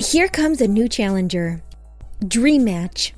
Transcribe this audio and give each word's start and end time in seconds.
Here 0.00 0.28
comes 0.28 0.60
a 0.60 0.68
new 0.68 0.88
challenger. 0.88 1.60
Dream 2.26 2.64
Match. 2.64 3.12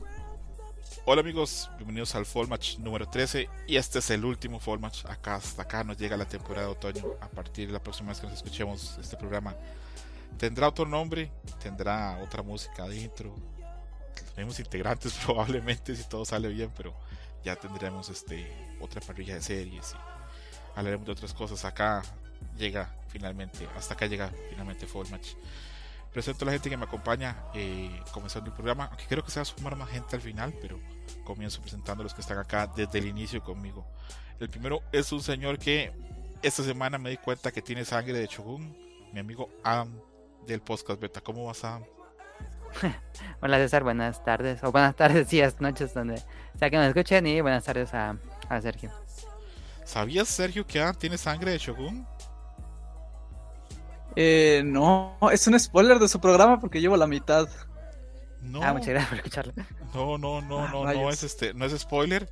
Hola 1.06 1.22
amigos, 1.22 1.68
bienvenidos 1.90 2.14
al 2.14 2.24
Fall 2.24 2.46
Match 2.46 2.78
número 2.78 3.08
13 3.08 3.48
y 3.66 3.74
este 3.74 3.98
es 3.98 4.10
el 4.10 4.24
último 4.24 4.60
Fall 4.60 4.78
Match. 4.78 5.04
Acá 5.06 5.34
hasta 5.34 5.62
acá 5.62 5.82
nos 5.82 5.96
llega 5.98 6.16
la 6.16 6.24
temporada 6.24 6.68
de 6.68 6.72
otoño. 6.72 7.16
A 7.20 7.26
partir 7.26 7.66
de 7.66 7.72
la 7.72 7.82
próxima 7.82 8.10
vez 8.10 8.20
que 8.20 8.28
nos 8.28 8.36
escuchemos 8.36 8.96
este 9.00 9.16
programa 9.16 9.56
tendrá 10.38 10.68
otro 10.68 10.86
nombre, 10.86 11.32
tendrá 11.60 12.16
otra 12.22 12.44
música 12.44 12.84
adentro, 12.84 13.34
mismos 14.36 14.60
integrantes 14.60 15.14
probablemente 15.24 15.96
si 15.96 16.08
todo 16.08 16.24
sale 16.24 16.46
bien, 16.46 16.70
pero 16.76 16.94
ya 17.42 17.56
tendremos 17.56 18.08
este 18.08 18.46
otra 18.78 19.00
parrilla 19.00 19.34
de 19.34 19.42
series 19.42 19.92
y 19.92 20.78
hablaremos 20.78 21.06
de 21.06 21.12
otras 21.12 21.34
cosas. 21.34 21.64
Acá 21.64 22.02
llega 22.56 22.94
finalmente, 23.08 23.68
hasta 23.76 23.94
acá 23.94 24.06
llega 24.06 24.30
finalmente 24.48 24.86
Fall 24.86 25.10
Match. 25.10 25.30
Presento 26.12 26.44
a 26.44 26.46
la 26.46 26.52
gente 26.52 26.68
que 26.68 26.76
me 26.76 26.84
acompaña 26.84 27.36
eh, 27.54 28.02
comenzando 28.12 28.50
el 28.50 28.54
programa, 28.54 28.86
aunque 28.86 29.04
creo 29.08 29.24
que 29.24 29.30
se 29.30 29.38
va 29.38 29.42
a 29.42 29.44
sumar 29.44 29.76
más 29.76 29.88
gente 29.90 30.16
al 30.16 30.22
final, 30.22 30.52
pero 30.60 30.80
comienzo 31.24 31.60
presentando 31.60 32.02
a 32.02 32.04
los 32.04 32.14
que 32.14 32.20
están 32.20 32.38
acá 32.38 32.66
desde 32.66 32.98
el 32.98 33.06
inicio 33.06 33.42
conmigo. 33.42 33.86
El 34.40 34.50
primero 34.50 34.82
es 34.90 35.12
un 35.12 35.22
señor 35.22 35.58
que 35.58 35.92
esta 36.42 36.64
semana 36.64 36.98
me 36.98 37.10
di 37.10 37.16
cuenta 37.16 37.52
que 37.52 37.62
tiene 37.62 37.84
sangre 37.84 38.14
de 38.14 38.26
Shogun, 38.26 38.76
mi 39.12 39.20
amigo 39.20 39.50
Adam 39.62 39.92
del 40.46 40.60
podcast 40.60 41.00
Beta. 41.00 41.20
¿Cómo 41.20 41.44
vas, 41.44 41.62
Adam? 41.62 41.84
Hola 43.40 43.58
César, 43.58 43.84
buenas 43.84 44.24
tardes, 44.24 44.64
o 44.64 44.72
buenas 44.72 44.96
tardes, 44.96 45.28
días, 45.28 45.60
noches, 45.60 45.94
donde 45.94 46.22
sea 46.58 46.70
que 46.70 46.78
me 46.78 46.88
escuchen, 46.88 47.26
y 47.26 47.40
buenas 47.40 47.64
tardes 47.64 47.94
a, 47.94 48.16
a 48.48 48.60
Sergio. 48.60 48.90
¿Sabías, 49.84 50.28
Sergio, 50.28 50.66
que 50.66 50.80
Adam 50.80 50.94
tiene 50.94 51.18
sangre 51.18 51.52
de 51.52 51.58
Shogun? 51.58 52.06
Eh, 54.16 54.62
no, 54.64 55.16
es 55.32 55.46
un 55.46 55.58
spoiler 55.58 55.98
de 55.98 56.08
su 56.08 56.20
programa 56.20 56.60
porque 56.60 56.80
llevo 56.80 56.96
la 56.96 57.06
mitad. 57.06 57.48
No, 58.42 58.62
Ah, 58.62 58.72
muchas 58.72 58.88
gracias 58.88 59.08
por 59.08 59.18
escucharlo. 59.18 59.52
no, 59.94 60.18
no, 60.18 60.40
no, 60.42 60.64
Ah, 60.64 60.68
no, 60.72 60.78
no 60.80 60.84
rayos. 60.84 61.14
es 61.14 61.22
este, 61.24 61.54
no 61.54 61.64
es 61.66 61.78
spoiler, 61.78 62.28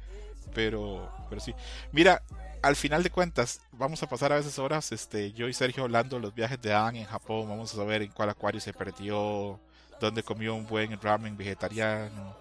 pero, 0.54 1.10
pero 1.28 1.40
sí. 1.40 1.54
Mira, 1.92 2.22
al 2.62 2.76
final 2.76 3.02
de 3.02 3.10
cuentas, 3.10 3.60
vamos 3.72 4.02
a 4.02 4.08
pasar 4.08 4.32
a 4.32 4.36
veces 4.36 4.58
horas, 4.58 4.90
este, 4.92 5.32
yo 5.32 5.48
y 5.48 5.52
Sergio 5.52 5.84
hablando 5.84 6.16
de 6.16 6.22
los 6.22 6.34
viajes 6.34 6.60
de 6.60 6.72
Adam 6.72 6.96
en 6.96 7.04
Japón, 7.04 7.48
vamos 7.48 7.72
a 7.72 7.76
saber 7.76 8.02
en 8.02 8.10
cuál 8.10 8.30
acuario 8.30 8.60
se 8.60 8.72
perdió, 8.72 9.60
dónde 10.00 10.22
comió 10.22 10.54
un 10.54 10.66
buen 10.66 11.00
ramen 11.00 11.36
vegetariano. 11.36 12.34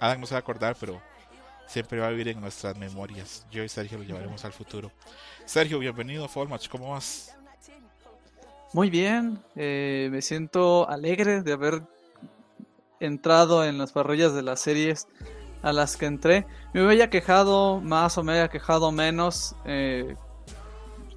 Adam 0.00 0.20
no 0.20 0.26
se 0.26 0.34
va 0.34 0.38
a 0.38 0.40
acordar, 0.40 0.76
pero 0.78 1.00
siempre 1.66 1.98
va 2.00 2.06
a 2.06 2.10
vivir 2.10 2.28
en 2.28 2.40
nuestras 2.40 2.76
memorias. 2.76 3.46
Yo 3.50 3.62
y 3.64 3.68
Sergio 3.68 3.98
lo 3.98 4.04
llevaremos 4.04 4.44
al 4.44 4.52
futuro. 4.52 4.90
Sergio, 5.44 5.78
bienvenido 5.78 6.24
a 6.24 6.28
Formatch, 6.28 6.68
¿cómo 6.68 6.90
vas? 6.90 7.34
Muy 8.74 8.90
bien, 8.90 9.38
eh, 9.54 10.08
me 10.10 10.20
siento 10.20 10.90
alegre 10.90 11.42
de 11.42 11.52
haber 11.52 11.82
entrado 12.98 13.64
en 13.64 13.78
las 13.78 13.92
parrillas 13.92 14.34
de 14.34 14.42
las 14.42 14.58
series 14.58 15.06
a 15.62 15.72
las 15.72 15.96
que 15.96 16.06
entré. 16.06 16.44
Me 16.72 16.80
haya 16.90 17.08
quejado 17.08 17.80
más 17.80 18.18
o 18.18 18.24
me 18.24 18.32
haya 18.32 18.48
quejado 18.48 18.90
menos. 18.90 19.54
eh, 19.64 20.16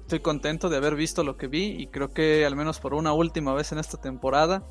estoy 0.02 0.20
contento 0.20 0.68
de 0.68 0.76
haber 0.76 0.94
visto 0.94 1.24
lo 1.24 1.36
que 1.36 1.48
vi 1.48 1.74
y 1.76 1.88
creo 1.88 2.12
que 2.14 2.46
al 2.46 2.54
menos 2.54 2.78
por 2.78 2.94
una 2.94 3.12
última 3.12 3.52
vez 3.54 3.72
en 3.72 3.80
esta 3.80 4.00
temporada 4.00 4.62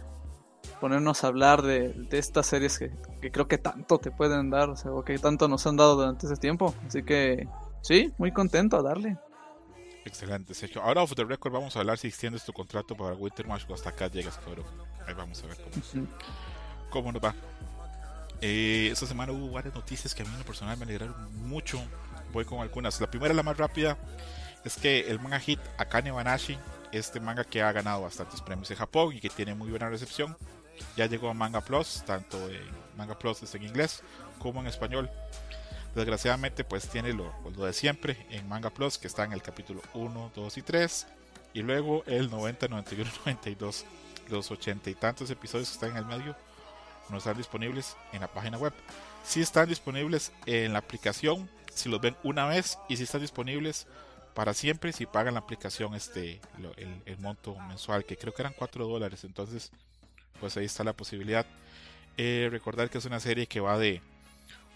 ponernos 0.80 1.26
a 1.26 1.28
hablar 1.28 1.64
de, 1.64 1.90
de 1.90 2.18
estas 2.18 2.48
series 2.48 2.80
que, 2.80 2.94
que 3.22 3.32
creo 3.32 3.50
que 3.50 3.58
tanto 3.58 3.98
te 3.98 4.12
pueden 4.12 4.50
dar, 4.50 4.70
o 4.70 4.78
sea, 4.78 4.94
o 4.94 5.04
que 5.04 5.20
tanto 5.20 5.50
nos 5.50 5.68
han 5.68 5.76
dado 5.76 5.98
durante 5.98 6.26
ese 6.26 6.38
tiempo. 6.38 6.74
Así 6.88 7.04
que 7.04 7.50
sí, 7.82 8.14
muy 8.18 8.32
contento 8.32 8.78
a 8.78 8.82
darle. 8.82 9.18
Excelente, 10.08 10.54
Sergio. 10.54 10.82
Ahora, 10.82 11.04
off 11.04 11.14
the 11.16 11.26
record, 11.26 11.52
vamos 11.52 11.76
a 11.76 11.80
hablar 11.80 11.98
si 11.98 12.08
extiendes 12.08 12.46
tu 12.46 12.54
contrato 12.54 12.96
para 12.96 13.14
Winter 13.14 13.46
Match 13.46 13.64
o 13.68 13.74
hasta 13.74 13.90
acá 13.90 14.08
llegas, 14.08 14.38
cabrón. 14.38 14.66
Ahí 15.06 15.14
vamos 15.14 15.44
a 15.44 15.48
ver 15.48 15.58
cómo, 15.58 16.08
cómo 16.90 17.12
nos 17.12 17.22
va. 17.22 17.36
Eh, 18.40 18.90
esta 18.92 19.06
semana 19.06 19.34
hubo 19.34 19.52
varias 19.52 19.76
noticias 19.76 20.16
que 20.16 20.22
a 20.24 20.26
mí 20.26 20.32
en 20.32 20.40
lo 20.40 20.46
personal 20.46 20.78
me 20.78 20.86
alegraron 20.86 21.48
mucho. 21.48 21.82
Voy 22.32 22.46
con 22.46 22.62
algunas. 22.62 23.02
La 23.02 23.12
primera, 23.12 23.34
la 23.34 23.44
más 23.44 23.58
rápida, 23.58 23.98
es 24.64 24.78
que 24.78 25.10
el 25.10 25.20
manga 25.20 25.40
hit 25.40 25.60
Akane 25.78 26.12
Banashi, 26.12 26.58
este 26.94 27.20
manga 27.20 27.44
que 27.44 27.62
ha 27.62 27.72
ganado 27.74 28.04
bastantes 28.04 28.42
premios 28.42 28.72
en 28.72 28.78
Japón 28.78 29.14
y 29.14 29.20
que 29.20 29.30
tiene 29.30 29.56
muy 29.56 29.70
buena 29.70 29.90
recepción, 29.90 30.38
ya 30.96 31.08
llegó 31.08 31.30
a 31.30 31.34
Manga 31.34 31.60
Plus, 31.60 32.04
tanto 32.06 32.38
en 32.50 32.62
Manga 32.96 33.18
Plus 33.20 33.44
es 33.44 33.54
en 33.56 33.64
inglés 33.64 34.04
como 34.40 34.62
en 34.62 34.68
español. 34.68 35.10
Desgraciadamente, 35.98 36.64
pues 36.64 36.88
tiene 36.88 37.12
lo, 37.12 37.34
lo 37.56 37.66
de 37.66 37.74
siempre 37.74 38.28
en 38.30 38.48
Manga 38.48 38.70
Plus, 38.70 39.00
que 39.00 39.08
está 39.08 39.24
en 39.24 39.34
el 39.34 39.42
capítulo 39.42 39.82
1, 39.96 40.32
2 40.36 40.58
y 40.60 40.62
3, 40.62 41.08
y 41.56 41.64
luego 41.64 42.04
el 42.06 42.30
90, 42.30 42.68
91, 42.68 43.10
92. 43.26 43.84
Los 44.30 44.52
80 44.52 44.92
y 44.92 44.94
tantos 44.94 45.32
episodios 45.32 45.70
que 45.70 45.74
están 45.74 45.92
en 45.92 45.98
el 45.98 46.06
medio 46.06 46.36
no 47.10 47.18
están 47.18 47.36
disponibles 47.36 47.98
en 48.14 48.22
la 48.22 48.28
página 48.28 48.60
web. 48.60 48.74
Sí 49.24 49.42
están 49.42 49.70
disponibles 49.70 50.32
en 50.46 50.74
la 50.74 50.80
aplicación 50.80 51.50
si 51.74 51.90
los 51.90 52.00
ven 52.00 52.16
una 52.24 52.46
vez 52.46 52.78
y 52.90 52.98
si 52.98 53.04
están 53.04 53.22
disponibles 53.22 53.88
para 54.36 54.54
siempre 54.54 54.94
si 54.94 55.08
pagan 55.08 55.34
la 55.34 55.40
aplicación 55.40 55.96
este 55.96 56.40
el 57.06 57.18
monto 57.20 57.58
mensual 57.68 58.06
que 58.06 58.18
creo 58.18 58.34
que 58.34 58.42
eran 58.44 58.54
4 58.56 58.86
dólares 58.86 59.24
entonces 59.24 59.72
pues 60.40 60.58
ahí 60.58 60.66
está 60.66 60.84
la 60.84 60.94
posibilidad 60.94 61.46
Eh, 62.18 62.50
recordar 62.52 62.90
que 62.90 62.98
es 62.98 63.06
una 63.06 63.20
serie 63.20 63.46
que 63.48 63.60
va 63.60 63.78
de 63.78 64.02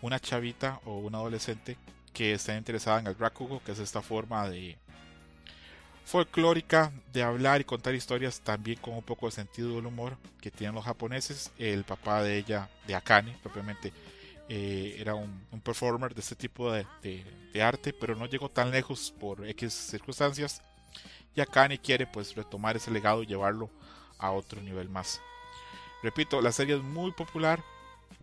una 0.02 0.20
chavita 0.20 0.80
o 0.86 0.98
una 1.00 1.18
adolescente 1.20 1.78
que 2.14 2.34
está 2.34 2.56
interesada 2.58 3.00
en 3.00 3.08
el 3.08 3.18
rakugo 3.18 3.62
que 3.64 3.72
es 3.72 3.80
esta 3.80 4.02
forma 4.02 4.50
de 4.50 4.78
folclórica 6.06 6.92
de 7.14 7.24
hablar 7.24 7.62
y 7.62 7.64
contar 7.64 7.96
historias 7.96 8.42
también 8.42 8.80
con 8.80 8.96
un 8.96 9.04
poco 9.04 9.28
de 9.28 9.32
sentido 9.32 9.76
del 9.76 9.86
humor 9.86 10.18
que 10.42 10.52
tienen 10.52 10.76
los 10.76 10.84
japoneses. 10.84 11.52
El 11.58 11.84
papá 11.86 12.22
de 12.22 12.38
ella, 12.38 12.70
de 12.86 12.96
Akane, 12.96 13.38
propiamente, 13.42 13.94
eh, 14.50 14.98
era 15.00 15.16
un, 15.16 15.46
performer 15.64 16.14
de 16.14 16.20
este 16.20 16.36
tipo 16.36 16.72
de 16.72 17.64
arte, 17.64 17.94
pero 17.94 18.16
no 18.16 18.26
llegó 18.26 18.50
tan 18.50 18.72
lejos 18.72 19.14
por 19.18 19.48
X 19.48 19.74
circunstancias. 19.74 20.62
Y 21.36 21.42
Akane 21.42 21.80
quiere 21.80 22.08
pues 22.08 22.36
retomar 22.36 22.76
ese 22.76 22.92
legado 22.92 23.24
y 23.24 23.28
llevarlo 23.28 23.70
a 24.18 24.32
otro 24.32 24.62
nivel 24.62 24.90
más. 24.90 25.22
Repito, 26.04 26.42
la 26.42 26.52
serie 26.52 26.76
es 26.76 26.82
muy 26.82 27.12
popular. 27.12 27.64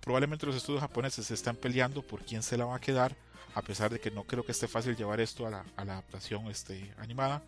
Probablemente 0.01 0.47
los 0.47 0.57
estudios 0.57 0.81
japoneses 0.81 1.27
se 1.27 1.35
están 1.35 1.57
peleando 1.57 2.03
por 2.03 2.23
quién 2.25 2.43
se 2.43 2.57
la 2.57 2.65
va 2.65 2.77
a 2.77 2.81
quedar, 2.81 3.15
a 3.55 3.63
pesar 3.63 3.91
de 3.91 4.01
que 4.01 4.11
no 4.11 4.25
creo 4.25 4.45
que 4.45 4.53
esté 4.53 4.69
fácil 4.69 4.97
llevar 4.97 5.21
esto 5.21 5.47
a 5.47 5.51
la, 5.51 5.65
a 5.77 5.85
la 5.85 5.93
adaptación 5.95 6.47
este, 6.49 6.93
animada. 6.99 7.43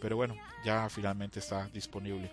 Pero 0.00 0.16
bueno, 0.16 0.36
ya 0.64 0.88
finalmente 0.88 1.40
está 1.40 1.68
disponible. 1.68 2.30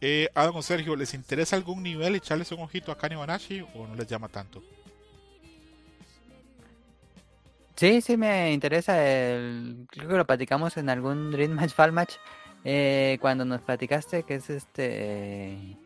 Eh, 0.00 0.28
Adam 0.34 0.56
o 0.56 0.62
Sergio, 0.62 0.96
¿les 0.96 1.12
interesa 1.12 1.56
algún 1.56 1.82
nivel 1.82 2.14
echarles 2.14 2.50
un 2.52 2.60
ojito 2.60 2.90
a 2.90 2.96
Kanye 2.96 3.16
Banashi 3.16 3.60
o 3.74 3.86
no 3.86 3.94
les 3.94 4.06
llama 4.06 4.28
tanto? 4.28 4.62
Sí, 7.76 8.00
sí 8.00 8.16
me 8.16 8.52
interesa. 8.52 9.06
El... 9.06 9.86
Creo 9.90 10.08
que 10.08 10.16
lo 10.16 10.26
platicamos 10.26 10.76
en 10.76 10.88
algún 10.88 11.30
Dream 11.30 11.52
Match 11.52 11.72
Fall 11.72 11.92
Match. 11.92 12.14
eh, 12.64 13.18
cuando 13.20 13.44
nos 13.44 13.62
platicaste 13.62 14.22
que 14.24 14.34
es 14.36 14.50
este. 14.50 15.76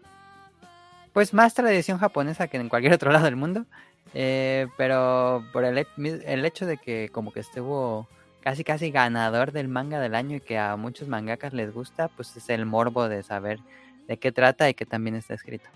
Pues 1.15 1.33
más 1.33 1.55
tradición 1.55 1.99
japonesa 1.99 2.49
que 2.49 2.59
en 2.59 2.69
cualquier 2.69 2.93
otro 2.93 3.11
lado 3.11 3.25
del 3.25 3.37
mundo. 3.37 3.65
eh, 4.13 4.67
pero 4.77 5.45
por 5.53 5.65
el, 5.65 5.87
el 5.99 6.45
hecho 6.45 6.67
de 6.67 6.77
que 6.77 7.09
como 7.11 7.33
que 7.33 7.41
estuvo 7.41 8.07
casi 8.43 8.63
casi 8.65 8.91
ganador 8.91 9.53
del 9.53 9.69
manga 9.69 9.99
del 10.01 10.15
año 10.15 10.37
y 10.37 10.41
que 10.41 10.59
a 10.59 10.77
muchos 10.77 11.09
mangakas 11.09 11.55
les 11.55 11.73
gusta, 11.73 12.09
pues 12.09 12.37
es 12.37 12.49
el 12.51 12.67
morbo 12.67 13.09
de 13.09 13.23
saber 13.23 13.59
de 14.07 14.19
qué 14.19 14.33
trata 14.33 14.69
y 14.69 14.75
que 14.75 14.85
también 14.85 15.17
está 15.17 15.33
escrito. 15.35 15.69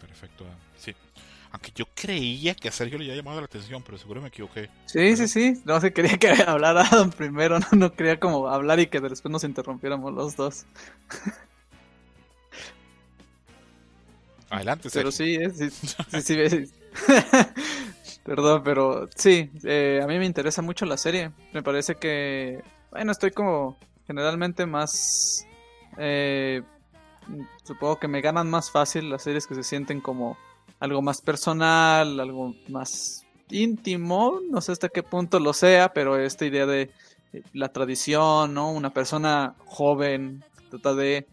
Perfecto, 0.00 0.44
Adam. 0.44 0.56
Sí. 0.78 0.94
Aunque 1.50 1.72
yo 1.74 1.84
creía 1.94 2.54
que 2.54 2.68
a 2.68 2.72
Sergio 2.72 2.98
le 2.98 3.04
había 3.04 3.16
llamado 3.16 3.40
la 3.40 3.46
atención, 3.46 3.82
pero 3.82 3.98
seguro 3.98 4.20
me 4.22 4.28
equivoqué. 4.28 4.70
Sí, 4.86 5.16
sí, 5.16 5.26
sí. 5.28 5.62
No 5.64 5.80
se 5.80 5.92
quería 5.92 6.16
que 6.18 6.28
hablara 6.46 6.82
Adam 6.82 7.10
primero, 7.10 7.58
no, 7.60 7.66
no 7.72 7.92
quería 7.92 8.20
como 8.20 8.46
hablar 8.48 8.78
y 8.80 8.86
que 8.86 9.00
después 9.00 9.32
nos 9.32 9.42
interrumpiéramos 9.44 10.12
los 10.12 10.36
dos. 10.36 10.64
Adelante, 14.50 14.88
Pero 14.92 15.10
Sergio. 15.10 15.12
sí, 15.12 15.34
eh, 15.34 15.50
sí, 15.70 15.70
sí, 15.70 16.22
sí, 16.22 16.48
sí. 16.48 16.72
Perdón, 18.24 18.62
pero 18.64 19.08
sí, 19.14 19.50
eh, 19.64 20.00
a 20.02 20.06
mí 20.06 20.18
me 20.18 20.26
interesa 20.26 20.62
mucho 20.62 20.86
la 20.86 20.96
serie. 20.96 21.30
Me 21.52 21.62
parece 21.62 21.96
que, 21.96 22.62
bueno, 22.90 23.12
estoy 23.12 23.32
como 23.32 23.76
generalmente 24.06 24.64
más, 24.64 25.46
eh, 25.98 26.62
supongo 27.64 27.98
que 27.98 28.08
me 28.08 28.22
ganan 28.22 28.48
más 28.48 28.70
fácil 28.70 29.10
las 29.10 29.22
series 29.22 29.46
que 29.46 29.54
se 29.54 29.62
sienten 29.62 30.00
como 30.00 30.38
algo 30.80 31.02
más 31.02 31.20
personal, 31.20 32.18
algo 32.18 32.54
más 32.68 33.26
íntimo, 33.50 34.40
no 34.50 34.60
sé 34.60 34.72
hasta 34.72 34.88
qué 34.88 35.02
punto 35.02 35.38
lo 35.38 35.52
sea, 35.52 35.92
pero 35.92 36.18
esta 36.18 36.46
idea 36.46 36.64
de 36.66 36.90
eh, 37.32 37.42
la 37.52 37.68
tradición, 37.68 38.54
¿no? 38.54 38.72
Una 38.72 38.90
persona 38.90 39.54
joven 39.66 40.42
trata 40.70 40.94
de 40.94 41.26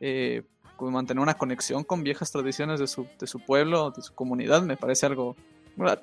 eh, 0.00 0.42
mantener 0.78 1.20
una 1.20 1.34
conexión 1.34 1.84
con 1.84 2.02
viejas 2.02 2.30
tradiciones 2.30 2.80
de 2.80 2.86
su, 2.86 3.06
de 3.18 3.26
su 3.26 3.40
pueblo, 3.40 3.90
de 3.90 4.02
su 4.02 4.14
comunidad, 4.14 4.62
me 4.62 4.76
parece 4.76 5.06
algo 5.06 5.36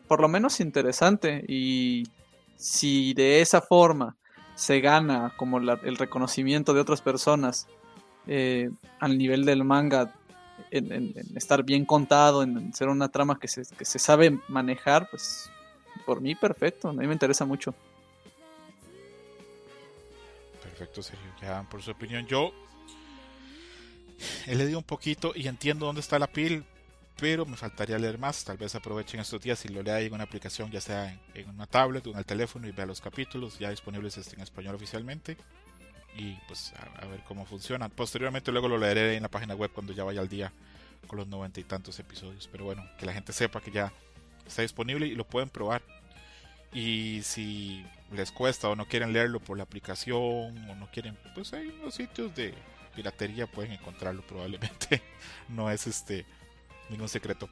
por 0.08 0.22
lo 0.22 0.28
menos 0.28 0.62
interesante 0.62 1.44
y 1.48 2.08
si 2.56 3.14
de 3.14 3.42
esa 3.42 3.62
forma 3.62 4.16
se 4.56 4.80
gana 4.80 5.34
como 5.36 5.58
el 5.58 5.98
reconocimiento 5.98 6.74
de 6.74 6.80
otras 6.80 7.02
personas 7.02 7.68
eh, 8.28 8.70
al 9.00 9.18
nivel 9.18 9.44
del 9.44 9.66
manga 9.66 10.14
en, 10.72 11.14
estar 11.36 11.64
bien 11.64 11.86
contado, 11.86 12.42
en 12.42 12.74
ser 12.74 12.88
una 12.88 13.10
trama 13.10 13.38
que 13.38 13.48
se, 13.48 13.64
que 13.78 13.86
se 13.86 14.00
sabe 14.00 14.40
manejar, 14.48 15.10
pues 15.10 15.50
por 16.06 16.22
mí 16.22 16.36
perfecto, 16.36 16.90
a 16.90 16.94
mí 16.94 17.06
me 17.06 17.14
interesa 17.14 17.46
mucho. 17.46 17.74
Perfecto, 20.64 21.04
Sergio, 21.04 21.32
ya 21.42 21.64
por 21.70 21.82
su 21.82 21.92
opinión. 21.92 22.26
Yo 22.26 22.52
he 24.46 24.56
leído 24.56 24.78
un 24.78 24.84
poquito 24.84 25.34
y 25.36 25.48
entiendo 25.48 25.86
dónde 25.86 26.02
está 26.02 26.20
la 26.20 26.28
piel, 26.28 26.64
pero 27.18 27.46
me 27.46 27.58
faltaría 27.58 27.98
leer 27.98 28.18
más. 28.18 28.44
Tal 28.44 28.58
vez 28.58 28.76
aprovechen 28.76 29.20
estos 29.20 29.42
días 29.42 29.64
y 29.66 29.70
lo 29.70 29.82
lea 29.82 30.00
en 30.02 30.14
una 30.14 30.24
aplicación, 30.24 30.72
ya 30.72 30.82
sea 30.82 31.20
en, 31.34 31.50
una 31.50 31.68
tablet 31.68 32.06
o 32.08 32.12
en 32.12 32.18
el 32.18 32.26
teléfono 32.26 32.68
y 32.68 32.72
vea 32.72 32.86
los 32.86 33.02
capítulos 33.02 33.58
ya 33.60 33.70
disponibles 33.70 34.18
en 34.34 34.42
español 34.42 34.76
oficialmente 34.76 35.38
y 36.18 36.38
pues 36.48 36.74
a, 37.02 37.06
ver 37.06 37.22
cómo 37.28 37.46
funciona. 37.46 37.90
Posteriormente 37.90 38.52
luego 38.52 38.68
lo 38.68 38.78
leeré 38.78 39.16
en 39.16 39.24
la 39.24 39.30
página 39.30 39.56
web 39.56 39.72
cuando 39.74 39.94
ya 39.94 40.04
vaya 40.04 40.22
al 40.22 40.30
día 40.30 40.52
con 41.08 41.20
los 41.20 41.28
noventa 41.28 41.60
y 41.60 41.64
tantos 41.64 42.00
episodios. 42.00 42.50
Pero 42.52 42.66
bueno, 42.66 42.84
que 42.98 43.06
la 43.06 43.14
gente 43.14 43.34
sepa 43.34 43.62
que 43.62 43.72
ya 43.72 43.94
está 44.46 44.62
disponible 44.62 45.08
y 45.08 45.16
lo 45.16 45.26
pueden 45.26 45.50
probar. 45.50 45.82
Y 46.74 47.22
si 47.24 47.86
les 48.12 48.32
cuesta 48.32 48.70
o 48.70 48.76
no 48.76 48.86
quieren 48.86 49.14
leerlo 49.14 49.40
por 49.40 49.58
la 49.58 49.64
aplicación 49.64 50.20
o 50.70 50.76
no 50.76 50.90
quieren, 50.92 51.18
pues 51.34 51.54
hay 51.54 51.68
unos 51.68 51.96
sitios 51.96 52.36
de 52.36 52.54
piratería 52.96 53.48
pueden 53.48 53.74
encontrarlo 53.74 54.22
probablemente. 54.26 55.02
no 55.50 55.70
es 55.70 55.86
este 55.88 56.26
ningún 56.90 57.10
secreto. 57.10 57.50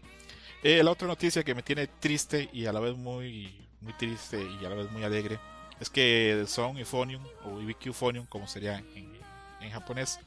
Eh, 0.63 0.81
la 0.81 0.91
otra 0.91 1.07
noticia 1.07 1.43
que 1.43 1.53
me 1.53 1.61
tiene 1.61 1.87
triste 1.87 2.49
y 2.53 2.65
a 2.65 2.73
la 2.73 2.79
vez 2.79 2.95
muy 2.95 3.53
muy 3.83 3.93
triste 3.93 4.41
y 4.41 4.65
a 4.65 4.69
la 4.69 4.75
vez 4.75 4.91
muy 4.91 5.03
alegre 5.03 5.39
es 5.79 5.89
que 5.89 6.45
Son 6.47 6.77
y 6.77 6.85
Phonium, 6.85 7.23
o 7.43 7.59
IBQ 7.59 7.93
Phonium, 7.93 8.25
como 8.25 8.47
sería 8.47 8.77
en, 8.77 9.13
japonés, 9.71 10.19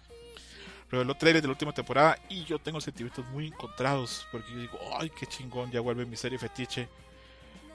reveló 0.91 1.15
trailer 1.15 1.43
de 1.43 1.49
la 1.49 1.53
última 1.53 1.73
temporada 1.73 2.19
y 2.29 2.45
yo 2.45 2.59
tengo 2.59 2.81
sentimientos 2.81 3.25
muy 3.27 3.49
encontrados 3.49 4.27
porque 4.33 4.51
yo 4.51 4.61
digo, 4.61 4.79
ay, 4.99 5.11
qué 5.11 5.27
chingón, 5.27 5.71
ya 5.71 5.81
vuelve 5.81 6.07
mi 6.07 6.17
serie 6.17 6.39
fetiche. 6.39 6.89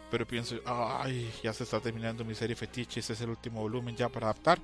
Pero 0.09 0.27
pienso, 0.27 0.57
ay, 0.65 1.31
ya 1.41 1.53
se 1.53 1.63
está 1.63 1.79
terminando 1.79 2.25
mi 2.25 2.35
serie 2.35 2.55
fetiche, 2.55 2.99
ese 2.99 3.13
es 3.13 3.21
el 3.21 3.29
último 3.29 3.61
volumen 3.61 3.95
ya 3.95 4.09
para 4.09 4.27
adaptar. 4.27 4.59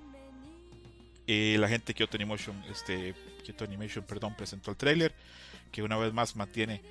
Y 1.28 1.58
la 1.58 1.68
gente 1.68 1.88
de 1.88 1.94
Kyoto 1.94 2.16
Animation, 2.16 2.64
este, 2.72 3.14
Kyoto 3.44 3.66
Animation, 3.66 4.06
perdón, 4.06 4.34
presentó 4.36 4.72
el 4.72 4.78
trailer 4.78 5.14
que 5.74 5.84
una 5.84 5.98
vez 5.98 6.14
más 6.14 6.38
mantiene 6.38 6.82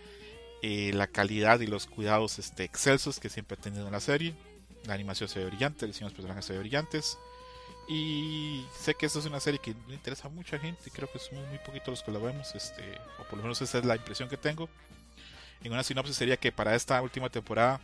eh, 0.63 0.93
la 0.95 1.07
calidad 1.07 1.61
y 1.61 1.67
los 1.67 1.87
cuidados 1.87 2.39
este, 2.39 2.63
excelsos 2.63 3.19
que 3.19 3.31
siempre 3.31 3.57
ha 3.59 3.63
tenido 3.63 3.87
en 3.87 3.93
la 3.93 4.01
serie. 4.01 4.35
La 4.85 4.93
animación 4.93 5.31
se 5.31 5.39
ve 5.39 5.47
brillante, 5.47 5.87
los 5.87 6.13
personajes 6.13 6.45
se 6.45 6.53
ve 6.53 6.59
brillantes. 6.59 7.19
Y 7.89 8.67
sé 8.79 8.95
que 8.95 9.07
esta 9.07 9.21
es 9.21 9.25
una 9.25 9.41
serie 9.41 9.59
que 9.59 9.75
le 9.89 9.95
interesa 9.95 10.29
a 10.29 10.31
mucha 10.31 10.59
gente. 10.59 10.91
Creo 10.91 11.11
que 11.11 11.19
somos 11.19 11.49
muy 11.49 11.59
poquitos 11.59 11.89
los 11.89 12.03
que 12.03 12.11
la 12.11 12.19
vemos. 12.19 12.55
Este, 12.55 12.83
o 13.19 13.25
por 13.25 13.39
lo 13.39 13.43
menos 13.43 13.63
esa 13.63 13.79
es 13.79 13.87
la 13.87 13.97
impresión 13.97 14.29
que 14.29 14.37
tengo. 14.37 14.69
En 15.63 15.73
una 15.73 15.83
sinopsis 15.83 16.15
sería 16.15 16.37
que 16.37 16.53
para 16.53 16.75
esta 16.75 17.01
última 17.01 17.31
temporada, 17.31 17.81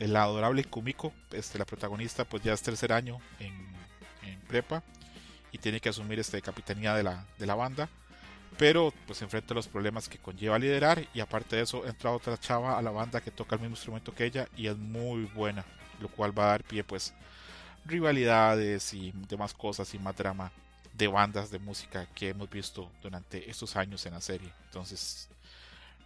el 0.00 0.16
adorable 0.16 0.64
Kumiko, 0.64 1.12
este, 1.30 1.58
la 1.58 1.64
protagonista, 1.64 2.24
pues 2.24 2.42
ya 2.42 2.54
es 2.54 2.62
tercer 2.62 2.92
año 2.92 3.20
en, 3.38 3.54
en 4.22 4.40
prepa 4.40 4.82
y 5.52 5.58
tiene 5.58 5.80
que 5.80 5.90
asumir 5.90 6.18
este 6.18 6.40
capitanía 6.42 6.94
de 6.94 7.02
la, 7.04 7.24
de 7.38 7.46
la 7.46 7.54
banda. 7.54 7.88
Pero 8.58 8.92
pues 9.06 9.22
enfrenta 9.22 9.54
los 9.54 9.68
problemas 9.68 10.08
que 10.08 10.18
conlleva 10.18 10.58
liderar. 10.58 11.06
Y 11.14 11.20
aparte 11.20 11.56
de 11.56 11.62
eso, 11.62 11.86
entra 11.86 12.10
otra 12.10 12.38
chava 12.38 12.78
a 12.78 12.82
la 12.82 12.90
banda 12.90 13.20
que 13.20 13.30
toca 13.30 13.54
el 13.54 13.62
mismo 13.62 13.76
instrumento 13.76 14.14
que 14.14 14.24
ella 14.24 14.48
y 14.56 14.66
es 14.66 14.76
muy 14.76 15.24
buena 15.24 15.64
lo 16.02 16.08
cual 16.08 16.36
va 16.36 16.44
a 16.44 16.48
dar 16.48 16.64
pie 16.64 16.84
pues 16.84 17.14
rivalidades 17.86 18.92
y 18.92 19.12
demás 19.28 19.54
cosas 19.54 19.92
y 19.94 19.98
más 19.98 20.16
drama 20.16 20.52
de 20.92 21.08
bandas 21.08 21.50
de 21.50 21.58
música 21.58 22.06
que 22.14 22.30
hemos 22.30 22.50
visto 22.50 22.90
durante 23.02 23.48
estos 23.48 23.76
años 23.76 24.04
en 24.04 24.12
la 24.12 24.20
serie. 24.20 24.52
Entonces, 24.66 25.28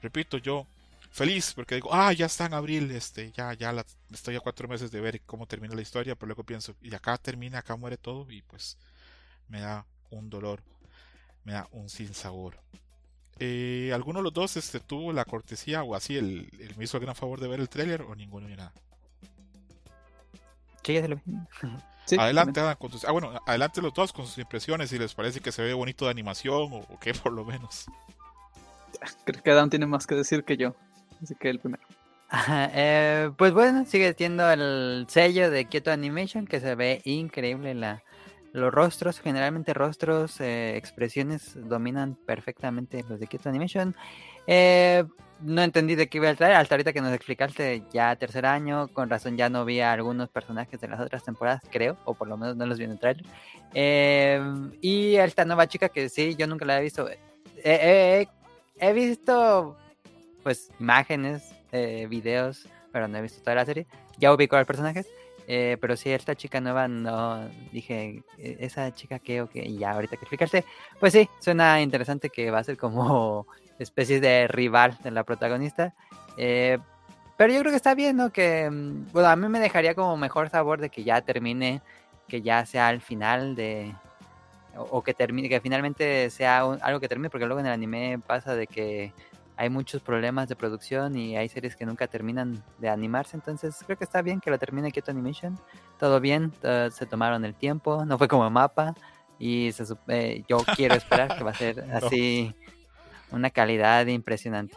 repito, 0.00 0.38
yo 0.38 0.66
feliz 1.10 1.52
porque 1.54 1.74
digo, 1.74 1.92
ah, 1.92 2.12
ya 2.12 2.26
está 2.26 2.46
en 2.46 2.54
abril, 2.54 2.90
este, 2.92 3.32
ya, 3.32 3.52
ya 3.54 3.72
la, 3.72 3.84
estoy 4.12 4.36
a 4.36 4.40
cuatro 4.40 4.68
meses 4.68 4.90
de 4.90 5.00
ver 5.00 5.20
cómo 5.22 5.46
termina 5.46 5.74
la 5.74 5.82
historia, 5.82 6.14
pero 6.14 6.28
luego 6.28 6.44
pienso, 6.44 6.76
y 6.82 6.94
acá 6.94 7.18
termina, 7.18 7.58
acá 7.58 7.74
muere 7.76 7.96
todo, 7.96 8.30
y 8.30 8.42
pues 8.42 8.78
me 9.48 9.60
da 9.60 9.86
un 10.10 10.30
dolor, 10.30 10.62
me 11.44 11.52
da 11.52 11.68
un 11.72 11.88
sinsabor. 11.88 12.58
Eh, 13.38 13.90
¿Alguno 13.94 14.20
de 14.20 14.24
los 14.24 14.32
dos 14.32 14.56
este, 14.56 14.80
tuvo 14.80 15.12
la 15.12 15.24
cortesía 15.24 15.82
o 15.82 15.94
así 15.94 16.16
el, 16.16 16.50
el 16.58 16.76
me 16.76 16.84
hizo 16.84 16.96
el 16.96 17.02
gran 17.02 17.14
favor 17.14 17.38
de 17.40 17.48
ver 17.48 17.60
el 17.60 17.68
tráiler 17.68 18.02
o 18.02 18.14
ninguno 18.14 18.48
ni 18.48 18.56
nada? 18.56 18.72
adelante, 22.18 22.60
con 22.78 22.90
tus, 22.90 23.04
ah, 23.04 23.12
bueno, 23.12 23.32
adelante 23.46 23.82
los 23.82 23.92
dos 23.92 24.12
con 24.12 24.26
sus 24.26 24.38
impresiones, 24.38 24.90
si 24.90 24.98
les 24.98 25.14
parece 25.14 25.40
que 25.40 25.52
se 25.52 25.62
ve 25.62 25.74
bonito 25.74 26.04
de 26.04 26.10
animación 26.10 26.70
o, 26.72 27.00
qué, 27.00 27.14
por 27.14 27.32
lo 27.32 27.44
menos. 27.44 27.86
Creo 29.24 29.42
que 29.42 29.50
Adam 29.50 29.68
tiene 29.68 29.86
más 29.86 30.06
que 30.06 30.14
decir 30.14 30.44
que 30.44 30.56
yo, 30.56 30.74
así 31.22 31.34
que 31.34 31.50
el 31.50 31.58
primero. 31.58 31.82
Eh, 32.48 33.30
pues 33.36 33.52
bueno, 33.52 33.84
sigue 33.86 34.12
siendo 34.14 34.50
el 34.50 35.06
sello 35.08 35.48
de 35.50 35.66
Kyoto 35.66 35.92
Animation 35.92 36.46
que 36.46 36.60
se 36.60 36.74
ve 36.74 37.00
increíble 37.04 37.74
la, 37.74 38.02
los 38.56 38.72
rostros, 38.72 39.20
generalmente 39.20 39.74
rostros, 39.74 40.40
eh, 40.40 40.76
expresiones 40.76 41.52
dominan 41.68 42.14
perfectamente 42.14 43.04
los 43.08 43.20
de 43.20 43.26
Kyoto 43.26 43.48
Animation. 43.48 43.94
Eh, 44.46 45.04
no 45.40 45.62
entendí 45.62 45.94
de 45.94 46.08
qué 46.08 46.18
iba 46.18 46.30
a 46.30 46.34
traer. 46.34 46.54
Hasta 46.54 46.74
ahorita 46.74 46.92
que 46.92 47.00
nos 47.00 47.12
explicaste 47.12 47.82
ya 47.92 48.16
tercer 48.16 48.46
año, 48.46 48.88
con 48.88 49.10
razón 49.10 49.36
ya 49.36 49.48
no 49.48 49.64
vi 49.64 49.80
a 49.80 49.92
algunos 49.92 50.30
personajes 50.30 50.80
de 50.80 50.88
las 50.88 51.00
otras 51.00 51.22
temporadas, 51.22 51.62
creo, 51.70 51.98
o 52.04 52.14
por 52.14 52.28
lo 52.28 52.36
menos 52.36 52.56
no 52.56 52.66
los 52.66 52.78
vi 52.78 52.84
en 52.84 52.92
el 52.92 52.98
trailer. 52.98 53.24
Eh, 53.74 54.40
y 54.80 55.16
esta 55.16 55.44
nueva 55.44 55.66
chica 55.66 55.88
que 55.88 56.08
sí, 56.08 56.34
yo 56.36 56.46
nunca 56.46 56.64
la 56.64 56.78
he 56.78 56.82
visto. 56.82 57.08
he 57.62 58.92
visto 58.94 59.76
pues 60.46 60.70
imágenes, 60.78 61.42
eh, 61.72 62.06
videos, 62.08 62.68
pero 62.92 63.08
no 63.08 63.18
he 63.18 63.22
visto 63.22 63.42
toda 63.42 63.56
la 63.56 63.64
serie. 63.64 63.84
Ya 64.16 64.32
ubico 64.32 64.54
a 64.54 64.60
los 64.60 64.66
personajes. 64.68 65.08
Eh, 65.48 65.76
pero 65.80 65.96
sí, 65.96 66.10
esta 66.10 66.34
chica 66.34 66.60
nueva 66.60 66.88
no 66.88 67.48
dije, 67.72 68.22
e-, 68.38 68.56
esa 68.60 68.92
chica 68.92 69.18
que 69.18 69.42
o 69.42 69.48
que, 69.48 69.64
y 69.64 69.78
ya 69.78 69.92
ahorita 69.92 70.16
que 70.16 70.24
explicarse, 70.24 70.64
pues 70.98 71.12
sí, 71.12 71.28
suena 71.38 71.80
interesante 71.80 72.30
que 72.30 72.50
va 72.50 72.58
a 72.58 72.64
ser 72.64 72.76
como 72.76 73.46
especie 73.78 74.20
de 74.20 74.48
rival 74.48 74.98
de 75.02 75.10
la 75.10 75.24
protagonista. 75.24 75.94
Eh, 76.36 76.78
pero 77.36 77.52
yo 77.52 77.60
creo 77.60 77.70
que 77.70 77.76
está 77.76 77.94
bien, 77.94 78.16
¿no? 78.16 78.30
Que, 78.30 78.68
mm, 78.70 79.12
bueno, 79.12 79.28
a 79.28 79.36
mí 79.36 79.48
me 79.48 79.60
dejaría 79.60 79.94
como 79.94 80.16
mejor 80.16 80.48
sabor 80.50 80.80
de 80.80 80.90
que 80.90 81.04
ya 81.04 81.20
termine, 81.20 81.82
que 82.28 82.42
ya 82.42 82.64
sea 82.66 82.90
el 82.90 83.00
final 83.00 83.54
de... 83.54 83.94
O, 84.78 85.02
que 85.02 85.14
termine, 85.14 85.48
que 85.48 85.60
finalmente 85.60 86.28
sea 86.28 86.60
algo 86.60 87.00
que 87.00 87.08
termine, 87.08 87.30
porque 87.30 87.46
luego 87.46 87.60
en 87.60 87.66
el 87.66 87.72
anime 87.72 88.18
pasa 88.26 88.54
de 88.54 88.66
que 88.66 89.14
hay 89.56 89.70
muchos 89.70 90.02
problemas 90.02 90.48
de 90.48 90.56
producción 90.56 91.16
y 91.16 91.36
hay 91.36 91.48
series 91.48 91.76
que 91.76 91.86
nunca 91.86 92.06
terminan 92.06 92.62
de 92.78 92.88
animarse, 92.88 93.36
entonces 93.36 93.76
creo 93.84 93.96
que 93.96 94.04
está 94.04 94.22
bien 94.22 94.40
que 94.40 94.50
lo 94.50 94.58
termine 94.58 94.92
Kyoto 94.92 95.10
Animation, 95.10 95.58
todo 95.98 96.20
bien, 96.20 96.52
se 96.90 97.06
tomaron 97.06 97.44
el 97.44 97.54
tiempo, 97.54 98.04
no 98.04 98.18
fue 98.18 98.28
como 98.28 98.48
mapa 98.50 98.94
y 99.38 99.72
se, 99.72 99.84
eh, 100.08 100.44
yo 100.48 100.58
quiero 100.76 100.94
esperar 100.94 101.36
que 101.36 101.44
va 101.44 101.50
a 101.50 101.54
ser 101.54 101.80
así 101.92 102.54
una 103.30 103.50
calidad 103.50 104.06
impresionante. 104.06 104.76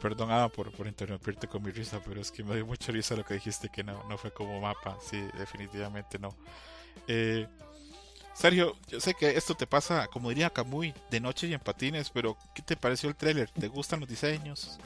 Perdón 0.00 0.50
por, 0.50 0.70
por 0.72 0.86
interrumpirte 0.86 1.48
con 1.48 1.62
mi 1.62 1.70
risa, 1.70 2.00
pero 2.06 2.20
es 2.20 2.30
que 2.30 2.44
me 2.44 2.54
dio 2.54 2.66
mucha 2.66 2.92
risa 2.92 3.16
lo 3.16 3.24
que 3.24 3.34
dijiste 3.34 3.68
que 3.68 3.82
no, 3.82 4.04
no 4.08 4.18
fue 4.18 4.30
como 4.30 4.60
mapa. 4.60 4.96
Sí, 5.00 5.20
definitivamente 5.38 6.18
no. 6.18 6.28
Eh, 7.08 7.46
Sergio, 8.36 8.76
yo 8.88 9.00
sé 9.00 9.14
que 9.14 9.30
esto 9.36 9.54
te 9.54 9.66
pasa, 9.66 10.06
como 10.08 10.28
diría 10.28 10.50
Kamui, 10.50 10.94
de 11.10 11.20
noche 11.20 11.46
y 11.46 11.54
en 11.54 11.60
patines, 11.60 12.10
pero 12.10 12.36
¿qué 12.54 12.62
te 12.62 12.76
pareció 12.76 13.08
el 13.08 13.16
tráiler? 13.16 13.50
¿Te 13.50 13.68
gustan 13.68 14.00
los 14.00 14.08
diseños? 14.08 14.78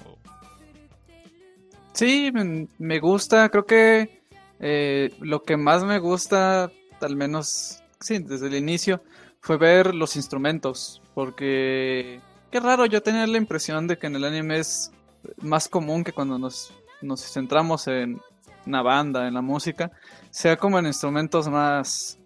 Sí, 1.93 2.33
me 2.79 3.01
gusta. 3.01 3.49
Creo 3.49 3.67
que 3.67 4.23
eh, 4.61 5.13
lo 5.21 5.43
que 5.43 5.57
más 5.57 5.85
me 5.85 5.99
gusta, 5.99 6.71
al 7.01 7.17
menos, 7.17 7.83
sí, 8.01 8.19
desde 8.21 8.47
el 8.47 8.55
inicio, 8.55 9.03
fue 9.41 9.57
ver 9.57 9.95
los 9.95 10.17
instrumentos, 10.17 11.03
porque 11.15 12.21
Qué 12.51 12.59
raro, 12.59 12.85
yo 12.87 13.01
tenía 13.01 13.29
la 13.29 13.39
impresión 13.39 13.87
de 13.87 13.97
que 13.97 14.09
en 14.09 14.17
el 14.17 14.25
anime 14.25 14.59
es 14.59 14.91
más 15.41 15.69
común 15.69 16.03
que 16.03 16.13
cuando 16.13 16.37
nos, 16.37 16.73
nos 17.01 17.21
centramos 17.33 17.87
en 17.87 18.21
una 18.67 18.83
banda, 18.83 19.29
en 19.29 19.35
la 19.35 19.41
música, 19.41 19.93
sea 20.31 20.57
como 20.57 20.77
en 20.81 20.87
instrumentos 20.87 21.49
más 21.49 22.19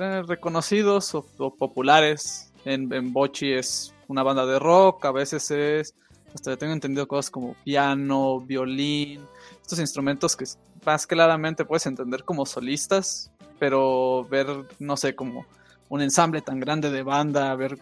eh, 0.00 0.22
reconocidos 0.22 1.14
o, 1.14 1.22
populares. 1.56 2.52
En, 2.64 3.12
Bochi 3.12 3.52
es 3.52 3.94
una 4.08 4.22
banda 4.22 4.44
de 4.44 4.58
rock, 4.58 5.04
a 5.06 5.12
veces 5.12 5.50
es 5.50 5.94
hasta 6.34 6.56
tengo 6.56 6.72
entendido 6.72 7.08
cosas 7.08 7.30
como 7.30 7.54
piano, 7.64 8.40
violín, 8.40 9.20
estos 9.60 9.80
instrumentos 9.80 10.36
que 10.36 10.44
más 10.84 11.06
claramente 11.06 11.64
puedes 11.64 11.86
entender 11.86 12.24
como 12.24 12.46
solistas, 12.46 13.32
pero 13.58 14.26
ver, 14.30 14.46
no 14.78 14.96
sé, 14.96 15.14
como 15.14 15.44
un 15.88 16.02
ensamble 16.02 16.40
tan 16.40 16.60
grande 16.60 16.90
de 16.90 17.02
banda, 17.02 17.54
ver 17.56 17.78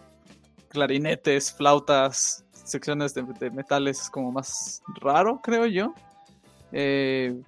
clarinetes, 0.69 1.53
flautas, 1.53 2.45
secciones 2.53 3.15
de, 3.15 3.51
metales 3.51 4.03
es 4.03 4.11
como 4.11 4.33
más 4.33 4.83
raro, 5.01 5.41
creo 5.43 5.67
yo. 5.67 5.95
Eh, 6.73 7.41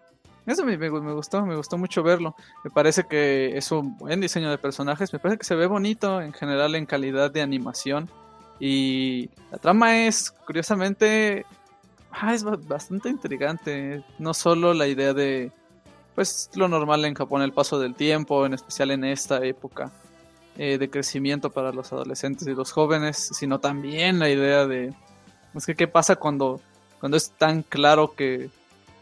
eso 0.51 0.65
me, 0.65 0.77
gustó, 1.15 1.45
me 1.45 1.57
gustó 1.57 1.79
mucho 1.79 2.03
verlo. 2.03 2.35
Me 2.65 2.71
parece 2.71 3.05
que 3.05 3.57
es 3.57 3.71
un 3.73 3.97
buen 3.97 4.21
diseño 4.21 4.51
de 4.51 4.59
personajes, 4.59 5.13
me 5.13 5.19
parece 5.19 5.39
que 5.39 5.45
se 5.45 5.55
ve 5.55 5.67
bonito 5.67 6.21
en 6.21 6.33
general 6.33 6.75
en 6.75 6.87
calidad 6.87 7.31
de 7.31 7.43
animación. 7.43 8.09
Y 8.59 9.31
la 9.51 9.59
trama 9.59 10.07
es, 10.07 10.31
curiosamente, 10.31 11.47
ah, 12.11 12.35
es 12.35 12.45
bastante 12.45 13.09
intrigante. 13.09 14.05
No 14.19 14.35
solo 14.35 14.75
la 14.75 14.87
idea 14.87 15.15
de, 15.15 15.53
pues, 16.15 16.51
lo 16.55 16.69
normal 16.69 17.05
en 17.05 17.15
Japón, 17.15 17.43
el 17.43 17.53
paso 17.53 17.79
del 17.79 17.95
tiempo, 17.95 18.45
en 18.45 18.55
especial 18.55 18.91
en 18.91 19.05
esta 19.05 19.45
época 19.45 19.91
eh, 20.59 20.77
de 20.79 20.91
crecimiento 20.91 21.51
para 21.51 21.73
los 21.73 21.93
adolescentes 21.93 22.47
y 22.47 22.55
los 22.55 22.73
jóvenes, 22.73 23.31
sino 23.33 23.61
también 23.61 24.19
la 24.19 24.29
idea 24.29 24.67
de, 24.67 24.93
es 25.55 25.67
que, 25.67 25.75
¿qué 25.75 25.89
pasa 25.89 26.17
cuando, 26.17 26.61
cuando 26.99 27.17
es 27.17 27.31
tan 27.31 27.63
claro 27.63 28.15
que, 28.15 28.51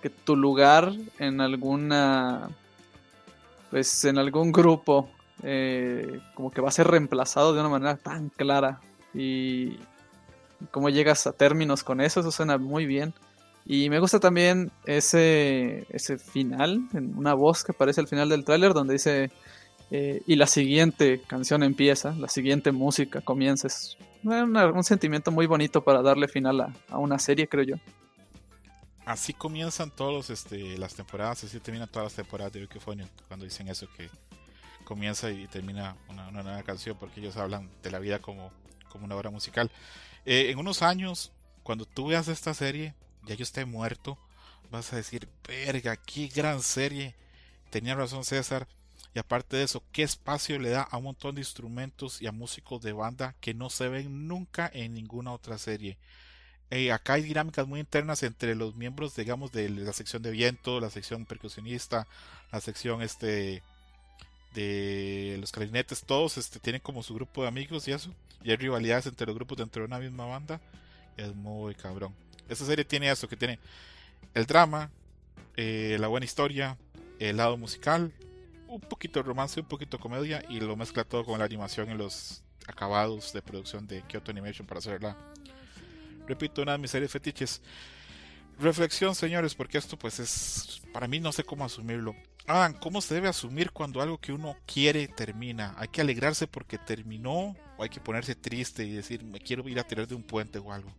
que 0.02 0.11
tu 0.11 0.37
lugar 0.37 0.93
en 1.19 1.40
alguna, 1.40 2.50
pues, 3.71 4.05
en 4.05 4.19
algún 4.19 4.52
grupo, 4.52 5.11
eh, 5.43 6.21
como 6.35 6.50
que 6.50 6.61
va 6.61 6.69
a 6.69 6.73
ser 6.73 6.88
reemplazado 6.88 7.52
de 7.52 7.61
una 7.61 7.69
manera 7.69 7.97
tan 7.97 8.28
clara 8.28 8.81
y 9.14 9.78
cómo 10.71 10.88
llegas 10.88 11.26
a 11.26 11.33
términos 11.33 11.85
con 11.85 12.00
eso, 12.00 12.21
eso 12.21 12.31
suena 12.31 12.59
muy 12.59 12.87
bien. 12.87 13.14
Y 13.64 13.90
me 13.90 13.99
gusta 13.99 14.19
también 14.19 14.71
ese, 14.87 15.87
ese 15.90 16.19
final, 16.19 16.88
en 16.95 17.17
una 17.19 17.35
voz 17.35 17.64
que 17.64 17.73
aparece 17.73 18.00
al 18.00 18.09
final 18.09 18.28
del 18.31 18.45
tráiler 18.45 18.73
donde 18.73 18.95
dice, 18.95 19.31
eh, 19.90 20.23
y 20.26 20.37
la 20.37 20.47
siguiente 20.47 21.21
canción 21.26 21.62
empieza, 21.62 22.12
la 22.12 22.28
siguiente 22.28 22.73
música 22.73 23.21
comienza. 23.21 23.67
Es 23.67 23.99
un 24.25 24.85
sentimiento 24.85 25.31
muy 25.31 25.47
bonito 25.47 25.83
para 25.83 26.02
darle 26.02 26.28
final 26.28 26.61
a, 26.61 26.73
a, 26.88 26.99
una 26.99 27.19
serie, 27.19 27.47
creo 27.47 27.64
yo. 27.64 27.76
Así 29.08 29.32
comienzan 29.32 29.90
todos 29.90 30.30
este, 30.30 30.76
las 30.76 30.94
temporadas, 30.94 31.44
así 31.44 31.58
terminan 31.60 31.88
todas 31.88 32.06
las 32.06 32.14
temporadas 32.14 32.52
de 32.52 32.60
Wikiphone 32.60 33.08
cuando 33.26 33.44
dicen 33.44 33.68
eso 33.68 33.88
que 33.96 34.10
comienza 34.84 35.30
y 35.30 35.46
termina 35.46 35.96
una, 36.08 36.28
una 36.28 36.42
nueva 36.42 36.62
canción 36.62 36.96
porque 36.98 37.20
ellos 37.20 37.36
hablan 37.36 37.70
de 37.82 37.90
la 37.90 37.98
vida 37.98 38.18
como 38.20 38.52
como 38.88 39.04
una 39.04 39.16
obra 39.16 39.30
musical. 39.30 39.70
Eh, 40.24 40.50
en 40.50 40.58
unos 40.58 40.82
años, 40.82 41.32
cuando 41.62 41.84
tú 41.84 42.08
veas 42.08 42.28
esta 42.28 42.54
serie, 42.54 42.94
ya 43.24 43.34
yo 43.34 43.42
esté 43.42 43.64
muerto, 43.64 44.18
vas 44.70 44.92
a 44.92 44.96
decir, 44.96 45.28
verga, 45.46 45.96
qué 45.96 46.28
gran 46.28 46.62
serie. 46.62 47.14
Tenía 47.70 47.94
razón 47.94 48.24
César. 48.24 48.66
Y 49.14 49.18
aparte 49.18 49.56
de 49.56 49.62
eso, 49.64 49.82
qué 49.90 50.02
espacio 50.02 50.58
le 50.58 50.70
da 50.70 50.82
a 50.82 50.98
un 50.98 51.04
montón 51.04 51.34
de 51.34 51.40
instrumentos 51.40 52.20
y 52.20 52.26
a 52.26 52.32
músicos 52.32 52.82
de 52.82 52.92
banda 52.92 53.34
que 53.40 53.54
no 53.54 53.70
se 53.70 53.88
ven 53.88 54.28
nunca 54.28 54.70
en 54.72 54.94
ninguna 54.94 55.32
otra 55.32 55.58
serie. 55.58 55.96
Eh, 56.70 56.92
acá 56.92 57.14
hay 57.14 57.22
dinámicas 57.22 57.66
muy 57.66 57.80
internas 57.80 58.22
entre 58.22 58.54
los 58.54 58.75
miembros, 58.76 59.16
digamos, 59.16 59.52
de 59.52 59.70
la 59.70 59.92
sección 59.92 60.22
de 60.22 60.30
viento, 60.30 60.80
la 60.80 60.90
sección 60.90 61.25
percusionista, 61.25 62.06
la 62.52 62.60
sección 62.60 63.00
este 63.02 63.62
de 64.54 65.37
los 65.40 65.52
clarinetes, 65.52 66.02
todos 66.02 66.37
este, 66.37 66.58
tienen 66.58 66.80
como 66.80 67.02
su 67.02 67.14
grupo 67.14 67.42
de 67.42 67.48
amigos 67.48 67.87
y 67.88 67.92
eso. 67.92 68.12
Y 68.42 68.50
hay 68.50 68.56
rivalidades 68.56 69.06
entre 69.06 69.26
los 69.26 69.34
grupos 69.34 69.58
dentro 69.58 69.82
de 69.82 69.87
una 69.87 69.98
misma 69.98 70.26
banda. 70.26 70.60
es 71.16 71.34
muy 71.34 71.75
cabrón. 71.75 72.14
Esta 72.48 72.64
serie 72.64 72.84
tiene 72.84 73.10
eso, 73.10 73.28
que 73.28 73.37
tiene 73.37 73.58
el 74.34 74.46
drama, 74.46 74.90
eh, 75.56 75.96
la 76.00 76.08
buena 76.08 76.25
historia, 76.25 76.76
el 77.18 77.37
lado 77.37 77.56
musical, 77.56 78.12
un 78.68 78.80
poquito 78.80 79.22
romance, 79.22 79.60
un 79.60 79.66
poquito 79.66 79.98
comedia 79.98 80.44
y 80.48 80.60
lo 80.60 80.76
mezcla 80.76 81.04
todo 81.04 81.25
con 81.25 81.38
la 81.38 81.44
animación 81.44 81.90
y 81.90 81.94
los 81.94 82.42
acabados 82.66 83.32
de 83.32 83.42
producción 83.42 83.87
de 83.87 84.02
Kyoto 84.02 84.30
Animation 84.30 84.66
para 84.66 84.78
hacerla. 84.78 85.16
Repito, 86.28 86.62
una 86.62 86.73
de 86.73 86.78
mis 86.78 86.90
series 86.90 87.11
fetiches. 87.11 87.62
Reflexión, 88.61 89.14
señores, 89.14 89.54
porque 89.54 89.78
esto 89.78 89.97
pues 89.97 90.18
es, 90.18 90.82
para 90.92 91.08
mí 91.08 91.20
no 91.20 91.32
sé 91.32 91.44
cómo 91.44 91.64
asumirlo. 91.64 92.14
Adam, 92.47 92.75
¿cómo 92.75 93.00
se 93.00 93.14
debe 93.14 93.28
asumir 93.28 93.70
cuando 93.70 94.00
algo 94.00 94.18
que 94.18 94.32
uno 94.32 94.56
quiere 94.66 95.06
termina? 95.06 95.75
¿Hay 95.78 95.88
que 95.88 96.00
alegrarse 96.00 96.47
porque 96.47 96.76
terminó 96.78 97.54
o 97.76 97.82
hay 97.82 97.88
que 97.88 98.00
ponerse 98.00 98.35
triste 98.35 98.85
y 98.85 98.92
decir, 98.92 99.23
me 99.23 99.38
quiero 99.38 99.68
ir 99.68 99.78
a 99.78 99.85
tirar 99.85 100.06
de 100.06 100.14
un 100.14 100.23
puente 100.23 100.58
o 100.58 100.73
algo? 100.73 100.90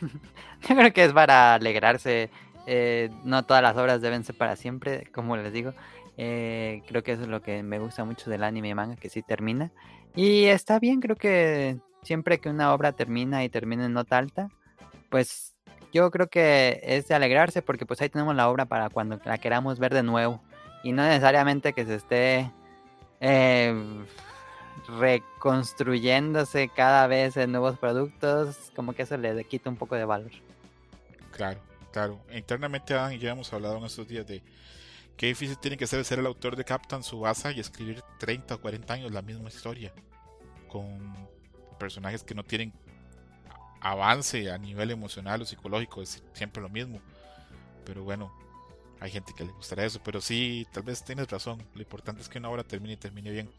Yo 0.68 0.76
creo 0.76 0.92
que 0.92 1.04
es 1.04 1.12
para 1.12 1.54
alegrarse. 1.54 2.30
Eh, 2.66 3.10
no 3.24 3.44
todas 3.44 3.62
las 3.62 3.76
obras 3.76 4.00
deben 4.00 4.24
ser 4.24 4.36
para 4.36 4.56
siempre, 4.56 5.10
como 5.12 5.36
les 5.36 5.52
digo. 5.52 5.74
Eh, 6.16 6.82
creo 6.86 7.02
que 7.02 7.12
eso 7.12 7.22
es 7.22 7.28
lo 7.28 7.42
que 7.42 7.62
me 7.62 7.78
gusta 7.78 8.04
mucho 8.04 8.30
del 8.30 8.44
anime 8.44 8.68
y 8.68 8.74
manga, 8.74 8.96
que 8.96 9.08
sí 9.08 9.22
termina. 9.22 9.72
Y 10.14 10.44
está 10.44 10.78
bien, 10.78 11.00
creo 11.00 11.16
que 11.16 11.78
siempre 12.02 12.38
que 12.38 12.48
una 12.48 12.72
obra 12.72 12.92
termina 12.92 13.44
y 13.44 13.48
termina 13.48 13.86
en 13.86 13.92
nota 13.92 14.18
alta, 14.18 14.48
pues 15.10 15.54
yo 15.92 16.10
creo 16.10 16.28
que 16.28 16.80
es 16.82 17.08
de 17.08 17.14
alegrarse 17.14 17.62
porque 17.62 17.86
pues 17.86 18.00
ahí 18.00 18.08
tenemos 18.08 18.34
la 18.34 18.48
obra 18.48 18.66
para 18.66 18.90
cuando 18.90 19.18
la 19.24 19.38
queramos 19.38 19.78
ver 19.78 19.94
de 19.94 20.02
nuevo 20.02 20.42
y 20.82 20.92
no 20.92 21.02
necesariamente 21.02 21.72
que 21.72 21.84
se 21.84 21.94
esté 21.94 22.52
eh, 23.20 23.74
reconstruyéndose 24.88 26.68
cada 26.68 27.06
vez 27.06 27.36
en 27.36 27.52
nuevos 27.52 27.78
productos, 27.78 28.70
como 28.74 28.92
que 28.92 29.02
eso 29.02 29.16
le 29.16 29.44
quita 29.44 29.70
un 29.70 29.76
poco 29.76 29.96
de 29.96 30.04
valor. 30.04 30.30
Claro, 31.32 31.60
claro. 31.92 32.18
Internamente 32.32 32.94
Adam 32.94 33.12
y 33.12 33.18
ya 33.18 33.32
hemos 33.32 33.52
hablado 33.52 33.78
en 33.78 33.84
estos 33.84 34.06
días 34.08 34.26
de 34.26 34.42
qué 35.16 35.26
difícil 35.26 35.58
tiene 35.58 35.76
que 35.76 35.86
ser 35.86 36.04
ser 36.04 36.20
el 36.20 36.26
autor 36.26 36.56
de 36.56 36.64
Captain 36.64 37.02
Subasa 37.02 37.52
y 37.52 37.60
escribir 37.60 38.02
30 38.18 38.54
o 38.54 38.60
40 38.60 38.94
años 38.94 39.12
la 39.12 39.22
misma 39.22 39.48
historia 39.48 39.92
con 40.68 41.28
personajes 41.78 42.22
que 42.22 42.34
no 42.34 42.44
tienen 42.44 42.72
avance 43.80 44.50
a 44.50 44.58
nivel 44.58 44.90
emocional 44.90 45.42
o 45.42 45.44
psicológico, 45.44 46.02
es 46.02 46.22
siempre 46.32 46.62
lo 46.62 46.68
mismo. 46.68 47.00
Pero 47.84 48.04
bueno, 48.04 48.32
hay 49.00 49.10
gente 49.10 49.32
que 49.36 49.44
le 49.44 49.52
gustaría 49.52 49.86
eso, 49.86 50.00
pero 50.04 50.20
sí, 50.20 50.66
tal 50.72 50.82
vez 50.82 51.04
tienes 51.04 51.28
razón. 51.28 51.62
Lo 51.74 51.80
importante 51.80 52.20
es 52.20 52.28
que 52.28 52.38
una 52.38 52.50
obra 52.50 52.64
termine 52.64 52.94
y 52.94 52.96
termine 52.96 53.30
bien. 53.30 53.50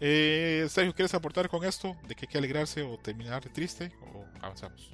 Eh, 0.00 0.66
Sergio, 0.68 0.94
¿quieres 0.94 1.12
aportar 1.14 1.48
con 1.48 1.64
esto? 1.64 1.96
¿De 2.06 2.14
que 2.14 2.26
hay 2.26 2.32
que 2.32 2.38
alegrarse 2.38 2.82
o 2.82 2.96
terminar 2.98 3.42
triste? 3.48 3.92
¿O 4.14 4.24
avanzamos? 4.40 4.92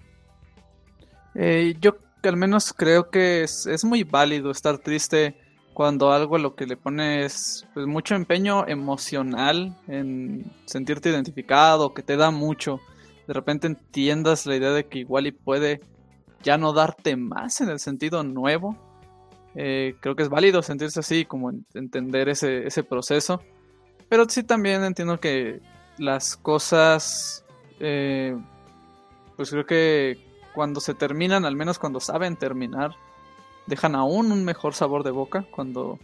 Eh, 1.35 1.75
yo 1.81 1.99
al 2.29 2.37
menos 2.37 2.73
creo 2.73 3.11
que 3.11 3.43
es, 3.43 3.85
muy 3.85 4.03
válido 4.03 4.51
estar 4.51 4.79
triste 4.79 5.37
cuando 5.75 6.13
algo 6.13 6.39
lo 6.39 6.55
que 6.55 6.67
le 6.67 6.77
pones 6.77 7.67
pues, 7.75 7.87
mucho 7.87 8.15
empeño 8.15 8.67
emocional 8.67 9.77
en 9.89 10.51
sentirte 10.65 11.11
identificado, 11.11 11.93
que 11.93 12.03
te 12.03 12.17
da 12.17 12.31
mucho. 12.31 12.81
De 13.27 13.35
repente 13.35 13.67
entiendas 13.67 14.47
la 14.47 14.57
idea 14.57 14.71
de 14.71 14.87
que 14.87 15.01
igual 15.01 15.27
y 15.27 15.33
puede 15.33 15.81
ya 16.43 16.57
no 16.57 16.73
darte 16.73 17.17
más 17.17 17.61
en 17.61 17.71
el 17.71 17.81
sentido 17.81 18.23
nuevo 18.23 18.79
eh, 19.55 19.95
creo 20.01 20.17
que 20.17 20.25
es 20.25 20.29
válido 20.29 20.63
sentirse 20.63 21.01
así, 21.01 21.25
como 21.25 21.53
entender 21.75 22.29
ese, 22.29 22.67
ese 22.67 22.83
proceso. 22.83 23.41
Pero 24.09 24.29
sí 24.29 24.43
también 24.43 24.85
entiendo 24.85 25.21
que 25.21 25.61
las 25.99 26.37
cosas, 26.37 27.45
eh, 27.81 28.37
pues 29.37 29.51
creo 29.51 29.67
que 29.67 30.19
cuando 30.55 30.81
se 30.81 30.95
terminan, 30.95 31.45
al 31.45 31.57
menos 31.57 31.79
cuando 31.79 32.01
saben 32.01 32.37
terminar, 32.37 32.97
dejan 33.67 33.95
aún 33.95 34.33
un 34.33 34.45
mejor 34.45 34.75
sabor 34.75 35.05
de 35.05 35.11
boca. 35.11 35.45
Cuando, 35.51 35.99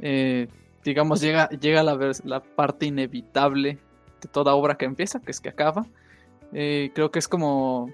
eh, 0.00 0.48
digamos, 0.84 1.20
llega, 1.20 1.48
llega 1.50 1.82
la, 1.82 2.12
la 2.24 2.40
parte 2.40 2.86
inevitable 2.86 3.78
de 4.20 4.28
toda 4.28 4.54
obra 4.54 4.76
que 4.76 4.84
empieza, 4.84 5.20
que 5.20 5.30
es 5.30 5.40
que 5.40 5.48
acaba. 5.48 5.86
creo 6.50 7.10
que 7.10 7.18
es 7.18 7.28
como 7.28 7.90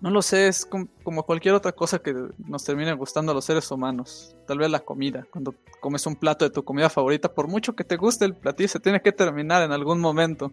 no 0.00 0.10
lo 0.10 0.22
sé, 0.22 0.48
es 0.48 0.66
como 0.66 1.22
cualquier 1.22 1.54
otra 1.54 1.72
cosa 1.72 1.98
que 1.98 2.14
nos 2.46 2.64
termine 2.64 2.92
gustando 2.92 3.32
a 3.32 3.34
los 3.34 3.44
seres 3.44 3.70
humanos. 3.70 4.36
Tal 4.46 4.58
vez 4.58 4.70
la 4.70 4.80
comida. 4.80 5.26
Cuando 5.30 5.54
comes 5.80 6.06
un 6.06 6.16
plato 6.16 6.44
de 6.44 6.50
tu 6.50 6.64
comida 6.64 6.90
favorita, 6.90 7.32
por 7.32 7.48
mucho 7.48 7.74
que 7.74 7.84
te 7.84 7.96
guste 7.96 8.26
el 8.26 8.34
platillo, 8.34 8.68
se 8.68 8.80
tiene 8.80 9.00
que 9.00 9.12
terminar 9.12 9.62
en 9.62 9.72
algún 9.72 10.00
momento. 10.00 10.52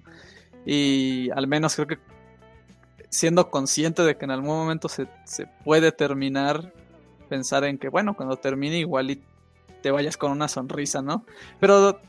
Y 0.65 1.29
al 1.31 1.47
menos 1.47 1.75
creo 1.75 1.87
que 1.87 1.99
siendo 3.09 3.49
consciente 3.51 4.03
de 4.03 4.17
que 4.17 4.25
en 4.25 4.31
algún 4.31 4.55
momento 4.55 4.87
se, 4.87 5.07
se 5.25 5.47
puede 5.65 5.91
terminar, 5.91 6.73
pensar 7.33 7.63
en 7.63 7.79
que, 7.79 7.89
bueno, 7.89 8.15
cuando 8.15 8.37
termine 8.37 8.77
igual 8.77 9.09
y 9.09 9.19
te 9.81 9.89
vayas 9.89 10.17
con 10.17 10.31
una 10.31 10.47
sonrisa, 10.47 11.01
¿no? 11.01 11.25
Pero 11.59 11.99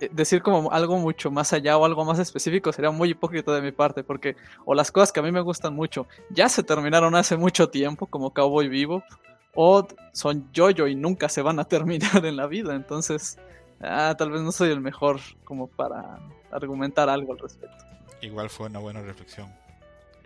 eh, 0.00 0.08
decir 0.12 0.40
como 0.40 0.70
algo 0.70 0.98
mucho 0.98 1.32
más 1.32 1.52
allá 1.52 1.76
o 1.76 1.84
algo 1.84 2.04
más 2.04 2.20
específico 2.20 2.72
sería 2.72 2.92
muy 2.92 3.10
hipócrita 3.10 3.52
de 3.52 3.60
mi 3.60 3.72
parte, 3.72 4.04
porque 4.04 4.36
o 4.64 4.72
las 4.72 4.92
cosas 4.92 5.10
que 5.10 5.18
a 5.18 5.24
mí 5.24 5.32
me 5.32 5.40
gustan 5.40 5.74
mucho 5.74 6.06
ya 6.30 6.48
se 6.48 6.62
terminaron 6.62 7.16
hace 7.16 7.36
mucho 7.36 7.70
tiempo, 7.70 8.06
como 8.06 8.32
Cowboy 8.32 8.68
Vivo, 8.68 9.02
o 9.52 9.84
son 10.12 10.48
yo-yo 10.52 10.86
y 10.86 10.94
nunca 10.94 11.28
se 11.28 11.42
van 11.42 11.58
a 11.58 11.64
terminar 11.74 12.24
en 12.24 12.36
la 12.36 12.46
vida, 12.46 12.76
entonces 12.76 13.38
ah, 13.80 14.14
tal 14.16 14.30
vez 14.30 14.42
no 14.42 14.52
soy 14.52 14.70
el 14.70 14.80
mejor 14.80 15.18
como 15.42 15.66
para 15.66 16.20
argumentar 16.52 17.08
algo 17.08 17.32
al 17.32 17.40
respecto. 17.40 17.84
Igual 18.22 18.48
fue 18.48 18.66
una 18.66 18.78
buena 18.78 19.02
reflexión. 19.02 19.52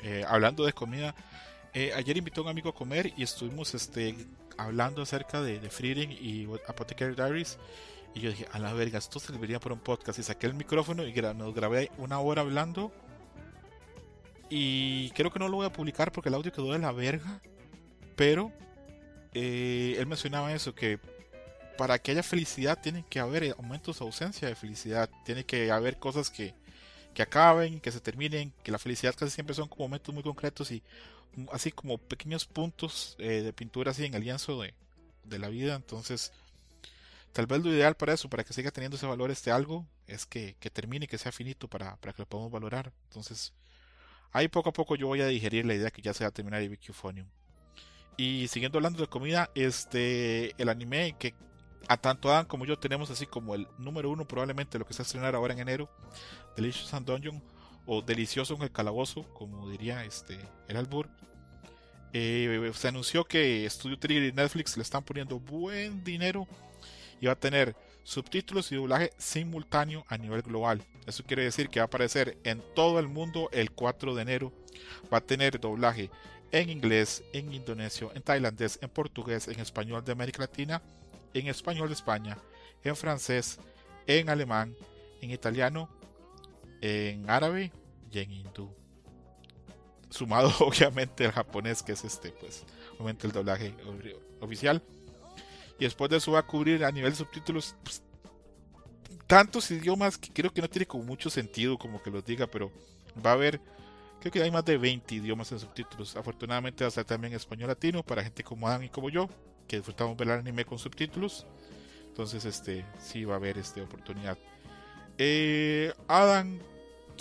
Eh, 0.02 0.26
hablando 0.28 0.66
de 0.66 0.74
comida, 0.74 1.14
eh, 1.74 1.92
ayer 1.94 2.16
invitó 2.16 2.40
a 2.40 2.44
un 2.44 2.50
amigo 2.50 2.70
a 2.70 2.74
comer 2.74 3.12
y 3.16 3.22
estuvimos 3.22 3.74
este, 3.74 4.14
hablando 4.56 5.02
acerca 5.02 5.40
de, 5.40 5.60
de 5.60 5.70
Freeding 5.70 6.10
y 6.10 6.48
Apothecary 6.66 7.14
Diaries. 7.14 7.58
Y 8.14 8.20
yo 8.20 8.30
dije, 8.30 8.46
a 8.52 8.58
la 8.58 8.72
verga, 8.72 8.98
esto 8.98 9.20
serviría 9.20 9.60
para 9.60 9.74
un 9.74 9.80
podcast. 9.80 10.18
Y 10.18 10.22
saqué 10.22 10.46
el 10.46 10.54
micrófono 10.54 11.06
y 11.06 11.12
nos 11.12 11.54
grabé 11.54 11.90
una 11.98 12.18
hora 12.18 12.42
hablando. 12.42 12.92
Y 14.48 15.10
creo 15.10 15.30
que 15.30 15.38
no 15.38 15.48
lo 15.48 15.58
voy 15.58 15.66
a 15.66 15.72
publicar 15.72 16.10
porque 16.10 16.28
el 16.28 16.34
audio 16.34 16.52
quedó 16.52 16.72
de 16.72 16.80
la 16.80 16.92
verga. 16.92 17.40
Pero 18.16 18.52
eh, 19.32 19.94
él 19.98 20.06
mencionaba 20.06 20.52
eso, 20.52 20.74
que 20.74 20.98
para 21.78 21.98
que 21.98 22.10
haya 22.10 22.22
felicidad 22.22 22.78
tiene 22.82 23.04
que 23.08 23.20
haber 23.20 23.54
aumentos 23.56 24.00
o 24.00 24.04
ausencia 24.04 24.48
de 24.48 24.56
felicidad. 24.56 25.08
Tiene 25.24 25.44
que 25.44 25.70
haber 25.70 25.98
cosas 25.98 26.30
que, 26.30 26.52
que 27.14 27.22
acaben, 27.22 27.80
que 27.80 27.92
se 27.92 28.00
terminen, 28.00 28.52
que 28.64 28.72
la 28.72 28.78
felicidad 28.78 29.14
casi 29.16 29.30
siempre 29.30 29.54
son 29.54 29.68
como 29.68 29.84
momentos 29.84 30.12
muy 30.12 30.24
concretos 30.24 30.72
y 30.72 30.82
así 31.52 31.70
como 31.70 31.98
pequeños 31.98 32.46
puntos 32.46 33.16
eh, 33.18 33.42
de 33.42 33.52
pintura 33.52 33.90
así 33.90 34.04
en 34.04 34.14
el 34.14 34.24
lienzo 34.24 34.60
de, 34.60 34.74
de, 35.24 35.38
la 35.38 35.48
vida. 35.48 35.74
Entonces, 35.74 36.32
tal 37.32 37.46
vez 37.46 37.62
lo 37.62 37.70
ideal 37.70 37.94
para 37.96 38.14
eso, 38.14 38.28
para 38.28 38.44
que 38.44 38.52
siga 38.52 38.70
teniendo 38.70 38.96
ese 38.96 39.06
valor 39.06 39.30
este 39.30 39.50
algo, 39.50 39.86
es 40.06 40.26
que, 40.26 40.56
que 40.60 40.70
termine, 40.70 41.06
que 41.06 41.18
sea 41.18 41.32
finito 41.32 41.68
para, 41.68 41.96
para, 41.96 42.12
que 42.12 42.22
lo 42.22 42.26
podamos 42.26 42.52
valorar. 42.52 42.92
Entonces, 43.08 43.52
ahí 44.32 44.48
poco 44.48 44.70
a 44.70 44.72
poco 44.72 44.96
yo 44.96 45.06
voy 45.06 45.20
a 45.20 45.26
digerir 45.26 45.66
la 45.66 45.74
idea 45.74 45.90
que 45.90 46.02
ya 46.02 46.14
se 46.14 46.24
va 46.24 46.28
a 46.28 46.32
terminar 46.32 46.66
BQ 46.68 46.92
Phonium. 46.92 47.26
Y 48.16 48.48
siguiendo 48.48 48.78
hablando 48.78 49.00
de 49.00 49.08
comida, 49.08 49.50
este 49.54 50.54
el 50.60 50.68
anime 50.68 51.16
que 51.18 51.34
a 51.88 51.96
tanto 51.96 52.30
Adam 52.30 52.44
como 52.46 52.66
yo 52.66 52.78
tenemos 52.78 53.10
así 53.10 53.26
como 53.26 53.54
el 53.54 53.66
número 53.78 54.10
uno 54.10 54.26
probablemente 54.26 54.78
lo 54.78 54.86
que 54.86 54.92
se 54.92 54.98
va 54.98 55.04
a 55.04 55.06
estrenar 55.06 55.34
ahora 55.34 55.54
en 55.54 55.60
enero, 55.60 55.88
Delicious 56.54 56.92
and 56.92 57.06
Dungeon 57.06 57.42
o 57.92 58.02
Delicioso 58.02 58.54
en 58.54 58.62
el 58.62 58.70
Calabozo, 58.70 59.24
como 59.34 59.68
diría 59.68 60.04
este 60.04 60.38
el 60.68 60.76
albur. 60.76 61.08
Eh, 62.12 62.70
se 62.72 62.86
anunció 62.86 63.24
que 63.24 63.68
Studio 63.68 63.98
Trigger 63.98 64.22
y 64.22 64.32
Netflix 64.32 64.76
le 64.76 64.84
están 64.84 65.02
poniendo 65.02 65.40
buen 65.40 66.04
dinero 66.04 66.46
y 67.20 67.26
va 67.26 67.32
a 67.32 67.36
tener 67.36 67.74
subtítulos 68.04 68.70
y 68.70 68.76
doblaje 68.76 69.10
simultáneo 69.18 70.04
a 70.06 70.16
nivel 70.18 70.42
global. 70.42 70.80
Eso 71.04 71.24
quiere 71.24 71.42
decir 71.42 71.68
que 71.68 71.80
va 71.80 71.84
a 71.84 71.86
aparecer 71.86 72.38
en 72.44 72.62
todo 72.76 73.00
el 73.00 73.08
mundo 73.08 73.48
el 73.50 73.72
4 73.72 74.14
de 74.14 74.22
enero. 74.22 74.52
Va 75.12 75.18
a 75.18 75.26
tener 75.26 75.58
doblaje 75.58 76.10
en 76.52 76.70
inglés, 76.70 77.24
en 77.32 77.52
indonesio, 77.52 78.12
en 78.14 78.22
tailandés, 78.22 78.78
en 78.82 78.88
portugués, 78.88 79.48
en 79.48 79.58
español 79.58 80.04
de 80.04 80.12
América 80.12 80.42
Latina, 80.42 80.80
en 81.34 81.48
español 81.48 81.88
de 81.88 81.94
España, 81.94 82.38
en 82.84 82.94
francés, 82.94 83.58
en 84.06 84.28
alemán, 84.28 84.76
en 85.20 85.32
italiano, 85.32 85.88
en 86.80 87.28
árabe 87.28 87.72
y 88.10 88.18
en 88.18 88.32
hindú. 88.32 88.74
Sumado 90.10 90.52
obviamente 90.60 91.26
al 91.26 91.32
japonés, 91.32 91.82
que 91.82 91.92
es 91.92 92.04
este, 92.04 92.30
pues, 92.32 92.64
obviamente 92.94 93.26
el 93.26 93.32
doblaje 93.32 93.74
oficial. 94.40 94.82
Y 95.78 95.84
después 95.84 96.10
de 96.10 96.18
eso 96.18 96.32
va 96.32 96.40
a 96.40 96.46
cubrir 96.46 96.84
a 96.84 96.92
nivel 96.92 97.12
de 97.12 97.16
subtítulos 97.16 97.74
pues, 97.82 98.02
tantos 99.26 99.70
idiomas 99.70 100.18
que 100.18 100.30
creo 100.32 100.52
que 100.52 100.60
no 100.60 100.68
tiene 100.68 100.86
como 100.86 101.04
mucho 101.04 101.30
sentido 101.30 101.78
como 101.78 102.02
que 102.02 102.10
los 102.10 102.24
diga, 102.24 102.46
pero 102.46 102.70
va 103.24 103.30
a 103.30 103.34
haber 103.34 103.60
Creo 104.20 104.32
que 104.32 104.42
hay 104.42 104.50
más 104.50 104.64
de 104.66 104.76
20 104.76 105.14
idiomas 105.14 105.50
en 105.50 105.58
subtítulos. 105.58 106.14
Afortunadamente 106.14 106.84
va 106.84 106.88
a 106.88 106.90
estar 106.90 107.04
también 107.04 107.32
español 107.32 107.68
latino 107.68 108.02
para 108.02 108.22
gente 108.22 108.44
como 108.44 108.68
Adam 108.68 108.82
y 108.82 108.90
como 108.90 109.08
yo, 109.08 109.28
que 109.66 109.76
disfrutamos 109.76 110.16
ver 110.16 110.28
el 110.28 110.34
anime 110.40 110.66
con 110.66 110.78
subtítulos. 110.78 111.46
Entonces, 112.08 112.44
este, 112.44 112.84
sí 112.98 113.24
va 113.24 113.34
a 113.34 113.36
haber 113.38 113.56
esta 113.56 113.82
oportunidad. 113.82 114.36
Eh, 115.16 115.94
Adam, 116.06 116.60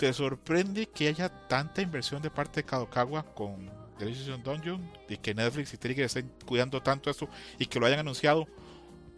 ¿te 0.00 0.14
sorprende 0.14 0.86
que 0.86 1.08
haya 1.08 1.28
tanta 1.28 1.82
inversión 1.82 2.22
de 2.22 2.30
parte 2.30 2.62
de 2.62 2.66
Kadokawa 2.66 3.22
con 3.22 3.70
Delicious 3.98 4.42
Dungeon? 4.42 4.90
De 5.06 5.18
que 5.18 5.34
Netflix 5.34 5.74
y 5.74 5.76
Trigger 5.76 6.06
estén 6.06 6.32
cuidando 6.46 6.82
tanto 6.82 7.10
esto 7.10 7.28
y 7.58 7.66
que 7.66 7.78
lo 7.78 7.84
hayan 7.84 7.98
anunciado 7.98 8.46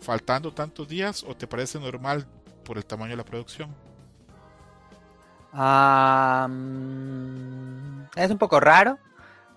faltando 0.01 0.53
tantos 0.53 0.89
días? 0.89 1.23
¿O 1.23 1.37
te 1.37 1.47
parece 1.47 1.79
normal 1.79 2.27
por 2.65 2.79
el 2.79 2.85
tamaño 2.85 3.13
de 3.13 3.17
la 3.17 3.25
producción? 3.25 3.73
es 8.17 8.31
un 8.31 8.39
poco 8.39 8.59
raro, 8.59 8.99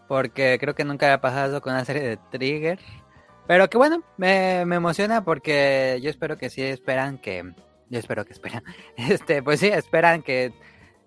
porque 0.08 0.58
creo 0.60 0.76
que 0.76 0.86
nunca 0.86 1.08
había 1.08 1.22
pasado 1.22 1.60
con 1.60 1.74
una 1.74 1.86
serie 1.86 2.04
de 2.04 2.18
Trigger. 2.18 2.80
Pero 3.48 3.68
que 3.68 3.78
bueno, 3.80 4.04
me, 4.18 4.60
emociona 4.62 5.24
porque 5.24 6.00
yo 6.04 6.12
espero 6.12 6.38
que 6.38 6.52
sí 6.52 6.62
esperan 6.62 7.18
que. 7.18 7.52
Yo 7.90 7.98
espero 7.98 8.26
que 8.26 8.34
esperan. 8.34 8.64
Este, 8.98 9.42
pues 9.42 9.60
sí, 9.60 9.68
esperan 9.68 10.22
que, 10.22 10.54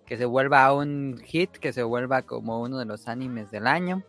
que 0.09 0.16
se 0.16 0.25
vuelva 0.25 0.73
un 0.73 1.21
hit, 1.23 1.51
que 1.51 1.75
se 1.75 1.83
vuelva 1.83 2.23
como 2.23 2.62
uno 2.62 2.79
de 2.79 2.87
los 2.87 3.09
animes 3.09 3.51
del 3.51 3.66
año. 3.66 4.03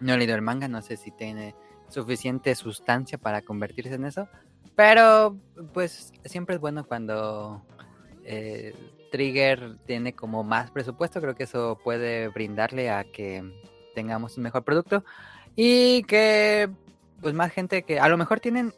No 0.00 0.14
he 0.14 0.18
leído 0.18 0.34
el 0.34 0.42
manga, 0.42 0.66
no 0.66 0.82
sé 0.82 0.96
si 0.96 1.12
tiene 1.12 1.54
suficiente 1.88 2.52
sustancia 2.56 3.16
para 3.16 3.42
convertirse 3.42 3.94
en 3.94 4.06
eso. 4.06 4.28
Pero 4.74 5.38
pues 5.72 6.12
siempre 6.24 6.56
es 6.56 6.60
bueno 6.60 6.84
cuando 6.84 7.62
eh, 8.24 8.74
Trigger 9.12 9.76
tiene 9.86 10.14
como 10.14 10.42
más 10.42 10.72
presupuesto, 10.72 11.20
creo 11.20 11.36
que 11.36 11.44
eso 11.44 11.78
puede 11.84 12.26
brindarle 12.26 12.90
a 12.90 13.04
que 13.04 13.44
tengamos 13.94 14.36
un 14.36 14.42
mejor 14.42 14.64
producto 14.64 15.04
y 15.54 16.02
que 16.02 16.68
pues 17.20 17.34
más 17.34 17.52
gente 17.52 17.84
que 17.84 18.00
a 18.00 18.08
lo 18.08 18.16
mejor 18.16 18.40
tienen 18.40 18.74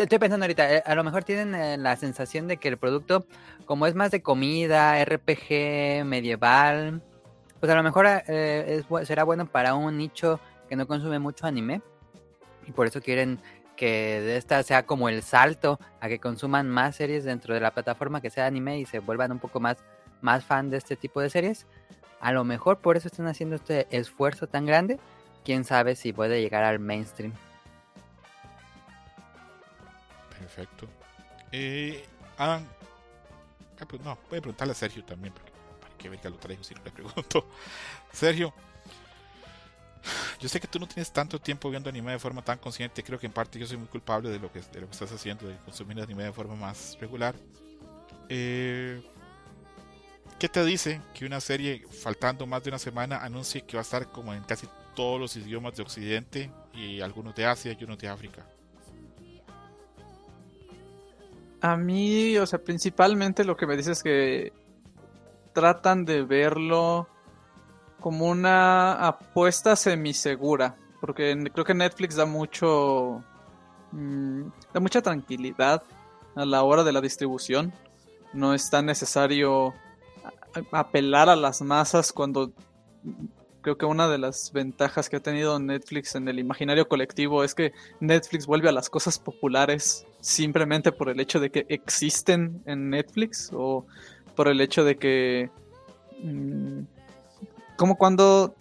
estoy 0.00 0.18
pensando 0.18 0.44
ahorita, 0.44 0.76
eh, 0.76 0.82
a 0.84 0.94
lo 0.94 1.04
mejor 1.04 1.24
tienen 1.24 1.54
eh, 1.54 1.76
la 1.76 1.96
sensación 1.96 2.48
de 2.48 2.56
que 2.56 2.68
el 2.68 2.78
producto, 2.78 3.26
como 3.66 3.86
es 3.86 3.94
más 3.94 4.10
de 4.10 4.22
comida, 4.22 5.02
RPG, 5.04 6.04
medieval, 6.04 7.02
pues 7.60 7.70
a 7.70 7.74
lo 7.74 7.82
mejor 7.82 8.06
eh, 8.08 8.82
será 9.04 9.24
bueno 9.24 9.46
para 9.46 9.74
un 9.74 9.96
nicho 9.96 10.40
que 10.68 10.76
no 10.76 10.86
consume 10.86 11.18
mucho 11.18 11.46
anime. 11.46 11.82
Y 12.66 12.72
por 12.72 12.86
eso 12.86 13.00
quieren 13.00 13.40
que 13.76 14.36
esta 14.36 14.62
sea 14.62 14.84
como 14.84 15.08
el 15.08 15.22
salto 15.22 15.78
a 16.00 16.08
que 16.08 16.18
consuman 16.18 16.68
más 16.68 16.96
series 16.96 17.24
dentro 17.24 17.54
de 17.54 17.60
la 17.60 17.72
plataforma 17.72 18.20
que 18.20 18.30
sea 18.30 18.46
anime 18.46 18.78
y 18.78 18.86
se 18.86 19.00
vuelvan 19.00 19.32
un 19.32 19.38
poco 19.38 19.60
más, 19.60 19.78
más 20.20 20.44
fan 20.44 20.70
de 20.70 20.76
este 20.76 20.96
tipo 20.96 21.20
de 21.20 21.30
series. 21.30 21.66
A 22.20 22.32
lo 22.32 22.44
mejor 22.44 22.78
por 22.78 22.96
eso 22.96 23.08
están 23.08 23.26
haciendo 23.26 23.56
este 23.56 23.86
esfuerzo 23.90 24.46
tan 24.46 24.64
grande. 24.66 24.98
Quién 25.44 25.64
sabe 25.64 25.96
si 25.96 26.12
puede 26.12 26.40
llegar 26.40 26.62
al 26.62 26.78
mainstream. 26.78 27.32
Perfecto. 30.54 30.86
Eh, 31.50 32.04
ah, 32.38 32.60
pues 33.88 34.02
no, 34.02 34.18
voy 34.28 34.38
a 34.38 34.42
preguntarle 34.42 34.72
a 34.72 34.74
Sergio 34.74 35.04
también, 35.04 35.32
porque 35.32 35.50
para 35.80 35.96
que 35.96 36.08
ver 36.08 36.20
que 36.20 36.30
lo 36.30 36.36
traigo 36.36 36.62
si 36.62 36.74
no 36.74 36.82
le 36.84 36.90
pregunto. 36.90 37.48
Sergio, 38.12 38.52
yo 40.40 40.48
sé 40.48 40.60
que 40.60 40.66
tú 40.66 40.78
no 40.78 40.86
tienes 40.86 41.10
tanto 41.10 41.40
tiempo 41.40 41.70
viendo 41.70 41.88
anime 41.88 42.12
de 42.12 42.18
forma 42.18 42.42
tan 42.42 42.58
consciente. 42.58 43.02
Creo 43.02 43.18
que 43.18 43.26
en 43.26 43.32
parte 43.32 43.58
yo 43.58 43.66
soy 43.66 43.76
muy 43.76 43.88
culpable 43.88 44.28
de 44.28 44.38
lo 44.38 44.52
que, 44.52 44.60
de 44.60 44.80
lo 44.80 44.86
que 44.86 44.92
estás 44.92 45.12
haciendo, 45.12 45.48
de 45.48 45.56
consumir 45.58 46.00
anime 46.00 46.24
de 46.24 46.32
forma 46.32 46.54
más 46.54 46.96
regular. 47.00 47.34
Eh, 48.28 49.02
¿Qué 50.38 50.48
te 50.48 50.64
dice 50.64 51.00
que 51.14 51.24
una 51.24 51.40
serie, 51.40 51.86
faltando 52.02 52.46
más 52.46 52.62
de 52.64 52.70
una 52.70 52.78
semana, 52.78 53.18
anuncie 53.18 53.62
que 53.62 53.76
va 53.76 53.80
a 53.80 53.84
estar 53.84 54.10
como 54.10 54.34
en 54.34 54.42
casi 54.42 54.68
todos 54.94 55.20
los 55.20 55.36
idiomas 55.36 55.76
de 55.76 55.82
Occidente 55.82 56.50
y 56.74 57.00
algunos 57.00 57.34
de 57.34 57.46
Asia 57.46 57.76
y 57.78 57.84
unos 57.84 57.98
de 57.98 58.08
África? 58.08 58.44
A 61.62 61.76
mí, 61.76 62.36
o 62.38 62.46
sea, 62.46 62.58
principalmente 62.58 63.44
lo 63.44 63.56
que 63.56 63.68
me 63.68 63.76
dice 63.76 63.92
es 63.92 64.02
que 64.02 64.52
tratan 65.52 66.04
de 66.04 66.22
verlo 66.22 67.08
como 68.00 68.26
una 68.26 68.94
apuesta 68.94 69.76
semisegura, 69.76 70.74
porque 71.00 71.50
creo 71.52 71.64
que 71.64 71.74
Netflix 71.74 72.16
da 72.16 72.26
mucho 72.26 73.22
mm, 73.92 74.42
da 74.74 74.80
mucha 74.80 75.02
tranquilidad 75.02 75.84
a 76.34 76.44
la 76.44 76.64
hora 76.64 76.82
de 76.82 76.92
la 76.92 77.00
distribución. 77.00 77.72
No 78.32 78.54
es 78.54 78.68
tan 78.68 78.86
necesario 78.86 79.72
apelar 80.72 81.28
a 81.28 81.36
las 81.36 81.62
masas 81.62 82.12
cuando 82.12 82.52
creo 83.60 83.78
que 83.78 83.86
una 83.86 84.08
de 84.08 84.18
las 84.18 84.52
ventajas 84.52 85.08
que 85.08 85.16
ha 85.16 85.20
tenido 85.20 85.60
Netflix 85.60 86.16
en 86.16 86.26
el 86.26 86.40
imaginario 86.40 86.88
colectivo 86.88 87.44
es 87.44 87.54
que 87.54 87.72
Netflix 88.00 88.46
vuelve 88.46 88.68
a 88.68 88.72
las 88.72 88.90
cosas 88.90 89.20
populares 89.20 90.06
simplemente 90.22 90.92
por 90.92 91.10
el 91.10 91.20
hecho 91.20 91.40
de 91.40 91.50
que 91.50 91.66
existen 91.68 92.62
en 92.64 92.90
Netflix 92.90 93.50
o 93.52 93.84
por 94.36 94.48
el 94.48 94.60
hecho 94.60 94.84
de 94.84 94.96
que 94.96 95.50
mm, 96.22 96.82
como 97.76 97.96
cuando 97.96 98.54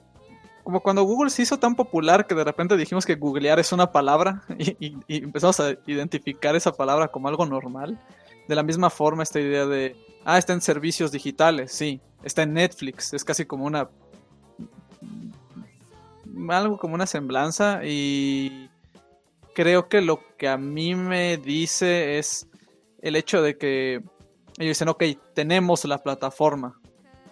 como 0.63 0.81
cuando 0.81 1.03
Google 1.03 1.29
se 1.29 1.43
hizo 1.43 1.59
tan 1.59 1.75
popular 1.75 2.25
que 2.25 2.35
de 2.35 2.43
repente 2.43 2.75
dijimos 2.77 3.05
que 3.05 3.15
googlear 3.15 3.59
es 3.59 3.71
una 3.71 3.91
palabra 3.91 4.43
y, 4.57 4.97
empezamos 5.07 5.59
a 5.59 5.71
identificar 5.85 6.55
esa 6.55 6.71
palabra 6.71 7.07
como 7.07 7.27
algo 7.27 7.45
normal. 7.45 7.99
De 8.47 8.55
la 8.55 8.63
misma 8.63 8.89
forma 8.89 9.23
esta 9.23 9.39
idea 9.39 9.65
de, 9.65 9.95
ah, 10.25 10.37
está 10.37 10.53
en 10.53 10.61
servicios 10.61 11.11
digitales, 11.11 11.71
sí, 11.71 12.01
está 12.23 12.43
en 12.43 12.53
Netflix, 12.53 13.13
es 13.13 13.23
casi 13.23 13.45
como 13.45 13.65
una... 13.65 13.87
algo 16.49 16.77
como 16.77 16.95
una 16.95 17.05
semblanza 17.05 17.81
y 17.85 18.70
creo 19.53 19.87
que 19.87 20.01
lo 20.01 20.21
que 20.37 20.47
a 20.47 20.57
mí 20.57 20.95
me 20.95 21.37
dice 21.37 22.17
es 22.17 22.47
el 23.01 23.15
hecho 23.15 23.41
de 23.41 23.57
que 23.57 23.95
ellos 24.57 24.77
dicen, 24.77 24.89
ok, 24.89 25.03
tenemos 25.33 25.85
la 25.85 25.97
plataforma, 25.97 26.79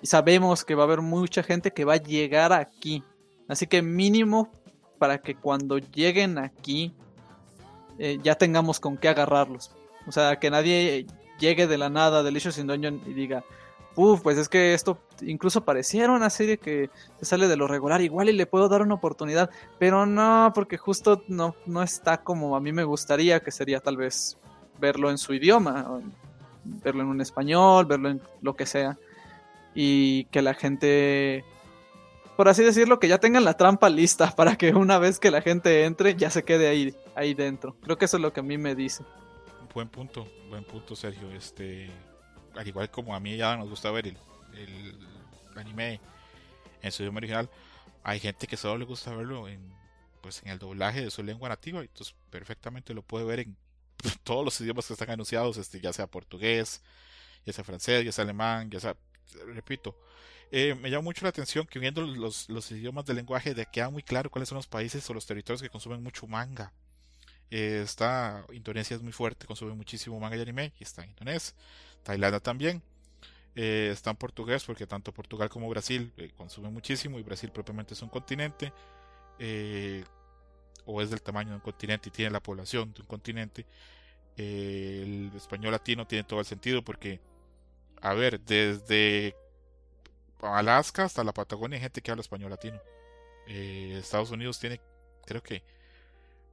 Y 0.01 0.07
sabemos 0.07 0.63
que 0.63 0.75
va 0.75 0.83
a 0.83 0.85
haber 0.85 1.01
mucha 1.01 1.43
gente 1.43 1.71
que 1.71 1.83
va 1.85 1.93
a 1.93 1.97
llegar 1.97 2.53
aquí. 2.53 3.03
Así 3.47 3.67
que 3.67 3.81
mínimo 3.81 4.49
para 4.97 5.21
que 5.21 5.35
cuando 5.35 5.77
lleguen 5.77 6.37
aquí 6.37 6.95
eh, 7.97 8.17
ya 8.23 8.35
tengamos 8.35 8.79
con 8.79 8.97
qué 8.97 9.09
agarrarlos. 9.09 9.71
O 10.07 10.11
sea, 10.11 10.37
que 10.39 10.49
nadie 10.49 11.05
llegue 11.39 11.67
de 11.67 11.77
la 11.77 11.89
nada 11.89 12.23
del 12.23 12.33
Delicious 12.33 12.57
in 12.57 12.67
Dungeon 12.67 13.01
y 13.05 13.13
diga, 13.13 13.43
uff, 13.99 14.21
pues 14.21 14.37
es 14.37 14.47
que 14.47 14.73
esto 14.73 14.97
incluso 15.21 15.65
pareciera 15.65 16.13
una 16.13 16.29
serie 16.29 16.57
que 16.57 16.89
sale 17.21 17.49
de 17.49 17.57
lo 17.57 17.67
regular, 17.67 18.01
igual 18.01 18.29
y 18.29 18.33
le 18.33 18.45
puedo 18.45 18.69
dar 18.69 18.81
una 18.81 18.95
oportunidad, 18.95 19.49
pero 19.77 20.05
no, 20.05 20.53
porque 20.55 20.77
justo 20.77 21.21
no, 21.27 21.53
no 21.65 21.83
está 21.83 22.23
como 22.23 22.55
a 22.55 22.61
mí 22.61 22.71
me 22.71 22.85
gustaría, 22.85 23.41
que 23.41 23.51
sería 23.51 23.81
tal 23.81 23.97
vez 23.97 24.37
verlo 24.79 25.09
en 25.09 25.17
su 25.17 25.33
idioma, 25.33 25.99
verlo 26.63 27.01
en 27.03 27.09
un 27.09 27.19
español, 27.19 27.85
verlo 27.87 28.09
en 28.09 28.21
lo 28.41 28.55
que 28.55 28.65
sea, 28.65 28.97
y 29.75 30.23
que 30.25 30.41
la 30.41 30.53
gente, 30.53 31.43
por 32.37 32.47
así 32.47 32.63
decirlo, 32.63 32.99
que 32.99 33.09
ya 33.09 33.17
tengan 33.17 33.43
la 33.43 33.57
trampa 33.57 33.89
lista 33.89 34.31
para 34.35 34.55
que 34.55 34.73
una 34.73 34.97
vez 34.97 35.19
que 35.19 35.29
la 35.29 35.41
gente 35.41 35.83
entre 35.83 36.15
ya 36.15 36.29
se 36.29 36.43
quede 36.43 36.69
ahí, 36.69 36.95
ahí 37.15 37.33
dentro. 37.33 37.75
Creo 37.81 37.97
que 37.97 38.05
eso 38.05 38.15
es 38.15 38.23
lo 38.23 38.31
que 38.31 38.39
a 38.39 38.43
mí 38.43 38.57
me 38.57 38.75
dice. 38.75 39.03
Buen 39.73 39.89
punto, 39.89 40.25
buen 40.49 40.63
punto, 40.63 40.95
Sergio. 40.95 41.29
Este, 41.31 41.89
al 42.55 42.67
igual 42.67 42.89
como 42.89 43.15
a 43.15 43.19
mí 43.19 43.37
ya 43.37 43.55
nos 43.57 43.69
gusta 43.69 43.91
ver 43.91 44.07
el, 44.07 44.17
anime 45.55 45.99
en 46.81 46.91
su 46.91 47.03
idioma 47.03 47.17
original, 47.17 47.49
hay 48.03 48.19
gente 48.19 48.47
que 48.47 48.57
solo 48.57 48.77
le 48.77 48.85
gusta 48.85 49.13
verlo 49.13 49.47
en, 49.47 49.73
pues, 50.21 50.41
en 50.43 50.49
el 50.49 50.59
doblaje 50.59 51.01
de 51.01 51.11
su 51.11 51.23
lengua 51.23 51.49
nativa, 51.49 51.81
entonces 51.81 52.15
perfectamente 52.29 52.93
lo 52.93 53.01
puede 53.01 53.25
ver 53.25 53.39
en 53.41 53.57
todos 54.23 54.45
los 54.45 54.59
idiomas 54.61 54.87
que 54.87 54.93
están 54.93 55.09
anunciados, 55.09 55.57
este, 55.57 55.81
ya 55.81 55.91
sea 55.91 56.07
portugués, 56.07 56.81
ya 57.45 57.53
sea 57.53 57.63
francés, 57.63 58.05
ya 58.05 58.11
sea 58.11 58.23
alemán, 58.23 58.69
ya 58.69 58.79
sea, 58.79 58.95
repito, 59.53 59.95
eh, 60.51 60.75
me 60.75 60.89
llama 60.89 61.03
mucho 61.03 61.23
la 61.23 61.29
atención 61.29 61.67
que 61.67 61.79
viendo 61.79 62.01
los, 62.01 62.49
los 62.49 62.71
idiomas 62.71 63.05
del 63.05 63.17
lenguaje 63.17 63.53
de 63.53 63.65
queda 63.65 63.89
muy 63.89 64.01
claro 64.01 64.31
cuáles 64.31 64.49
son 64.49 64.55
los 64.55 64.67
países 64.67 65.07
o 65.09 65.13
los 65.13 65.25
territorios 65.25 65.61
que 65.61 65.69
consumen 65.69 66.01
mucho 66.01 66.25
manga. 66.25 66.73
Eh, 67.51 67.81
está 67.83 68.45
Indonesia 68.51 68.95
es 68.95 69.01
muy 69.01 69.11
fuerte, 69.11 69.45
consume 69.47 69.73
muchísimo 69.73 70.19
manga 70.19 70.37
y 70.37 70.41
anime 70.41 70.73
y 70.79 70.83
está 70.83 71.03
en 71.03 71.09
indonesio. 71.11 71.55
Tailandia 72.03 72.39
también. 72.39 72.81
Eh, 73.55 73.89
está 73.91 74.11
en 74.11 74.15
portugués 74.15 74.63
porque 74.63 74.87
tanto 74.87 75.11
Portugal 75.11 75.49
como 75.49 75.67
Brasil 75.69 76.13
eh, 76.17 76.31
consumen 76.37 76.71
muchísimo 76.71 77.19
y 77.19 77.23
Brasil 77.23 77.51
propiamente 77.51 77.93
es 77.93 78.01
un 78.01 78.09
continente 78.09 78.71
eh, 79.39 80.03
o 80.85 81.01
es 81.01 81.09
del 81.09 81.21
tamaño 81.21 81.49
de 81.49 81.55
un 81.55 81.61
continente 81.61 82.09
y 82.09 82.11
tiene 82.11 82.31
la 82.31 82.41
población 82.41 82.93
de 82.93 83.01
un 83.01 83.07
continente. 83.07 83.65
el 84.37 85.31
español 85.35 85.71
latino 85.71 86.07
tiene 86.07 86.23
todo 86.23 86.39
el 86.39 86.45
sentido 86.45 86.83
porque, 86.83 87.19
a 88.01 88.13
ver, 88.13 88.39
desde 88.39 89.35
Alaska 90.41 91.03
hasta 91.05 91.23
la 91.23 91.33
Patagonia 91.33 91.77
hay 91.77 91.81
gente 91.81 92.01
que 92.01 92.11
habla 92.11 92.21
español 92.21 92.51
latino. 92.51 92.79
Estados 93.47 94.31
Unidos 94.31 94.59
tiene, 94.59 94.79
creo 95.25 95.41
que 95.43 95.63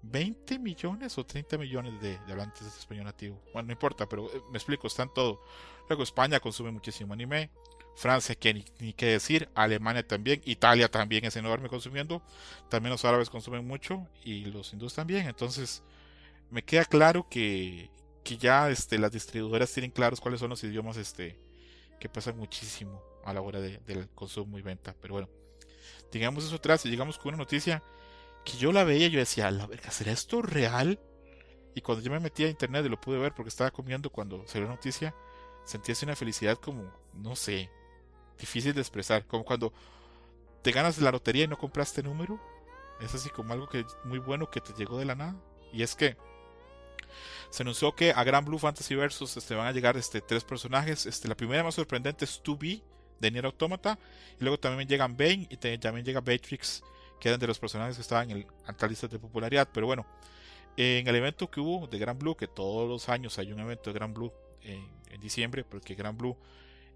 20 0.03 0.59
millones 0.59 1.19
o 1.19 1.25
30 1.25 1.59
millones 1.59 2.01
de, 2.01 2.17
hablantes 2.29 2.63
de 2.63 2.69
español 2.69 3.05
nativo. 3.05 3.43
Bueno, 3.53 3.67
no 3.67 3.73
importa, 3.73 4.09
pero 4.09 4.27
eh, 4.33 4.43
me 4.51 4.59
explico, 4.59 4.87
están 4.87 5.13
todo. 5.13 5.43
Luego 5.89 6.03
España 6.03 6.41
consume 6.41 6.71
muchísimo 6.71 7.13
anime. 7.13 7.51
Francia, 7.97 8.35
que 8.35 8.53
ni, 8.53 8.65
ni, 8.79 8.93
qué 8.93 9.07
decir. 9.07 9.49
Alemania 9.55 10.07
también. 10.07 10.43
Italia 10.45 10.91
también 10.91 11.25
es 11.25 11.37
enorme 11.37 11.69
consumiendo. 11.69 12.23
También 12.69 12.91
los 12.91 13.05
árabes 13.05 13.31
consumen 13.31 13.67
mucho. 13.67 14.07
Y 14.25 14.45
los 14.47 14.73
hindúes 14.73 14.95
también. 14.95 15.27
Entonces, 15.27 15.83
me 16.51 16.63
queda 16.63 16.85
claro 16.85 17.27
que, 17.29 17.91
que 18.23 18.37
ya 18.37 18.69
este, 18.71 18.99
las 18.99 19.13
distribuidoras 19.13 19.73
tienen 19.73 19.91
claros 19.91 20.21
cuáles 20.21 20.41
son 20.41 20.51
los 20.51 20.63
idiomas 20.63 20.97
este, 20.97 21.39
que 21.99 22.09
pasan 22.09 22.37
muchísimo 22.37 23.03
a 23.25 23.33
la 23.33 23.41
hora 23.41 23.61
del 23.61 24.09
consumo 24.15 24.59
y 24.59 24.63
venta. 24.63 24.95
Pero 25.01 25.15
bueno, 25.15 25.29
digamos 26.13 26.45
eso 26.45 26.57
atrás 26.57 26.85
y 26.87 26.91
llegamos 26.91 27.19
con 27.19 27.29
una 27.29 27.39
noticia 27.39 27.83
que 28.47 28.57
yo 28.57 28.73
la 28.73 28.85
veía, 28.85 29.09
yo 29.09 29.19
decía, 29.19 29.51
la 29.51 29.67
verga, 29.67 29.91
¿será 29.91 30.13
esto 30.13 30.41
real? 30.41 31.01
Y 31.75 31.81
cuando 31.83 32.03
yo 32.03 32.11
me 32.11 32.21
metí 32.21 32.45
a 32.45 32.49
internet 32.49 32.87
y 32.87 32.89
lo 32.89 32.99
pude 32.99 33.19
ver 33.19 33.35
porque 33.35 33.51
estaba 33.51 33.71
comiendo 33.71 34.09
cuando 34.09 34.47
salió 34.47 34.69
la 34.69 34.75
noticia, 34.75 35.15
sentí 35.65 35.93
así 35.93 36.07
una 36.07 36.17
felicidad 36.17 36.57
como, 36.57 36.91
no 37.13 37.35
sé, 37.37 37.69
difícil 38.39 38.73
de 38.73 38.81
expresar. 38.81 39.27
Como 39.27 39.45
cuando 39.45 39.73
te 40.63 40.71
ganas 40.71 40.99
la 40.99 41.11
lotería 41.11 41.45
y 41.45 41.49
no 41.49 41.59
compraste 41.59 42.03
número. 42.03 42.41
Es 43.01 43.15
así 43.15 43.29
como 43.29 43.53
algo 43.53 43.69
que 43.69 43.85
muy 44.05 44.21
bueno 44.21 44.49
que 44.49 44.61
te 44.61 44.73
llegó 44.75 44.97
de 44.97 45.05
la 45.05 45.17
nada. 45.17 45.37
Y 45.73 45.83
es 45.83 45.95
que 45.97 46.17
se 47.51 47.63
anunció 47.63 47.95
que 47.95 48.13
a 48.13 48.25
Gran 48.25 48.45
Blue 48.45 48.59
Fantasy 48.59 48.95
Versus 48.95 49.37
este, 49.37 49.55
van 49.55 49.67
a 49.67 49.73
llegar 49.73 49.97
este, 49.97 50.21
tres 50.21 50.45
personajes. 50.45 51.05
Este, 51.05 51.29
la 51.29 51.37
primera 51.37 51.65
más 51.65 51.75
sorprendente 51.75 52.25
es 52.25 52.41
2B 52.43 52.83
de 53.21 53.31
Nier 53.31 53.45
Automata. 53.45 53.99
Y 54.41 54.45
luego 54.45 54.59
también 54.59 54.89
llegan 54.89 55.17
Bane 55.17 55.49
y 55.51 55.57
también 55.57 56.07
llega 56.07 56.21
Beatrix 56.21 56.83
que 57.20 57.29
eran 57.29 57.40
de 57.40 57.46
los 57.46 57.59
personajes 57.59 57.96
que 57.96 58.02
estaban 58.02 58.31
en 58.31 58.46
alta 58.66 58.87
lista 58.87 59.09
de 59.09 59.18
popularidad. 59.18 59.68
Pero 59.72 59.87
bueno, 59.87 60.07
en 60.76 61.07
el 61.07 61.16
evento 61.16 61.50
que 61.50 61.61
hubo 61.61 61.87
de 61.87 61.98
Gran 61.98 62.18
Blue, 62.18 62.37
que 62.37 62.46
todos 62.46 62.88
los 62.88 63.09
años 63.09 63.38
hay 63.38 63.52
un 63.52 63.61
evento 63.61 63.90
de 63.90 63.98
Gran 63.98 64.12
Blue 64.12 64.33
en, 64.62 64.94
diciembre, 65.20 65.64
porque 65.64 65.94
Gran 65.94 66.18
Blue 66.18 66.37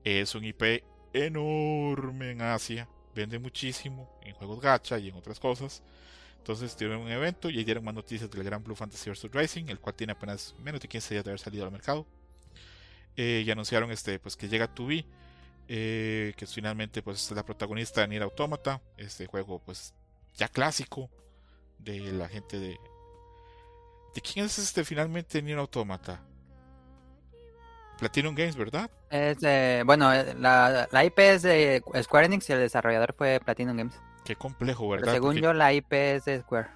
es 0.04 0.34
un 0.34 0.44
IP 0.44 0.84
enorme 1.14 2.32
en 2.32 2.42
Asia, 2.42 2.86
vende 3.14 3.38
muchísimo 3.38 4.20
en 4.22 4.34
juegos 4.34 4.60
gacha 4.60 4.98
y 4.98 5.08
en 5.08 5.14
otras 5.14 5.40
cosas. 5.40 5.82
Entonces 6.36 6.76
tuvieron 6.76 7.00
un 7.00 7.10
evento 7.10 7.48
y 7.48 7.64
dieron 7.64 7.82
más 7.82 7.94
noticias 7.94 8.30
del 8.30 8.44
Gran 8.44 8.62
Blue 8.62 8.76
Fantasy 8.76 9.08
vs 9.08 9.30
Racing, 9.32 9.64
el 9.68 9.80
cual 9.80 9.94
tiene 9.94 10.12
apenas 10.12 10.54
menos 10.58 10.82
de 10.82 10.88
15 10.88 11.14
días 11.14 11.24
de 11.24 11.30
haber 11.30 11.40
salido 11.40 11.64
al 11.64 11.72
mercado. 11.72 12.06
Eh, 13.16 13.42
y 13.44 13.50
anunciaron 13.50 13.90
este, 13.90 14.18
pues, 14.18 14.36
que 14.36 14.48
llega 14.48 14.72
Tubi, 14.72 15.06
eh, 15.68 16.34
que 16.36 16.46
finalmente 16.46 17.02
pues, 17.02 17.24
es 17.24 17.30
la 17.30 17.44
protagonista 17.44 18.02
de 18.02 18.08
Nier 18.08 18.22
Automata. 18.22 18.82
Este 18.96 19.26
juego 19.26 19.60
pues 19.64 19.94
ya 20.36 20.48
clásico 20.48 21.10
de 21.78 22.12
la 22.12 22.28
gente 22.28 22.58
de. 22.58 22.78
¿De 24.14 24.20
quién 24.20 24.46
es 24.46 24.58
este 24.58 24.84
finalmente 24.84 25.40
Nier 25.42 25.58
Automata? 25.58 26.20
Platinum 27.98 28.34
Games, 28.34 28.56
¿verdad? 28.56 28.90
Es 29.10 29.38
bueno, 29.84 30.12
eh, 30.12 30.34
la, 30.38 30.88
la, 30.90 31.04
IP 31.04 31.18
es 31.18 31.42
de 31.42 31.82
Square 32.02 32.26
Enix 32.26 32.48
y 32.48 32.54
el 32.54 32.60
desarrollador 32.60 33.14
fue 33.16 33.40
Platinum 33.44 33.76
Games. 33.76 33.94
Qué 34.24 34.36
complejo, 34.36 34.88
¿verdad? 34.88 35.12
según 35.12 35.36
yo, 35.36 35.52
la 35.52 35.72
IP 35.72 35.92
es 35.92 36.24
de 36.24 36.40
Square. 36.40 36.68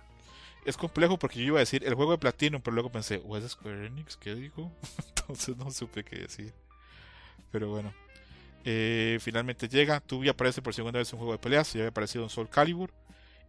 Es 0.64 0.76
complejo 0.76 1.18
porque 1.18 1.40
yo 1.40 1.46
iba 1.46 1.58
a 1.58 1.60
decir 1.60 1.84
el 1.84 1.94
juego 1.94 2.12
de 2.12 2.18
Platinum, 2.18 2.60
pero 2.62 2.74
luego 2.74 2.90
pensé, 2.90 3.22
¿o 3.24 3.36
es 3.36 3.50
Square 3.50 3.86
Enix? 3.86 4.16
¿Qué 4.16 4.34
digo? 4.34 4.70
Entonces 5.08 5.56
no 5.56 5.70
supe 5.70 6.04
qué 6.04 6.16
decir. 6.16 6.52
Pero 7.50 7.68
bueno. 7.68 7.92
Eh, 8.64 9.18
finalmente 9.20 9.68
llega. 9.68 10.00
Tubi 10.00 10.28
aparece 10.28 10.62
por 10.62 10.74
segunda 10.74 10.98
vez 10.98 11.12
en 11.12 11.16
un 11.16 11.18
juego 11.20 11.32
de 11.32 11.38
peleas. 11.38 11.72
Ya 11.72 11.80
había 11.80 11.90
aparecido 11.90 12.24
en 12.24 12.30
Soul 12.30 12.48
Calibur. 12.48 12.90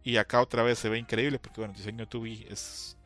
Y 0.06 0.18
acá 0.18 0.40
otra 0.40 0.62
vez 0.62 0.78
se 0.78 0.88
ve 0.88 0.98
increíble 0.98 1.40
porque 1.40 1.60
bueno, 1.60 1.72
el 1.72 1.78
diseño 1.78 1.98
de 1.98 2.06
Tubi 2.06 2.46
es, 2.48 2.96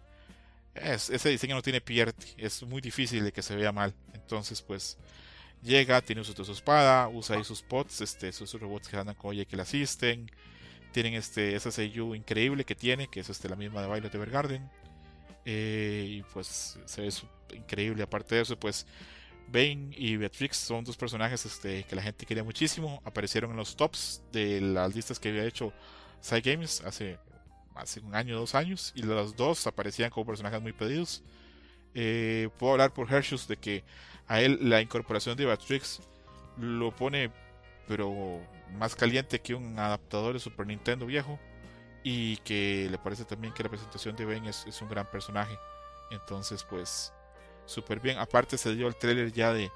ese 0.75 1.31
diseño 1.31 1.55
no 1.55 1.63
tiene 1.63 1.81
pierde, 1.81 2.13
es 2.37 2.63
muy 2.63 2.83
difícil 2.83 3.25
de 3.25 3.33
que 3.33 3.41
se 3.41 3.57
vea 3.57 3.73
mal. 3.73 3.95
Entonces 4.13 4.61
pues 4.61 4.99
llega, 5.63 6.03
tiene 6.03 6.21
uso 6.21 6.35
de 6.35 6.45
su 6.45 6.53
espada, 6.53 7.09
usa 7.09 7.37
ahí 7.37 7.45
sus 7.45 7.63
pots, 7.63 8.03
este, 8.03 8.29
esos 8.29 8.53
robots 8.53 8.87
que 8.87 8.99
andan 8.99 9.15
con 9.15 9.35
ella 9.35 9.47
que 9.47 9.57
le 9.57 9.63
asisten. 9.63 10.31
Tienen 10.93 11.15
este, 11.15 11.57
ese 11.57 11.73
seiyuu 11.73 12.15
increíble 12.15 12.65
que 12.65 12.75
tiene, 12.75 13.09
que 13.09 13.21
es 13.21 13.31
este, 13.31 13.49
la 13.49 13.57
misma 13.57 13.81
de 13.81 13.87
Violet 13.89 14.15
Evergarden. 14.15 14.71
Eh, 15.47 16.05
y 16.07 16.23
pues 16.35 16.79
se 16.85 17.01
ve 17.01 17.09
increíble. 17.55 18.03
Aparte 18.03 18.35
de 18.35 18.43
eso, 18.43 18.61
pues 18.61 18.87
Bane 19.49 19.89
y 19.97 20.19
Beatrix 20.19 20.59
son 20.59 20.85
dos 20.85 20.99
personajes 20.99 21.47
este, 21.47 21.85
que 21.85 21.97
la 21.97 22.03
gente 22.03 22.27
quería 22.27 22.45
muchísimo. 22.45 23.01
Aparecieron 23.07 23.53
en 23.53 23.57
los 23.57 23.75
tops 23.75 24.21
de 24.33 24.61
las 24.61 24.95
listas 24.95 25.19
que 25.19 25.31
había 25.31 25.47
hecho 25.47 25.73
Games 26.43 26.83
hace, 26.85 27.19
hace 27.75 28.01
un 28.01 28.15
año, 28.15 28.39
dos 28.39 28.55
años, 28.55 28.93
y 28.95 29.03
los 29.03 29.37
dos 29.37 29.67
aparecían 29.67 30.11
como 30.11 30.27
personajes 30.27 30.61
muy 30.61 30.73
pedidos. 30.73 31.23
Eh, 31.95 32.49
puedo 32.59 32.73
hablar 32.73 32.93
por 32.93 33.13
Hershus 33.13 33.49
de 33.49 33.57
que 33.57 33.85
a 34.29 34.41
él 34.41 34.59
la 34.63 34.81
incorporación 34.81 35.37
de 35.37 35.47
Batrix 35.47 36.01
lo 36.57 36.95
pone, 36.95 37.31
pero 37.89 38.41
más 38.79 38.95
caliente 38.95 39.41
que 39.41 39.55
un 39.55 39.79
adaptador 39.79 40.35
de 40.35 40.41
Super 40.41 40.67
Nintendo 40.67 41.07
viejo. 41.07 41.39
Y 42.03 42.39
que 42.39 42.89
le 42.91 42.97
parece 42.97 43.27
también 43.27 43.53
que 43.53 43.63
la 43.63 43.69
presentación 43.69 44.17
de 44.17 44.25
Ben 44.25 44.47
es, 44.47 44.65
es 44.67 44.81
un 44.81 44.89
gran 44.89 45.11
personaje. 45.11 45.59
Entonces, 46.11 46.65
pues, 46.65 47.13
súper 47.67 48.01
bien. 48.01 48.19
Aparte, 48.19 48.57
se 48.57 48.75
dio 48.75 48.89
el 48.89 48.97
trailer 48.97 49.33
ya 49.33 49.53
de 49.53 49.71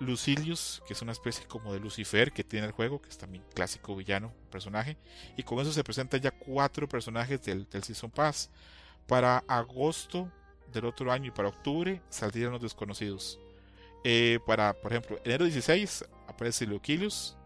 Lucilius, 0.00 0.82
que 0.86 0.94
es 0.94 1.02
una 1.02 1.12
especie 1.12 1.46
como 1.46 1.72
de 1.72 1.80
Lucifer 1.80 2.32
que 2.32 2.44
tiene 2.44 2.66
el 2.66 2.72
juego, 2.72 3.00
que 3.00 3.08
es 3.08 3.18
también 3.18 3.44
clásico 3.54 3.94
villano, 3.94 4.32
personaje. 4.50 4.96
Y 5.36 5.42
con 5.42 5.60
eso 5.60 5.72
se 5.72 5.84
presentan 5.84 6.20
ya 6.20 6.30
cuatro 6.30 6.88
personajes 6.88 7.42
del, 7.42 7.68
del 7.68 7.84
Season 7.84 8.10
Pass. 8.10 8.50
Para 9.06 9.38
agosto 9.48 10.30
del 10.72 10.86
otro 10.86 11.12
año 11.12 11.26
y 11.26 11.30
para 11.30 11.48
octubre 11.48 12.00
saldrían 12.08 12.52
los 12.52 12.62
desconocidos. 12.62 13.38
Eh, 14.04 14.40
para, 14.46 14.72
por 14.72 14.92
ejemplo, 14.92 15.20
enero 15.24 15.44
16 15.44 16.04
aparece 16.26 16.66
Lucilius. 16.66 17.36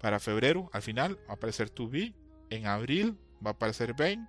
Para 0.00 0.18
febrero, 0.18 0.68
al 0.72 0.82
final, 0.82 1.16
va 1.28 1.32
a 1.32 1.34
aparecer 1.34 1.72
2B. 1.72 2.14
En 2.50 2.66
abril 2.66 3.16
va 3.44 3.50
a 3.50 3.52
aparecer 3.54 3.94
Bane. 3.94 4.26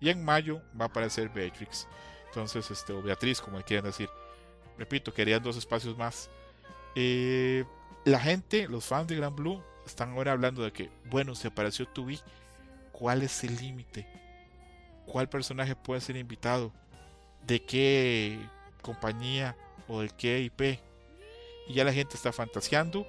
Y 0.00 0.10
en 0.10 0.24
mayo 0.24 0.62
va 0.78 0.84
a 0.84 0.88
aparecer 0.88 1.28
Beatrix. 1.30 1.88
Entonces, 2.28 2.70
este, 2.70 2.92
o 2.92 3.02
Beatriz, 3.02 3.40
como 3.40 3.60
quieran 3.62 3.86
decir. 3.86 4.08
Repito, 4.78 5.12
querían 5.12 5.42
dos 5.42 5.56
espacios 5.56 5.96
más. 5.96 6.30
Eh, 6.96 7.64
la 8.06 8.18
gente, 8.18 8.66
los 8.68 8.86
fans 8.86 9.06
de 9.06 9.16
Gran 9.16 9.36
Blue, 9.36 9.62
están 9.84 10.12
ahora 10.12 10.32
hablando 10.32 10.64
de 10.64 10.72
que, 10.72 10.90
bueno, 11.10 11.34
se 11.34 11.48
apareció 11.48 11.86
Tubi. 11.86 12.18
¿Cuál 12.90 13.22
es 13.22 13.44
el 13.44 13.54
límite? 13.56 14.06
¿Cuál 15.04 15.28
personaje 15.28 15.76
puede 15.76 16.00
ser 16.00 16.16
invitado? 16.16 16.72
¿De 17.46 17.62
qué 17.62 18.38
compañía 18.80 19.54
o 19.86 20.00
de 20.00 20.08
qué 20.08 20.40
IP? 20.40 20.80
Y 21.68 21.74
ya 21.74 21.84
la 21.84 21.92
gente 21.92 22.16
está 22.16 22.32
fantaseando. 22.32 23.06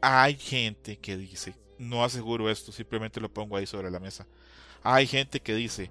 Hay 0.00 0.36
gente 0.36 0.96
que 0.98 1.16
dice, 1.16 1.54
no 1.78 2.04
aseguro 2.04 2.48
esto, 2.48 2.70
simplemente 2.70 3.20
lo 3.20 3.32
pongo 3.32 3.56
ahí 3.56 3.66
sobre 3.66 3.90
la 3.90 3.98
mesa. 3.98 4.26
Hay 4.84 5.06
gente 5.06 5.40
que 5.40 5.54
dice 5.54 5.90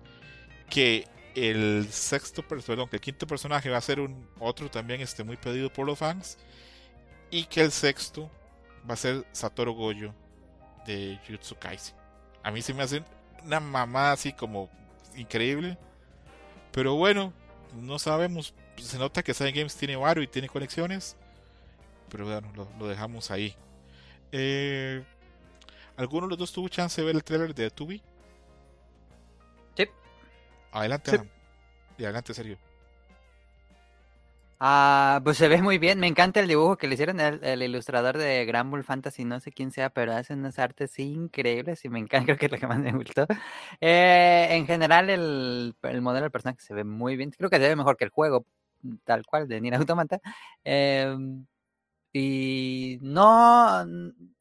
que 0.70 1.08
el 1.36 1.88
sexto, 1.92 2.44
perdón, 2.48 2.90
que 2.90 2.98
el 2.98 3.02
quinto 3.02 3.28
personaje 3.28 3.70
va 3.70 3.78
a 3.78 3.82
ser 3.82 4.00
un 4.00 4.28
otro 4.40 4.70
también 4.70 5.02
este, 5.02 5.24
muy 5.24 5.38
pedido 5.38 5.72
por 5.72 5.86
los 5.86 5.98
fans 6.00 6.38
y 7.30 7.46
que 7.46 7.62
el 7.62 7.72
sexto 7.72 8.30
va 8.90 8.94
a 8.94 8.98
ser 8.98 9.26
Satoru 9.32 9.74
Goyo 9.74 10.14
de 10.86 11.20
Jutsu 11.28 11.56
Kaisen. 11.56 11.96
A 12.44 12.52
mí 12.52 12.62
se 12.62 12.74
me 12.74 12.84
hace 12.84 13.04
una 13.44 13.60
mamá 13.60 14.12
así 14.12 14.34
como 14.34 14.70
increíble. 15.16 15.78
Pero 16.72 16.96
bueno, 16.96 17.34
no 17.76 18.00
sabemos. 18.00 18.54
Se 18.78 18.98
nota 18.98 19.24
que 19.24 19.34
Side 19.34 19.52
Games 19.52 19.76
tiene 19.76 19.96
varo 19.96 20.22
y 20.22 20.28
tiene 20.28 20.50
conexiones. 20.50 21.16
Pero 22.10 22.26
bueno, 22.26 22.68
lo, 22.80 22.88
dejamos 22.88 23.32
ahí. 23.32 23.56
Eh, 24.32 25.04
¿Alguno 25.98 26.28
de 26.28 26.32
los 26.32 26.40
dos 26.40 26.52
tuvo 26.52 26.68
chance 26.70 27.00
de 27.00 27.06
ver 27.06 27.16
el 27.16 27.24
trailer 27.24 27.54
de 27.54 27.70
Tubi? 27.70 28.02
Sí. 30.72 30.78
Adelante, 30.78 31.22
Y 31.98 32.04
adelante, 32.04 32.34
Sergio. 32.34 32.58
Ah, 34.64 35.22
pues 35.24 35.38
se 35.38 35.48
ve 35.48 35.60
muy 35.60 35.80
bien. 35.80 36.00
Me 36.00 36.06
encanta 36.06 36.40
el 36.40 36.48
dibujo 36.48 36.78
que 36.78 36.88
le 36.88 36.94
hicieron 36.94 37.20
el, 37.20 37.64
ilustrador 37.64 38.18
de 38.20 38.46
Grand 38.46 38.70
Bull 38.70 38.84
Fantasy, 38.84 39.26
no 39.26 39.40
sé 39.40 39.52
quién 39.52 39.72
sea, 39.72 39.90
pero 39.90 40.14
hace 40.14 40.36
unas 40.36 40.60
artes 40.60 41.00
increíbles 41.00 41.84
y 41.84 41.90
me 41.90 41.98
encanta, 41.98 42.26
creo 42.28 42.38
que 42.38 42.46
es 42.46 42.52
lo 42.52 42.60
que 42.60 42.68
más 42.68 42.78
me 42.78 42.92
gustó. 42.92 43.26
Eh, 43.80 44.50
en 44.52 44.68
general, 44.68 45.10
el, 45.10 45.76
modelo 46.02 46.26
del 46.26 46.32
personaje 46.32 46.62
se 46.62 46.76
ve 46.76 46.84
muy 46.84 47.16
bien. 47.18 47.32
Creo 47.32 47.50
que 47.50 47.58
se 47.58 47.70
ve 47.70 47.76
mejor 47.76 47.98
que 47.98 48.06
el 48.06 48.12
juego, 48.12 48.46
tal 49.04 49.26
cual, 49.26 49.48
de 49.48 49.60
Nier 49.62 49.76
Automata. 49.76 50.20
Em, 50.64 51.48
y 52.14 53.00
no. 53.02 53.84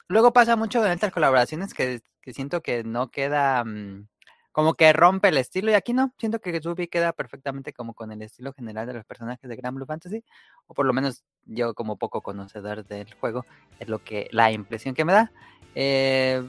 Luego 0.09 0.33
pasa 0.35 0.55
mucho 0.57 0.85
en 0.85 0.93
estas 0.93 1.13
colaboraciones 1.13 1.73
que, 1.73 2.03
siento 2.27 2.61
que 2.63 2.85
no 2.85 3.11
queda. 3.11 3.65
Mm, 3.65 4.07
como 4.53 4.75
que 4.75 4.93
rompe 4.93 5.29
el 5.29 5.39
estilo 5.39 5.71
y 5.71 5.75
aquí 5.75 5.93
no, 5.93 6.13
siento 6.19 6.41
que 6.41 6.61
Zubi 6.61 6.89
queda 6.89 7.13
perfectamente 7.13 7.73
como 7.73 7.95
con 7.95 8.11
el 8.11 8.23
estilo 8.23 8.53
general 8.53 8.87
de 8.87 8.95
los 8.95 9.05
personajes 9.05 9.49
de 9.49 9.57
Grand 9.57 9.77
Blue 9.77 9.87
Fantasy, 9.87 10.25
o 10.67 10.75
por 10.75 10.87
lo 10.87 10.93
menos 10.93 11.25
yo 11.47 11.75
como 11.75 11.97
poco 11.97 12.21
conocedor 12.21 12.85
del 12.85 13.13
juego, 13.15 13.47
es 13.79 13.89
lo 13.89 14.03
que 14.03 14.29
la 14.33 14.51
impresión 14.51 14.95
que 14.95 15.05
me 15.05 15.13
da. 15.13 15.33
Eh, 15.75 16.43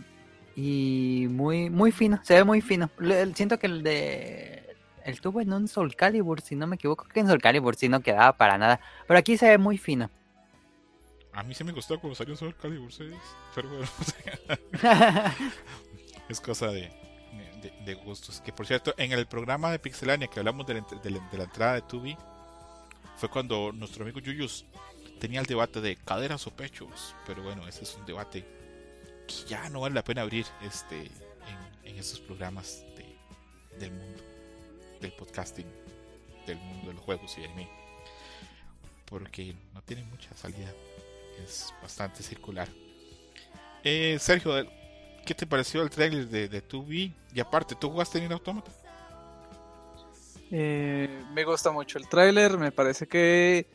y 0.55 1.27
muy 1.29 1.69
muy 1.69 1.91
fino, 1.91 2.19
se 2.23 2.33
ve 2.33 2.43
muy 2.43 2.61
fino. 2.61 2.89
Siento 3.35 3.57
que 3.59 3.67
el 3.67 3.83
de 3.83 4.75
el 5.05 5.21
tubo 5.21 5.41
en 5.41 5.53
un 5.53 5.67
Soul 5.67 5.95
Calibur, 5.95 6.41
si 6.41 6.55
no 6.55 6.67
me 6.67 6.75
equivoco, 6.75 7.05
que 7.05 7.19
en 7.19 7.27
Soul 7.27 7.41
Calibur 7.41 7.75
si 7.75 7.87
no 7.87 8.01
quedaba 8.01 8.35
para 8.35 8.57
nada, 8.57 8.79
pero 9.07 9.19
aquí 9.19 9.37
se 9.37 9.47
ve 9.47 9.57
muy 9.57 9.77
fino. 9.77 10.09
A 11.33 11.43
mí 11.43 11.53
sí 11.53 11.63
me 11.63 11.71
gustó 11.71 11.99
cuando 11.99 12.15
salió 12.15 12.35
Soul 12.35 12.55
Calibur 12.55 12.91
6, 12.91 13.13
pero 13.55 13.69
bueno, 13.69 13.85
es 16.29 16.41
cosa 16.41 16.67
de 16.67 16.91
de, 17.85 17.93
gustos. 17.95 18.41
Que 18.41 18.51
por 18.51 18.65
cierto, 18.65 18.93
en 18.97 19.11
el 19.11 19.27
programa 19.27 19.71
de 19.71 19.79
Pixelania 19.79 20.27
que 20.27 20.39
hablamos 20.39 20.65
de 20.65 20.73
la, 20.75 21.43
entrada 21.43 21.73
de 21.73 21.81
Tubi, 21.81 22.17
fue 23.17 23.29
cuando 23.29 23.71
nuestro 23.71 24.03
amigo 24.03 24.19
Yuyus 24.19 24.65
tenía 25.19 25.39
el 25.39 25.45
debate 25.45 25.81
de 25.81 25.95
caderas 25.95 26.45
o 26.47 26.51
pechos. 26.51 27.15
Pero 27.25 27.43
bueno, 27.43 27.67
ese 27.67 27.83
es 27.83 27.95
un 27.95 28.05
debate 28.05 28.45
que 29.27 29.49
ya 29.49 29.69
no 29.69 29.81
vale 29.81 29.95
la 29.95 30.03
pena 30.03 30.21
abrir 30.21 30.45
este 30.61 31.11
en, 31.83 31.97
esos 31.97 32.19
programas 32.19 32.83
del 33.79 33.91
mundo 33.91 34.23
del 35.01 35.11
podcasting, 35.13 35.65
del 36.45 36.57
mundo 36.57 36.87
de 36.89 36.93
los 36.93 37.03
juegos 37.03 37.37
y 37.37 37.43
anime. 37.43 37.69
Porque 39.05 39.55
no 39.73 39.81
tiene 39.81 40.03
mucha 40.03 40.33
salida. 40.35 40.71
Es 41.43 41.73
bastante 41.81 42.23
circular. 42.23 42.69
Eh, 43.83 44.17
Sergio, 44.19 44.63
¿Qué 45.25 45.35
te 45.35 45.45
pareció 45.45 45.81
el 45.81 45.89
trailer 45.89 46.27
de, 46.27 46.47
de 46.47 46.67
2B? 46.67 47.13
Y 47.33 47.39
aparte, 47.39 47.75
¿tú 47.79 47.89
jugaste 47.89 48.23
en 48.23 48.31
Automata? 48.31 48.71
Eh, 50.51 51.23
me 51.33 51.45
gusta 51.45 51.71
mucho 51.71 51.97
el 51.97 52.09
trailer, 52.09 52.57
me 52.57 52.71
parece 52.71 53.07
que 53.07 53.67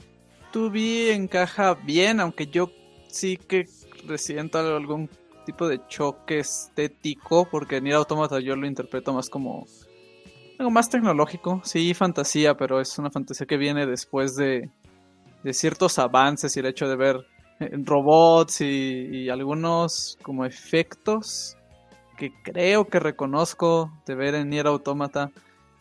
2B 0.53 1.13
encaja 1.13 1.75
bien, 1.75 2.21
aunque 2.21 2.47
yo 2.49 2.71
sí 3.09 3.39
que 3.39 3.67
resiento 4.07 4.59
algún 4.59 5.09
tipo 5.47 5.69
de 5.69 5.81
choque 5.89 6.41
estético, 6.41 7.49
porque 7.49 7.81
Nier 7.81 7.97
Automata 7.97 8.41
yo 8.41 8.57
lo 8.57 8.67
interpreto 8.67 9.15
más 9.15 9.31
como 9.31 9.67
algo 10.59 10.71
más 10.71 10.91
tecnológico, 10.91 11.61
sí, 11.65 11.95
fantasía, 11.95 12.57
pero 12.57 12.81
es 12.81 12.99
una 12.99 13.11
fantasía 13.11 13.47
que 13.47 13.57
viene 13.57 13.87
después 13.87 14.37
de, 14.37 14.71
de 15.43 15.55
ciertos 15.55 15.99
avances 15.99 16.57
y 16.57 16.61
el 16.61 16.67
hecho 16.67 16.89
de 16.89 16.97
ver 16.97 17.27
robots 17.85 18.61
y, 18.61 19.29
algunos 19.29 20.19
como 20.23 20.45
efectos 20.45 21.57
que 22.16 22.33
creo 22.42 22.87
que 22.87 22.99
reconozco 22.99 23.92
de 24.07 24.14
ver 24.14 24.35
en 24.35 24.49
Nier 24.49 24.66
Automata 24.66 25.31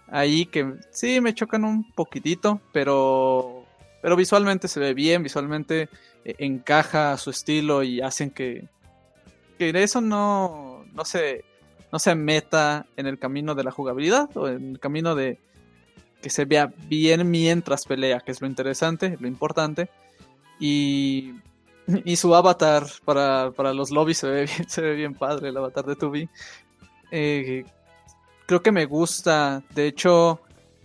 ahí 0.08 0.46
que 0.46 0.74
sí 0.92 1.22
me 1.22 1.34
chocan 1.34 1.64
un 1.64 1.92
poquitito, 1.92 2.60
pero 2.74 3.64
pero 4.02 4.16
visualmente 4.16 4.68
se 4.68 4.80
ve 4.80 4.94
bien, 4.94 5.24
visualmente 5.24 5.90
eh, 6.24 6.36
encaja 6.38 7.18
su 7.18 7.32
estilo 7.32 7.84
y 7.84 8.02
hacen 8.02 8.30
que 8.30 8.68
que 9.58 9.70
eso 9.82 10.02
no 10.02 10.86
no 10.94 11.06
se 11.06 11.46
no 11.92 12.00
se 12.00 12.14
meta 12.14 12.86
en 12.98 13.08
el 13.08 13.18
camino 13.18 13.56
de 13.56 13.64
la 13.64 13.72
jugabilidad 13.72 14.30
o 14.36 14.50
en 14.50 14.72
el 14.72 14.80
camino 14.80 15.16
de 15.16 15.40
que 16.22 16.30
se 16.30 16.46
vea 16.46 16.74
bien 16.90 17.30
mientras 17.30 17.86
pelea, 17.86 18.20
que 18.20 18.32
es 18.32 18.42
lo 18.42 18.48
interesante, 18.48 19.16
lo 19.20 19.28
importante. 19.28 19.90
Y 20.60 21.36
y 22.06 22.16
su 22.16 22.34
avatar 22.36 22.86
para, 23.04 23.74
los 23.74 23.92
lobbies 23.92 24.20
se 24.20 24.28
ve, 24.28 24.46
bien, 24.46 24.70
se 24.70 24.82
ve 24.82 24.96
bien 24.96 25.14
padre, 25.14 25.50
el 25.50 25.58
avatar 25.58 25.86
de 25.86 25.96
Tubi. 25.96 26.30
Eh, 27.12 27.66
creo 28.46 28.62
que 28.62 28.72
me 28.72 28.86
gusta. 28.86 29.64
De 29.74 29.88
hecho, 29.88 30.40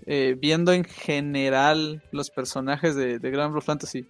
eh, 0.06 0.36
viendo 0.38 0.72
en 0.72 0.84
general 0.84 2.02
los 2.12 2.30
personajes 2.30 2.94
de, 2.94 3.18
de 3.18 3.30
Grand 3.30 3.52
Blue 3.52 3.60
Fantasy, 3.60 4.06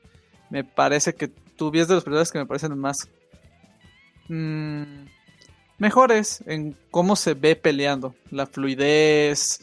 me 0.51 0.65
parece 0.65 1.15
que 1.15 1.29
Tubi 1.29 1.81
es 1.81 1.89
de 1.89 1.95
los 1.95 2.05
personajes 2.05 2.33
que 2.33 2.39
me 2.39 2.47
parecen 2.47 2.77
más 2.79 3.09
mm, 4.29 5.05
mejores 5.79 6.43
en 6.47 6.77
cómo 6.91 7.17
se 7.17 7.35
ve 7.35 7.57
peleando. 7.57 8.15
La 8.31 8.47
fluidez, 8.47 9.61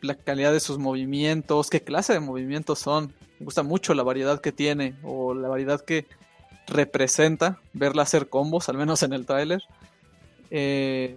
la 0.00 0.14
calidad 0.14 0.52
de 0.52 0.60
sus 0.60 0.78
movimientos, 0.78 1.70
qué 1.70 1.80
clase 1.80 2.12
de 2.12 2.20
movimientos 2.20 2.78
son. 2.78 3.14
Me 3.38 3.44
gusta 3.44 3.62
mucho 3.62 3.94
la 3.94 4.02
variedad 4.02 4.40
que 4.40 4.52
tiene 4.52 4.96
o 5.02 5.34
la 5.34 5.48
variedad 5.48 5.80
que 5.80 6.06
representa 6.66 7.58
verla 7.72 8.02
hacer 8.02 8.28
combos, 8.28 8.68
al 8.68 8.76
menos 8.76 9.02
en 9.02 9.12
el 9.12 9.26
tráiler. 9.26 9.62
Eh, 10.50 11.16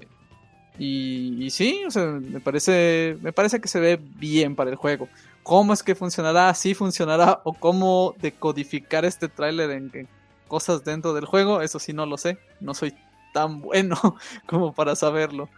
y, 0.78 1.50
sí, 1.52 1.82
me 1.96 2.40
parece, 2.40 3.18
me 3.22 3.34
parece 3.34 3.60
que 3.60 3.68
se 3.68 3.80
ve 3.80 4.00
bien 4.02 4.56
para 4.56 4.70
el 4.70 4.78
juego. 4.78 5.10
¿Cómo 5.44 5.74
es 5.74 5.84
que 5.84 5.96
funcionará? 5.96 6.54
¿Si 6.54 6.74
funcionará? 6.74 7.42
¿O 7.44 7.54
cómo 7.54 8.16
decodificar 8.22 9.04
este 9.04 9.28
tráiler 9.28 9.72
en, 9.72 10.08
cosas 10.48 10.84
dentro 10.86 11.14
del 11.14 11.26
juego? 11.26 11.62
Eso 11.62 11.80
sí 11.80 11.92
no 11.92 12.06
lo 12.06 12.18
sé. 12.18 12.38
No 12.62 12.74
soy 12.74 12.94
tan 13.34 13.62
bueno 13.62 13.98
como 14.48 14.74
para 14.74 14.96
saberlo. 14.96 15.50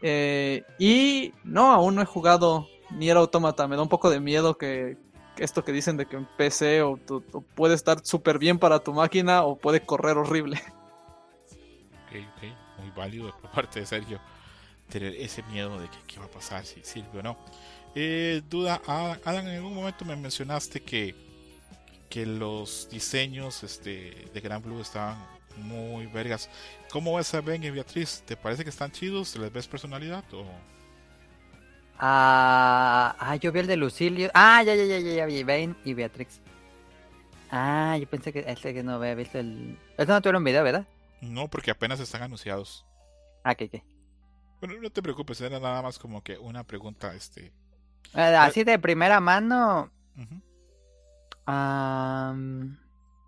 Eh, 0.00 0.62
y 0.78 1.32
no, 1.42 1.72
aún 1.72 1.96
no 1.96 2.02
he 2.02 2.06
jugado 2.06 2.68
Nier 2.90 3.16
Automata. 3.16 3.66
Me 3.66 3.76
da 3.76 3.82
un 3.82 3.88
poco 3.88 4.10
de 4.10 4.20
miedo 4.20 4.56
que, 4.56 4.96
esto 5.38 5.64
que 5.64 5.72
dicen 5.72 5.96
de 5.96 6.06
que 6.06 6.16
en 6.16 6.26
PC 6.36 6.82
o, 6.82 6.98
puede 7.54 7.74
estar 7.74 8.04
súper 8.04 8.38
bien 8.38 8.58
para 8.58 8.78
tu 8.78 8.92
máquina 8.92 9.42
o 9.42 9.56
puede 9.56 9.80
correr 9.80 10.16
horrible. 10.16 10.60
Ok, 12.06 12.18
ok, 12.36 12.78
muy 12.78 12.90
válido 12.90 13.34
por 13.40 13.50
parte 13.50 13.80
de 13.80 13.86
Sergio 13.86 14.20
tener 14.88 15.14
ese 15.14 15.42
miedo 15.44 15.80
de 15.80 15.88
que 15.88 15.96
qué 16.06 16.18
va 16.18 16.26
a 16.26 16.30
pasar, 16.30 16.66
si 16.66 16.84
sirve 16.84 17.20
o 17.20 17.22
no. 17.22 17.38
Eh, 17.94 18.42
duda, 18.48 18.80
Adam, 18.86 19.46
en 19.46 19.56
algún 19.56 19.74
momento 19.74 20.04
me 20.04 20.16
mencionaste 20.16 20.82
que, 20.82 21.14
que 22.10 22.26
los 22.26 22.88
diseños 22.90 23.62
este, 23.62 24.28
de 24.32 24.40
Gran 24.40 24.62
Blue 24.62 24.80
estaban 24.80 25.16
muy 25.56 26.06
vergas. 26.06 26.50
¿Cómo 26.90 27.16
ves 27.16 27.32
a 27.34 27.40
Ben 27.40 27.64
y 27.64 27.70
Beatriz? 27.70 28.22
¿Te 28.26 28.36
parece 28.36 28.64
que 28.64 28.70
están 28.70 28.92
chidos? 28.92 29.34
¿Les 29.36 29.52
ves 29.52 29.66
personalidad 29.66 30.24
o...? 30.32 30.44
Ah, 32.04 33.14
ah, 33.20 33.36
yo 33.36 33.52
vi 33.52 33.60
el 33.60 33.68
de 33.68 33.76
Lucilio. 33.76 34.28
Ah, 34.34 34.60
ya, 34.64 34.74
ya, 34.74 34.84
ya, 34.84 34.98
ya, 34.98 35.12
ya 35.12 35.26
vi 35.26 35.44
Bane 35.44 35.76
y 35.84 35.94
Beatrix. 35.94 36.40
Ah, 37.48 37.96
yo 37.96 38.08
pensé 38.08 38.32
que 38.32 38.40
este 38.44 38.74
que 38.74 38.82
no 38.82 38.94
había 38.94 39.14
visto 39.14 39.38
el. 39.38 39.78
Este 39.96 40.12
no 40.12 40.20
tuvieron 40.20 40.42
video, 40.42 40.64
¿verdad? 40.64 40.84
No, 41.20 41.46
porque 41.46 41.70
apenas 41.70 42.00
están 42.00 42.22
anunciados. 42.22 42.84
Ah, 43.44 43.54
¿qué, 43.54 43.68
qué? 43.68 43.84
Bueno, 44.60 44.74
no 44.82 44.90
te 44.90 45.00
preocupes, 45.00 45.40
era 45.42 45.60
nada 45.60 45.80
más 45.80 46.00
como 46.00 46.24
que 46.24 46.36
una 46.38 46.64
pregunta, 46.64 47.14
este. 47.14 47.52
Eh, 48.14 48.36
así 48.36 48.64
de 48.64 48.80
primera 48.80 49.20
mano. 49.20 49.92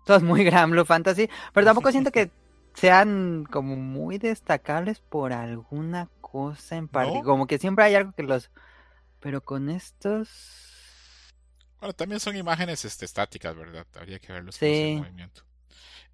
todos 0.05 0.21
muy 0.21 0.43
Gran 0.43 0.71
Blue 0.71 0.83
Fantasy, 0.83 1.29
pero 1.53 1.65
tampoco 1.65 1.91
siento 1.91 2.11
que 2.11 2.29
sean 2.75 3.45
como 3.51 3.75
muy 3.75 4.17
destacables 4.17 4.99
por 5.01 5.33
alguna 5.33 6.09
cosa 6.21 6.77
en 6.77 6.87
particular. 6.87 7.23
¿No? 7.23 7.29
Como 7.31 7.47
que 7.47 7.57
siempre 7.59 7.85
hay 7.85 7.95
algo 7.95 8.13
que 8.13 8.23
los... 8.23 8.51
Pero 9.19 9.41
con 9.43 9.69
estos... 9.69 10.29
Bueno, 11.79 11.93
también 11.93 12.19
son 12.19 12.35
imágenes 12.37 12.85
este, 12.85 13.05
estáticas, 13.05 13.55
¿verdad? 13.55 13.85
Habría 13.95 14.19
que 14.19 14.33
verlos 14.33 14.55
Sí. 14.55 14.65
en 14.65 14.97
movimiento. 14.97 15.43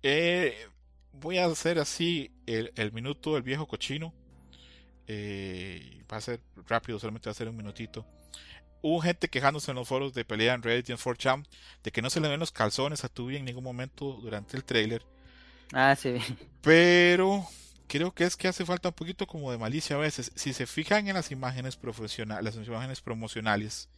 Eh, 0.03 0.67
voy 1.13 1.37
a 1.37 1.45
hacer 1.45 1.79
así 1.79 2.31
el, 2.45 2.71
el 2.75 2.91
minuto 2.91 3.33
del 3.35 3.43
viejo 3.43 3.67
cochino. 3.67 4.13
Eh, 5.07 6.03
va 6.11 6.17
a 6.17 6.21
ser 6.21 6.41
rápido, 6.67 6.99
solamente 6.99 7.29
va 7.29 7.31
a 7.31 7.35
ser 7.35 7.49
un 7.49 7.57
minutito. 7.57 8.05
Hubo 8.81 9.01
gente 9.01 9.29
quejándose 9.29 9.71
en 9.71 9.75
los 9.77 9.87
foros 9.87 10.13
de 10.13 10.25
pelea 10.25 10.53
en 10.55 10.63
Reddit 10.63 10.89
y 10.89 10.91
en 10.93 10.97
4chan 10.97 11.45
de 11.83 11.91
que 11.91 12.01
no 12.01 12.09
se 12.09 12.19
le 12.19 12.29
ven 12.29 12.39
los 12.39 12.51
calzones 12.51 13.03
a 13.03 13.09
Tubi 13.09 13.37
en 13.37 13.45
ningún 13.45 13.63
momento 13.63 14.13
durante 14.21 14.57
el 14.57 14.63
trailer. 14.65 15.05
Ah, 15.73 15.95
sí. 15.95 16.15
Pero 16.61 17.45
creo 17.87 18.13
que 18.13 18.23
es 18.23 18.35
que 18.35 18.47
hace 18.47 18.65
falta 18.65 18.89
un 18.89 18.95
poquito 18.95 19.27
como 19.27 19.51
de 19.51 19.57
malicia 19.57 19.95
a 19.95 19.99
veces. 19.99 20.31
Si 20.35 20.53
se 20.53 20.65
fijan 20.65 21.07
en 21.07 21.15
las 21.15 21.31
imágenes 21.31 21.75
profesionales, 21.75 22.55
las 22.55 22.67
imágenes 22.67 23.01
promocionales 23.01 23.89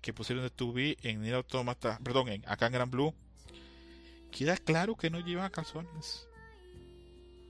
que 0.00 0.12
pusieron 0.12 0.44
de 0.44 0.50
Tubi 0.50 0.96
en 1.02 1.22
Nier 1.22 1.34
Automata, 1.34 1.98
perdón, 2.02 2.28
en, 2.28 2.48
acá 2.48 2.66
en 2.66 2.72
Gran 2.72 2.90
Blue, 2.90 3.14
queda 4.30 4.56
claro 4.56 4.96
que 4.96 5.10
no 5.10 5.20
lleva 5.20 5.50
calzones. 5.50 6.26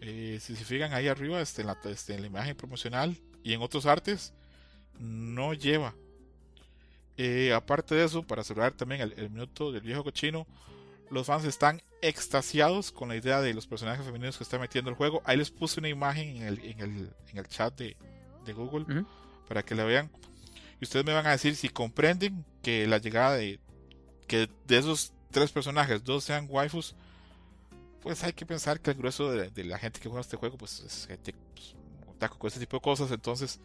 Eh, 0.01 0.38
si 0.40 0.57
se 0.57 0.64
fijan 0.64 0.92
ahí 0.92 1.09
arriba, 1.09 1.40
este, 1.40 1.62
en, 1.62 1.68
la, 1.68 1.79
este, 1.85 2.14
en 2.14 2.23
la 2.23 2.27
imagen 2.27 2.57
promocional 2.57 3.16
y 3.45 3.53
en 3.53 3.62
otros 3.62 3.87
artes, 3.87 4.35
no 4.99 5.55
lleva. 5.55 5.95
Eh, 7.16 7.53
aparte 7.55 7.95
de 7.95 8.05
eso, 8.05 8.23
para 8.23 8.42
cerrar 8.42 8.73
también 8.73 9.01
el, 9.03 9.12
el 9.16 9.31
minuto 9.31 9.71
del 9.71 9.83
viejo 9.83 10.03
cochino, 10.03 10.47
los 11.12 11.27
fans 11.27 11.44
están 11.44 11.83
extasiados 12.01 12.90
con 12.90 13.11
la 13.11 13.16
idea 13.16 13.42
de 13.42 13.53
los 13.53 13.66
personajes 13.66 14.05
femeninos 14.05 14.38
que 14.38 14.44
está 14.44 14.59
metiendo 14.59 14.90
el 14.90 14.96
juego. 14.96 15.20
Ahí 15.27 15.37
les 15.37 15.51
puse 15.51 15.79
una 15.79 15.90
imagen 15.90 16.37
en 16.37 16.42
el, 16.44 16.64
en 16.64 16.81
el, 16.81 17.11
en 17.31 17.38
el 17.38 17.46
chat 17.48 17.77
de, 17.77 17.96
de 18.46 18.53
Google 18.55 19.05
para 19.46 19.62
que 19.62 19.75
la 19.75 19.85
vean. 19.85 20.11
Y 20.81 20.85
ustedes 20.85 21.05
me 21.05 21.12
van 21.12 21.27
a 21.27 21.33
decir 21.33 21.55
si 21.55 21.68
comprenden 21.68 22.46
que 22.62 22.87
la 22.87 22.96
llegada 22.96 23.35
de 23.35 23.61
que 24.27 24.48
de 24.66 24.79
esos 24.79 25.12
tres 25.31 25.53
personajes, 25.53 26.03
dos 26.03 26.25
sean 26.25 26.46
waifus. 26.48 26.94
Pues 28.01 28.25
hay 28.25 28.33
que 28.33 28.46
pensar 28.46 28.81
que 28.81 28.90
el 28.90 28.96
grueso 28.96 29.31
de, 29.31 29.51
de 29.51 29.64
la 29.64 29.79
gente 29.79 30.01
que 30.01 30.09
juega 30.09 30.22
este 30.22 30.38
juego, 30.38 30.57
pues 30.57 30.81
es 30.81 31.07
gente 31.07 31.35
pues, 31.55 31.77
con 32.38 32.48
este 32.48 32.59
tipo 32.59 32.79
de 32.79 32.83
cosas. 32.83 33.11
Entonces, 33.11 33.61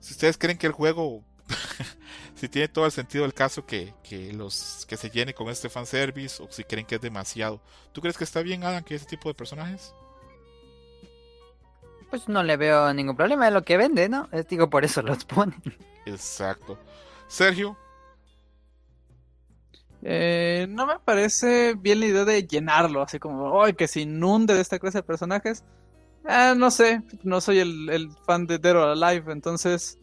si 0.00 0.14
ustedes 0.14 0.38
creen 0.38 0.56
que 0.56 0.66
el 0.66 0.72
juego 0.72 1.22
si 2.34 2.48
tiene 2.48 2.68
todo 2.68 2.86
el 2.86 2.92
sentido 2.92 3.24
del 3.24 3.34
caso 3.34 3.66
que, 3.66 3.94
que 4.02 4.32
los 4.32 4.84
que 4.88 4.96
se 4.96 5.10
llene 5.10 5.34
con 5.34 5.48
este 5.48 5.68
fanservice 5.68 6.42
o 6.42 6.48
si 6.50 6.64
creen 6.64 6.86
que 6.86 6.96
es 6.96 7.00
demasiado. 7.00 7.62
¿Tú 7.92 8.00
crees 8.00 8.18
que 8.18 8.24
está 8.24 8.42
bien, 8.42 8.64
Adam, 8.64 8.84
que 8.84 8.94
ese 8.94 9.06
tipo 9.06 9.28
de 9.28 9.34
personajes? 9.34 9.94
Pues 12.10 12.28
no 12.28 12.42
le 12.44 12.56
veo 12.56 12.92
ningún 12.94 13.16
problema, 13.16 13.48
es 13.48 13.54
lo 13.54 13.64
que 13.64 13.76
vende, 13.76 14.08
¿no? 14.08 14.28
Es, 14.32 14.46
digo, 14.46 14.70
por 14.70 14.84
eso 14.84 15.02
los 15.02 15.24
ponen. 15.24 15.62
Exacto. 16.04 16.78
Sergio, 17.26 17.76
Eh, 20.02 20.66
no 20.68 20.86
me 20.86 20.98
parece 21.00 21.74
bien 21.74 22.00
la 22.00 22.06
idea 22.06 22.24
de 22.24 22.46
llenarlo, 22.46 23.02
así 23.02 23.18
como, 23.20 23.62
¡ay, 23.62 23.74
que 23.74 23.86
se 23.88 24.00
inunde 24.00 24.54
de 24.54 24.60
esta 24.60 24.78
clase 24.78 24.98
de 24.98 25.02
personajes! 25.04 25.64
Ah, 26.24 26.54
no 26.56 26.70
sé, 26.72 27.02
no 27.24 27.40
soy 27.40 27.60
el, 27.60 27.90
el 27.90 28.10
fan 28.26 28.46
de 28.46 28.58
Dead 28.58 28.76
or 28.76 28.90
Alive, 28.90 29.32
entonces 29.32 29.98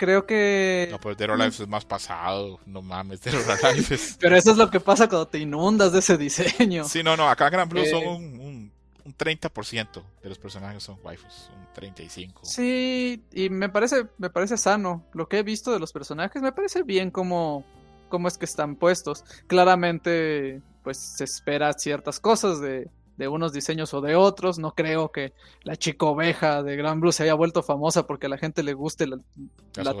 creo 0.00 0.24
que... 0.24 0.88
no, 0.90 0.98
pues 0.98 1.18
Dead 1.18 1.28
or 1.28 1.34
Alive 1.34 1.54
es 1.62 1.68
más 1.68 1.84
pasado, 1.84 2.58
no 2.64 2.80
mames, 2.80 3.20
Dead 3.20 3.34
or 3.34 3.50
Alive 3.50 3.94
es... 3.94 4.16
Pero 4.20 4.34
eso 4.34 4.52
es 4.52 4.56
lo 4.56 4.70
que 4.70 4.80
pasa 4.80 5.06
cuando 5.08 5.28
te 5.28 5.38
inundas 5.38 5.92
de 5.92 5.98
ese 5.98 6.16
diseño. 6.16 6.84
Sí, 6.84 7.02
no, 7.02 7.18
no, 7.18 7.28
acá 7.28 7.48
en 7.48 7.52
Gran 7.52 7.68
Blue 7.68 7.84
son 7.84 8.02
Eh. 8.02 8.08
un, 8.08 8.40
un, 8.40 8.72
un 9.04 9.14
30% 9.14 10.02
de 10.22 10.28
los 10.30 10.38
personajes 10.38 10.82
son 10.82 10.96
waifus, 11.04 11.50
un 11.54 11.82
35%. 11.82 12.38
Sí, 12.44 13.22
y 13.32 13.50
me 13.50 13.68
parece, 13.68 14.06
me 14.16 14.30
parece 14.30 14.56
sano. 14.56 15.04
Lo 15.12 15.28
que 15.28 15.40
he 15.40 15.42
visto 15.42 15.70
de 15.70 15.78
los 15.78 15.92
personajes, 15.92 16.40
me 16.40 16.52
parece 16.52 16.82
bien 16.82 17.10
cómo, 17.10 17.66
cómo 18.08 18.26
es 18.26 18.38
que 18.38 18.46
están 18.46 18.76
puestos. 18.76 19.22
Claramente, 19.48 20.62
pues 20.82 20.96
se 20.96 21.24
espera 21.24 21.74
ciertas 21.74 22.20
cosas 22.20 22.58
de, 22.58 22.88
de 23.20 23.28
unos 23.28 23.52
diseños 23.52 23.92
o 23.92 24.00
de 24.00 24.16
otros. 24.16 24.58
No 24.58 24.74
creo 24.74 25.12
que 25.12 25.34
la 25.62 25.76
chica 25.76 26.06
oveja 26.06 26.62
de 26.62 26.74
Gran 26.74 27.00
Blue 27.00 27.12
se 27.12 27.24
haya 27.24 27.34
vuelto 27.34 27.62
famosa 27.62 28.06
porque 28.06 28.26
a 28.26 28.30
la 28.30 28.38
gente 28.38 28.62
le 28.62 28.72
guste 28.72 29.06
la, 29.06 29.18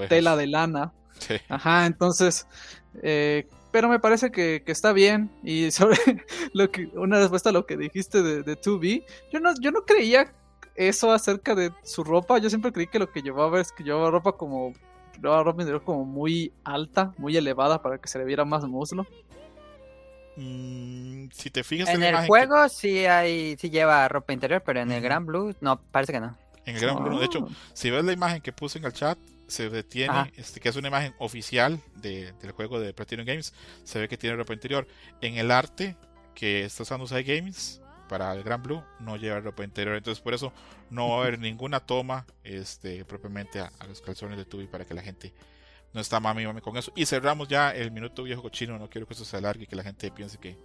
tela 0.08 0.36
de 0.36 0.46
lana. 0.46 0.92
Sí. 1.18 1.34
Ajá, 1.50 1.84
entonces, 1.84 2.46
eh, 3.02 3.46
pero 3.70 3.90
me 3.90 4.00
parece 4.00 4.30
que, 4.30 4.62
que 4.64 4.72
está 4.72 4.94
bien. 4.94 5.30
Y 5.44 5.70
sobre 5.70 5.98
lo 6.54 6.70
que, 6.70 6.86
una 6.94 7.20
respuesta 7.20 7.50
a 7.50 7.52
lo 7.52 7.66
que 7.66 7.76
dijiste 7.76 8.22
de, 8.22 8.42
de 8.42 8.58
2B, 8.58 9.04
yo 9.30 9.38
no, 9.38 9.52
yo 9.60 9.70
no 9.70 9.82
creía 9.82 10.32
eso 10.74 11.12
acerca 11.12 11.54
de 11.54 11.72
su 11.82 12.02
ropa. 12.02 12.38
Yo 12.38 12.48
siempre 12.48 12.72
creí 12.72 12.86
que 12.86 12.98
lo 12.98 13.12
que 13.12 13.20
llevaba 13.20 13.60
es 13.60 13.70
que 13.70 13.84
llevaba 13.84 14.10
ropa 14.10 14.32
como, 14.32 14.72
llevaba 15.16 15.42
ropa 15.42 15.60
interior 15.60 15.84
como 15.84 16.06
muy 16.06 16.54
alta, 16.64 17.12
muy 17.18 17.36
elevada 17.36 17.82
para 17.82 17.98
que 17.98 18.08
se 18.08 18.18
le 18.18 18.24
viera 18.24 18.46
más 18.46 18.64
muslo. 18.64 19.06
Mm, 20.36 21.28
si 21.32 21.50
te 21.50 21.64
fijas 21.64 21.88
En 21.88 22.02
el 22.02 22.10
imagen 22.10 22.22
que- 22.24 22.28
juego 22.28 22.68
sí 22.68 23.04
hay, 23.06 23.56
sí 23.58 23.70
lleva 23.70 24.06
ropa 24.08 24.32
interior, 24.32 24.62
pero 24.64 24.80
en 24.80 24.90
el. 24.92 25.02
Gran 25.02 25.26
Blue 25.26 25.54
no, 25.60 25.80
parece 25.80 26.12
que 26.12 26.20
no. 26.20 26.36
en 26.66 26.76
el 26.76 26.80
Gran 26.82 27.02
Blue, 27.02 27.18
de 27.18 27.24
hecho, 27.26 27.46
Ah. 27.50 27.54
Si 27.72 27.90
ves 27.90 28.04
la 28.04 28.12
imagen 28.12 28.40
que 28.42 28.52
puse 28.52 28.78
en 28.78 28.84
el 28.84 28.92
chat, 28.92 29.18
se 29.48 29.68
detiene, 29.70 30.12
Ajá. 30.12 30.30
este, 30.36 30.60
que 30.60 30.68
es 30.68 30.76
una 30.76 30.88
imagen 30.88 31.14
oficial 31.18 31.80
de- 31.96 32.32
del 32.40 32.52
juego 32.52 32.78
de 32.78 32.92
Platinum 32.94 33.26
Games, 33.26 33.52
se 33.82 33.98
ve 33.98 34.08
que 34.08 34.16
tiene 34.16 34.36
ropa 34.36 34.52
interior. 34.52 34.86
En 35.20 35.36
el 35.36 35.50
arte 35.50 35.96
que 36.34 36.64
está 36.64 36.84
usando 36.84 37.06
Side 37.08 37.24
Games 37.24 37.80
para 38.08 38.32
el 38.32 38.42
Gran 38.44 38.62
Blue, 38.62 38.82
no 39.00 39.16
lleva 39.16 39.40
ropa 39.40 39.64
interior. 39.64 39.96
Entonces, 39.96 40.22
por 40.22 40.34
eso 40.34 40.52
no 40.90 41.08
va 41.08 41.16
a 41.16 41.20
haber 41.22 41.38
ninguna 41.40 41.80
toma 41.80 42.24
este, 42.44 43.04
propiamente 43.04 43.58
a, 43.60 43.72
a 43.80 43.86
los 43.86 44.00
calzones 44.00 44.36
de 44.38 44.44
Tubi 44.44 44.66
para 44.68 44.84
que 44.84 44.94
la 44.94 45.02
gente 45.02 45.32
no 45.92 46.00
está 46.00 46.20
mami 46.20 46.46
mami 46.46 46.60
con 46.60 46.76
eso. 46.76 46.92
Y 46.94 47.06
cerramos 47.06 47.48
ya 47.48 47.70
el 47.70 47.90
minuto 47.90 48.22
viejo 48.22 48.42
cochino. 48.42 48.78
No 48.78 48.88
quiero 48.88 49.06
que 49.06 49.14
eso 49.14 49.24
se 49.24 49.36
alargue 49.36 49.64
y 49.64 49.66
que 49.66 49.76
la 49.76 49.82
gente 49.82 50.10
piense 50.10 50.38
que, 50.38 50.56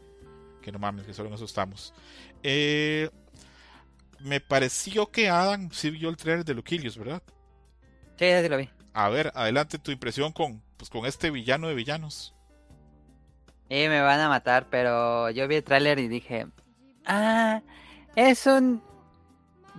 que 0.62 0.72
no 0.72 0.80
mames, 0.80 1.06
que 1.06 1.14
solo 1.14 1.30
en 1.30 1.36
eso 1.36 1.46
estamos. 1.46 1.94
Eh, 2.44 3.10
me 4.20 4.40
pareció 4.40 5.10
que 5.12 5.30
Adam 5.30 5.70
sí 5.72 5.90
vio 5.90 6.10
el 6.10 6.18
trailer 6.18 6.46
de 6.46 6.54
Luquilius, 6.54 6.98
¿verdad? 6.98 7.22
Sí, 8.18 8.26
sí 8.42 8.50
lo 8.50 8.58
vi. 8.58 8.70
A 8.94 9.10
ver, 9.10 9.32
adelante 9.36 9.78
tu 9.78 9.92
impresión 9.92 10.32
con, 10.32 10.62
pues, 10.78 10.90
con 10.90 11.06
este 11.06 11.32
villano 11.32 11.68
de 11.68 11.76
villanos. 11.76 12.34
Y 13.68 13.88
me 13.88 14.02
van 14.02 14.20
a 14.20 14.30
matar, 14.30 14.68
pero 14.70 15.30
yo 15.32 15.48
vi 15.48 15.56
el 15.56 15.64
tráiler 15.64 16.00
y 16.00 16.08
dije, 16.08 16.48
ah, 17.06 17.62
es 18.16 18.46
un 18.46 18.82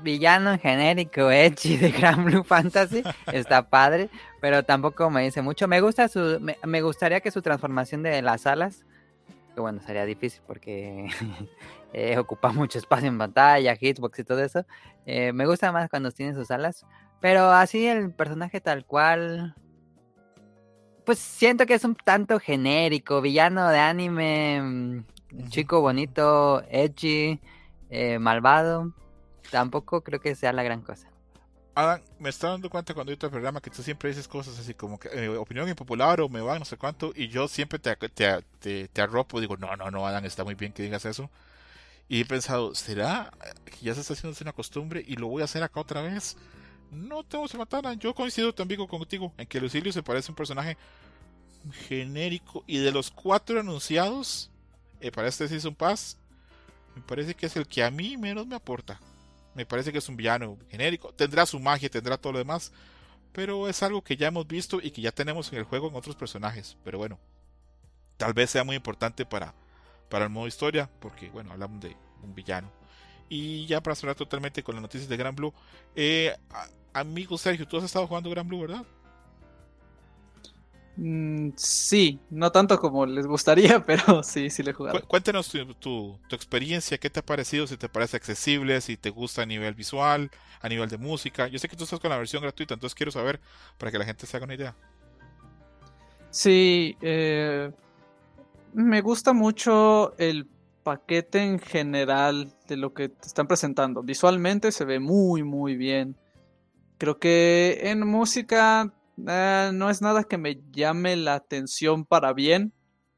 villano 0.02 0.58
genérico 0.58 1.30
edgy 1.30 1.76
de 1.76 1.90
Gran 1.90 2.24
Blue 2.24 2.44
Fantasy, 2.44 3.02
está 3.32 3.68
padre, 3.68 4.10
pero 4.40 4.64
tampoco 4.64 5.10
me 5.10 5.22
dice 5.22 5.42
mucho. 5.42 5.68
Me 5.68 5.80
gusta 5.80 6.08
su, 6.08 6.38
me, 6.40 6.58
me 6.64 6.82
gustaría 6.82 7.20
que 7.20 7.30
su 7.30 7.42
transformación 7.42 8.02
de 8.02 8.22
las 8.22 8.46
alas, 8.46 8.84
que 9.54 9.60
bueno, 9.60 9.80
sería 9.80 10.04
difícil 10.04 10.42
porque 10.46 11.08
eh, 11.92 12.18
ocupa 12.18 12.52
mucho 12.52 12.78
espacio 12.78 13.08
en 13.08 13.18
pantalla, 13.18 13.76
hitbox 13.76 14.18
y 14.18 14.24
todo 14.24 14.42
eso. 14.42 14.64
eh, 15.06 15.32
me 15.32 15.46
gusta 15.46 15.72
más 15.72 15.88
cuando 15.88 16.10
tiene 16.10 16.34
sus 16.34 16.50
alas, 16.50 16.84
pero 17.20 17.50
así 17.50 17.86
el 17.86 18.12
personaje 18.12 18.60
tal 18.60 18.84
cual, 18.84 19.54
pues 21.04 21.18
siento 21.18 21.66
que 21.66 21.74
es 21.74 21.84
un 21.84 21.94
tanto 21.94 22.38
genérico, 22.38 23.20
villano 23.20 23.68
de 23.68 23.78
anime, 23.78 24.60
mm, 24.62 25.04
chico 25.48 25.80
bonito, 25.80 26.62
edgy, 26.70 27.40
eh, 27.90 28.18
malvado. 28.18 28.92
Tampoco 29.50 30.02
creo 30.02 30.20
que 30.20 30.34
sea 30.34 30.52
la 30.52 30.62
gran 30.62 30.82
cosa. 30.82 31.08
Adam, 31.74 32.00
me 32.18 32.30
está 32.30 32.48
dando 32.48 32.70
cuenta 32.70 32.94
cuando 32.94 33.12
yo 33.12 33.18
te 33.18 33.28
programa 33.28 33.60
que 33.60 33.68
tú 33.68 33.82
siempre 33.82 34.08
dices 34.08 34.26
cosas 34.26 34.58
así 34.58 34.72
como 34.72 34.98
que 34.98 35.08
eh, 35.08 35.28
opinión 35.36 35.68
impopular 35.68 36.22
o 36.22 36.28
me 36.30 36.40
va 36.40 36.58
no 36.58 36.64
sé 36.64 36.78
cuánto 36.78 37.12
y 37.14 37.28
yo 37.28 37.48
siempre 37.48 37.78
te, 37.78 37.94
te, 37.96 38.42
te, 38.58 38.88
te 38.88 39.02
arropo 39.02 39.42
digo 39.42 39.58
no, 39.58 39.76
no, 39.76 39.90
no, 39.90 40.06
Adam, 40.06 40.24
está 40.24 40.42
muy 40.42 40.54
bien 40.54 40.72
que 40.72 40.82
digas 40.82 41.04
eso 41.04 41.28
y 42.08 42.20
he 42.20 42.24
pensado, 42.24 42.74
¿será 42.74 43.32
que 43.64 43.76
ya 43.82 43.94
se 43.94 44.00
está 44.00 44.14
haciendo 44.14 44.36
una 44.40 44.52
costumbre 44.52 45.04
y 45.06 45.16
lo 45.16 45.26
voy 45.26 45.42
a 45.42 45.46
hacer 45.46 45.62
acá 45.62 45.80
otra 45.80 46.02
vez? 46.02 46.36
No 46.90 47.24
tengo 47.24 47.46
matar, 47.58 47.98
yo 47.98 48.14
coincido 48.14 48.54
también 48.54 48.86
contigo 48.86 49.32
en 49.36 49.46
que 49.46 49.60
Lucilio 49.60 49.92
se 49.92 50.02
parece 50.02 50.30
a 50.30 50.32
un 50.32 50.36
personaje 50.36 50.78
genérico 51.88 52.62
y 52.66 52.78
de 52.78 52.92
los 52.92 53.10
cuatro 53.10 53.58
anunciados 53.60 54.50
eh, 55.00 55.10
para 55.10 55.28
este 55.28 55.48
Season 55.48 55.74
Pass 55.74 56.16
me 56.94 57.02
parece 57.02 57.34
que 57.34 57.46
es 57.46 57.56
el 57.56 57.66
que 57.66 57.82
a 57.82 57.90
mí 57.90 58.16
menos 58.16 58.46
me 58.46 58.54
aporta 58.54 59.00
me 59.56 59.66
parece 59.66 59.90
que 59.90 59.98
es 59.98 60.08
un 60.08 60.16
villano 60.16 60.58
genérico. 60.68 61.12
Tendrá 61.12 61.46
su 61.46 61.58
magia, 61.58 61.88
tendrá 61.88 62.18
todo 62.18 62.34
lo 62.34 62.38
demás. 62.38 62.72
Pero 63.32 63.68
es 63.68 63.82
algo 63.82 64.02
que 64.02 64.16
ya 64.16 64.28
hemos 64.28 64.46
visto 64.46 64.78
y 64.82 64.90
que 64.90 65.02
ya 65.02 65.12
tenemos 65.12 65.52
en 65.52 65.58
el 65.58 65.64
juego 65.64 65.88
en 65.88 65.96
otros 65.96 66.14
personajes. 66.14 66.76
Pero 66.84 66.98
bueno, 66.98 67.18
tal 68.16 68.34
vez 68.34 68.50
sea 68.50 68.64
muy 68.64 68.76
importante 68.76 69.26
para, 69.26 69.54
para 70.08 70.24
el 70.26 70.30
modo 70.30 70.46
historia. 70.46 70.90
Porque 71.00 71.30
bueno, 71.30 71.52
hablamos 71.52 71.80
de 71.80 71.96
un 72.22 72.34
villano. 72.34 72.70
Y 73.28 73.66
ya 73.66 73.82
para 73.82 73.96
cerrar 73.96 74.14
totalmente 74.14 74.62
con 74.62 74.74
las 74.74 74.82
noticias 74.82 75.08
de 75.08 75.16
Gran 75.16 75.34
Blue. 75.34 75.52
Eh, 75.94 76.36
amigo 76.92 77.36
Sergio, 77.38 77.66
tú 77.66 77.78
has 77.78 77.84
estado 77.84 78.06
jugando 78.06 78.30
Gran 78.30 78.46
Blue, 78.46 78.60
¿verdad? 78.60 78.84
Mm, 80.96 81.50
sí, 81.56 82.20
no 82.30 82.50
tanto 82.50 82.78
como 82.78 83.04
les 83.04 83.26
gustaría, 83.26 83.84
pero 83.86 84.22
sí, 84.22 84.48
sí 84.48 84.62
le 84.62 84.70
he 84.70 84.74
jugado. 84.74 85.00
cuéntanos 85.06 85.48
tu, 85.48 86.18
tu, 86.28 86.34
experiencia, 86.34 86.96
qué 86.98 87.10
te 87.10 87.20
ha 87.20 87.24
parecido, 87.24 87.66
si 87.66 87.76
te 87.76 87.88
parece 87.88 88.16
accesible, 88.16 88.80
si 88.80 88.96
te 88.96 89.10
gusta 89.10 89.42
a 89.42 89.46
nivel 89.46 89.74
visual, 89.74 90.30
a 90.60 90.68
nivel 90.68 90.88
de 90.88 90.96
música. 90.96 91.48
Yo 91.48 91.58
sé 91.58 91.68
que 91.68 91.76
tú 91.76 91.84
estás 91.84 92.00
con 92.00 92.10
la 92.10 92.18
versión 92.18 92.42
gratuita, 92.42 92.74
entonces 92.74 92.94
quiero 92.94 93.12
saber 93.12 93.40
para 93.76 93.92
que 93.92 93.98
la 93.98 94.06
gente 94.06 94.26
se 94.26 94.36
haga 94.36 94.44
una 94.44 94.54
idea. 94.54 94.74
Sí, 96.30 96.96
eh, 97.02 97.70
me 98.72 99.00
gusta 99.02 99.32
mucho 99.32 100.14
el 100.18 100.48
paquete 100.82 101.42
en 101.42 101.58
general 101.58 102.52
de 102.68 102.76
lo 102.76 102.94
que 102.94 103.08
te 103.10 103.26
están 103.26 103.46
presentando. 103.46 104.02
Visualmente 104.02 104.72
se 104.72 104.84
ve 104.84 104.98
muy, 104.98 105.42
muy 105.42 105.76
bien. 105.76 106.16
Creo 106.96 107.18
que 107.18 107.80
en 107.82 108.06
música 108.06 108.92
eh, 109.26 109.70
no 109.72 109.90
es 109.90 110.02
nada 110.02 110.24
que 110.24 110.38
me 110.38 110.60
llame 110.72 111.16
la 111.16 111.34
atención 111.34 112.04
para 112.04 112.32
bien, 112.32 112.72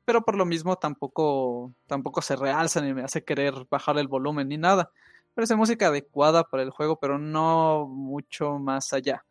pero 0.04 0.24
por 0.24 0.36
lo 0.36 0.46
mismo 0.46 0.76
tampoco, 0.76 1.74
tampoco 1.86 2.22
se 2.22 2.36
realza 2.36 2.80
ni 2.80 2.94
me 2.94 3.02
hace 3.02 3.24
querer 3.24 3.54
bajar 3.70 3.98
el 3.98 4.08
volumen 4.08 4.48
ni 4.48 4.56
nada. 4.56 4.90
Parece 5.34 5.56
música 5.56 5.88
adecuada 5.88 6.44
para 6.44 6.62
el 6.62 6.70
juego, 6.70 6.98
pero 6.98 7.18
no 7.18 7.86
mucho 7.86 8.58
más 8.58 8.92
allá. 8.92 9.24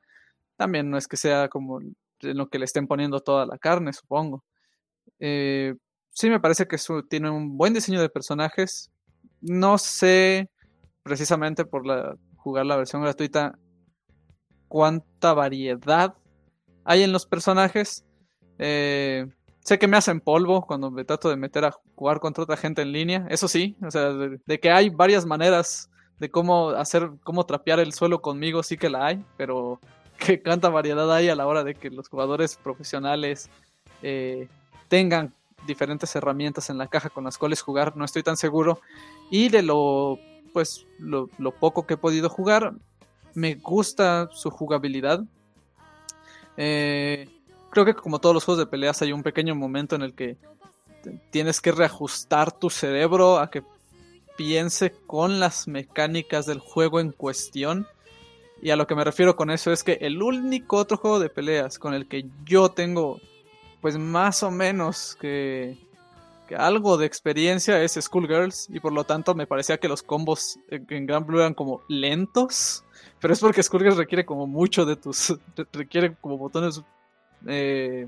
También 0.55 0.89
no 0.89 0.97
es 0.97 1.07
que 1.07 1.17
sea 1.17 1.49
como 1.49 1.81
en 1.81 1.95
lo 2.19 2.49
que 2.49 2.59
le 2.59 2.65
estén 2.65 2.87
poniendo 2.87 3.19
toda 3.21 3.45
la 3.45 3.57
carne, 3.57 3.93
supongo. 3.93 4.43
Eh, 5.19 5.75
sí 6.09 6.29
me 6.29 6.39
parece 6.39 6.67
que 6.67 6.77
tiene 7.09 7.29
un 7.29 7.57
buen 7.57 7.73
diseño 7.73 8.01
de 8.01 8.09
personajes. 8.09 8.91
No 9.41 9.77
sé 9.77 10.49
precisamente 11.03 11.65
por 11.65 11.85
la, 11.85 12.17
jugar 12.35 12.65
la 12.65 12.77
versión 12.77 13.01
gratuita 13.01 13.57
cuánta 14.67 15.33
variedad 15.33 16.15
hay 16.87 17.03
en 17.03 17.11
los 17.11 17.25
personajes. 17.25 18.05
Eh, 18.57 19.27
sé 19.59 19.77
que 19.77 19.87
me 19.87 19.97
hacen 19.97 20.21
polvo 20.21 20.65
cuando 20.65 20.89
me 20.89 21.03
trato 21.03 21.29
de 21.29 21.35
meter 21.35 21.65
a 21.65 21.71
jugar 21.95 22.21
contra 22.21 22.45
otra 22.45 22.55
gente 22.55 22.81
en 22.81 22.93
línea. 22.93 23.27
Eso 23.29 23.49
sí, 23.49 23.75
o 23.85 23.91
sea, 23.91 24.13
de, 24.13 24.59
que 24.59 24.71
hay 24.71 24.89
varias 24.89 25.25
maneras 25.25 25.91
de 26.17 26.31
cómo 26.31 26.69
hacer, 26.69 27.11
cómo 27.23 27.45
trapear 27.45 27.81
el 27.81 27.93
suelo 27.93 28.21
conmigo, 28.21 28.63
sí 28.63 28.77
que 28.77 28.89
la 28.89 29.05
hay, 29.05 29.23
pero 29.35 29.81
que 30.17 30.41
cuánta 30.41 30.69
variedad 30.69 31.13
hay 31.13 31.27
a 31.27 31.35
la 31.35 31.45
hora 31.45 31.65
de 31.65 31.75
que 31.75 31.91
los 31.91 32.07
jugadores 32.07 32.55
profesionales 32.55 33.49
eh, 34.01 34.47
tengan 34.87 35.33
diferentes 35.67 36.15
herramientas 36.15 36.69
en 36.69 36.77
la 36.77 36.87
caja 36.87 37.09
con 37.09 37.25
las 37.25 37.37
cuales 37.37 37.61
jugar, 37.61 37.97
no 37.97 38.05
estoy 38.05 38.23
tan 38.23 38.37
seguro. 38.37 38.79
Y 39.29 39.49
de 39.49 39.61
lo, 39.61 40.19
pues, 40.53 40.87
lo, 40.99 41.29
lo 41.37 41.51
poco 41.51 41.85
que 41.85 41.95
he 41.95 41.97
podido 41.97 42.29
jugar, 42.29 42.73
me 43.33 43.55
gusta 43.55 44.29
su 44.31 44.49
jugabilidad. 44.49 45.25
Eh, 46.57 47.29
creo 47.69 47.85
que 47.85 47.93
como 47.93 48.19
todos 48.19 48.33
los 48.33 48.43
juegos 48.43 48.59
de 48.59 48.69
peleas 48.69 49.01
hay 49.01 49.13
un 49.13 49.23
pequeño 49.23 49.55
momento 49.55 49.95
en 49.95 50.01
el 50.01 50.13
que 50.13 50.37
tienes 51.29 51.61
que 51.61 51.71
reajustar 51.71 52.51
tu 52.51 52.69
cerebro 52.69 53.39
a 53.39 53.49
que 53.49 53.63
piense 54.35 54.93
con 55.05 55.39
las 55.39 55.67
mecánicas 55.67 56.45
del 56.45 56.59
juego 56.59 56.99
en 56.99 57.11
cuestión. 57.11 57.87
Y 58.61 58.71
a 58.71 58.75
lo 58.75 58.87
que 58.87 58.95
me 58.95 59.03
refiero 59.03 59.35
con 59.35 59.51
eso 59.51 59.71
es 59.71 59.83
que 59.83 59.99
el 60.01 60.21
único 60.21 60.77
otro 60.77 60.97
juego 60.97 61.19
de 61.19 61.29
peleas 61.29 61.77
con 61.77 61.93
el 61.93 62.07
que 62.07 62.25
yo 62.45 62.69
tengo 62.69 63.19
pues 63.81 63.97
más 63.97 64.41
o 64.41 64.49
menos 64.49 65.15
que, 65.21 65.77
que 66.47 66.55
algo 66.55 66.97
de 66.97 67.05
experiencia 67.05 67.81
es 67.81 67.93
Schoolgirls 67.93 68.67
y 68.69 68.79
por 68.79 68.93
lo 68.93 69.03
tanto 69.03 69.35
me 69.35 69.45
parecía 69.45 69.77
que 69.77 69.87
los 69.87 70.01
combos 70.01 70.59
en, 70.69 71.05
Gran 71.05 71.25
Blue 71.25 71.39
eran 71.39 71.53
como 71.53 71.81
lentos. 71.87 72.83
Pero 73.19 73.33
es 73.33 73.39
porque 73.39 73.63
Skullgirls 73.63 73.97
requiere 73.97 74.25
como 74.25 74.47
mucho 74.47 74.85
de 74.85 74.95
tus. 74.95 75.37
requiere 75.73 76.15
como 76.15 76.37
botones 76.37 76.81
eh, 77.45 78.07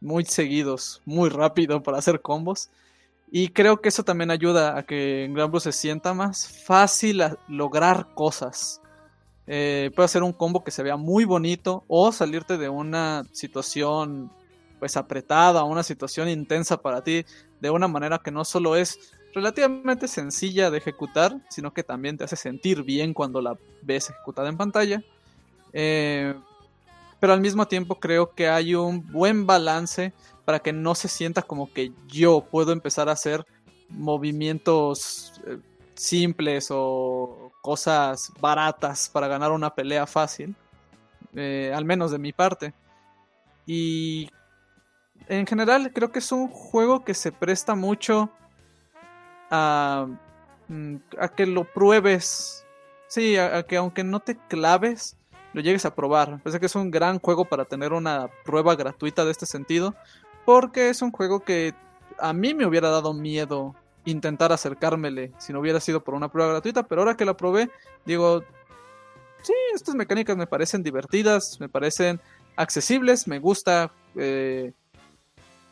muy 0.00 0.24
seguidos, 0.24 1.02
muy 1.04 1.28
rápido 1.28 1.82
para 1.82 1.98
hacer 1.98 2.20
combos. 2.20 2.70
Y 3.30 3.48
creo 3.48 3.80
que 3.80 3.90
eso 3.90 4.02
también 4.02 4.30
ayuda 4.30 4.76
a 4.76 4.82
que 4.82 5.24
en 5.24 5.34
Gran 5.34 5.50
Blue 5.50 5.60
se 5.60 5.72
sienta 5.72 6.14
más 6.14 6.48
fácil 6.64 7.22
lograr 7.48 8.08
cosas. 8.14 8.80
Eh, 9.46 9.90
puede 9.94 10.06
hacer 10.06 10.22
un 10.22 10.32
combo 10.32 10.64
que 10.64 10.70
se 10.70 10.82
vea 10.82 10.96
muy 10.96 11.24
bonito 11.24 11.84
o 11.86 12.12
salirte 12.12 12.56
de 12.56 12.68
una 12.68 13.24
situación 13.32 14.32
pues 14.78 14.96
apretada, 14.96 15.64
una 15.64 15.82
situación 15.82 16.28
intensa 16.28 16.80
para 16.80 17.04
ti 17.04 17.24
de 17.60 17.70
una 17.70 17.86
manera 17.86 18.18
que 18.18 18.30
no 18.30 18.44
solo 18.44 18.74
es 18.76 19.12
relativamente 19.34 20.08
sencilla 20.08 20.70
de 20.70 20.78
ejecutar, 20.78 21.36
sino 21.48 21.72
que 21.72 21.82
también 21.82 22.16
te 22.16 22.24
hace 22.24 22.36
sentir 22.36 22.82
bien 22.82 23.14
cuando 23.14 23.40
la 23.40 23.56
ves 23.82 24.10
ejecutada 24.10 24.48
en 24.48 24.56
pantalla. 24.56 25.02
Eh, 25.72 26.34
pero 27.18 27.32
al 27.32 27.40
mismo 27.40 27.66
tiempo 27.68 27.96
creo 27.96 28.34
que 28.34 28.48
hay 28.48 28.74
un 28.74 29.06
buen 29.06 29.46
balance 29.46 30.12
para 30.44 30.58
que 30.58 30.72
no 30.72 30.94
se 30.94 31.08
sienta 31.08 31.42
como 31.42 31.72
que 31.72 31.92
yo 32.08 32.40
puedo 32.50 32.72
empezar 32.72 33.08
a 33.08 33.12
hacer 33.12 33.44
movimientos 33.88 35.32
eh, 35.46 35.58
simples 35.94 36.68
o 36.70 37.52
cosas 37.60 38.32
baratas 38.40 39.08
para 39.08 39.28
ganar 39.28 39.52
una 39.52 39.74
pelea 39.74 40.06
fácil. 40.06 40.54
Eh, 41.34 41.72
al 41.74 41.84
menos 41.84 42.10
de 42.10 42.18
mi 42.18 42.32
parte. 42.32 42.74
Y 43.66 44.28
en 45.28 45.46
general 45.46 45.92
creo 45.92 46.10
que 46.10 46.18
es 46.18 46.32
un 46.32 46.48
juego 46.48 47.04
que 47.04 47.14
se 47.14 47.30
presta 47.30 47.74
mucho 47.74 48.30
Mm, 49.50 50.96
a, 51.18 51.28
que 51.28 51.46
lo 51.46 51.64
pruebes. 51.64 52.64
Sí, 53.08 53.36
a, 53.36 53.62
que 53.64 53.76
aunque 53.76 54.04
no 54.04 54.20
te 54.20 54.36
claves, 54.48 55.16
lo 55.52 55.60
llegues 55.60 55.84
a 55.84 55.94
probar. 55.94 56.40
Parece 56.42 56.60
que 56.60 56.66
es 56.66 56.74
un 56.76 56.90
gran 56.90 57.18
juego 57.18 57.44
para 57.44 57.64
tener 57.64 57.92
una 57.92 58.28
prueba 58.44 58.76
gratuita 58.76 59.24
de 59.24 59.32
este 59.32 59.46
sentido. 59.46 59.94
Porque 60.44 60.88
es 60.88 61.02
un 61.02 61.10
juego 61.10 61.40
que 61.40 61.74
a 62.18 62.32
mí 62.32 62.54
me 62.54 62.66
hubiera 62.66 62.90
dado 62.90 63.12
miedo 63.12 63.74
intentar 64.04 64.52
acercármele 64.52 65.32
si 65.38 65.52
no 65.52 65.60
hubiera 65.60 65.80
sido 65.80 66.02
por 66.02 66.14
una 66.14 66.30
prueba 66.30 66.52
gratuita. 66.52 66.84
Pero 66.84 67.02
ahora 67.02 67.16
que 67.16 67.24
la 67.24 67.36
probé, 67.36 67.70
digo, 68.06 68.42
sí, 69.42 69.52
estas 69.74 69.94
mecánicas 69.94 70.36
me 70.36 70.46
parecen 70.46 70.82
divertidas, 70.82 71.58
me 71.60 71.68
parecen 71.68 72.20
accesibles, 72.56 73.26
me 73.26 73.38
gusta 73.38 73.92
eh, 74.16 74.72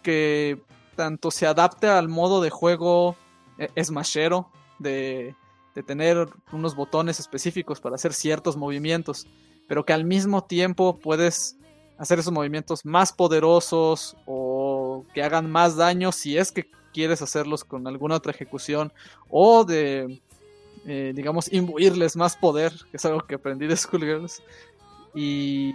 que 0.02 0.60
tanto 0.96 1.30
se 1.30 1.46
adapte 1.46 1.86
al 1.86 2.08
modo 2.08 2.40
de 2.40 2.50
juego 2.50 3.16
es 3.74 3.92
de, 4.78 5.34
de 5.74 5.82
tener 5.82 6.28
unos 6.52 6.74
botones 6.74 7.20
específicos 7.20 7.80
para 7.80 7.96
hacer 7.96 8.12
ciertos 8.12 8.56
movimientos, 8.56 9.26
pero 9.66 9.84
que 9.84 9.92
al 9.92 10.04
mismo 10.04 10.44
tiempo 10.44 10.98
puedes 10.98 11.58
hacer 11.98 12.20
esos 12.20 12.32
movimientos 12.32 12.84
más 12.84 13.12
poderosos 13.12 14.16
o 14.24 15.04
que 15.12 15.22
hagan 15.22 15.50
más 15.50 15.76
daño 15.76 16.12
si 16.12 16.38
es 16.38 16.52
que 16.52 16.70
quieres 16.92 17.20
hacerlos 17.22 17.64
con 17.64 17.86
alguna 17.86 18.16
otra 18.16 18.32
ejecución 18.32 18.92
o 19.28 19.64
de, 19.64 20.20
eh, 20.86 21.12
digamos, 21.14 21.52
imbuirles 21.52 22.16
más 22.16 22.36
poder, 22.36 22.72
que 22.90 22.96
es 22.96 23.04
algo 23.04 23.20
que 23.26 23.34
aprendí 23.34 23.66
de 23.66 23.76
Schoolgirls. 23.76 24.42
Y, 25.14 25.74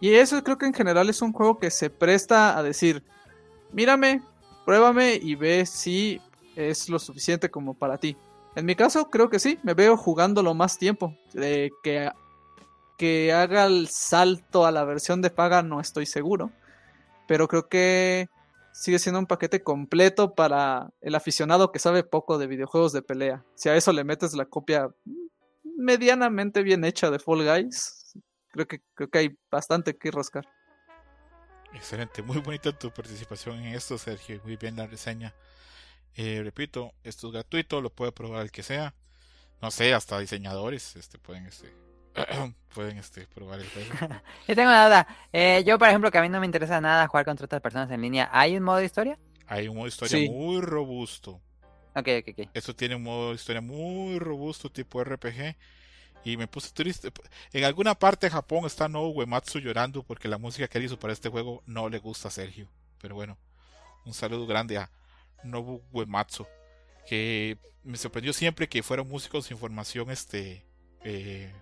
y 0.00 0.14
eso 0.14 0.42
creo 0.44 0.58
que 0.58 0.66
en 0.66 0.74
general 0.74 1.08
es 1.08 1.22
un 1.22 1.32
juego 1.32 1.58
que 1.58 1.70
se 1.70 1.90
presta 1.90 2.56
a 2.56 2.62
decir, 2.62 3.02
mírame, 3.72 4.22
pruébame 4.64 5.18
y 5.20 5.34
ve 5.34 5.64
si 5.66 6.20
es 6.56 6.88
lo 6.88 6.98
suficiente 6.98 7.50
como 7.50 7.74
para 7.74 7.98
ti. 7.98 8.16
En 8.54 8.66
mi 8.66 8.74
caso, 8.74 9.08
creo 9.08 9.30
que 9.30 9.38
sí, 9.38 9.58
me 9.62 9.74
veo 9.74 9.96
jugándolo 9.96 10.54
más 10.54 10.78
tiempo. 10.78 11.16
De 11.32 11.70
que, 11.82 12.10
que 12.98 13.32
haga 13.32 13.66
el 13.66 13.88
salto 13.88 14.66
a 14.66 14.70
la 14.70 14.84
versión 14.84 15.22
de 15.22 15.30
paga, 15.30 15.62
no 15.62 15.80
estoy 15.80 16.06
seguro. 16.06 16.50
Pero 17.26 17.48
creo 17.48 17.68
que 17.68 18.28
sigue 18.72 18.98
siendo 18.98 19.18
un 19.18 19.26
paquete 19.26 19.62
completo 19.62 20.34
para 20.34 20.90
el 21.00 21.14
aficionado 21.14 21.72
que 21.72 21.78
sabe 21.78 22.02
poco 22.02 22.38
de 22.38 22.46
videojuegos 22.46 22.92
de 22.92 23.02
pelea. 23.02 23.44
Si 23.54 23.68
a 23.68 23.76
eso 23.76 23.92
le 23.92 24.04
metes 24.04 24.34
la 24.34 24.46
copia 24.46 24.90
medianamente 25.76 26.62
bien 26.62 26.84
hecha 26.84 27.10
de 27.10 27.18
Fall 27.18 27.44
Guys, 27.44 28.14
creo 28.48 28.66
que, 28.66 28.82
creo 28.94 29.10
que 29.10 29.18
hay 29.18 29.38
bastante 29.50 29.96
que 29.96 30.10
rascar. 30.10 30.46
Excelente, 31.74 32.22
muy 32.22 32.38
bonita 32.38 32.76
tu 32.76 32.90
participación 32.90 33.58
en 33.58 33.74
esto, 33.74 33.96
Sergio. 33.96 34.40
Muy 34.44 34.56
bien 34.56 34.76
la 34.76 34.86
reseña. 34.86 35.34
Eh, 36.16 36.40
repito, 36.44 36.92
esto 37.04 37.28
es 37.28 37.32
gratuito, 37.32 37.80
lo 37.80 37.90
puede 37.90 38.12
probar 38.12 38.42
el 38.42 38.50
que 38.50 38.62
sea. 38.62 38.94
No 39.60 39.70
sé, 39.70 39.94
hasta 39.94 40.18
diseñadores 40.18 40.96
este, 40.96 41.18
pueden, 41.18 41.46
este, 41.46 41.72
pueden 42.74 42.98
este, 42.98 43.26
probar 43.28 43.60
el 43.60 43.68
juego. 43.68 43.90
yo 44.48 44.54
tengo 44.54 44.70
una 44.70 44.86
duda. 44.86 45.06
Eh, 45.32 45.62
yo, 45.64 45.78
por 45.78 45.88
ejemplo, 45.88 46.10
que 46.10 46.18
a 46.18 46.22
mí 46.22 46.28
no 46.28 46.40
me 46.40 46.46
interesa 46.46 46.80
nada 46.80 47.06
jugar 47.06 47.24
contra 47.24 47.46
otras 47.46 47.62
personas 47.62 47.90
en 47.90 48.02
línea, 48.02 48.28
¿hay 48.32 48.56
un 48.56 48.64
modo 48.64 48.78
de 48.78 48.84
historia? 48.84 49.18
Hay 49.46 49.68
un 49.68 49.76
modo 49.76 49.84
de 49.84 49.90
historia 49.90 50.30
muy 50.30 50.60
robusto. 50.60 51.40
Ok, 51.94 52.08
ok, 52.20 52.28
ok. 52.38 52.48
Esto 52.54 52.74
tiene 52.74 52.96
un 52.96 53.02
modo 53.02 53.30
de 53.30 53.34
historia 53.36 53.60
muy 53.60 54.18
robusto, 54.18 54.70
tipo 54.70 55.02
RPG. 55.02 55.56
Y 56.24 56.36
me 56.36 56.46
puse 56.46 56.70
triste. 56.72 57.10
En 57.52 57.64
alguna 57.64 57.94
parte 57.94 58.26
de 58.26 58.30
Japón 58.30 58.64
está 58.64 58.88
No 58.88 59.08
Uematsu 59.08 59.58
llorando 59.58 60.02
porque 60.04 60.28
la 60.28 60.38
música 60.38 60.68
que 60.68 60.78
él 60.78 60.84
hizo 60.84 60.98
para 60.98 61.12
este 61.12 61.28
juego 61.28 61.62
no 61.66 61.88
le 61.88 61.98
gusta 61.98 62.28
a 62.28 62.30
Sergio. 62.30 62.68
Pero 63.00 63.16
bueno, 63.16 63.36
un 64.04 64.14
saludo 64.14 64.46
grande 64.46 64.78
a 64.78 64.90
Nobu 65.44 65.82
Uematsu, 65.92 66.46
que 67.06 67.58
me 67.84 67.96
sorprendió 67.96 68.32
siempre 68.32 68.68
que 68.68 68.82
fueron 68.82 69.08
músicos 69.08 69.46
sin 69.46 69.58
formación 69.58 70.10
este 70.10 70.64
eh, 71.04 71.52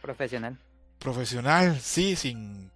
profesional. 0.00 0.58
Profesional, 0.98 1.80
sí, 1.80 2.16
sin 2.16 2.70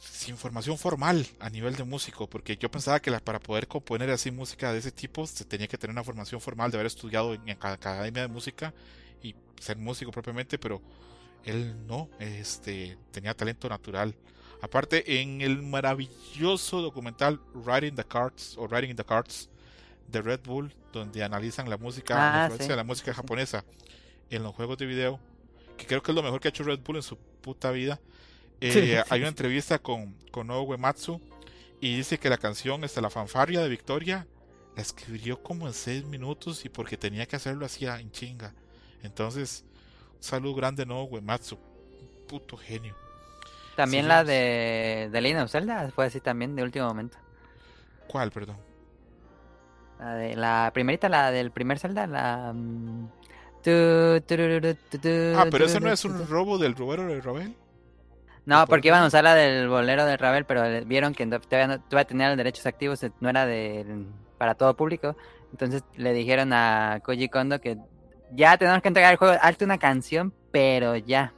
sin 0.00 0.36
formación 0.36 0.78
formal 0.78 1.26
a 1.40 1.50
nivel 1.50 1.76
de 1.76 1.84
músico, 1.84 2.28
porque 2.28 2.56
yo 2.56 2.70
pensaba 2.70 3.00
que 3.00 3.10
para 3.20 3.38
poder 3.38 3.68
componer 3.68 4.10
así 4.10 4.30
música 4.30 4.72
de 4.72 4.78
ese 4.78 4.92
tipo 4.92 5.26
se 5.26 5.44
tenía 5.44 5.66
que 5.66 5.78
tener 5.78 5.92
una 5.92 6.04
formación 6.04 6.40
formal 6.40 6.70
de 6.70 6.76
haber 6.76 6.86
estudiado 6.86 7.34
en, 7.34 7.54
cada 7.56 7.74
academia 7.74 8.22
de 8.22 8.28
música 8.28 8.74
y 9.22 9.34
ser 9.58 9.76
músico 9.76 10.10
propiamente, 10.10 10.58
pero 10.58 10.82
él 11.44 11.86
no, 11.86 12.08
este, 12.18 12.98
tenía 13.10 13.34
talento 13.34 13.68
natural. 13.68 14.14
Aparte, 14.62 15.20
en 15.20 15.40
el 15.40 15.62
maravilloso 15.62 16.82
documental 16.82 17.40
Writing 17.54 17.94
the 17.96 18.04
Cards 18.04 18.56
o 18.58 18.66
Writing 18.66 18.90
in 18.90 18.96
the 18.96 19.04
Cards 19.04 19.48
de 20.08 20.20
Red 20.20 20.40
Bull, 20.44 20.72
donde 20.92 21.22
analizan 21.22 21.70
la 21.70 21.76
música, 21.76 22.14
la, 22.14 22.46
ah, 22.46 22.76
la 22.76 22.84
música 22.84 23.14
japonesa 23.14 23.64
en 24.28 24.42
los 24.42 24.54
juegos 24.54 24.76
de 24.78 24.86
video, 24.86 25.20
que 25.76 25.86
creo 25.86 26.02
que 26.02 26.10
es 26.12 26.14
lo 26.14 26.22
mejor 26.22 26.40
que 26.40 26.48
ha 26.48 26.50
hecho 26.50 26.64
Red 26.64 26.80
Bull 26.80 26.96
en 26.96 27.02
su 27.02 27.16
puta 27.16 27.70
vida. 27.70 28.00
Eh, 28.60 29.02
hay 29.08 29.20
una 29.20 29.28
entrevista 29.28 29.78
con, 29.78 30.14
con 30.30 30.50
Uematsu 30.50 31.20
y 31.80 31.96
dice 31.96 32.18
que 32.18 32.28
la 32.28 32.38
canción, 32.38 32.84
esta, 32.84 33.00
la 33.00 33.10
fanfaria 33.10 33.60
de 33.60 33.68
Victoria, 33.68 34.26
la 34.76 34.82
escribió 34.82 35.42
como 35.42 35.66
en 35.66 35.72
6 35.72 36.04
minutos 36.04 36.64
y 36.64 36.68
porque 36.68 36.96
tenía 36.96 37.26
que 37.26 37.36
hacerlo 37.36 37.64
hacía 37.64 37.98
en 37.98 38.10
chinga. 38.12 38.54
Entonces, 39.02 39.64
un 40.16 40.22
saludo 40.22 40.54
grande 40.54 40.84
no 40.84 41.04
Uematsu, 41.04 41.58
puto 42.28 42.56
genio. 42.56 42.94
También 43.80 44.08
la 44.08 44.24
de, 44.24 45.08
de 45.10 45.20
Legend 45.20 45.44
of 45.44 45.50
Zelda 45.50 45.90
fue 45.94 46.06
así 46.06 46.20
también 46.20 46.54
de 46.54 46.62
último 46.62 46.86
momento. 46.86 47.16
¿Cuál, 48.06 48.30
perdón? 48.30 48.56
La, 49.98 50.14
de, 50.14 50.36
la 50.36 50.70
primerita, 50.74 51.08
la 51.08 51.30
del 51.30 51.50
primer 51.50 51.78
Zelda, 51.78 52.06
la... 52.06 52.52
Mm, 52.54 53.08
ah, 55.36 55.46
pero 55.50 55.64
eso 55.64 55.80
no 55.80 55.90
es 55.90 56.04
un 56.04 56.28
robo 56.28 56.58
del 56.58 56.74
robero 56.74 57.06
de 57.06 57.20
Ravel. 57.20 57.56
No, 58.46 58.66
porque 58.66 58.88
iban 58.88 59.02
a 59.02 59.06
usar 59.06 59.24
la 59.24 59.34
del 59.34 59.68
bolero 59.68 60.04
de 60.04 60.16
Ravel, 60.16 60.44
pero 60.44 60.62
vieron 60.86 61.14
que 61.14 61.26
todavía 61.26 61.66
no 61.66 61.80
todavía 61.80 62.06
tenía 62.06 62.28
los 62.28 62.36
derechos 62.36 62.66
activos, 62.66 63.00
no 63.20 63.28
era 63.28 63.46
de 63.46 64.06
para 64.38 64.54
todo 64.54 64.76
público. 64.76 65.16
Entonces 65.52 65.84
le 65.96 66.12
dijeron 66.12 66.52
a 66.52 67.00
Koji 67.04 67.28
Kondo 67.28 67.60
que 67.60 67.78
ya 68.32 68.56
tenemos 68.58 68.82
que 68.82 68.88
entregar 68.88 69.12
el 69.12 69.18
juego, 69.18 69.38
hazte 69.40 69.64
una 69.64 69.78
canción, 69.78 70.34
pero 70.50 70.96
ya. 70.96 71.32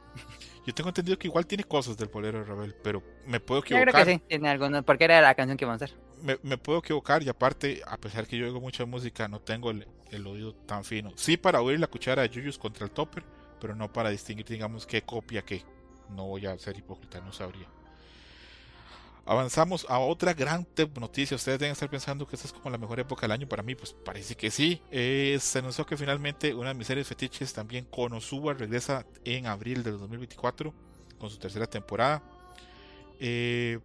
Yo 0.65 0.73
tengo 0.73 0.89
entendido 0.89 1.17
que 1.19 1.27
igual 1.27 1.45
tiene 1.45 1.63
cosas 1.65 1.97
del 1.97 2.07
bolero 2.07 2.39
de 2.39 2.45
Ravel, 2.45 2.73
pero 2.81 3.03
me 3.25 3.39
puedo 3.39 3.61
equivocar. 3.61 3.85
Yo 3.85 3.91
creo 3.91 4.05
que 4.05 4.13
sí, 4.13 4.21
tiene 4.27 4.49
algunos, 4.49 4.83
porque 4.83 5.03
era 5.03 5.21
la 5.21 5.35
canción 5.35 5.57
que 5.57 5.65
iban 5.65 5.73
a 5.73 5.75
hacer. 5.75 5.93
Me, 6.41 6.57
puedo 6.57 6.79
equivocar 6.79 7.21
y 7.21 7.27
aparte, 7.27 7.81
a 7.85 7.97
pesar 7.97 8.25
que 8.25 8.37
yo 8.37 8.45
oigo 8.45 8.61
mucha 8.61 8.85
música, 8.85 9.27
no 9.27 9.41
tengo 9.41 9.71
el, 9.71 9.85
oído 10.25 10.53
tan 10.53 10.85
fino. 10.85 11.11
Sí 11.15 11.35
para 11.35 11.61
oír 11.61 11.79
la 11.81 11.87
cuchara 11.87 12.21
de 12.21 12.29
Yuyus 12.29 12.57
contra 12.57 12.85
el 12.85 12.91
topper, 12.91 13.23
pero 13.59 13.75
no 13.75 13.91
para 13.91 14.09
distinguir, 14.09 14.45
digamos, 14.45 14.85
qué 14.85 15.01
copia 15.01 15.41
qué. 15.41 15.63
No 16.09 16.27
voy 16.27 16.45
a 16.45 16.57
ser 16.57 16.77
hipócrita, 16.77 17.19
no 17.19 17.33
sabría. 17.33 17.67
Avanzamos 19.25 19.85
a 19.87 19.99
otra 19.99 20.33
gran 20.33 20.67
noticia. 20.99 21.35
Ustedes 21.35 21.57
deben 21.57 21.71
estar 21.71 21.89
pensando 21.89 22.27
que 22.27 22.35
esta 22.35 22.47
es 22.47 22.53
como 22.53 22.69
la 22.69 22.77
mejor 22.77 22.99
época 22.99 23.21
del 23.21 23.31
año 23.31 23.47
para 23.47 23.63
mí. 23.63 23.73
Pues 23.73 23.93
parece 23.93 24.35
que 24.35 24.51
sí. 24.51 24.81
Eh, 24.91 25.37
se 25.39 25.59
anunció 25.59 25.85
que 25.85 25.95
finalmente 25.95 26.53
una 26.53 26.67
de 26.69 26.73
mis 26.73 26.87
series 26.87 27.07
fetiches, 27.07 27.53
también 27.53 27.85
Konosuba, 27.85 28.53
regresa 28.53 29.05
en 29.23 29.47
abril 29.47 29.81
del 29.81 29.97
2024 29.97 30.73
con 31.17 31.29
su 31.29 31.37
tercera 31.37 31.67
temporada. 31.67 32.21
Eh, 33.19 33.79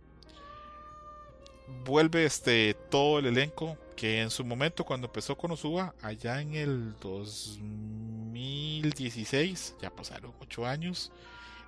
vuelve 1.84 2.24
este 2.24 2.74
todo 2.91 3.20
el 3.20 3.26
elenco 3.26 3.76
que 3.95 4.20
en 4.20 4.30
su 4.30 4.45
momento 4.45 4.84
cuando 4.84 5.07
empezó 5.07 5.36
Konosuba, 5.36 5.95
allá 6.03 6.41
en 6.41 6.55
el 6.55 6.97
2016, 7.01 9.76
ya 9.80 9.91
pasaron 9.91 10.32
8 10.41 10.66
años 10.66 11.12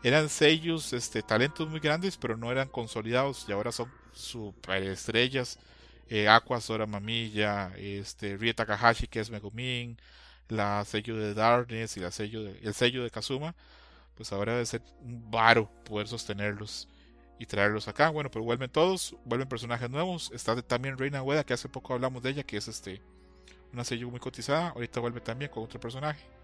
eran 0.03 0.29
sellos, 0.29 0.93
este, 0.93 1.23
talentos 1.23 1.69
muy 1.69 1.81
grandes, 1.81 2.17
pero 2.17 2.37
no 2.37 2.51
eran 2.51 2.69
consolidados 2.69 3.45
y 3.49 3.53
ahora 3.53 3.73
son 3.73 3.91
superestrellas. 4.13 5.59
Eh, 6.09 6.29
Aqua 6.29 6.61
Sora 6.61 6.87
Mamilla, 6.87 7.73
este, 7.77 8.37
Rie 8.37 8.55
Takahashi, 8.55 9.07
que 9.07 9.21
es 9.21 9.31
Megumin, 9.31 9.97
la 10.49 10.85
sello 10.85 11.17
de 11.17 11.35
Darkness 11.35 11.97
y 11.97 12.01
la 12.01 12.11
sello 12.11 12.49
el 12.49 12.75
sello 12.75 13.05
de 13.05 13.11
Kazuma, 13.11 13.55
pues 14.17 14.33
ahora 14.33 14.55
debe 14.55 14.67
ser 14.67 14.83
un 15.03 15.31
varo 15.31 15.71
poder 15.85 16.09
sostenerlos 16.09 16.89
y 17.39 17.47
traerlos 17.47 17.89
acá. 17.89 18.11
Bueno, 18.11 18.31
pero 18.31 18.45
vuelven 18.45 18.71
todos, 18.71 19.17
vuelven 19.25 19.49
personajes 19.49 19.89
nuevos. 19.91 20.31
Está 20.35 20.61
también 20.63 20.99
Reina 20.99 21.23
Hueda, 21.23 21.45
que 21.45 21.55
hace 21.55 21.69
poco 21.69 21.95
hablamos 21.95 22.23
de 22.23 22.31
ella, 22.31 22.43
que 22.43 22.57
es 22.57 22.69
este 22.69 23.01
una 23.73 23.85
sello 23.85 24.11
muy 24.11 24.21
cotizada. 24.21 24.71
Ahorita 24.71 25.01
vuelve 25.01 25.21
también 25.21 25.51
con 25.51 25.65
otro 25.65 25.81
personaje. 25.81 26.40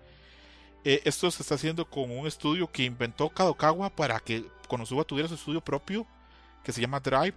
Eh, 0.89 1.03
esto 1.05 1.29
se 1.33 1.43
está 1.43 1.57
haciendo 1.57 1.85
con 1.85 2.17
un 2.17 2.29
estudio 2.29 2.71
que 2.71 2.85
inventó 2.85 3.29
Kadokawa 3.29 3.91
para 3.91 4.21
que 4.21 4.45
Konosuba 4.69 5.03
tuviera 5.03 5.29
su 5.29 5.35
estudio 5.35 5.61
propio, 5.61 6.07
que 6.63 6.71
se 6.71 6.81
llama 6.81 7.01
Drive. 7.01 7.35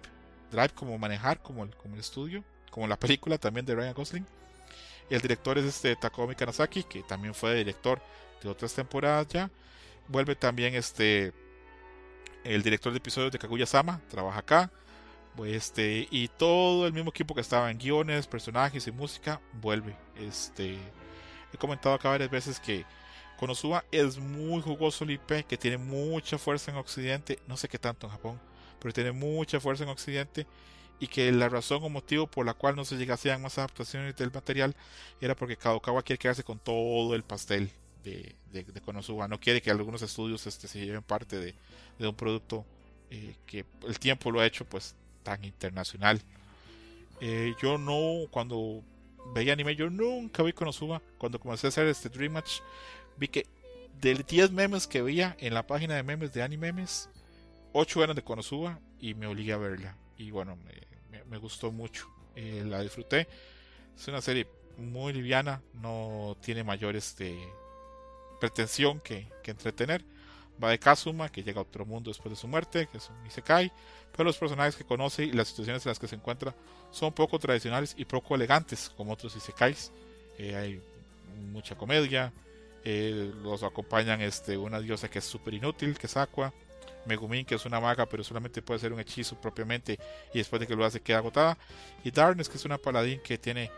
Drive 0.52 0.68
como 0.68 0.96
manejar, 0.98 1.42
como 1.42 1.64
el, 1.64 1.74
como 1.74 1.94
el 1.94 2.00
estudio, 2.00 2.44
como 2.70 2.86
la 2.86 2.96
película 2.96 3.38
también 3.38 3.66
de 3.66 3.74
Ryan 3.74 3.92
Gosling. 3.92 4.26
El 5.10 5.20
director 5.20 5.58
es 5.58 5.64
este 5.64 5.96
Takomi 5.96 6.36
Kanazaki, 6.36 6.84
que 6.84 7.02
también 7.02 7.34
fue 7.34 7.56
director 7.56 8.00
de 8.40 8.48
otras 8.48 8.72
temporadas 8.72 9.26
ya. 9.26 9.50
Vuelve 10.06 10.36
también 10.36 10.76
este 10.76 11.32
el 12.44 12.62
director 12.62 12.92
de 12.92 12.98
episodios 12.98 13.32
de 13.32 13.40
Kaguya-sama, 13.40 14.00
trabaja 14.08 14.38
acá. 14.38 14.70
Este, 15.44 16.06
y 16.12 16.28
todo 16.28 16.86
el 16.86 16.92
mismo 16.92 17.10
equipo 17.10 17.34
que 17.34 17.40
estaba 17.40 17.68
en 17.72 17.78
guiones, 17.78 18.28
personajes 18.28 18.86
y 18.86 18.92
música, 18.92 19.40
vuelve. 19.54 19.96
Este, 20.14 20.78
he 21.52 21.58
comentado 21.58 21.96
acá 21.96 22.10
varias 22.10 22.30
veces 22.30 22.60
que 22.60 22.86
Konosuba 23.40 23.86
es 23.90 24.18
muy 24.18 24.60
jugoso 24.60 25.04
el 25.04 25.12
IP, 25.12 25.46
que 25.48 25.56
tiene 25.56 25.78
mucha 25.78 26.36
fuerza 26.36 26.70
en 26.70 26.76
Occidente, 26.76 27.38
no 27.48 27.56
sé 27.56 27.70
qué 27.70 27.78
tanto 27.78 28.06
en 28.06 28.12
Japón, 28.12 28.38
pero 28.78 28.92
tiene 28.92 29.12
mucha 29.12 29.58
fuerza 29.58 29.82
en 29.84 29.88
Occidente 29.88 30.46
y 30.98 31.06
que 31.06 31.32
la 31.32 31.48
razón 31.48 31.82
o 31.82 31.88
motivo 31.88 32.26
por 32.26 32.44
la 32.44 32.52
cual 32.52 32.76
no 32.76 32.84
se 32.84 32.98
llega 32.98 33.16
a 33.32 33.38
más 33.38 33.56
adaptaciones 33.56 34.14
del 34.14 34.30
material 34.30 34.76
era 35.22 35.34
porque 35.34 35.56
Kadokawa 35.56 36.02
quiere 36.02 36.18
quedarse 36.18 36.44
con 36.44 36.58
todo 36.58 37.14
el 37.14 37.22
pastel 37.22 37.70
de, 38.04 38.36
Konosuba, 38.84 39.26
no 39.26 39.40
quiere 39.40 39.62
que 39.62 39.70
algunos 39.70 40.02
estudios 40.02 40.46
este, 40.46 40.68
se 40.68 40.84
lleven 40.84 41.02
parte 41.02 41.38
de, 41.38 41.54
un 42.06 42.14
producto 42.14 42.66
eh, 43.10 43.36
que 43.46 43.64
el 43.88 43.98
tiempo 43.98 44.30
lo 44.30 44.40
ha 44.40 44.46
hecho 44.46 44.66
pues 44.66 44.94
tan 45.22 45.42
internacional. 45.46 46.20
Eh, 47.22 47.54
yo 47.62 47.78
no, 47.78 48.26
cuando 48.30 48.84
veía 49.34 49.52
anime, 49.52 49.76
yo 49.76 49.90
nunca 49.90 50.42
vi 50.42 50.52
Konosuba. 50.52 51.00
Cuando 51.18 51.38
comencé 51.38 51.66
a 51.66 51.68
hacer 51.68 51.86
este 51.86 52.08
Dream 52.08 52.32
Match, 52.32 52.60
vi 53.20 53.28
que 53.28 53.46
de 54.00 54.14
10 54.14 54.50
memes 54.50 54.86
que 54.86 55.02
veía 55.02 55.36
en 55.38 55.52
la 55.54 55.66
página 55.66 55.94
de 55.94 56.02
memes 56.02 56.32
de 56.32 56.42
Animemes, 56.42 57.10
8 57.74 58.02
eran 58.02 58.16
de 58.16 58.24
Konosuba 58.24 58.80
y 58.98 59.14
me 59.14 59.26
obligué 59.26 59.52
a 59.52 59.58
verla. 59.58 59.96
Y 60.16 60.30
bueno, 60.30 60.58
me, 61.28 61.38
gustó 61.38 61.70
mucho. 61.70 62.08
Eh, 62.34 62.64
la 62.66 62.80
disfruté. 62.80 63.28
Es 63.96 64.08
una 64.08 64.22
serie 64.22 64.48
muy 64.78 65.12
liviana, 65.12 65.62
no 65.74 66.36
tiene 66.40 66.64
mayor 66.64 66.96
este, 66.96 67.36
pretensión 68.40 69.00
que, 69.00 69.28
entretener. 69.44 70.04
Va 70.62 70.70
de 70.70 70.78
Kazuma, 70.78 71.30
que 71.30 71.42
llega 71.42 71.58
a 71.58 71.62
otro 71.62 71.86
mundo 71.86 72.10
después 72.10 72.30
de 72.30 72.36
su 72.36 72.46
muerte, 72.46 72.86
que 72.86 72.98
es 72.98 73.08
un 73.08 73.26
Isekai, 73.26 73.72
pero 74.12 74.24
los 74.24 74.36
personajes 74.36 74.76
que 74.76 74.84
conoce 74.84 75.24
y 75.24 75.32
las 75.32 75.48
situaciones 75.48 75.84
en 75.86 75.90
las 75.90 75.98
que 75.98 76.06
se 76.06 76.16
encuentra 76.16 76.54
son 76.90 77.14
poco 77.14 77.38
tradicionales 77.38 77.94
y 77.96 78.04
poco 78.04 78.34
elegantes, 78.34 78.90
como 78.94 79.14
otros 79.14 79.34
Isekais. 79.34 79.90
Eh, 80.38 80.54
hay 80.54 80.82
mucha 81.50 81.76
comedia, 81.76 82.32
eh, 82.84 83.32
los 83.42 83.62
acompañan 83.62 84.20
este, 84.20 84.56
una 84.56 84.80
diosa 84.80 85.10
que 85.10 85.18
es 85.18 85.24
súper 85.24 85.54
inútil, 85.54 85.98
que 85.98 86.06
es 86.06 86.16
Aqua. 86.16 86.52
Megumin, 87.06 87.46
que 87.46 87.54
es 87.54 87.64
una 87.64 87.80
maga, 87.80 88.04
pero 88.06 88.22
solamente 88.22 88.60
puede 88.60 88.76
hacer 88.76 88.92
un 88.92 89.00
hechizo 89.00 89.34
propiamente 89.40 89.98
y 90.34 90.38
después 90.38 90.60
de 90.60 90.66
que 90.66 90.76
lo 90.76 90.84
hace 90.84 91.00
queda 91.00 91.18
agotada. 91.18 91.56
Y 92.04 92.10
Darkness, 92.10 92.48
que 92.48 92.58
es 92.58 92.64
una 92.66 92.76
paladín 92.76 93.20
que 93.22 93.38
tiene 93.38 93.70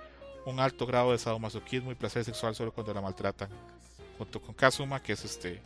un 0.44 0.58
alto 0.58 0.86
grado 0.86 1.12
de 1.12 1.18
sadomasoquismo 1.18 1.92
y 1.92 1.94
placer 1.94 2.24
sexual 2.24 2.54
solo 2.54 2.72
cuando 2.72 2.92
la 2.92 3.00
maltratan. 3.00 3.48
Junto 4.18 4.40
con 4.40 4.54
Kazuma, 4.54 5.00
que 5.00 5.12
es 5.12 5.24
este 5.24 5.60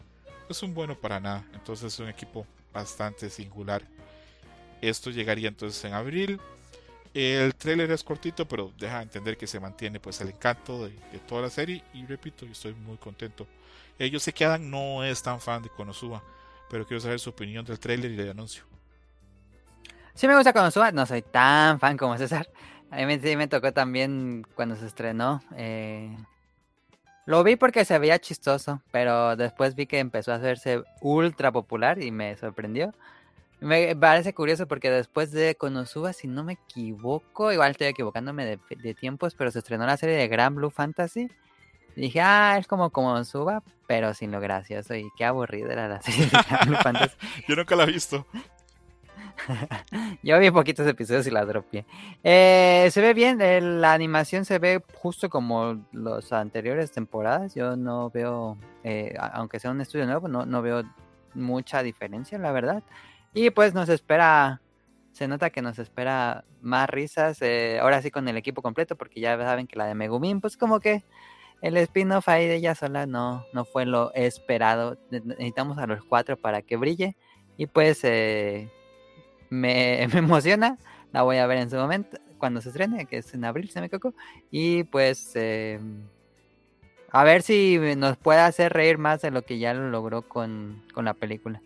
es 0.49 0.63
un 0.63 0.75
bueno 0.75 0.95
para 0.95 1.21
nada. 1.21 1.45
Entonces 1.55 1.93
es 1.93 1.99
un 1.99 2.09
equipo 2.09 2.47
bastante 2.73 3.31
singular. 3.31 3.83
Esto 4.81 5.11
llegaría 5.11 5.49
entonces 5.49 5.83
en 5.85 5.95
abril. 5.95 6.41
El 7.19 7.55
trailer 7.55 7.91
es 7.91 8.05
cortito, 8.05 8.47
pero 8.47 8.75
deja 8.79 9.01
entender 9.01 9.39
que 9.39 9.47
se 9.47 9.59
mantiene 9.59 9.99
pues 9.99 10.21
el 10.21 10.29
encanto 10.29 10.85
de, 10.85 10.91
toda 11.27 11.41
la 11.41 11.49
serie. 11.49 11.83
Y 11.95 12.05
repito, 12.05 12.45
estoy 12.45 12.75
muy 12.75 12.99
contento. 12.99 13.47
Eh, 13.99 14.11
yo 14.11 14.21
sé 14.21 14.35
que 14.35 14.45
Adam 14.45 14.69
no 14.69 15.03
es 15.03 15.23
tan 15.23 15.41
fan 15.41 15.63
de 15.63 15.71
Konosuba, 15.71 16.23
pero 16.69 16.87
quiero 16.87 17.01
saber 17.01 17.19
su 17.19 17.31
opinión 17.31 17.65
del 17.65 17.81
trailer 17.81 18.11
y 18.11 18.17
del 18.17 18.33
anuncio. 18.33 18.65
Sí 20.13 20.29
me 20.29 20.37
gusta 20.37 20.53
Konosuba, 20.53 20.93
no 20.93 21.07
soy 21.07 21.23
tan 21.23 21.81
fan 21.81 21.97
como 21.97 22.19
César. 22.19 22.51
A 22.91 23.07
mí 23.07 23.19
sí 23.19 23.35
me 23.35 23.49
tocó 23.49 23.73
también 23.73 24.47
cuando 24.55 24.77
se 24.77 24.85
estrenó. 24.85 25.43
Eh, 25.57 26.15
lo 27.25 27.43
vi 27.45 27.57
porque 27.57 27.87
se 27.87 27.99
veía 27.99 28.19
chistoso, 28.19 28.83
pero 28.93 29.37
después 29.37 29.75
vi 29.75 29.87
que 29.87 30.01
empezó 30.01 30.33
a 30.33 30.35
hacerse 30.35 30.83
ultra 31.01 31.51
popular 31.51 31.99
y 32.03 32.11
me 32.11 32.37
sorprendió. 32.37 32.93
Me 33.61 33.97
parece 33.97 34.35
curioso 34.35 34.69
porque 34.69 34.91
después 34.91 35.31
de 35.31 35.55
Konosuba, 35.55 36.13
si 36.13 36.29
no 36.29 36.45
me 36.45 36.55
equivoco, 36.55 37.53
igual 37.53 37.71
estoy 37.71 37.87
equivocándome 37.89 38.59
de, 38.69 38.95
tiempos, 38.95 39.35
pero 39.35 39.51
se 39.51 39.61
estrenó 39.61 39.87
la 39.87 39.97
serie 39.97 40.17
de 40.17 40.29
Grand 40.29 40.57
Blue 40.57 40.71
Fantasy. 40.71 41.31
Y 41.97 42.01
dije, 42.03 42.21
ah, 42.21 42.57
es 42.59 42.67
como 42.67 42.91
Konosuba, 42.91 43.63
pero 43.87 44.13
sin 44.13 44.31
lo 44.31 44.41
gracioso. 44.41 44.95
Y 44.95 45.09
qué 45.17 45.25
aburrido 45.25 45.71
era 45.71 45.89
la 45.89 46.03
serie 46.03 46.27
de 46.27 46.39
Grand 46.49 46.69
Blue 46.69 46.79
Fantasy. 46.83 47.17
Yo 47.49 47.57
nunca 47.57 47.77
la 47.77 47.85
he 47.85 47.87
visto. 47.87 48.27
Yo 50.23 50.39
vi 50.39 50.51
poquitos 50.51 50.87
episodios 50.87 51.27
y 51.27 51.31
la 51.31 51.45
dropié. 51.45 51.87
Eh, 52.23 52.89
se 52.91 53.01
ve 53.01 53.15
bien, 53.15 53.41
eh, 53.41 53.61
la 53.61 53.93
animación 53.93 54.45
se 54.45 54.59
ve 54.59 54.83
justo 54.95 55.31
como 55.31 55.83
las 55.93 56.33
anteriores 56.33 56.93
temporadas. 56.93 57.55
Yo 57.55 57.77
no 57.77 58.11
veo, 58.11 58.59
eh, 58.85 59.15
aunque 59.33 59.61
sea 59.61 59.71
un 59.71 59.81
estudio 59.81 60.07
nuevo, 60.07 60.29
no, 60.29 60.47
no 60.47 60.63
veo 60.63 60.85
mucha 61.35 61.83
diferencia, 61.83 62.39
la 62.39 62.53
verdad. 62.53 62.83
Y 63.37 63.51
pues 63.51 63.75
nos 63.75 63.91
espera, 63.91 64.63
se 65.13 65.29
nota 65.29 65.51
que 65.51 65.61
nos 65.61 65.79
espera 65.79 66.45
más 66.63 66.89
risas, 66.89 67.43
eh, 67.43 67.79
ahora 67.83 68.01
sí 68.01 68.11
con 68.11 68.27
el 68.29 68.37
equipo 68.39 68.63
completo, 68.63 68.97
porque 68.97 69.21
ya 69.21 69.37
saben 69.37 69.67
que 69.67 69.77
la 69.77 69.85
de 69.87 69.95
Megumin, 69.95 70.41
pues 70.41 70.57
como 70.57 70.81
que 70.81 71.05
el 71.63 71.77
spin-off 71.79 72.29
ahí 72.29 72.47
de 72.47 72.57
ella 72.57 72.75
sola 72.75 73.07
no, 73.07 73.45
no 73.55 73.65
fue 73.67 73.87
lo 73.87 74.13
esperado. 74.15 74.99
Ne- 75.11 75.21
Necesitamos 75.21 75.79
a 75.79 75.87
los 75.87 76.05
cuatro 76.05 76.39
para 76.39 76.63
que 76.63 76.77
brille. 76.79 77.17
Y 77.59 77.67
pues 77.67 78.01
eh, 78.05 78.71
me, 79.51 80.09
me 80.13 80.21
emociona. 80.21 80.79
La 81.13 81.23
voy 81.23 81.39
a 81.39 81.47
ver 81.47 81.59
en 81.59 81.71
su 81.71 81.77
momento, 81.77 82.19
cuando 82.39 82.61
se 82.63 82.71
estrene, 82.71 83.07
que 83.07 83.19
es 83.19 83.35
en 83.35 83.45
abril, 83.47 83.71
se 83.71 83.81
me 83.81 83.87
equivoco. 83.89 84.15
Y 84.51 84.85
pues 84.85 85.33
eh, 85.37 85.81
a 87.11 87.25
ver 87.25 87.43
si 87.43 87.79
nos 87.97 88.17
puede 88.17 88.41
hacer 88.41 88.73
reír 88.73 88.99
más 88.99 89.23
de 89.23 89.31
lo 89.31 89.43
que 89.43 89.59
ya 89.59 89.75
lo 89.75 89.89
logró 89.91 90.23
con, 90.23 90.83
con 90.95 91.05
la 91.05 91.15
película. 91.15 91.61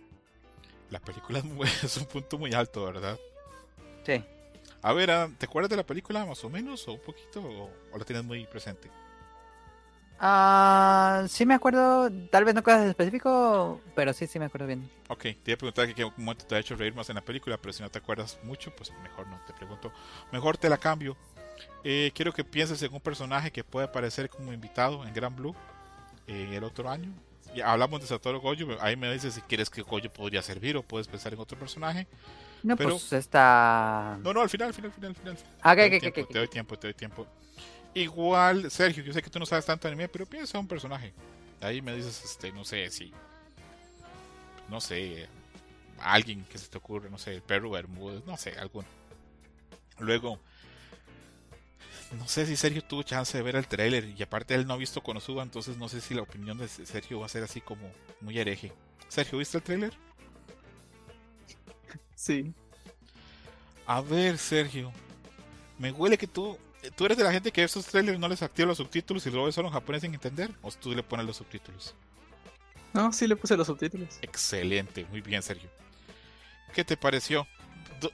La 0.90 1.00
película 1.00 1.38
es, 1.82 1.96
un 1.96 2.06
punto 2.06 2.38
muy 2.38 2.52
alto, 2.52 2.84
¿verdad? 2.84 3.18
Sí. 4.04 4.24
A 4.82 4.92
ver, 4.92 5.10
ah, 5.10 5.30
¿te 5.38 5.46
acuerdas 5.46 5.70
de 5.70 5.76
la 5.76 5.86
película 5.86 6.24
más 6.24 6.42
o 6.44 6.50
menos? 6.50 6.86
¿O 6.88 6.94
un 6.94 7.00
poquito? 7.00 7.40
¿O, 7.42 7.70
o 7.92 7.98
la 7.98 8.04
tienes 8.04 8.24
muy 8.24 8.46
presente? 8.46 8.90
Ah, 10.22 11.24
sí 11.28 11.46
me 11.46 11.54
acuerdo, 11.54 12.10
tal 12.30 12.44
vez 12.44 12.54
no 12.54 12.62
cosas 12.62 12.86
específico, 12.86 13.80
pero 13.94 14.12
sí, 14.12 14.26
sí 14.26 14.38
me 14.38 14.44
acuerdo 14.44 14.66
bien. 14.66 14.90
Ok, 15.08 15.22
te 15.22 15.42
iba 15.46 15.54
a 15.54 15.56
preguntar 15.56 15.86
que 15.86 15.94
qué 15.94 16.04
momento 16.18 16.44
te 16.44 16.54
ha 16.54 16.58
hecho 16.58 16.76
reír 16.76 16.94
más 16.94 17.08
en 17.08 17.14
la 17.14 17.24
película, 17.24 17.56
pero 17.56 17.72
si 17.72 17.82
no 17.82 17.88
te 17.88 17.98
acuerdas 18.00 18.38
mucho, 18.42 18.70
pues 18.76 18.92
mejor 19.02 19.26
no 19.28 19.40
te 19.46 19.54
pregunto. 19.54 19.90
Mejor 20.30 20.58
te 20.58 20.68
la 20.68 20.76
cambio. 20.76 21.16
Eh, 21.84 22.12
quiero 22.14 22.34
que 22.34 22.44
pienses 22.44 22.82
en 22.82 22.92
un 22.92 23.00
personaje 23.00 23.50
que 23.50 23.64
puede 23.64 23.86
aparecer 23.86 24.28
como 24.28 24.52
invitado 24.52 25.06
en 25.06 25.14
Gran 25.14 25.34
Blue 25.34 25.54
eh, 26.26 26.50
el 26.52 26.64
otro 26.64 26.90
año. 26.90 27.14
Ya 27.54 27.72
hablamos 27.72 28.00
de 28.00 28.06
Satoru 28.06 28.40
Gojo, 28.40 28.76
ahí 28.80 28.96
me 28.96 29.12
dices 29.12 29.34
si 29.34 29.40
quieres 29.42 29.68
que 29.70 29.82
Gojo 29.82 30.08
podría 30.12 30.40
servir 30.42 30.76
o 30.76 30.82
puedes 30.82 31.08
pensar 31.08 31.32
en 31.32 31.40
otro 31.40 31.58
personaje. 31.58 32.06
No, 32.62 32.76
Pero- 32.76 32.90
pues 32.90 33.12
esta... 33.12 34.18
No, 34.22 34.32
no, 34.32 34.42
al 34.42 34.50
final, 34.50 34.68
al 34.68 34.74
final, 34.74 34.90
al 34.90 34.94
final, 34.94 35.10
al 35.10 35.16
final. 35.16 35.36
Ah, 35.62 35.74
doy 35.74 35.98
tiempo. 35.98 36.26
Te 36.26 36.38
doy 36.38 36.48
tiempo, 36.48 36.78
te 36.78 36.86
doy 36.88 36.94
tiempo. 36.94 37.26
Igual, 37.94 38.70
Sergio, 38.70 39.02
yo 39.02 39.12
sé 39.12 39.22
que 39.22 39.30
tú 39.30 39.38
no 39.38 39.46
sabes 39.46 39.64
tanto 39.66 39.88
de 39.88 39.94
anime, 39.94 40.08
pero 40.08 40.26
piensa 40.26 40.58
en 40.58 40.62
un 40.62 40.68
personaje. 40.68 41.12
Ahí 41.60 41.82
me 41.82 41.94
dices, 41.94 42.22
este, 42.24 42.52
no 42.52 42.64
sé 42.64 42.88
si. 42.90 43.12
No 44.68 44.80
sé. 44.80 45.28
Alguien 45.98 46.44
que 46.44 46.56
se 46.58 46.68
te 46.68 46.78
ocurre, 46.78 47.10
no 47.10 47.18
sé, 47.18 47.34
el 47.34 47.42
perro 47.42 47.70
Bermúdez, 47.70 48.24
no 48.24 48.36
sé, 48.36 48.52
alguno. 48.58 48.86
Luego. 49.98 50.38
No 52.18 52.26
sé 52.26 52.44
si 52.44 52.56
Sergio 52.56 52.82
tuvo 52.82 53.02
chance 53.02 53.36
de 53.36 53.42
ver 53.42 53.56
el 53.56 53.68
tráiler 53.68 54.12
y 54.16 54.22
aparte 54.22 54.54
él 54.54 54.66
no 54.66 54.74
ha 54.74 54.76
visto 54.76 55.02
Konosuba, 55.02 55.42
entonces 55.42 55.76
no 55.76 55.88
sé 55.88 56.00
si 56.00 56.14
la 56.14 56.22
opinión 56.22 56.58
de 56.58 56.66
Sergio 56.68 57.20
va 57.20 57.26
a 57.26 57.28
ser 57.28 57.44
así 57.44 57.60
como 57.60 57.90
muy 58.20 58.38
hereje. 58.38 58.72
Sergio, 59.08 59.38
¿viste 59.38 59.58
el 59.58 59.62
tráiler? 59.62 59.92
Sí. 62.14 62.52
A 63.86 64.00
ver, 64.00 64.38
Sergio. 64.38 64.92
Me 65.78 65.90
huele 65.92 66.18
que 66.18 66.26
tú. 66.26 66.58
¿Tú 66.96 67.04
eres 67.06 67.16
de 67.18 67.24
la 67.24 67.32
gente 67.32 67.52
que 67.52 67.62
esos 67.62 67.86
trailers 67.86 68.18
no 68.18 68.28
les 68.28 68.42
activa 68.42 68.68
los 68.68 68.78
subtítulos 68.78 69.26
y 69.26 69.30
lo 69.30 69.44
ves 69.44 69.54
solo 69.54 69.68
en 69.68 69.74
japonés 69.74 70.02
sin 70.02 70.14
entender? 70.14 70.50
¿O 70.62 70.70
tú 70.70 70.94
le 70.94 71.02
pones 71.02 71.26
los 71.26 71.36
subtítulos? 71.36 71.94
No, 72.92 73.12
sí 73.12 73.26
le 73.26 73.36
puse 73.36 73.56
los 73.56 73.66
subtítulos. 73.66 74.18
Excelente, 74.22 75.06
muy 75.06 75.20
bien, 75.20 75.42
Sergio. 75.42 75.70
¿Qué 76.74 76.84
te 76.84 76.96
pareció? 76.96 77.46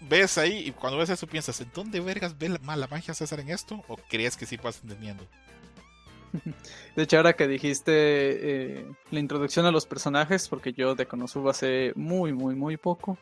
¿Ves 0.01 0.39
ahí 0.39 0.68
y 0.68 0.72
cuando 0.72 0.99
ves 0.99 1.11
eso 1.11 1.26
piensas, 1.26 1.61
¿en 1.61 1.70
dónde 1.74 2.01
vergas 2.01 2.37
ve 2.39 2.49
la, 2.49 2.59
ma- 2.62 2.76
la 2.76 2.87
magia 2.87 3.14
César 3.14 3.41
en 3.41 3.51
esto? 3.51 3.84
¿O 3.89 3.97
crees 3.97 4.37
que 4.37 4.47
sí 4.47 4.57
vas 4.57 4.80
entendiendo? 4.82 5.24
De 6.97 7.03
hecho, 7.03 7.16
ahora 7.16 7.34
que 7.34 7.47
dijiste 7.47 7.93
eh, 7.93 8.87
la 9.11 9.20
introducción 9.20 9.66
a 9.66 9.70
los 9.70 9.87
personajes, 9.87 10.49
porque 10.49 10.72
yo 10.72 10.95
de 10.95 11.07
Konosuba 11.07 11.55
sé 11.55 11.93
muy, 11.95 12.32
muy, 12.32 12.55
muy 12.55 12.76
poco, 12.76 13.16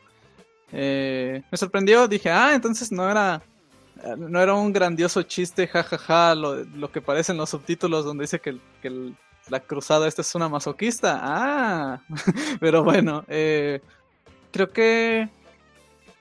eh, 0.71 1.41
me 1.51 1.57
sorprendió. 1.57 2.07
Dije, 2.07 2.29
ah, 2.29 2.53
entonces 2.53 2.91
no 2.91 3.09
era, 3.09 3.41
no 4.17 4.41
era 4.41 4.53
un 4.53 4.73
grandioso 4.73 5.21
chiste, 5.23 5.67
jajaja, 5.67 6.35
lo, 6.35 6.63
lo 6.63 6.91
que 6.91 7.01
parece 7.01 7.31
en 7.31 7.37
los 7.37 7.49
subtítulos 7.49 8.05
donde 8.05 8.23
dice 8.23 8.39
que, 8.39 8.57
que 8.81 9.11
la 9.49 9.59
cruzada 9.59 10.07
esta 10.07 10.21
es 10.21 10.35
una 10.35 10.49
masoquista. 10.49 11.19
Ah, 11.21 12.01
pero 12.59 12.83
bueno, 12.83 13.23
eh, 13.27 13.81
creo 14.51 14.69
que 14.71 15.29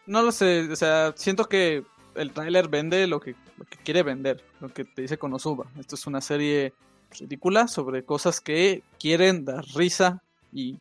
no 0.07 0.23
lo 0.23 0.33
sé, 0.33 0.71
o 0.71 0.77
sea, 0.77 1.13
siento 1.17 1.49
que 1.49 1.85
el 2.15 2.33
tráiler 2.33 2.69
vende 2.69 3.07
lo 3.07 3.21
que, 3.21 3.35
lo 3.57 3.65
que 3.65 3.79
quiere 3.79 4.03
vender, 4.03 4.45
lo 4.61 4.69
que 4.69 4.85
te 4.85 5.03
dice 5.03 5.19
Konosuba. 5.19 5.67
Esto 5.79 5.95
es 5.95 6.07
una 6.07 6.21
serie 6.21 6.73
ridícula 7.11 7.69
sobre 7.69 8.05
cosas 8.05 8.41
que 8.41 8.83
quieren 8.99 9.45
dar 9.45 9.65
risa 9.75 10.23
y 10.53 10.79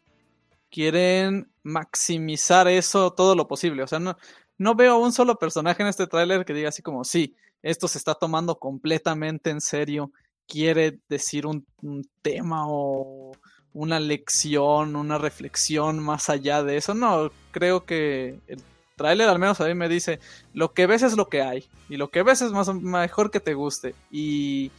quieren 0.69 1.49
maximizar 1.63 2.67
eso 2.67 3.11
todo 3.11 3.35
lo 3.35 3.47
posible. 3.47 3.83
O 3.83 3.87
sea, 3.87 3.99
no, 3.99 4.17
no 4.57 4.75
veo 4.75 4.97
un 4.97 5.11
solo 5.13 5.35
personaje 5.35 5.81
en 5.83 5.89
este 5.89 6.07
tráiler 6.07 6.45
que 6.45 6.53
diga 6.53 6.69
así 6.69 6.81
como, 6.81 7.03
sí, 7.03 7.35
esto 7.61 7.87
se 7.87 7.97
está 7.97 8.15
tomando 8.15 8.59
completamente 8.59 9.49
en 9.49 9.61
serio, 9.61 10.11
quiere 10.47 10.99
decir 11.07 11.45
un, 11.45 11.65
un 11.81 12.07
tema 12.21 12.65
o 12.67 13.31
una 13.71 13.99
lección, 13.99 14.95
una 14.95 15.17
reflexión 15.17 15.99
más 15.99 16.29
allá 16.29 16.63
de 16.63 16.77
eso. 16.77 16.93
No, 16.93 17.31
creo 17.51 17.85
que 17.85 18.39
el 18.47 18.61
tráiler 19.03 19.27
al 19.27 19.37
menos 19.37 19.59
a 19.59 19.65
mí 19.65 19.73
me 19.73 19.89
dice, 19.89 20.21
lo 20.53 20.73
que 20.73 20.87
ves 20.87 21.03
es 21.03 21.17
lo 21.17 21.27
que 21.27 21.41
hay 21.41 21.67
y 21.89 21.97
lo 21.97 22.09
que 22.09 22.23
ves 22.23 22.41
es 22.41 22.53
más 22.53 22.73
mejor 22.73 23.31
que 23.31 23.41
te 23.41 23.53
guste 23.53 23.95
y 24.09 24.71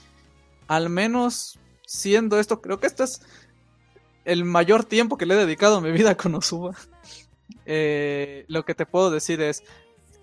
al 0.66 0.88
menos 0.88 1.58
siendo 1.84 2.38
esto, 2.38 2.62
creo 2.62 2.80
que 2.80 2.86
esto 2.86 3.04
es 3.04 3.20
el 4.24 4.46
mayor 4.46 4.82
tiempo 4.82 5.18
que 5.18 5.26
le 5.26 5.34
he 5.34 5.36
dedicado 5.36 5.76
a 5.76 5.80
mi 5.82 5.92
vida 5.92 6.16
con 6.16 6.34
Osuba. 6.34 6.74
Eh, 7.66 8.44
lo 8.48 8.64
que 8.64 8.74
te 8.74 8.84
puedo 8.84 9.10
decir 9.10 9.40
es 9.40 9.62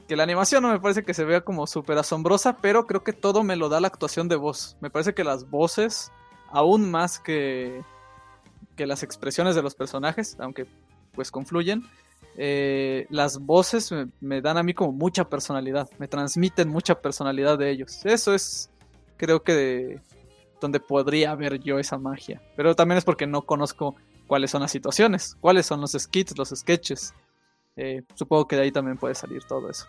que 0.08 0.16
la 0.16 0.24
animación 0.24 0.62
no 0.64 0.72
me 0.72 0.80
parece 0.80 1.04
que 1.04 1.14
se 1.14 1.24
vea 1.24 1.42
como 1.42 1.66
súper 1.68 1.98
asombrosa, 1.98 2.58
pero 2.58 2.86
creo 2.86 3.04
que 3.04 3.14
todo 3.14 3.44
me 3.44 3.56
lo 3.56 3.70
da 3.70 3.80
la 3.80 3.88
actuación 3.88 4.28
de 4.28 4.36
voz. 4.36 4.76
Me 4.80 4.90
parece 4.90 5.14
que 5.14 5.24
las 5.24 5.50
voces, 5.50 6.12
aún 6.50 6.90
más 6.90 7.20
que, 7.20 7.84
que 8.76 8.88
las 8.88 9.04
expresiones 9.04 9.56
de 9.56 9.62
los 9.62 9.76
personajes, 9.76 10.36
aunque 10.40 10.68
pues 11.14 11.32
confluyen, 11.32 11.84
eh, 12.38 13.08
las 13.10 13.40
voces 13.40 13.92
me, 13.92 14.08
me 14.20 14.42
dan 14.42 14.58
a 14.58 14.64
mí 14.64 14.74
como 14.74 14.92
mucha 14.92 15.28
personalidad, 15.28 15.90
me 16.00 16.08
transmiten 16.08 16.70
mucha 16.70 17.02
personalidad 17.02 17.58
de 17.58 17.70
ellos. 17.70 18.06
Eso 18.06 18.34
es, 18.34 18.70
creo 19.18 19.44
que 19.44 19.54
de, 19.54 20.02
donde 20.62 20.80
podría 20.80 21.36
ver 21.36 21.60
yo 21.60 21.80
esa 21.80 21.98
magia. 21.98 22.42
Pero 22.56 22.76
también 22.76 23.00
es 23.00 23.04
porque 23.04 23.28
no 23.28 23.42
conozco 23.42 23.96
cuáles 24.28 24.52
son 24.52 24.62
las 24.62 24.72
situaciones, 24.72 25.36
cuáles 25.42 25.66
son 25.66 25.82
los 25.82 25.92
skits, 25.92 26.38
los 26.38 26.50
sketches. 26.50 27.14
Eh, 27.76 28.04
supongo 28.16 28.48
que 28.48 28.56
de 28.56 28.62
ahí 28.62 28.72
también 28.72 28.98
puede 28.98 29.16
salir 29.16 29.44
todo 29.44 29.70
eso. 29.70 29.86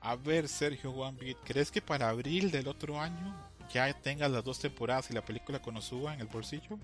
A 0.00 0.16
ver, 0.16 0.48
Sergio 0.48 0.92
Beat, 0.92 1.36
¿crees 1.44 1.70
que 1.70 1.82
para 1.82 2.08
abril 2.08 2.50
del 2.50 2.68
otro 2.68 3.00
año 3.00 3.34
ya 3.72 3.92
tengas 3.92 4.30
las 4.30 4.42
dos 4.44 4.58
temporadas 4.58 5.10
y 5.10 5.14
la 5.14 5.22
película 5.22 5.60
Konosuba 5.60 6.14
en 6.14 6.20
el 6.20 6.26
bolsillo? 6.28 6.78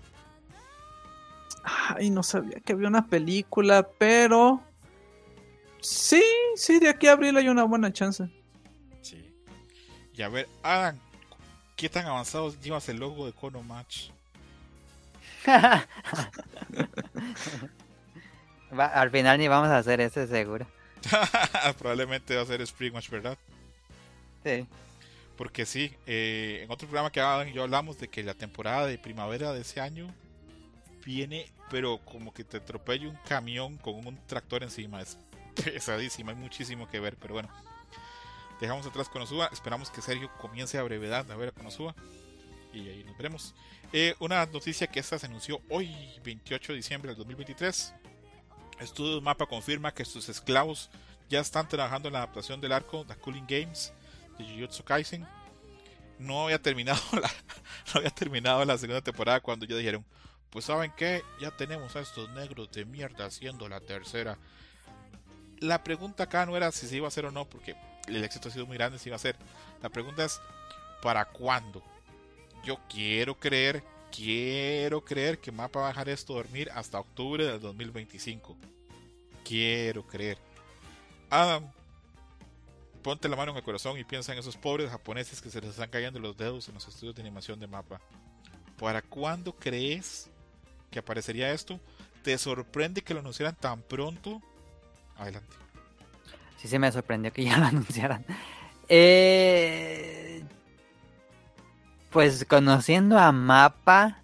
Ay, 1.63 2.09
no 2.11 2.21
sabía 2.21 2.59
que 2.59 2.73
había 2.73 2.87
una 2.87 3.07
película, 3.07 3.87
pero... 3.97 4.61
Sí, 5.85 6.23
sí, 6.55 6.79
de 6.79 6.89
aquí 6.89 7.05
a 7.07 7.11
abril 7.11 7.37
hay 7.37 7.47
una 7.47 7.63
buena 7.63 7.93
chance. 7.93 8.27
Sí. 9.03 9.31
Y 10.15 10.21
a 10.23 10.29
ver, 10.29 10.47
Adam, 10.63 10.97
¿qué 11.75 11.89
tan 11.89 12.07
avanzados 12.07 12.59
llevas 12.59 12.89
el 12.89 12.97
logo 12.97 13.25
de 13.27 13.33
Kono 13.33 13.61
Match? 13.61 14.09
Va- 18.77 18.87
al 18.87 19.11
final 19.11 19.37
ni 19.37 19.47
vamos 19.47 19.69
a 19.69 19.77
hacer 19.77 20.01
ese 20.01 20.27
seguro. 20.27 20.65
Probablemente 21.77 22.35
va 22.35 22.41
a 22.41 22.45
ser 22.45 22.61
Spring 22.61 22.93
Match, 22.93 23.09
¿verdad? 23.09 23.37
Sí. 24.43 24.65
Porque 25.37 25.65
sí, 25.65 25.93
eh, 26.07 26.61
en 26.63 26.71
otro 26.71 26.87
programa 26.87 27.11
que 27.11 27.19
Adam 27.21 27.47
y 27.47 27.53
yo 27.53 27.63
hablamos 27.63 27.99
de 27.99 28.07
que 28.07 28.23
la 28.23 28.33
temporada 28.33 28.87
de 28.87 28.97
primavera 28.97 29.53
de 29.53 29.61
ese 29.61 29.81
año 29.81 30.07
viene, 31.05 31.45
pero 31.69 31.99
como 31.99 32.33
que 32.33 32.43
te 32.43 32.57
atropella 32.57 33.07
un 33.07 33.17
camión 33.27 33.77
con 33.77 33.95
un 34.07 34.17
tractor 34.27 34.63
encima. 34.63 35.01
Es 35.01 35.17
pesadísima, 35.63 36.31
hay 36.31 36.37
muchísimo 36.37 36.87
que 36.87 36.99
ver, 36.99 37.17
pero 37.17 37.33
bueno. 37.33 37.49
Dejamos 38.59 38.85
atrás 38.85 39.09
Konosuba, 39.09 39.49
esperamos 39.51 39.89
que 39.89 40.01
Sergio 40.01 40.31
comience 40.37 40.77
a 40.77 40.83
brevedad 40.83 41.29
a 41.29 41.35
ver 41.35 41.49
a 41.49 41.51
Konosuba 41.51 41.93
y 42.75 42.89
ahí 42.89 43.03
nos 43.03 43.17
veremos. 43.17 43.55
Eh, 43.93 44.15
una 44.19 44.45
noticia 44.45 44.87
que 44.87 44.99
esta 44.99 45.17
se 45.17 45.25
anunció 45.25 45.61
hoy, 45.69 45.95
28 46.23 46.73
de 46.73 46.77
diciembre 46.77 47.09
del 47.09 47.17
2023. 47.17 47.93
Estudios 48.79 49.21
Mapa 49.21 49.45
confirma 49.45 49.93
que 49.93 50.05
sus 50.05 50.27
esclavos 50.29 50.89
ya 51.29 51.39
están 51.39 51.67
trabajando 51.67 52.09
en 52.09 52.13
la 52.13 52.19
adaptación 52.19 52.59
del 52.61 52.73
arco 52.73 53.05
The 53.05 53.15
Cooling 53.15 53.47
Games 53.47 53.93
de 54.37 54.45
Jujutsu 54.45 54.83
Kaisen. 54.83 55.25
No 56.19 56.45
había 56.45 56.61
terminado 56.61 57.01
la, 57.13 57.29
no 57.93 57.99
había 57.99 58.11
terminado 58.11 58.63
la 58.65 58.77
segunda 58.77 59.01
temporada 59.01 59.39
cuando 59.39 59.65
ya 59.65 59.75
dijeron, 59.75 60.05
pues 60.49 60.65
saben 60.65 60.91
qué, 60.95 61.23
ya 61.39 61.51
tenemos 61.51 61.95
a 61.95 62.01
estos 62.01 62.29
negros 62.31 62.71
de 62.71 62.85
mierda 62.85 63.25
haciendo 63.25 63.67
la 63.67 63.79
tercera. 63.79 64.37
La 65.59 65.83
pregunta 65.83 66.23
acá 66.23 66.45
no 66.45 66.55
era 66.57 66.71
si 66.71 66.87
se 66.87 66.97
iba 66.97 67.05
a 67.05 67.09
hacer 67.09 67.25
o 67.25 67.31
no, 67.31 67.45
porque 67.45 67.75
el 68.07 68.23
éxito 68.23 68.49
ha 68.49 68.51
sido 68.51 68.65
muy 68.65 68.77
grande, 68.77 68.99
si 68.99 69.09
iba 69.09 69.15
a 69.15 69.19
ser. 69.19 69.35
La 69.81 69.89
pregunta 69.89 70.25
es, 70.25 70.39
¿para 71.01 71.25
cuándo? 71.25 71.83
Yo 72.63 72.79
quiero 72.89 73.35
creer, 73.37 73.83
quiero 74.11 75.03
creer 75.03 75.39
que 75.39 75.51
Mapa 75.51 75.79
va 75.79 75.85
a 75.87 75.89
dejar 75.89 76.09
esto 76.09 76.33
dormir 76.33 76.69
hasta 76.73 76.99
octubre 76.99 77.45
del 77.45 77.59
2025. 77.59 78.55
Quiero 79.43 80.05
creer. 80.05 80.37
Adam, 81.29 81.71
ponte 83.03 83.29
la 83.29 83.35
mano 83.35 83.51
en 83.51 83.57
el 83.57 83.63
corazón 83.63 83.99
y 83.99 84.03
piensa 84.03 84.33
en 84.33 84.39
esos 84.39 84.57
pobres 84.57 84.89
japoneses 84.89 85.41
que 85.41 85.49
se 85.49 85.61
les 85.61 85.71
están 85.71 85.89
cayendo 85.89 86.19
los 86.19 86.35
dedos 86.35 86.67
en 86.67 86.73
los 86.73 86.87
estudios 86.87 87.15
de 87.15 87.21
animación 87.21 87.59
de 87.59 87.67
Mapa. 87.67 88.01
¿Para 88.79 89.01
cuándo 89.01 89.53
crees 89.53 90.29
que 90.89 90.99
aparecería 90.99 91.51
esto? 91.51 91.79
¿Te 92.23 92.37
sorprende 92.37 93.03
que 93.03 93.13
lo 93.13 93.19
anunciaran 93.19 93.55
tan 93.55 93.81
pronto? 93.83 94.41
Adelante. 95.17 95.55
Sí, 96.57 96.67
se 96.67 96.79
me 96.79 96.91
sorprendió 96.91 97.31
que 97.31 97.43
ya 97.45 97.57
lo 97.57 97.65
anunciaran. 97.65 98.25
Eh, 98.87 100.43
pues 102.11 102.45
conociendo 102.45 103.17
a 103.17 103.31
Mapa, 103.31 104.21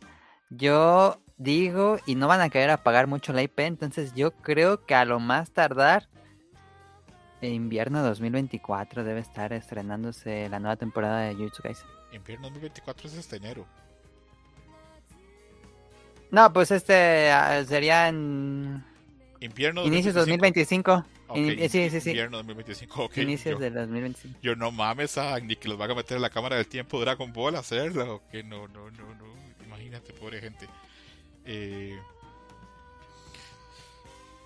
yo 0.49 1.19
digo, 1.37 1.97
y 2.05 2.15
no 2.15 2.27
van 2.27 2.41
a 2.41 2.49
querer 2.49 2.69
apagar 2.69 3.07
mucho 3.07 3.33
la 3.33 3.41
IP, 3.41 3.59
entonces 3.61 4.13
yo 4.13 4.31
creo 4.31 4.85
que 4.85 4.95
a 4.95 5.05
lo 5.05 5.19
más 5.19 5.51
tardar, 5.51 6.07
invierno 7.41 8.03
2024 8.03 9.03
debe 9.03 9.19
estar 9.19 9.51
estrenándose 9.53 10.47
la 10.49 10.59
nueva 10.59 10.75
temporada 10.75 11.21
de 11.21 11.35
Jujutsu 11.35 11.63
Kaisen. 11.63 11.87
Invierno 12.11 12.47
2024 12.49 13.07
es 13.07 13.15
este 13.15 13.37
enero. 13.37 13.65
No, 16.29 16.53
pues 16.53 16.71
este 16.71 17.31
ah, 17.31 17.63
sería 17.65 18.07
en 18.07 18.85
Invierno 19.41 19.83
inicios 19.85 20.13
2025. 20.13 21.05
Ok, 21.27 21.37
In- 21.37 21.59
eh, 21.59 21.67
sí, 21.69 21.89
sí, 21.89 21.99
sí. 21.99 22.09
Invierno 22.11 22.37
2025, 22.37 23.03
ok. 23.05 23.17
Inicios 23.17 23.55
yo, 23.55 23.59
del 23.59 23.73
2025. 23.73 24.39
yo 24.41 24.55
no 24.55 24.71
mames 24.71 25.17
a 25.17 25.39
ni 25.39 25.55
que 25.55 25.67
los 25.67 25.77
van 25.77 25.91
a 25.91 25.95
meter 25.95 26.15
en 26.17 26.21
la 26.21 26.29
cámara 26.29 26.55
del 26.57 26.67
tiempo 26.67 26.99
Dragon 27.01 27.33
Ball 27.33 27.55
a 27.55 27.59
hacerlo. 27.59 28.15
o 28.15 28.29
que 28.29 28.43
no, 28.43 28.67
no, 28.67 28.89
no, 28.91 29.15
no. 29.15 29.25
Imagínate, 29.65 30.13
pobre 30.13 30.39
gente. 30.41 30.67
Eh, 31.45 31.99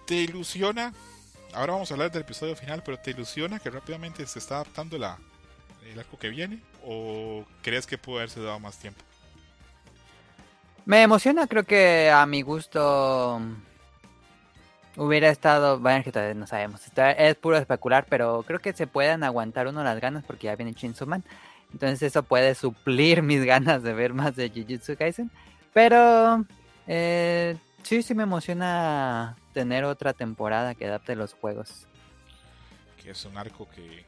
¿Te 0.07 0.15
ilusiona? 0.15 0.93
Ahora 1.53 1.73
vamos 1.73 1.89
a 1.91 1.93
hablar 1.95 2.11
del 2.11 2.21
episodio 2.21 2.55
final, 2.55 2.81
pero 2.83 2.97
¿te 2.97 3.11
ilusiona 3.11 3.59
que 3.59 3.69
rápidamente 3.69 4.25
se 4.27 4.39
está 4.39 4.55
adaptando 4.55 4.97
la, 4.97 5.17
el 5.91 5.99
arco 5.99 6.17
que 6.17 6.29
viene? 6.29 6.59
¿O 6.85 7.43
crees 7.61 7.85
que 7.87 7.97
pudo 7.97 8.17
haberse 8.17 8.39
dado 8.41 8.59
más 8.59 8.77
tiempo? 8.77 9.01
Me 10.85 11.01
emociona, 11.01 11.47
creo 11.47 11.63
que 11.63 12.11
a 12.11 12.25
mi 12.27 12.43
gusto 12.43 13.41
hubiera 14.97 15.29
estado, 15.29 15.79
bueno, 15.79 16.03
que 16.03 16.11
todavía 16.11 16.33
no 16.35 16.47
sabemos, 16.47 16.85
está- 16.85 17.11
es 17.11 17.35
puro 17.35 17.57
especular, 17.57 18.05
pero 18.09 18.43
creo 18.47 18.59
que 18.59 18.73
se 18.73 18.87
pueden 18.87 19.23
aguantar 19.23 19.67
uno 19.67 19.83
las 19.83 19.99
ganas 19.99 20.23
porque 20.23 20.45
ya 20.47 20.55
viene 20.55 20.73
Chainsaw 20.73 21.07
Man, 21.07 21.23
entonces 21.73 22.01
eso 22.03 22.23
puede 22.23 22.55
suplir 22.55 23.21
mis 23.21 23.43
ganas 23.43 23.83
de 23.83 23.93
ver 23.93 24.13
más 24.13 24.35
de 24.35 24.49
Jujutsu 24.49 24.95
Kaisen, 24.95 25.29
pero 25.73 26.45
eh, 26.87 27.57
sí, 27.83 28.01
sí 28.03 28.13
me 28.15 28.23
emociona 28.23 29.35
tener 29.53 29.83
otra 29.83 30.13
temporada 30.13 30.75
que 30.75 30.85
adapte 30.87 31.15
los 31.15 31.33
juegos. 31.33 31.87
que 33.01 33.11
es 33.11 33.25
un 33.25 33.37
arco 33.37 33.67
que, 33.69 34.03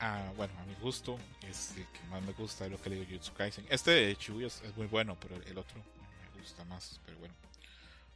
ah, 0.00 0.30
bueno, 0.36 0.52
a 0.60 0.64
mi 0.66 0.74
gusto 0.74 1.16
es 1.48 1.74
el 1.78 1.84
que 1.86 2.06
más 2.10 2.20
me 2.22 2.32
gusta 2.32 2.64
de 2.64 2.70
lo 2.70 2.82
que 2.82 2.90
le 2.90 2.96
digo 2.96 3.06
Jujutsu 3.08 3.32
Kaisen. 3.34 3.64
Este 3.70 3.90
de 3.92 4.16
Chuyo 4.16 4.48
es 4.48 4.62
muy 4.76 4.86
bueno, 4.86 5.16
pero 5.20 5.36
el 5.46 5.56
otro 5.56 5.76
me 6.34 6.40
gusta 6.40 6.62
más. 6.66 7.00
Pero 7.06 7.18
bueno, 7.20 7.34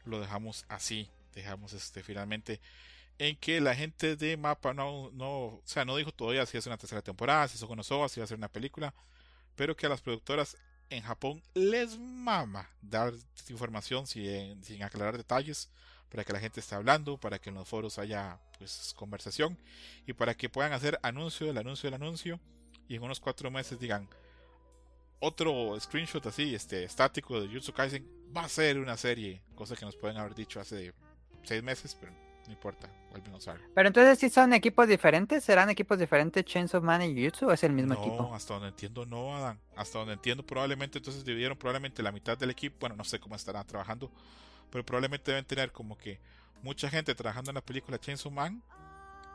lo 0.05 0.21
dejamos 0.21 0.67
así. 0.69 1.09
Dejamos 1.35 1.73
este 1.73 2.03
finalmente 2.03 2.61
en 3.19 3.37
que 3.37 3.61
la 3.61 3.75
gente 3.75 4.17
de 4.17 4.37
Mapa 4.37 4.73
no, 4.73 5.11
no, 5.13 5.47
o 5.47 5.63
sea, 5.65 5.85
no 5.85 5.97
dijo 5.97 6.13
todavía 6.13 6.47
si 6.47 6.57
es 6.57 6.67
una 6.67 6.79
tercera 6.79 7.03
temporada, 7.03 7.49
si 7.49 7.57
es 7.57 7.65
Konosuba, 7.65 8.09
si 8.09 8.21
va 8.21 8.25
a 8.25 8.29
ser 8.29 8.39
una 8.39 8.49
película, 8.49 8.95
pero 9.57 9.77
que 9.77 9.87
a 9.87 9.89
las 9.89 10.01
productoras 10.01 10.57
en 10.91 11.03
Japón 11.03 11.43
les 11.55 11.99
mama 11.99 12.71
dar 12.81 13.13
información 13.49 14.07
sin, 14.07 14.63
sin 14.65 14.83
aclarar 14.83 15.17
detalles 15.17 15.69
para 16.09 16.25
que 16.25 16.33
la 16.33 16.41
gente 16.41 16.61
esté 16.61 16.75
hablando, 16.75 17.19
para 17.19 17.39
que 17.39 17.51
en 17.51 17.57
los 17.57 17.69
foros 17.69 17.99
haya 17.99 18.39
pues 18.57 18.95
conversación 18.97 19.59
y 20.07 20.13
para 20.13 20.35
que 20.35 20.49
puedan 20.49 20.73
hacer 20.73 20.99
anuncio 21.03 21.47
del 21.47 21.59
anuncio 21.59 21.89
del 21.89 22.01
anuncio 22.01 22.41
y 22.89 22.95
en 22.95 23.03
unos 23.03 23.21
cuatro 23.21 23.51
meses 23.51 23.79
digan 23.79 24.09
otro 25.21 25.79
screenshot 25.81 26.25
así, 26.27 26.55
este 26.55 26.85
estático 26.85 27.41
de 27.41 27.49
Jujutsu 27.49 27.73
Kaisen 27.73 28.09
va 28.35 28.45
a 28.45 28.49
ser 28.49 28.79
una 28.79 28.97
serie, 28.97 29.43
cosa 29.57 29.75
que 29.75 29.85
nos 29.85 29.97
pueden 29.97 30.17
haber 30.17 30.35
dicho 30.35 30.61
hace 30.61 30.95
seis 31.49 31.63
meses, 31.63 31.97
pero 31.99 32.13
no 32.47 32.53
importa, 32.53 32.91
vuelven 33.11 33.35
a 33.35 33.37
usarlo. 33.37 33.67
Pero 33.75 33.89
entonces 33.89 34.19
si 34.19 34.31
son 34.31 34.53
equipos 34.53 34.87
diferentes, 34.87 35.45
¿serán 35.45 35.71
equipos 35.71 35.99
diferentes 35.99 36.45
Chainsaw 36.45 36.81
Man 36.81 37.03
y 37.03 37.15
Jujutsu 37.15 37.49
o 37.49 37.53
es 37.53 37.65
el 37.65 37.73
mismo 37.73 37.95
no, 37.95 38.01
equipo? 38.01 38.35
hasta 38.35 38.55
donde 38.55 38.69
entiendo 38.69 39.05
no, 39.07 39.37
Adán. 39.37 39.59
Hasta 39.77 39.99
donde 39.99 40.15
entiendo 40.15 40.45
probablemente 40.45 40.99
entonces 40.99 41.25
dividieron 41.25 41.59
probablemente 41.59 42.03
la 42.03 42.13
mitad 42.13 42.39
del 42.39 42.51
equipo, 42.51 42.77
bueno, 42.81 42.97
no 42.97 43.05
sé 43.05 43.19
cómo 43.19 43.35
estarán 43.35 43.67
trabajando, 43.67 44.11
pero 44.71 44.85
probablemente 44.85 45.31
deben 45.31 45.45
tener 45.45 45.73
como 45.73 45.97
que 45.99 46.21
mucha 46.63 46.89
gente 46.89 47.15
trabajando 47.15 47.51
en 47.51 47.57
la 47.57 47.63
película 47.63 47.99
Chainsaw 47.99 48.31
Man 48.31 48.63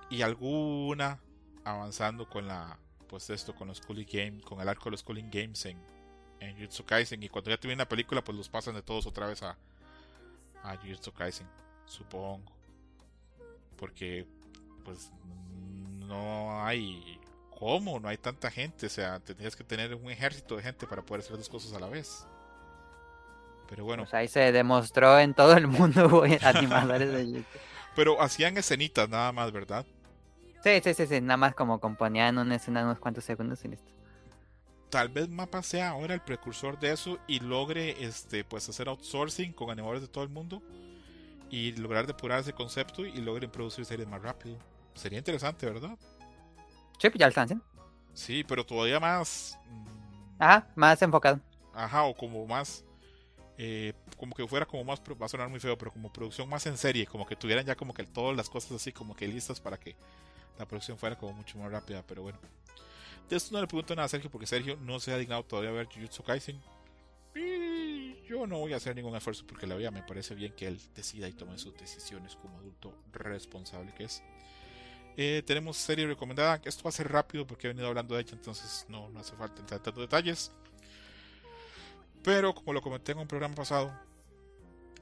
y 0.10 0.22
alguna 0.22 1.20
avanzando 1.64 2.30
con 2.30 2.48
la 2.48 2.78
pues 3.08 3.30
esto 3.30 3.54
con 3.54 3.68
los 3.68 3.80
Cooling 3.80 4.08
Games, 4.12 4.44
con 4.44 4.60
el 4.60 4.68
arco 4.68 4.86
de 4.86 4.92
los 4.92 5.04
Cooling 5.04 5.30
Games 5.30 5.66
en, 5.66 5.78
en 6.40 6.56
Jujutsu 6.56 6.84
Kaisen 6.84 7.22
y 7.22 7.30
cuando 7.30 7.52
ya 7.52 7.58
termine 7.58 7.78
la 7.78 7.88
película 7.88 8.24
pues 8.24 8.36
los 8.38 8.50
pasan 8.50 8.74
de 8.74 8.82
todos 8.82 9.06
otra 9.06 9.28
vez 9.28 9.44
a 9.44 9.56
a 10.64 10.78
Jujutsu 10.78 11.12
Kaisen, 11.12 11.48
supongo. 11.94 12.52
Porque 13.78 14.26
pues 14.84 15.12
no 16.08 16.66
hay 16.66 17.20
cómo, 17.58 18.00
no 18.00 18.10
hay 18.10 18.18
tanta 18.18 18.52
gente, 18.52 18.88
o 18.88 18.90
sea, 18.90 19.20
tendrías 19.20 19.56
que 19.56 19.64
tener 19.64 19.96
un 19.96 20.10
ejército 20.10 20.58
de 20.58 20.64
gente 20.64 20.86
para 20.86 21.02
poder 21.02 21.24
hacer 21.24 21.38
dos 21.38 21.50
cosas 21.50 21.74
a 21.74 21.80
la 21.80 21.88
vez. 21.88 22.28
Pero 23.70 23.86
bueno, 23.86 24.04
Pues 24.04 24.14
ahí 24.14 24.28
se 24.28 24.52
demostró 24.52 25.18
en 25.20 25.34
todo 25.34 25.56
el 25.56 25.68
mundo 25.68 26.08
hubo 26.08 26.24
animadores 26.24 27.12
de 27.12 27.26
Jujutsu. 27.26 27.60
pero 27.96 28.22
hacían 28.22 28.58
escenitas 28.58 29.08
nada 29.08 29.32
más, 29.32 29.52
¿verdad? 29.52 29.86
Sí, 30.64 30.82
sí, 30.84 30.94
sí, 30.94 31.08
sí, 31.08 31.22
nada 31.22 31.38
más 31.38 31.56
como 31.56 31.80
componían 31.80 32.38
una 32.38 32.56
escena 32.56 32.84
unos 32.84 33.00
cuantos 33.00 33.24
segundos 33.24 33.64
y 33.66 33.70
listo. 33.70 33.92
Tal 34.90 35.10
vez 35.10 35.28
Mapa 35.28 35.64
sea 35.64 35.90
ahora 35.90 36.14
el 36.14 36.22
precursor 36.22 36.80
de 36.80 36.92
eso 36.92 37.18
y 37.28 37.40
logre 37.40 38.04
este 38.04 38.44
pues 38.44 38.70
hacer 38.70 38.88
outsourcing 38.90 39.52
con 39.52 39.72
animadores 39.72 40.02
de 40.02 40.08
todo 40.08 40.24
el 40.24 40.30
mundo 40.30 40.62
y 41.54 41.74
lograr 41.78 42.08
depurar 42.08 42.40
ese 42.42 42.54
concepto 42.54 43.06
y 43.06 43.18
logren 43.22 43.52
producir 43.52 43.86
series 43.86 44.08
más 44.08 44.22
rápido. 44.22 44.58
Sería 44.96 45.20
interesante, 45.20 45.66
¿verdad? 45.68 45.98
Sí, 47.00 47.10
pues 47.10 47.20
ya 47.20 47.28
haciendo. 47.28 47.64
Sí, 48.14 48.44
pero 48.44 48.66
todavía 48.66 49.00
más 49.00 49.60
mm, 49.70 49.88
Ajá, 50.40 50.68
más 50.76 51.02
enfocado. 51.02 51.40
Ajá, 51.74 52.04
o 52.04 52.16
como 52.16 52.46
más. 52.46 52.86
eh, 53.58 53.94
como 54.18 54.36
que 54.36 54.48
fuera 54.48 54.66
como 54.66 54.84
más. 54.84 55.02
Va 55.22 55.26
a 55.26 55.30
sonar 55.30 55.50
muy 55.50 55.60
feo, 55.60 55.78
pero 55.78 55.92
como 55.92 56.12
producción 56.12 56.50
más 56.50 56.66
en 56.68 56.78
serie. 56.78 57.08
Como 57.08 57.26
que 57.26 57.36
tuvieran 57.36 57.66
ya 57.66 57.76
como 57.76 57.94
que 57.94 58.04
todas 58.06 58.36
las 58.38 58.50
cosas 58.50 58.74
así, 58.74 58.92
como 58.94 59.16
que 59.16 59.28
listas 59.28 59.60
para 59.62 59.78
que 59.80 59.96
la 60.60 60.66
producción 60.68 60.98
fuera 60.98 61.18
como 61.18 61.34
mucho 61.34 61.58
más 61.60 61.72
rápida. 61.72 62.04
Pero 62.08 62.24
bueno. 62.24 62.40
De 63.30 63.38
esto 63.38 63.54
no 63.56 63.62
le 63.62 63.68
pregunto 63.68 63.96
nada 63.96 64.06
a 64.06 64.10
Sergio, 64.10 64.30
porque 64.32 64.48
Sergio 64.48 64.78
no 64.78 65.00
se 65.00 65.14
ha 65.14 65.18
dignado 65.18 65.44
todavía 65.46 65.72
a 65.72 65.74
ver 65.74 65.88
Jujutsu 65.88 66.24
Kaisen. 66.24 66.62
Y 67.36 67.40
yo 68.28 68.48
no 68.48 68.60
voy 68.60 68.74
a 68.74 68.78
hacer 68.78 68.96
ningún 68.96 69.16
esfuerzo 69.16 69.46
porque 69.48 69.68
la 69.68 69.76
vida 69.76 69.92
me 69.92 70.04
parece 70.04 70.36
bien 70.36 70.54
que 70.54 70.68
él 70.68 70.80
decida 70.96 71.28
y 71.28 71.34
tome 71.34 71.58
sus 71.58 71.76
decisiones 71.78 72.36
como 72.36 72.58
adulto 72.58 72.94
responsable 73.12 73.94
que 73.94 74.06
es. 74.06 74.24
Eh, 75.16 75.44
tenemos 75.46 75.78
serie 75.78 76.08
recomendada. 76.08 76.60
Esto 76.66 76.84
va 76.84 76.90
a 76.90 76.94
ser 76.94 77.12
rápido 77.12 77.46
porque 77.46 77.68
he 77.68 77.70
venido 77.70 77.88
hablando 77.88 78.16
de 78.16 78.22
ella, 78.22 78.34
entonces 78.34 78.86
no, 78.90 79.10
no 79.10 79.20
hace 79.20 79.36
falta 79.36 79.60
entrar 79.60 79.80
en 79.80 79.84
tantos 79.84 80.02
detalles. 80.02 80.52
Pero 82.24 82.56
como 82.56 82.74
lo 82.74 82.82
comenté 82.82 83.12
en 83.12 83.20
un 83.20 83.28
programa 83.28 83.54
pasado, 83.54 83.94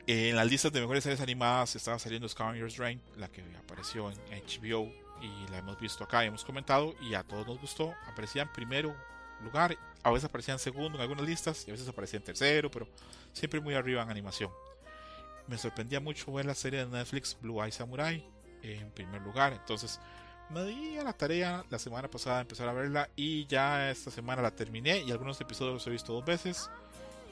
en 0.07 0.35
las 0.35 0.47
listas 0.47 0.71
de 0.73 0.81
mejores 0.81 1.03
series 1.03 1.21
animadas 1.21 1.75
estaba 1.75 1.99
saliendo 1.99 2.27
Scavenger's 2.27 2.75
Drain, 2.75 2.99
la 3.17 3.29
que 3.29 3.43
apareció 3.57 4.09
en 4.09 4.17
HBO 4.27 4.91
y 5.21 5.51
la 5.51 5.59
hemos 5.59 5.79
visto 5.79 6.03
acá 6.03 6.23
y 6.23 6.27
hemos 6.27 6.43
comentado 6.43 6.95
y 7.01 7.13
a 7.13 7.23
todos 7.23 7.45
nos 7.47 7.61
gustó. 7.61 7.93
Aparecía 8.07 8.41
en 8.41 8.51
primero 8.51 8.95
lugar, 9.43 9.77
a 10.03 10.11
veces 10.11 10.25
aparecía 10.25 10.53
en 10.53 10.59
segundo 10.59 10.97
en 10.97 11.01
algunas 11.01 11.25
listas 11.25 11.65
y 11.67 11.71
a 11.71 11.73
veces 11.73 11.87
aparecía 11.87 12.17
en 12.17 12.23
tercero, 12.23 12.69
pero 12.71 12.87
siempre 13.33 13.59
muy 13.59 13.73
arriba 13.73 14.03
en 14.03 14.09
animación. 14.09 14.51
Me 15.47 15.57
sorprendía 15.57 15.99
mucho 15.99 16.31
ver 16.31 16.45
la 16.45 16.55
serie 16.55 16.85
de 16.85 16.85
Netflix 16.85 17.37
Blue 17.41 17.61
Eye 17.61 17.71
Samurai 17.71 18.25
en 18.63 18.91
primer 18.91 19.21
lugar, 19.21 19.53
entonces 19.53 19.99
me 20.49 20.65
di 20.65 20.97
a 20.97 21.03
la 21.03 21.13
tarea 21.13 21.63
la 21.69 21.79
semana 21.79 22.09
pasada 22.09 22.37
de 22.37 22.41
empezar 22.41 22.67
a 22.67 22.73
verla 22.73 23.09
y 23.15 23.45
ya 23.47 23.89
esta 23.89 24.11
semana 24.11 24.41
la 24.41 24.51
terminé 24.51 24.99
y 24.99 25.11
algunos 25.11 25.39
episodios 25.39 25.75
los 25.75 25.87
he 25.87 25.89
visto 25.89 26.13
dos 26.13 26.25
veces 26.25 26.69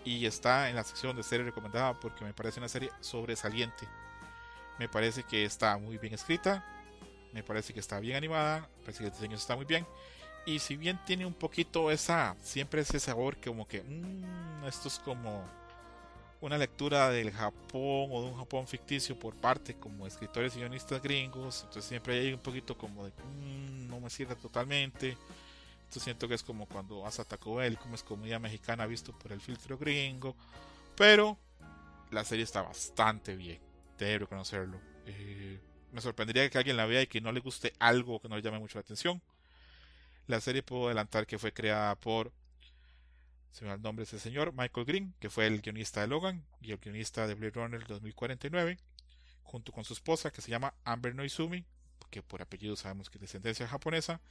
y 0.06 0.26
está 0.26 0.70
en 0.70 0.76
la 0.76 0.84
sección 0.84 1.16
de 1.16 1.24
serie 1.24 1.46
recomendada 1.46 2.00
porque 2.00 2.24
me 2.24 2.34
parece 2.34 2.60
una 2.60 2.70
serie 2.70 2.92
sobresaliente. 3.02 3.88
Me 4.78 4.88
parece 4.88 5.24
que 5.24 5.44
está 5.44 5.78
muy 5.78 5.98
bien 5.98 6.14
escrita, 6.14 6.66
me 7.34 7.44
parece 7.44 7.74
que 7.74 7.82
está 7.82 8.00
bien 8.00 8.16
animada, 8.16 8.70
parece 8.82 9.00
que 9.00 9.06
el 9.08 9.12
diseño 9.12 9.36
está 9.36 9.56
muy 9.56 9.66
bien. 9.66 9.86
Y 10.50 10.58
si 10.58 10.78
bien 10.78 11.00
tiene 11.06 11.28
un 11.28 11.34
poquito 11.36 11.92
esa, 11.92 12.36
siempre 12.42 12.82
ese 12.82 13.00
sabor 13.00 13.38
como 13.40 13.68
que, 13.68 13.84
mmm, 13.84 14.66
esto 14.66 14.88
es 14.88 14.98
como, 14.98 15.46
una 16.42 16.58
lectura 16.58 17.12
del 17.12 17.32
Japón 17.32 18.10
o 18.10 18.24
de 18.24 18.32
un 18.32 18.36
Japón 18.36 18.68
ficticio 18.68 19.18
por 19.20 19.36
parte 19.36 19.76
como 19.76 20.08
escritores 20.08 20.56
y 20.56 20.60
guionistas 20.60 21.04
gringos, 21.04 21.62
entonces 21.66 21.86
siempre 21.86 22.20
hay 22.20 22.34
un 22.34 22.40
poquito 22.40 22.76
como 22.76 23.06
de 23.06 23.12
mm, 23.12 23.90
no 23.90 24.00
me 24.00 24.10
cierra 24.10 24.34
totalmente. 24.34 25.16
Entonces 25.82 26.02
siento 26.04 26.28
que 26.28 26.34
es 26.34 26.42
como 26.42 26.66
cuando 26.66 27.02
vas 27.02 27.20
a 27.20 27.26
Taco 27.26 27.56
Bell, 27.56 27.78
como 27.78 27.94
es 27.94 28.02
comedia 28.02 28.40
mexicana 28.40 28.88
visto 28.88 29.12
por 29.12 29.32
el 29.32 29.42
filtro 29.42 29.78
gringo, 29.78 30.36
pero 30.96 31.38
la 32.10 32.26
serie 32.26 32.44
está 32.44 32.64
bastante 32.64 33.36
bien, 33.36 33.60
debo 34.00 34.22
reconocerlo. 34.22 34.80
Eh, 35.06 35.60
me 35.92 36.02
sorprendería 36.02 36.50
que 36.50 36.58
alguien 36.58 36.78
la 36.78 36.88
vea 36.88 37.04
y 37.04 37.08
que 37.08 37.22
no 37.22 37.32
le 37.32 37.40
guste 37.40 37.72
algo 37.78 38.20
que 38.20 38.30
no 38.30 38.36
le 38.36 38.42
llame 38.42 38.58
mucho 38.58 38.80
la 38.80 38.82
atención. 38.82 39.22
La 40.30 40.40
serie 40.40 40.62
puedo 40.62 40.86
adelantar 40.86 41.26
que 41.26 41.40
fue 41.40 41.52
creada 41.52 41.96
por 41.96 42.32
se 43.52 43.66
me 43.66 43.74
el 43.74 43.82
nombre 43.82 44.06
de 44.06 44.10
ese 44.10 44.20
señor, 44.20 44.54
Michael 44.54 44.86
Green, 44.86 45.16
que 45.20 45.32
fue 45.32 45.48
el 45.48 45.60
guionista 45.60 46.02
de 46.02 46.08
Logan 46.08 46.46
y 46.62 46.72
el 46.72 46.78
guionista 46.78 47.26
de 47.26 47.34
Blade 47.34 47.54
Runner 47.56 47.88
2049, 47.88 48.78
junto 49.42 49.72
con 49.72 49.84
su 49.84 49.94
esposa, 49.94 50.30
que 50.30 50.44
se 50.44 50.52
llama 50.52 50.76
Amber 50.86 51.16
Noizumi, 51.16 51.66
que 52.12 52.22
por 52.22 52.44
apellido 52.44 52.76
sabemos 52.76 53.10
que 53.10 53.18
es 53.18 53.22
descendencia 53.22 53.68
japonesa, 53.68 54.22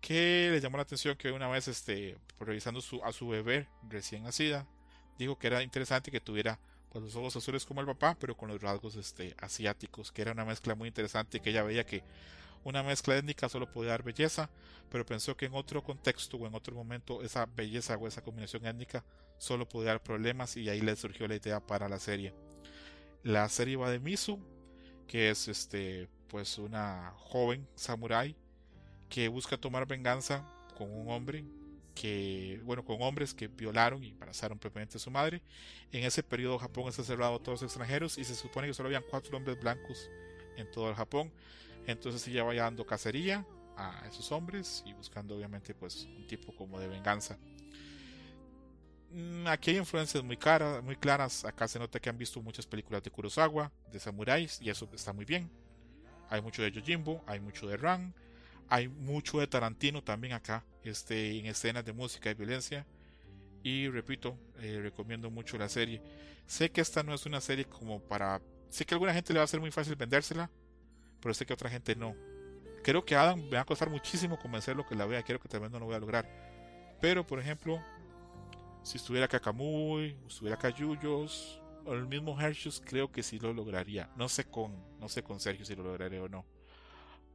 que 0.00 0.48
le 0.52 0.60
llamó 0.60 0.76
la 0.76 0.84
atención 0.84 1.16
que 1.16 1.32
una 1.32 1.48
vez, 1.48 1.66
este, 1.66 2.16
revisando 2.38 2.80
su, 2.80 3.02
a 3.02 3.10
su 3.12 3.26
bebé 3.26 3.66
recién 3.88 4.22
nacida, 4.22 4.68
dijo 5.18 5.40
que 5.40 5.48
era 5.48 5.64
interesante 5.64 6.12
que 6.12 6.20
tuviera 6.20 6.60
pues, 6.90 7.02
los 7.02 7.16
ojos 7.16 7.34
azules 7.34 7.66
como 7.66 7.80
el 7.80 7.86
papá, 7.88 8.16
pero 8.16 8.36
con 8.36 8.48
los 8.48 8.62
rasgos 8.62 8.94
este, 8.94 9.34
asiáticos, 9.40 10.12
que 10.12 10.22
era 10.22 10.30
una 10.30 10.44
mezcla 10.44 10.76
muy 10.76 10.86
interesante 10.86 11.38
y 11.38 11.40
que 11.40 11.50
ella 11.50 11.64
veía 11.64 11.84
que 11.84 12.04
una 12.64 12.82
mezcla 12.82 13.16
étnica 13.16 13.48
solo 13.48 13.70
podía 13.70 13.90
dar 13.90 14.02
belleza, 14.02 14.50
pero 14.90 15.06
pensó 15.06 15.36
que 15.36 15.46
en 15.46 15.54
otro 15.54 15.82
contexto 15.82 16.36
o 16.36 16.46
en 16.46 16.54
otro 16.54 16.74
momento 16.74 17.22
esa 17.22 17.46
belleza 17.46 17.96
o 17.96 18.06
esa 18.06 18.22
combinación 18.22 18.66
étnica 18.66 19.04
solo 19.38 19.68
podía 19.68 19.90
dar 19.90 20.02
problemas 20.02 20.56
y 20.56 20.68
ahí 20.68 20.80
le 20.80 20.94
surgió 20.96 21.26
la 21.26 21.36
idea 21.36 21.60
para 21.60 21.88
la 21.88 21.98
serie. 21.98 22.34
La 23.22 23.48
serie 23.48 23.76
va 23.76 23.90
de 23.90 23.98
Misu, 23.98 24.38
que 25.06 25.30
es 25.30 25.48
este 25.48 26.08
pues 26.28 26.58
una 26.58 27.12
joven 27.16 27.68
samurái 27.74 28.34
que 29.08 29.28
busca 29.28 29.58
tomar 29.58 29.86
venganza 29.86 30.48
con 30.74 30.90
un 30.90 31.10
hombre 31.10 31.44
que, 31.94 32.60
bueno, 32.64 32.84
con 32.84 33.02
hombres 33.02 33.34
que 33.34 33.48
violaron 33.48 34.02
y 34.02 34.10
embarazaron 34.10 34.58
propiamente 34.58 34.96
a 34.96 35.00
su 35.00 35.10
madre. 35.10 35.42
En 35.90 36.04
ese 36.04 36.22
periodo 36.22 36.58
Japón 36.58 36.88
está 36.88 37.04
cerrado 37.04 37.36
a 37.36 37.38
todos 37.38 37.60
los 37.60 37.70
extranjeros 37.70 38.18
y 38.18 38.24
se 38.24 38.34
supone 38.34 38.66
que 38.66 38.74
solo 38.74 38.88
habían 38.88 39.04
cuatro 39.10 39.36
hombres 39.36 39.60
blancos 39.60 40.10
en 40.56 40.70
todo 40.70 40.88
el 40.88 40.94
Japón. 40.94 41.30
Entonces 41.86 42.26
ella 42.28 42.44
va 42.44 42.54
dando 42.54 42.86
cacería 42.86 43.46
a 43.76 44.06
esos 44.08 44.30
hombres 44.32 44.82
y 44.86 44.92
buscando 44.92 45.36
obviamente 45.36 45.74
pues 45.74 46.04
un 46.16 46.26
tipo 46.26 46.54
como 46.54 46.78
de 46.78 46.88
venganza. 46.88 47.38
Mm, 49.12 49.46
aquí 49.46 49.72
hay 49.72 49.76
influencias 49.78 50.24
muy, 50.24 50.36
caras, 50.36 50.82
muy 50.82 50.96
claras. 50.96 51.44
Acá 51.44 51.68
se 51.68 51.78
nota 51.78 52.00
que 52.00 52.08
han 52.08 52.16
visto 52.16 52.40
muchas 52.40 52.66
películas 52.66 53.02
de 53.02 53.10
Kurosawa, 53.10 53.70
de 53.92 54.00
samuráis, 54.00 54.60
y 54.62 54.70
eso 54.70 54.88
está 54.92 55.12
muy 55.12 55.24
bien. 55.24 55.50
Hay 56.30 56.40
mucho 56.40 56.62
de 56.62 56.72
Yojimbo, 56.72 57.22
hay 57.26 57.40
mucho 57.40 57.66
de 57.66 57.76
Ran, 57.76 58.14
hay 58.68 58.88
mucho 58.88 59.38
de 59.38 59.46
Tarantino 59.46 60.02
también 60.02 60.32
acá, 60.32 60.64
este, 60.82 61.38
en 61.38 61.46
escenas 61.46 61.84
de 61.84 61.92
música 61.92 62.30
y 62.30 62.34
violencia. 62.34 62.86
Y 63.62 63.88
repito, 63.88 64.36
eh, 64.60 64.80
recomiendo 64.82 65.30
mucho 65.30 65.58
la 65.58 65.68
serie. 65.68 66.02
Sé 66.46 66.70
que 66.70 66.80
esta 66.80 67.02
no 67.02 67.14
es 67.14 67.26
una 67.26 67.40
serie 67.40 67.66
como 67.66 68.00
para... 68.00 68.40
Sé 68.70 68.86
que 68.86 68.94
a 68.94 68.96
alguna 68.96 69.12
gente 69.12 69.32
le 69.34 69.38
va 69.40 69.44
a 69.44 69.48
ser 69.48 69.60
muy 69.60 69.70
fácil 69.70 69.94
vendérsela, 69.94 70.50
pero 71.22 71.32
sé 71.32 71.46
que 71.46 71.54
otra 71.54 71.70
gente 71.70 71.96
no. 71.96 72.14
Creo 72.82 73.04
que 73.04 73.14
Adam 73.14 73.40
me 73.40 73.56
va 73.56 73.60
a 73.60 73.64
costar 73.64 73.88
muchísimo 73.88 74.38
convencerlo 74.38 74.84
que 74.84 74.96
la 74.96 75.06
vea, 75.06 75.22
creo 75.22 75.38
que 75.38 75.48
también 75.48 75.72
no 75.72 75.78
lo 75.78 75.86
voy 75.86 75.94
a 75.94 76.00
lograr. 76.00 76.28
Pero, 77.00 77.24
por 77.26 77.38
ejemplo, 77.38 77.80
si 78.82 78.96
estuviera 78.96 79.26
acá 79.26 79.40
Kamui, 79.40 80.16
estuviera 80.26 80.56
acá 80.56 80.68
Yuyos, 80.70 81.62
o 81.84 81.94
el 81.94 82.06
mismo 82.06 82.38
Hershus, 82.40 82.82
creo 82.84 83.10
que 83.10 83.22
sí 83.22 83.38
lo 83.38 83.52
lograría. 83.52 84.10
No 84.16 84.28
sé 84.28 84.44
con, 84.44 84.76
no 84.98 85.08
sé 85.08 85.22
con 85.22 85.40
Sergio 85.40 85.64
si 85.64 85.74
lo 85.76 85.84
lograré 85.84 86.20
o 86.20 86.28
no. 86.28 86.44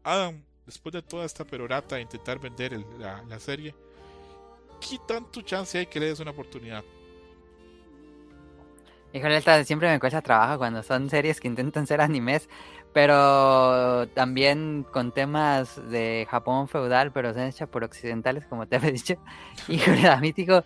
Adam, 0.04 0.44
después 0.66 0.94
de 0.94 1.02
toda 1.02 1.26
esta 1.26 1.46
perorata 1.46 1.96
de 1.96 2.02
intentar 2.02 2.40
vender 2.40 2.74
la, 3.00 3.24
la, 3.24 3.40
serie, 3.40 3.76
¿qué 4.80 4.98
tanto 5.08 5.42
chance 5.42 5.78
hay 5.78 5.86
que 5.86 6.00
le 6.00 6.08
des 6.08 6.20
una 6.20 6.32
oportunidad? 6.32 6.84
Híjole, 9.14 9.42
siempre 9.64 9.90
me 9.90 10.00
cuesta 10.00 10.22
trabajo 10.22 10.58
cuando 10.58 10.84
son 10.84 11.10
series 11.10 11.40
que 11.40 11.48
intentan 11.48 11.88
ser 11.88 12.02
animes, 12.02 12.50
pero 12.94 14.08
también 14.10 14.86
con 14.92 15.12
temas 15.12 15.80
de 15.90 16.28
Japón 16.30 16.68
feudal, 16.68 17.12
pero 17.12 17.34
son 17.34 17.44
hechas 17.44 17.70
por 17.70 17.84
occidentales, 17.84 18.46
como 18.46 18.68
te 18.68 18.76
había 18.78 18.92
dicho. 18.92 19.16
Híjole, 19.68 20.08
a 20.08 20.18
mí 20.18 20.32
digo, 20.32 20.64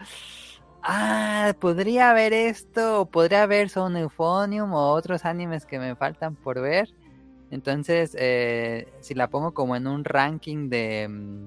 ah, 0.84 1.54
podría 1.60 2.12
haber 2.12 2.34
esto, 2.34 3.06
podría 3.12 3.44
haber 3.44 3.70
Son 3.70 3.96
Euphonium 3.98 4.74
o 4.74 4.92
otros 4.92 5.26
animes 5.26 5.66
que 5.66 5.80
me 5.80 5.96
faltan 5.96 6.36
por 6.36 6.62
ver. 6.62 6.90
Entonces, 7.52 8.16
eh, 8.18 8.88
si 9.02 9.14
la 9.14 9.28
pongo 9.28 9.54
como 9.54 9.76
en 9.76 9.88
un 9.88 10.06
ranking 10.06 10.70
de, 10.70 11.08
mm, 11.10 11.46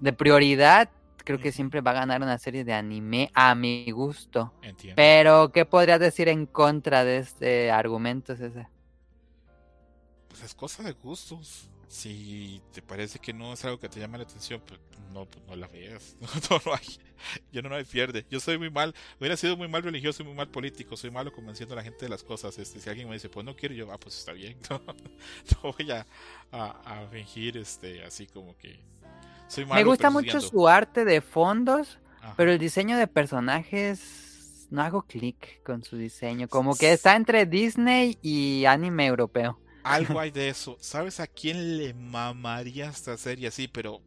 de 0.00 0.12
prioridad, 0.12 0.90
creo 1.24 1.38
que 1.38 1.52
siempre 1.52 1.80
va 1.80 1.92
a 1.92 1.94
ganar 1.94 2.20
una 2.20 2.36
serie 2.38 2.64
de 2.64 2.72
anime 2.72 3.30
a 3.32 3.54
mi 3.54 3.90
gusto. 3.92 4.52
Entiendo. 4.62 4.96
Pero, 4.96 5.52
¿qué 5.52 5.64
podrías 5.64 6.00
decir 6.00 6.28
en 6.28 6.46
contra 6.46 7.04
de 7.04 7.18
este 7.18 7.70
argumento, 7.70 8.32
ese? 8.32 8.66
Pues 10.32 10.44
es 10.44 10.54
cosa 10.54 10.82
de 10.82 10.92
gustos. 10.92 11.68
Si 11.88 12.62
te 12.72 12.80
parece 12.80 13.18
que 13.18 13.34
no 13.34 13.52
es 13.52 13.62
algo 13.66 13.78
que 13.78 13.88
te 13.88 14.00
llama 14.00 14.16
la 14.16 14.24
atención, 14.24 14.62
pues 14.66 14.80
no, 15.12 15.26
pues 15.26 15.44
no 15.46 15.54
la 15.56 15.68
veas. 15.68 16.16
No, 16.50 16.60
no, 16.64 16.74
hay. 16.74 16.98
Yo 17.52 17.60
no 17.60 17.68
me 17.68 17.84
pierde. 17.84 18.24
Yo 18.30 18.40
soy 18.40 18.56
muy 18.56 18.70
mal. 18.70 18.94
Hubiera 19.20 19.36
sido 19.36 19.58
muy 19.58 19.68
mal 19.68 19.82
religioso 19.82 20.22
y 20.22 20.26
muy 20.26 20.34
mal 20.34 20.48
político. 20.48 20.96
Soy 20.96 21.10
malo 21.10 21.32
convenciendo 21.32 21.74
a 21.74 21.76
la 21.76 21.82
gente 21.82 22.06
de 22.06 22.08
las 22.08 22.24
cosas. 22.24 22.58
Este, 22.58 22.80
si 22.80 22.88
alguien 22.88 23.08
me 23.08 23.14
dice, 23.14 23.28
pues 23.28 23.44
no 23.44 23.54
quiero, 23.54 23.74
yo, 23.74 23.92
ah, 23.92 23.98
pues 23.98 24.18
está 24.18 24.32
bien. 24.32 24.56
No, 25.62 25.72
voy 25.72 25.90
a, 25.90 26.06
a, 26.50 27.06
fingir 27.10 27.58
este, 27.58 28.02
así 28.04 28.26
como 28.26 28.56
que 28.56 28.80
me 29.68 29.84
gusta 29.84 30.08
mucho 30.10 30.40
su 30.40 30.66
arte 30.66 31.04
de 31.04 31.20
fondos, 31.20 31.98
pero 32.36 32.52
el 32.52 32.58
diseño 32.58 32.96
de 32.96 33.06
personajes 33.06 34.66
no 34.70 34.82
hago 34.82 35.02
clic 35.02 35.62
con 35.62 35.84
su 35.84 35.96
diseño. 35.96 36.48
Como 36.48 36.74
que 36.74 36.92
está 36.92 37.16
entre 37.16 37.44
Disney 37.44 38.18
y 38.22 38.64
anime 38.64 39.06
europeo. 39.06 39.58
Algo 39.82 40.20
hay 40.20 40.30
de 40.30 40.48
eso. 40.48 40.76
¿Sabes 40.80 41.20
a 41.20 41.26
quién 41.26 41.78
le 41.78 41.94
mamaría 41.94 42.88
esta 42.88 43.16
serie 43.16 43.48
así, 43.48 43.68
pero, 43.68 44.00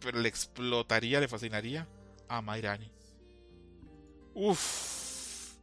pero 0.00 0.18
le 0.20 0.28
explotaría, 0.28 1.20
le 1.20 1.28
fascinaría? 1.28 1.86
A 2.28 2.40
Mairani. 2.40 2.90
Uff. 4.34 5.56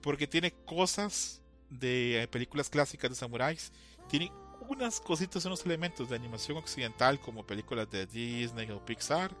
Porque 0.00 0.26
tiene 0.26 0.52
cosas 0.64 1.40
de 1.70 2.28
películas 2.30 2.68
clásicas 2.68 3.10
de 3.10 3.16
samuráis. 3.16 3.72
Tiene 4.08 4.32
unas 4.68 5.00
cositas, 5.00 5.44
unos 5.44 5.64
elementos 5.64 6.08
de 6.08 6.16
animación 6.16 6.56
occidental 6.58 7.20
como 7.20 7.46
películas 7.46 7.90
de 7.90 8.06
Disney 8.06 8.70
o 8.70 8.84
Pixar. 8.84 9.32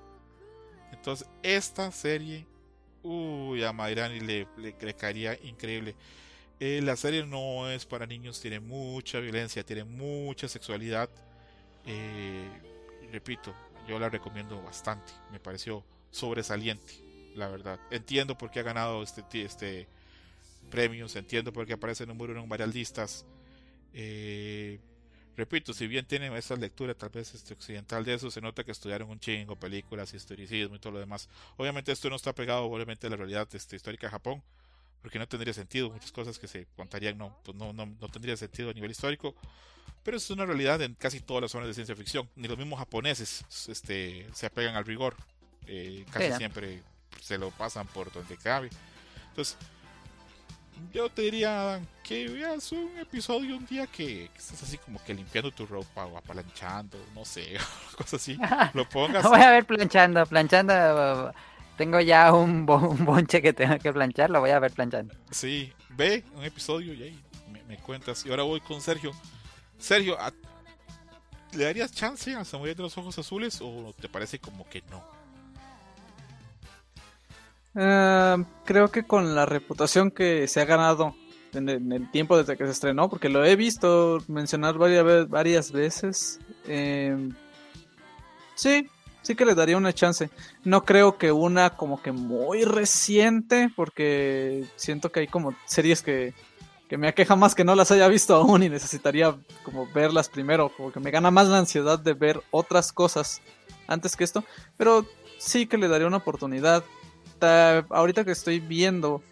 Entonces, 0.92 1.26
esta 1.42 1.90
serie, 1.90 2.46
uy, 3.02 3.64
a 3.64 3.72
Mayrani 3.72 4.20
le, 4.20 4.46
le, 4.56 4.94
caería 4.94 5.38
increíble. 5.42 5.94
Eh, 6.64 6.80
la 6.80 6.94
serie 6.94 7.26
no 7.26 7.68
es 7.68 7.84
para 7.84 8.06
niños, 8.06 8.40
tiene 8.40 8.60
mucha 8.60 9.18
violencia, 9.18 9.66
tiene 9.66 9.82
mucha 9.82 10.46
sexualidad. 10.46 11.10
Eh, 11.84 12.48
repito, 13.10 13.52
yo 13.88 13.98
la 13.98 14.08
recomiendo 14.08 14.62
bastante. 14.62 15.12
Me 15.32 15.40
pareció 15.40 15.82
sobresaliente, 16.12 16.92
la 17.34 17.48
verdad. 17.48 17.80
Entiendo 17.90 18.38
por 18.38 18.52
qué 18.52 18.60
ha 18.60 18.62
ganado 18.62 19.02
este, 19.02 19.24
este 19.42 19.88
premios, 20.70 21.16
entiendo 21.16 21.52
por 21.52 21.66
qué 21.66 21.72
aparece 21.72 22.06
número 22.06 22.32
uno 22.32 22.44
en 22.44 22.48
varias 22.48 22.72
listas. 22.72 23.24
Eh, 23.92 24.78
repito, 25.36 25.74
si 25.74 25.88
bien 25.88 26.06
tienen 26.06 26.32
esa 26.34 26.54
lectura 26.54 26.94
tal 26.94 27.10
vez 27.10 27.34
este 27.34 27.54
occidental 27.54 28.04
de 28.04 28.14
eso, 28.14 28.30
se 28.30 28.40
nota 28.40 28.62
que 28.62 28.70
estudiaron 28.70 29.10
un 29.10 29.18
chingo, 29.18 29.56
películas, 29.56 30.14
historicismo 30.14 30.76
y 30.76 30.78
todo 30.78 30.92
lo 30.92 31.00
demás. 31.00 31.28
Obviamente 31.56 31.90
esto 31.90 32.08
no 32.08 32.14
está 32.14 32.32
pegado 32.32 32.66
obviamente 32.66 33.08
a 33.08 33.10
la 33.10 33.16
realidad 33.16 33.48
este, 33.52 33.74
histórica 33.74 34.06
de 34.06 34.12
Japón, 34.12 34.44
porque 35.02 35.18
no 35.18 35.26
tendría 35.26 35.52
sentido, 35.52 35.90
muchas 35.90 36.12
cosas 36.12 36.38
que 36.38 36.46
se 36.48 36.66
contarían 36.76 37.18
no, 37.18 37.36
pues 37.44 37.56
no, 37.56 37.72
no, 37.72 37.86
no 37.86 38.08
tendría 38.08 38.36
sentido 38.36 38.70
a 38.70 38.72
nivel 38.72 38.92
histórico, 38.92 39.34
pero 40.02 40.16
es 40.16 40.30
una 40.30 40.46
realidad 40.46 40.80
en 40.82 40.94
casi 40.94 41.20
todas 41.20 41.42
las 41.42 41.50
zonas 41.50 41.68
de 41.68 41.74
ciencia 41.74 41.94
ficción. 41.94 42.28
Ni 42.36 42.48
los 42.48 42.58
mismos 42.58 42.78
japoneses 42.78 43.44
este, 43.68 44.26
se 44.32 44.46
apegan 44.46 44.76
al 44.76 44.84
rigor, 44.84 45.16
eh, 45.66 46.04
casi 46.10 46.32
siempre 46.32 46.82
se 47.20 47.38
lo 47.38 47.50
pasan 47.50 47.86
por 47.88 48.12
donde 48.12 48.36
cabe. 48.36 48.70
Entonces, 49.28 49.56
yo 50.92 51.08
te 51.08 51.22
diría 51.22 51.80
que 52.02 52.28
veas 52.28 52.72
un 52.72 52.90
episodio 52.98 53.56
un 53.56 53.66
día 53.66 53.86
que, 53.86 54.24
estás 54.36 54.62
así 54.62 54.78
como 54.78 55.02
que 55.04 55.14
limpiando 55.14 55.50
tu 55.50 55.66
ropa 55.66 56.06
o 56.06 56.16
aplanchando, 56.16 56.98
no 57.14 57.24
sé, 57.24 57.56
cosas 57.96 58.14
así. 58.14 58.38
Lo 58.74 58.88
pongas. 58.88 59.22
voy 59.22 59.40
a 59.40 59.50
ver 59.50 59.64
planchando, 59.64 60.26
planchando. 60.26 61.32
Tengo 61.76 62.00
ya 62.00 62.32
un, 62.32 62.68
un, 62.70 63.04
bonche 63.04 63.40
que 63.42 63.52
tengo 63.52 63.78
que 63.78 63.92
planchar, 63.92 64.30
lo 64.30 64.40
voy 64.40 64.50
a 64.50 64.58
ver 64.58 64.72
planchando. 64.72 65.14
Sí, 65.30 65.72
ve 65.90 66.24
un 66.36 66.44
episodio 66.44 66.92
y 66.94 67.02
ahí 67.02 67.20
me, 67.68 67.76
cuentas. 67.78 68.24
Y 68.26 68.30
ahora 68.30 68.42
voy 68.42 68.60
con 68.60 68.80
Sergio. 68.80 69.12
Sergio, 69.78 70.16
¿le 71.52 71.64
darías 71.64 71.92
chance 71.92 72.34
a 72.34 72.44
Samuel 72.44 72.74
de 72.76 72.82
los 72.82 72.96
Ojos 72.98 73.18
Azules 73.18 73.60
o 73.62 73.92
te 74.00 74.08
parece 74.08 74.38
como 74.38 74.68
que 74.68 74.82
no? 74.90 75.02
Eh, 77.74 78.44
creo 78.64 78.88
que 78.90 79.04
con 79.04 79.34
la 79.34 79.46
reputación 79.46 80.10
que 80.10 80.46
se 80.46 80.60
ha 80.60 80.64
ganado 80.66 81.14
en 81.54 81.68
el, 81.68 81.76
en 81.76 81.92
el 81.92 82.10
tiempo 82.10 82.36
desde 82.36 82.56
que 82.56 82.64
se 82.66 82.72
estrenó, 82.72 83.08
porque 83.08 83.28
lo 83.28 83.44
he 83.44 83.56
visto 83.56 84.18
mencionar 84.28 84.76
varias, 84.78 85.04
ve- 85.04 85.24
varias 85.24 85.72
veces. 85.72 86.38
eh, 86.66 87.16
sí, 88.54 88.86
sí 89.22 89.34
que 89.34 89.44
le 89.44 89.54
daría 89.54 89.76
una 89.76 89.92
chance. 89.92 90.30
No 90.64 90.84
creo 90.84 91.16
que 91.18 91.32
una 91.32 91.70
como 91.70 92.02
que 92.02 92.12
muy 92.12 92.64
reciente, 92.64 93.70
porque 93.74 94.64
siento 94.76 95.10
que 95.10 95.20
hay 95.20 95.26
como 95.28 95.54
series 95.64 96.02
que, 96.02 96.34
que 96.88 96.98
me 96.98 97.08
aqueja 97.08 97.36
más 97.36 97.54
que 97.54 97.64
no 97.64 97.74
las 97.74 97.90
haya 97.90 98.08
visto 98.08 98.34
aún 98.34 98.62
y 98.62 98.68
necesitaría 98.68 99.36
como 99.64 99.86
verlas 99.92 100.28
primero, 100.28 100.70
como 100.76 100.92
que 100.92 101.00
me 101.00 101.10
gana 101.10 101.30
más 101.30 101.48
la 101.48 101.58
ansiedad 101.58 101.98
de 101.98 102.12
ver 102.14 102.42
otras 102.50 102.92
cosas 102.92 103.40
antes 103.86 104.16
que 104.16 104.24
esto, 104.24 104.44
pero 104.76 105.06
sí 105.38 105.66
que 105.66 105.78
le 105.78 105.88
daría 105.88 106.06
una 106.06 106.18
oportunidad. 106.18 106.84
Ta- 107.38 107.86
ahorita 107.90 108.24
que 108.24 108.32
estoy 108.32 108.60
viendo 108.60 109.22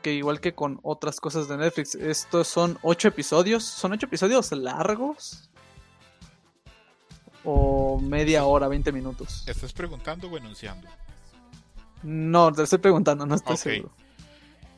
que 0.00 0.14
igual 0.14 0.40
que 0.40 0.52
con 0.54 0.80
otras 0.82 1.20
cosas 1.20 1.46
de 1.46 1.56
Netflix, 1.56 1.94
estos 1.94 2.48
son 2.48 2.78
ocho 2.82 3.06
episodios, 3.08 3.62
son 3.62 3.92
ocho 3.92 4.06
episodios 4.06 4.50
largos 4.50 5.48
o 7.44 7.98
media 8.00 8.44
hora, 8.44 8.68
20 8.68 8.92
minutos. 8.92 9.44
¿Estás 9.46 9.72
preguntando 9.72 10.28
o 10.28 10.36
enunciando? 10.36 10.88
No, 12.02 12.52
te 12.52 12.62
estoy 12.62 12.78
preguntando, 12.78 13.26
no 13.26 13.34
estoy 13.34 13.56
seguro. 13.56 13.92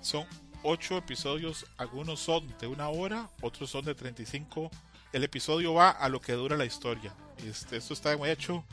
Son 0.01 0.27
ocho 0.63 0.97
episodios, 0.97 1.67
algunos 1.77 2.21
son 2.21 2.47
de 2.59 2.67
una 2.67 2.89
hora, 2.89 3.29
otros 3.41 3.71
son 3.71 3.85
de 3.85 3.95
35. 3.95 4.71
El 5.13 5.25
episodio 5.25 5.75
va 5.75 5.91
a 5.91 6.09
lo 6.09 6.21
que 6.21 6.33
dura 6.33 6.57
la 6.57 6.65
historia. 6.65 7.15
Este, 7.47 7.77
esto 7.77 7.95
está 7.95 8.17
muy 8.17 8.31
hecho 8.31 8.65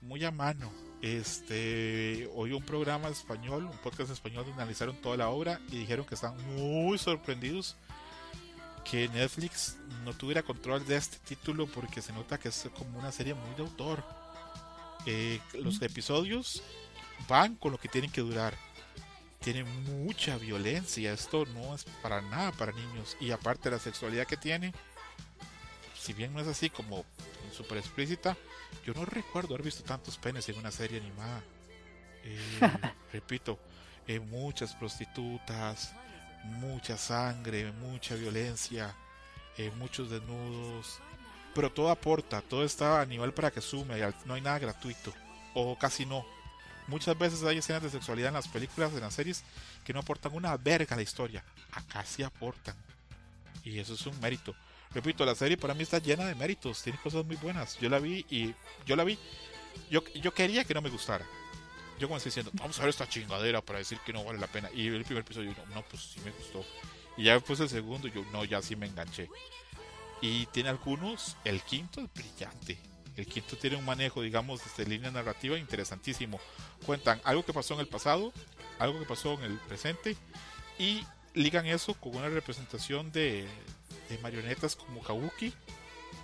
muy 0.00 0.24
a 0.24 0.30
mano. 0.30 0.70
Este, 1.02 2.28
oí 2.34 2.52
un 2.52 2.62
programa 2.62 3.08
español, 3.08 3.64
un 3.64 3.78
podcast 3.78 4.10
español 4.10 4.44
donde 4.44 4.62
analizaron 4.62 4.96
toda 4.96 5.16
la 5.16 5.28
obra 5.28 5.60
y 5.68 5.78
dijeron 5.78 6.06
que 6.06 6.14
están 6.14 6.34
muy 6.56 6.98
sorprendidos 6.98 7.76
que 8.90 9.08
Netflix 9.08 9.76
no 10.04 10.12
tuviera 10.14 10.42
control 10.42 10.86
de 10.86 10.96
este 10.96 11.18
título 11.18 11.66
porque 11.66 12.02
se 12.02 12.12
nota 12.12 12.38
que 12.38 12.48
es 12.48 12.68
como 12.76 12.98
una 12.98 13.12
serie 13.12 13.34
muy 13.34 13.54
de 13.54 13.62
autor. 13.62 14.04
Eh, 15.06 15.40
los 15.54 15.80
episodios 15.82 16.62
van 17.28 17.56
con 17.56 17.72
lo 17.72 17.78
que 17.78 17.88
tienen 17.88 18.10
que 18.10 18.20
durar 18.20 18.54
tiene 19.46 19.62
mucha 19.62 20.38
violencia. 20.38 21.12
Esto 21.12 21.46
no 21.46 21.72
es 21.72 21.84
para 22.02 22.20
nada 22.20 22.50
para 22.50 22.72
niños. 22.72 23.16
Y 23.20 23.30
aparte 23.30 23.70
la 23.70 23.78
sexualidad 23.78 24.26
que 24.26 24.36
tiene, 24.36 24.72
si 25.96 26.12
bien 26.12 26.32
no 26.32 26.40
es 26.40 26.48
así 26.48 26.68
como 26.68 27.04
súper 27.52 27.78
explícita, 27.78 28.36
yo 28.84 28.92
no 28.94 29.04
recuerdo 29.04 29.54
haber 29.54 29.64
visto 29.64 29.84
tantos 29.84 30.18
penes 30.18 30.48
en 30.48 30.58
una 30.58 30.72
serie 30.72 31.00
animada. 31.00 31.44
Eh, 32.24 32.60
repito, 33.12 33.58
eh, 34.08 34.18
muchas 34.18 34.74
prostitutas, 34.74 35.92
mucha 36.46 36.96
sangre, 36.96 37.72
mucha 37.72 38.14
violencia, 38.14 38.94
eh, 39.56 39.70
muchos 39.76 40.10
desnudos. 40.10 40.98
Pero 41.54 41.72
todo 41.72 41.90
aporta, 41.90 42.42
todo 42.42 42.64
está 42.64 43.00
a 43.00 43.06
nivel 43.06 43.32
para 43.32 43.50
que 43.50 43.60
sume, 43.60 43.96
no 44.24 44.34
hay 44.34 44.40
nada 44.40 44.58
gratuito. 44.58 45.12
O 45.54 45.76
casi 45.78 46.04
no. 46.04 46.24
Muchas 46.86 47.18
veces 47.18 47.42
hay 47.42 47.58
escenas 47.58 47.82
de 47.82 47.90
sexualidad 47.90 48.28
en 48.28 48.34
las 48.34 48.48
películas, 48.48 48.92
en 48.92 49.00
las 49.00 49.14
series, 49.14 49.42
que 49.84 49.92
no 49.92 50.00
aportan 50.00 50.34
una 50.34 50.56
verga 50.56 50.94
a 50.94 50.96
la 50.96 51.02
historia. 51.02 51.42
Acá 51.72 52.04
sí 52.04 52.22
aportan. 52.22 52.76
Y 53.64 53.78
eso 53.78 53.94
es 53.94 54.06
un 54.06 54.18
mérito. 54.20 54.54
Repito, 54.94 55.24
la 55.24 55.34
serie 55.34 55.56
para 55.56 55.74
mí 55.74 55.82
está 55.82 55.98
llena 55.98 56.26
de 56.26 56.34
méritos, 56.34 56.82
tiene 56.82 56.98
cosas 57.02 57.24
muy 57.24 57.36
buenas. 57.36 57.78
Yo 57.80 57.88
la 57.88 57.98
vi 57.98 58.24
y 58.30 58.54
yo 58.86 58.94
la 58.94 59.04
vi. 59.04 59.18
Yo, 59.90 60.02
yo 60.14 60.32
quería 60.32 60.64
que 60.64 60.74
no 60.74 60.80
me 60.80 60.90
gustara. 60.90 61.26
Yo 61.98 62.08
comencé 62.08 62.28
diciendo, 62.28 62.50
vamos 62.54 62.78
a 62.78 62.82
ver 62.82 62.90
esta 62.90 63.08
chingadera 63.08 63.62
para 63.62 63.78
decir 63.78 63.98
que 64.04 64.12
no 64.12 64.24
vale 64.24 64.38
la 64.38 64.46
pena. 64.46 64.70
Y 64.74 64.88
el 64.88 65.04
primer 65.04 65.22
episodio, 65.22 65.52
yo, 65.52 65.74
no, 65.74 65.82
pues 65.82 66.02
sí 66.02 66.20
me 66.24 66.30
gustó. 66.30 66.64
Y 67.16 67.24
ya 67.24 67.34
después 67.34 67.58
el 67.60 67.68
segundo, 67.68 68.08
yo, 68.08 68.24
no, 68.32 68.44
ya 68.44 68.60
sí 68.60 68.76
me 68.76 68.86
enganché. 68.86 69.28
Y 70.20 70.46
tiene 70.46 70.68
algunos, 70.68 71.36
el 71.44 71.62
quinto 71.62 72.00
es 72.02 72.12
brillante. 72.12 72.78
El 73.16 73.26
quinto 73.26 73.56
tiene 73.56 73.76
un 73.76 73.84
manejo, 73.84 74.20
digamos, 74.20 74.60
de 74.76 74.84
línea 74.84 75.10
narrativa 75.10 75.58
interesantísimo. 75.58 76.38
Cuentan 76.84 77.20
algo 77.24 77.44
que 77.44 77.54
pasó 77.54 77.74
en 77.74 77.80
el 77.80 77.88
pasado, 77.88 78.32
algo 78.78 78.98
que 78.98 79.06
pasó 79.06 79.34
en 79.34 79.44
el 79.44 79.58
presente 79.60 80.16
y 80.78 81.02
ligan 81.32 81.64
eso 81.66 81.94
con 81.94 82.14
una 82.14 82.28
representación 82.28 83.10
de, 83.12 83.46
de 84.10 84.18
marionetas 84.18 84.76
como 84.76 85.02
Kabuki. 85.02 85.54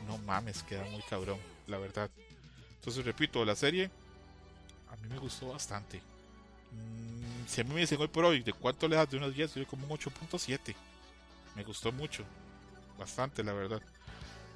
No 0.07 0.19
mames, 0.19 0.63
queda 0.65 0.85
muy 0.85 1.03
cabrón, 1.03 1.39
la 1.67 1.79
verdad. 1.79 2.11
Entonces, 2.77 3.05
repito, 3.07 3.43
la 3.45 3.57
serie 3.57 3.91
a 4.93 4.97
mí 4.97 5.09
me 5.09 5.19
gustó 5.19 5.49
bastante. 5.49 5.99
Mm, 6.73 7.47
si 7.49 7.61
a 7.61 7.65
mí 7.65 7.75
me 7.75 7.81
dicen 7.81 8.01
hoy 8.01 8.09
por 8.09 8.25
hoy 8.25 8.43
de 8.43 8.53
cuánto 8.53 8.87
le 8.89 8.97
das 8.97 9.11
de 9.11 9.17
unos 9.17 9.35
10, 9.35 9.55
yo 9.55 9.67
como 9.67 9.87
un 9.87 9.99
8.7. 9.99 10.75
Me 11.55 11.65
gustó 11.65 11.93
mucho, 11.93 12.25
bastante, 12.99 13.43
la 13.43 13.53
verdad. 13.53 13.81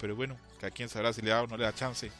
Pero 0.00 0.14
bueno, 0.16 0.36
cada 0.60 0.70
quien 0.70 0.88
sabrá 0.88 1.12
si 1.12 1.22
le 1.22 1.30
da 1.30 1.42
o 1.42 1.46
no 1.46 1.56
le 1.56 1.64
da 1.64 1.74
chance. 1.74 2.10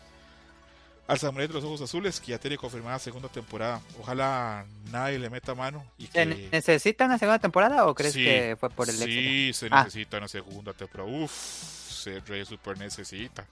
Al 1.09 1.19
Samurai 1.21 1.47
de 1.47 1.55
los 1.55 1.63
Ojos 1.63 1.81
Azules, 1.83 2.21
que 2.21 2.33
ya 2.33 2.39
tiene 2.41 2.57
confirmada 2.57 2.99
segunda 2.99 3.29
temporada. 3.29 3.81
Ojalá 4.01 4.67
nadie 4.91 5.21
le 5.21 5.31
meta 5.31 5.55
mano 5.55 5.85
y 5.99 6.07
¿Se 6.07 6.13
que... 6.13 6.27
ne- 6.27 6.49
¿Necesita 6.51 7.05
una 7.05 7.17
segunda 7.17 7.39
temporada 7.39 7.87
o 7.87 7.95
crees 7.95 8.13
Sí, 8.15 8.25
que 8.25 8.57
fue 8.59 8.71
por 8.71 8.89
el 8.89 8.97
éxito? 8.97 9.09
Sí, 9.21 9.53
se 9.53 9.69
Ah. 9.71 9.85
necesita 9.85 10.19
una 10.19 10.27
segunda 10.27 10.73
temporada. 10.73 11.09
Uf, 11.09 11.31
se 11.33 12.19
re 12.21 12.45
super 12.45 12.77
necesita. 12.77 13.47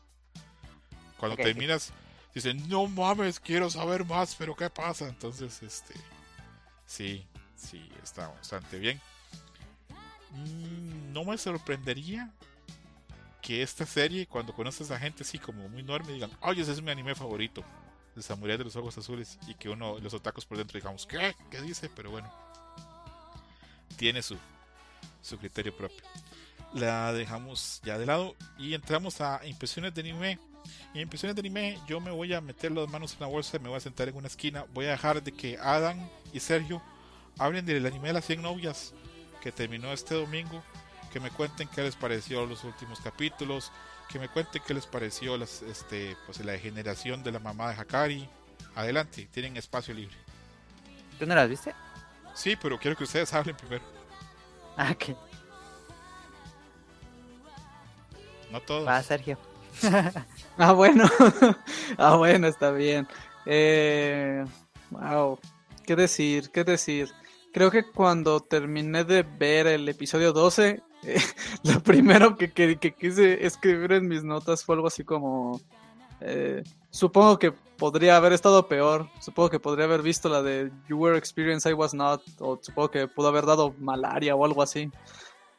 Cuando 1.16 1.36
terminas, 1.36 1.92
dicen, 2.34 2.68
no 2.68 2.86
mames, 2.86 3.40
quiero 3.40 3.70
saber 3.70 4.04
más, 4.04 4.34
pero 4.34 4.54
¿qué 4.56 4.68
pasa? 4.70 5.08
Entonces, 5.08 5.62
este. 5.62 5.94
Sí, 6.86 7.26
sí, 7.56 7.88
está 8.02 8.28
bastante 8.28 8.78
bien. 8.78 9.00
Mm, 10.30 11.12
no 11.12 11.24
me 11.24 11.38
sorprendería 11.38 12.30
que 13.40 13.62
esta 13.62 13.86
serie, 13.86 14.26
cuando 14.26 14.54
conoces 14.54 14.90
a 14.90 14.98
gente 14.98 15.22
así 15.22 15.38
como 15.38 15.68
muy 15.68 15.80
enorme, 15.80 16.12
digan, 16.12 16.30
oye, 16.40 16.62
ese 16.62 16.72
es 16.72 16.82
mi 16.82 16.90
anime 16.90 17.14
favorito, 17.14 17.62
el 18.16 18.22
Samurai 18.22 18.56
de 18.56 18.64
los 18.64 18.74
Ojos 18.76 18.96
Azules, 18.96 19.38
y 19.46 19.54
que 19.54 19.68
uno, 19.68 19.98
los 19.98 20.14
otacos 20.14 20.46
por 20.46 20.56
dentro, 20.56 20.78
digamos, 20.78 21.06
¿qué? 21.06 21.36
¿Qué 21.50 21.60
dice? 21.60 21.90
Pero 21.94 22.10
bueno, 22.10 22.32
tiene 23.96 24.22
su, 24.22 24.36
su 25.22 25.38
criterio 25.38 25.76
propio. 25.76 26.02
La 26.72 27.12
dejamos 27.12 27.80
ya 27.84 27.98
de 27.98 28.06
lado 28.06 28.34
y 28.58 28.74
entramos 28.74 29.20
a 29.20 29.46
impresiones 29.46 29.94
de 29.94 30.00
anime. 30.00 30.38
Y 30.92 30.98
en 30.98 31.02
impresiones 31.02 31.34
de 31.36 31.40
anime, 31.40 31.78
yo 31.86 32.00
me 32.00 32.10
voy 32.10 32.32
a 32.34 32.40
meter 32.40 32.72
las 32.72 32.88
manos 32.88 33.14
en 33.14 33.20
la 33.20 33.26
bolsa, 33.26 33.58
me 33.58 33.68
voy 33.68 33.78
a 33.78 33.80
sentar 33.80 34.08
en 34.08 34.16
una 34.16 34.28
esquina, 34.28 34.64
voy 34.72 34.86
a 34.86 34.90
dejar 34.90 35.22
de 35.22 35.32
que 35.32 35.58
Adam 35.58 36.08
y 36.32 36.40
Sergio 36.40 36.82
hablen 37.38 37.66
del 37.66 37.84
anime 37.86 38.08
de 38.08 38.14
las 38.14 38.24
100 38.24 38.42
novias 38.42 38.92
que 39.42 39.52
terminó 39.52 39.92
este 39.92 40.14
domingo, 40.14 40.62
que 41.12 41.20
me 41.20 41.30
cuenten 41.30 41.68
qué 41.68 41.82
les 41.82 41.96
pareció 41.96 42.46
los 42.46 42.64
últimos 42.64 43.00
capítulos, 43.00 43.72
que 44.08 44.18
me 44.18 44.28
cuenten 44.28 44.62
qué 44.66 44.74
les 44.74 44.86
pareció 44.86 45.36
las, 45.36 45.62
este, 45.62 46.16
pues, 46.26 46.44
la 46.44 46.52
degeneración 46.52 47.22
de 47.22 47.32
la 47.32 47.38
mamá 47.38 47.70
de 47.70 47.80
Hakari. 47.80 48.28
Adelante, 48.74 49.28
tienen 49.32 49.56
espacio 49.56 49.94
libre. 49.94 50.16
¿Tú 51.18 51.26
no 51.26 51.34
las 51.34 51.48
viste? 51.48 51.74
Sí, 52.34 52.56
pero 52.60 52.78
quiero 52.78 52.96
que 52.96 53.04
ustedes 53.04 53.32
hablen 53.32 53.56
primero. 53.56 53.84
Ah, 54.76 54.92
ok. 54.92 55.16
No 58.50 58.60
todos. 58.60 58.86
Va, 58.86 59.02
Sergio. 59.02 59.38
Ah, 60.58 60.72
bueno. 60.72 61.04
ah, 61.98 62.16
bueno, 62.16 62.46
está 62.46 62.70
bien. 62.70 63.08
Eh, 63.46 64.44
wow. 64.90 65.38
¿Qué 65.84 65.96
decir? 65.96 66.50
¿Qué 66.50 66.62
decir? 66.64 67.10
Creo 67.52 67.70
que 67.70 67.84
cuando 67.90 68.40
terminé 68.40 69.04
de 69.04 69.22
ver 69.22 69.66
el 69.66 69.88
episodio 69.88 70.32
12, 70.32 70.80
eh, 71.02 71.20
lo 71.64 71.80
primero 71.82 72.36
que, 72.36 72.52
que- 72.52 72.76
que 72.78 72.92
quise 72.94 73.44
escribir 73.44 73.92
en 73.92 74.08
mis 74.08 74.22
notas 74.24 74.64
fue 74.64 74.76
algo 74.76 74.86
así 74.86 75.02
como... 75.04 75.60
eh, 76.20 76.62
supongo 76.90 77.38
que 77.38 77.50
podría 77.52 78.16
haber 78.16 78.32
estado 78.32 78.68
peor. 78.68 79.08
Supongo 79.20 79.50
que 79.50 79.60
podría 79.60 79.86
haber 79.86 80.02
visto 80.02 80.28
la 80.28 80.40
de 80.42 80.70
You 80.88 80.96
Were 80.98 81.18
Experienced, 81.18 81.68
I 81.70 81.74
Was 81.74 81.94
Not. 81.94 82.22
O 82.38 82.58
supongo 82.62 82.90
que 82.92 83.08
pudo 83.08 83.28
haber 83.28 83.44
dado 83.44 83.74
malaria 83.80 84.36
o 84.36 84.44
algo 84.44 84.62
así. 84.62 84.88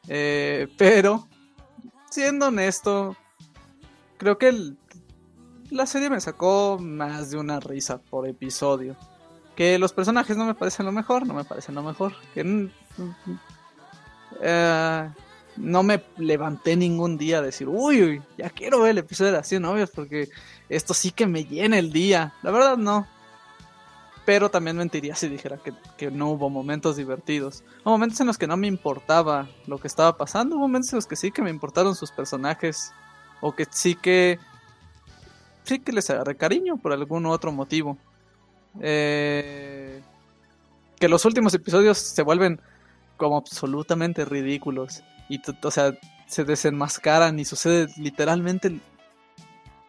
Eh, 0.08 0.68
pero, 0.78 1.28
siendo 2.10 2.46
honesto, 2.48 3.14
creo 4.18 4.38
que 4.38 4.48
el- 4.48 4.76
la 5.70 5.86
serie 5.86 6.10
me 6.10 6.20
sacó 6.20 6.78
más 6.80 7.30
de 7.30 7.38
una 7.38 7.60
risa 7.60 7.98
por 7.98 8.26
episodio. 8.28 8.96
Que 9.56 9.78
los 9.78 9.92
personajes 9.92 10.36
no 10.36 10.44
me 10.44 10.54
parecen 10.54 10.86
lo 10.86 10.92
mejor, 10.92 11.26
no 11.26 11.34
me 11.34 11.44
parecen 11.44 11.74
lo 11.74 11.82
mejor. 11.82 12.12
Que 12.34 12.68
eh, 14.40 15.10
no 15.56 15.82
me 15.82 16.02
levanté 16.18 16.76
ningún 16.76 17.16
día 17.16 17.38
a 17.38 17.42
decir, 17.42 17.68
uy, 17.68 18.02
uy, 18.02 18.22
ya 18.36 18.50
quiero 18.50 18.80
ver 18.80 18.90
el 18.90 18.98
episodio 18.98 19.30
de 19.32 19.38
las 19.38 19.48
100 19.48 19.62
novias 19.62 19.90
porque 19.94 20.28
esto 20.68 20.92
sí 20.94 21.10
que 21.10 21.26
me 21.26 21.44
llena 21.44 21.78
el 21.78 21.92
día. 21.92 22.34
La 22.42 22.50
verdad 22.50 22.76
no. 22.76 23.06
Pero 24.26 24.50
también 24.50 24.76
mentiría 24.76 25.14
si 25.14 25.28
dijera 25.28 25.56
que, 25.58 25.72
que 25.96 26.10
no 26.10 26.30
hubo 26.30 26.50
momentos 26.50 26.96
divertidos. 26.96 27.62
Hubo 27.84 27.92
momentos 27.92 28.20
en 28.20 28.26
los 28.26 28.36
que 28.36 28.48
no 28.48 28.56
me 28.56 28.66
importaba 28.66 29.48
lo 29.66 29.78
que 29.78 29.86
estaba 29.86 30.16
pasando. 30.16 30.56
Hubo 30.56 30.62
momentos 30.62 30.92
en 30.92 30.96
los 30.96 31.06
que 31.06 31.14
sí 31.16 31.30
que 31.30 31.42
me 31.42 31.50
importaron 31.50 31.94
sus 31.94 32.10
personajes. 32.10 32.92
O 33.40 33.54
que 33.54 33.66
sí 33.70 33.94
que. 33.94 34.38
Sí 35.64 35.80
que 35.80 35.92
les 35.92 36.08
agarré 36.10 36.36
cariño 36.36 36.76
por 36.76 36.92
algún 36.92 37.26
otro 37.26 37.52
motivo. 37.52 37.98
Eh, 38.80 40.00
que 40.98 41.08
los 41.08 41.24
últimos 41.24 41.54
episodios 41.54 41.98
se 41.98 42.22
vuelven 42.22 42.60
como 43.16 43.36
absolutamente 43.36 44.24
ridículos. 44.24 45.02
Y, 45.28 45.40
o 45.62 45.70
sea, 45.70 45.92
se 46.26 46.44
desenmascaran 46.44 47.38
y 47.38 47.44
sucede 47.44 47.88
literalmente 47.96 48.80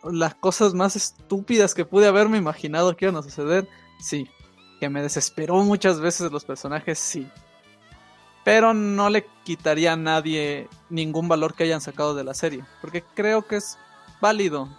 las 0.03 0.35
cosas 0.35 0.73
más 0.73 0.95
estúpidas 0.95 1.73
que 1.73 1.85
pude 1.85 2.07
haberme 2.07 2.37
imaginado 2.37 2.95
que 2.95 3.05
iban 3.05 3.17
a 3.17 3.23
suceder. 3.23 3.67
Sí. 3.99 4.27
Que 4.79 4.89
me 4.89 5.01
desesperó 5.01 5.63
muchas 5.63 5.99
veces 5.99 6.31
los 6.31 6.45
personajes, 6.45 6.99
sí. 6.99 7.27
Pero 8.47 8.73
no 8.73 9.09
le 9.09 9.25
quitaría 9.43 9.91
a 9.91 9.97
nadie 9.97 10.69
ningún 10.89 11.27
valor 11.27 11.53
que 11.53 11.65
hayan 11.65 11.81
sacado 11.81 12.15
de 12.15 12.23
la 12.23 12.33
serie. 12.33 12.63
Porque 12.79 13.03
creo 13.13 13.45
que 13.45 13.57
es 13.57 13.77
válido 14.21 14.69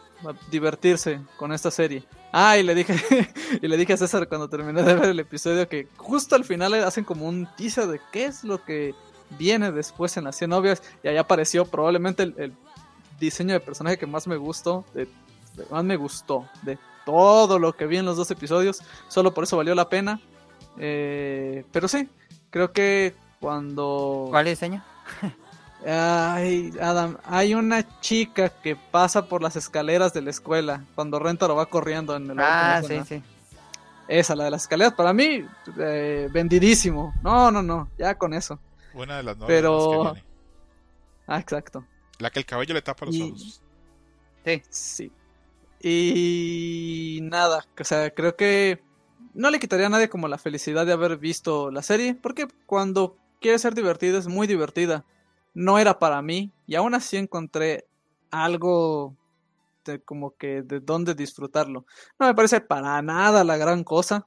divertirse 0.50 1.20
con 1.36 1.52
esta 1.52 1.70
serie. 1.70 2.02
Ah, 2.32 2.56
y 2.56 2.62
le 2.62 2.74
dije, 2.74 2.94
y 3.60 3.68
le 3.68 3.76
dije 3.76 3.92
a 3.92 3.98
César 3.98 4.26
cuando 4.26 4.48
terminé 4.48 4.82
de 4.82 4.94
ver 4.94 5.10
el 5.10 5.20
episodio 5.20 5.68
que 5.68 5.86
justo 5.98 6.34
al 6.34 6.46
final 6.46 6.72
hacen 6.82 7.04
como 7.04 7.28
un 7.28 7.46
teaser 7.58 7.88
de 7.88 8.00
qué 8.10 8.24
es 8.24 8.42
lo 8.42 8.64
que 8.64 8.94
viene 9.38 9.70
después 9.70 10.16
en 10.16 10.24
las 10.24 10.36
100 10.36 10.48
novias. 10.48 10.82
Y 11.02 11.08
ahí 11.08 11.18
apareció 11.18 11.66
probablemente 11.66 12.22
el, 12.22 12.54
diseño 13.20 13.52
de 13.52 13.60
personaje 13.60 13.98
que 13.98 14.06
más 14.06 14.26
me 14.26 14.38
gustó, 14.38 14.86
de, 14.94 15.06
más 15.70 15.84
me 15.84 15.96
gustó 15.96 16.48
de 16.62 16.78
todo 17.04 17.58
lo 17.58 17.74
que 17.74 17.84
vi 17.84 17.98
en 17.98 18.06
los 18.06 18.16
dos 18.16 18.30
episodios. 18.30 18.80
Solo 19.08 19.34
por 19.34 19.44
eso 19.44 19.58
valió 19.58 19.74
la 19.74 19.90
pena. 19.90 20.22
Eh, 20.78 21.66
pero 21.70 21.86
sí, 21.86 22.08
creo 22.48 22.72
que 22.72 23.27
cuando... 23.40 24.26
¿Cuál 24.30 24.46
diseño? 24.46 24.82
Ay, 25.86 26.72
Adam, 26.80 27.16
hay 27.24 27.54
una 27.54 28.00
chica 28.00 28.48
que 28.48 28.74
pasa 28.74 29.26
por 29.26 29.42
las 29.42 29.54
escaleras 29.56 30.12
de 30.12 30.22
la 30.22 30.30
escuela 30.30 30.84
cuando 30.94 31.18
Renta 31.20 31.46
lo 31.46 31.54
va 31.54 31.66
corriendo 31.66 32.16
en 32.16 32.30
el 32.30 32.40
Ah, 32.40 32.82
sí, 32.86 33.00
sí. 33.06 33.22
Esa, 34.08 34.34
la 34.34 34.44
de 34.44 34.50
las 34.50 34.62
escaleras, 34.62 34.94
para 34.94 35.12
mí, 35.12 35.44
eh, 35.78 36.28
vendidísimo. 36.32 37.14
No, 37.22 37.50
no, 37.50 37.62
no, 37.62 37.88
ya 37.98 38.16
con 38.16 38.34
eso. 38.34 38.58
Una 38.94 39.18
de 39.18 39.22
las 39.22 39.36
novelas 39.36 39.56
Pero... 39.60 39.88
que 39.90 40.10
viene. 40.12 40.24
Ah, 41.26 41.38
exacto. 41.38 41.84
La 42.18 42.30
que 42.30 42.38
el 42.40 42.46
cabello 42.46 42.74
le 42.74 42.82
tapa 42.82 43.06
los 43.06 43.14
Y- 43.14 43.22
ojos. 43.22 43.60
Sí. 44.44 44.62
Sí. 44.70 45.12
Y 45.80 47.20
nada, 47.22 47.64
o 47.78 47.84
sea, 47.84 48.10
creo 48.12 48.34
que 48.34 48.82
no 49.34 49.50
le 49.50 49.60
quitaría 49.60 49.86
a 49.86 49.90
nadie 49.90 50.08
como 50.08 50.26
la 50.26 50.38
felicidad 50.38 50.84
de 50.86 50.92
haber 50.92 51.18
visto 51.18 51.70
la 51.70 51.82
serie, 51.82 52.14
porque 52.14 52.48
cuando 52.66 53.16
quiere 53.40 53.58
ser 53.58 53.74
divertida 53.74 54.18
es 54.18 54.28
muy 54.28 54.46
divertida. 54.46 55.04
No 55.54 55.78
era 55.78 55.98
para 55.98 56.22
mí 56.22 56.52
y 56.66 56.74
aún 56.74 56.94
así 56.94 57.16
encontré 57.16 57.86
algo 58.30 59.16
de 59.84 60.00
como 60.00 60.36
que 60.36 60.62
de 60.62 60.80
dónde 60.80 61.14
disfrutarlo. 61.14 61.86
No 62.18 62.26
me 62.26 62.34
parece 62.34 62.60
para 62.60 63.00
nada 63.02 63.44
la 63.44 63.56
gran 63.56 63.84
cosa. 63.84 64.26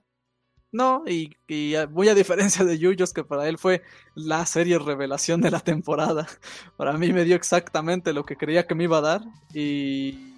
No, 0.74 1.03
y, 1.05 1.36
y 1.49 1.76
muy 1.89 2.07
a 2.07 2.16
diferencia 2.16 2.64
de 2.64 2.80
Yuyos, 2.80 3.12
que 3.12 3.26
para 3.26 3.49
él 3.49 3.57
fue 3.57 3.82
la 4.16 4.45
serie 4.45 4.80
revelación 4.80 5.41
de 5.41 5.51
la 5.51 5.59
temporada. 5.59 6.28
Para 6.78 6.93
mí 6.93 7.12
me 7.12 7.26
dio 7.26 7.36
exactamente 7.36 8.14
lo 8.14 8.24
que 8.24 8.38
creía 8.38 8.66
que 8.66 8.74
me 8.74 8.86
iba 8.86 8.99
a 8.99 9.01
dar. 9.01 9.22
Y 9.53 10.32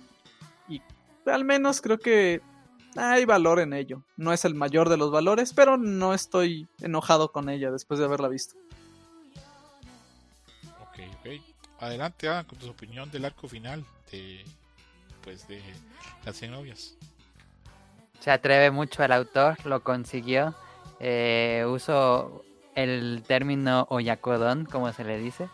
al 1.26 1.45
menos 1.45 1.82
creo 1.82 1.97
que 1.97 2.41
hay 2.95 3.26
valor 3.26 3.59
en 3.59 3.74
ello. 3.74 4.03
No 4.17 4.34
es 4.34 4.45
el 4.45 4.55
mayor 4.55 4.89
de 4.89 4.97
los 4.97 5.11
valores, 5.11 5.53
pero 5.53 5.78
no 5.78 6.13
estoy 6.13 6.67
enojado 6.82 7.32
con 7.32 7.49
ella 7.49 7.71
después 7.71 7.99
de 7.99 8.05
haberla 8.05 8.28
visto. 8.28 8.55
Adelante, 11.84 12.27
Adam, 12.27 12.45
con 12.45 12.57
tu 12.59 12.69
opinión 12.69 13.09
del 13.11 13.25
arco 13.25 13.47
final 13.47 13.84
de, 14.11 14.43
pues, 15.23 15.47
de 15.47 15.61
las 16.25 16.36
100 16.36 16.51
novias. 16.51 16.95
Se 18.19 18.31
atreve 18.31 18.71
mucho 18.71 19.03
el 19.03 19.11
autor, 19.11 19.57
lo 19.65 19.84
consiguió. 19.84 20.55
Eh, 20.99 21.65
uso 21.67 22.43
el 22.75 23.23
término 23.27 23.86
oyakodon, 23.89 24.65
como 24.65 24.91
se 24.93 25.03
le 25.03 25.17
dice. 25.17 25.49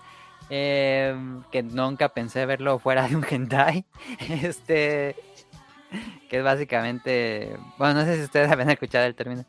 eh, 0.51 1.15
que 1.51 1.63
nunca 1.63 2.09
pensé 2.09 2.45
verlo 2.45 2.79
fuera 2.79 3.07
de 3.07 3.15
un 3.15 3.25
hentai. 3.29 3.85
Este. 4.19 5.15
Que 6.29 6.37
es 6.37 6.43
básicamente. 6.43 7.57
Bueno, 7.79 7.95
no 7.95 8.05
sé 8.05 8.17
si 8.17 8.23
ustedes 8.23 8.51
habían 8.51 8.69
escuchado 8.69 9.05
el 9.05 9.15
término. 9.15 9.43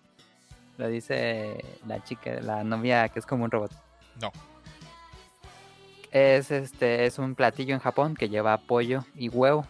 Lo 0.78 0.88
dice 0.88 1.62
la 1.86 2.02
chica, 2.02 2.40
la 2.40 2.64
novia 2.64 3.08
que 3.10 3.18
es 3.18 3.26
como 3.26 3.44
un 3.44 3.50
robot. 3.50 3.70
No. 4.22 4.32
Es 6.10 6.50
este, 6.50 7.06
es 7.06 7.18
un 7.18 7.34
platillo 7.34 7.74
en 7.74 7.80
Japón 7.80 8.14
que 8.14 8.28
lleva 8.28 8.56
pollo 8.58 9.04
y 9.14 9.28
huevo. 9.28 9.66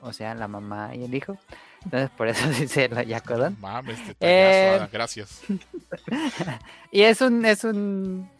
O 0.00 0.12
sea, 0.12 0.34
la 0.34 0.48
mamá 0.48 0.94
y 0.94 1.04
el 1.04 1.14
hijo. 1.14 1.38
Entonces 1.84 2.10
por 2.10 2.28
eso 2.28 2.48
dice 2.60 2.86
el 2.86 2.96
oyakodon. 2.96 3.56
Mames, 3.60 3.98
este 4.00 4.16
Eh, 4.20 4.74
Adam, 4.76 4.88
gracias. 4.92 5.42
Y 6.90 7.02
es 7.02 7.20
un, 7.20 7.44
es 7.46 7.64
un, 7.64 8.30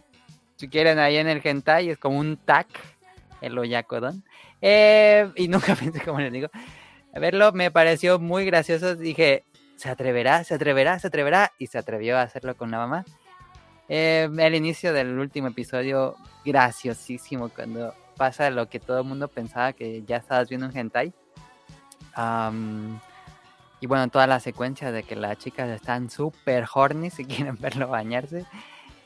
si 0.57 0.68
quieren 0.68 0.99
ahí 0.99 1.16
en 1.16 1.28
el 1.28 1.41
hentai, 1.43 1.91
es 1.91 1.99
como 1.99 2.18
un 2.18 2.37
tac, 2.37 2.68
el 3.41 3.57
oyakodon. 3.59 4.24
Eh, 4.61 5.30
y 5.37 5.49
nunca 5.49 5.74
pensé, 5.74 6.01
como 6.01 6.20
les 6.20 6.33
digo, 6.33 6.49
a 7.14 7.18
verlo 7.18 7.53
me 7.53 7.70
pareció 7.70 8.18
muy 8.18 8.45
gracioso. 8.45 8.95
Dije, 8.95 9.45
¿se 9.76 9.89
atreverá? 9.89 10.45
¿Se 10.45 10.55
atreverá? 10.55 10.99
¿Se 10.99 11.09
atreverá? 11.09 11.53
Y 11.59 11.66
se 11.66 11.78
atrevió 11.78 12.18
a 12.18 12.22
hacerlo 12.22 12.57
con 12.57 12.70
la 12.70 12.78
mamá. 12.78 13.05
Eh, 13.95 14.26
el 14.38 14.55
inicio 14.55 14.95
del 14.95 15.18
último 15.18 15.49
episodio, 15.49 16.16
graciosísimo, 16.47 17.51
cuando 17.51 17.93
pasa 18.16 18.49
lo 18.49 18.66
que 18.66 18.80
todo 18.80 19.01
el 19.01 19.05
mundo 19.05 19.28
pensaba 19.28 19.74
que 19.74 20.03
ya 20.07 20.16
estabas 20.16 20.49
viendo 20.49 20.66
un 20.66 20.74
hentai. 20.74 21.12
Y 23.80 23.86
bueno, 23.86 24.09
toda 24.09 24.26
la 24.26 24.40
secuencia 24.40 24.93
de 24.93 25.03
que 25.03 25.14
las 25.14 25.36
chicas 25.36 25.68
están 25.68 26.09
súper 26.09 26.64
horny 26.72 27.11
si 27.11 27.24
quieren 27.26 27.59
verlo 27.61 27.86
bañarse. 27.86 28.47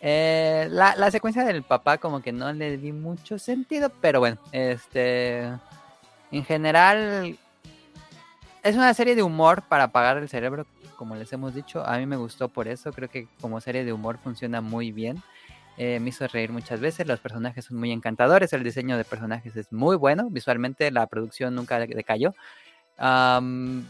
Eh, 0.00 0.68
la, 0.70 0.94
la 0.94 1.10
secuencia 1.10 1.42
del 1.42 1.64
papá 1.64 1.98
como 1.98 2.22
que 2.22 2.30
no 2.30 2.52
le 2.52 2.76
di 2.76 2.92
mucho 2.92 3.40
sentido, 3.40 3.90
pero 4.00 4.20
bueno, 4.20 4.38
este... 4.52 5.50
En 6.30 6.44
general... 6.44 7.36
Es 8.66 8.74
una 8.74 8.92
serie 8.94 9.14
de 9.14 9.22
humor 9.22 9.62
para 9.62 9.84
apagar 9.84 10.16
el 10.16 10.28
cerebro, 10.28 10.66
como 10.96 11.14
les 11.14 11.32
hemos 11.32 11.54
dicho. 11.54 11.86
A 11.86 11.98
mí 11.98 12.06
me 12.06 12.16
gustó 12.16 12.48
por 12.48 12.66
eso, 12.66 12.92
creo 12.92 13.08
que 13.08 13.28
como 13.40 13.60
serie 13.60 13.84
de 13.84 13.92
humor 13.92 14.18
funciona 14.18 14.60
muy 14.60 14.90
bien. 14.90 15.22
Eh, 15.78 16.00
me 16.00 16.08
hizo 16.08 16.26
reír 16.26 16.50
muchas 16.50 16.80
veces, 16.80 17.06
los 17.06 17.20
personajes 17.20 17.66
son 17.66 17.76
muy 17.76 17.92
encantadores, 17.92 18.52
el 18.52 18.64
diseño 18.64 18.96
de 18.96 19.04
personajes 19.04 19.54
es 19.56 19.72
muy 19.72 19.94
bueno, 19.94 20.28
visualmente 20.30 20.90
la 20.90 21.06
producción 21.06 21.54
nunca 21.54 21.78
de- 21.78 21.86
decayó. 21.86 22.34
Am, 22.98 23.86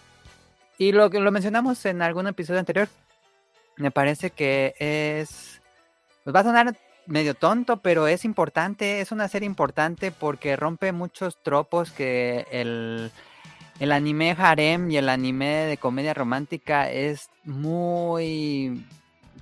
y 0.77 0.93
lo 0.93 1.09
que 1.09 1.20
lo 1.20 1.33
mencionamos 1.33 1.87
en 1.87 2.03
algún 2.03 2.27
episodio 2.27 2.61
anterior, 2.61 2.89
me 3.79 3.91
parece 3.91 4.29
que 4.31 4.74
es. 4.79 5.62
Pues 6.22 6.37
va 6.37 6.41
a 6.41 6.45
sonar 6.45 6.77
medio 7.07 7.33
tonto, 7.33 7.79
pero 7.79 8.09
es 8.09 8.27
importante. 8.27 9.01
Es 9.01 9.11
una 9.11 9.29
serie 9.29 9.47
importante 9.47 10.11
porque 10.12 10.55
rompe 10.55 10.93
muchos 10.93 11.39
tropos 11.43 11.93
que 11.93 12.47
el, 12.51 13.11
el 13.79 13.93
anime 13.93 14.35
harem 14.39 14.91
y 14.91 14.97
el 14.97 15.09
anime 15.09 15.66
de 15.66 15.77
comedia 15.77 16.14
romántica 16.14 16.91
es 16.91 17.29
muy. 17.45 18.84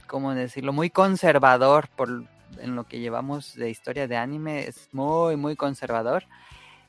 ¿Cómo 0.07 0.35
decirlo? 0.35 0.73
Muy 0.73 0.91
conservador 0.91 1.89
por 1.89 2.25
en 2.61 2.77
lo 2.77 2.85
que 2.85 3.01
llevamos 3.01 3.55
de 3.55 3.71
historia 3.71 4.07
de 4.09 4.17
anime. 4.17 4.67
Es 4.67 4.89
muy, 4.93 5.37
muy 5.37 5.57
conservador. 5.57 6.25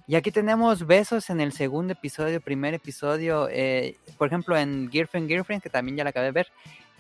Y 0.07 0.15
aquí 0.15 0.32
tenemos 0.32 0.86
besos 0.86 1.30
en 1.30 1.41
el 1.41 1.52
segundo 1.52 1.94
episodio, 1.94 2.41
primer 2.41 2.74
episodio. 2.74 3.48
eh, 3.49 3.98
por 4.18 4.28
ejemplo, 4.28 4.57
en 4.57 4.90
Girlfriend 4.91 5.28
Girlfriend, 5.28 5.64
que 5.64 5.69
también 5.69 5.98
ya 5.98 6.03
la 6.03 6.11
acabé 6.11 6.28
de 6.28 6.32
ver, 6.32 6.48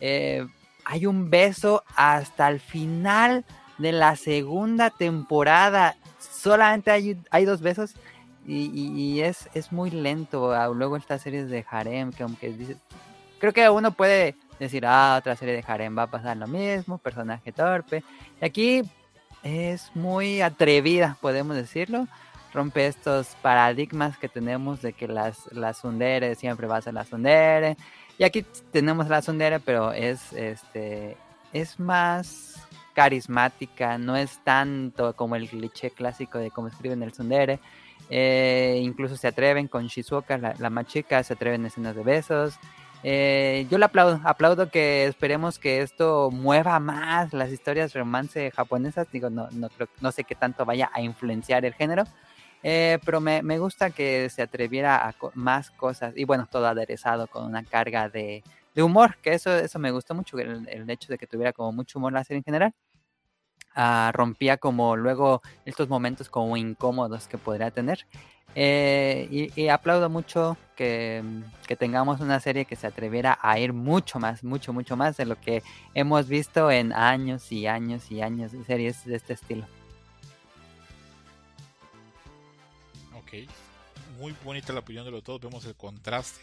eh, 0.01 0.45
hay 0.85 1.05
un 1.05 1.29
beso 1.29 1.83
hasta 1.95 2.47
el 2.47 2.59
final 2.59 3.45
de 3.77 3.91
la 3.91 4.15
segunda 4.15 4.89
temporada. 4.89 5.95
Solamente 6.19 6.91
hay, 6.91 7.17
hay 7.29 7.45
dos 7.45 7.61
besos 7.61 7.95
y, 8.45 8.65
y- 8.73 8.91
y 9.13 9.21
es, 9.21 9.49
es 9.53 9.71
muy 9.71 9.89
lento. 9.91 10.53
ah, 10.53 10.67
Luego 10.67 10.97
estas 10.97 11.21
series 11.21 11.49
de 11.49 11.65
harem, 11.69 12.11
que 12.11 12.23
aunque 12.23 12.49
dice- 12.49 12.77
creo 13.39 13.53
que 13.53 13.69
uno 13.69 13.91
puede 13.91 14.35
decir, 14.59 14.85
ah, 14.85 15.15
otra 15.19 15.35
serie 15.35 15.53
de 15.55 15.63
harem 15.67 15.97
va 15.97 16.03
a 16.03 16.07
pasar 16.11 16.37
lo 16.37 16.47
mismo, 16.47 16.97
personaje 16.97 17.51
torpe. 17.51 18.03
Y 18.41 18.45
aquí 18.45 18.81
es 19.43 19.91
muy 19.95 20.41
atrevida, 20.41 21.17
podemos 21.21 21.55
decirlo 21.55 22.07
rompe 22.53 22.87
estos 22.87 23.35
paradigmas 23.41 24.17
que 24.17 24.29
tenemos 24.29 24.81
de 24.81 24.93
que 24.93 25.09
las, 25.09 25.51
las 25.51 25.79
tsundere 25.79 26.35
siempre 26.35 26.67
va 26.67 26.77
a 26.77 26.81
ser 26.81 26.93
la 26.93 27.03
tsundere. 27.03 27.75
Y 28.17 28.23
aquí 28.23 28.45
tenemos 28.71 29.09
la 29.09 29.19
tsundere, 29.21 29.59
pero 29.59 29.91
es, 29.91 30.31
este, 30.31 31.17
es 31.51 31.77
más 31.81 32.65
carismática, 32.93 33.97
no 33.97 34.15
es 34.15 34.39
tanto 34.45 35.13
como 35.17 35.35
el 35.35 35.49
cliché 35.49 35.91
clásico 35.91 36.37
de 36.37 36.49
cómo 36.49 36.69
escriben 36.69 37.03
el 37.03 37.11
tsundere. 37.11 37.59
Eh, 38.09 38.79
incluso 38.83 39.17
se 39.17 39.27
atreven 39.27 39.67
con 39.67 39.87
Shizuoka, 39.87 40.37
la, 40.37 40.53
la 40.59 40.69
más 40.69 40.85
chica, 40.87 41.23
se 41.23 41.33
atreven 41.33 41.61
en 41.61 41.67
escenas 41.67 41.95
de 41.95 42.03
besos. 42.03 42.55
Eh, 43.03 43.67
yo 43.69 43.77
le 43.77 43.85
aplaudo, 43.85 44.19
aplaudo 44.23 44.69
que 44.69 45.05
esperemos 45.05 45.59
que 45.59 45.81
esto 45.81 46.29
mueva 46.31 46.79
más 46.79 47.33
las 47.33 47.51
historias 47.51 47.93
romance 47.93 48.51
japonesas. 48.51 49.07
Digo, 49.11 49.29
no, 49.29 49.47
no, 49.51 49.69
creo, 49.69 49.87
no 50.01 50.11
sé 50.11 50.23
qué 50.23 50.35
tanto 50.35 50.65
vaya 50.65 50.89
a 50.93 51.01
influenciar 51.01 51.65
el 51.65 51.73
género, 51.73 52.03
eh, 52.63 52.97
pero 53.05 53.21
me, 53.21 53.43
me 53.43 53.59
gusta 53.59 53.91
que 53.91 54.29
se 54.29 54.41
atreviera 54.41 55.07
a 55.07 55.13
co- 55.13 55.31
más 55.35 55.69
cosas 55.71 56.13
y 56.15 56.23
bueno, 56.25 56.47
todo 56.49 56.65
aderezado 56.67 57.27
con 57.27 57.45
una 57.45 57.63
carga 57.63 58.09
de, 58.09 58.43
de 58.73 58.83
humor, 58.83 59.17
que 59.21 59.33
eso, 59.33 59.55
eso 59.55 59.77
me 59.77 59.91
gustó 59.91 60.15
mucho, 60.15 60.39
el, 60.39 60.67
el 60.67 60.89
hecho 60.89 61.11
de 61.11 61.17
que 61.19 61.27
tuviera 61.27 61.53
como 61.53 61.71
mucho 61.71 61.99
humor 61.99 62.13
la 62.13 62.23
serie 62.23 62.39
en 62.39 62.43
general. 62.43 62.73
Ah, 63.75 64.11
rompía 64.13 64.55
como 64.57 64.95
luego 64.95 65.41
estos 65.65 65.89
momentos 65.89 66.29
como 66.29 66.55
incómodos 66.55 67.27
que 67.27 67.37
podría 67.37 67.71
tener. 67.71 68.07
Eh, 68.57 69.51
y, 69.53 69.67
aplaudo 69.67 70.09
mucho 70.09 70.55
que, 70.77 71.21
que 71.67 71.75
tengamos 71.75 72.21
una 72.21 72.39
serie 72.39 72.63
que 72.63 72.77
se 72.77 72.87
atreviera 72.87 73.37
a 73.41 73.59
ir 73.59 73.73
mucho 73.73 74.17
más, 74.17 74.45
mucho, 74.45 74.71
mucho 74.71 74.95
más 74.95 75.17
de 75.17 75.25
lo 75.25 75.39
que 75.41 75.61
hemos 75.93 76.29
visto 76.29 76.71
en 76.71 76.93
años 76.93 77.51
y 77.51 77.67
años 77.67 78.09
y 78.11 78.21
años 78.21 78.53
de 78.53 78.63
series 78.63 79.03
de 79.03 79.17
este 79.17 79.33
estilo. 79.33 79.65
Ok, 83.17 83.33
muy 84.19 84.33
bonita 84.41 84.71
la 84.71 84.79
opinión 84.79 85.03
de 85.03 85.11
los 85.11 85.23
dos. 85.23 85.41
Vemos 85.41 85.65
el 85.65 85.75
contraste 85.75 86.39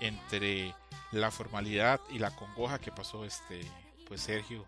entre 0.00 0.74
la 1.12 1.30
formalidad 1.30 2.00
y 2.10 2.18
la 2.18 2.34
congoja 2.34 2.80
que 2.80 2.90
pasó 2.90 3.24
este 3.24 3.60
pues 4.08 4.20
Sergio 4.20 4.66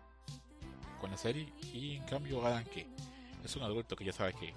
con 0.97 1.11
la 1.11 1.17
serie 1.17 1.51
y 1.73 1.95
en 1.95 2.03
cambio 2.03 2.45
Adam 2.45 2.63
que 2.65 2.87
es 3.43 3.55
un 3.55 3.63
adulto 3.63 3.95
que 3.95 4.05
ya 4.05 4.13
sabe 4.13 4.33
que 4.33 4.53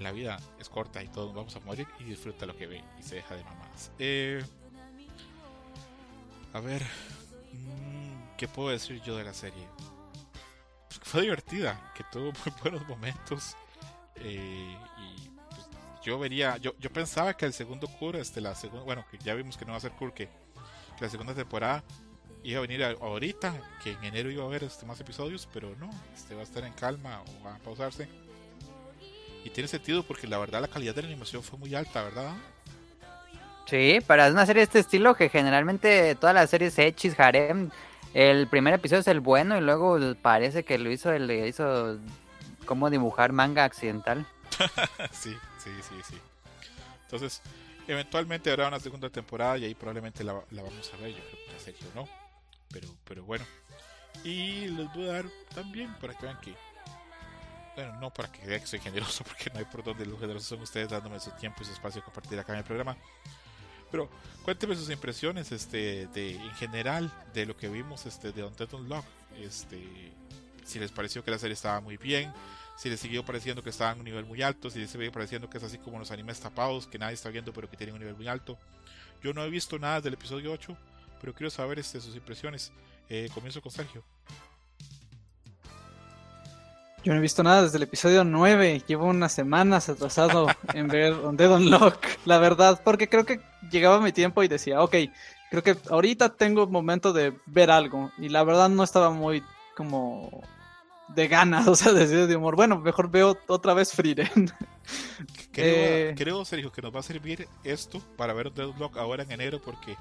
la 0.00 0.12
vida 0.12 0.38
es 0.58 0.68
corta 0.68 1.02
y 1.02 1.08
todos 1.08 1.34
vamos 1.34 1.54
a 1.56 1.60
morir 1.60 1.86
y 1.98 2.04
disfruta 2.04 2.46
lo 2.46 2.56
que 2.56 2.66
ve 2.66 2.84
y 2.98 3.02
se 3.02 3.16
deja 3.16 3.34
de 3.34 3.44
mamadas. 3.44 3.90
Eh, 3.98 4.44
a 6.52 6.60
ver, 6.60 6.82
mm, 7.52 8.36
¿qué 8.36 8.48
puedo 8.48 8.70
decir 8.70 9.02
yo 9.02 9.16
de 9.16 9.24
la 9.24 9.34
serie? 9.34 9.66
Pues 10.88 11.00
fue 11.02 11.22
divertida, 11.22 11.92
que 11.94 12.04
tuvo 12.10 12.32
muy 12.32 12.54
buenos 12.62 12.88
momentos 12.88 13.56
eh, 14.16 14.76
y 14.98 15.28
pues, 15.50 15.68
yo 16.04 16.18
vería, 16.18 16.56
yo, 16.58 16.74
yo 16.78 16.92
pensaba 16.92 17.34
que 17.34 17.46
el 17.46 17.52
segundo 17.52 17.88
cure, 17.88 18.20
este, 18.20 18.40
la 18.40 18.54
segunda, 18.54 18.84
bueno, 18.84 19.04
que 19.10 19.18
ya 19.18 19.34
vimos 19.34 19.56
que 19.56 19.64
no 19.64 19.72
va 19.72 19.78
a 19.78 19.80
ser 19.80 19.92
cure, 19.92 20.12
que, 20.12 20.26
que 20.26 21.04
la 21.04 21.10
segunda 21.10 21.34
temporada 21.34 21.82
iba 22.42 22.58
a 22.58 22.62
venir 22.62 22.82
ahorita, 22.82 23.54
que 23.82 23.92
en 23.92 24.04
enero 24.04 24.30
iba 24.30 24.42
a 24.42 24.46
haber 24.46 24.64
este, 24.64 24.86
más 24.86 25.00
episodios, 25.00 25.48
pero 25.52 25.74
no, 25.76 25.90
este 26.14 26.34
va 26.34 26.40
a 26.40 26.44
estar 26.44 26.64
en 26.64 26.72
calma 26.72 27.22
o 27.22 27.44
va 27.44 27.54
a 27.54 27.58
pausarse. 27.58 28.08
Y 29.44 29.50
tiene 29.50 29.68
sentido 29.68 30.02
porque 30.02 30.26
la 30.26 30.38
verdad 30.38 30.60
la 30.60 30.68
calidad 30.68 30.94
de 30.94 31.02
la 31.02 31.08
animación 31.08 31.42
fue 31.42 31.58
muy 31.58 31.74
alta, 31.74 32.02
¿verdad? 32.02 32.34
Sí, 33.66 33.98
para 34.06 34.28
una 34.30 34.46
serie 34.46 34.60
de 34.60 34.64
este 34.64 34.78
estilo 34.78 35.14
que 35.14 35.28
generalmente 35.28 36.14
todas 36.14 36.34
las 36.34 36.50
series 36.50 36.78
Hechis, 36.78 37.18
Harem, 37.20 37.70
el 38.14 38.46
primer 38.46 38.74
episodio 38.74 39.00
es 39.00 39.08
el 39.08 39.20
bueno 39.20 39.58
y 39.58 39.60
luego 39.60 39.98
parece 40.22 40.64
que 40.64 40.78
lo 40.78 40.90
hizo, 40.90 41.12
el 41.12 41.30
hizo 41.30 41.98
cómo 42.64 42.88
dibujar 42.88 43.32
manga 43.32 43.64
accidental. 43.64 44.26
sí, 45.12 45.36
sí, 45.58 45.70
sí, 45.82 45.94
sí. 46.02 46.18
Entonces, 47.04 47.42
eventualmente 47.86 48.50
habrá 48.50 48.68
una 48.68 48.80
segunda 48.80 49.10
temporada 49.10 49.58
y 49.58 49.66
ahí 49.66 49.74
probablemente 49.74 50.24
la, 50.24 50.34
la 50.50 50.62
vamos 50.62 50.92
a 50.92 50.96
ver, 51.02 51.10
yo 51.10 51.18
creo 51.18 51.74
que 51.74 51.84
no. 51.94 52.08
Pero, 52.70 52.88
pero 53.04 53.24
bueno. 53.24 53.44
Y 54.24 54.68
les 54.68 54.92
voy 54.94 55.08
a 55.08 55.12
dar 55.12 55.26
también 55.54 55.94
para 56.00 56.14
que 56.14 56.26
vean 56.26 56.40
que. 56.40 56.54
Bueno, 57.76 58.00
no 58.00 58.12
para 58.12 58.30
que 58.30 58.44
vean 58.44 58.60
que 58.60 58.66
soy 58.66 58.80
generoso, 58.80 59.24
porque 59.28 59.50
no 59.50 59.58
hay 59.58 59.64
por 59.64 59.84
dónde 59.84 60.04
los 60.06 60.18
generosos 60.18 60.48
son 60.48 60.60
ustedes 60.60 60.90
dándome 60.90 61.20
su 61.20 61.30
tiempo 61.32 61.62
y 61.62 61.66
su 61.66 61.72
espacio 61.72 62.00
a 62.00 62.04
compartir 62.04 62.38
acá 62.38 62.52
en 62.52 62.58
el 62.58 62.64
programa. 62.64 62.96
Pero 63.90 64.10
cuéntenme 64.42 64.76
sus 64.76 64.90
impresiones 64.90 65.50
este, 65.52 66.06
de, 66.08 66.34
en 66.34 66.54
general 66.56 67.10
de 67.32 67.46
lo 67.46 67.56
que 67.56 67.68
vimos 67.68 68.04
este, 68.06 68.32
de 68.32 68.44
Undead 68.44 68.72
Unlock. 68.74 69.04
Este, 69.38 70.12
si 70.64 70.78
les 70.78 70.92
pareció 70.92 71.24
que 71.24 71.30
la 71.30 71.38
serie 71.38 71.54
estaba 71.54 71.80
muy 71.80 71.96
bien, 71.96 72.32
si 72.76 72.90
les 72.90 73.00
siguió 73.00 73.24
pareciendo 73.24 73.62
que 73.62 73.70
estaba 73.70 73.92
en 73.92 73.98
un 73.98 74.04
nivel 74.04 74.24
muy 74.26 74.42
alto, 74.42 74.68
si 74.68 74.78
les 74.78 74.90
sigue 74.90 75.10
pareciendo 75.10 75.48
que 75.48 75.58
es 75.58 75.64
así 75.64 75.78
como 75.78 75.98
los 75.98 76.10
animes 76.10 76.38
tapados, 76.40 76.86
que 76.86 76.98
nadie 76.98 77.14
está 77.14 77.30
viendo 77.30 77.52
pero 77.52 77.70
que 77.70 77.76
tienen 77.76 77.94
un 77.94 78.00
nivel 78.00 78.16
muy 78.16 78.28
alto. 78.28 78.58
Yo 79.22 79.32
no 79.32 79.42
he 79.42 79.50
visto 79.50 79.78
nada 79.78 80.00
del 80.00 80.14
episodio 80.14 80.52
8, 80.52 80.76
pero 81.20 81.34
quiero 81.34 81.50
saber 81.50 81.78
este, 81.78 82.00
sus 82.00 82.14
impresiones. 82.16 82.72
Eh, 83.08 83.28
comienzo 83.34 83.60
con 83.62 83.70
Sergio. 83.72 84.04
Yo 87.04 87.12
no 87.12 87.18
he 87.18 87.22
visto 87.22 87.42
nada 87.42 87.62
desde 87.62 87.76
el 87.76 87.84
episodio 87.84 88.24
9. 88.24 88.82
Llevo 88.86 89.06
unas 89.06 89.32
semanas 89.32 89.88
atrasado 89.88 90.46
en 90.74 90.88
ver 90.88 91.14
Undead 91.14 91.52
Unlock, 91.52 92.04
la 92.24 92.38
verdad, 92.38 92.80
porque 92.84 93.08
creo 93.08 93.24
que 93.24 93.40
llegaba 93.70 94.00
mi 94.00 94.12
tiempo 94.12 94.42
y 94.42 94.48
decía, 94.48 94.82
ok, 94.82 94.96
creo 95.50 95.62
que 95.62 95.76
ahorita 95.90 96.30
tengo 96.34 96.66
momento 96.66 97.12
de 97.12 97.34
ver 97.46 97.70
algo. 97.70 98.10
Y 98.18 98.28
la 98.28 98.42
verdad 98.44 98.68
no 98.68 98.82
estaba 98.82 99.10
muy 99.10 99.42
como 99.76 100.42
de 101.14 101.28
ganas, 101.28 101.66
o 101.68 101.74
sea, 101.76 101.92
de, 101.92 102.26
de 102.26 102.36
humor. 102.36 102.56
Bueno, 102.56 102.78
mejor 102.78 103.10
veo 103.10 103.38
otra 103.46 103.74
vez 103.74 103.92
Frieren. 103.92 104.52
Creo, 105.52 106.10
Eh. 106.10 106.14
creo, 106.16 106.44
Sergio, 106.44 106.72
que 106.72 106.82
nos 106.82 106.94
va 106.94 107.00
a 107.00 107.04
servir 107.04 107.48
esto 107.64 108.00
para 108.16 108.32
ver 108.34 108.52
Deadlock 108.52 108.96
ahora 108.98 109.22
en 109.22 109.32
enero 109.32 109.60
porque 109.64 109.96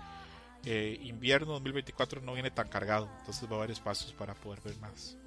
eh, 0.66 1.00
invierno 1.04 1.54
2024 1.54 2.22
no 2.22 2.34
viene 2.34 2.52
tan 2.52 2.68
cargado, 2.68 3.10
entonces 3.20 3.50
va 3.52 3.58
a 3.58 3.64
haber 3.64 3.78
para 4.18 4.34
poder 4.34 4.62
ver 4.62 4.78
más. 4.80 5.18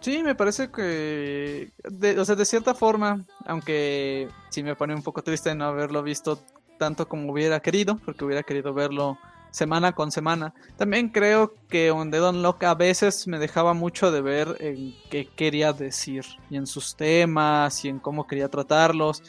Sí, 0.00 0.22
me 0.22 0.34
parece 0.34 0.70
que, 0.70 1.72
de, 1.82 2.20
o 2.20 2.24
sea, 2.26 2.34
de 2.34 2.44
cierta 2.44 2.74
forma, 2.74 3.24
aunque 3.46 4.28
sí 4.50 4.62
me 4.62 4.76
pone 4.76 4.94
un 4.94 5.02
poco 5.02 5.22
triste 5.22 5.54
no 5.54 5.64
haberlo 5.64 6.02
visto 6.02 6.38
tanto 6.78 7.08
como 7.08 7.32
hubiera 7.32 7.60
querido, 7.60 7.96
porque 8.04 8.24
hubiera 8.24 8.42
querido 8.42 8.74
verlo 8.74 9.18
semana 9.50 9.92
con 9.92 10.10
semana. 10.10 10.52
También 10.76 11.08
creo 11.08 11.54
que 11.68 11.92
Undead 11.92 12.30
Unlock 12.30 12.64
a 12.64 12.74
veces 12.74 13.26
me 13.28 13.38
dejaba 13.38 13.72
mucho 13.72 14.10
de 14.10 14.20
ver 14.20 14.56
en 14.60 14.94
qué 15.10 15.26
quería 15.26 15.72
decir, 15.72 16.24
y 16.50 16.56
en 16.56 16.66
sus 16.66 16.96
temas, 16.96 17.84
y 17.84 17.88
en 17.88 17.98
cómo 17.98 18.26
quería 18.26 18.48
tratarlos. 18.48 19.22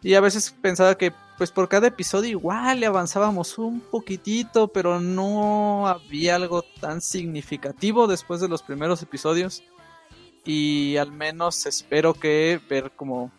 Y 0.00 0.14
a 0.14 0.20
veces 0.20 0.54
pensaba 0.62 0.96
que, 0.96 1.12
pues 1.42 1.50
por 1.50 1.68
cada 1.68 1.88
episodio 1.88 2.30
igual 2.30 2.78
le 2.78 2.86
avanzábamos 2.86 3.58
un 3.58 3.80
poquitito, 3.80 4.68
pero 4.68 5.00
no 5.00 5.88
había 5.88 6.36
algo 6.36 6.62
tan 6.80 7.00
significativo 7.00 8.06
después 8.06 8.40
de 8.40 8.46
los 8.46 8.62
primeros 8.62 9.02
episodios. 9.02 9.64
Y 10.44 10.96
al 10.98 11.10
menos 11.10 11.66
espero 11.66 12.14
que 12.14 12.60
ver 12.70 12.92
como 12.92 13.32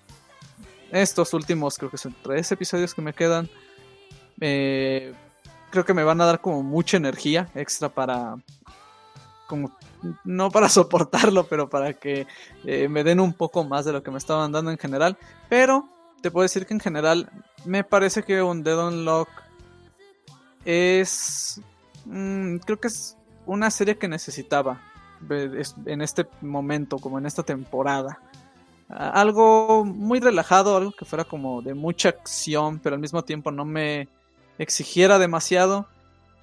estos 0.92 1.34
últimos 1.34 1.78
creo 1.78 1.90
que 1.90 1.98
son 1.98 2.14
tres 2.22 2.52
episodios 2.52 2.94
que 2.94 3.02
me 3.02 3.14
quedan 3.14 3.50
eh, 4.42 5.14
creo 5.70 5.86
que 5.86 5.94
me 5.94 6.04
van 6.04 6.20
a 6.20 6.26
dar 6.26 6.42
como 6.42 6.62
mucha 6.62 6.98
energía 6.98 7.48
extra 7.56 7.88
para 7.88 8.36
como 9.48 9.72
no 10.26 10.52
para 10.52 10.68
soportarlo 10.78 11.46
pero 11.48 11.70
para 11.70 11.94
que 11.94 12.28
eh, 12.66 12.90
me 12.90 13.06
den 13.06 13.22
un 13.22 13.32
poco 13.32 13.64
más 13.64 13.86
de 13.86 13.94
lo 13.94 14.04
que 14.04 14.12
me 14.12 14.18
estaban 14.18 14.52
dando 14.52 14.72
en 14.72 14.78
general. 14.78 15.18
Pero 15.48 15.88
te 16.24 16.32
puedo 16.32 16.44
decir 16.44 16.66
que 16.66 16.74
en 16.74 16.80
general 16.80 17.30
me 17.66 17.84
parece 17.84 18.24
que 18.24 18.42
un 18.42 18.64
Dead 18.64 18.88
Unlock 18.88 19.28
es 20.64 21.60
mm, 22.06 22.58
creo 22.60 22.80
que 22.80 22.88
es 22.88 23.18
una 23.46 23.70
serie 23.70 23.98
que 23.98 24.08
necesitaba 24.08 24.82
en 25.86 26.02
este 26.02 26.26
momento, 26.42 26.98
como 26.98 27.18
en 27.18 27.26
esta 27.26 27.44
temporada. 27.44 28.20
Algo 28.90 29.84
muy 29.84 30.22
relajado, 30.22 30.78
algo 30.78 30.92
que 30.92 31.06
fuera 31.06 31.26
como 31.26 31.62
de 31.62 31.74
mucha 31.74 32.10
acción, 32.10 32.80
pero 32.80 32.96
al 32.96 33.02
mismo 33.02 33.24
tiempo 33.24 33.52
no 33.52 33.66
me 33.66 34.08
exigiera 34.58 35.20
demasiado 35.20 35.88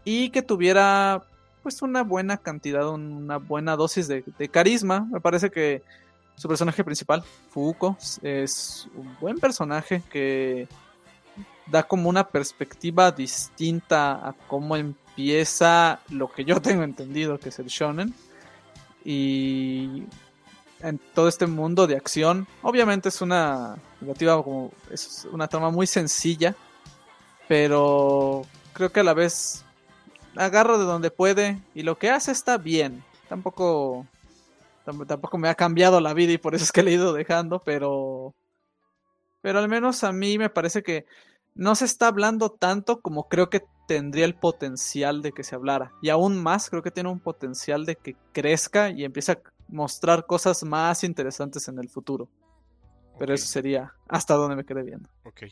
y 0.05 0.29
que 0.29 0.43
tuviera 0.43 1.23
pues 1.63 1.81
una 1.81 2.03
buena 2.03 2.37
cantidad, 2.37 2.89
una 2.89 3.39
buena 3.39 3.77
dosis 3.77 4.09
de 4.09 4.49
carisma. 4.51 5.07
Me 5.11 5.21
parece 5.21 5.51
que 5.51 5.83
su 6.41 6.49
personaje 6.49 6.83
principal, 6.83 7.23
Fuuko, 7.51 7.99
es 8.23 8.89
un 8.97 9.15
buen 9.21 9.39
personaje 9.39 10.03
que 10.11 10.67
da 11.67 11.83
como 11.83 12.09
una 12.09 12.27
perspectiva 12.27 13.11
distinta 13.13 14.13
a 14.27 14.33
cómo 14.49 14.75
empieza 14.75 16.01
lo 16.09 16.33
que 16.33 16.47
yo 16.47 16.59
tengo 16.63 16.83
entendido 16.83 17.39
que 17.39 17.51
es 17.51 17.59
el 17.59 17.67
shonen. 17.67 18.15
Y 19.05 20.05
en 20.81 20.99
todo 21.15 21.29
este 21.29 21.47
mundo 21.47 21.87
de 21.87 21.97
acción 21.97 22.47
obviamente 22.63 23.11
es 23.11 23.21
una 23.21 23.77
negativa 24.01 24.43
como 24.43 24.73
es 24.91 25.29
una 25.31 25.47
trama 25.47 25.71
muy 25.71 25.87
sencilla 25.87 26.55
pero 27.49 28.47
creo 28.73 28.91
que 28.91 29.01
a 29.01 29.05
la 29.05 29.13
vez 29.13 29.63
agarra 30.37 30.79
de 30.79 30.85
donde 30.85 31.11
puede 31.11 31.61
y 31.75 31.83
lo 31.83 31.99
que 31.99 32.09
hace 32.11 32.31
está 32.33 32.57
bien. 32.57 33.03
Tampoco 33.29 34.07
tam- 34.07 34.20
tampoco 34.85 35.39
me 35.39 35.49
ha 35.49 35.55
cambiado 35.55 36.01
la 36.01 36.15
vida 36.15 36.33
y 36.33 36.39
por 36.39 36.55
eso 36.55 36.65
es 36.65 36.73
que 36.73 36.83
le 36.83 36.91
he 36.91 36.95
ido 36.95 37.13
dejando 37.13 37.61
pero 37.61 38.35
pero 39.43 39.59
al 39.59 39.69
menos 39.69 40.05
a 40.05 40.13
mí 40.13 40.39
me 40.39 40.51
parece 40.51 40.83
que 40.83 41.07
no 41.55 41.75
se 41.75 41.85
está 41.85 42.09
hablando 42.09 42.51
tanto 42.51 43.01
como 43.01 43.29
creo 43.29 43.51
que 43.51 43.63
tendría 43.87 44.25
el 44.25 44.35
potencial 44.35 45.21
de 45.21 45.33
que 45.33 45.43
se 45.43 45.57
hablara. 45.57 45.93
Y 46.01 46.11
aún 46.11 46.41
más 46.41 46.71
creo 46.71 46.83
que 46.83 46.91
tiene 46.91 47.09
un 47.09 47.21
potencial 47.21 47.85
de 47.85 47.97
que 47.97 48.15
crezca 48.33 48.91
y 48.91 49.05
empiece 49.05 49.33
a 49.33 49.43
mostrar 49.69 50.27
cosas 50.27 50.63
más 50.63 51.03
interesantes 51.03 51.67
en 51.69 51.79
el 51.79 51.89
futuro. 51.89 52.29
Pero 53.19 53.35
eso 53.35 53.47
sería 53.47 53.93
hasta 54.09 54.35
donde 54.35 54.57
me 54.57 54.65
quedé 54.65 54.83
viendo. 54.83 55.09
ok. 55.25 55.43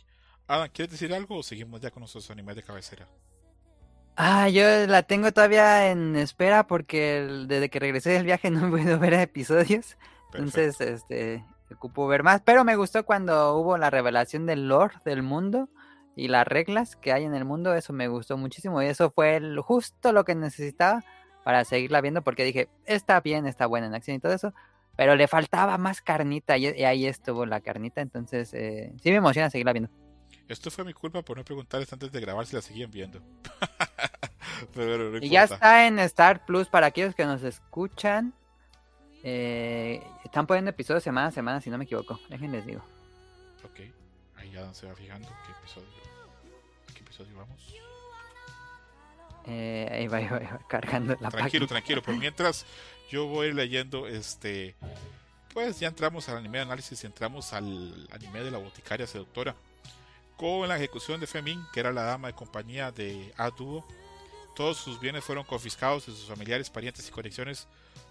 Adam, 0.47 0.71
¿quieres 0.73 0.93
decir 0.93 1.13
algo 1.13 1.39
o 1.39 1.43
seguimos 1.43 1.81
ya 1.81 1.91
con 1.91 2.01
nuestros 2.01 2.31
animes 2.31 2.57
de 2.57 2.63
cabecera? 2.63 3.07
Ah, 4.21 4.49
yo 4.49 4.65
la 4.89 5.05
tengo 5.05 5.31
todavía 5.33 5.91
en 5.93 6.17
espera 6.17 6.67
porque 6.67 7.19
el- 7.19 7.47
desde 7.47 7.69
que 7.71 7.79
regresé 7.79 8.11
del 8.11 8.25
viaje 8.25 8.51
no 8.51 8.67
he 8.67 8.71
podido 8.71 8.99
ver 8.99 9.15
episodios. 9.15 9.97
Perfecto. 10.33 10.39
Entonces, 10.61 10.81
este, 10.81 11.45
ocupo 11.73 12.07
ver 12.09 12.23
más. 12.25 12.41
Pero 12.45 12.65
me 12.65 12.75
gustó 12.75 13.05
cuando 13.07 13.55
hubo 13.57 13.79
la 13.79 13.91
revelación 13.91 14.45
del 14.47 14.67
lore 14.69 14.95
del 15.05 15.23
mundo. 15.23 15.69
y 16.17 16.27
las 16.27 16.49
reglas 16.49 16.97
que 16.97 17.13
hay 17.13 17.23
en 17.25 17.35
el 17.37 17.45
mundo, 17.45 17.75
eso 17.75 17.93
me 17.93 18.09
gustó 18.09 18.37
muchísimo 18.37 18.83
y 18.83 18.87
eso 18.87 19.13
fue 19.13 19.37
el- 19.37 19.61
justo 19.61 20.13
lo 20.13 20.25
que 20.25 20.35
necesitaba 20.35 21.05
para 21.45 21.65
seguirla 21.65 22.01
viendo 22.01 22.23
porque 22.23 22.43
dije, 22.43 22.69
está 22.87 23.21
bien, 23.21 23.47
está 23.47 23.67
buena 23.67 23.87
en 23.87 23.95
acción 23.95 24.17
y 24.17 24.19
todo 24.21 24.33
eso, 24.33 24.53
pero 24.97 25.15
le 25.15 25.29
faltaba 25.29 25.79
más 25.79 26.03
carnita 26.03 26.59
y, 26.59 26.67
y 26.77 26.83
ahí 26.83 27.07
estuvo 27.07 27.47
la 27.47 27.61
carnita, 27.61 28.01
entonces 28.01 28.53
eh, 28.53 28.93
sí 29.01 29.11
me 29.11 29.19
emociona 29.19 29.49
seguirla 29.49 29.73
viendo. 29.73 29.91
Esto 30.49 30.73
fue 30.73 30.83
mi 30.85 30.93
culpa 30.93 31.23
por 31.23 31.37
no 31.37 31.45
preguntarles 31.45 31.93
antes 31.93 32.11
de 32.11 32.21
grabar 32.21 32.45
si 32.47 32.57
la 32.57 32.63
seguían 32.63 32.91
viendo. 32.91 33.23
Pero 34.75 35.11
no 35.11 35.19
Y 35.19 35.29
ya 35.29 35.45
está 35.45 35.87
en 35.87 35.99
Star 36.01 36.45
Plus 36.45 36.69
para 36.69 36.87
aquellos 36.89 37.15
que 37.15 37.25
nos 37.25 37.43
escuchan. 37.43 38.35
Eh, 39.23 40.03
están 40.25 40.47
poniendo 40.47 40.71
episodios 40.71 41.03
semana 41.03 41.29
a 41.29 41.31
semana, 41.33 41.61
si 41.61 41.71
no 41.71 41.79
me 41.79 41.85
equivoco. 41.85 42.21
Déjenles 42.29 42.65
digo. 42.67 42.83
Ok, 43.65 43.81
ahí 44.37 44.51
ya 44.53 44.73
se 44.75 44.87
va 44.87 44.95
fijando 44.95 45.29
qué 45.45 45.53
episodio, 45.53 45.89
qué 46.95 47.01
episodio 47.01 47.37
vamos. 47.37 47.75
Eh, 49.47 49.89
ahí 49.91 50.07
va, 50.09 50.19
ahí 50.19 50.29
va, 50.29 50.37
ahí 50.37 50.47
va, 50.47 50.61
cargando 50.69 51.17
la 51.21 51.31
tranquilo, 51.31 51.67
página. 51.67 51.67
tranquilo. 51.67 52.03
Por 52.03 52.17
mientras 52.19 52.67
yo 53.11 53.27
voy 53.27 53.53
leyendo 53.53 54.07
este. 54.07 54.77
Pues 55.53 55.81
ya 55.81 55.89
entramos 55.89 56.29
al 56.29 56.37
anime 56.37 56.59
de 56.59 56.65
análisis 56.65 57.03
y 57.03 57.07
entramos 57.07 57.53
al 57.53 58.07
anime 58.13 58.43
de 58.45 58.51
la 58.51 58.59
boticaria 58.59 59.07
seductora. 59.07 59.57
Con 60.37 60.69
la 60.69 60.77
ejecución 60.77 61.19
de 61.19 61.27
Femin, 61.27 61.65
que 61.73 61.81
era 61.81 61.93
la 61.93 62.03
dama 62.03 62.29
de 62.29 62.35
compañía 62.35 62.93
de 62.93 63.33
Aduo. 63.37 63.85
Todos 64.59 64.77
sus 64.77 64.99
bienes 64.99 65.23
fueron 65.25 65.45
confiscados 65.45 66.07
de 66.07 66.13
sus 66.13 66.27
familiares, 66.27 66.69
parientes 66.69 67.07
y 67.09 67.13
conexiones. 67.13 67.69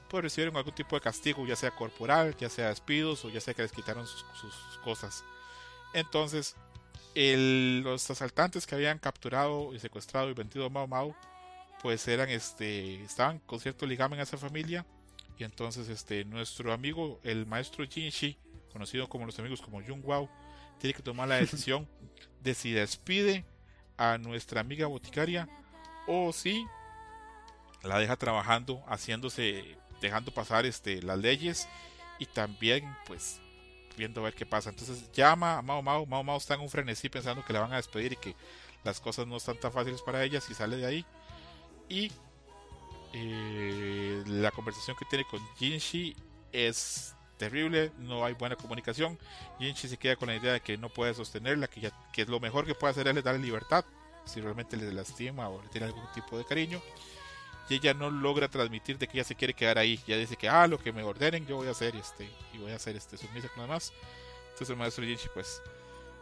Pues 0.09 0.23
recibieron 0.23 0.55
algún 0.55 0.73
tipo 0.73 0.95
de 0.95 1.01
castigo, 1.01 1.45
ya 1.45 1.57
sea 1.57 1.71
corporal, 1.71 2.35
ya 2.39 2.49
sea 2.49 2.69
despidos 2.69 3.25
o 3.25 3.29
ya 3.29 3.41
sea 3.41 3.53
que 3.53 3.61
les 3.63 3.73
quitaron 3.73 4.07
sus, 4.07 4.25
sus 4.39 4.53
cosas. 4.81 5.25
Entonces, 5.93 6.55
el- 7.15 7.81
los 7.81 8.09
asaltantes 8.09 8.65
que 8.65 8.75
habían 8.75 8.99
capturado 8.99 9.73
y 9.73 9.79
secuestrado 9.79 10.29
y 10.29 10.33
vendido 10.33 10.65
a 10.65 10.69
Mao 10.69 10.87
Mao 10.87 11.15
pues 11.81 12.07
eran 12.07 12.29
este 12.29 13.03
estaban 13.03 13.39
con 13.39 13.59
cierto 13.59 13.85
ligamen 13.85 14.19
a 14.19 14.23
esa 14.23 14.37
familia 14.37 14.85
y 15.37 15.43
entonces 15.43 15.89
este 15.89 16.25
nuestro 16.25 16.73
amigo 16.73 17.19
el 17.23 17.45
maestro 17.45 17.85
Jinshi 17.85 18.37
conocido 18.73 19.07
como 19.09 19.25
los 19.27 19.37
amigos 19.39 19.61
como 19.61 19.81
Jung 19.83 20.03
Wao 20.03 20.29
tiene 20.79 20.93
que 20.95 21.03
tomar 21.03 21.27
la 21.27 21.35
decisión 21.43 21.87
de 22.41 22.53
si 22.55 22.71
despide 22.71 23.45
a 23.97 24.17
nuestra 24.17 24.61
amiga 24.61 24.87
boticaria 24.87 25.47
o 26.07 26.31
si 26.33 26.65
la 27.83 27.99
deja 27.99 28.15
trabajando 28.15 28.83
haciéndose 28.87 29.77
dejando 30.01 30.31
pasar 30.31 30.65
este 30.65 31.01
las 31.01 31.17
leyes 31.17 31.67
y 32.19 32.25
también 32.25 32.95
pues 33.05 33.39
viendo 33.97 34.21
a 34.21 34.25
ver 34.25 34.35
qué 34.35 34.45
pasa. 34.45 34.69
Entonces 34.69 35.11
llama 35.11 35.57
a 35.57 35.61
Mao 35.61 35.81
Mao 35.81 36.05
Mao 36.05 36.23
Mao 36.23 36.37
está 36.37 36.53
en 36.53 36.61
un 36.61 36.69
frenesí 36.69 37.09
pensando 37.09 37.43
que 37.43 37.53
la 37.53 37.61
van 37.61 37.73
a 37.73 37.77
despedir 37.77 38.13
y 38.13 38.17
que 38.17 38.35
las 38.83 38.99
cosas 38.99 39.27
no 39.27 39.37
están 39.37 39.59
tan 39.59 39.71
fáciles 39.71 40.01
para 40.01 40.23
ella 40.23 40.39
si 40.39 40.53
sale 40.53 40.77
de 40.77 40.85
ahí. 40.85 41.05
Y 41.89 42.11
eh, 43.13 44.23
la 44.27 44.51
conversación 44.51 44.95
que 44.97 45.05
tiene 45.05 45.25
con 45.25 45.41
Jinshi 45.55 46.15
es 46.51 47.15
terrible, 47.37 47.91
no 47.97 48.25
hay 48.25 48.33
buena 48.33 48.55
comunicación. 48.55 49.17
Jinshi 49.59 49.87
se 49.87 49.97
queda 49.97 50.15
con 50.15 50.27
la 50.27 50.35
idea 50.35 50.53
de 50.53 50.61
que 50.61 50.77
no 50.77 50.89
puede 50.89 51.13
sostenerla, 51.13 51.67
que, 51.67 51.81
ya, 51.81 51.91
que 52.11 52.25
lo 52.25 52.39
mejor 52.39 52.65
que 52.65 52.75
puede 52.75 52.91
hacer 52.91 53.07
es 53.07 53.23
darle 53.23 53.41
libertad, 53.41 53.85
si 54.27 54.41
realmente 54.41 54.77
le 54.77 54.91
lastima 54.91 55.49
o 55.49 55.61
le 55.61 55.69
tiene 55.69 55.87
algún 55.87 56.05
tipo 56.13 56.37
de 56.37 56.45
cariño. 56.45 56.81
Y 57.69 57.75
ella 57.75 57.93
no 57.93 58.09
logra 58.09 58.47
transmitir 58.47 58.97
de 58.97 59.07
que 59.07 59.17
ella 59.17 59.23
se 59.25 59.35
quiere 59.35 59.53
quedar 59.53 59.77
ahí. 59.77 59.99
Ella 60.07 60.17
dice 60.17 60.37
que, 60.37 60.47
ah, 60.47 60.67
lo 60.67 60.79
que 60.79 60.93
me 60.93 61.03
ordenen 61.03 61.45
yo 61.45 61.57
voy 61.57 61.67
a 61.67 61.71
hacer 61.71 61.95
este, 61.95 62.29
y 62.53 62.57
voy 62.59 62.71
a 62.71 62.75
hacer 62.75 62.95
este 62.95 63.17
sumisa 63.17 63.49
con 63.49 63.57
lo 63.57 63.63
demás. 63.63 63.91
Entonces 64.45 64.69
el 64.69 64.77
maestro 64.77 65.03
Jinshi 65.03 65.29
pues 65.33 65.61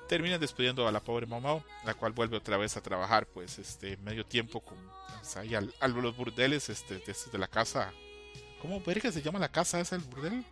termina 0.07 0.37
despidiendo 0.37 0.87
a 0.87 0.91
la 0.91 0.99
pobre 0.99 1.25
Mamao, 1.25 1.63
la 1.83 1.93
cual 1.93 2.11
vuelve 2.11 2.37
otra 2.37 2.57
vez 2.57 2.75
a 2.77 2.81
trabajar, 2.81 3.25
pues, 3.27 3.59
este, 3.59 3.97
medio 3.97 4.25
tiempo 4.25 4.59
con 4.61 4.77
pues, 5.19 5.37
ahí 5.37 5.55
al, 5.55 5.73
a 5.79 5.87
los 5.87 6.15
burdeles, 6.15 6.69
este, 6.69 6.95
de, 6.95 7.15
de 7.31 7.37
la 7.37 7.47
casa. 7.47 7.91
¿Cómo 8.61 8.81
verga 8.81 9.11
se 9.11 9.21
llama 9.21 9.39
la 9.39 9.49
casa 9.49 9.79
esa, 9.79 9.95
el 9.95 10.01
burdel? 10.01 10.43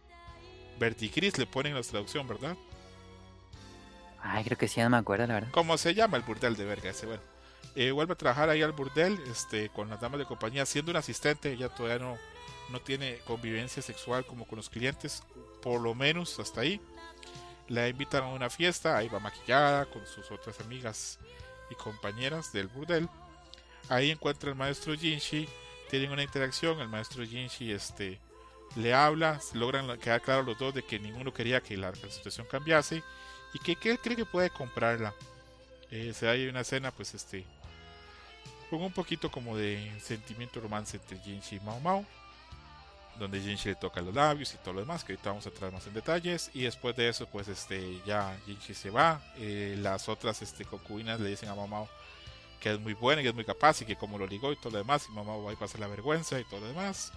Vertigris 0.80 1.38
le 1.38 1.46
ponen 1.46 1.76
la 1.76 1.82
traducción, 1.82 2.28
¿verdad? 2.28 2.56
Ay, 4.22 4.44
creo 4.44 4.58
que 4.58 4.68
sí, 4.68 4.78
ya 4.78 4.86
no 4.86 4.92
me 4.92 4.98
acuerdo, 4.98 5.28
la 5.28 5.34
verdad. 5.36 5.50
¿Cómo 5.52 5.78
se 5.78 5.94
llama 5.94 6.18
el 6.18 6.24
burdel 6.24 6.56
de 6.56 6.66
verga 6.66 6.90
ese? 6.90 7.06
Bueno, 7.06 7.22
eh, 7.76 7.92
vuelve 7.92 8.14
a 8.14 8.18
trabajar 8.18 8.50
ahí 8.50 8.62
al 8.62 8.72
burdel, 8.72 9.20
este, 9.32 9.70
con 9.70 9.90
las 9.90 10.00
damas 10.00 10.20
de 10.20 10.26
compañía, 10.26 10.66
siendo 10.66 10.92
una 10.92 11.00
asistente, 11.00 11.54
ella 11.54 11.70
todavía 11.70 12.06
no, 12.06 12.18
no 12.70 12.80
tiene 12.80 13.18
convivencia 13.26 13.82
sexual 13.82 14.26
como 14.26 14.46
con 14.46 14.58
los 14.58 14.70
clientes, 14.70 15.24
por 15.62 15.82
lo 15.82 15.96
menos 15.96 16.40
hasta 16.40 16.62
ahí. 16.62 16.80
La 17.68 17.88
invitan 17.88 18.24
a 18.24 18.28
una 18.28 18.50
fiesta, 18.50 18.98
ahí 18.98 19.08
va 19.08 19.20
maquillada 19.20 19.86
con 19.86 20.06
sus 20.06 20.30
otras 20.32 20.60
amigas 20.60 21.18
y 21.72 21.76
compañeras 21.76 22.52
del 22.54 22.68
burdel. 22.68 23.10
Ahí 23.90 24.12
encuentra 24.12 24.50
el 24.50 24.56
maestro 24.56 24.94
Jinshi, 24.94 25.48
tienen 25.90 26.12
una 26.12 26.24
interacción, 26.24 26.80
el 26.80 26.90
maestro 26.90 27.26
Jinshi 27.26 27.72
este, 27.72 28.20
le 28.76 28.94
habla, 28.94 29.40
logran 29.54 29.98
quedar 29.98 30.22
claros 30.22 30.46
los 30.46 30.58
dos 30.58 30.74
de 30.74 30.84
que 30.84 31.00
ninguno 31.00 31.34
quería 31.34 31.62
que 31.62 31.78
la, 31.78 31.94
situación 31.96 32.46
cambiase 32.50 33.04
y 33.54 33.60
que, 33.60 33.76
que, 33.76 33.92
él 33.92 34.00
cree 34.00 34.16
que 34.16 34.26
puede 34.26 34.50
comprarla. 34.50 35.14
Eh, 35.92 36.14
se 36.14 36.26
da 36.26 36.34
ahí 36.34 36.48
una 36.48 36.62
escena 36.62 36.92
pues 36.92 37.14
este 37.14 37.46
con 38.78 38.86
un 38.88 38.94
poquito 38.94 39.30
como 39.30 39.58
de 39.58 39.92
sentimiento 40.02 40.60
romance 40.60 40.98
entre 40.98 41.18
Jinshi 41.20 41.58
y 41.58 41.60
Mao 41.60 41.80
Mao 41.80 42.06
donde 43.18 43.40
Jinshi 43.40 43.70
le 43.70 43.76
toca 43.76 44.02
los 44.02 44.14
labios 44.14 44.54
y 44.54 44.58
todo 44.58 44.74
lo 44.74 44.80
demás, 44.80 45.04
que 45.04 45.14
ahorita 45.14 45.30
vamos 45.30 45.46
a 45.46 45.50
entrar 45.50 45.72
más 45.72 45.86
en 45.86 45.94
detalles. 45.94 46.50
Y 46.54 46.64
después 46.64 46.96
de 46.96 47.10
eso, 47.10 47.28
pues 47.28 47.48
este 47.48 48.02
ya 48.06 48.38
Jinshi 48.46 48.74
se 48.74 48.90
va. 48.90 49.22
Eh, 49.38 49.76
las 49.80 50.10
otras 50.10 50.42
este, 50.42 50.66
concubinas 50.66 51.20
le 51.20 51.30
dicen 51.30 51.50
a 51.50 51.56
Mamao 51.56 51.88
que 52.60 52.72
es 52.72 52.80
muy 52.80 52.94
buena 52.94 53.22
y 53.22 53.26
que 53.26 53.30
es 53.30 53.36
muy 53.36 53.44
capaz 53.44 53.82
y 53.82 53.86
que 53.86 53.98
como 53.98 54.18
lo 54.18 54.26
ligó 54.26 54.54
y 54.54 54.56
todo 54.56 54.72
lo 54.72 54.78
demás, 54.78 55.08
y 55.10 55.12
Mamao 55.12 55.44
va 55.44 55.52
a 55.52 55.56
pasar 55.56 55.82
la 55.82 55.88
vergüenza 55.88 56.40
y 56.40 56.46
todo 56.46 56.62
lo 56.62 56.68
demás. 56.68 57.12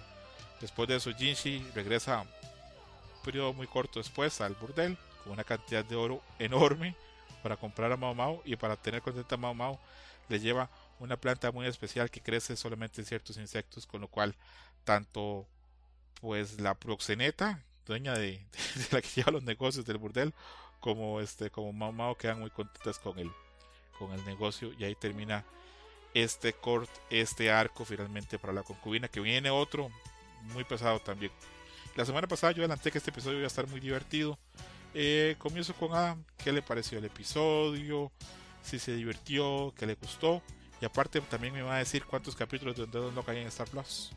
Después 0.59 0.89
de 0.89 0.97
eso, 0.97 1.09
Jinshi 1.13 1.65
regresa 1.73 2.19
un 2.21 3.23
periodo 3.23 3.53
muy 3.53 3.65
corto 3.65 3.99
después 3.99 4.41
al 4.41 4.55
burdel 4.55 4.97
con 5.23 5.31
una 5.31 5.45
cantidad 5.45 5.85
de 5.85 5.95
oro 5.95 6.21
enorme 6.37 6.95
para 7.41 7.55
comprar 7.55 7.91
a 7.93 7.97
Mao 7.97 8.13
Mao 8.13 8.41
y 8.43 8.57
para 8.57 8.75
tener 8.75 9.01
contenta 9.01 9.35
a 9.35 9.37
Mao 9.37 9.53
Mao 9.53 9.79
le 10.27 10.39
lleva 10.39 10.69
una 10.99 11.17
planta 11.17 11.51
muy 11.51 11.67
especial 11.67 12.09
que 12.09 12.21
crece 12.21 12.55
solamente 12.55 13.01
en 13.01 13.07
ciertos 13.07 13.37
insectos, 13.37 13.85
con 13.85 14.01
lo 14.01 14.07
cual 14.07 14.35
tanto 14.83 15.47
pues 16.21 16.59
la 16.59 16.75
proxeneta, 16.75 17.63
dueña 17.85 18.13
de, 18.13 18.45
la 18.91 19.01
que 19.01 19.09
lleva 19.15 19.31
los 19.31 19.43
negocios 19.43 19.85
del 19.85 19.97
burdel, 19.97 20.33
como 20.79 21.21
este, 21.21 21.49
como 21.49 22.17
quedan 22.17 22.39
muy 22.39 22.49
contentas 22.49 22.99
con 22.99 23.19
el, 23.19 23.31
con 23.97 24.11
el 24.11 24.23
negocio 24.25 24.73
y 24.77 24.83
ahí 24.83 24.95
termina 24.95 25.45
este 26.13 26.53
cort, 26.53 26.89
este 27.09 27.51
arco 27.51 27.85
finalmente 27.85 28.39
para 28.39 28.53
la 28.53 28.63
concubina, 28.63 29.07
que 29.07 29.19
viene 29.19 29.49
otro 29.49 29.89
muy 30.53 30.63
pesado 30.63 30.99
también. 30.99 31.31
La 31.95 32.05
semana 32.05 32.27
pasada 32.27 32.53
yo 32.53 32.61
adelanté 32.61 32.91
que 32.91 32.99
este 32.99 33.09
episodio 33.09 33.37
iba 33.37 33.45
a 33.45 33.47
estar 33.47 33.67
muy 33.67 33.79
divertido. 33.79 34.37
Eh, 34.93 35.35
comienzo 35.39 35.73
con 35.73 35.93
Adam, 35.93 36.23
¿qué 36.37 36.51
le 36.51 36.61
pareció 36.61 36.99
el 36.99 37.05
episodio? 37.05 38.11
Si 38.61 38.79
se 38.79 38.95
divirtió, 38.95 39.73
qué 39.77 39.85
le 39.85 39.95
gustó. 39.95 40.41
Y 40.81 40.85
aparte 40.85 41.21
también 41.21 41.53
me 41.53 41.61
va 41.61 41.75
a 41.75 41.79
decir 41.79 42.05
cuántos 42.05 42.35
capítulos 42.35 42.75
de 42.75 42.85
Dead 42.85 43.11
no 43.11 43.23
hay 43.27 43.39
en 43.39 43.47
Star 43.47 43.67
Plus. 43.67 44.11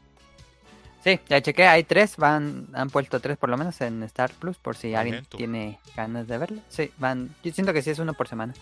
Sí, 1.02 1.18
ya 1.28 1.40
chequé, 1.40 1.66
hay 1.66 1.84
tres, 1.84 2.16
van, 2.18 2.68
han 2.74 2.90
puesto 2.90 3.20
tres 3.20 3.38
por 3.38 3.48
lo 3.48 3.56
menos 3.56 3.80
en 3.80 4.02
Star 4.02 4.30
Plus, 4.32 4.58
por 4.58 4.76
si 4.76 4.94
alguien 4.94 5.24
tiene 5.24 5.78
ganas 5.96 6.28
de 6.28 6.36
verlo. 6.36 6.60
Sí, 6.68 6.90
van, 6.98 7.34
yo 7.42 7.52
siento 7.52 7.72
que 7.72 7.80
sí 7.80 7.90
es 7.90 7.98
uno 7.98 8.12
por 8.12 8.28
semana. 8.28 8.52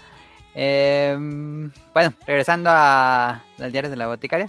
Eh, 0.55 1.17
bueno, 1.93 2.15
regresando 2.27 2.71
a 2.73 3.43
las 3.59 3.73
diarios 3.73 3.91
de 3.91 3.97
la 3.97 4.07
boticaria. 4.07 4.49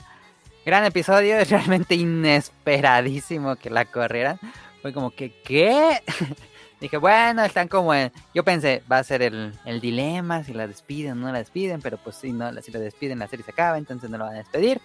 Gran 0.66 0.86
episodio, 0.86 1.38
es 1.40 1.50
realmente 1.50 1.96
inesperadísimo 1.96 3.56
que 3.56 3.72
la 3.72 3.86
corrieran. 3.86 4.40
Fue 4.84 4.94
como 4.94 5.12
que, 5.12 5.32
¿qué? 5.44 6.02
Dije, 6.80 6.98
bueno, 6.98 7.44
están 7.44 7.68
como 7.68 7.94
en... 7.94 8.12
Yo 8.34 8.44
pensé, 8.44 8.84
va 8.90 9.00
a 9.00 9.04
ser 9.04 9.22
el, 9.22 9.82
dilema, 9.82 10.44
si 10.44 10.54
la 10.54 10.66
despiden 10.66 11.12
o 11.14 11.16
no 11.28 11.32
la 11.32 11.40
despiden, 11.40 11.82
pero 11.82 11.98
pues 11.98 12.16
si 12.16 12.32
no, 12.32 12.54
si 12.62 12.72
la 12.72 12.80
despiden 12.80 13.20
la 13.20 13.28
serie 13.28 13.44
se 13.44 13.52
acaba, 13.52 13.78
entonces 13.78 14.10
no 14.10 14.18
la 14.18 14.26
van 14.26 14.36
a 14.36 14.40
despedir. 14.40 14.80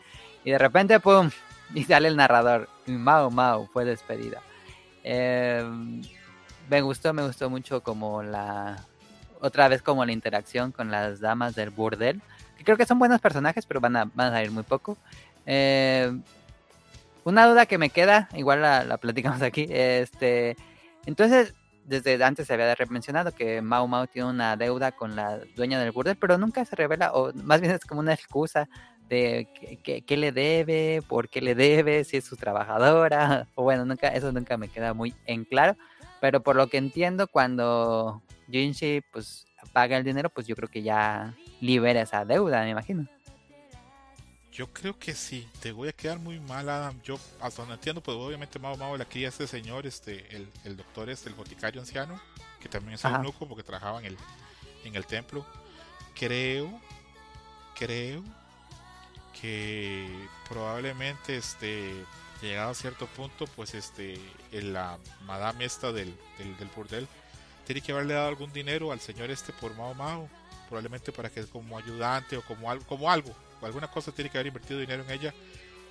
Y 0.44 0.50
de 0.50 0.58
repente, 0.58 1.00
¡pum! 1.00 1.30
Y 1.74 1.84
sale 1.84 2.08
el 2.08 2.16
narrador. 2.16 2.68
Mao 2.86 3.30
Mao 3.30 3.66
fue 3.72 3.84
despedida. 3.84 4.42
Eh, 5.02 5.64
me 6.68 6.82
gustó, 6.82 7.12
me 7.12 7.26
gustó 7.26 7.48
mucho 7.48 7.82
como 7.82 8.22
la... 8.22 8.84
Otra 9.40 9.68
vez 9.68 9.82
como 9.82 10.04
la 10.04 10.12
interacción 10.12 10.72
con 10.72 10.90
las 10.90 11.20
damas 11.20 11.54
del 11.54 11.70
burdel. 11.70 12.20
Que 12.58 12.64
creo 12.64 12.76
que 12.76 12.86
son 12.86 12.98
buenos 12.98 13.20
personajes, 13.20 13.66
pero 13.66 13.80
van 13.80 13.96
a, 13.96 14.04
van 14.14 14.28
a 14.28 14.30
salir 14.32 14.50
muy 14.50 14.62
poco. 14.62 14.96
Eh, 15.46 16.12
una 17.24 17.46
duda 17.46 17.66
que 17.66 17.78
me 17.78 17.90
queda, 17.90 18.28
igual 18.34 18.62
la, 18.62 18.84
la 18.84 18.98
platicamos 18.98 19.42
aquí. 19.42 19.66
Este, 19.70 20.56
entonces, 21.06 21.54
desde 21.84 22.22
antes 22.22 22.46
se 22.46 22.54
había 22.54 22.74
mencionado 22.88 23.32
que 23.32 23.60
Mao 23.60 23.86
Mao 23.86 24.06
tiene 24.06 24.28
una 24.28 24.56
deuda 24.56 24.92
con 24.92 25.16
la 25.16 25.38
dueña 25.56 25.78
del 25.78 25.92
burdel, 25.92 26.16
pero 26.16 26.38
nunca 26.38 26.64
se 26.64 26.76
revela, 26.76 27.12
o 27.12 27.32
más 27.34 27.60
bien 27.60 27.74
es 27.74 27.84
como 27.84 28.00
una 28.00 28.14
excusa 28.14 28.68
de 29.08 29.46
qué 29.82 30.16
le 30.16 30.32
debe, 30.32 31.02
por 31.06 31.28
qué 31.28 31.40
le 31.40 31.54
debe, 31.54 32.04
si 32.04 32.16
es 32.16 32.24
su 32.24 32.36
trabajadora, 32.36 33.46
o 33.54 33.62
bueno, 33.62 33.84
nunca, 33.84 34.08
eso 34.08 34.32
nunca 34.32 34.56
me 34.56 34.68
queda 34.68 34.94
muy 34.94 35.14
en 35.26 35.44
claro, 35.44 35.76
pero 36.20 36.42
por 36.42 36.56
lo 36.56 36.68
que 36.68 36.78
entiendo, 36.78 37.28
cuando 37.28 38.22
Jinshi 38.50 39.02
pues 39.12 39.46
paga 39.72 39.96
el 39.96 40.04
dinero, 40.04 40.30
pues 40.30 40.46
yo 40.46 40.56
creo 40.56 40.68
que 40.68 40.82
ya 40.82 41.34
libera 41.60 42.00
esa 42.00 42.24
deuda, 42.24 42.62
me 42.62 42.70
imagino. 42.70 43.06
Yo 44.54 44.68
creo 44.72 44.96
que 44.96 45.14
sí, 45.14 45.48
te 45.60 45.72
voy 45.72 45.88
a 45.88 45.92
quedar 45.92 46.20
muy 46.20 46.38
mal, 46.38 46.68
Adam. 46.68 47.02
Yo, 47.02 47.18
hasta 47.40 47.62
donde 47.62 47.74
entiendo, 47.74 48.00
pues 48.00 48.16
obviamente 48.16 48.60
Mao 48.60 48.76
Mao 48.76 48.96
la 48.96 49.04
cría 49.04 49.28
este 49.28 49.48
señor, 49.48 49.84
este, 49.84 50.36
el, 50.36 50.48
el 50.62 50.76
doctor 50.76 51.10
este, 51.10 51.28
el 51.28 51.34
boticario 51.34 51.80
anciano, 51.80 52.20
que 52.60 52.68
también 52.68 52.94
es 52.94 53.04
un 53.04 53.16
eunuco 53.16 53.48
porque 53.48 53.64
trabajaba 53.64 53.98
en 53.98 54.04
el, 54.04 54.16
en 54.84 54.94
el 54.94 55.06
templo. 55.06 55.44
Creo, 56.14 56.70
creo 57.76 58.22
que 59.40 60.08
probablemente 60.48 61.36
este 61.36 61.92
llegado 62.40 62.70
a 62.70 62.74
cierto 62.74 63.08
punto 63.08 63.46
pues 63.56 63.74
este 63.74 64.20
la 64.52 64.98
madame 65.26 65.64
esta 65.64 65.90
del, 65.90 66.14
del, 66.38 66.56
del, 66.58 66.68
burdel 66.68 67.08
tiene 67.66 67.80
que 67.80 67.90
haberle 67.90 68.14
dado 68.14 68.28
algún 68.28 68.52
dinero 68.52 68.92
al 68.92 69.00
señor 69.00 69.30
este 69.30 69.52
por 69.52 69.74
Mao 69.74 69.94
Mao 69.94 70.28
probablemente 70.68 71.10
para 71.10 71.30
que 71.30 71.44
como 71.46 71.76
ayudante 71.76 72.36
o 72.36 72.42
como 72.42 72.70
algo 72.70 72.84
como 72.86 73.10
algo 73.10 73.34
alguna 73.66 73.90
cosa 73.90 74.12
tiene 74.12 74.30
que 74.30 74.38
haber 74.38 74.48
invertido 74.48 74.80
dinero 74.80 75.02
en 75.04 75.10
ella 75.10 75.34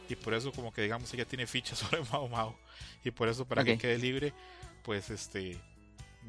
y 0.10 0.16
por 0.16 0.34
eso 0.34 0.52
como 0.52 0.74
que 0.74 0.82
digamos 0.82 1.14
ella 1.14 1.26
tiene 1.26 1.48
fichas 1.48 1.80
sobre 1.80 2.02
Mao 2.12 2.28
Mao 2.28 2.58
y 3.04 3.12
por 3.12 3.28
eso 3.28 3.45
para 3.45 3.64
que 3.64 3.78
quede 3.78 3.98
libre 3.98 4.34
pues 4.84 5.10
este 5.10 5.58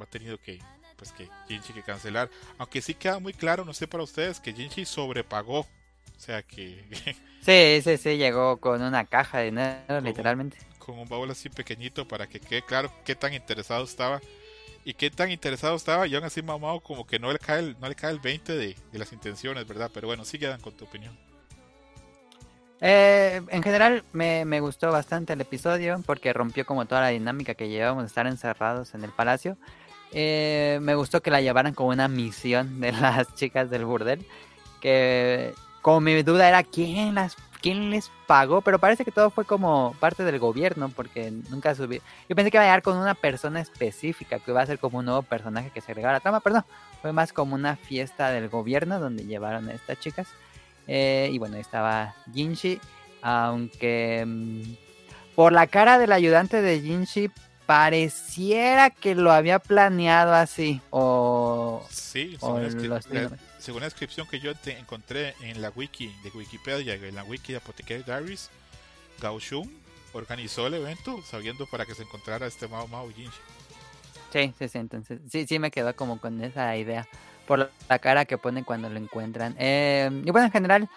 ha 0.00 0.06
tenido 0.06 0.38
que 0.38 0.60
pues 0.96 1.12
que 1.12 1.28
Jinchi 1.48 1.72
que 1.72 1.82
cancelar. 1.82 2.30
Aunque 2.58 2.80
sí 2.80 2.94
queda 2.94 3.18
muy 3.18 3.32
claro 3.32 3.64
no 3.64 3.74
sé 3.74 3.86
para 3.86 4.04
ustedes 4.04 4.40
que 4.40 4.52
Jinchi 4.52 4.84
sobrepagó. 4.84 5.60
O 5.60 6.20
sea 6.20 6.42
que 6.42 6.84
sí 7.42 7.80
sí 7.82 7.96
sí 7.96 8.16
llegó 8.16 8.58
con 8.58 8.82
una 8.82 9.04
caja 9.04 9.38
de 9.38 9.46
dinero 9.46 10.00
literalmente. 10.00 10.56
con 10.78 10.98
un 10.98 11.08
baúl 11.08 11.30
así 11.30 11.48
pequeñito 11.48 12.06
para 12.06 12.28
que 12.28 12.40
quede 12.40 12.62
claro 12.62 12.92
qué 13.04 13.14
tan 13.14 13.34
interesado 13.34 13.84
estaba. 13.84 14.20
Y 14.86 14.92
qué 14.92 15.10
tan 15.10 15.30
interesado 15.30 15.76
estaba 15.76 16.06
y 16.06 16.14
aún 16.14 16.24
así 16.24 16.42
mamado 16.42 16.78
como 16.80 17.06
que 17.06 17.18
no 17.18 17.32
le 17.32 17.38
cae 17.38 17.60
el, 17.60 17.80
no 17.80 17.88
le 17.88 17.94
cae 17.94 18.10
el 18.10 18.20
20 18.20 18.52
de, 18.52 18.76
de 18.92 18.98
las 18.98 19.14
intenciones 19.14 19.66
verdad 19.66 19.90
pero 19.94 20.08
bueno 20.08 20.26
sí 20.26 20.38
quedan 20.38 20.60
con 20.60 20.76
tu 20.76 20.84
opinión 20.84 21.16
eh, 22.86 23.40
en 23.48 23.62
general 23.62 24.04
me, 24.12 24.60
gustó 24.60 24.92
bastante 24.92 25.32
el 25.32 25.40
episodio 25.40 26.02
porque 26.04 26.34
rompió 26.34 26.66
como 26.66 26.84
toda 26.84 27.00
la 27.00 27.08
dinámica 27.08 27.54
que 27.54 27.70
llevábamos 27.70 28.02
de 28.02 28.08
estar 28.08 28.26
encerrados 28.26 28.94
en 28.94 29.04
el 29.04 29.10
palacio. 29.10 29.56
Eh, 30.12 30.78
me 30.82 30.94
gustó 30.94 31.22
que 31.22 31.30
la 31.30 31.40
llevaran 31.40 31.72
como 31.72 31.88
una 31.88 32.08
misión 32.08 32.80
de 32.80 32.92
las 33.00 33.34
chicas 33.36 33.70
del 33.70 33.86
burdel. 33.86 34.26
Que 34.82 35.54
como 35.80 36.02
mi 36.02 36.22
duda 36.22 36.46
era 36.46 36.62
quién 36.62 37.14
las 37.14 37.36
quién 37.62 37.88
les 37.88 38.10
pagó, 38.26 38.60
pero 38.60 38.78
parece 38.78 39.06
que 39.06 39.10
todo 39.10 39.30
fue 39.30 39.46
como 39.46 39.96
parte 39.98 40.22
del 40.22 40.38
gobierno 40.38 40.90
porque 40.90 41.30
nunca 41.48 41.74
subí. 41.74 42.02
Yo 42.28 42.36
pensé 42.36 42.50
que 42.50 42.58
iba 42.58 42.64
a 42.64 42.66
llegar 42.66 42.82
con 42.82 42.98
una 42.98 43.14
persona 43.14 43.62
específica, 43.62 44.40
que 44.40 44.50
iba 44.50 44.60
a 44.60 44.66
ser 44.66 44.78
como 44.78 44.98
un 44.98 45.06
nuevo 45.06 45.22
personaje 45.22 45.70
que 45.70 45.80
se 45.80 45.92
agregara 45.92 46.16
a 46.16 46.18
la 46.18 46.20
trama, 46.20 46.40
pero 46.40 46.56
no, 46.56 46.66
fue 47.00 47.14
más 47.14 47.32
como 47.32 47.54
una 47.54 47.76
fiesta 47.76 48.28
del 48.28 48.50
gobierno 48.50 49.00
donde 49.00 49.24
llevaron 49.24 49.70
a 49.70 49.72
estas 49.72 49.98
chicas. 49.98 50.28
Eh, 50.86 51.30
y 51.32 51.38
bueno, 51.38 51.56
estaba 51.56 52.14
Jinshi. 52.32 52.80
Aunque 53.22 54.24
mm, 54.26 54.62
por 55.34 55.52
la 55.52 55.66
cara 55.66 55.98
del 55.98 56.12
ayudante 56.12 56.60
de 56.60 56.80
Jinshi 56.80 57.30
pareciera 57.66 58.90
que 58.90 59.14
lo 59.14 59.32
había 59.32 59.58
planeado 59.58 60.34
así. 60.34 60.80
O, 60.90 61.84
sí, 61.90 62.36
según, 62.38 62.90
la, 62.90 63.00
según 63.58 63.80
la 63.80 63.86
descripción 63.86 64.26
que 64.28 64.40
yo 64.40 64.52
encontré 64.66 65.34
en 65.40 65.62
la 65.62 65.70
wiki 65.70 66.14
de 66.22 66.30
Wikipedia, 66.30 66.94
en 66.94 67.14
la 67.14 67.24
wiki 67.24 67.52
de 67.52 67.58
Apothecary 67.58 68.02
Diaries, 68.02 68.50
Gao 69.20 69.40
Shun 69.40 69.70
organizó 70.12 70.66
el 70.66 70.74
evento 70.74 71.22
sabiendo 71.22 71.66
para 71.66 71.86
que 71.86 71.94
se 71.94 72.02
encontrara 72.02 72.46
este 72.46 72.68
Mao 72.68 72.86
Mao 72.86 73.10
Jinshi. 73.10 73.38
Sí, 74.32 74.52
sí, 74.58 74.68
sí, 74.68 74.78
entonces 74.78 75.20
sí, 75.30 75.46
sí 75.46 75.58
me 75.58 75.70
quedó 75.70 75.94
como 75.94 76.20
con 76.20 76.42
esa 76.42 76.76
idea 76.76 77.06
por 77.46 77.70
la 77.88 77.98
cara 77.98 78.24
que 78.24 78.38
ponen 78.38 78.64
cuando 78.64 78.88
lo 78.88 78.98
encuentran. 78.98 79.54
Eh, 79.58 80.10
y 80.24 80.30
bueno, 80.30 80.46
en 80.46 80.52
general, 80.52 80.88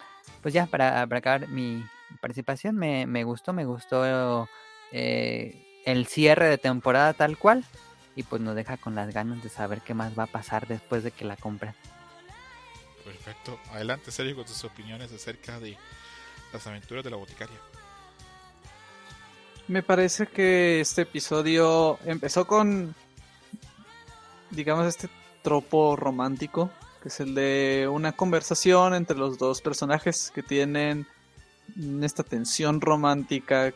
pues 0.42 0.54
ya 0.54 0.66
para, 0.66 1.02
acabar 1.02 1.48
mi 1.48 1.84
participación, 2.20 2.76
me, 2.76 3.06
me 3.06 3.24
gustó, 3.24 3.52
me 3.52 3.64
gustó 3.64 4.48
eh, 4.92 5.82
el 5.84 6.06
cierre 6.06 6.48
de 6.48 6.58
temporada 6.58 7.12
tal 7.12 7.38
cual. 7.38 7.64
Y 8.16 8.24
pues 8.24 8.42
nos 8.42 8.56
deja 8.56 8.76
con 8.76 8.96
las 8.96 9.14
ganas 9.14 9.42
de 9.44 9.48
saber 9.48 9.80
qué 9.80 9.94
más 9.94 10.18
va 10.18 10.24
a 10.24 10.26
pasar 10.26 10.66
después 10.66 11.04
de 11.04 11.12
que 11.12 11.24
la 11.24 11.36
compren. 11.36 11.74
Perfecto. 13.04 13.58
Adelante, 13.72 14.10
Sergio, 14.10 14.34
con 14.34 14.44
tus 14.44 14.64
opiniones 14.64 15.12
acerca 15.12 15.60
de 15.60 15.76
las 16.52 16.66
aventuras 16.66 17.04
de 17.04 17.10
la 17.10 17.16
boticaria. 17.16 17.56
Me 19.68 19.82
parece 19.82 20.26
que 20.26 20.80
este 20.80 21.02
episodio 21.02 21.98
empezó 22.06 22.46
con, 22.46 22.94
digamos, 24.50 24.86
este 24.86 25.08
tropo 25.42 25.96
romántico, 25.96 26.70
que 27.02 27.08
es 27.08 27.20
el 27.20 27.34
de 27.34 27.88
una 27.90 28.12
conversación 28.12 28.94
entre 28.94 29.16
los 29.16 29.38
dos 29.38 29.60
personajes 29.60 30.30
que 30.34 30.42
tienen 30.42 31.06
esta 32.02 32.22
tensión 32.22 32.80
romántica 32.80 33.72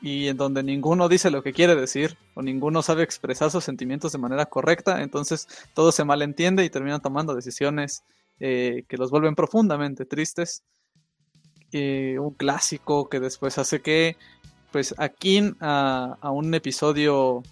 y 0.00 0.28
en 0.28 0.36
donde 0.36 0.62
ninguno 0.62 1.08
dice 1.08 1.30
lo 1.30 1.42
que 1.42 1.52
quiere 1.52 1.76
decir 1.76 2.16
o 2.34 2.42
ninguno 2.42 2.82
sabe 2.82 3.04
expresar 3.04 3.50
sus 3.50 3.64
sentimientos 3.64 4.12
de 4.12 4.18
manera 4.18 4.46
correcta, 4.46 5.02
entonces 5.02 5.48
todo 5.74 5.92
se 5.92 6.04
malentiende 6.04 6.64
y 6.64 6.70
terminan 6.70 7.00
tomando 7.00 7.34
decisiones 7.34 8.02
eh, 8.40 8.84
que 8.88 8.96
los 8.96 9.10
vuelven 9.10 9.34
profundamente 9.34 10.04
tristes. 10.04 10.64
Eh, 11.70 12.18
un 12.18 12.34
clásico 12.34 13.08
que 13.08 13.18
después 13.18 13.56
hace 13.56 13.80
que 13.80 14.16
pues 14.72 14.94
aquí 14.98 15.40
a, 15.60 16.18
a 16.20 16.30
un 16.30 16.52
episodio 16.52 17.42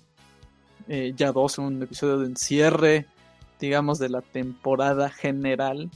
eh, 0.89 1.13
ya 1.17 1.31
dos, 1.33 1.59
un 1.59 1.83
episodio 1.83 2.19
de 2.19 2.27
encierre 2.27 3.07
digamos, 3.61 3.99
de 3.99 4.09
la 4.09 4.23
temporada 4.23 5.11
general, 5.11 5.91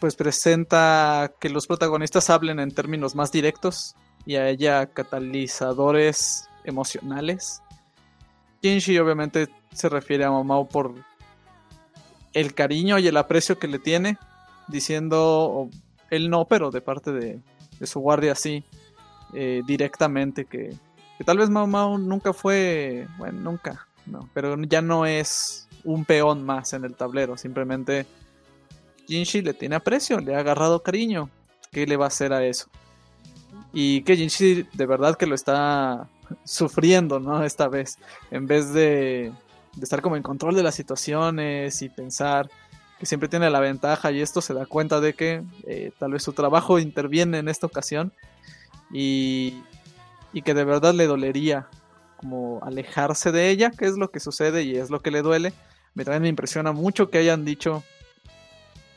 pues 0.00 0.16
presenta 0.16 1.32
que 1.40 1.48
los 1.48 1.66
protagonistas 1.66 2.30
hablen 2.30 2.60
en 2.60 2.72
términos 2.72 3.14
más 3.14 3.32
directos 3.32 3.94
y 4.26 4.36
haya 4.36 4.86
catalizadores 4.86 6.48
emocionales. 6.64 7.62
Jinshi 8.62 8.98
obviamente 8.98 9.48
se 9.72 9.88
refiere 9.88 10.24
a 10.24 10.30
Mamao 10.30 10.68
por 10.68 10.94
el 12.34 12.54
cariño 12.54 12.98
y 12.98 13.06
el 13.06 13.16
aprecio 13.16 13.58
que 13.58 13.68
le 13.68 13.78
tiene, 13.78 14.18
diciendo, 14.68 15.68
él 16.10 16.30
no, 16.30 16.44
pero 16.46 16.70
de 16.70 16.80
parte 16.80 17.12
de, 17.12 17.40
su 17.86 18.00
guardia 18.00 18.34
sí, 18.34 18.64
eh, 19.34 19.62
directamente 19.66 20.44
que, 20.44 20.76
tal 21.24 21.38
vez 21.38 21.50
Mao 21.50 21.98
nunca 21.98 22.32
fue, 22.32 23.08
bueno, 23.18 23.40
nunca, 23.40 23.87
no, 24.10 24.28
pero 24.34 24.60
ya 24.62 24.82
no 24.82 25.06
es 25.06 25.68
un 25.84 26.04
peón 26.04 26.44
más 26.44 26.72
en 26.72 26.84
el 26.84 26.94
tablero, 26.94 27.36
simplemente 27.36 28.06
Jinshi 29.08 29.40
le 29.40 29.54
tiene 29.54 29.76
aprecio, 29.76 30.20
le 30.20 30.34
ha 30.34 30.40
agarrado 30.40 30.82
cariño. 30.82 31.30
¿Qué 31.72 31.86
le 31.86 31.96
va 31.96 32.04
a 32.04 32.08
hacer 32.08 32.32
a 32.32 32.44
eso? 32.44 32.68
Y 33.72 34.02
que 34.02 34.16
Jinshi 34.16 34.66
de 34.72 34.86
verdad 34.86 35.16
que 35.16 35.26
lo 35.26 35.34
está 35.34 36.08
sufriendo, 36.44 37.18
¿no? 37.18 37.42
Esta 37.42 37.68
vez, 37.68 37.98
en 38.30 38.46
vez 38.46 38.72
de, 38.72 39.32
de 39.76 39.84
estar 39.84 40.02
como 40.02 40.16
en 40.16 40.22
control 40.22 40.54
de 40.54 40.62
las 40.62 40.74
situaciones 40.74 41.80
y 41.82 41.88
pensar 41.88 42.50
que 42.98 43.06
siempre 43.06 43.28
tiene 43.28 43.48
la 43.48 43.60
ventaja 43.60 44.10
y 44.10 44.20
esto 44.20 44.40
se 44.40 44.54
da 44.54 44.66
cuenta 44.66 45.00
de 45.00 45.14
que 45.14 45.42
eh, 45.66 45.92
tal 45.98 46.12
vez 46.12 46.22
su 46.22 46.32
trabajo 46.32 46.78
interviene 46.78 47.38
en 47.38 47.48
esta 47.48 47.66
ocasión 47.66 48.12
y, 48.92 49.62
y 50.32 50.42
que 50.42 50.52
de 50.52 50.64
verdad 50.64 50.94
le 50.94 51.06
dolería 51.06 51.68
como 52.18 52.60
alejarse 52.62 53.32
de 53.32 53.48
ella, 53.48 53.70
que 53.70 53.86
es 53.86 53.96
lo 53.96 54.10
que 54.10 54.20
sucede 54.20 54.64
y 54.64 54.76
es 54.76 54.90
lo 54.90 55.00
que 55.00 55.10
le 55.10 55.22
duele. 55.22 55.52
Me 55.94 56.04
también 56.04 56.22
me 56.22 56.28
impresiona 56.28 56.72
mucho 56.72 57.10
que 57.10 57.18
hayan 57.18 57.44
dicho 57.44 57.82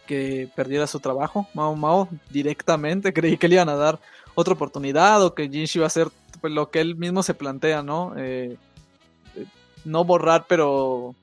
que 0.08 0.50
perdiera 0.56 0.88
su 0.88 1.00
trabajo, 1.00 1.48
Mao 1.54 1.76
Mao, 1.76 2.10
directamente. 2.30 3.14
Creí 3.14 3.38
que 3.38 3.48
le 3.48 3.56
iban 3.56 3.70
a 3.70 3.76
dar 3.76 4.00
otra 4.36 4.54
oportunidad 4.54 5.24
o 5.24 5.34
que 5.34 5.50
Jinshi 5.50 5.80
iba 5.80 5.86
a 5.86 5.88
hacer 5.88 6.10
pues, 6.42 6.52
lo 6.52 6.70
que 6.70 6.82
él 6.82 6.96
mismo 6.96 7.24
se 7.24 7.34
plantea, 7.34 7.84
¿no? 7.84 8.14
Eh, 8.18 8.58
eh, 9.36 9.46
no 9.86 10.04
borrar, 10.04 10.46
pero 10.48 11.16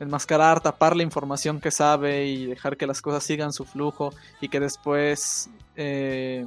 enmascarar, 0.00 0.60
tapar 0.60 0.96
la 0.96 1.02
información 1.02 1.60
que 1.60 1.70
sabe 1.70 2.26
y 2.26 2.46
dejar 2.46 2.76
que 2.76 2.86
las 2.86 3.00
cosas 3.00 3.24
sigan 3.24 3.52
su 3.52 3.64
flujo 3.64 4.12
y 4.40 4.48
que 4.48 4.60
después 4.60 5.48
eh, 5.76 6.44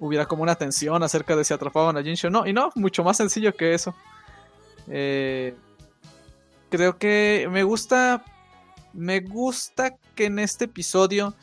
hubiera 0.00 0.26
como 0.26 0.42
una 0.42 0.56
tensión 0.56 1.02
acerca 1.02 1.36
de 1.36 1.44
si 1.44 1.54
atrapaban 1.54 1.96
a 1.96 2.02
Jinshi 2.02 2.26
o 2.26 2.30
no. 2.30 2.46
Y 2.46 2.52
no, 2.52 2.72
mucho 2.74 3.04
más 3.04 3.18
sencillo 3.18 3.54
que 3.54 3.74
eso. 3.74 3.94
Eh, 4.88 5.54
creo 6.70 6.98
que 6.98 7.46
me 7.50 7.62
gusta. 7.62 8.24
Me 8.92 9.20
gusta 9.20 9.96
que 10.16 10.24
en 10.24 10.40
este 10.40 10.64
episodio 10.64 11.34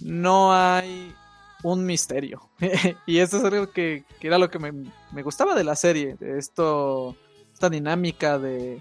no 0.00 0.54
hay 0.54 1.14
un 1.62 1.84
misterio. 1.84 2.48
y 3.06 3.18
eso 3.18 3.36
es 3.36 3.44
algo 3.44 3.70
que, 3.70 4.04
era 4.20 4.38
lo 4.38 4.48
que 4.48 4.58
me, 4.58 4.72
me, 5.12 5.22
gustaba 5.22 5.54
de 5.54 5.64
la 5.64 5.76
serie. 5.76 6.16
Esto. 6.20 7.16
Esta 7.52 7.68
dinámica 7.68 8.38
de. 8.38 8.80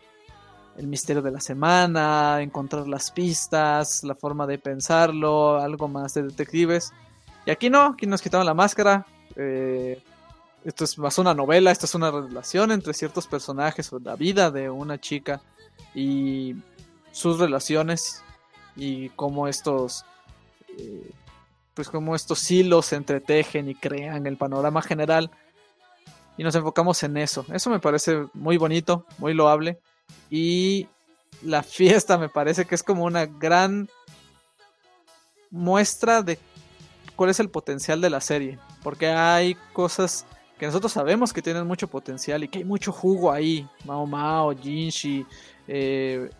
El 0.77 0.87
misterio 0.87 1.21
de 1.21 1.31
la 1.31 1.41
semana, 1.41 2.41
encontrar 2.41 2.87
las 2.87 3.11
pistas, 3.11 4.05
la 4.05 4.15
forma 4.15 4.47
de 4.47 4.57
pensarlo, 4.57 5.59
algo 5.59 5.89
más 5.89 6.13
de 6.13 6.23
detectives. 6.23 6.93
Y 7.45 7.51
aquí 7.51 7.69
no, 7.69 7.87
aquí 7.87 8.05
nos 8.05 8.21
quitaron 8.21 8.45
la 8.45 8.53
máscara. 8.53 9.05
Eh, 9.35 10.01
esto 10.63 10.83
es 10.83 10.97
más 10.97 11.17
una 11.17 11.33
novela, 11.33 11.71
esto 11.71 11.85
es 11.85 11.95
una 11.95 12.11
relación 12.11 12.71
entre 12.71 12.93
ciertos 12.93 13.27
personajes 13.27 13.91
la 14.03 14.15
vida 14.15 14.51
de 14.51 14.69
una 14.69 14.99
chica 14.99 15.41
y 15.95 16.55
sus 17.11 17.39
relaciones 17.39 18.23
y 18.75 19.09
cómo 19.09 19.47
estos 19.47 20.05
eh, 20.77 21.11
pues 21.73 21.89
cómo 21.89 22.15
estos 22.15 22.49
hilos 22.51 22.87
se 22.87 22.95
entretejen 22.95 23.69
y 23.69 23.75
crean 23.75 24.27
el 24.27 24.37
panorama 24.37 24.81
general 24.81 25.31
y 26.37 26.43
nos 26.43 26.55
enfocamos 26.55 27.01
en 27.03 27.17
eso. 27.17 27.45
Eso 27.51 27.69
me 27.69 27.79
parece 27.79 28.25
muy 28.33 28.57
bonito, 28.57 29.05
muy 29.17 29.33
loable 29.33 29.79
y 30.29 30.87
la 31.41 31.63
fiesta 31.63 32.17
me 32.17 32.29
parece 32.29 32.65
que 32.65 32.75
es 32.75 32.83
como 32.83 33.05
una 33.05 33.25
gran 33.25 33.89
muestra 35.49 36.21
de 36.21 36.37
cuál 37.21 37.29
es 37.29 37.39
el 37.39 37.51
potencial 37.51 38.01
de 38.01 38.09
la 38.09 38.19
serie, 38.19 38.57
porque 38.81 39.05
hay 39.09 39.53
cosas 39.73 40.25
que 40.57 40.65
nosotros 40.65 40.91
sabemos 40.91 41.31
que 41.31 41.43
tienen 41.43 41.67
mucho 41.67 41.87
potencial 41.87 42.43
y 42.43 42.47
que 42.47 42.57
hay 42.57 42.65
mucho 42.65 42.91
jugo 42.91 43.31
ahí, 43.31 43.69
Mao 43.85 44.07
Mao, 44.07 44.57
Jinshi, 44.57 45.23
eh, 45.67 46.31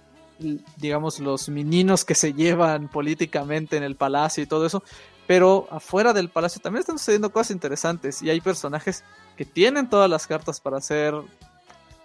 digamos 0.77 1.19
los 1.19 1.49
meninos 1.49 2.03
que 2.03 2.15
se 2.15 2.33
llevan 2.33 2.87
políticamente 2.87 3.77
en 3.77 3.83
el 3.83 3.95
palacio 3.95 4.41
y 4.41 4.47
todo 4.47 4.65
eso, 4.65 4.81
pero 5.27 5.67
afuera 5.69 6.13
del 6.13 6.29
palacio 6.29 6.59
también 6.59 6.79
están 6.79 6.97
sucediendo 6.97 7.31
cosas 7.31 7.51
interesantes 7.51 8.23
y 8.23 8.31
hay 8.31 8.41
personajes 8.41 9.03
que 9.37 9.45
tienen 9.45 9.87
todas 9.87 10.09
las 10.09 10.25
cartas 10.25 10.59
para 10.59 10.81
ser, 10.81 11.13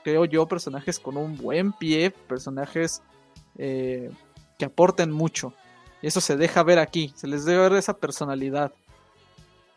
creo 0.05 0.27
yo, 0.27 0.47
personajes 0.47 0.99
con 0.99 1.17
un 1.17 1.35
buen 1.39 1.73
pie, 1.73 2.11
personajes 2.11 3.01
eh, 3.57 4.11
que 4.59 4.67
aporten 4.67 5.11
mucho. 5.13 5.55
Eso 6.07 6.21
se 6.21 6.37
deja 6.37 6.63
ver 6.63 6.79
aquí, 6.79 7.13
se 7.17 7.27
les 7.27 7.45
debe 7.45 7.69
ver 7.69 7.73
esa 7.73 7.99
personalidad 7.99 8.73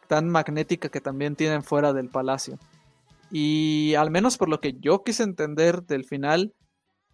tan 0.07 0.29
magnética 0.29 0.89
que 0.89 1.01
también 1.01 1.35
tienen 1.35 1.63
fuera 1.63 1.91
del 1.91 2.09
palacio. 2.09 2.59
Y 3.31 3.95
al 3.95 4.11
menos 4.11 4.37
por 4.37 4.47
lo 4.47 4.59
que 4.59 4.75
yo 4.79 5.01
quise 5.03 5.23
entender 5.23 5.81
del 5.81 6.05
final, 6.05 6.53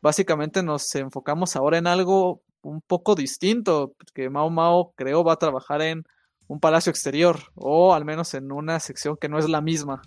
básicamente 0.02 0.64
nos 0.64 0.94
enfocamos 0.96 1.56
ahora 1.56 1.78
en 1.78 1.88
algo 1.88 2.42
un 2.62 2.82
poco 2.82 3.16
distinto, 3.16 3.94
que 4.14 4.30
Mao 4.30 4.50
Mao 4.50 4.92
creo 4.98 5.24
va 5.24 5.32
a 5.32 5.40
trabajar 5.40 5.82
en 5.82 6.04
un 6.50 6.60
palacio 6.60 6.90
exterior, 6.90 7.40
o 7.56 7.94
al 7.94 8.04
menos 8.04 8.34
en 8.34 8.52
una 8.52 8.82
sección 8.82 9.16
que 9.16 9.30
no 9.30 9.40
es 9.40 9.48
la 9.48 9.62
misma 9.62 10.02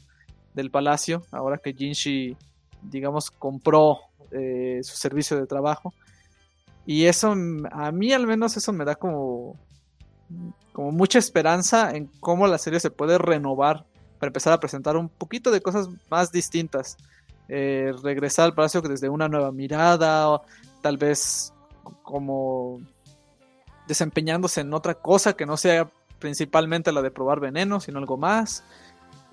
del 0.53 0.71
palacio, 0.71 1.23
ahora 1.33 1.57
que 1.57 1.73
Jinshi, 1.73 2.37
digamos, 2.83 3.31
compró 3.31 4.01
eh, 4.33 4.81
su 4.83 4.99
servicio 4.99 5.39
de 5.39 5.47
trabajo. 5.47 5.95
Y 6.89 7.05
eso, 7.05 7.37
a 7.71 7.93
mí 7.93 8.15
al 8.15 8.27
menos 8.27 8.57
eso 8.57 8.73
me 8.73 8.87
da 8.87 8.95
como, 8.95 9.57
como 10.73 10.91
mucha 10.91 11.19
esperanza 11.19 11.95
en 11.95 12.07
cómo 12.19 12.47
la 12.47 12.57
serie 12.57 12.81
se 12.81 12.91
puede 12.91 13.19
renovar 13.19 13.85
para 14.19 14.29
empezar 14.29 14.55
a 14.55 14.59
presentar 14.59 14.97
un 14.97 15.11
poquito 15.11 15.51
de 15.51 15.61
cosas 15.61 15.91
más 16.11 16.33
distintas. 16.33 16.97
Eh, 17.51 17.93
regresar 18.03 18.47
al 18.47 18.55
palacio 18.55 18.81
desde 18.81 19.11
una 19.11 19.29
nueva 19.29 19.53
mirada, 19.53 20.31
o 20.31 20.43
tal 20.81 20.97
vez 20.97 21.53
como 22.03 22.81
desempeñándose 23.87 24.63
en 24.63 24.73
otra 24.73 24.95
cosa 24.95 25.35
que 25.35 25.45
no 25.45 25.59
sea 25.59 25.91
principalmente 26.19 26.91
la 26.91 27.03
de 27.03 27.11
probar 27.11 27.39
veneno, 27.39 27.81
sino 27.81 27.99
algo 27.99 28.17
más. 28.17 28.65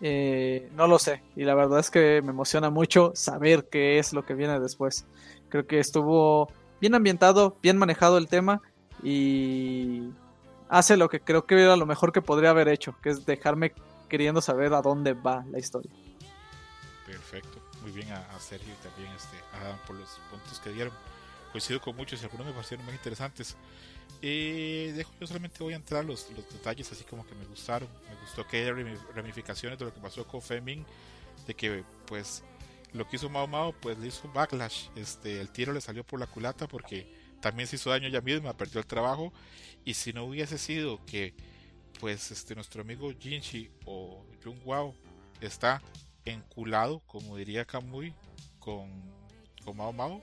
Eh, 0.02 0.70
no 0.76 0.88
lo 0.88 1.00
sé, 1.00 1.24
y 1.38 1.46
la 1.46 1.56
verdad 1.56 1.80
es 1.80 1.90
que 1.90 2.22
me 2.22 2.32
emociona 2.32 2.70
mucho 2.70 3.14
saber 3.16 3.70
qué 3.72 3.98
es 3.98 4.12
lo 4.12 4.26
que 4.26 4.34
viene 4.34 4.60
después. 4.60 5.06
Creo 5.48 5.66
que 5.66 5.80
estuvo 5.80 6.50
bien 6.82 6.96
ambientado, 6.96 7.58
bien 7.62 7.78
manejado 7.78 8.18
el 8.18 8.28
tema 8.28 8.62
y 9.04 10.10
hace 10.70 10.98
lo 10.98 11.10
que 11.10 11.20
creo 11.20 11.46
que 11.46 11.62
era 11.62 11.76
lo 11.76 11.86
mejor 11.86 12.12
que 12.12 12.22
podría 12.22 12.52
haber 12.52 12.68
hecho, 12.68 12.96
que 13.02 13.10
es 13.10 13.26
dejarme 13.26 13.74
queriendo 14.10 14.42
saber 14.42 14.74
a 14.74 14.82
dónde 14.82 15.14
va 15.14 15.46
la 15.52 15.60
historia. 15.60 15.92
Perfecto, 17.06 17.60
muy 17.82 17.92
bien 17.92 18.12
a, 18.12 18.40
Sergio 18.40 18.74
y 18.74 18.84
también 18.84 19.12
este, 19.16 19.38
a 19.54 19.86
por 19.86 19.96
los 19.96 20.10
puntos 20.32 20.60
que 20.60 20.72
dieron. 20.72 20.94
Coincido 21.52 21.80
con 21.80 21.96
muchos 21.96 22.22
y 22.22 22.26
algunos 22.26 22.48
me 22.48 22.54
parecieron 22.54 22.86
muy 22.86 22.96
interesantes. 22.96 23.56
Eh, 24.22 24.94
dejo, 24.96 25.12
yo 25.20 25.28
solamente 25.28 25.64
voy 25.64 25.74
a 25.74 25.78
entrar 25.78 26.04
los, 26.04 26.30
los 26.32 26.50
detalles 26.50 26.92
así 26.92 27.04
como 27.04 27.26
que 27.26 27.36
me 27.36 27.46
gustaron. 27.46 27.88
Me 28.10 28.16
gustó 28.22 28.46
que 28.46 28.58
haya 28.58 28.74
ramificaciones 29.16 29.80
de 29.80 29.86
lo 29.86 29.94
que 29.94 30.02
pasó 30.02 30.26
con 30.28 30.42
Femin, 30.42 30.86
de 31.48 31.54
que 31.54 31.84
pues 32.08 32.44
lo 32.96 33.08
que 33.08 33.18
hizo 33.18 33.30
Mao 33.30 33.48
Mao 33.48 33.74
pues 33.74 33.98
le 33.98 34.08
hizo 34.08 34.32
backlash. 34.32 34.88
Este, 34.96 35.42
el 35.42 35.50
tiro 35.50 35.74
le 35.74 35.82
salió 35.82 36.04
por 36.04 36.20
la 36.20 36.28
culata 36.28 36.68
porque 36.68 37.14
también 37.42 37.68
se 37.68 37.76
hizo 37.76 37.90
daño 37.90 38.08
ella 38.08 38.22
misma, 38.22 38.56
perdió 38.56 38.80
el 38.80 38.88
trabajo. 38.88 39.34
Y 39.84 39.94
si 39.94 40.14
no 40.14 40.26
hubiese 40.26 40.58
sido 40.58 41.06
que 41.06 41.34
pues 42.00 42.32
este 42.32 42.56
nuestro 42.56 42.82
amigo 42.82 43.12
Jinchi 43.18 43.70
o 43.86 44.26
Jung 44.44 44.60
Wao 44.66 44.96
está 45.42 45.82
enculado, 46.24 47.00
como 47.08 47.38
diría 47.38 47.66
Kamui, 47.66 48.14
con, 48.60 48.90
con 49.64 49.78
Mao 49.78 49.94
Mao, 49.94 50.22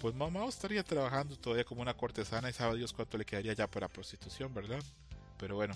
pues 0.00 0.14
mamá 0.14 0.46
estaría 0.46 0.82
trabajando 0.82 1.36
todavía 1.36 1.64
como 1.64 1.82
una 1.82 1.94
cortesana 1.94 2.48
y 2.48 2.52
sabe 2.52 2.78
Dios 2.78 2.92
cuánto 2.92 3.18
le 3.18 3.24
quedaría 3.24 3.52
ya 3.52 3.66
para 3.66 3.88
prostitución, 3.88 4.54
¿verdad? 4.54 4.82
Pero 5.38 5.56
bueno. 5.56 5.74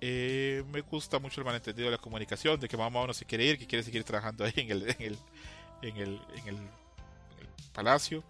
Eh, 0.00 0.64
me 0.72 0.80
gusta 0.82 1.18
mucho 1.18 1.40
el 1.40 1.46
malentendido 1.46 1.86
de 1.86 1.92
la 1.92 2.02
comunicación, 2.02 2.60
de 2.60 2.68
que 2.68 2.76
mamá 2.76 3.06
no 3.06 3.14
se 3.14 3.24
quiere 3.24 3.44
ir, 3.44 3.58
que 3.58 3.66
quiere 3.66 3.82
seguir 3.82 4.04
trabajando 4.04 4.44
ahí 4.44 4.52
en 4.56 4.70
el, 4.70 4.96
en 5.82 5.96
el, 5.96 6.20
en 6.36 6.48
el, 6.48 6.58
palacio 7.72 8.22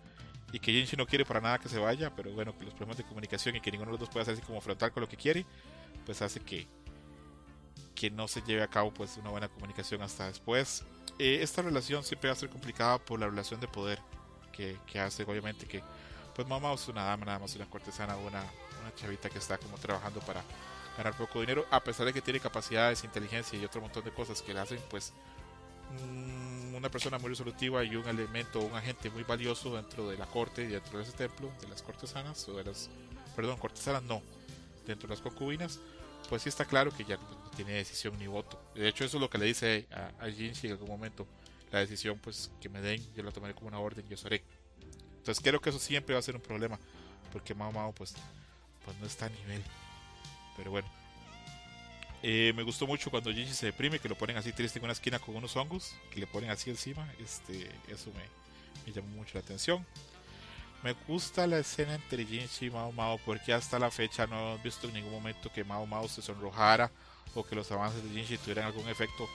y 0.53 0.59
que 0.59 0.73
Jinchi 0.73 0.97
no 0.97 1.07
quiere 1.07 1.24
para 1.24 1.41
nada 1.41 1.59
que 1.59 1.69
se 1.69 1.78
vaya, 1.78 2.15
pero 2.15 2.32
bueno, 2.32 2.57
que 2.57 2.65
los 2.65 2.73
problemas 2.73 2.97
de 2.97 3.05
comunicación 3.05 3.57
y 3.57 3.61
que 3.61 3.70
ninguno 3.70 3.91
de 3.91 3.99
los 3.99 4.01
dos 4.01 4.09
pueda 4.09 4.23
hacer 4.23 4.35
así 4.35 4.43
como 4.43 4.61
frontal 4.61 4.91
con 4.91 5.03
lo 5.03 5.09
que 5.09 5.16
quiere, 5.16 5.45
pues 6.07 6.23
hace 6.23 6.41
que, 6.41 6.66
que 7.95 8.11
no 8.11 8.27
se 8.27 8.41
lleve 8.43 8.62
a 8.62 8.69
cabo 8.69 8.93
pues 8.95 9.16
una 9.19 9.31
buena 9.31 9.49
comunicación 9.49 10.01
hasta 10.01 10.27
después. 10.27 10.85
Eh, 11.19 11.41
esta 11.43 11.61
relación 11.61 12.03
siempre 12.03 12.31
va 12.31 12.35
a 12.35 12.36
ser 12.36 12.49
complicada 12.49 12.99
por 12.99 13.20
la 13.20 13.27
relación 13.27 13.61
de 13.61 13.69
poder 13.69 14.01
que, 14.53 15.01
hace, 15.01 15.24
obviamente, 15.24 15.66
que 15.66 15.82
pues 16.35 16.47
mamá 16.47 16.73
es 16.73 16.89
una 16.89 17.05
dama, 17.05 17.27
nada 17.27 17.39
más 17.41 17.55
una 17.57 17.69
cortesana, 17.69 18.16
una, 18.16 18.41
una 18.81 18.95
chavita 18.95 19.28
que 19.28 19.39
está 19.39 19.59
como 19.59 19.77
trabajando 19.78 20.20
para 20.20 20.43
ganar 20.97 21.16
poco 21.16 21.41
dinero, 21.41 21.66
a 21.71 21.83
pesar 21.83 22.07
de 22.07 22.12
que 22.12 22.21
tiene 22.21 22.41
capacidades, 22.41 23.05
inteligencia 23.05 23.59
y 23.59 23.65
otro 23.65 23.81
montón 23.81 24.05
de 24.05 24.12
cosas 24.12 24.43
que 24.43 24.55
le 24.55 24.61
hacen, 24.61 24.81
pues, 24.91 25.12
mm, 26.01 26.75
una 26.75 26.89
persona 26.91 27.19
muy 27.19 27.31
resolutiva 27.31 27.85
y 27.85 27.97
un 27.97 28.07
elemento, 28.09 28.61
un 28.61 28.75
agente 28.75 29.11
muy 29.11 29.23
valioso 29.23 29.75
dentro 29.77 30.09
de 30.09 30.19
la 30.19 30.27
corte 30.27 30.62
y 30.62 30.66
dentro 30.66 30.99
de 30.99 31.05
ese 31.05 31.12
templo, 31.12 31.51
de 31.61 31.69
las 31.69 31.83
cortesanas, 31.83 32.49
o 32.49 32.57
de 32.57 32.65
las, 32.65 32.91
perdón, 33.37 33.59
cortesanas 33.59 34.03
no, 34.03 34.23
dentro 34.87 35.09
de 35.09 35.15
las 35.15 35.23
concubinas, 35.23 35.81
pues 36.29 36.43
sí 36.43 36.49
está 36.49 36.65
claro 36.65 36.91
que 36.97 37.05
ya 37.05 37.16
no 37.16 37.51
tiene 37.57 37.73
decisión 37.73 38.19
ni 38.19 38.27
voto. 38.27 38.61
De 38.75 38.89
hecho, 38.89 39.05
eso 39.05 39.16
es 39.19 39.21
lo 39.21 39.31
que 39.31 39.39
le 39.39 39.47
dice 39.47 39.87
a, 39.91 40.25
a 40.25 40.31
Jinxie 40.31 40.69
en 40.69 40.73
algún 40.73 40.89
momento 40.89 41.27
la 41.75 41.81
decisión 41.81 42.19
pues 42.19 42.51
que 42.61 42.69
me 42.69 42.81
den, 42.81 43.03
yo 43.15 43.23
la 43.23 43.33
tomaré 43.33 43.55
como 43.55 43.69
una 43.69 43.81
orden, 43.81 44.07
yo 44.09 44.16
haré. 44.25 44.43
Entonces 45.16 45.43
creo 45.43 45.61
que 45.61 45.71
eso 45.71 45.79
siempre 45.79 46.15
va 46.15 46.21
a 46.21 46.23
ser 46.23 46.37
un 46.37 46.41
problema, 46.41 46.79
porque 47.33 47.55
Mao 47.55 47.73
Mao 47.73 47.93
pues, 47.93 48.15
pues 48.85 48.97
no 48.99 49.07
está 49.07 49.27
a 49.27 49.31
nivel. 49.31 49.62
Pero 50.57 50.71
bueno. 50.71 50.89
Eh, 52.23 52.55
me 52.57 52.63
gustó 52.63 52.87
mucho 52.87 53.11
cuando 53.11 53.31
Jinji 53.31 53.53
se 53.53 53.67
deprime, 53.67 53.99
que 53.99 54.09
lo 54.09 54.17
ponen 54.17 54.39
así 54.39 54.53
triste 54.53 54.79
en 54.79 54.85
una 54.85 54.95
esquina 54.95 55.19
con 55.19 55.37
unos 55.37 55.55
hongos, 55.57 55.95
que 56.11 56.21
le 56.21 56.27
ponen 56.27 56.51
así 56.51 56.71
encima. 56.71 57.07
Este, 57.19 57.71
eso 57.89 58.11
me, 58.87 58.93
llamó 58.93 59.09
mucho 59.09 59.33
la 59.35 59.41
atención. 59.41 59.85
Me 60.83 60.93
gusta 61.07 61.47
la 61.47 61.59
escena 61.59 61.95
entre 61.95 62.25
Jinji 62.25 62.67
y 62.67 62.71
Mao 62.71 62.93
Mao 62.93 63.19
porque 63.25 63.53
hasta 63.53 63.79
la 63.79 63.91
fecha 63.91 64.27
no 64.27 64.39
hemos 64.39 64.63
visto 64.63 64.87
en 64.87 64.95
ningún 64.95 65.13
momento 65.13 65.53
que 65.53 65.65
Mao 65.65 65.87
Mao 65.87 66.09
se 66.09 66.23
sonrojara 66.23 66.91
o 67.35 67.45
que 67.45 67.55
los 67.55 67.71
avances 67.71 68.03
de 68.03 68.11
Jinji 68.11 68.39
tuvieran 68.39 68.67
algún 68.67 68.89
efecto 68.89 69.29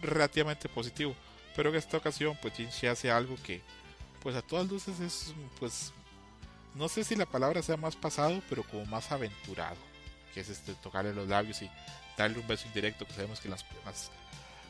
relativamente 0.00 0.68
positivo. 0.68 1.14
Pero 1.56 1.70
en 1.70 1.76
esta 1.76 1.96
ocasión, 1.96 2.38
pues 2.40 2.54
Jinchi 2.54 2.86
hace 2.86 3.10
algo 3.10 3.36
que, 3.42 3.60
pues 4.22 4.36
a 4.36 4.42
todas 4.42 4.68
luces 4.68 5.00
es, 5.00 5.34
pues, 5.58 5.92
no 6.74 6.88
sé 6.88 7.04
si 7.04 7.16
la 7.16 7.26
palabra 7.26 7.62
sea 7.62 7.76
más 7.76 7.96
pasado, 7.96 8.40
pero 8.48 8.62
como 8.62 8.86
más 8.86 9.10
aventurado. 9.10 9.89
Que 10.34 10.40
es 10.40 10.48
este 10.48 10.74
tocarle 10.74 11.14
los 11.14 11.28
labios 11.28 11.62
y 11.62 11.70
darle 12.16 12.38
un 12.38 12.46
beso 12.46 12.66
indirecto, 12.66 13.06
que 13.06 13.12
sabemos 13.12 13.40
que 13.40 13.48
en 13.48 13.52
las, 13.52 14.10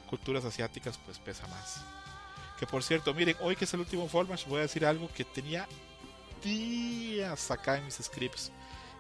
culturas 0.09 0.45
asiáticas, 0.45 0.99
pues 1.05 1.19
pesa 1.19 1.47
más. 1.49 1.83
Que 2.59 2.67
por 2.67 2.83
cierto, 2.83 3.15
miren, 3.15 3.37
hoy 3.41 3.57
que 3.57 3.65
es 3.65 3.75
el 3.75 3.81
último 3.81 4.09
Fallmatch, 4.09 4.47
voy 4.47 4.59
a 4.59 4.63
decir 4.63 4.85
algo 4.85 5.09
que 5.15 5.25
tenía 5.25 5.69
días 6.43 7.51
acá 7.51 7.79
en 7.79 7.85
mis 7.85 7.95
scripts. 7.95 8.51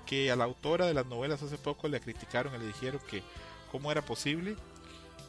Que 0.06 0.30
a 0.30 0.36
la 0.36 0.44
autora 0.44 0.86
de 0.86 0.94
las 0.94 1.06
novelas 1.06 1.42
hace 1.42 1.58
poco 1.58 1.88
le 1.88 2.00
criticaron 2.00 2.54
y 2.54 2.58
le 2.58 2.66
dijeron 2.66 3.00
que 3.08 3.22
cómo 3.70 3.92
era 3.92 4.02
posible 4.02 4.56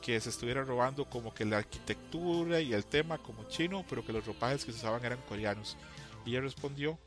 que 0.02 0.20
se 0.20 0.30
estuviera 0.30 0.64
robando 0.64 1.06
como 1.06 1.34
que 1.34 1.46
la 1.46 1.60
arquitectura 1.60 2.60
y 2.60 2.74
el 2.74 2.86
tema 2.86 3.20
como 3.20 3.48
chino, 3.48 3.86
pero 3.88 4.04
que 4.04 4.12
los 4.12 4.26
ropajes 4.26 4.66
que 4.66 4.72
se 4.72 4.80
usaban 4.80 5.06
eran 5.06 5.22
coreanos. 5.30 5.78
Y 6.26 6.32
ella 6.32 6.42
respondió 6.42 6.98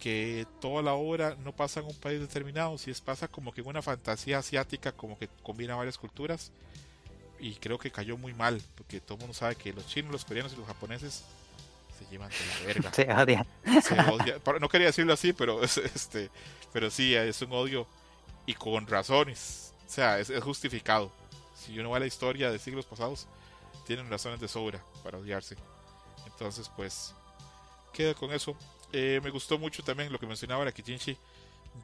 que 0.00 0.46
toda 0.60 0.82
la 0.82 0.94
obra 0.94 1.36
no 1.44 1.52
pasa 1.52 1.80
en 1.80 1.86
un 1.86 1.94
país 1.94 2.20
determinado, 2.20 2.78
si 2.78 2.90
es 2.90 3.00
pasa 3.00 3.28
como 3.28 3.52
que 3.52 3.60
en 3.60 3.68
una 3.68 3.82
fantasía 3.82 4.38
asiática, 4.38 4.92
como 4.92 5.18
que 5.18 5.28
combina 5.42 5.76
varias 5.76 5.98
culturas. 5.98 6.52
Y 7.38 7.54
creo 7.54 7.78
que 7.78 7.90
cayó 7.90 8.18
muy 8.18 8.34
mal, 8.34 8.60
porque 8.74 9.00
todo 9.00 9.14
el 9.14 9.20
mundo 9.20 9.34
sabe 9.34 9.54
que 9.54 9.72
los 9.72 9.86
chinos, 9.86 10.12
los 10.12 10.24
coreanos 10.24 10.52
y 10.52 10.56
los 10.56 10.66
japoneses 10.66 11.24
se 11.98 12.10
llevan 12.10 12.30
de 12.30 12.36
la 12.36 12.66
verga. 12.66 12.92
se 13.82 13.92
odian. 14.00 14.40
No 14.60 14.68
quería 14.68 14.88
decirlo 14.88 15.12
así, 15.12 15.32
pero 15.32 15.62
este, 15.64 16.30
pero 16.72 16.90
sí, 16.90 17.14
es 17.14 17.40
un 17.42 17.52
odio 17.52 17.86
y 18.44 18.54
con 18.54 18.86
razones. 18.86 19.72
O 19.86 19.92
sea, 19.92 20.18
es 20.18 20.30
justificado 20.42 21.10
si 21.60 21.78
uno 21.78 21.90
va 21.90 21.98
a 21.98 22.00
la 22.00 22.06
historia 22.06 22.50
de 22.50 22.58
siglos 22.58 22.86
pasados, 22.86 23.26
tienen 23.86 24.08
razones 24.08 24.40
de 24.40 24.48
sobra 24.48 24.82
para 25.04 25.18
odiarse. 25.18 25.56
Entonces, 26.26 26.70
pues, 26.74 27.14
queda 27.92 28.14
con 28.14 28.32
eso. 28.32 28.56
Eh, 28.92 29.20
me 29.22 29.30
gustó 29.30 29.58
mucho 29.58 29.82
también 29.82 30.12
lo 30.12 30.18
que 30.18 30.26
mencionaba 30.26 30.62
era 30.62 30.72
que 30.72 30.82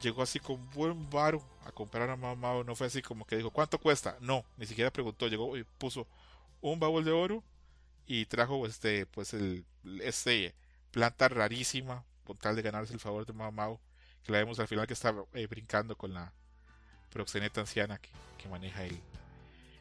llegó 0.01 0.21
así 0.21 0.39
con 0.39 0.69
buen 0.71 1.09
varo 1.09 1.41
a 1.65 1.71
comprar 1.71 2.09
a 2.09 2.15
Mao 2.15 2.35
Mao. 2.35 2.63
No 2.63 2.75
fue 2.75 2.87
así 2.87 3.01
como 3.01 3.25
que 3.25 3.37
dijo, 3.37 3.51
¿cuánto 3.51 3.79
cuesta? 3.79 4.17
No, 4.19 4.43
ni 4.57 4.65
siquiera 4.65 4.91
preguntó. 4.91 5.27
Llegó 5.27 5.57
y 5.57 5.63
puso 5.63 6.07
un 6.61 6.79
baúl 6.79 7.05
de 7.05 7.11
oro 7.11 7.43
y 8.05 8.25
trajo 8.25 8.65
este, 8.65 9.05
pues 9.05 9.33
el, 9.33 9.65
este 10.01 10.55
planta 10.91 11.27
rarísima 11.27 12.03
con 12.25 12.37
tal 12.37 12.55
de 12.55 12.61
ganarse 12.61 12.93
el 12.93 12.99
favor 12.99 13.25
de 13.25 13.33
Mao 13.33 13.51
Mao. 13.51 13.79
Que 14.23 14.31
la 14.31 14.39
vemos 14.39 14.59
al 14.59 14.67
final 14.67 14.87
que 14.87 14.93
está 14.93 15.15
eh, 15.33 15.47
brincando 15.47 15.95
con 15.95 16.13
la 16.13 16.33
proxeneta 17.09 17.61
anciana 17.61 17.97
que, 17.97 18.09
que 18.37 18.49
maneja 18.49 18.83
el, 18.83 18.99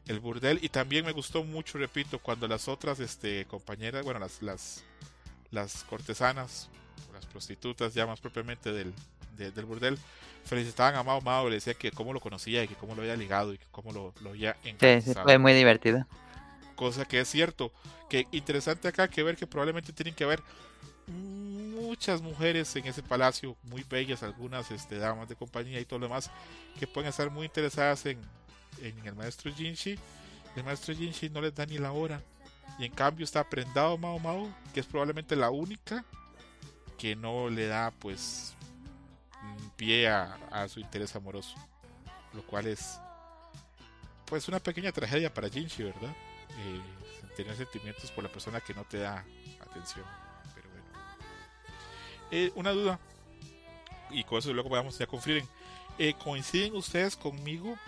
el 0.06 0.20
burdel. 0.20 0.58
Y 0.62 0.68
también 0.68 1.04
me 1.04 1.12
gustó 1.12 1.44
mucho, 1.44 1.78
repito, 1.78 2.18
cuando 2.18 2.46
las 2.48 2.68
otras 2.68 3.00
este, 3.00 3.44
compañeras, 3.46 4.04
bueno, 4.04 4.20
las, 4.20 4.42
las, 4.42 4.84
las 5.50 5.84
cortesanas, 5.84 6.68
las 7.12 7.26
prostitutas 7.26 7.94
ya 7.94 8.06
más 8.06 8.20
propiamente 8.20 8.72
del, 8.72 8.92
del 9.36 9.64
burdel, 9.64 9.98
felicitaban 10.44 10.94
a 10.94 11.02
Mao 11.02 11.20
Mao, 11.20 11.48
le 11.48 11.56
decía 11.56 11.74
que 11.74 11.90
cómo 11.90 12.12
lo 12.12 12.20
conocía 12.20 12.62
y 12.64 12.68
que 12.68 12.74
cómo 12.74 12.94
lo 12.94 13.02
había 13.02 13.16
ligado 13.16 13.52
y 13.52 13.58
que 13.58 13.66
cómo 13.70 13.92
lo, 13.92 14.14
lo 14.22 14.30
había 14.30 14.56
Sí, 14.62 15.00
sí, 15.02 15.12
fue 15.22 15.38
muy 15.38 15.52
divertido. 15.52 16.06
Cosa 16.74 17.04
que 17.04 17.20
es 17.20 17.28
cierto, 17.28 17.72
que 18.08 18.26
interesante 18.32 18.88
acá 18.88 19.08
que 19.08 19.22
ver 19.22 19.36
que 19.36 19.46
probablemente 19.46 19.92
tienen 19.92 20.14
que 20.14 20.24
haber 20.24 20.42
muchas 21.06 22.20
mujeres 22.20 22.74
en 22.76 22.86
ese 22.86 23.02
palacio, 23.02 23.56
muy 23.64 23.84
bellas, 23.88 24.22
algunas 24.22 24.70
este, 24.70 24.98
damas 24.98 25.28
de 25.28 25.36
compañía 25.36 25.80
y 25.80 25.84
todo 25.84 25.98
lo 25.98 26.06
demás, 26.06 26.30
que 26.78 26.86
pueden 26.86 27.08
estar 27.08 27.30
muy 27.30 27.46
interesadas 27.46 28.06
en, 28.06 28.18
en 28.82 29.06
el 29.06 29.14
maestro 29.14 29.52
Jinshi. 29.52 29.98
El 30.54 30.64
maestro 30.64 30.94
Jinshi 30.94 31.30
no 31.30 31.40
les 31.40 31.54
da 31.54 31.66
ni 31.66 31.78
la 31.78 31.92
hora. 31.92 32.20
Y 32.78 32.84
en 32.84 32.92
cambio 32.92 33.24
está 33.24 33.48
prendado 33.48 33.96
Mao 33.96 34.18
Mao, 34.18 34.48
que 34.74 34.80
es 34.80 34.86
probablemente 34.86 35.34
la 35.34 35.50
única 35.50 36.04
que 36.98 37.16
no 37.16 37.48
le 37.48 37.66
da 37.66 37.90
pues 37.90 38.54
pie 39.76 40.08
a, 40.08 40.66
su 40.68 40.80
interés 40.80 41.14
amoroso. 41.16 41.54
Lo 42.32 42.42
cual 42.46 42.66
es 42.66 42.98
pues 44.26 44.48
una 44.48 44.58
pequeña 44.58 44.92
tragedia 44.92 45.32
para 45.32 45.48
Jinshi, 45.48 45.84
¿verdad? 45.84 46.10
Eh, 46.50 46.80
tener 47.36 47.56
sentimientos 47.56 48.10
por 48.10 48.24
la 48.24 48.30
persona 48.30 48.60
que 48.60 48.74
no 48.74 48.84
te 48.84 48.98
da 48.98 49.24
atención. 49.60 50.04
Pero 50.54 50.68
bueno. 50.70 50.88
Eh, 52.30 52.52
una 52.56 52.70
duda. 52.72 52.98
Y 54.10 54.24
con 54.24 54.38
eso 54.38 54.52
luego 54.52 54.68
vamos 54.68 54.98
ya 54.98 55.06
confíen. 55.06 55.48
Eh, 55.98 56.14
¿Coinciden 56.22 56.74
ustedes 56.76 57.16
conmigo 57.16 57.78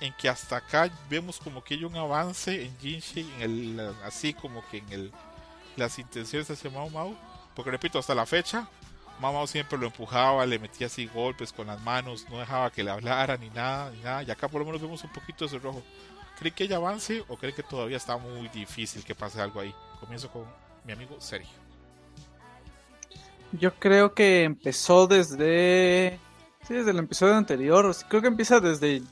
en 0.00 0.12
que 0.14 0.28
hasta 0.28 0.56
acá 0.56 0.90
vemos 1.08 1.38
como 1.38 1.62
que 1.62 1.74
hay 1.74 1.84
un 1.84 1.96
avance 1.96 2.64
en 2.64 2.78
Jinshi, 2.78 3.20
en 3.38 3.42
el, 3.42 3.94
así 4.04 4.34
como 4.34 4.66
que 4.68 4.78
en 4.78 4.92
el, 4.92 5.12
las 5.76 5.98
intenciones 5.98 6.50
hacia 6.50 6.70
Mao 6.70 6.90
Mao? 6.90 7.14
Porque 7.54 7.70
repito, 7.70 7.98
hasta 7.98 8.14
la 8.14 8.26
fecha, 8.26 8.68
Mao 9.20 9.32
Mao 9.32 9.46
siempre 9.46 9.78
lo 9.78 9.86
empujaba, 9.86 10.44
le 10.46 10.58
metía 10.58 10.88
así 10.88 11.06
golpes 11.06 11.52
con 11.52 11.66
las 11.66 11.80
manos, 11.82 12.26
no 12.30 12.38
dejaba 12.38 12.70
que 12.70 12.82
le 12.82 12.90
hablara 12.90 13.36
ni 13.36 13.50
nada, 13.50 13.90
ni 13.90 14.00
nada. 14.00 14.22
Y 14.22 14.30
acá 14.30 14.48
por 14.48 14.60
lo 14.60 14.66
menos 14.66 14.82
vemos 14.82 15.02
un 15.04 15.12
poquito 15.12 15.44
ese 15.44 15.58
rojo. 15.58 15.82
¿Creen 16.38 16.54
que 16.54 16.64
hay 16.64 16.72
avance 16.72 17.24
o 17.28 17.36
creen 17.36 17.54
que 17.54 17.62
todavía 17.62 17.96
está 17.96 18.16
muy 18.16 18.48
difícil 18.48 19.04
que 19.04 19.14
pase 19.14 19.40
algo 19.40 19.60
ahí? 19.60 19.72
Comienzo 20.00 20.28
con 20.30 20.44
mi 20.84 20.92
amigo 20.92 21.20
Sergio. 21.20 21.64
Yo 23.52 23.72
creo 23.74 24.14
que 24.14 24.42
empezó 24.42 25.06
desde. 25.06 26.18
Sí, 26.66 26.74
desde 26.74 26.90
el 26.90 26.98
episodio 26.98 27.36
anterior. 27.36 27.94
Creo 28.08 28.20
que 28.20 28.28
empieza 28.28 28.58
desde 28.58 29.02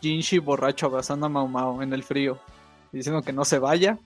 Jinshi 0.00 0.38
borracho 0.38 0.86
abrazando 0.86 1.26
a 1.26 1.28
Mao 1.28 1.48
Mao 1.48 1.82
en 1.82 1.92
el 1.92 2.02
frío, 2.02 2.38
diciendo 2.92 3.22
que 3.22 3.32
no 3.32 3.44
se 3.44 3.58
vaya. 3.58 3.98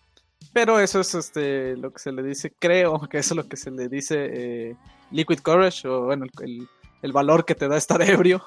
Pero 0.53 0.79
eso 0.79 1.01
es 1.01 1.15
este 1.15 1.77
lo 1.77 1.93
que 1.93 1.99
se 1.99 2.13
le 2.13 2.23
dice, 2.23 2.53
creo 2.59 3.01
que 3.09 3.19
eso 3.19 3.35
es 3.35 3.37
lo 3.37 3.49
que 3.49 3.57
se 3.57 3.71
le 3.71 3.89
dice 3.89 4.29
eh, 4.33 4.77
Liquid 5.11 5.41
Courage, 5.41 5.89
o 5.89 6.03
bueno, 6.03 6.27
el, 6.41 6.69
el, 7.03 7.13
valor 7.13 7.45
que 7.45 7.55
te 7.55 7.69
da 7.69 7.77
estar 7.77 8.01
ebrio. 8.03 8.45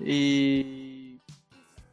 Y. 0.00 1.20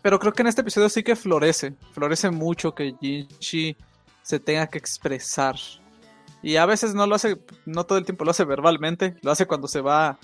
Pero 0.01 0.19
creo 0.19 0.33
que 0.33 0.41
en 0.41 0.47
este 0.47 0.61
episodio 0.61 0.89
sí 0.89 1.03
que 1.03 1.15
florece. 1.15 1.75
Florece 1.91 2.31
mucho 2.31 2.73
que 2.73 2.95
Jinshi 2.99 3.75
se 4.23 4.39
tenga 4.39 4.67
que 4.67 4.77
expresar. 4.77 5.55
Y 6.43 6.55
a 6.55 6.65
veces 6.65 6.95
no 6.95 7.05
lo 7.05 7.15
hace, 7.15 7.37
no 7.65 7.85
todo 7.85 7.97
el 7.99 8.05
tiempo 8.05 8.25
lo 8.25 8.31
hace 8.31 8.45
verbalmente, 8.45 9.15
lo 9.21 9.31
hace 9.31 9.45
cuando 9.45 9.67
se 9.67 9.81
va 9.81 10.17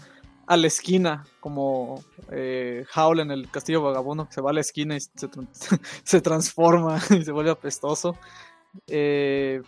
a 0.48 0.56
la 0.56 0.68
esquina, 0.68 1.26
como 1.42 2.04
eh, 2.32 2.86
Howl 2.96 3.20
en 3.20 3.32
el 3.32 3.52
Castillo 3.52 3.84
Vagabundo, 3.84 4.28
que 4.28 4.34
se 4.34 4.42
va 4.42 4.52
a 4.52 4.54
la 4.54 4.62
esquina 4.62 4.96
y 4.96 5.02
se, 5.02 5.10
se 6.04 6.22
transforma 6.22 7.00
y 7.10 7.24
se 7.24 7.32
vuelve 7.32 7.52
apestoso. 7.52 8.18
Eh, 8.88 9.62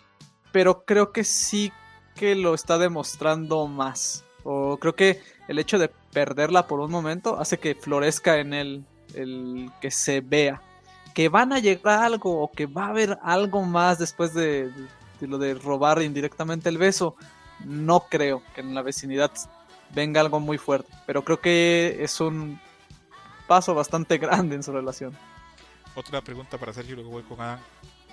pero 0.52 0.84
creo 0.84 1.12
que 1.12 1.22
sí 1.22 1.70
que 2.14 2.34
lo 2.34 2.54
está 2.54 2.78
demostrando 2.78 3.66
más. 3.66 4.24
O 4.42 4.78
creo 4.78 4.94
que 4.94 5.20
el 5.48 5.58
hecho 5.58 5.78
de 5.78 5.90
perderla 6.12 6.66
por 6.66 6.80
un 6.80 6.90
momento 6.90 7.38
hace 7.38 7.58
que 7.58 7.74
florezca 7.74 8.38
en 8.38 8.54
él 8.54 8.84
el 9.14 9.70
que 9.80 9.90
se 9.90 10.22
vea. 10.22 10.62
Que 11.14 11.28
van 11.28 11.52
a 11.52 11.58
llegar 11.58 12.04
algo 12.04 12.40
o 12.40 12.50
que 12.50 12.66
va 12.66 12.86
a 12.86 12.90
haber 12.90 13.18
algo 13.22 13.62
más 13.62 13.98
después 13.98 14.32
de, 14.32 14.70
de 15.20 15.26
lo 15.26 15.36
de 15.36 15.54
robar 15.54 16.00
indirectamente 16.00 16.70
el 16.70 16.78
beso. 16.78 17.16
No 17.64 18.06
creo 18.08 18.42
que 18.54 18.62
en 18.62 18.74
la 18.74 18.80
vecinidad 18.80 19.30
venga 19.94 20.20
algo 20.20 20.40
muy 20.40 20.58
fuerte. 20.58 20.92
Pero 21.06 21.24
creo 21.24 21.40
que 21.40 21.98
es 22.00 22.20
un 22.20 22.60
paso 23.46 23.74
bastante 23.74 24.18
grande 24.18 24.56
en 24.56 24.62
su 24.62 24.72
relación. 24.72 25.16
Otra 25.94 26.20
pregunta 26.20 26.58
para 26.58 26.72
Sergio, 26.72 26.96
luego 26.96 27.10
voy 27.10 27.22
con 27.22 27.40
Adam. 27.40 27.60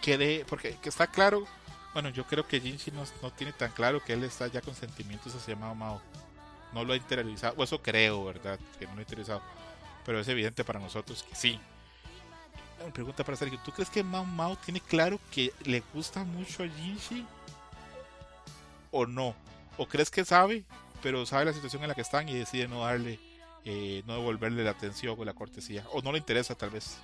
Que 0.01 0.45
porque 0.47 0.77
que 0.81 0.89
está 0.89 1.07
claro, 1.07 1.45
bueno, 1.93 2.09
yo 2.09 2.25
creo 2.25 2.47
que 2.47 2.59
Jinchi 2.59 2.91
no, 2.91 3.03
no, 3.21 3.31
tiene 3.31 3.53
tan 3.53 3.71
claro 3.71 4.03
que 4.03 4.13
él 4.13 4.23
está 4.23 4.47
ya 4.47 4.61
con 4.61 4.75
sentimientos 4.75 5.33
hacia 5.33 5.55
Mao 5.55 5.73
Mao. 5.73 6.01
No 6.73 6.83
lo 6.83 6.93
ha 6.93 6.95
interiorizado, 6.95 7.55
o 7.57 7.63
eso 7.63 7.81
creo, 7.81 8.25
¿verdad? 8.25 8.59
Que 8.77 8.85
no 8.85 8.93
lo 8.93 8.99
ha 8.99 9.01
interesado. 9.01 9.41
Pero 10.05 10.19
es 10.19 10.27
evidente 10.27 10.63
para 10.63 10.79
nosotros 10.79 11.23
que 11.23 11.35
sí. 11.35 11.59
Una 12.83 12.93
pregunta 12.93 13.23
para 13.23 13.35
Sergio, 13.35 13.59
¿tú 13.65 13.71
crees 13.71 13.89
que 13.89 14.03
Mao 14.03 14.25
Mao 14.25 14.55
tiene 14.57 14.79
claro 14.79 15.19
que 15.31 15.51
le 15.63 15.81
gusta 15.93 16.23
mucho 16.23 16.63
a 16.63 16.67
Jinchi? 16.67 17.25
¿O 18.91 19.05
no? 19.05 19.33
¿O 19.77 19.87
crees 19.87 20.11
que 20.11 20.23
sabe, 20.23 20.63
pero 21.07 21.25
sabe 21.25 21.45
la 21.45 21.53
situación 21.53 21.83
en 21.83 21.87
la 21.87 21.95
que 21.95 22.01
están 22.01 22.27
y 22.27 22.33
decide 22.33 22.67
no 22.67 22.81
darle, 22.81 23.17
eh, 23.63 24.03
no 24.05 24.15
devolverle 24.15 24.61
la 24.65 24.71
atención 24.71 25.15
o 25.17 25.23
la 25.23 25.31
cortesía? 25.31 25.85
¿O 25.93 26.01
no 26.01 26.11
le 26.11 26.17
interesa 26.17 26.53
tal 26.53 26.69
vez? 26.69 26.97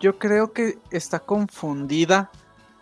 Yo 0.00 0.18
creo 0.18 0.52
que 0.52 0.80
está 0.90 1.20
confundida 1.20 2.32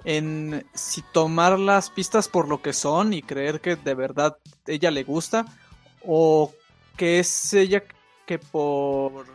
en 0.04 0.66
si 0.72 1.02
tomar 1.12 1.58
las 1.58 1.90
pistas 1.90 2.26
por 2.26 2.48
lo 2.48 2.62
que 2.62 2.72
son 2.72 3.12
y 3.12 3.20
creer 3.20 3.60
que 3.60 3.76
de 3.76 3.92
verdad 3.92 4.38
ella 4.66 4.90
le 4.90 5.04
gusta 5.04 5.44
o 6.06 6.54
que 6.96 7.18
es 7.18 7.52
ella 7.52 7.82
que 8.24 8.38
por 8.38 9.26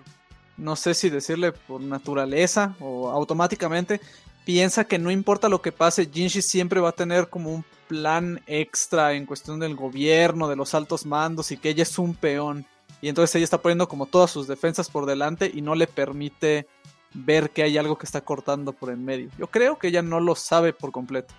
no 0.58 0.76
sé 0.76 0.96
si 0.96 1.12
decirle 1.12 1.52
por 1.52 1.82
naturaleza 1.82 2.76
o 2.80 3.12
automáticamente 3.12 4.02
piensa 4.46 4.86
que 4.86 5.00
no 5.00 5.12
importa 5.12 5.50
lo 5.50 5.62
que 5.62 5.72
pase, 5.72 6.10
Jinshi 6.12 6.42
siempre 6.42 6.80
va 6.80 6.90
a 6.90 6.94
tener 6.94 7.30
como 7.30 7.52
un 7.52 7.66
plan 7.88 8.42
extra 8.48 9.14
en 9.14 9.26
cuestión 9.26 9.60
del 9.60 9.76
gobierno, 9.76 10.48
de 10.48 10.56
los 10.56 10.74
altos 10.74 11.06
mandos 11.06 11.52
y 11.52 11.58
que 11.58 11.70
ella 11.70 11.84
es 11.84 11.98
un 11.98 12.16
peón. 12.16 12.66
Y 13.02 13.10
entonces 13.10 13.36
ella 13.36 13.44
está 13.44 13.62
poniendo 13.62 13.88
como 13.88 14.06
todas 14.06 14.32
sus 14.32 14.48
defensas 14.48 14.90
por 14.90 15.06
delante 15.06 15.52
y 15.54 15.62
no 15.62 15.76
le 15.76 15.88
permite 15.88 16.68
ver 17.14 17.52
que 17.52 17.64
hay 17.64 17.78
algo 17.78 17.98
que 17.98 18.06
está 18.06 18.22
cortando 18.22 18.74
por 18.74 18.90
en 18.90 19.04
medio. 19.04 19.30
Yo 19.38 19.48
creo 19.48 19.78
que 19.78 19.90
ella 19.90 20.02
no 20.02 20.20
lo 20.20 20.36
sabe 20.36 20.74
por 20.74 20.92
completo. 20.92 21.34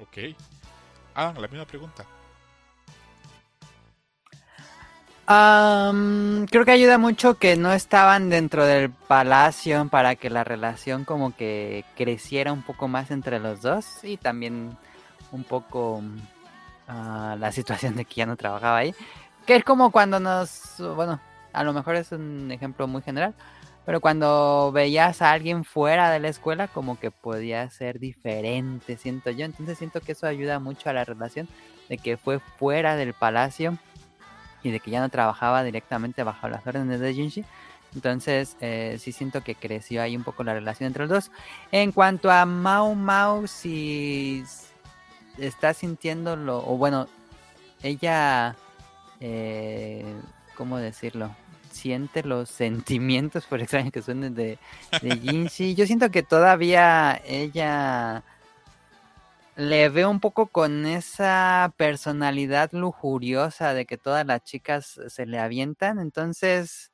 Ok. 0.00 0.36
Ah, 1.14 1.32
la 1.38 1.48
misma 1.48 1.66
pregunta. 1.66 2.04
Um, 5.28 6.46
creo 6.46 6.64
que 6.64 6.70
ayuda 6.70 6.98
mucho 6.98 7.34
que 7.36 7.56
no 7.56 7.72
estaban 7.72 8.30
dentro 8.30 8.64
del 8.64 8.90
palacio 8.90 9.88
para 9.88 10.14
que 10.14 10.30
la 10.30 10.44
relación 10.44 11.04
como 11.04 11.34
que 11.34 11.84
creciera 11.96 12.52
un 12.52 12.62
poco 12.62 12.86
más 12.86 13.10
entre 13.10 13.40
los 13.40 13.60
dos 13.60 14.04
y 14.04 14.18
también 14.18 14.76
un 15.32 15.42
poco 15.42 15.96
uh, 15.96 17.36
la 17.36 17.50
situación 17.50 17.96
de 17.96 18.04
que 18.04 18.14
ya 18.14 18.26
no 18.26 18.36
trabajaba 18.36 18.78
ahí. 18.78 18.94
Que 19.46 19.56
es 19.56 19.64
como 19.64 19.90
cuando 19.90 20.20
nos, 20.20 20.76
bueno, 20.94 21.20
a 21.52 21.64
lo 21.64 21.72
mejor 21.72 21.96
es 21.96 22.12
un 22.12 22.52
ejemplo 22.52 22.86
muy 22.86 23.02
general, 23.02 23.34
pero 23.84 24.00
cuando 24.00 24.70
veías 24.72 25.22
a 25.22 25.32
alguien 25.32 25.64
fuera 25.64 26.08
de 26.10 26.20
la 26.20 26.28
escuela, 26.28 26.68
como 26.68 27.00
que 27.00 27.10
podía 27.10 27.68
ser 27.70 27.98
diferente, 27.98 28.96
siento 28.96 29.30
yo. 29.30 29.44
Entonces 29.44 29.76
siento 29.76 30.00
que 30.00 30.12
eso 30.12 30.28
ayuda 30.28 30.60
mucho 30.60 30.88
a 30.88 30.92
la 30.92 31.04
relación 31.04 31.48
de 31.88 31.98
que 31.98 32.16
fue 32.16 32.38
fuera 32.38 32.94
del 32.94 33.12
palacio 33.12 33.76
y 34.66 34.72
de 34.72 34.80
que 34.80 34.90
ya 34.90 35.00
no 35.00 35.08
trabajaba 35.08 35.62
directamente 35.62 36.22
bajo 36.22 36.48
las 36.48 36.66
órdenes 36.66 37.00
de 37.00 37.14
Jinshi. 37.14 37.44
Entonces 37.94 38.56
eh, 38.60 38.96
sí 39.00 39.12
siento 39.12 39.42
que 39.42 39.54
creció 39.54 40.02
ahí 40.02 40.16
un 40.16 40.24
poco 40.24 40.44
la 40.44 40.54
relación 40.54 40.88
entre 40.88 41.04
los 41.04 41.10
dos. 41.10 41.30
En 41.72 41.92
cuanto 41.92 42.30
a 42.30 42.44
Mao 42.44 42.94
Mao, 42.94 43.46
si 43.46 44.44
está 45.38 45.72
sintiéndolo, 45.72 46.58
o 46.66 46.76
bueno, 46.76 47.08
ella, 47.82 48.56
eh, 49.20 50.04
¿cómo 50.56 50.78
decirlo? 50.78 51.30
siente 51.70 52.22
los 52.22 52.48
sentimientos, 52.48 53.44
por 53.48 53.60
extraño 53.60 53.90
que 53.90 54.00
suenen, 54.00 54.34
de, 54.34 54.58
de 55.02 55.18
Jinxi. 55.18 55.74
Yo 55.74 55.86
siento 55.86 56.10
que 56.10 56.22
todavía 56.22 57.20
ella 57.26 58.22
le 59.56 59.88
veo 59.88 60.10
un 60.10 60.20
poco 60.20 60.48
con 60.48 60.84
esa 60.84 61.74
personalidad 61.78 62.70
lujuriosa 62.72 63.72
de 63.72 63.86
que 63.86 63.96
todas 63.96 64.26
las 64.26 64.44
chicas 64.44 65.00
se 65.08 65.24
le 65.24 65.38
avientan, 65.38 65.98
entonces 65.98 66.92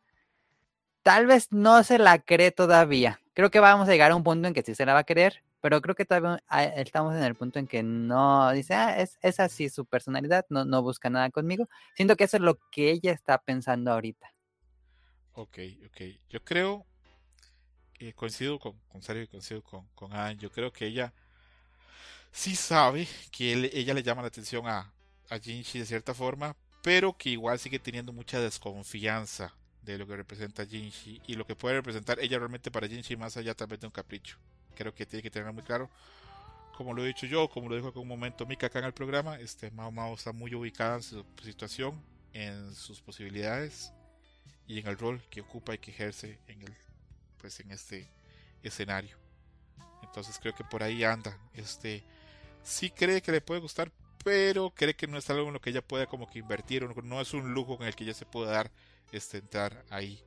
tal 1.03 1.27
vez 1.27 1.51
no 1.51 1.83
se 1.83 1.99
la 1.99 2.21
cree 2.21 2.53
todavía. 2.53 3.21
Creo 3.35 3.51
que 3.51 3.59
vamos 3.59 3.89
a 3.89 3.91
llegar 3.91 4.13
a 4.13 4.17
un 4.17 4.23
punto 4.23 4.47
en 4.47 4.55
que 4.55 4.63
sí 4.63 4.77
se 4.77 4.87
la 4.87 4.95
va 4.95 5.01
a 5.01 5.05
creer, 5.05 5.43
pero 5.61 5.83
creo 5.83 5.97
que 5.97 6.05
todavía 6.05 6.41
estamos 6.77 7.17
en 7.17 7.25
el 7.25 7.35
punto 7.35 7.59
en 7.59 7.67
que 7.67 7.83
no 7.83 8.53
dice, 8.53 8.75
ah, 8.75 9.01
es, 9.01 9.19
es 9.23 9.41
así 9.41 9.69
su 9.69 9.85
personalidad, 9.85 10.47
no, 10.49 10.65
no 10.65 10.83
busca 10.83 11.11
nada 11.11 11.31
conmigo. 11.31 11.69
Siento 11.97 12.15
que 12.15 12.25
eso 12.25 12.37
es 12.37 12.43
lo 12.43 12.61
que 12.71 12.93
ella 12.93 13.11
está 13.11 13.39
pensando 13.39 13.91
ahorita. 13.91 14.33
Ok, 15.33 15.59
ok. 15.87 16.01
Yo 16.29 16.45
creo, 16.45 16.87
eh, 17.99 18.13
coincido 18.13 18.61
con, 18.61 18.79
con 18.89 19.03
Sergio 19.03 19.25
y 19.25 19.29
coincido 19.29 19.63
con, 19.63 19.89
con 19.97 20.13
Adam, 20.13 20.37
yo 20.37 20.51
creo 20.53 20.73
que 20.73 20.87
ella 20.87 21.13
sí 22.33 22.57
sabe 22.57 23.07
que 23.31 23.53
ella 23.53 23.95
le 23.95 24.03
llama 24.03 24.23
la 24.23 24.29
atención 24.29 24.67
a, 24.67 24.93
a 25.29 25.39
Jinchi 25.39 25.79
de 25.79 25.87
cierta 25.87 26.15
forma, 26.15 26.57
pero 26.83 27.17
que 27.17 27.31
igual 27.31 27.59
sigue 27.59 27.79
teniendo 27.79 28.13
mucha 28.13 28.41
desconfianza 28.41 29.55
de 29.83 29.99
lo 29.99 30.07
que 30.07 30.17
representa 30.17 30.67
Jinchi 30.67 31.21
y 31.27 31.35
lo 31.35 31.47
que 31.47 31.57
puede 31.57 31.77
representar 31.77 32.19
ella 32.21 32.39
realmente 32.39 32.71
para 32.71 32.89
Jinchi 32.89 33.17
más 33.17 33.37
allá 33.37 33.55
vez 33.69 33.81
de 33.81 33.87
un 33.87 33.93
capricho. 33.93 34.37
Creo 34.75 34.95
que 34.95 35.07
tiene 35.07 35.23
que 35.23 35.31
tenerlo 35.31 35.53
muy 35.53 35.63
claro. 35.63 35.91
Como 36.77 36.95
lo 36.95 37.05
he 37.05 37.09
dicho 37.09 37.27
yo, 37.27 37.49
como 37.49 37.69
lo 37.69 37.77
dijo 37.77 37.93
en 37.95 37.99
un 37.99 38.09
momento 38.09 38.47
Mika 38.47 38.67
acá 38.67 38.79
en 38.79 38.87
el 38.87 38.95
programa, 38.95 39.39
este 39.39 39.71
Mao 39.71 39.93
Mao 39.93 40.15
está 40.15 40.33
muy 40.33 40.55
ubicada 40.55 40.97
en 40.97 41.03
su 41.03 41.25
situación, 41.43 42.03
en 42.33 42.75
sus 42.75 43.01
posibilidades 43.01 43.93
y 44.67 44.79
en 44.79 44.87
el 44.87 44.97
rol 44.97 45.23
que 45.29 45.43
ocupa 45.43 45.75
y 45.75 45.79
que 45.79 45.91
ejerce 45.91 46.39
en 46.47 46.63
el 46.63 46.75
pues 47.39 47.61
en 47.61 47.73
este 47.73 48.09
escenario. 48.63 49.19
Entonces 50.03 50.39
creo 50.41 50.55
que 50.55 50.65
por 50.65 50.83
ahí 50.83 51.05
anda. 51.05 51.37
Este 51.55 52.05
sí 52.63 52.91
cree 52.91 53.23
que 53.23 53.33
le 53.33 53.41
puede 53.41 53.61
gustar, 53.61 53.93
pero 54.25 54.71
cree 54.71 54.95
que 54.95 55.07
no 55.07 55.19
es 55.19 55.29
algo 55.31 55.49
en 55.49 55.55
lo 55.55 55.61
que 55.61 55.71
ella 55.71 55.83
pueda 55.83 56.07
como 56.07 56.29
que 56.29 56.39
invertir, 56.39 56.85
o 56.85 57.03
no 57.03 57.21
es 57.21 57.35
un 57.35 57.55
lujo 57.55 57.77
en 57.81 57.87
el 57.87 57.95
que 57.95 58.05
ella 58.05 58.15
se 58.15 58.27
pueda 58.27 58.53
dar 58.53 58.71
este 59.13 59.39
entrar 59.39 59.85
ahí. 59.91 60.23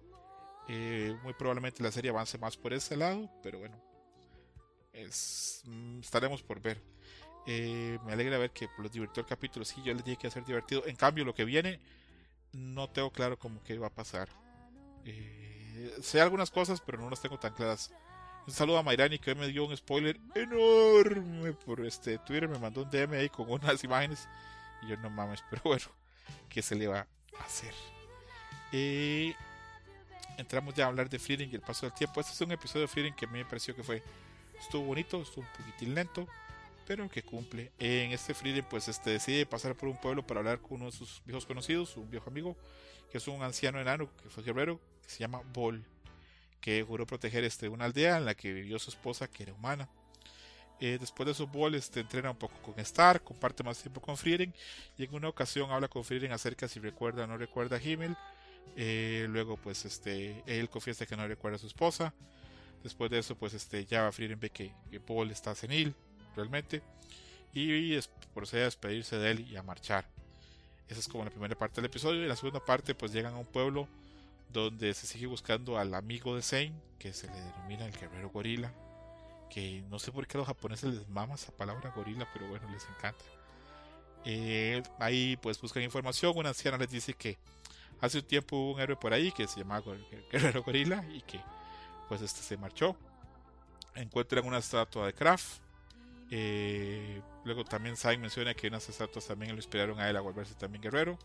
Eh, 0.67 1.15
muy 1.23 1.33
probablemente 1.33 1.83
la 1.83 1.91
serie 1.91 2.09
avance 2.11 2.37
más 2.37 2.57
por 2.57 2.73
ese 2.73 2.97
lado, 2.97 3.29
pero 3.43 3.59
bueno, 3.59 3.77
mm, 5.65 5.99
estaremos 5.99 6.41
por 6.43 6.61
ver. 6.61 6.81
Eh, 7.47 7.99
me 8.03 8.13
alegra 8.13 8.37
ver 8.39 8.51
que 8.51 8.67
los 8.79 8.91
divirtió 8.91 9.21
el 9.21 9.27
capítulo. 9.27 9.65
Sí, 9.65 9.81
yo 9.83 9.93
le 9.93 10.01
dije 10.01 10.17
que 10.17 10.27
hacer 10.27 10.43
divertido. 10.43 10.85
En 10.87 10.95
cambio, 10.95 11.23
lo 11.25 11.35
que 11.35 11.45
viene, 11.45 11.79
no 12.53 12.89
tengo 12.89 13.11
claro 13.11 13.37
cómo 13.37 13.63
que 13.63 13.77
va 13.77 13.87
a 13.87 13.93
pasar. 13.93 14.29
Eh, 15.05 15.93
sé 16.01 16.21
algunas 16.21 16.49
cosas, 16.49 16.81
pero 16.81 16.97
no 16.97 17.09
las 17.09 17.21
tengo 17.21 17.37
tan 17.37 17.53
claras. 17.53 17.91
Un 18.47 18.53
saludo 18.53 18.77
a 18.77 18.84
Mayrani 18.84 19.17
que 19.17 19.31
hoy 19.31 19.38
me 19.38 19.47
dio 19.47 19.65
un 19.65 19.76
spoiler 19.76 20.19
enorme 20.35 21.53
por 21.53 21.84
este 21.84 22.19
Twitter. 22.19 22.47
Me 22.47 22.59
mandó 22.59 22.84
un 22.84 22.91
DM 22.91 23.13
ahí 23.13 23.27
con 23.27 23.49
unas 23.49 23.84
imágenes. 23.84 24.27
Y 24.84 24.88
yo 24.89 24.97
no 24.97 25.09
mames, 25.09 25.43
pero 25.49 25.63
bueno, 25.65 25.85
¿qué 26.47 26.61
se 26.61 26.76
le 26.76 26.88
va 26.88 27.07
a 27.39 27.43
hacer? 27.43 27.73
Eh, 28.72 29.34
entramos 30.38 30.76
ya 30.76 30.85
a 30.85 30.88
hablar 30.89 31.09
de 31.09 31.17
Fleeting 31.17 31.49
y 31.51 31.55
el 31.55 31.61
paso 31.61 31.88
del 31.88 31.95
tiempo. 31.95 32.22
Este 32.22 32.34
es 32.34 32.41
un 32.41 32.51
episodio 32.51 32.81
de 32.81 32.88
Fleeting 32.88 33.15
que 33.15 33.26
a 33.26 33.30
mí 33.30 33.39
me 33.39 33.45
pareció 33.45 33.76
que 33.76 33.81
fue 33.81 34.03
estuvo 34.59 34.85
bonito, 34.85 35.23
estuvo 35.23 35.43
un 35.43 35.51
poquitín 35.57 35.95
lento, 35.95 36.27
pero 36.85 37.09
que 37.09 37.23
cumple. 37.23 37.72
En 37.80 38.11
este 38.11 38.35
Fleeting, 38.35 38.65
pues 38.69 38.88
este 38.88 39.09
decide 39.09 39.47
pasar 39.47 39.73
por 39.73 39.89
un 39.89 39.97
pueblo 39.99 40.22
para 40.22 40.41
hablar 40.41 40.59
con 40.59 40.73
uno 40.73 40.85
de 40.85 40.91
sus 40.91 41.23
viejos 41.26 41.47
conocidos, 41.47 41.97
un 41.97 42.11
viejo 42.11 42.30
amigo, 42.30 42.55
que 43.11 43.17
es 43.17 43.27
un 43.27 43.41
anciano 43.41 43.81
enano 43.81 44.07
que 44.22 44.30
fue 44.30 44.43
guerrero, 44.43 44.80
que 45.01 45.09
se 45.09 45.17
llama 45.17 45.41
Bol, 45.51 45.84
que 46.65 46.81
juró 46.81 47.05
proteger 47.05 47.43
este, 47.43 47.69
una 47.69 47.85
aldea 47.85 48.17
en 48.17 48.25
la 48.25 48.33
que 48.33 48.51
vivió 48.51 48.79
su 48.79 48.89
esposa, 48.89 49.27
que 49.27 49.43
era 49.43 49.53
humana. 49.53 49.87
Eh, 50.79 50.97
después 50.99 51.27
de 51.27 51.35
su 51.35 51.45
Bol 51.45 51.75
este, 51.75 51.99
entrena 51.99 52.31
un 52.31 52.37
poco 52.37 52.59
con 52.63 52.79
Star, 52.79 53.21
comparte 53.21 53.61
más 53.61 53.79
tiempo 53.79 54.01
con 54.01 54.17
Frieren 54.17 54.51
y 54.97 55.03
en 55.03 55.13
una 55.13 55.29
ocasión 55.29 55.69
habla 55.69 55.87
con 55.87 56.03
Frieren 56.03 56.31
acerca 56.31 56.67
si 56.67 56.79
recuerda 56.79 57.25
o 57.25 57.27
no 57.27 57.37
recuerda 57.37 57.77
a 57.77 57.79
Himmel. 57.79 58.17
Eh, 58.75 59.27
luego 59.29 59.57
pues 59.57 59.85
este 59.85 60.41
él 60.47 60.67
confiesa 60.67 61.05
que 61.05 61.15
no 61.15 61.27
recuerda 61.27 61.57
a 61.57 61.59
su 61.59 61.67
esposa. 61.67 62.15
Después 62.81 63.11
de 63.11 63.19
eso 63.19 63.35
pues 63.35 63.53
este 63.53 63.85
ya 63.85 64.11
Frieren 64.11 64.39
ve 64.39 64.49
que, 64.49 64.73
que 64.89 64.99
Paul 64.99 65.29
está 65.29 65.53
senil 65.53 65.93
realmente 66.35 66.81
y, 67.53 67.95
y 67.95 67.99
procede 68.33 68.61
a 68.61 68.65
despedirse 68.65 69.17
de 69.17 69.29
él 69.29 69.47
y 69.47 69.55
a 69.55 69.61
marchar. 69.61 70.09
Esa 70.89 70.99
es 70.99 71.07
como 71.07 71.25
la 71.25 71.29
primera 71.29 71.55
parte 71.55 71.75
del 71.75 71.91
episodio 71.91 72.25
y 72.25 72.27
la 72.27 72.35
segunda 72.35 72.59
parte 72.59 72.95
pues 72.95 73.13
llegan 73.13 73.35
a 73.35 73.37
un 73.37 73.45
pueblo 73.45 73.87
donde 74.49 74.93
se 74.93 75.07
sigue 75.07 75.27
buscando 75.27 75.77
al 75.77 75.93
amigo 75.93 76.35
de 76.35 76.41
Zane 76.41 76.73
que 76.99 77.13
se 77.13 77.27
le 77.27 77.34
denomina 77.34 77.85
el 77.85 77.91
guerrero 77.91 78.30
gorila 78.30 78.72
que 79.49 79.84
no 79.89 79.99
sé 79.99 80.11
por 80.11 80.27
qué 80.27 80.38
a 80.38 80.39
los 80.39 80.47
japoneses 80.47 80.93
les 80.93 81.07
mama 81.07 81.35
esa 81.35 81.51
palabra 81.51 81.91
gorila, 81.95 82.27
pero 82.34 82.47
bueno, 82.47 82.69
les 82.72 82.85
encanta. 82.89 83.23
Eh, 84.26 84.81
ahí 84.99 85.38
pues 85.38 85.61
buscan 85.61 85.84
información, 85.84 86.34
una 86.35 86.49
anciana 86.49 86.77
les 86.77 86.89
dice 86.89 87.13
que 87.13 87.38
hace 88.01 88.19
un 88.19 88.26
tiempo 88.26 88.57
hubo 88.57 88.73
un 88.73 88.81
héroe 88.81 88.95
por 88.97 89.13
ahí 89.13 89.31
que 89.31 89.47
se 89.47 89.59
llamaba 89.59 89.93
Guerrero 90.31 90.63
Gorila 90.63 91.05
y 91.13 91.22
que 91.22 91.39
pues 92.09 92.22
este 92.22 92.41
se 92.41 92.57
marchó. 92.57 92.97
Encuentran 93.93 94.45
una 94.45 94.57
estatua 94.57 95.05
de 95.05 95.13
Kraft. 95.13 95.61
Eh, 96.31 97.22
luego 97.45 97.63
también 97.63 97.95
Zayn 97.95 98.19
menciona 98.19 98.53
que 98.55 98.67
unas 98.67 98.89
estatuas 98.89 99.27
también 99.27 99.51
lo 99.51 99.57
inspiraron 99.57 99.99
a 99.99 100.09
él 100.09 100.17
a 100.17 100.22
volverse 100.22 100.55
también 100.55 100.81
guerrero. 100.81 101.17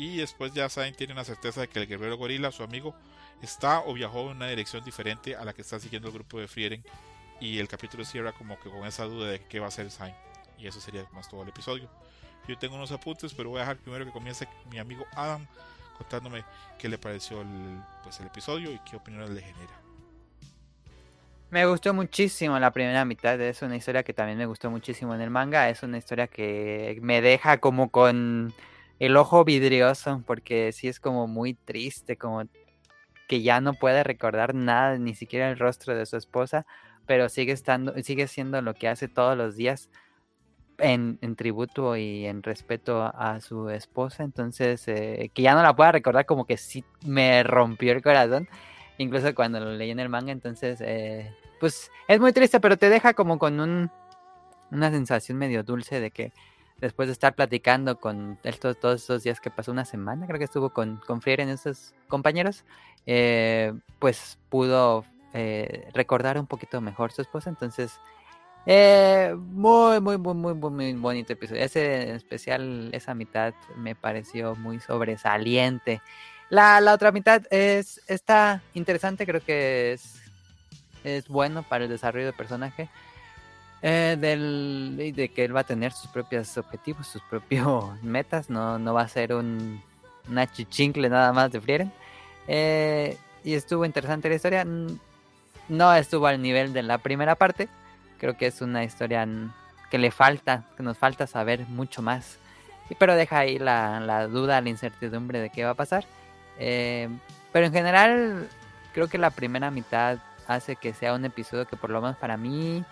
Y 0.00 0.16
después 0.16 0.54
ya 0.54 0.66
Zayn 0.70 0.94
tiene 0.94 1.12
una 1.12 1.24
certeza 1.24 1.60
de 1.60 1.68
que 1.68 1.78
el 1.78 1.86
guerrero 1.86 2.16
gorila, 2.16 2.50
su 2.50 2.62
amigo, 2.62 2.94
está 3.42 3.80
o 3.80 3.92
viajó 3.92 4.30
en 4.30 4.38
una 4.38 4.48
dirección 4.48 4.82
diferente 4.82 5.36
a 5.36 5.44
la 5.44 5.52
que 5.52 5.60
está 5.60 5.78
siguiendo 5.78 6.08
el 6.08 6.14
grupo 6.14 6.40
de 6.40 6.48
Frieren 6.48 6.82
y 7.38 7.58
el 7.58 7.68
capítulo 7.68 8.06
cierra 8.06 8.32
como 8.32 8.58
que 8.60 8.70
con 8.70 8.86
esa 8.86 9.04
duda 9.04 9.30
de 9.30 9.40
qué 9.40 9.60
va 9.60 9.66
a 9.66 9.68
hacer 9.68 9.90
Zayn. 9.90 10.14
Y 10.56 10.66
eso 10.66 10.80
sería 10.80 11.04
más 11.12 11.28
todo 11.28 11.42
el 11.42 11.50
episodio. 11.50 11.86
Yo 12.48 12.56
tengo 12.56 12.76
unos 12.76 12.90
apuntes, 12.92 13.34
pero 13.34 13.50
voy 13.50 13.58
a 13.58 13.60
dejar 13.60 13.76
primero 13.76 14.06
que 14.06 14.10
comience 14.10 14.48
mi 14.70 14.78
amigo 14.78 15.04
Adam 15.12 15.46
contándome 15.98 16.46
qué 16.78 16.88
le 16.88 16.96
pareció 16.96 17.42
el, 17.42 17.82
pues, 18.02 18.20
el 18.20 18.28
episodio 18.28 18.72
y 18.72 18.78
qué 18.90 18.96
opiniones 18.96 19.28
le 19.28 19.42
genera. 19.42 19.82
Me 21.50 21.66
gustó 21.66 21.92
muchísimo 21.92 22.58
la 22.58 22.70
primera 22.70 23.04
mitad, 23.04 23.38
es 23.38 23.60
una 23.60 23.76
historia 23.76 24.02
que 24.02 24.14
también 24.14 24.38
me 24.38 24.46
gustó 24.46 24.70
muchísimo 24.70 25.14
en 25.14 25.20
el 25.20 25.28
manga, 25.28 25.68
es 25.68 25.82
una 25.82 25.98
historia 25.98 26.26
que 26.26 26.98
me 27.02 27.20
deja 27.20 27.58
como 27.58 27.90
con 27.90 28.54
el 29.00 29.16
ojo 29.16 29.44
vidrioso, 29.44 30.22
porque 30.26 30.72
sí 30.72 30.86
es 30.86 31.00
como 31.00 31.26
muy 31.26 31.54
triste, 31.54 32.16
como 32.16 32.44
que 33.26 33.42
ya 33.42 33.60
no 33.60 33.74
puede 33.74 34.04
recordar 34.04 34.54
nada, 34.54 34.98
ni 34.98 35.14
siquiera 35.14 35.50
el 35.50 35.58
rostro 35.58 35.96
de 35.96 36.04
su 36.06 36.16
esposa, 36.16 36.66
pero 37.06 37.28
sigue 37.28 37.52
estando, 37.52 37.94
sigue 38.02 38.28
siendo 38.28 38.60
lo 38.62 38.74
que 38.74 38.88
hace 38.88 39.08
todos 39.08 39.36
los 39.36 39.56
días 39.56 39.88
en, 40.78 41.18
tributo 41.36 41.96
y 41.96 42.26
en 42.26 42.42
respeto 42.42 43.02
a, 43.02 43.08
a 43.08 43.40
su 43.40 43.70
esposa, 43.70 44.22
entonces 44.22 44.86
eh, 44.86 45.30
que 45.34 45.42
ya 45.42 45.54
no 45.54 45.62
la 45.62 45.74
pueda 45.74 45.92
recordar 45.92 46.26
como 46.26 46.44
que 46.44 46.56
sí 46.56 46.84
me 47.04 47.42
rompió 47.42 47.92
el 47.92 48.02
corazón, 48.02 48.48
incluso 48.98 49.34
cuando 49.34 49.60
lo 49.60 49.72
leí 49.72 49.90
en 49.90 50.00
el 50.00 50.10
manga, 50.10 50.32
entonces 50.32 50.78
eh, 50.82 51.34
pues 51.58 51.90
es 52.06 52.20
muy 52.20 52.32
triste, 52.32 52.60
pero 52.60 52.76
te 52.76 52.90
deja 52.90 53.14
como 53.14 53.38
con 53.38 53.60
un, 53.60 53.90
una 54.70 54.90
sensación 54.90 55.38
medio 55.38 55.62
dulce 55.62 56.00
de 56.00 56.10
que 56.10 56.32
después 56.80 57.08
de 57.08 57.12
estar 57.12 57.34
platicando 57.34 57.98
con 58.00 58.38
to- 58.60 58.74
todos 58.74 59.02
esos 59.02 59.22
días 59.22 59.40
que 59.40 59.50
pasó 59.50 59.70
una 59.72 59.84
semana, 59.84 60.26
creo 60.26 60.38
que 60.38 60.44
estuvo 60.44 60.70
con, 60.70 60.96
con 61.06 61.20
Frieren 61.20 61.48
y 61.48 61.52
esos 61.52 61.94
compañeros, 62.08 62.64
eh, 63.06 63.72
pues 63.98 64.38
pudo 64.48 65.04
eh, 65.34 65.88
recordar 65.92 66.38
un 66.38 66.46
poquito 66.46 66.80
mejor 66.80 67.12
su 67.12 67.22
esposa, 67.22 67.50
entonces 67.50 67.92
eh, 68.66 69.34
muy, 69.36 70.00
muy, 70.00 70.18
muy, 70.18 70.34
muy, 70.34 70.54
muy, 70.54 70.70
muy 70.70 70.92
bonito 70.92 71.32
episodio. 71.32 71.62
Ese 71.62 72.10
en 72.10 72.16
especial, 72.16 72.90
esa 72.92 73.14
mitad 73.14 73.54
me 73.76 73.94
pareció 73.94 74.54
muy 74.54 74.80
sobresaliente. 74.80 76.02
La, 76.50 76.80
la 76.80 76.92
otra 76.92 77.10
mitad 77.12 77.42
es 77.50 78.00
está 78.06 78.60
interesante, 78.74 79.24
creo 79.24 79.42
que 79.42 79.92
es, 79.92 80.20
es 81.04 81.28
bueno 81.28 81.62
para 81.62 81.84
el 81.84 81.90
desarrollo 81.90 82.26
del 82.26 82.34
personaje. 82.34 82.90
Eh, 83.82 84.16
del, 84.18 85.12
de 85.14 85.30
que 85.30 85.44
él 85.44 85.56
va 85.56 85.60
a 85.60 85.64
tener 85.64 85.92
sus 85.92 86.10
propios 86.10 86.56
objetivos, 86.58 87.06
sus 87.06 87.22
propios 87.22 87.84
metas, 88.02 88.50
no, 88.50 88.78
no 88.78 88.94
va 88.94 89.02
a 89.02 89.08
ser 89.08 89.34
un, 89.34 89.82
una 90.28 90.50
chichincle 90.50 91.08
nada 91.08 91.32
más 91.32 91.50
de 91.50 91.60
Frieren. 91.60 91.92
Eh, 92.46 93.16
y 93.44 93.54
estuvo 93.54 93.84
interesante 93.84 94.28
la 94.28 94.34
historia. 94.34 94.66
No 95.68 95.94
estuvo 95.94 96.26
al 96.26 96.42
nivel 96.42 96.72
de 96.72 96.82
la 96.82 96.98
primera 96.98 97.34
parte. 97.34 97.68
Creo 98.18 98.36
que 98.36 98.46
es 98.46 98.60
una 98.60 98.84
historia 98.84 99.26
que 99.90 99.98
le 99.98 100.10
falta, 100.10 100.64
que 100.76 100.82
nos 100.82 100.98
falta 100.98 101.26
saber 101.26 101.66
mucho 101.68 102.02
más. 102.02 102.36
Pero 102.98 103.14
deja 103.14 103.38
ahí 103.38 103.58
la, 103.58 104.00
la 104.00 104.26
duda, 104.26 104.60
la 104.60 104.68
incertidumbre 104.68 105.40
de 105.40 105.50
qué 105.50 105.64
va 105.64 105.70
a 105.70 105.74
pasar. 105.74 106.04
Eh, 106.58 107.08
pero 107.52 107.66
en 107.66 107.72
general, 107.72 108.48
creo 108.92 109.08
que 109.08 109.16
la 109.16 109.30
primera 109.30 109.70
mitad 109.70 110.18
hace 110.46 110.76
que 110.76 110.92
sea 110.92 111.14
un 111.14 111.24
episodio 111.24 111.66
que 111.66 111.76
por 111.76 111.90
lo 111.90 112.00
menos 112.00 112.16
para 112.16 112.36
mí 112.36 112.84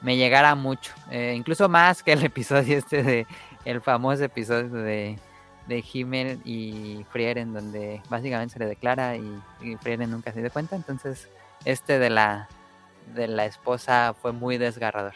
me 0.00 0.16
llegara 0.16 0.54
mucho. 0.54 0.92
Eh, 1.10 1.34
incluso 1.36 1.68
más 1.68 2.02
que 2.02 2.12
el 2.12 2.24
episodio 2.24 2.78
este 2.78 3.02
de 3.02 3.26
el 3.64 3.80
famoso 3.80 4.24
episodio 4.24 4.70
de, 4.70 5.18
de 5.66 5.84
Himmel 5.92 6.40
y 6.44 7.04
Frieren, 7.10 7.52
donde 7.52 8.00
básicamente 8.08 8.54
se 8.54 8.58
le 8.60 8.66
declara 8.66 9.16
y, 9.16 9.42
y 9.60 9.76
Frieren 9.76 10.10
nunca 10.10 10.32
se 10.32 10.40
dio 10.40 10.50
cuenta. 10.50 10.76
Entonces, 10.76 11.28
este 11.64 11.98
de 11.98 12.10
la 12.10 12.48
de 13.14 13.28
la 13.28 13.44
esposa 13.44 14.14
fue 14.20 14.32
muy 14.32 14.58
desgarrador. 14.58 15.14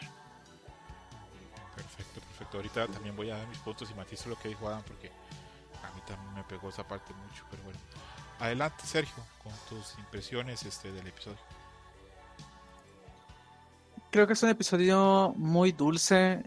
Exacto, 2.31 2.57
ahorita 2.57 2.87
también 2.87 3.15
voy 3.15 3.29
a 3.29 3.37
dar 3.37 3.47
mis 3.47 3.59
puntos 3.59 3.89
y 3.91 3.93
matizo 3.93 4.29
lo 4.29 4.37
que 4.37 4.49
dijo 4.49 4.67
Adam 4.67 4.81
porque 4.83 5.07
a 5.07 5.95
mí 5.95 6.01
también 6.07 6.33
me 6.33 6.43
pegó 6.43 6.69
esa 6.69 6.87
parte 6.87 7.13
mucho, 7.13 7.45
pero 7.49 7.63
bueno. 7.63 7.79
Adelante 8.39 8.85
Sergio, 8.85 9.23
con 9.43 9.53
tus 9.69 9.97
impresiones 9.99 10.63
este, 10.63 10.91
del 10.91 11.05
episodio. 11.07 11.37
Creo 14.11 14.27
que 14.27 14.33
es 14.33 14.43
un 14.43 14.49
episodio 14.49 15.33
muy 15.37 15.71
dulce, 15.71 16.43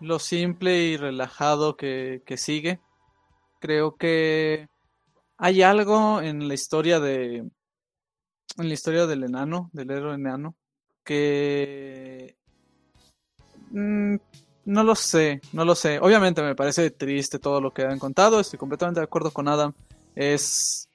lo 0.00 0.18
simple 0.18 0.76
y 0.82 0.96
relajado 0.96 1.76
que, 1.76 2.22
que 2.26 2.36
sigue. 2.36 2.80
Creo 3.60 3.96
que 3.96 4.68
hay 5.36 5.62
algo 5.62 6.20
en 6.20 6.48
la 6.48 6.54
historia 6.54 6.98
de 6.98 7.48
en 8.56 8.68
la 8.68 8.74
historia 8.74 9.06
del 9.06 9.22
enano, 9.22 9.70
del 9.72 9.90
héroe 9.90 10.14
enano, 10.16 10.56
que 11.04 12.36
mm, 13.70 14.16
no 14.64 14.82
lo 14.82 14.94
sé, 14.96 15.40
no 15.52 15.64
lo 15.64 15.76
sé. 15.76 16.00
Obviamente 16.00 16.42
me 16.42 16.56
parece 16.56 16.90
triste 16.90 17.38
todo 17.38 17.60
lo 17.60 17.72
que 17.72 17.82
han 17.82 18.00
contado, 18.00 18.40
estoy 18.40 18.58
completamente 18.58 19.00
de 19.00 19.04
acuerdo 19.04 19.30
con 19.30 19.46
Adam. 19.46 19.72
Es 20.16 20.88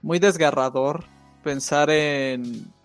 muy 0.00 0.18
desgarrador 0.18 1.04
pensar 1.44 1.90
en, 1.90 2.42
en 2.44 2.79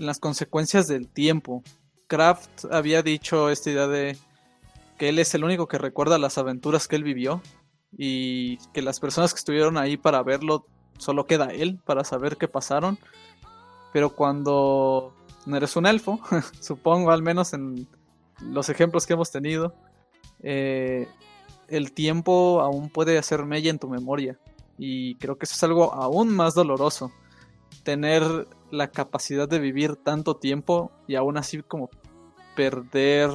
las 0.00 0.18
consecuencias 0.18 0.88
del 0.88 1.08
tiempo. 1.08 1.62
Kraft 2.08 2.64
había 2.72 3.02
dicho 3.02 3.50
esta 3.50 3.70
idea 3.70 3.86
de 3.86 4.16
que 4.98 5.10
él 5.10 5.18
es 5.18 5.34
el 5.34 5.44
único 5.44 5.68
que 5.68 5.78
recuerda 5.78 6.18
las 6.18 6.38
aventuras 6.38 6.88
que 6.88 6.96
él 6.96 7.04
vivió 7.04 7.42
y 7.96 8.56
que 8.72 8.82
las 8.82 8.98
personas 8.98 9.32
que 9.32 9.38
estuvieron 9.38 9.76
ahí 9.76 9.96
para 9.96 10.22
verlo 10.22 10.66
solo 10.98 11.26
queda 11.26 11.46
él 11.46 11.78
para 11.84 12.02
saber 12.04 12.36
qué 12.36 12.48
pasaron. 12.48 12.98
Pero 13.92 14.10
cuando 14.10 15.14
no 15.46 15.56
eres 15.56 15.76
un 15.76 15.86
elfo, 15.86 16.18
supongo 16.60 17.10
al 17.10 17.22
menos 17.22 17.52
en 17.52 17.86
los 18.40 18.68
ejemplos 18.70 19.06
que 19.06 19.12
hemos 19.12 19.30
tenido, 19.30 19.74
eh, 20.42 21.08
el 21.68 21.92
tiempo 21.92 22.60
aún 22.62 22.88
puede 22.88 23.18
hacer 23.18 23.44
mella 23.44 23.70
en 23.70 23.78
tu 23.78 23.88
memoria. 23.88 24.38
Y 24.78 25.16
creo 25.16 25.36
que 25.36 25.44
eso 25.44 25.54
es 25.54 25.62
algo 25.62 25.92
aún 25.92 26.34
más 26.34 26.54
doloroso. 26.54 27.12
Tener 27.82 28.46
la 28.70 28.90
capacidad 28.90 29.48
de 29.48 29.58
vivir 29.58 29.96
tanto 29.96 30.36
tiempo 30.36 30.90
y 31.06 31.16
aún 31.16 31.36
así 31.36 31.62
como 31.62 31.90
perder 32.56 33.30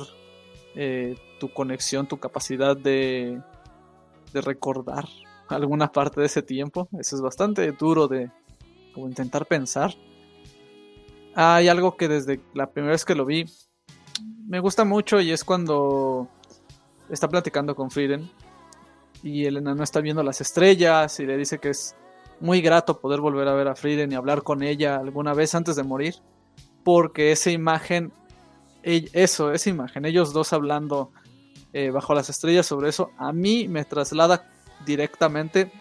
eh, 0.75 1.15
tu 1.39 1.53
conexión, 1.53 2.07
tu 2.07 2.17
capacidad 2.17 2.75
de, 2.75 3.41
de 4.33 4.41
recordar 4.41 5.05
alguna 5.47 5.91
parte 5.91 6.21
de 6.21 6.27
ese 6.27 6.41
tiempo. 6.41 6.87
Eso 6.99 7.15
es 7.15 7.21
bastante 7.21 7.71
duro 7.71 8.07
de 8.07 8.31
como 8.93 9.07
intentar 9.07 9.45
pensar. 9.45 9.93
Hay 11.35 11.67
algo 11.67 11.97
que 11.97 12.07
desde 12.07 12.39
la 12.53 12.71
primera 12.71 12.93
vez 12.93 13.03
que 13.03 13.15
lo 13.15 13.25
vi 13.25 13.45
me 14.47 14.59
gusta 14.59 14.85
mucho 14.85 15.19
y 15.19 15.31
es 15.31 15.43
cuando 15.43 16.29
está 17.09 17.27
platicando 17.27 17.75
con 17.75 17.89
Frieden 17.89 18.29
y 19.23 19.45
el 19.45 19.57
enano 19.57 19.83
está 19.83 20.01
viendo 20.01 20.23
las 20.23 20.39
estrellas 20.39 21.19
y 21.19 21.25
le 21.25 21.35
dice 21.35 21.59
que 21.59 21.69
es 21.69 21.95
muy 22.39 22.61
grato 22.61 22.99
poder 22.99 23.21
volver 23.21 23.47
a 23.47 23.53
ver 23.53 23.67
a 23.67 23.75
Frieden 23.75 24.11
y 24.11 24.15
hablar 24.15 24.43
con 24.43 24.63
ella 24.63 24.97
alguna 24.97 25.33
vez 25.33 25.55
antes 25.55 25.75
de 25.75 25.83
morir 25.83 26.15
porque 26.83 27.31
esa 27.31 27.51
imagen 27.51 28.11
eso, 28.85 29.51
esa 29.51 29.69
imagen, 29.69 30.05
ellos 30.05 30.31
dos 30.31 30.53
hablando 30.53 31.11
eh, 31.73 31.89
bajo 31.89 32.13
las 32.13 32.29
estrellas 32.29 32.67
sobre 32.67 32.89
eso, 32.89 33.09
a 33.17 33.33
mí 33.33 33.67
me 33.67 33.83
traslada 33.83 34.47
directamente 34.85 35.71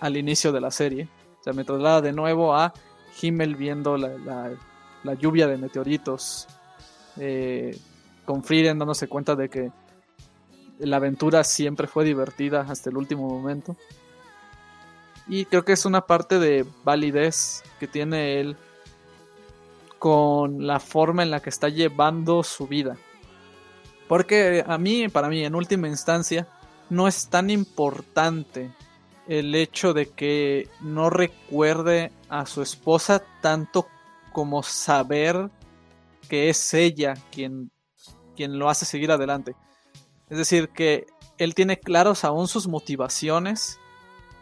al 0.00 0.16
inicio 0.16 0.52
de 0.52 0.60
la 0.60 0.70
serie. 0.70 1.08
O 1.40 1.42
sea, 1.42 1.52
me 1.52 1.64
traslada 1.64 2.00
de 2.00 2.12
nuevo 2.12 2.54
a 2.54 2.72
Himmel 3.20 3.56
viendo 3.56 3.96
la, 3.96 4.52
lluvia 5.18 5.48
de 5.48 5.56
meteoritos, 5.56 6.46
eh, 7.16 7.76
con 8.24 8.44
Frieden 8.44 8.78
dándose 8.78 9.08
cuenta 9.08 9.34
de 9.34 9.48
que 9.48 9.72
la 10.78 10.96
aventura 10.98 11.42
siempre 11.42 11.88
fue 11.88 12.04
divertida 12.04 12.60
hasta 12.68 12.90
el 12.90 12.96
último 12.96 13.28
momento. 13.28 13.76
Y 15.28 15.44
creo 15.44 15.64
que 15.64 15.72
es 15.72 15.84
una 15.84 16.06
parte 16.06 16.38
de 16.38 16.66
validez 16.84 17.62
que 17.78 17.86
tiene 17.86 18.40
él 18.40 18.56
con 19.98 20.66
la 20.66 20.80
forma 20.80 21.22
en 21.22 21.30
la 21.30 21.40
que 21.40 21.50
está 21.50 21.68
llevando 21.68 22.42
su 22.42 22.66
vida. 22.66 22.96
Porque 24.08 24.64
a 24.66 24.76
mí, 24.78 25.08
para 25.08 25.28
mí, 25.28 25.44
en 25.44 25.54
última 25.54 25.88
instancia, 25.88 26.48
no 26.90 27.06
es 27.06 27.28
tan 27.28 27.50
importante 27.50 28.72
el 29.28 29.54
hecho 29.54 29.94
de 29.94 30.10
que 30.10 30.68
no 30.80 31.08
recuerde 31.08 32.12
a 32.28 32.44
su 32.46 32.62
esposa 32.62 33.22
tanto 33.40 33.86
como 34.32 34.62
saber 34.62 35.50
que 36.28 36.48
es 36.48 36.74
ella 36.74 37.14
quien, 37.30 37.70
quien 38.34 38.58
lo 38.58 38.68
hace 38.68 38.84
seguir 38.84 39.12
adelante. 39.12 39.54
Es 40.28 40.38
decir, 40.38 40.70
que 40.70 41.06
él 41.38 41.54
tiene 41.54 41.78
claros 41.78 42.24
aún 42.24 42.48
sus 42.48 42.66
motivaciones 42.66 43.78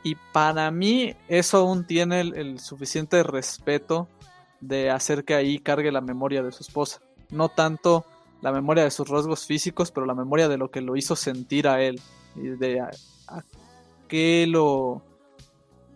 y 0.02 0.16
para 0.32 0.70
mí 0.70 1.14
eso 1.28 1.58
aún 1.58 1.86
tiene 1.86 2.20
el 2.20 2.58
suficiente 2.58 3.22
respeto 3.22 4.08
de 4.60 4.90
hacer 4.90 5.24
que 5.24 5.34
ahí 5.34 5.58
cargue 5.58 5.90
la 5.90 6.00
memoria 6.00 6.42
de 6.42 6.52
su 6.52 6.62
esposa. 6.62 7.00
No 7.30 7.48
tanto 7.48 8.04
la 8.42 8.52
memoria 8.52 8.84
de 8.84 8.90
sus 8.90 9.08
rasgos 9.08 9.46
físicos, 9.46 9.90
pero 9.90 10.06
la 10.06 10.14
memoria 10.14 10.48
de 10.48 10.58
lo 10.58 10.70
que 10.70 10.80
lo 10.80 10.96
hizo 10.96 11.16
sentir 11.16 11.68
a 11.68 11.82
él. 11.82 12.00
Y 12.36 12.48
de 12.48 12.80
a, 12.80 12.90
qué 14.08 14.46
lo. 14.48 15.02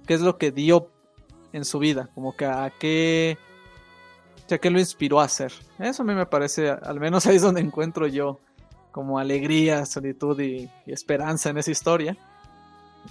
qué 0.06 0.14
es 0.14 0.20
lo 0.20 0.36
que 0.38 0.50
dio 0.50 0.90
en 1.52 1.64
su 1.64 1.78
vida. 1.78 2.10
Como 2.14 2.36
que 2.36 2.46
a 2.46 2.72
qué. 2.78 3.38
O 4.50 4.60
qué 4.60 4.70
lo 4.70 4.78
inspiró 4.78 5.20
a 5.20 5.24
hacer. 5.24 5.52
Eso 5.78 6.02
a 6.02 6.06
mí 6.06 6.14
me 6.14 6.26
parece, 6.26 6.68
al 6.68 7.00
menos 7.00 7.26
ahí 7.26 7.36
es 7.36 7.42
donde 7.42 7.62
encuentro 7.62 8.06
yo 8.06 8.40
como 8.92 9.18
alegría, 9.18 9.86
solitud 9.86 10.38
y, 10.38 10.70
esperanza 10.86 11.50
en 11.50 11.58
esa 11.58 11.70
historia. 11.70 12.16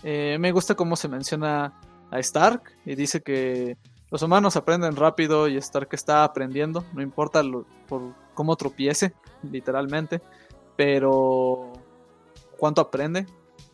Eh, 0.01 0.37
me 0.39 0.51
gusta 0.51 0.75
cómo 0.75 0.95
se 0.95 1.07
menciona 1.07 1.79
a 2.09 2.19
Stark 2.19 2.75
y 2.85 2.95
dice 2.95 3.21
que 3.21 3.77
los 4.09 4.21
humanos 4.21 4.55
aprenden 4.55 4.95
rápido 4.95 5.47
y 5.47 5.57
Stark 5.57 5.89
está 5.91 6.23
aprendiendo, 6.23 6.85
no 6.93 7.01
importa 7.01 7.41
por 7.87 8.13
cómo 8.33 8.55
tropiece, 8.55 9.13
literalmente, 9.41 10.21
pero 10.75 11.73
cuánto 12.57 12.81
aprende. 12.81 13.25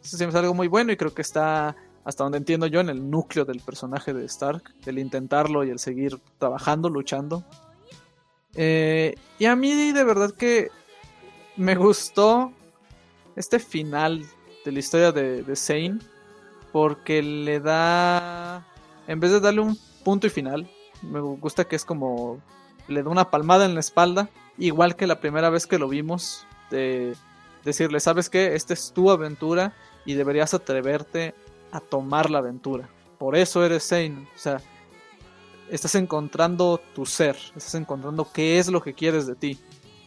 Eso 0.03 0.23
es 0.23 0.35
algo 0.35 0.53
muy 0.53 0.67
bueno 0.67 0.91
y 0.91 0.97
creo 0.97 1.13
que 1.13 1.21
está, 1.21 1.75
hasta 2.05 2.23
donde 2.23 2.37
entiendo 2.37 2.67
yo, 2.67 2.79
en 2.79 2.89
el 2.89 3.09
núcleo 3.09 3.43
del 3.43 3.59
personaje 3.59 4.13
de 4.13 4.25
Stark, 4.25 4.63
el 4.85 4.99
intentarlo 4.99 5.63
y 5.63 5.69
el 5.69 5.79
seguir 5.79 6.19
trabajando, 6.37 6.89
luchando. 6.89 7.43
Eh, 8.55 9.15
y 9.37 9.45
a 9.45 9.55
mí 9.55 9.91
de 9.91 10.03
verdad 10.03 10.31
que 10.31 10.69
me 11.57 11.75
gustó 11.75 12.53
este 13.35 13.59
final 13.59 14.25
de 14.69 14.73
la 14.73 14.79
historia 14.79 15.11
de, 15.11 15.41
de 15.41 15.55
Zane, 15.55 15.97
porque 16.71 17.23
le 17.23 17.59
da, 17.59 18.63
en 19.07 19.19
vez 19.19 19.31
de 19.31 19.39
darle 19.39 19.61
un 19.61 19.79
punto 20.03 20.27
y 20.27 20.29
final. 20.29 20.69
Me 21.01 21.19
gusta 21.19 21.65
que 21.65 21.75
es 21.75 21.83
como 21.85 22.39
le 22.87 23.01
da 23.01 23.09
una 23.09 23.31
palmada 23.31 23.65
en 23.65 23.73
la 23.73 23.79
espalda, 23.79 24.29
igual 24.59 24.95
que 24.95 25.07
la 25.07 25.19
primera 25.19 25.49
vez 25.49 25.65
que 25.65 25.79
lo 25.79 25.87
vimos, 25.87 26.45
de 26.69 27.15
decirle, 27.63 27.99
¿sabes 27.99 28.29
qué? 28.29 28.53
Esta 28.53 28.73
es 28.73 28.91
tu 28.93 29.09
aventura 29.09 29.73
y 30.05 30.13
deberías 30.13 30.53
atreverte 30.53 31.33
a 31.71 31.79
tomar 31.79 32.29
la 32.29 32.39
aventura. 32.39 32.89
Por 33.17 33.35
eso 33.35 33.65
eres 33.65 33.87
Zane, 33.87 34.27
o 34.35 34.37
sea, 34.37 34.61
estás 35.69 35.95
encontrando 35.95 36.79
tu 36.93 37.07
ser, 37.07 37.35
estás 37.55 37.73
encontrando 37.73 38.27
qué 38.31 38.59
es 38.59 38.67
lo 38.67 38.83
que 38.83 38.93
quieres 38.93 39.25
de 39.25 39.35
ti 39.35 39.59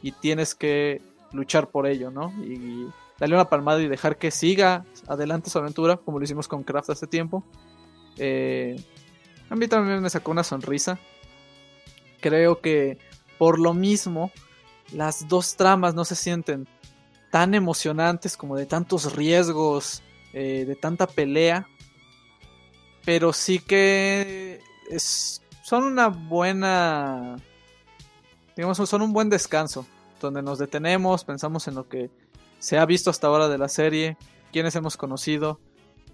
y 0.02 0.12
tienes 0.12 0.54
que 0.54 1.02
luchar 1.32 1.68
por 1.68 1.86
ello, 1.88 2.12
¿no? 2.12 2.32
Y 2.44 2.86
darle 3.22 3.36
una 3.36 3.48
palmada 3.48 3.80
y 3.80 3.86
dejar 3.86 4.16
que 4.18 4.32
siga 4.32 4.84
adelante 5.06 5.48
su 5.48 5.56
aventura, 5.56 5.96
como 5.96 6.18
lo 6.18 6.24
hicimos 6.24 6.48
con 6.48 6.64
Kraft 6.64 6.90
hace 6.90 7.06
tiempo. 7.06 7.44
Eh, 8.18 8.84
a 9.48 9.54
mí 9.54 9.68
también 9.68 10.02
me 10.02 10.10
sacó 10.10 10.32
una 10.32 10.42
sonrisa. 10.42 10.98
Creo 12.20 12.60
que 12.60 12.98
por 13.38 13.60
lo 13.60 13.74
mismo 13.74 14.32
las 14.90 15.28
dos 15.28 15.54
tramas 15.54 15.94
no 15.94 16.04
se 16.04 16.16
sienten 16.16 16.66
tan 17.30 17.54
emocionantes 17.54 18.36
como 18.36 18.56
de 18.56 18.66
tantos 18.66 19.14
riesgos, 19.14 20.02
eh, 20.32 20.64
de 20.66 20.74
tanta 20.74 21.06
pelea. 21.06 21.68
Pero 23.04 23.32
sí 23.32 23.60
que 23.60 24.60
son 25.62 25.84
una 25.84 26.08
buena... 26.08 27.36
Digamos, 28.56 28.78
son 28.78 29.02
un 29.02 29.12
buen 29.12 29.30
descanso. 29.30 29.86
Donde 30.20 30.42
nos 30.42 30.58
detenemos, 30.58 31.24
pensamos 31.24 31.68
en 31.68 31.76
lo 31.76 31.88
que 31.88 32.10
se 32.62 32.78
ha 32.78 32.86
visto 32.86 33.10
hasta 33.10 33.26
ahora 33.26 33.48
de 33.48 33.58
la 33.58 33.68
serie, 33.68 34.16
quiénes 34.52 34.76
hemos 34.76 34.96
conocido 34.96 35.58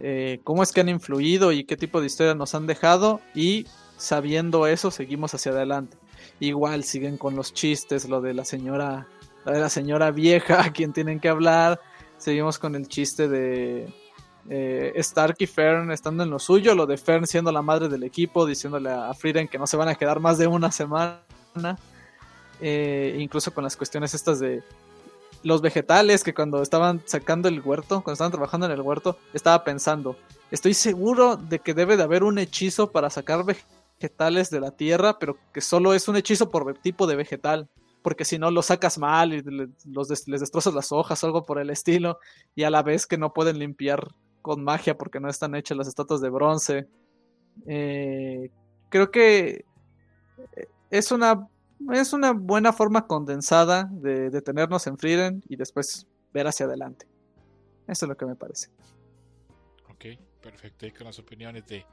eh, 0.01 0.41
cómo 0.45 0.63
es 0.63 0.73
que 0.73 0.81
han 0.81 0.89
influido 0.89 1.53
y 1.53 1.65
qué 1.65 1.77
tipo 1.77 2.01
de 2.01 2.07
historia 2.07 2.35
nos 2.35 2.55
han 2.55 2.67
dejado 2.67 3.21
y 3.35 3.67
sabiendo 3.99 4.67
eso 4.67 4.91
seguimos 4.91 5.35
hacia 5.35 5.53
adelante. 5.53 5.99
Igual 6.41 6.85
siguen 6.85 7.19
con 7.19 7.37
los 7.37 7.53
chistes, 7.53 8.09
lo 8.09 8.23
de 8.23 8.33
la 8.33 8.47
señora, 8.47 9.09
de 9.45 9.61
la 9.61 9.69
señora 9.69 10.11
vieja 10.11 10.63
a 10.65 10.73
quien 10.73 10.95
tienen 10.95 11.21
que 11.21 11.29
hablar. 11.29 11.83
Seguimos 12.17 12.59
con 12.59 12.75
el 12.77 12.89
chiste 12.89 13.29
de 13.29 13.93
eh, 14.49 14.93
Stark 14.95 15.37
y 15.41 15.47
Fern 15.47 15.93
estando 15.93 16.23
en 16.23 16.31
lo 16.31 16.39
suyo, 16.39 16.75
lo 16.75 16.87
de 16.87 16.97
Fern 16.97 17.27
siendo 17.27 17.53
la 17.53 17.61
madre 17.61 17.91
del 17.91 18.05
equipo, 18.05 18.47
diciéndole 18.47 18.89
a 18.89 19.13
Frieden 19.13 19.49
que 19.49 19.59
no 19.59 19.67
se 19.67 19.77
van 19.77 19.89
a 19.89 19.97
quedar 19.97 20.19
más 20.19 20.39
de 20.39 20.47
una 20.47 20.73
semana. 20.73 21.21
Eh, 22.59 23.19
incluso 23.21 23.53
con 23.53 23.65
las 23.65 23.77
cuestiones 23.77 24.15
estas 24.15 24.41
de 24.41 24.63
los 25.43 25.63
vegetales 25.63 26.25
que 26.25 26.35
cuando 26.35 26.63
estaban 26.63 27.03
sacando 27.07 27.49
el 27.49 27.61
huerto, 27.61 28.03
cuando 28.03 28.13
estaban 28.13 28.33
trabajando 28.33 28.67
en 28.67 28.73
el 28.73 28.81
huerto, 28.81 29.19
estaba 29.33 29.65
pensando, 29.65 30.17
estoy 30.51 30.75
seguro 30.75 31.37
de 31.37 31.59
que 31.61 31.75
debe 31.75 31.97
de 31.97 32.03
haber 32.03 32.25
un 32.25 32.39
hechizo 32.39 32.91
para 32.91 33.11
sacar 33.11 33.45
vegetales 33.45 34.51
de 34.51 34.61
la 34.61 34.73
tierra, 34.73 35.19
pero 35.19 35.37
que 35.53 35.61
solo 35.61 35.95
es 35.95 36.09
un 36.09 36.17
hechizo 36.17 36.51
por 36.51 36.77
tipo 36.79 37.07
de 37.07 37.17
vegetal, 37.17 37.69
porque 38.03 38.25
si 38.25 38.39
no 38.39 38.51
lo 38.51 38.63
sacas 38.63 38.99
mal 38.99 39.35
y 39.35 39.43
les 39.43 40.41
destrozas 40.41 40.75
las 40.75 40.93
hojas 40.93 41.23
o 41.23 41.27
algo 41.27 41.45
por 41.45 41.59
el 41.59 41.71
estilo, 41.71 42.19
y 42.55 42.63
a 42.63 42.71
la 42.71 42.83
vez 42.83 43.07
que 43.07 43.19
no 43.19 43.33
pueden 43.33 43.59
limpiar 43.59 44.09
con 44.43 44.63
magia 44.63 44.97
porque 44.97 45.21
no 45.21 45.29
están 45.29 45.55
hechas 45.55 45.77
las 45.77 45.89
estatuas 45.89 46.21
de 46.21 46.31
bronce. 46.31 46.89
Eh, 47.67 48.51
creo 48.89 49.11
que 49.11 49.65
es 50.91 51.13
una 51.13 51.49
es 51.93 52.13
una 52.13 52.33
buena 52.33 52.73
forma 52.73 53.07
condensada 53.07 53.89
de, 53.91 54.31
de 54.31 54.43
tenernos 54.43 54.87
en 54.87 54.99
Frieden 54.99 55.43
y 55.49 55.57
después 55.57 56.07
ver 56.33 56.47
hacia 56.47 56.67
adelante. 56.67 57.07
Eso 57.87 58.05
es 58.05 58.09
lo 58.09 58.17
que 58.17 58.27
me 58.27 58.37
parece. 58.37 58.69
Ok, 59.91 60.19
perfecto. 60.43 60.87
Y 60.87 60.93
con 60.93 61.07
las 61.07 61.19
opiniones 61.19 61.67
de 61.67 61.85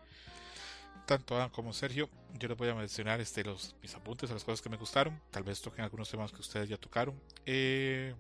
tanto 1.06 1.36
Adam 1.36 1.50
como 1.50 1.72
Sergio, 1.74 2.10
yo 2.34 2.48
les 2.48 2.58
voy 2.58 2.70
a 2.70 2.76
mencionar 2.76 3.22
este, 3.22 3.44
los, 3.44 3.76
mis 3.82 3.94
apuntes 3.96 4.30
a 4.32 4.34
las 4.34 4.44
cosas 4.44 4.62
que 4.62 4.70
me 4.70 4.78
gustaron. 4.78 5.20
Tal 5.32 5.44
vez 5.44 5.62
toquen 5.62 5.86
algunos 5.86 6.10
temas 6.10 6.32
que 6.32 6.42
ustedes 6.42 6.68
ya 6.68 6.78
tocaron. 6.78 7.20
Eh, 7.46 8.14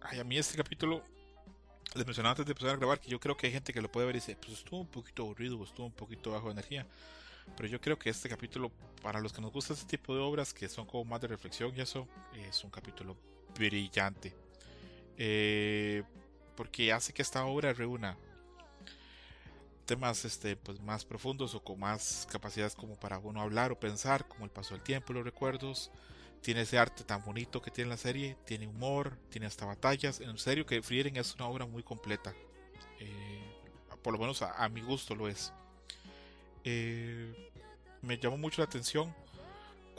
a 0.00 0.24
mí 0.24 0.38
este 0.38 0.56
capítulo, 0.56 1.02
les 1.94 2.06
mencionaba 2.06 2.32
antes 2.32 2.46
de 2.46 2.52
empezar 2.52 2.74
a 2.74 2.76
grabar, 2.76 3.00
que 3.00 3.10
yo 3.10 3.18
creo 3.18 3.36
que 3.36 3.46
hay 3.46 3.52
gente 3.52 3.72
que 3.72 3.80
lo 3.80 3.90
puede 3.90 4.06
ver 4.06 4.16
y 4.16 4.18
dice, 4.18 4.36
pues 4.36 4.58
estuvo 4.58 4.80
un 4.80 4.86
poquito 4.86 5.22
aburrido, 5.22 5.62
estuvo 5.64 5.86
un 5.86 5.92
poquito 5.92 6.30
bajo 6.30 6.46
de 6.46 6.52
energía. 6.52 6.86
Pero 7.56 7.68
yo 7.68 7.80
creo 7.80 7.98
que 7.98 8.10
este 8.10 8.28
capítulo, 8.28 8.70
para 9.02 9.20
los 9.20 9.32
que 9.32 9.40
nos 9.40 9.52
gusta 9.52 9.74
este 9.74 9.96
tipo 9.96 10.14
de 10.14 10.20
obras, 10.20 10.54
que 10.54 10.68
son 10.68 10.86
como 10.86 11.04
más 11.04 11.20
de 11.20 11.28
reflexión 11.28 11.72
y 11.76 11.80
eso, 11.80 12.08
es 12.48 12.64
un 12.64 12.70
capítulo 12.70 13.16
brillante. 13.54 14.34
Eh, 15.16 16.02
porque 16.56 16.92
hace 16.92 17.12
que 17.12 17.22
esta 17.22 17.44
obra 17.44 17.72
reúna 17.72 18.16
temas 19.90 20.24
este, 20.24 20.56
pues, 20.56 20.80
más 20.80 21.04
profundos 21.04 21.54
o 21.54 21.64
con 21.64 21.80
más 21.80 22.26
capacidades 22.30 22.76
como 22.76 22.94
para 22.94 23.18
uno 23.18 23.40
hablar 23.40 23.72
o 23.72 23.80
pensar, 23.80 24.26
como 24.28 24.44
el 24.44 24.50
paso 24.50 24.74
del 24.74 24.82
tiempo, 24.82 25.12
los 25.12 25.24
recuerdos. 25.24 25.90
Tiene 26.42 26.62
ese 26.62 26.78
arte 26.78 27.04
tan 27.04 27.24
bonito 27.24 27.60
que 27.60 27.70
tiene 27.70 27.90
la 27.90 27.96
serie, 27.96 28.36
tiene 28.46 28.66
humor, 28.66 29.18
tiene 29.30 29.46
hasta 29.46 29.66
batallas. 29.66 30.20
En 30.20 30.38
serio 30.38 30.64
que 30.64 30.80
Frieren 30.80 31.16
es 31.16 31.34
una 31.34 31.48
obra 31.48 31.66
muy 31.66 31.82
completa. 31.82 32.32
Eh, 33.00 33.42
por 34.00 34.12
lo 34.12 34.18
menos 34.20 34.40
a 34.42 34.68
mi 34.68 34.80
gusto 34.80 35.14
lo 35.14 35.28
es. 35.28 35.52
Eh, 36.64 37.50
me 38.02 38.18
llamó 38.18 38.38
mucho 38.38 38.62
la 38.62 38.66
atención 38.66 39.14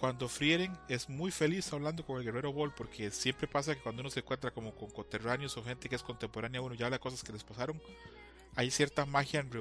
cuando 0.01 0.27
Frieren 0.27 0.75
es 0.89 1.09
muy 1.09 1.29
feliz 1.29 1.71
hablando 1.71 2.03
con 2.03 2.17
el 2.17 2.23
guerrero 2.23 2.51
Ball, 2.51 2.73
porque 2.73 3.11
siempre 3.11 3.47
pasa 3.47 3.75
que 3.75 3.81
cuando 3.81 4.01
uno 4.01 4.09
se 4.09 4.21
encuentra 4.21 4.49
como 4.49 4.73
con 4.73 4.89
conterráneos 4.89 5.55
o 5.57 5.63
gente 5.63 5.87
que 5.87 5.95
es 5.95 6.01
contemporánea, 6.01 6.59
uno 6.59 6.73
ya 6.73 6.87
habla 6.87 6.97
cosas 6.97 7.23
que 7.23 7.31
les 7.31 7.43
pasaron. 7.43 7.79
Hay 8.55 8.71
cierta 8.71 9.05
magia 9.05 9.41
en 9.41 9.51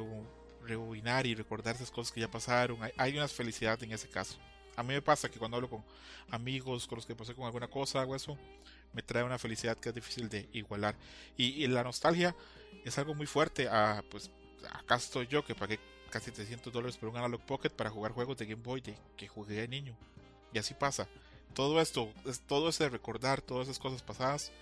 rebobinar 0.67 1.27
y 1.27 1.35
recordar 1.35 1.75
esas 1.75 1.91
cosas 1.91 2.11
que 2.11 2.21
ya 2.21 2.31
pasaron. 2.31 2.79
Hay, 2.97 3.19
una 3.19 3.29
felicidad 3.29 3.83
en 3.83 3.93
ese 3.93 4.09
caso. 4.09 4.39
A 4.77 4.83
mí 4.83 4.95
me 4.95 5.03
pasa 5.03 5.31
que 5.31 5.39
cuando 5.39 5.59
hablo 5.59 5.69
con 5.69 5.85
amigos, 6.31 6.87
con 6.87 6.97
los 6.97 7.05
que 7.05 7.15
pasé 7.15 7.35
con 7.35 7.45
alguna 7.45 7.69
cosa 7.69 8.03
o 8.07 8.17
eso, 8.17 8.39
me 8.95 9.03
trae 9.03 9.23
una 9.23 9.39
felicidad 9.39 9.77
que 9.77 9.91
es 9.91 9.95
difícil 9.95 10.31
de 10.31 10.49
igualar. 10.55 10.97
Y, 11.37 11.67
la 11.67 11.85
nostalgia 11.85 12.35
es 12.83 12.97
algo 12.97 13.15
muy 13.15 13.27
fuerte. 13.27 13.69
Ah, 13.71 14.03
pues 14.11 14.31
acá 14.73 14.95
estoy 14.95 15.27
yo 15.27 15.45
que 15.45 15.55
pagué 15.55 15.79
casi 16.11 16.31
300 16.31 16.73
dólares 16.73 16.97
por 16.97 17.09
un 17.09 17.17
Analog 17.17 17.41
Pocket 17.43 17.71
para 17.71 17.91
jugar 17.91 18.13
juegos 18.13 18.37
de 18.37 18.47
Game 18.47 18.63
Boy 18.63 18.81
de, 18.81 18.95
que 19.17 19.29
jugué 19.29 19.55
de 19.55 19.69
niño. 19.69 19.97
Y 20.53 20.59
así 20.59 20.75
pasa. 20.75 21.09
Todo 21.55 21.81
esto, 21.81 22.13
todo 22.47 22.69
ese 22.69 22.89
recordar, 22.89 23.41
todas 23.41 23.69
esas 23.69 23.79
cosas 23.79 24.03
pasadas, 24.03 24.53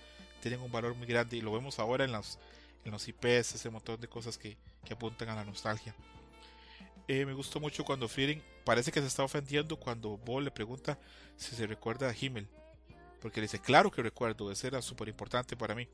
tienen 0.41 0.61
un 0.61 0.71
valor 0.71 0.95
muy 0.95 1.07
grande 1.07 1.37
y 1.37 1.41
lo 1.41 1.51
vemos 1.51 1.79
ahora 1.79 2.05
en 2.05 2.11
los, 2.11 2.39
en 2.85 2.91
los 2.91 3.07
IPs, 3.07 3.55
ese 3.55 3.69
montón 3.69 3.99
de 3.99 4.07
cosas 4.07 4.37
que, 4.37 4.57
que 4.85 4.93
apuntan 4.93 5.29
a 5.29 5.35
la 5.35 5.43
nostalgia. 5.43 5.93
Eh, 7.07 7.25
me 7.25 7.33
gustó 7.33 7.59
mucho 7.59 7.83
cuando 7.83 8.07
Frieden 8.07 8.41
parece 8.63 8.91
que 8.91 9.01
se 9.01 9.07
está 9.07 9.23
ofendiendo 9.23 9.77
cuando 9.77 10.17
Ball 10.17 10.45
le 10.45 10.51
pregunta 10.51 10.99
si 11.37 11.55
se 11.55 11.65
recuerda 11.67 12.09
a 12.09 12.15
Himmel. 12.19 12.47
Porque 13.19 13.41
le 13.41 13.45
dice, 13.45 13.59
claro 13.59 13.91
que 13.91 14.01
recuerdo, 14.01 14.51
eso 14.51 14.67
era 14.67 14.81
súper 14.81 15.09
importante 15.09 15.57
para 15.57 15.75
mí. 15.75 15.87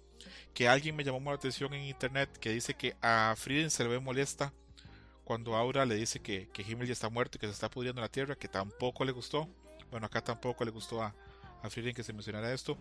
Que 0.54 0.68
alguien 0.68 0.96
me 0.96 1.04
llamó 1.04 1.32
la 1.32 1.38
atención 1.38 1.74
en 1.74 1.84
internet 1.84 2.30
que 2.38 2.52
dice 2.52 2.76
que 2.76 2.96
a 3.02 3.34
Frieden 3.38 3.72
se 3.72 3.84
le 3.84 3.90
ve 3.90 4.00
molesta 4.00 4.54
cuando 5.26 5.56
Aura 5.56 5.86
le 5.86 5.96
dice 5.96 6.22
que, 6.22 6.48
que 6.54 6.62
Himmel 6.62 6.88
ya 6.88 6.94
está 6.94 7.10
muerto 7.10 7.38
y 7.38 7.40
que 7.40 7.48
se 7.48 7.54
está 7.54 7.70
pudriendo 7.70 8.00
en 8.00 8.04
la 8.04 8.12
tierra, 8.12 8.36
que 8.36 8.48
tampoco 8.48 9.04
le 9.04 9.12
gustó. 9.12 9.50
Bueno, 9.90 10.06
acá 10.06 10.24
tampoco 10.24 10.64
le 10.64 10.72
gustó 10.72 11.02
a, 11.02 11.14
a 11.64 11.70
Frieden 11.70 11.96
que 11.96 12.04
se 12.04 12.14
mencionara 12.14 12.54
esto. 12.54 12.78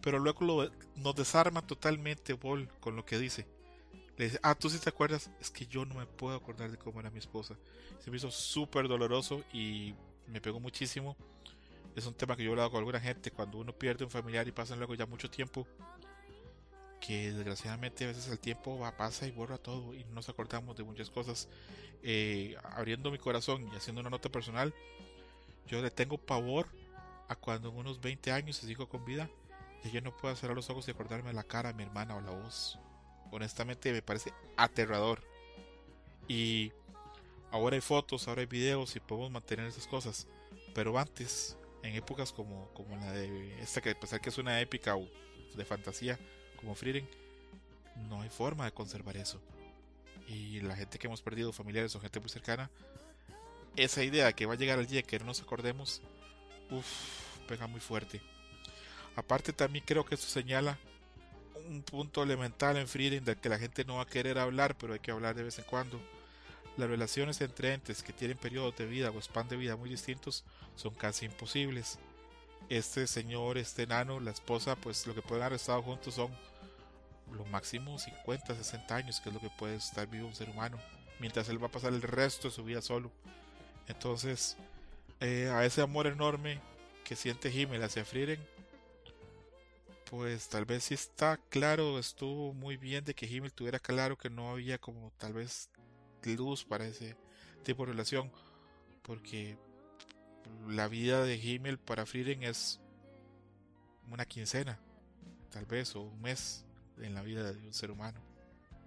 Pero 0.00 0.18
luego 0.18 0.44
lo, 0.44 0.70
nos 0.96 1.14
desarma 1.14 1.62
totalmente 1.62 2.32
Ball 2.32 2.68
con 2.80 2.96
lo 2.96 3.04
que 3.04 3.18
dice. 3.18 3.46
Le 4.16 4.26
dice, 4.26 4.40
ah, 4.42 4.54
tú 4.54 4.70
sí 4.70 4.78
te 4.78 4.88
acuerdas, 4.88 5.30
es 5.40 5.50
que 5.50 5.66
yo 5.66 5.84
no 5.84 5.94
me 5.94 6.06
puedo 6.06 6.36
acordar 6.36 6.70
de 6.70 6.78
cómo 6.78 7.00
era 7.00 7.10
mi 7.10 7.18
esposa. 7.18 7.54
Se 7.98 8.10
me 8.10 8.16
hizo 8.16 8.30
súper 8.30 8.88
doloroso 8.88 9.44
y 9.52 9.94
me 10.26 10.40
pegó 10.40 10.60
muchísimo. 10.60 11.16
Es 11.96 12.06
un 12.06 12.14
tema 12.14 12.34
que 12.34 12.44
yo 12.44 12.50
he 12.50 12.52
hablado 12.52 12.70
con 12.70 12.78
alguna 12.78 13.00
gente, 13.00 13.30
cuando 13.30 13.58
uno 13.58 13.72
pierde 13.72 14.04
un 14.04 14.10
familiar 14.10 14.48
y 14.48 14.52
pasa 14.52 14.74
luego 14.74 14.94
ya 14.94 15.06
mucho 15.06 15.30
tiempo, 15.30 15.66
que 17.06 17.32
desgraciadamente 17.32 18.04
a 18.04 18.06
veces 18.06 18.28
el 18.28 18.38
tiempo 18.38 18.78
va, 18.78 18.96
pasa 18.96 19.26
y 19.26 19.30
borra 19.30 19.58
todo 19.58 19.92
y 19.94 20.04
no 20.04 20.14
nos 20.14 20.28
acordamos 20.30 20.74
de 20.74 20.84
muchas 20.84 21.10
cosas. 21.10 21.48
Eh, 22.02 22.56
abriendo 22.62 23.10
mi 23.10 23.18
corazón 23.18 23.68
y 23.70 23.76
haciendo 23.76 24.00
una 24.00 24.08
nota 24.08 24.30
personal, 24.30 24.72
yo 25.66 25.82
le 25.82 25.90
tengo 25.90 26.16
pavor 26.16 26.66
a 27.28 27.36
cuando 27.36 27.68
en 27.68 27.76
unos 27.76 28.00
20 28.00 28.32
años 28.32 28.56
se 28.56 28.66
sigo 28.66 28.88
con 28.88 29.04
vida 29.04 29.28
y 29.82 29.90
yo 29.90 30.00
no 30.00 30.16
puedo 30.16 30.34
cerrar 30.34 30.56
los 30.56 30.70
ojos 30.70 30.88
y 30.88 30.92
acordarme 30.92 31.32
la 31.34 31.44
cara 31.44 31.72
de 31.72 31.74
mi 31.74 31.82
hermana 31.82 32.16
o 32.16 32.22
la 32.22 32.30
voz. 32.30 32.78
Honestamente 33.30 33.92
me 33.92 34.00
parece 34.00 34.32
aterrador. 34.56 35.22
Y 36.26 36.72
ahora 37.50 37.76
hay 37.76 37.82
fotos, 37.82 38.28
ahora 38.28 38.40
hay 38.40 38.46
videos 38.46 38.96
y 38.96 39.00
podemos 39.00 39.30
mantener 39.30 39.66
esas 39.66 39.86
cosas. 39.86 40.26
Pero 40.74 40.98
antes, 40.98 41.58
en 41.82 41.96
épocas 41.96 42.32
como, 42.32 42.68
como 42.72 42.96
la 42.96 43.12
de 43.12 43.60
esta 43.60 43.82
que 43.82 43.94
pensar 43.94 44.22
que 44.22 44.30
es 44.30 44.38
una 44.38 44.58
épica 44.62 44.96
o 44.96 45.06
de 45.54 45.64
fantasía, 45.66 46.18
como 46.56 46.74
Frieden, 46.74 47.08
no 48.08 48.22
hay 48.22 48.28
forma 48.28 48.64
de 48.64 48.72
conservar 48.72 49.16
eso. 49.16 49.40
Y 50.28 50.60
la 50.60 50.76
gente 50.76 50.98
que 50.98 51.06
hemos 51.06 51.22
perdido, 51.22 51.52
familiares 51.52 51.94
o 51.94 52.00
gente 52.00 52.20
muy 52.20 52.30
cercana, 52.30 52.70
esa 53.76 54.02
idea 54.02 54.32
que 54.32 54.46
va 54.46 54.54
a 54.54 54.56
llegar 54.56 54.78
el 54.78 54.86
día 54.86 55.02
que 55.02 55.18
no 55.18 55.26
nos 55.26 55.40
acordemos, 55.40 56.00
uff, 56.70 57.46
pega 57.46 57.66
muy 57.66 57.80
fuerte. 57.80 58.20
Aparte 59.16 59.52
también 59.52 59.84
creo 59.86 60.04
que 60.04 60.14
esto 60.14 60.26
señala 60.26 60.78
un 61.68 61.82
punto 61.82 62.22
elemental 62.22 62.76
en 62.76 62.88
Frieden 62.88 63.24
del 63.24 63.36
que 63.36 63.48
la 63.48 63.58
gente 63.58 63.84
no 63.84 63.96
va 63.96 64.02
a 64.02 64.06
querer 64.06 64.38
hablar, 64.38 64.76
pero 64.76 64.92
hay 64.92 65.00
que 65.00 65.10
hablar 65.10 65.34
de 65.34 65.44
vez 65.44 65.58
en 65.58 65.64
cuando. 65.64 66.00
Las 66.76 66.88
relaciones 66.88 67.40
entre 67.40 67.72
entes 67.72 68.02
que 68.02 68.12
tienen 68.12 68.36
periodos 68.36 68.76
de 68.76 68.86
vida 68.86 69.10
o 69.10 69.20
span 69.20 69.48
de 69.48 69.56
vida 69.56 69.76
muy 69.76 69.88
distintos 69.88 70.44
son 70.74 70.94
casi 70.94 71.26
imposibles. 71.26 71.98
Este 72.68 73.06
señor, 73.06 73.58
este 73.58 73.82
enano, 73.82 74.20
la 74.20 74.30
esposa, 74.30 74.76
pues 74.76 75.06
lo 75.06 75.14
que 75.14 75.22
pueden 75.22 75.42
haber 75.42 75.56
estado 75.56 75.82
juntos 75.82 76.14
son 76.14 76.30
lo 77.32 77.44
máximo 77.46 77.98
50, 77.98 78.54
60 78.54 78.94
años, 78.94 79.20
que 79.20 79.28
es 79.28 79.34
lo 79.34 79.40
que 79.40 79.50
puede 79.50 79.76
estar 79.76 80.06
vivo 80.08 80.26
un 80.26 80.34
ser 80.34 80.48
humano, 80.48 80.78
mientras 81.20 81.48
él 81.48 81.62
va 81.62 81.66
a 81.66 81.72
pasar 81.72 81.92
el 81.92 82.02
resto 82.02 82.48
de 82.48 82.54
su 82.54 82.64
vida 82.64 82.80
solo. 82.80 83.10
Entonces, 83.86 84.56
eh, 85.20 85.50
a 85.52 85.64
ese 85.64 85.82
amor 85.82 86.06
enorme 86.06 86.60
que 87.04 87.16
siente 87.16 87.50
Himmel 87.50 87.82
hacia 87.82 88.04
Frieren, 88.04 88.40
pues 90.10 90.48
tal 90.48 90.64
vez 90.64 90.84
sí 90.84 90.94
está 90.94 91.38
claro, 91.48 91.98
estuvo 91.98 92.52
muy 92.54 92.76
bien 92.76 93.04
de 93.04 93.14
que 93.14 93.26
Himmel 93.26 93.52
tuviera 93.52 93.78
claro 93.78 94.16
que 94.16 94.30
no 94.30 94.50
había 94.50 94.78
como 94.78 95.12
tal 95.18 95.32
vez 95.32 95.70
luz 96.22 96.64
para 96.64 96.86
ese 96.86 97.16
tipo 97.62 97.84
de 97.84 97.92
relación, 97.92 98.30
porque 99.02 99.58
la 100.68 100.88
vida 100.88 101.22
de 101.22 101.36
Himmel 101.36 101.78
para 101.78 102.06
Frieren 102.06 102.42
es 102.42 102.80
una 104.10 104.24
quincena, 104.24 104.78
tal 105.50 105.66
vez, 105.66 105.94
o 105.96 106.02
un 106.02 106.20
mes 106.20 106.64
en 106.98 107.14
la 107.14 107.22
vida 107.22 107.52
de 107.52 107.66
un 107.66 107.74
ser 107.74 107.90
humano. 107.90 108.20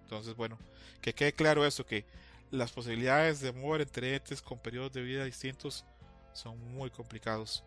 Entonces, 0.02 0.34
bueno, 0.34 0.58
que 1.00 1.14
quede 1.14 1.32
claro 1.32 1.66
eso, 1.66 1.84
que 1.84 2.04
las 2.50 2.72
posibilidades 2.72 3.40
de 3.40 3.50
amor 3.50 3.80
entre 3.80 4.14
entes 4.14 4.40
con 4.40 4.58
periodos 4.58 4.92
de 4.92 5.02
vida 5.02 5.24
distintos 5.24 5.84
son 6.32 6.58
muy 6.72 6.90
complicados. 6.90 7.62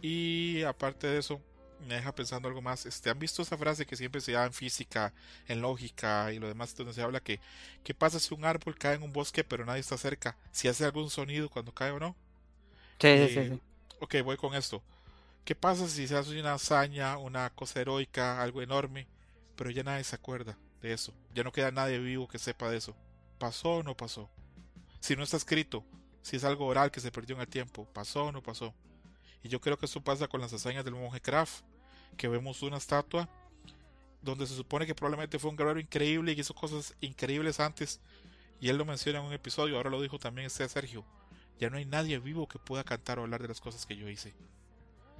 Y 0.00 0.62
aparte 0.62 1.06
de 1.06 1.18
eso, 1.18 1.40
me 1.80 1.94
deja 1.96 2.14
pensando 2.14 2.48
algo 2.48 2.62
más. 2.62 2.86
Este, 2.86 3.10
¿Han 3.10 3.18
visto 3.18 3.42
esa 3.42 3.56
frase 3.56 3.86
que 3.86 3.96
siempre 3.96 4.20
se 4.20 4.32
da 4.32 4.44
en 4.44 4.52
física, 4.52 5.12
en 5.48 5.60
lógica 5.60 6.32
y 6.32 6.38
lo 6.38 6.48
demás, 6.48 6.74
donde 6.76 6.92
se 6.92 7.02
habla 7.02 7.20
que 7.20 7.40
qué 7.82 7.94
pasa 7.94 8.20
si 8.20 8.34
un 8.34 8.44
árbol 8.44 8.76
cae 8.78 8.96
en 8.96 9.02
un 9.02 9.12
bosque 9.12 9.44
pero 9.44 9.64
nadie 9.64 9.80
está 9.80 9.96
cerca? 9.98 10.36
Si 10.52 10.68
hace 10.68 10.84
algún 10.84 11.10
sonido 11.10 11.48
cuando 11.48 11.72
cae 11.72 11.90
o 11.90 11.98
no. 11.98 12.16
Sí, 12.98 13.18
sí, 13.18 13.28
sí. 13.28 13.60
Ok, 14.00 14.16
voy 14.24 14.36
con 14.36 14.54
esto. 14.54 14.82
¿Qué 15.44 15.54
pasa 15.54 15.88
si 15.88 16.08
se 16.08 16.16
hace 16.16 16.38
una 16.40 16.54
hazaña, 16.54 17.18
una 17.18 17.50
cosa 17.50 17.80
heroica, 17.80 18.42
algo 18.42 18.62
enorme, 18.62 19.06
pero 19.56 19.70
ya 19.70 19.82
nadie 19.82 20.04
se 20.04 20.16
acuerda 20.16 20.58
de 20.80 20.92
eso? 20.92 21.12
Ya 21.34 21.44
no 21.44 21.52
queda 21.52 21.70
nadie 21.70 21.98
vivo 21.98 22.28
que 22.28 22.38
sepa 22.38 22.70
de 22.70 22.78
eso. 22.78 22.96
¿Pasó 23.38 23.76
o 23.76 23.82
no 23.82 23.96
pasó? 23.96 24.30
Si 25.00 25.16
no 25.16 25.22
está 25.22 25.36
escrito, 25.36 25.84
si 26.22 26.36
es 26.36 26.44
algo 26.44 26.66
oral 26.66 26.90
que 26.90 27.00
se 27.00 27.12
perdió 27.12 27.36
en 27.36 27.42
el 27.42 27.48
tiempo, 27.48 27.86
¿pasó 27.92 28.26
o 28.26 28.32
no 28.32 28.42
pasó? 28.42 28.74
Y 29.42 29.48
yo 29.48 29.60
creo 29.60 29.78
que 29.78 29.86
eso 29.86 30.00
pasa 30.00 30.28
con 30.28 30.40
las 30.40 30.52
hazañas 30.52 30.84
del 30.84 30.94
monje 30.94 31.20
Kraft, 31.20 31.62
que 32.16 32.28
vemos 32.28 32.62
una 32.62 32.78
estatua 32.78 33.28
donde 34.22 34.46
se 34.46 34.56
supone 34.56 34.86
que 34.86 34.94
probablemente 34.94 35.38
fue 35.38 35.50
un 35.50 35.56
guerrero 35.56 35.78
increíble 35.78 36.32
y 36.32 36.40
hizo 36.40 36.54
cosas 36.54 36.94
increíbles 37.00 37.60
antes. 37.60 38.00
Y 38.60 38.70
él 38.70 38.78
lo 38.78 38.86
menciona 38.86 39.18
en 39.18 39.26
un 39.26 39.32
episodio, 39.34 39.76
ahora 39.76 39.90
lo 39.90 40.00
dijo 40.00 40.18
también 40.18 40.46
este 40.46 40.66
Sergio. 40.68 41.04
Ya 41.58 41.70
no 41.70 41.76
hay 41.76 41.84
nadie 41.84 42.18
vivo 42.18 42.48
que 42.48 42.58
pueda 42.58 42.84
cantar 42.84 43.18
o 43.18 43.22
hablar 43.22 43.42
de 43.42 43.48
las 43.48 43.60
cosas 43.60 43.86
que 43.86 43.96
yo 43.96 44.08
hice. 44.08 44.34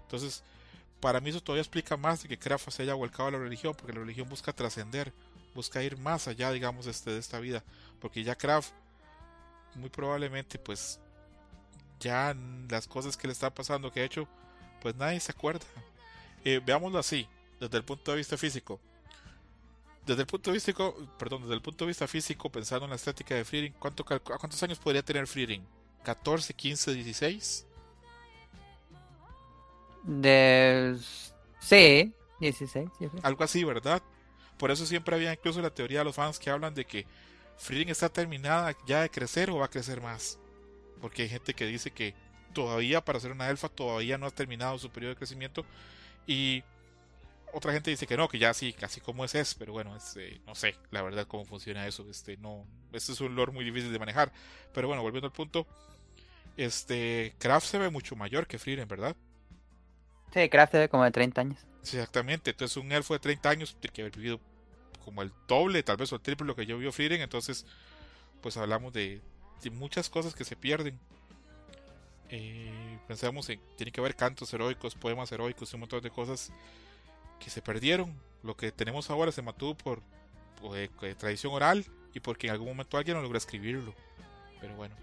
Entonces, 0.03 0.43
para 1.01 1.21
mí 1.21 1.31
eso 1.31 1.43
todavía 1.43 1.63
explica 1.63 1.97
más 1.97 2.23
de 2.23 2.29
que 2.29 2.39
Kraft 2.39 2.71
se 2.71 2.83
haya 2.83 2.95
volcado 2.95 3.29
a 3.29 3.33
la 3.33 3.39
religión, 3.39 3.75
porque 3.75 3.93
la 3.93 4.01
religión 4.01 4.29
busca 4.29 4.53
trascender, 4.53 5.13
busca 5.55 5.83
ir 5.83 5.97
más 5.99 6.29
allá, 6.29 6.51
digamos, 6.51 6.87
este, 6.87 7.11
de 7.11 7.19
esta 7.19 7.41
vida. 7.41 7.63
Porque 8.01 8.25
ya 8.25 8.35
Kraft, 8.35 8.73
muy 9.75 9.91
probablemente, 9.91 10.59
pues, 10.59 11.01
ya 12.01 12.37
las 12.69 12.87
cosas 12.87 13.17
que 13.17 13.27
le 13.27 13.33
está 13.33 13.53
pasando, 13.53 13.93
que 13.93 14.01
ha 14.01 14.05
hecho, 14.05 14.29
pues 14.81 14.95
nadie 14.97 15.21
se 15.21 15.33
acuerda. 15.33 15.65
Eh, 16.45 16.61
veámoslo 16.65 16.99
así, 16.99 17.27
desde 17.59 17.79
el 17.79 17.85
punto 17.85 18.11
de 18.11 18.19
vista 18.19 18.37
físico. 18.37 18.79
Desde 20.05 20.21
el 20.21 20.27
punto 20.27 20.51
de 20.51 20.55
vista, 20.55 20.73
perdón, 21.19 21.43
desde 21.43 21.55
el 21.55 21.63
punto 21.63 21.85
de 21.85 21.89
vista 21.89 22.07
físico, 22.07 22.51
pensando 22.51 22.85
en 22.85 22.91
la 22.91 22.97
estética 22.97 23.35
de 23.35 23.45
Freeding, 23.45 23.73
¿cuánto, 23.79 24.05
¿cuántos 24.05 24.63
años 24.63 24.79
podría 24.79 25.03
tener 25.03 25.27
Freeding? 25.27 25.67
¿14, 26.05 26.55
15, 26.55 26.95
16? 26.95 27.67
De... 30.05 30.97
Sí, 31.61 32.13
16. 32.41 32.89
Algo 33.23 33.45
así, 33.45 33.65
¿verdad? 33.65 34.03
Por 34.59 34.71
eso 34.71 34.87
siempre 34.87 35.17
había 35.17 35.33
incluso 35.33 35.61
la 35.61 35.71
teoría 35.71 36.01
de 36.01 36.05
los 36.05 36.15
fans 36.15 36.39
que 36.39 36.51
hablan 36.51 36.75
de 36.75 36.85
que 36.85 37.07
Freeding 37.57 37.89
está 37.89 38.09
terminada 38.09 38.77
ya 38.87 39.03
de 39.03 39.11
crecer 39.11 39.51
o 39.51 39.57
va 39.57 39.67
a 39.67 39.71
crecer 39.71 40.01
más. 40.01 40.39
Porque 41.01 41.23
hay 41.23 41.29
gente 41.29 41.55
que 41.55 41.67
dice 41.67 41.91
que 41.91 42.15
todavía 42.53 43.05
para 43.05 43.21
ser 43.21 43.33
una 43.33 43.49
elfa 43.49 43.69
todavía 43.69 44.19
no 44.19 44.27
ha 44.27 44.31
terminado 44.31 44.79
su 44.79 44.91
periodo 44.91 45.15
de 45.15 45.19
crecimiento. 45.19 45.65
Y 46.27 46.63
otra 47.55 47.73
gente 47.73 47.91
dice 47.91 48.07
que 48.07 48.17
no, 48.17 48.29
que 48.29 48.39
ya 48.39 48.53
sí, 48.53 48.73
casi 48.73 49.01
como 49.01 49.25
es 49.25 49.35
es, 49.35 49.55
pero 49.55 49.73
bueno, 49.73 49.97
este, 49.97 50.41
no 50.47 50.55
sé, 50.55 50.77
la 50.91 51.03
verdad 51.03 51.27
cómo 51.27 51.45
funciona 51.45 51.87
eso, 51.87 52.05
este, 52.11 52.37
no, 52.37 52.67
este 52.93 53.13
es 53.13 53.21
un 53.21 53.37
lore 53.37 53.53
muy 53.53 53.65
difícil 53.65 53.93
de 53.93 53.99
manejar, 53.99 54.33
pero 54.73 54.89
bueno, 54.89 55.03
volviendo 55.03 55.29
al 55.29 55.33
punto, 55.33 55.67
este, 56.57 57.35
Kraft 57.39 57.67
se 57.67 57.79
ve 57.79 57.91
mucho 57.91 58.17
mayor 58.17 58.47
que 58.47 58.59
Frieren, 58.59 58.89
¿verdad? 58.89 59.17
Sí, 60.33 60.49
Kraft 60.49 60.73
se 60.73 60.79
ve 60.79 60.89
como 60.89 61.05
de 61.05 61.11
30 61.11 61.41
años. 61.41 61.59
exactamente, 61.83 62.51
entonces 62.51 62.77
un 62.77 62.91
elfo 62.93 63.15
de 63.15 63.21
30 63.21 63.49
años 63.49 63.77
tiene 63.81 63.93
que 63.93 64.03
haber 64.03 64.17
vivido 64.17 64.41
como 65.05 65.23
el 65.23 65.33
doble, 65.47 65.83
tal 65.83 65.97
vez 65.97 66.13
o 66.13 66.17
el 66.17 66.23
triple 66.23 66.47
lo 66.47 66.57
que 66.57 66.67
yo 66.67 66.79
vio 66.79 66.91
Frieren, 66.93 67.21
entonces, 67.21 67.67
pues 68.41 68.57
hablamos 68.57 68.93
de, 68.93 69.21
de 69.63 69.71
muchas 69.71 70.09
cosas 70.09 70.35
que 70.35 70.45
se 70.45 70.57
pierden. 70.57 70.99
Eh, 72.31 72.99
pensamos 73.07 73.49
en, 73.51 73.61
tiene 73.77 73.93
que 73.93 74.01
haber 74.01 74.17
cantos 74.17 74.53
heroicos, 74.53 74.95
poemas 74.95 75.31
heroicos 75.33 75.73
y 75.73 75.77
un 75.77 75.81
montón 75.81 76.03
de 76.03 76.11
cosas 76.11 76.53
que 77.39 77.51
se 77.51 77.63
perdieron. 77.63 78.15
Lo 78.43 78.57
que 78.57 78.73
tenemos 78.73 79.11
ahora 79.11 79.33
se 79.33 79.43
mantuvo 79.43 79.75
por, 79.77 80.03
eh, 80.75 80.89
tradición 81.19 81.53
oral 81.53 81.85
y 82.15 82.21
porque 82.21 82.47
en 82.47 82.53
algún 82.53 82.69
momento 82.69 82.97
alguien 82.97 83.17
no 83.17 83.23
logró 83.23 83.39
escribirlo. 83.39 83.95
Pero 84.61 84.75
bueno. 84.77 84.95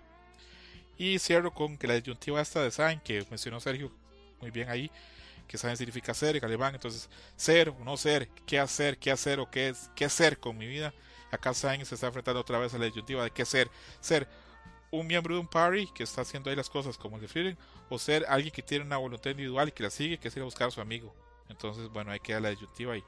Y 1.02 1.18
cierro 1.18 1.52
con 1.52 1.80
que 1.80 1.88
la 1.88 1.96
disyuntiva 1.96 2.40
esta 2.40 2.62
de 2.62 2.70
Sain, 2.70 3.00
que 3.00 3.26
mencionó 3.32 3.60
Sergio 3.60 3.92
muy 4.40 4.52
bien 4.52 4.70
ahí, 4.70 4.92
que 5.48 5.58
Sain 5.58 5.76
significa 5.76 6.14
ser 6.14 6.36
en 6.36 6.46
alemán. 6.46 6.76
Entonces, 6.76 7.10
ser 7.36 7.70
o 7.70 7.84
no 7.84 7.98
ser, 7.98 8.30
qué 8.46 8.60
hacer, 8.60 9.00
qué 9.00 9.10
hacer 9.10 9.40
o 9.40 9.50
qué, 9.50 9.70
es, 9.70 9.90
qué 9.96 10.06
hacer 10.06 10.38
con 10.38 10.56
mi 10.60 10.68
vida. 10.68 10.94
Acá 11.32 11.56
Sain 11.56 11.84
se 11.88 11.96
está 11.96 12.06
enfrentando 12.06 12.40
otra 12.40 12.60
vez 12.60 12.76
a 12.76 12.78
la 12.78 12.86
disyuntiva 12.86 13.24
de 13.24 13.32
qué 13.32 13.46
ser. 13.46 13.68
Ser 14.00 14.28
un 14.92 15.08
miembro 15.08 15.34
de 15.34 15.42
un 15.42 15.48
party 15.48 15.88
que 15.88 16.04
está 16.04 16.22
haciendo 16.22 16.52
ahí 16.52 16.56
las 16.56 16.70
cosas 16.70 17.00
como 17.00 17.18
el 17.18 17.28
de 17.28 17.58
o 17.90 17.98
ser 17.98 18.24
alguien 18.30 18.54
que 18.54 18.62
tiene 18.62 18.86
una 18.86 18.98
voluntad 18.98 19.32
individual 19.32 19.70
y 19.70 19.72
que 19.72 19.82
la 19.82 19.90
sigue, 19.90 20.20
que 20.20 20.28
es 20.28 20.36
ir 20.36 20.44
a 20.44 20.46
buscar 20.46 20.68
a 20.68 20.72
su 20.72 20.82
amigo. 20.82 21.16
Entonces, 21.50 21.90
bueno, 21.90 22.12
ahí 22.12 22.20
queda 22.20 22.42
la 22.42 22.52
disyuntiva 22.52 22.96
y 22.96 23.04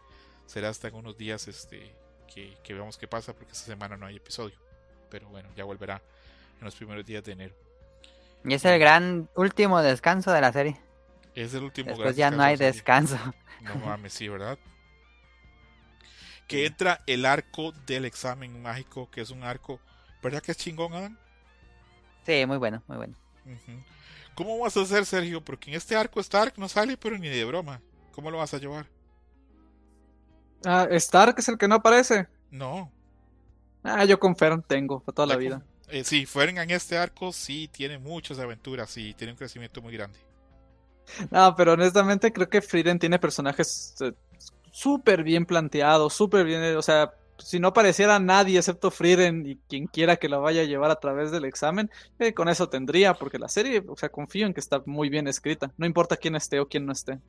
será 0.48 0.70
hasta 0.70 0.88
en 0.88 0.95
unos 0.95 1.15
días 1.15 1.48
este, 1.48 1.94
que, 2.34 2.74
veamos 2.74 2.98
qué 2.98 3.07
pasa 3.07 3.36
porque 3.36 3.52
esta 3.52 3.65
semana 3.65 3.98
no 3.98 4.07
hay 4.07 4.15
episodio. 4.15 4.57
Pero 5.11 5.30
bueno, 5.30 5.48
ya 5.56 5.64
volverá 5.64 6.02
en 6.57 6.65
los 6.65 6.74
primeros 6.74 7.06
días 7.06 7.24
de 7.24 7.34
enero. 7.34 7.62
Y 8.45 8.53
es 8.53 8.65
el 8.65 8.80
gran 8.80 9.30
último 9.36 9.82
descanso 9.82 10.32
de 10.32 10.41
la 10.41 10.52
serie. 10.52 10.80
Es 11.36 11.53
el 11.53 11.64
último 11.64 11.90
Después 11.90 12.15
ya 12.15 12.30
no 12.30 12.44
hay 12.44 12.57
descanso. 12.57 13.18
No 13.61 13.76
mames, 13.86 14.14
sí, 14.14 14.28
¿verdad? 14.28 14.57
Que 16.48 16.65
entra 16.65 17.02
el 17.07 17.26
arco 17.26 17.72
del 17.86 18.06
examen 18.06 18.61
mágico, 18.61 19.10
que 19.10 19.22
es 19.22 19.30
un 19.30 19.44
arco, 19.44 19.80
¿verdad 20.22 20.41
que 20.41 20.52
es 20.52 20.57
chingón, 20.57 20.94
Adam? 20.94 21.18
Sí, 22.26 22.45
muy 22.45 22.57
bueno, 22.57 22.84
muy 22.88 22.98
bueno. 22.98 23.15
¿Cómo 24.36 24.60
vas 24.60 24.76
a 24.78 24.82
hacer, 24.82 25.06
Sergio? 25.06 25.44
Porque 25.44 25.70
en 25.70 25.78
este 25.78 25.95
arco 25.95 26.20
Stark 26.20 26.53
no 26.57 26.68
sale, 26.68 26.98
pero 26.98 27.18
ni 27.18 27.30
de 27.30 27.45
broma. 27.45 27.82
¿Cómo 28.11 28.30
lo 28.30 28.38
vas 28.38 28.53
a 28.53 28.57
llevar? 28.57 28.88
Ah, 30.65 30.88
Stark 30.91 31.36
es 31.38 31.48
el 31.49 31.57
que 31.57 31.68
no 31.68 31.76
aparece. 31.76 32.28
No. 32.49 32.91
Ah, 33.84 34.06
yo 34.06 34.20
con 34.20 34.36
Fern 34.36 34.64
tengo 34.64 35.02
para 35.02 35.15
toda 35.15 35.28
la, 35.28 35.36
vida. 35.36 35.64
Eh, 35.94 36.03
sí, 36.03 36.26
Fern 36.26 36.57
en 36.57 36.72
este 36.72 36.98
arco 36.98 37.32
sí 37.32 37.70
tiene 37.72 37.99
muchas 37.99 38.40
aventuras 38.40 38.98
y 38.98 39.14
tiene 39.14 39.34
un 39.34 39.38
crecimiento 39.38 39.80
muy 39.80 39.94
grande. 39.94 40.18
No, 41.30 41.56
pero 41.56 41.74
honestamente 41.74 42.34
creo 42.34 42.49
que 42.49 42.64
Frieden 42.64 42.98
tiene 42.98 43.20
personajes 43.20 43.94
eh, 44.02 44.11
súper 44.72 45.24
bien 45.24 45.45
planteados, 45.45 46.15
súper 46.15 46.48
bien, 46.48 46.76
o 46.76 46.82
sea, 46.82 47.14
si 47.44 47.60
no 47.60 47.74
pareciera 47.74 48.20
nadie 48.20 48.57
excepto 48.57 48.90
Frieden 48.90 49.45
y 49.45 49.57
quien 49.68 49.88
quiera 49.88 50.15
que 50.15 50.30
la 50.30 50.38
vaya 50.38 50.61
a 50.61 50.65
llevar 50.65 50.91
a 50.91 50.99
través 50.99 51.32
del 51.32 51.45
examen, 51.45 51.91
eh, 52.20 52.34
con 52.34 52.48
eso 52.48 52.70
tendría, 52.70 53.14
porque 53.14 53.38
la 53.38 53.49
serie, 53.49 53.84
o 53.88 53.98
sea, 53.98 54.10
confío 54.10 54.48
en 54.48 54.53
que 54.53 54.60
está 54.60 54.82
muy 54.86 55.10
bien 55.10 55.28
escrita, 55.28 55.72
no 55.78 55.86
importa 55.86 56.18
quién 56.18 56.36
esté 56.36 56.60
o 56.60 56.68
quién 56.68 56.86
no 56.86 56.94
esté. 56.94 57.20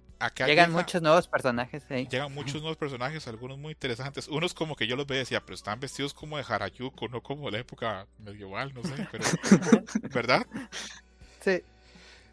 llegan 0.46 0.72
muchos 0.72 1.02
nuevos 1.02 1.26
personajes, 1.28 1.84
Llegan 1.88 2.32
muchos 2.32 2.60
nuevos 2.60 2.76
personajes, 2.76 3.26
algunos 3.26 3.58
muy 3.58 3.72
interesantes, 3.72 4.28
unos 4.28 4.54
como 4.54 4.76
que 4.76 4.86
yo 4.86 4.96
los 4.96 5.06
veía 5.06 5.20
decía, 5.20 5.40
pero 5.40 5.54
están 5.54 5.80
vestidos 5.80 6.14
como 6.14 6.36
de 6.36 6.44
Harajuku, 6.48 7.08
no 7.08 7.20
como 7.22 7.46
de 7.46 7.52
la 7.52 7.58
época 7.58 8.06
medieval, 8.18 8.72
no 8.74 8.82
sé, 8.82 9.08
pero, 9.10 9.24
¿verdad? 10.14 10.46
Sí. 11.40 11.62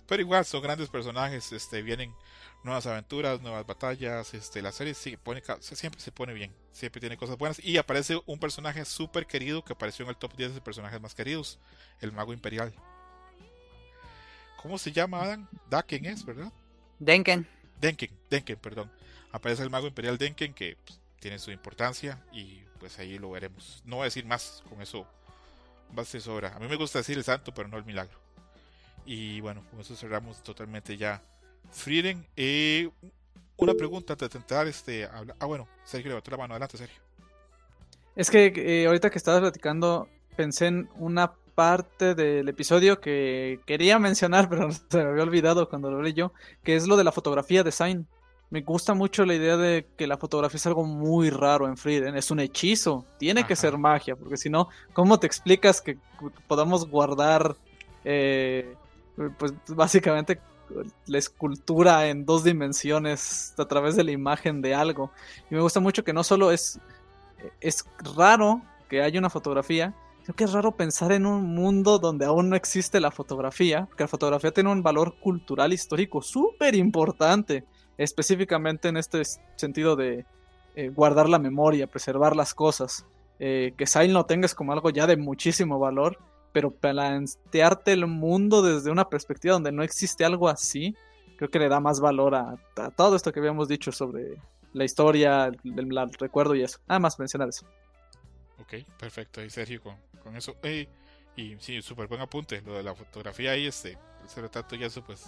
Pero 0.08 0.22
igual 0.22 0.46
son 0.46 0.62
grandes 0.62 0.90
personajes, 0.90 1.52
este, 1.52 1.82
vienen 1.82 2.14
nuevas 2.64 2.86
aventuras, 2.86 3.42
nuevas 3.42 3.66
batallas. 3.66 4.34
Este, 4.34 4.62
la 4.62 4.72
serie 4.72 4.94
sí 4.94 5.18
pone, 5.18 5.42
siempre 5.60 6.00
se 6.00 6.12
pone 6.12 6.34
bien, 6.34 6.54
siempre 6.72 7.00
tiene 7.00 7.18
cosas 7.18 7.38
buenas. 7.38 7.60
Y 7.64 7.78
aparece 7.78 8.22
un 8.26 8.40
personaje 8.40 8.86
súper 8.86 9.26
querido 9.28 9.64
que 9.64 9.74
apareció 9.74 10.04
en 10.04 10.10
el 10.10 10.18
top 10.18 10.36
10 10.36 10.56
de 10.56 10.62
personajes 10.62 11.02
más 11.02 11.16
queridos, 11.16 11.60
el 12.00 12.12
Mago 12.12 12.34
Imperial. 12.34 12.74
¿Cómo 14.62 14.78
se 14.78 14.92
llama 14.92 15.24
Adam? 15.24 15.48
Daken 15.70 16.06
es, 16.06 16.24
¿verdad? 16.24 16.52
Denken. 17.00 17.48
Denken, 17.80 18.12
Denken, 18.30 18.58
perdón. 18.58 18.92
Aparece 19.32 19.64
el 19.64 19.70
Mago 19.70 19.88
Imperial 19.88 20.18
Denken 20.18 20.54
que 20.54 20.78
pues, 20.86 21.00
tiene 21.20 21.40
su 21.40 21.52
importancia 21.52 22.24
y 22.32 22.62
pues 22.80 23.00
ahí 23.00 23.18
lo 23.18 23.32
veremos. 23.32 23.82
No 23.86 23.98
voy 23.98 24.04
a 24.04 24.06
decir 24.06 24.26
más, 24.26 24.64
con 24.70 24.82
eso 24.82 25.08
basta 25.94 26.20
sobra. 26.20 26.56
A 26.56 26.60
mí 26.60 26.68
me 26.68 26.76
gusta 26.76 27.00
decir 27.00 27.18
el 27.18 27.24
santo, 27.24 27.54
pero 27.54 27.68
no 27.68 27.78
el 27.78 27.86
milagro. 27.86 28.20
Y 29.06 29.42
bueno, 29.42 29.64
con 29.70 29.80
eso 29.80 29.96
cerramos 29.96 30.44
totalmente 30.44 30.96
ya 30.96 31.22
Frieden, 31.70 32.26
eh, 32.36 32.90
una 33.58 33.74
pregunta 33.74 34.14
antes 34.14 34.30
de 34.30 34.38
intentar 34.38 34.68
este, 34.68 35.06
Ah, 35.06 35.46
bueno, 35.46 35.68
Sergio 35.84 36.10
levantó 36.10 36.32
la 36.32 36.38
mano. 36.38 36.54
Adelante, 36.54 36.78
Sergio. 36.78 37.02
Es 38.16 38.30
que 38.30 38.52
eh, 38.56 38.88
ahorita 38.88 39.10
que 39.10 39.18
estabas 39.18 39.42
platicando, 39.42 40.10
pensé 40.36 40.68
en 40.68 40.90
una 40.96 41.34
parte 41.56 42.16
del 42.16 42.50
episodio 42.50 43.00
que 43.00 43.60
quería 43.66 44.00
mencionar, 44.00 44.50
pero 44.50 44.72
se 44.72 44.98
me 44.98 45.04
había 45.04 45.24
olvidado 45.24 45.70
cuando 45.70 45.92
lo 45.92 46.02
leí 46.02 46.14
yo, 46.14 46.34
que 46.64 46.76
es 46.76 46.88
lo 46.88 46.98
de 46.98 47.04
la 47.04 47.12
fotografía 47.12 47.64
design. 47.64 48.08
Me 48.50 48.62
gusta 48.62 48.94
mucho 48.94 49.26
la 49.26 49.34
idea 49.34 49.56
de 49.56 49.88
que 49.96 50.08
la 50.08 50.18
fotografía 50.18 50.58
es 50.58 50.66
algo 50.68 50.84
muy 50.84 51.30
raro 51.30 51.68
en 51.68 51.78
Frieden, 51.78 52.18
es 52.18 52.32
un 52.32 52.42
hechizo, 52.42 53.06
tiene 53.18 53.46
que 53.46 53.56
ser 53.56 53.78
magia, 53.78 54.18
porque 54.18 54.36
si 54.36 54.50
no, 54.50 54.68
¿cómo 54.92 55.20
te 55.20 55.28
explicas 55.28 55.80
que 55.82 55.98
podamos 56.48 56.86
guardar, 56.90 57.56
eh, 58.04 58.76
pues 59.38 59.54
básicamente 59.70 60.42
la 61.06 61.18
escultura 61.18 62.08
en 62.08 62.26
dos 62.26 62.44
dimensiones 62.44 63.54
a 63.58 63.66
través 63.66 63.96
de 63.96 64.04
la 64.04 64.12
imagen 64.12 64.62
de 64.62 64.76
algo. 64.76 65.12
Y 65.50 65.56
me 65.56 65.62
gusta 65.62 65.80
mucho 65.80 66.04
que 66.04 66.14
no 66.14 66.24
solo 66.24 66.52
es, 66.52 66.80
es 67.60 67.86
raro 68.16 68.62
que 68.90 69.02
haya 69.02 69.20
una 69.20 69.30
fotografía, 69.30 69.94
sino 70.22 70.36
que 70.36 70.44
es 70.44 70.52
raro 70.54 70.72
pensar 70.72 71.12
en 71.12 71.26
un 71.26 71.56
mundo 71.56 72.00
donde 72.00 72.26
aún 72.26 72.50
no 72.50 72.56
existe 72.56 73.00
la 73.00 73.12
fotografía, 73.12 73.88
que 73.96 74.04
la 74.04 74.08
fotografía 74.08 74.52
tiene 74.52 74.72
un 74.72 74.84
valor 74.84 75.16
cultural 75.20 75.74
histórico 75.74 76.22
súper 76.22 76.76
importante, 76.76 77.64
específicamente 77.98 78.88
en 78.90 78.98
este 78.98 79.22
sentido 79.56 79.96
de 79.96 80.26
eh, 80.76 80.90
guardar 80.90 81.30
la 81.30 81.40
memoria, 81.40 81.88
preservar 81.88 82.36
las 82.36 82.54
cosas. 82.54 83.06
Eh, 83.40 83.74
que 83.76 83.88
Sain 83.88 84.14
lo 84.14 84.26
tengas 84.26 84.54
como 84.54 84.72
algo 84.72 84.92
ya 84.92 85.08
de 85.08 85.18
muchísimo 85.18 85.80
valor 85.80 86.20
pero 86.52 86.72
plantearte 86.72 87.94
el 87.94 88.08
mundo 88.08 88.62
desde 88.62 88.92
una 88.92 89.10
perspectiva 89.10 89.54
donde 89.54 89.72
no 89.72 89.84
existe 89.84 90.26
algo 90.26 90.50
así, 90.50 90.96
creo 91.38 91.50
que 91.50 91.60
le 91.60 91.70
da 91.70 91.80
más 91.80 92.00
valor 92.00 92.36
a, 92.36 92.56
todo 92.96 93.16
esto 93.16 93.32
que 93.32 93.40
habíamos 93.40 93.68
dicho 93.68 93.92
sobre 93.92 94.38
la 94.74 94.84
historia, 94.84 95.46
el, 95.46 96.10
recuerdo 96.20 96.56
y 96.56 96.64
eso. 96.64 96.80
Nada 96.88 97.00
más 97.00 97.20
mencionar 97.20 97.50
eso. 97.50 97.66
Ok, 98.60 98.86
perfecto. 99.00 99.44
Y 99.44 99.50
Sergio, 99.50 99.82
con, 99.82 100.36
eso. 100.36 100.56
y 101.36 101.56
sí, 101.60 101.82
súper 101.82 102.08
buen 102.08 102.22
apunte. 102.22 102.62
Lo 102.62 102.74
de 102.76 102.84
la 102.84 102.94
fotografía 102.96 103.52
ahí, 103.52 103.66
este, 103.66 103.98
el 104.36 104.44
retrato 104.44 104.76
y 104.76 104.84
eso, 104.84 105.04
pues. 105.04 105.26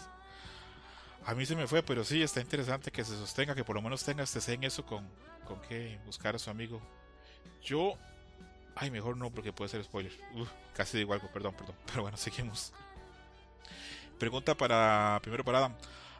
A 1.25 1.33
mí 1.35 1.45
se 1.45 1.55
me 1.55 1.67
fue, 1.67 1.81
pero 1.83 2.03
sí, 2.03 2.21
está 2.21 2.41
interesante 2.41 2.91
que 2.91 3.05
se 3.05 3.15
sostenga, 3.15 3.55
que 3.55 3.63
por 3.63 3.75
lo 3.75 3.81
menos 3.81 4.03
tenga 4.03 4.23
este 4.23 4.53
en 4.53 4.65
eso 4.65 4.85
con, 4.85 5.07
con 5.45 5.61
que 5.61 5.97
buscar 6.05 6.35
a 6.35 6.39
su 6.39 6.49
amigo. 6.49 6.81
Yo. 7.61 7.97
Ay, 8.75 8.91
mejor 8.91 9.17
no, 9.17 9.29
porque 9.29 9.53
puede 9.53 9.69
ser 9.69 9.83
spoiler. 9.83 10.11
casi 10.75 10.97
digo 10.97 11.13
algo, 11.13 11.27
perdón, 11.31 11.53
perdón. 11.55 11.75
Pero 11.85 12.01
bueno, 12.03 12.17
seguimos. 12.17 12.73
Pregunta 14.19 14.55
para. 14.55 15.19
Primero 15.21 15.43
para 15.43 15.59
Adam. 15.59 15.75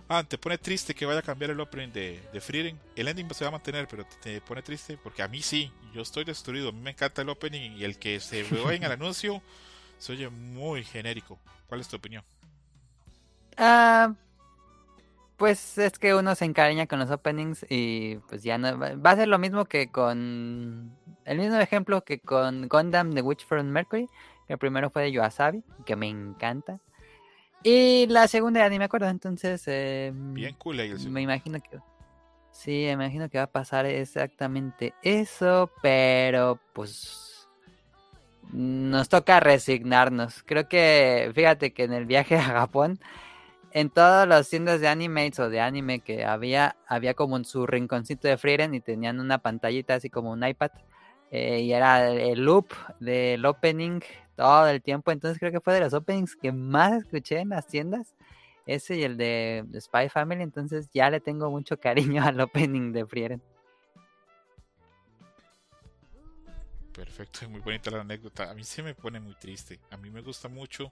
Ah, 0.10 0.24
te 0.24 0.38
pone 0.38 0.58
triste 0.58 0.94
que 0.94 1.06
vaya 1.06 1.20
a 1.20 1.24
cambiar 1.24 1.52
el 1.52 1.60
opening 1.60 1.92
de, 1.92 2.22
de 2.34 2.42
Freedom. 2.42 2.78
El 2.96 3.08
ending 3.08 3.34
se 3.34 3.46
va 3.46 3.50
a 3.50 3.52
mantener, 3.52 3.88
pero 3.88 4.06
te, 4.22 4.42
pone 4.42 4.62
triste 4.62 4.98
porque 4.98 5.24
a 5.24 5.28
mí 5.28 5.42
sí. 5.42 5.72
Yo 5.94 6.02
estoy 6.02 6.26
destruido. 6.26 6.70
A 6.70 6.72
mí 6.72 6.82
me 6.82 6.92
encanta 6.92 7.22
el 7.22 7.30
opening 7.30 7.72
y 7.78 7.84
el 7.84 7.98
que 7.98 8.20
se 8.20 8.44
ve 8.44 8.76
en 8.76 8.84
el 8.84 8.92
anuncio 8.94 9.42
se 9.98 10.12
oye 10.12 10.30
muy 10.30 10.84
genérico. 10.84 11.40
¿Cuál 11.68 11.82
es 11.82 11.88
tu 11.88 11.96
opinión? 11.96 12.24
Ah. 13.58 14.14
Pues 15.44 15.78
es 15.78 16.00
que 16.00 16.16
uno 16.16 16.36
se 16.36 16.46
encariña 16.46 16.88
con 16.88 17.00
los 17.00 17.12
openings 17.12 17.66
y 17.68 18.16
pues 18.30 18.44
ya 18.44 18.58
no 18.58 18.80
va 18.80 19.12
a 19.12 19.16
ser 19.18 19.28
lo 19.28 19.38
mismo 19.38 19.66
que 19.66 19.90
con 19.90 20.96
el 21.26 21.38
mismo 21.38 21.58
ejemplo 21.58 22.06
que 22.06 22.20
con 22.20 22.70
Gundam 22.70 23.14
The 23.14 23.22
Witch 23.22 23.46
from 23.46 23.68
Mercury, 23.68 24.08
que 24.48 24.54
el 24.54 24.58
primero 24.58 24.90
fue 24.90 25.02
de 25.02 25.12
Yoasabi, 25.12 25.62
que 25.86 25.98
me 25.98 26.08
encanta. 26.08 26.80
Y 27.62 28.08
la 28.08 28.30
segunda 28.30 28.62
ya 28.62 28.70
ni 28.70 28.80
me 28.80 28.86
acuerdo, 28.86 29.10
entonces 29.10 29.68
em, 29.68 30.34
bien 30.34 30.56
cool 30.60 30.78
Me 31.10 31.22
imagino 31.22 31.60
que 31.60 31.78
Sí, 32.54 32.86
me 32.86 32.92
imagino 32.92 33.28
que 33.28 33.38
va 33.38 33.44
a 33.44 33.52
pasar 33.52 33.86
exactamente 33.86 34.94
eso, 35.02 35.70
pero 35.82 36.58
pues 36.72 37.50
nos 38.54 39.10
toca 39.10 39.42
resignarnos. 39.42 40.42
Creo 40.44 40.70
que 40.70 41.34
fíjate 41.36 41.74
que 41.74 41.84
en 41.84 41.92
el 41.92 42.06
viaje 42.06 42.38
a 42.38 42.44
Japón 42.44 42.98
en 43.74 43.90
todas 43.90 44.28
las 44.28 44.50
tiendas 44.50 44.80
de 44.80 44.88
animates 44.88 45.40
o 45.40 45.50
de 45.50 45.60
anime 45.60 46.00
que 46.00 46.24
había, 46.24 46.76
había 46.88 47.16
como 47.16 47.38
en 47.38 47.44
su 47.44 47.66
rinconcito 47.66 48.28
de 48.28 48.38
Freedom 48.38 48.72
y 48.76 48.82
tenían 48.82 49.20
una 49.20 49.40
pantallita 49.40 49.96
así 49.96 50.12
como 50.12 50.32
un 50.32 50.46
iPad. 50.46 50.70
Eh, 51.32 51.62
y 51.62 51.74
era 51.74 52.12
el 52.12 52.46
loop 52.46 52.72
del 53.00 53.44
opening 53.44 54.02
todo 54.36 54.68
el 54.68 54.84
tiempo. 54.84 55.12
Entonces 55.12 55.40
creo 55.40 55.52
que 55.52 55.60
fue 55.60 55.74
de 55.74 55.80
los 55.80 55.94
openings 55.96 56.36
que 56.36 56.52
más 56.52 56.94
escuché 56.94 57.40
en 57.40 57.50
las 57.50 57.66
tiendas. 57.66 58.14
Ese 58.68 58.96
y 58.98 59.04
el 59.04 59.18
de, 59.18 59.66
Spy 59.80 60.08
Family. 60.08 60.44
Entonces 60.44 60.88
ya 60.94 61.10
le 61.10 61.20
tengo 61.20 61.50
mucho 61.50 61.80
cariño 61.80 62.24
al 62.24 62.40
opening 62.40 62.92
de 62.92 63.08
Frieren. 63.08 63.42
Perfecto, 66.94 67.50
muy 67.50 67.62
bonita 67.62 67.90
la 67.90 68.02
anécdota. 68.02 68.52
A 68.52 68.54
mí 68.54 68.64
se 68.64 68.84
me 68.84 68.94
pone 68.94 69.20
muy 69.20 69.34
triste. 69.34 69.80
A 69.90 69.98
mí 69.98 70.12
me 70.12 70.22
gusta 70.22 70.48
mucho 70.48 70.92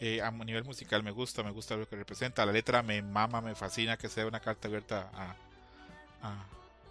eh, 0.00 0.20
a 0.22 0.30
nivel 0.30 0.64
musical 0.64 1.02
me 1.02 1.10
gusta, 1.10 1.42
me 1.42 1.50
gusta 1.50 1.76
lo 1.76 1.88
que 1.88 1.96
representa. 1.96 2.44
La 2.46 2.52
letra 2.52 2.82
me 2.82 3.02
mama, 3.02 3.40
me 3.40 3.54
fascina 3.54 3.96
que 3.96 4.08
sea 4.08 4.26
una 4.26 4.40
carta 4.40 4.68
abierta 4.68 5.10
a, 5.14 5.36
a, 6.22 6.46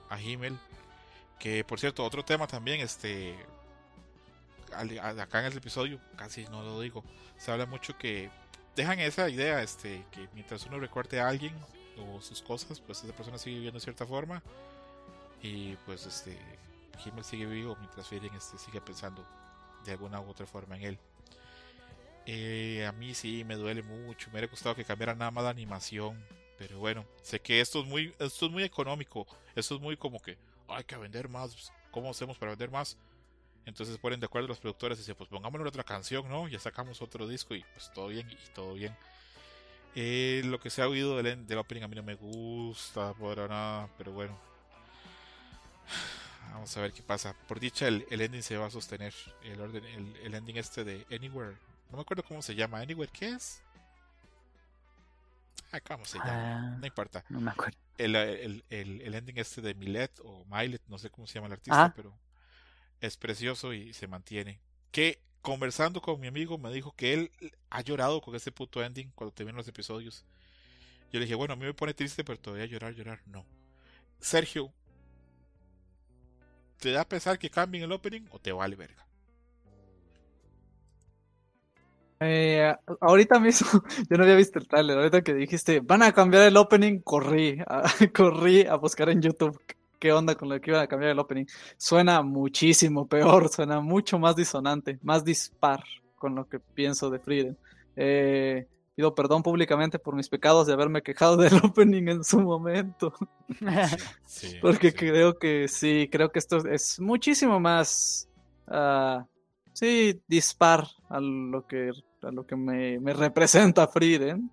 a 0.10 0.22
Himmel. 0.22 0.58
Que 1.40 1.64
por 1.64 1.80
cierto, 1.80 2.06
otro 2.06 2.24
tema 2.24 2.48
también, 2.48 2.82
este 2.82 3.36
acá 4.74 5.40
en 5.40 5.46
el 5.48 5.58
episodio, 5.58 6.00
casi 6.16 6.46
no 6.46 6.64
lo 6.64 6.80
digo, 6.80 7.04
se 7.38 7.52
habla 7.52 7.66
mucho 7.66 7.98
que 7.98 8.30
dejan 8.76 9.00
esa 9.00 9.30
idea, 9.30 9.62
este, 9.62 10.06
que 10.12 10.28
mientras 10.34 10.66
uno 10.66 10.80
recuerde 10.80 11.20
a 11.20 11.28
alguien 11.28 11.54
o 11.98 12.22
sus 12.22 12.42
cosas, 12.42 12.80
pues 12.80 13.04
esa 13.04 13.14
persona 13.14 13.38
sigue 13.38 13.56
viviendo 13.56 13.80
de 13.80 13.84
cierta 13.84 14.06
forma. 14.06 14.42
Y 15.42 15.76
pues 15.86 16.06
este 16.06 16.38
Himmel 17.04 17.24
sigue 17.24 17.46
vivo 17.46 17.76
mientras 17.80 18.08
Firen 18.08 18.34
este, 18.36 18.58
sigue 18.58 18.80
pensando 18.80 19.26
de 19.86 19.92
alguna 19.92 20.22
u 20.22 20.30
otra 20.30 20.46
forma 20.46 20.78
en 20.78 20.84
él. 20.84 21.00
Eh, 22.26 22.86
a 22.88 22.92
mí 22.92 23.14
sí 23.14 23.44
me 23.44 23.56
duele 23.56 23.84
mucho. 23.84 24.28
Me 24.28 24.34
hubiera 24.34 24.48
gustado 24.48 24.76
que 24.76 24.86
cambiara 24.86 25.16
nada 25.16 25.32
más 25.32 25.44
la 25.44 25.50
animación. 25.50 26.24
Pero 26.58 26.80
bueno, 26.80 27.06
sé 27.24 27.40
que 27.40 27.60
esto 27.60 27.82
es 27.82 27.88
muy, 27.88 28.14
esto 28.20 28.46
es 28.46 28.52
muy 28.52 28.64
económico. 28.64 29.26
Esto 29.56 29.76
es 29.76 29.82
muy 29.82 29.98
como 29.98 30.22
que 30.22 30.38
hay 30.68 30.84
que 30.84 30.98
vender 30.98 31.28
más. 31.30 31.74
¿Cómo 31.92 32.12
hacemos 32.12 32.38
para 32.38 32.52
vender 32.52 32.70
más? 32.70 32.98
Entonces 33.66 33.98
ponen 33.98 34.20
de 34.20 34.26
acuerdo 34.26 34.48
los 34.48 34.60
productores 34.60 34.98
y 34.98 35.02
dicen, 35.02 35.16
pues 35.16 35.30
pongámosle 35.30 35.68
otra 35.68 35.84
canción, 35.84 36.28
¿no? 36.30 36.48
Ya 36.48 36.60
sacamos 36.60 37.02
otro 37.02 37.28
disco 37.28 37.56
y 37.56 37.64
pues 37.74 37.92
todo 37.94 38.08
bien 38.08 38.30
y 38.30 38.54
todo 38.54 38.74
bien. 38.74 38.96
Eh, 39.96 40.42
lo 40.46 40.60
que 40.60 40.70
se 40.70 40.82
ha 40.82 40.88
oído 40.88 41.18
del, 41.18 41.46
del 41.46 41.58
opening 41.58 41.84
a 41.84 41.88
mí 41.88 41.96
no 41.96 42.04
me 42.04 42.16
gusta 42.16 43.14
por 43.14 43.38
nada, 43.50 43.90
pero 43.98 44.12
bueno. 44.12 44.38
Vamos 46.54 46.76
a 46.76 46.82
ver 46.82 46.94
qué 46.94 47.02
pasa. 47.02 47.36
Por 47.48 47.60
dicha, 47.60 47.88
el, 47.88 48.06
ending 48.10 48.44
se 48.44 48.58
va 48.58 48.68
a 48.68 48.72
sostener. 48.72 49.14
El, 49.44 49.62
orden, 49.62 49.84
el 50.24 50.34
ending 50.34 50.58
este 50.58 50.84
de 50.84 51.06
Anywhere 51.12 51.56
no 51.92 51.98
me 51.98 52.02
acuerdo 52.02 52.24
cómo 52.24 52.42
se 52.42 52.56
llama. 52.56 52.80
Anywhere, 52.80 53.12
¿qué 53.12 53.30
es? 53.30 53.62
Ah, 55.72 55.80
¿cómo 55.82 56.06
se 56.06 56.18
llama? 56.18 56.74
Ah, 56.74 56.78
no 56.80 56.86
importa. 56.86 57.24
No 57.30 57.40
me 57.40 57.52
acuerdo. 57.52 57.78
El, 57.98 58.16
el, 58.16 58.64
el, 58.70 59.14
ending 59.14 59.38
este 59.38 59.62
de 59.62 59.74
Millet 59.74 60.12
o 60.24 60.44
Milet, 60.46 60.82
no 60.88 60.98
sé 60.98 61.10
cómo 61.10 61.28
se 61.28 61.36
llama 61.36 61.48
el 61.48 61.54
artista, 61.54 61.86
ah. 61.86 61.94
pero 61.96 62.18
es 63.00 63.18
precioso 63.18 63.74
y 63.74 63.94
se 63.94 64.08
mantiene. 64.08 64.60
Que 64.92 65.22
conversando 65.42 66.02
con 66.02 66.20
mi 66.20 66.28
amigo 66.28 66.58
me 66.58 66.72
dijo 66.72 66.94
que 66.96 67.14
él 67.14 67.32
ha 67.70 67.82
llorado 67.82 68.22
con 68.22 68.36
ese 68.36 68.52
puto 68.52 68.84
ending 68.84 69.12
cuando 69.16 69.34
te 69.34 69.44
ven 69.44 69.56
los 69.56 69.68
episodios. 69.68 70.26
Yo 71.12 71.20
le 71.20 71.26
dije, 71.26 71.36
bueno, 71.36 71.54
a 71.54 71.58
mí 71.58 71.66
me 71.66 71.74
pone 71.74 71.94
triste, 71.94 72.24
pero 72.24 72.40
todavía 72.40 72.66
llorar, 72.66 72.94
llorar, 72.94 73.22
no. 73.26 73.46
Sergio, 74.20 74.72
¿te 76.78 76.92
da 76.92 77.02
a 77.02 77.10
pesar 77.10 77.38
que 77.38 77.50
cambien 77.50 77.84
el 77.84 77.92
opening 77.92 78.28
o 78.32 78.40
te 78.40 78.52
vale 78.52 78.76
verga? 78.76 79.06
Eh, 82.24 82.72
ahorita 83.00 83.40
mismo, 83.40 83.68
yo 84.10 84.18
no 84.18 84.24
había 84.24 84.36
visto 84.36 84.60
el 84.60 84.68
trailer. 84.68 84.96
Ahorita 84.98 85.24
que 85.24 85.34
dijiste, 85.34 85.80
van 85.80 86.04
a 86.04 86.14
cambiar 86.14 86.44
el 86.44 86.56
opening, 86.56 87.00
corrí, 87.00 87.58
corrí 88.16 88.64
a 88.66 88.76
buscar 88.76 89.10
en 89.10 89.22
YouTube 89.22 89.60
qué 89.98 90.14
onda 90.14 90.36
con 90.36 90.50
lo 90.50 90.62
que 90.62 90.70
iban 90.70 90.84
a 90.84 90.88
cambiar 90.88 91.12
el 91.12 91.20
opening. 91.20 91.46
Suena 91.78 92.22
muchísimo 92.22 93.08
peor, 93.08 93.50
suena 93.54 93.82
mucho 93.82 94.20
más 94.20 94.36
disonante, 94.36 95.00
más 95.02 95.26
dispar 95.26 95.84
con 96.16 96.36
lo 96.36 96.48
que 96.48 96.60
pienso 96.60 97.10
de 97.10 97.20
Frieden. 97.20 97.58
Eh, 97.96 98.68
pido 98.96 99.16
perdón 99.16 99.42
públicamente 99.42 99.98
por 99.98 100.16
mis 100.16 100.30
pecados 100.30 100.68
de 100.68 100.74
haberme 100.74 101.02
quejado 101.02 101.38
del 101.38 101.56
opening 101.64 102.08
en 102.08 102.24
su 102.24 102.40
momento. 102.40 103.16
Porque 104.62 104.94
creo 104.94 105.40
que 105.40 105.68
sí, 105.68 106.08
creo 106.12 106.32
que 106.32 106.38
esto 106.38 106.68
es 106.68 107.00
muchísimo 107.00 107.60
más. 107.60 108.28
Uh, 108.68 109.24
sí, 109.74 110.22
dispar 110.28 110.86
a 111.10 111.20
lo 111.20 111.66
que 111.66 111.92
a 112.24 112.32
lo 112.32 112.46
que 112.46 112.56
me, 112.56 113.00
representa 113.14 113.88
Frieden. 113.88 114.50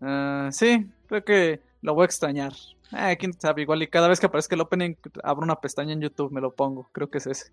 Ah, 0.00 0.48
sí, 0.52 0.90
creo 1.06 1.24
que 1.24 1.60
lo 1.82 1.94
voy 1.94 2.02
a 2.02 2.06
extrañar. 2.06 2.52
Eh, 2.92 3.16
quién 3.18 3.32
sabe, 3.38 3.62
igual 3.62 3.82
y 3.82 3.88
cada 3.88 4.08
vez 4.08 4.18
que 4.18 4.26
aparezca 4.26 4.54
el 4.54 4.60
opening 4.62 4.94
abro 5.22 5.44
una 5.44 5.60
pestaña 5.60 5.92
en 5.92 6.00
YouTube, 6.00 6.32
me 6.32 6.40
lo 6.40 6.52
pongo, 6.52 6.88
creo 6.92 7.08
que 7.08 7.18
es 7.18 7.26
ese. 7.26 7.52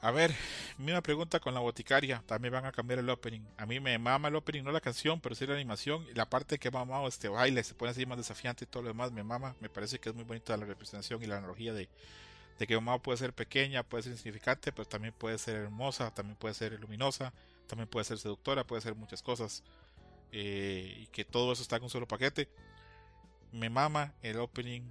A 0.00 0.12
ver, 0.12 0.32
misma 0.76 1.00
pregunta 1.00 1.40
con 1.40 1.54
la 1.54 1.60
boticaria, 1.60 2.22
también 2.24 2.54
van 2.54 2.66
a 2.66 2.70
cambiar 2.70 3.00
el 3.00 3.10
opening. 3.10 3.40
A 3.56 3.66
mí 3.66 3.80
me 3.80 3.98
mama 3.98 4.28
el 4.28 4.36
opening, 4.36 4.62
no 4.62 4.70
la 4.70 4.80
canción, 4.80 5.20
pero 5.20 5.34
sí 5.34 5.44
la 5.44 5.54
animación. 5.54 6.06
Y 6.08 6.14
la 6.14 6.30
parte 6.30 6.58
que 6.58 6.70
mamado 6.70 7.08
este 7.08 7.28
baile, 7.28 7.64
se 7.64 7.74
pone 7.74 7.90
así 7.90 8.06
más 8.06 8.16
desafiante 8.16 8.64
y 8.64 8.68
todo 8.68 8.84
lo 8.84 8.90
demás, 8.90 9.10
me 9.10 9.24
mama. 9.24 9.56
Me 9.60 9.68
parece 9.68 9.98
que 9.98 10.10
es 10.10 10.14
muy 10.14 10.22
bonita 10.22 10.56
la 10.56 10.66
representación 10.66 11.20
y 11.20 11.26
la 11.26 11.38
analogía 11.38 11.72
de, 11.72 11.88
de 12.58 12.66
que 12.66 12.74
mamá 12.74 13.00
puede 13.00 13.18
ser 13.18 13.32
pequeña, 13.32 13.82
puede 13.82 14.02
ser 14.02 14.12
insignificante, 14.12 14.72
pero 14.72 14.86
también 14.86 15.14
puede 15.16 15.38
ser 15.38 15.56
hermosa, 15.56 16.12
también 16.12 16.36
puede 16.36 16.54
ser 16.54 16.78
luminosa, 16.80 17.32
también 17.68 17.88
puede 17.88 18.04
ser 18.04 18.18
seductora, 18.18 18.64
puede 18.64 18.82
ser 18.82 18.94
muchas 18.96 19.22
cosas. 19.22 19.62
Eh, 20.32 20.94
y 21.02 21.06
que 21.06 21.24
todo 21.24 21.52
eso 21.52 21.62
está 21.62 21.76
en 21.76 21.84
un 21.84 21.90
solo 21.90 22.08
paquete. 22.08 22.48
Me 23.52 23.70
mama 23.70 24.12
el 24.22 24.38
opening 24.38 24.82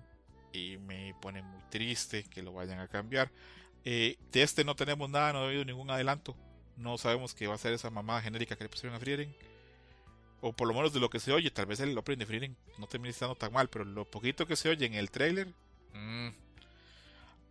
y 0.54 0.78
me 0.78 1.14
pone 1.22 1.42
muy 1.42 1.62
triste 1.70 2.24
que 2.24 2.42
lo 2.42 2.54
vayan 2.54 2.80
a 2.80 2.88
cambiar. 2.88 3.32
Eh, 3.84 4.18
de 4.32 4.44
este 4.44 4.64
no 4.64 4.76
tenemos 4.76 5.10
nada, 5.10 5.34
no 5.34 5.44
he 5.44 5.50
oído 5.50 5.66
ningún 5.66 5.92
adelanto. 5.92 6.36
No 6.78 6.98
sabemos 6.98 7.34
qué 7.34 7.48
va 7.48 7.56
a 7.56 7.58
ser 7.58 7.74
esa 7.74 7.90
mamada 7.90 8.22
genérica 8.22 8.56
que 8.56 8.64
le 8.64 8.70
pusieron 8.70 8.96
a 8.96 9.00
Frieren. 9.00 9.36
O 10.40 10.54
por 10.54 10.68
lo 10.68 10.74
menos 10.74 10.94
de 10.94 11.00
lo 11.00 11.10
que 11.10 11.20
se 11.20 11.34
oye, 11.34 11.52
tal 11.52 11.66
vez 11.66 11.80
el 11.80 11.98
opening 11.98 12.20
de 12.20 12.26
Frieren 12.26 12.58
no 12.78 12.88
termine 12.88 13.10
estando 13.10 13.36
tan 13.36 13.52
mal, 13.52 13.70
pero 13.70 13.84
lo 13.84 14.06
poquito 14.06 14.46
que 14.48 14.56
se 14.56 14.70
oye 14.70 14.86
en 14.86 14.94
el 14.94 15.10
trailer, 15.10 15.48
mmm, 15.94 16.30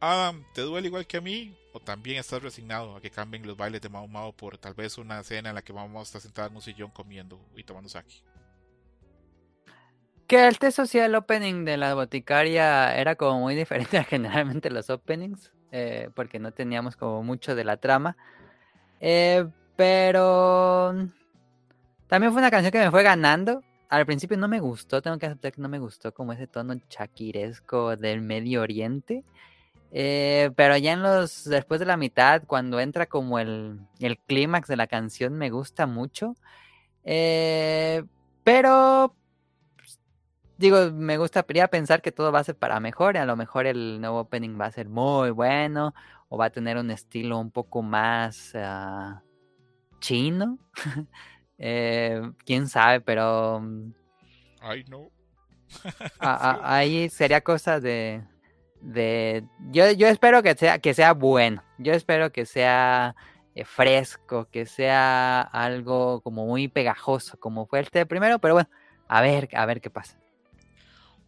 Adam, 0.01 0.44
¿te 0.52 0.60
duele 0.60 0.89
igual 0.89 1.06
que 1.06 1.16
a 1.16 1.20
mí? 1.20 1.56
¿O 1.73 1.81
también 1.81 2.18
estás 2.18 2.43
resignado 2.43 2.97
a 2.97 3.01
que 3.01 3.10
cambien 3.10 3.47
los 3.47 3.56
bailes 3.56 3.81
de 3.81 3.89
Mao 3.89 4.06
Mao 4.06 4.32
por 4.32 4.59
tal 4.59 4.74
vez 4.74 4.98
una 4.98 5.23
cena 5.23 5.51
en 5.51 5.55
la 5.55 5.62
que 5.62 5.73
Mao 5.73 5.89
Mao 5.89 6.02
está 6.02 6.20
sentada 6.20 6.48
en 6.48 6.56
un 6.56 6.62
sillón 6.62 6.90
comiendo 6.90 7.40
y 7.56 7.64
tomando 7.64 7.89
sake? 7.89 8.23
Que 10.27 10.47
el 10.47 10.59
test 10.59 10.77
social 10.77 11.14
opening 11.14 11.64
de 11.64 11.77
la 11.77 11.94
boticaria 11.94 12.94
era 12.97 13.16
como 13.16 13.40
muy 13.40 13.55
diferente 13.56 13.97
a 13.97 14.05
generalmente 14.05 14.70
los 14.70 14.90
openings, 14.90 15.52
eh, 15.73 16.10
porque 16.14 16.39
no 16.39 16.52
teníamos 16.52 16.97
como 16.97 17.23
mucho 17.23 17.55
de 17.55 17.64
la 17.64 17.78
trama. 17.78 18.16
Eh, 19.01 19.47
pero 19.77 20.94
también 22.06 22.32
fue 22.32 22.40
una 22.40 22.51
canción 22.51 22.73
que 22.73 22.78
me 22.78 22.90
fue 22.90 23.02
ganando. 23.02 23.62
Al 23.89 24.05
principio 24.05 24.36
no 24.36 24.48
me 24.48 24.59
gustó, 24.59 25.01
tengo 25.01 25.18
que 25.18 25.27
aceptar 25.27 25.52
que 25.52 25.60
no 25.62 25.68
me 25.68 25.78
gustó 25.78 26.12
como 26.12 26.32
ese 26.32 26.47
tono 26.47 26.74
chaquiresco 26.89 27.97
del 27.97 28.20
Medio 28.20 28.62
Oriente. 28.62 29.24
Eh, 29.92 30.50
pero 30.56 30.76
ya 30.76 30.92
en 30.92 31.02
los, 31.02 31.44
después 31.44 31.80
de 31.80 31.86
la 31.86 31.96
mitad, 31.96 32.42
cuando 32.46 32.80
entra 32.80 33.06
como 33.06 33.38
el, 33.38 33.80
el 33.98 34.18
clímax 34.18 34.68
de 34.68 34.76
la 34.76 34.86
canción, 34.86 35.34
me 35.34 35.50
gusta 35.50 35.86
mucho. 35.86 36.34
Eh, 37.04 38.04
pero 38.44 39.14
pues, 39.76 40.00
digo, 40.58 40.90
me 40.92 41.18
gustaría 41.18 41.68
pensar 41.68 42.02
que 42.02 42.12
todo 42.12 42.32
va 42.32 42.40
a 42.40 42.44
ser 42.44 42.56
para 42.56 42.80
mejor. 42.80 43.16
A 43.16 43.24
lo 43.24 43.36
mejor 43.36 43.66
el 43.66 44.00
nuevo 44.00 44.20
opening 44.20 44.60
va 44.60 44.66
a 44.66 44.72
ser 44.72 44.88
muy 44.88 45.30
bueno 45.30 45.94
o 46.28 46.36
va 46.36 46.46
a 46.46 46.50
tener 46.50 46.76
un 46.76 46.90
estilo 46.90 47.38
un 47.38 47.50
poco 47.50 47.82
más 47.82 48.52
uh, 48.54 49.20
chino. 50.00 50.58
eh, 51.58 52.20
Quién 52.44 52.68
sabe, 52.68 53.00
pero. 53.00 53.62
Ay, 54.60 54.84
no. 54.88 55.10
ahí 56.18 57.08
sería 57.08 57.40
cosa 57.40 57.80
de. 57.80 58.24
De 58.80 59.44
yo, 59.70 59.84
espero 59.84 60.42
que 60.42 60.54
sea, 60.54 60.78
que 60.78 60.94
sea 60.94 61.12
bueno. 61.12 61.62
Yo 61.78 61.92
espero 61.92 62.32
que 62.32 62.46
sea 62.46 63.14
eh, 63.54 63.64
fresco, 63.64 64.48
que 64.50 64.66
sea 64.66 65.40
algo 65.40 66.20
como 66.20 66.46
muy 66.46 66.68
pegajoso, 66.68 67.38
como 67.38 67.66
fue 67.66 67.80
este 67.80 68.06
primero, 68.06 68.38
pero 68.38 68.54
bueno, 68.54 68.68
a 69.08 69.20
ver, 69.20 69.48
a 69.52 69.66
ver 69.66 69.80
qué 69.80 69.90
pasa. 69.90 70.18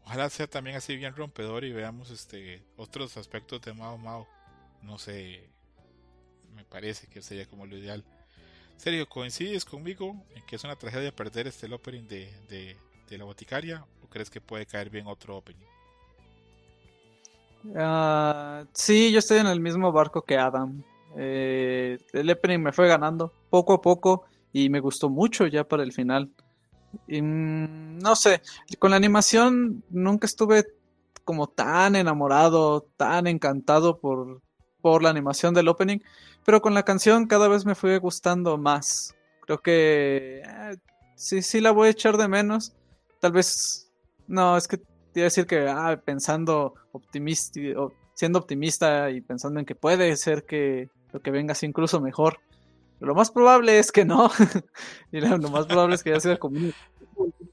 Ojalá 0.04 0.30
sea 0.30 0.46
también 0.46 0.76
así 0.76 0.96
bien 0.96 1.14
rompedor 1.14 1.64
y 1.64 1.72
veamos 1.72 2.10
este 2.10 2.64
otros 2.76 3.16
aspectos 3.16 3.60
de 3.60 3.74
Mao 3.74 3.98
Mao. 3.98 4.26
No 4.82 4.98
sé, 4.98 5.50
me 6.54 6.64
parece 6.64 7.08
que 7.08 7.20
sería 7.20 7.46
como 7.46 7.66
lo 7.66 7.76
ideal. 7.76 8.04
Sergio, 8.78 9.08
¿coincides 9.08 9.64
conmigo 9.64 10.24
en 10.34 10.46
que 10.46 10.56
es 10.56 10.64
una 10.64 10.76
tragedia 10.76 11.14
perder 11.14 11.48
este 11.48 11.66
el 11.66 11.72
opening 11.72 12.06
de, 12.06 12.32
de, 12.48 13.18
la 13.18 13.24
boticaria 13.24 13.84
o 14.02 14.08
crees 14.08 14.30
que 14.30 14.40
puede 14.40 14.66
caer 14.66 14.88
bien 14.88 15.08
otro 15.08 15.36
opening? 15.36 15.66
Uh, 17.74 18.66
sí, 18.72 19.12
yo 19.12 19.18
estoy 19.18 19.38
en 19.38 19.46
el 19.46 19.60
mismo 19.60 19.92
barco 19.92 20.22
que 20.22 20.36
Adam. 20.36 20.82
Eh, 21.16 21.98
el 22.12 22.30
opening 22.30 22.60
me 22.60 22.72
fue 22.72 22.88
ganando 22.88 23.32
poco 23.50 23.74
a 23.74 23.80
poco 23.80 24.24
y 24.52 24.68
me 24.68 24.80
gustó 24.80 25.10
mucho 25.10 25.46
ya 25.46 25.64
para 25.64 25.82
el 25.82 25.92
final. 25.92 26.30
Mm, 27.06 27.98
no 27.98 28.16
sé, 28.16 28.40
con 28.78 28.90
la 28.90 28.96
animación 28.96 29.82
nunca 29.90 30.26
estuve 30.26 30.66
como 31.24 31.48
tan 31.48 31.96
enamorado, 31.96 32.86
tan 32.96 33.26
encantado 33.26 33.98
por, 33.98 34.40
por 34.80 35.02
la 35.02 35.10
animación 35.10 35.52
del 35.52 35.68
opening, 35.68 35.98
pero 36.44 36.62
con 36.62 36.72
la 36.72 36.84
canción 36.84 37.26
cada 37.26 37.48
vez 37.48 37.66
me 37.66 37.74
fue 37.74 37.98
gustando 37.98 38.56
más. 38.56 39.14
Creo 39.42 39.60
que 39.60 40.42
eh, 40.44 40.76
sí, 41.16 41.42
sí 41.42 41.60
la 41.60 41.72
voy 41.72 41.88
a 41.88 41.90
echar 41.90 42.16
de 42.16 42.28
menos. 42.28 42.72
Tal 43.20 43.32
vez, 43.32 43.90
no, 44.26 44.56
es 44.56 44.68
que 44.68 44.80
te 45.12 45.20
iba 45.20 45.24
decir 45.24 45.46
que 45.46 45.68
ah, 45.68 46.00
pensando 46.04 46.74
optimista, 46.92 47.60
siendo 48.14 48.38
optimista 48.38 49.10
y 49.10 49.20
pensando 49.20 49.60
en 49.60 49.66
que 49.66 49.74
puede 49.74 50.16
ser 50.16 50.44
que 50.44 50.90
lo 51.12 51.20
que 51.20 51.30
venga 51.30 51.54
sea 51.54 51.68
incluso 51.68 52.00
mejor. 52.00 52.40
lo 53.00 53.14
más 53.14 53.30
probable 53.30 53.78
es 53.78 53.92
que 53.92 54.04
no. 54.04 54.28
y 55.12 55.20
lo, 55.20 55.38
más 55.50 55.66
probable 55.66 55.94
es 55.94 56.02
que 56.02 56.10
ya 56.10 56.20
sea 56.20 56.36
como 56.36 56.58
un 56.58 56.74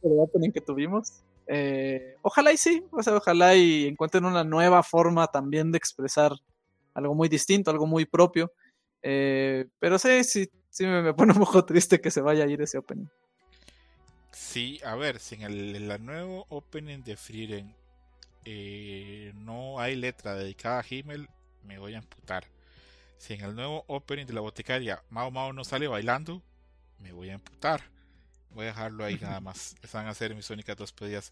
opening 0.01 0.51
que 0.51 0.61
tuvimos. 0.61 1.23
Eh, 1.47 2.15
ojalá 2.21 2.51
y 2.51 2.57
sí, 2.57 2.83
o 2.91 3.03
sea, 3.03 3.15
ojalá 3.15 3.55
y 3.55 3.85
encuentren 3.85 4.25
una 4.25 4.43
nueva 4.43 4.81
forma 4.83 5.27
también 5.27 5.71
de 5.71 5.77
expresar 5.77 6.33
algo 6.93 7.13
muy 7.13 7.29
distinto, 7.29 7.71
algo 7.71 7.85
muy 7.85 8.05
propio. 8.05 8.51
Eh, 9.01 9.67
pero 9.77 9.99
sí, 9.99 10.23
sí, 10.23 10.49
sí 10.69 10.85
me, 10.85 11.13
pone 11.13 11.33
un 11.33 11.39
poco 11.39 11.63
triste 11.63 12.01
que 12.01 12.09
se 12.09 12.21
vaya 12.21 12.45
a 12.45 12.47
ir 12.47 12.61
ese 12.61 12.79
opening. 12.79 13.05
Sí, 14.35 14.81
a 14.83 14.95
ver, 14.95 15.21
si 15.21 15.35
en 15.35 15.43
el, 15.43 16.05
nuevo 16.05 16.45
opening 16.49 17.03
de 17.03 17.15
Frieren 17.15 17.73
eh, 18.43 19.31
no 19.33 19.79
hay 19.79 19.95
letra 19.95 20.35
dedicada 20.35 20.81
a 20.81 20.85
Himmel, 20.87 21.29
me 21.63 21.79
voy 21.79 21.95
a 21.95 21.99
amputar. 21.99 22.43
Si 23.17 23.33
en 23.33 23.45
el 23.45 23.55
nuevo 23.55 23.85
opening 23.87 24.25
de 24.25 24.33
la 24.33 24.41
boticaria 24.41 25.01
Mao 25.09 25.31
Mao 25.31 25.53
no 25.53 25.63
sale 25.63 25.87
bailando, 25.87 26.43
me 26.99 27.13
voy 27.13 27.29
a 27.29 27.35
amputar. 27.35 27.89
Voy 28.49 28.65
a 28.65 28.67
dejarlo 28.67 29.05
ahí 29.05 29.17
nada 29.21 29.39
más. 29.39 29.73
Esas 29.77 29.93
van 29.93 30.07
a 30.07 30.13
ser 30.13 30.35
mis 30.35 30.49
únicas 30.49 30.75
dos 30.75 30.91
pedidas. 30.91 31.31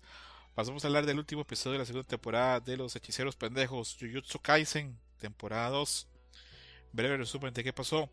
Pasamos 0.56 0.86
a 0.86 0.88
hablar 0.88 1.06
del 1.06 1.20
último 1.20 1.42
episodio 1.42 1.74
de 1.74 1.80
la 1.80 1.86
segunda 1.86 2.08
temporada 2.08 2.62
de 2.62 2.78
Los 2.78 2.96
Hechiceros 2.96 3.36
Pendejos, 3.36 3.98
Jujutsu 4.00 4.40
Kaisen, 4.40 4.98
temporada 5.18 5.68
2. 5.72 6.08
Breve 6.94 7.18
resumen 7.18 7.54
de 7.54 7.66
qué 7.66 7.74
pasó. 7.74 8.10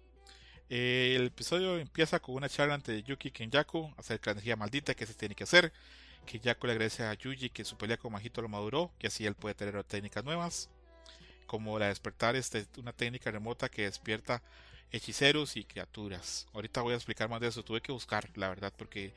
Eh, 0.72 1.14
el 1.16 1.26
episodio 1.26 1.78
empieza 1.78 2.20
con 2.20 2.36
una 2.36 2.48
charla 2.48 2.76
entre 2.76 3.02
Yuki 3.02 3.28
y 3.28 3.30
Kenyaku 3.32 3.92
acerca 3.96 4.30
de 4.30 4.36
la 4.36 4.38
energía 4.38 4.56
maldita 4.56 4.94
que 4.94 5.04
se 5.04 5.14
tiene 5.14 5.34
que 5.34 5.42
hacer. 5.42 5.72
Kenyaku 6.26 6.66
le 6.68 6.74
agradece 6.74 7.02
a 7.02 7.12
Yuji 7.14 7.50
que 7.50 7.64
su 7.64 7.76
pelea 7.76 7.96
con 7.96 8.12
Majito 8.12 8.40
lo 8.40 8.48
maduró 8.48 8.92
y 9.00 9.08
así 9.08 9.26
él 9.26 9.34
puede 9.34 9.56
tener 9.56 9.82
técnicas 9.82 10.24
nuevas 10.24 10.70
como 11.46 11.76
la 11.80 11.88
despertar 11.88 12.36
este, 12.36 12.64
una 12.78 12.92
técnica 12.92 13.32
remota 13.32 13.68
que 13.68 13.82
despierta 13.82 14.40
hechiceros 14.92 15.56
y 15.56 15.64
criaturas. 15.64 16.46
Ahorita 16.52 16.82
voy 16.82 16.92
a 16.92 16.96
explicar 16.96 17.28
más 17.28 17.40
de 17.40 17.48
eso, 17.48 17.64
tuve 17.64 17.80
que 17.80 17.90
buscar, 17.90 18.30
la 18.36 18.48
verdad, 18.48 18.72
porque 18.76 19.12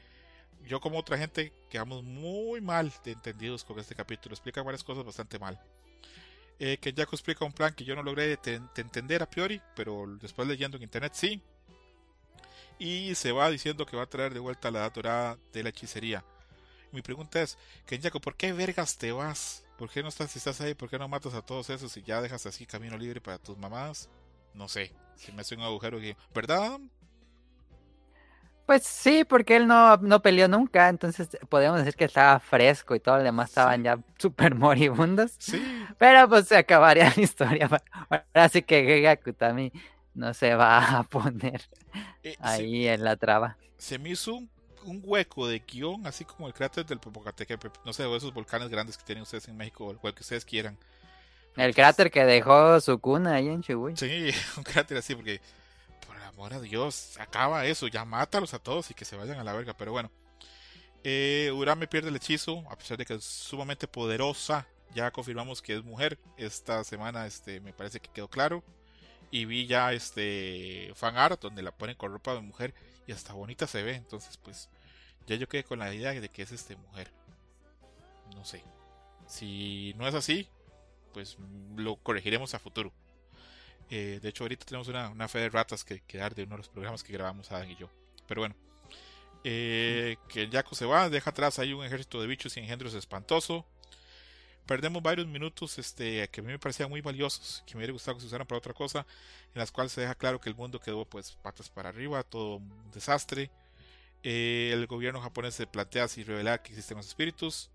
yo 0.65 0.79
como 0.79 0.97
otra 0.97 1.19
gente 1.19 1.53
quedamos 1.69 2.03
muy 2.03 2.61
mal 2.61 2.91
de 3.03 3.11
entendidos 3.11 3.63
con 3.63 3.77
este 3.77 3.93
capítulo, 3.93 4.33
explica 4.33 4.63
varias 4.63 4.83
cosas 4.83 5.05
bastante 5.05 5.37
mal. 5.37 5.59
Eh, 6.59 6.77
que 6.77 6.93
Jaco 6.93 7.15
explica 7.15 7.45
un 7.45 7.53
plan 7.53 7.73
que 7.73 7.83
yo 7.83 7.95
no 7.95 8.03
logré 8.03 8.39
entender 8.77 9.23
a 9.23 9.29
priori, 9.29 9.61
pero 9.75 10.05
después 10.21 10.47
leyendo 10.47 10.77
en 10.77 10.83
internet 10.83 11.13
sí. 11.15 11.41
Y 12.79 13.15
se 13.15 13.31
va 13.31 13.49
diciendo 13.49 13.85
que 13.85 13.97
va 13.97 14.03
a 14.03 14.09
traer 14.09 14.33
de 14.33 14.39
vuelta 14.39 14.71
la 14.71 14.79
edad 14.79 14.93
dorada 14.93 15.37
de 15.51 15.63
la 15.63 15.69
hechicería. 15.69 16.23
Mi 16.91 17.01
pregunta 17.01 17.41
es, 17.41 17.57
Kenyaku, 17.85 18.19
¿por 18.21 18.35
qué 18.35 18.53
vergas 18.53 18.97
te 18.97 19.11
vas? 19.11 19.63
¿Por 19.77 19.89
qué 19.89 20.03
no 20.03 20.09
estás, 20.09 20.31
si 20.31 20.37
estás 20.37 20.61
ahí, 20.61 20.75
por 20.75 20.89
qué 20.89 20.99
no 20.99 21.07
matas 21.07 21.33
a 21.33 21.41
todos 21.41 21.69
esos 21.69 21.97
y 21.97 22.03
ya 22.03 22.21
dejas 22.21 22.45
así 22.45 22.65
camino 22.65 22.97
libre 22.97 23.19
para 23.19 23.39
tus 23.39 23.57
mamás? 23.57 24.09
No 24.53 24.69
sé, 24.69 24.93
si 25.15 25.31
me 25.31 25.41
hace 25.41 25.55
un 25.55 25.61
agujero 25.61 25.97
aquí, 25.97 26.15
¿verdad? 26.33 26.79
Pues 28.65 28.83
sí, 28.83 29.25
porque 29.25 29.57
él 29.57 29.67
no, 29.67 29.97
no 29.97 30.21
peleó 30.21 30.47
nunca, 30.47 30.89
entonces 30.89 31.37
podemos 31.49 31.79
decir 31.79 31.95
que 31.95 32.05
estaba 32.05 32.39
fresco 32.39 32.95
y 32.95 32.99
todo 32.99 33.17
lo 33.17 33.23
demás 33.23 33.49
estaban 33.49 33.83
ya 33.83 33.99
súper 34.17 34.55
moribundos. 34.55 35.33
Sí. 35.37 35.61
Pero 35.97 36.29
pues 36.29 36.47
se 36.47 36.57
acabaría 36.57 37.11
la 37.15 37.21
historia. 37.21 37.69
Ahora 38.09 38.49
sí 38.49 38.61
que 38.61 38.83
Giga 38.85 39.17
Kutami 39.17 39.71
no 40.13 40.33
se 40.33 40.55
va 40.55 40.99
a 40.99 41.03
poner 41.03 41.61
eh, 42.23 42.35
ahí 42.39 42.87
en 42.87 43.03
la 43.03 43.17
traba. 43.17 43.57
Se 43.77 43.99
me 43.99 44.09
hizo 44.11 44.35
un 44.35 44.49
un 44.85 45.01
hueco 45.03 45.47
de 45.47 45.59
guion, 45.59 46.05
así 46.05 46.25
como 46.25 46.47
el 46.47 46.53
cráter 46.53 46.85
del 46.85 46.99
Popocatépetl, 46.99 47.79
no 47.85 47.93
sé, 47.93 48.03
o 48.05 48.15
esos 48.15 48.33
volcanes 48.33 48.69
grandes 48.69 48.97
que 48.97 49.03
tienen 49.03 49.23
ustedes 49.23 49.47
en 49.47 49.57
México, 49.57 49.85
o 49.85 49.91
el 49.91 49.97
cual 49.97 50.13
que 50.13 50.21
ustedes 50.21 50.45
quieran. 50.45 50.77
El 51.55 51.75
cráter 51.75 52.09
que 52.09 52.25
dejó 52.25 52.79
su 52.81 52.99
cuna 52.99 53.35
ahí 53.35 53.47
en 53.47 53.61
Chihuahua. 53.61 53.95
Sí, 53.95 54.31
un 54.57 54.63
cráter 54.63 54.97
así, 54.97 55.15
porque 55.15 55.39
amor 56.33 56.61
Dios, 56.61 57.17
acaba 57.19 57.65
eso, 57.65 57.87
ya 57.87 58.05
mátalos 58.05 58.53
a 58.53 58.59
todos 58.59 58.89
y 58.91 58.93
que 58.93 59.05
se 59.05 59.15
vayan 59.15 59.39
a 59.39 59.43
la 59.43 59.53
verga, 59.53 59.73
pero 59.75 59.91
bueno. 59.91 60.11
Eh, 61.03 61.51
Urame 61.53 61.87
pierde 61.87 62.09
el 62.09 62.15
hechizo, 62.15 62.63
a 62.69 62.77
pesar 62.77 62.97
de 62.97 63.05
que 63.05 63.15
es 63.15 63.23
sumamente 63.23 63.87
poderosa. 63.87 64.67
Ya 64.95 65.11
confirmamos 65.11 65.61
que 65.61 65.75
es 65.75 65.83
mujer. 65.83 66.17
Esta 66.37 66.83
semana 66.83 67.25
este, 67.25 67.59
me 67.59 67.73
parece 67.73 67.99
que 67.99 68.09
quedó 68.09 68.29
claro. 68.29 68.63
Y 69.31 69.45
vi 69.45 69.65
ya 69.65 69.91
este 69.93 70.91
fan 70.95 71.17
art 71.17 71.41
donde 71.41 71.63
la 71.63 71.71
ponen 71.71 71.95
con 71.95 72.11
ropa 72.11 72.35
de 72.35 72.41
mujer 72.41 72.73
y 73.07 73.11
hasta 73.11 73.33
bonita 73.33 73.67
se 73.67 73.83
ve. 73.83 73.95
Entonces, 73.95 74.37
pues, 74.37 74.69
ya 75.27 75.35
yo 75.35 75.49
quedé 75.49 75.63
con 75.63 75.79
la 75.79 75.93
idea 75.93 76.11
de 76.11 76.29
que 76.29 76.43
es 76.43 76.51
este 76.51 76.75
mujer. 76.75 77.11
No 78.35 78.45
sé. 78.45 78.63
Si 79.27 79.93
no 79.97 80.07
es 80.07 80.13
así, 80.13 80.47
pues 81.13 81.37
lo 81.75 81.95
corregiremos 81.97 82.53
a 82.53 82.59
futuro. 82.59 82.93
Eh, 83.95 84.19
de 84.19 84.29
hecho, 84.29 84.43
ahorita 84.43 84.65
tenemos 84.65 84.87
una, 84.87 85.27
fe 85.27 85.37
de 85.37 85.49
ratas 85.49 85.83
que, 85.83 86.01
quedar 86.01 86.33
de 86.33 86.45
uno 86.45 86.55
de 86.55 86.57
los 86.57 86.69
programas 86.69 87.03
que 87.03 87.13
grabamos 87.13 87.51
Adam 87.51 87.69
y 87.69 87.75
yo. 87.75 87.91
Pero 88.27 88.41
bueno, 88.41 88.55
eh, 89.43 90.17
que 90.27 90.49
Yaku 90.49 90.73
se 90.73 90.85
va, 90.85 91.11
deja 91.11 91.29
atrás 91.29 91.59
ahí 91.59 91.73
un 91.73 91.85
ejército 91.85 92.19
de 92.19 92.25
bichos 92.25 92.57
y 92.57 92.61
engendros 92.61 92.95
espantoso. 92.95 93.67
Perdemos 94.65 95.03
varios 95.03 95.27
minutos 95.27 95.77
este, 95.77 96.27
que 96.29 96.41
a 96.41 96.43
mí 96.43 96.51
me 96.51 96.57
parecían 96.57 96.89
muy 96.89 97.01
valiosos, 97.01 97.63
que 97.67 97.75
me 97.75 97.81
hubiera 97.81 97.93
gustado 97.93 98.17
que 98.17 98.21
se 98.21 98.27
usaran 98.27 98.47
para 98.47 98.57
otra 98.57 98.73
cosa, 98.73 99.05
en 99.53 99.59
las 99.59 99.71
cuales 99.71 99.91
se 99.91 100.01
deja 100.01 100.15
claro 100.15 100.41
que 100.41 100.49
el 100.49 100.55
mundo 100.55 100.79
quedó 100.79 101.05
pues 101.05 101.33
patas 101.33 101.69
para 101.69 101.89
arriba, 101.89 102.23
todo 102.23 102.55
un 102.55 102.91
desastre. 102.91 103.51
Eh, 104.23 104.71
el 104.73 104.87
gobierno 104.87 105.21
japonés 105.21 105.53
se 105.53 105.67
plantea 105.67 106.07
si 106.07 106.23
revelar 106.23 106.63
que 106.63 106.69
existen 106.69 106.97
los 106.97 107.07
espíritus. 107.07 107.69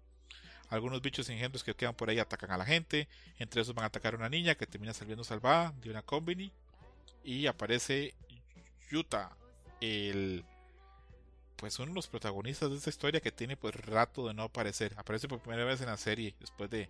Algunos 0.68 1.00
bichos 1.00 1.28
engendros 1.30 1.64
que 1.64 1.74
quedan 1.74 1.94
por 1.94 2.10
ahí 2.10 2.18
atacan 2.18 2.50
a 2.50 2.58
la 2.58 2.64
gente. 2.64 3.08
Entre 3.38 3.62
esos 3.62 3.74
van 3.74 3.84
a 3.84 3.86
atacar 3.86 4.14
a 4.14 4.16
una 4.18 4.28
niña 4.28 4.54
que 4.54 4.66
termina 4.66 4.92
saliendo 4.92 5.24
salvada 5.24 5.72
de 5.80 5.90
una 5.90 6.02
combini. 6.02 6.52
Y 7.24 7.46
aparece 7.46 8.14
Yuta, 8.90 9.36
el 9.80 10.44
pues 11.56 11.76
uno 11.80 11.88
de 11.88 11.94
los 11.96 12.06
protagonistas 12.06 12.70
de 12.70 12.76
esta 12.76 12.90
historia 12.90 13.20
que 13.20 13.32
tiene 13.32 13.56
pues 13.56 13.74
rato 13.74 14.28
de 14.28 14.34
no 14.34 14.44
aparecer. 14.44 14.94
Aparece 14.96 15.26
por 15.26 15.40
primera 15.40 15.64
vez 15.64 15.80
en 15.80 15.86
la 15.86 15.96
serie 15.96 16.34
después 16.38 16.70
de 16.70 16.88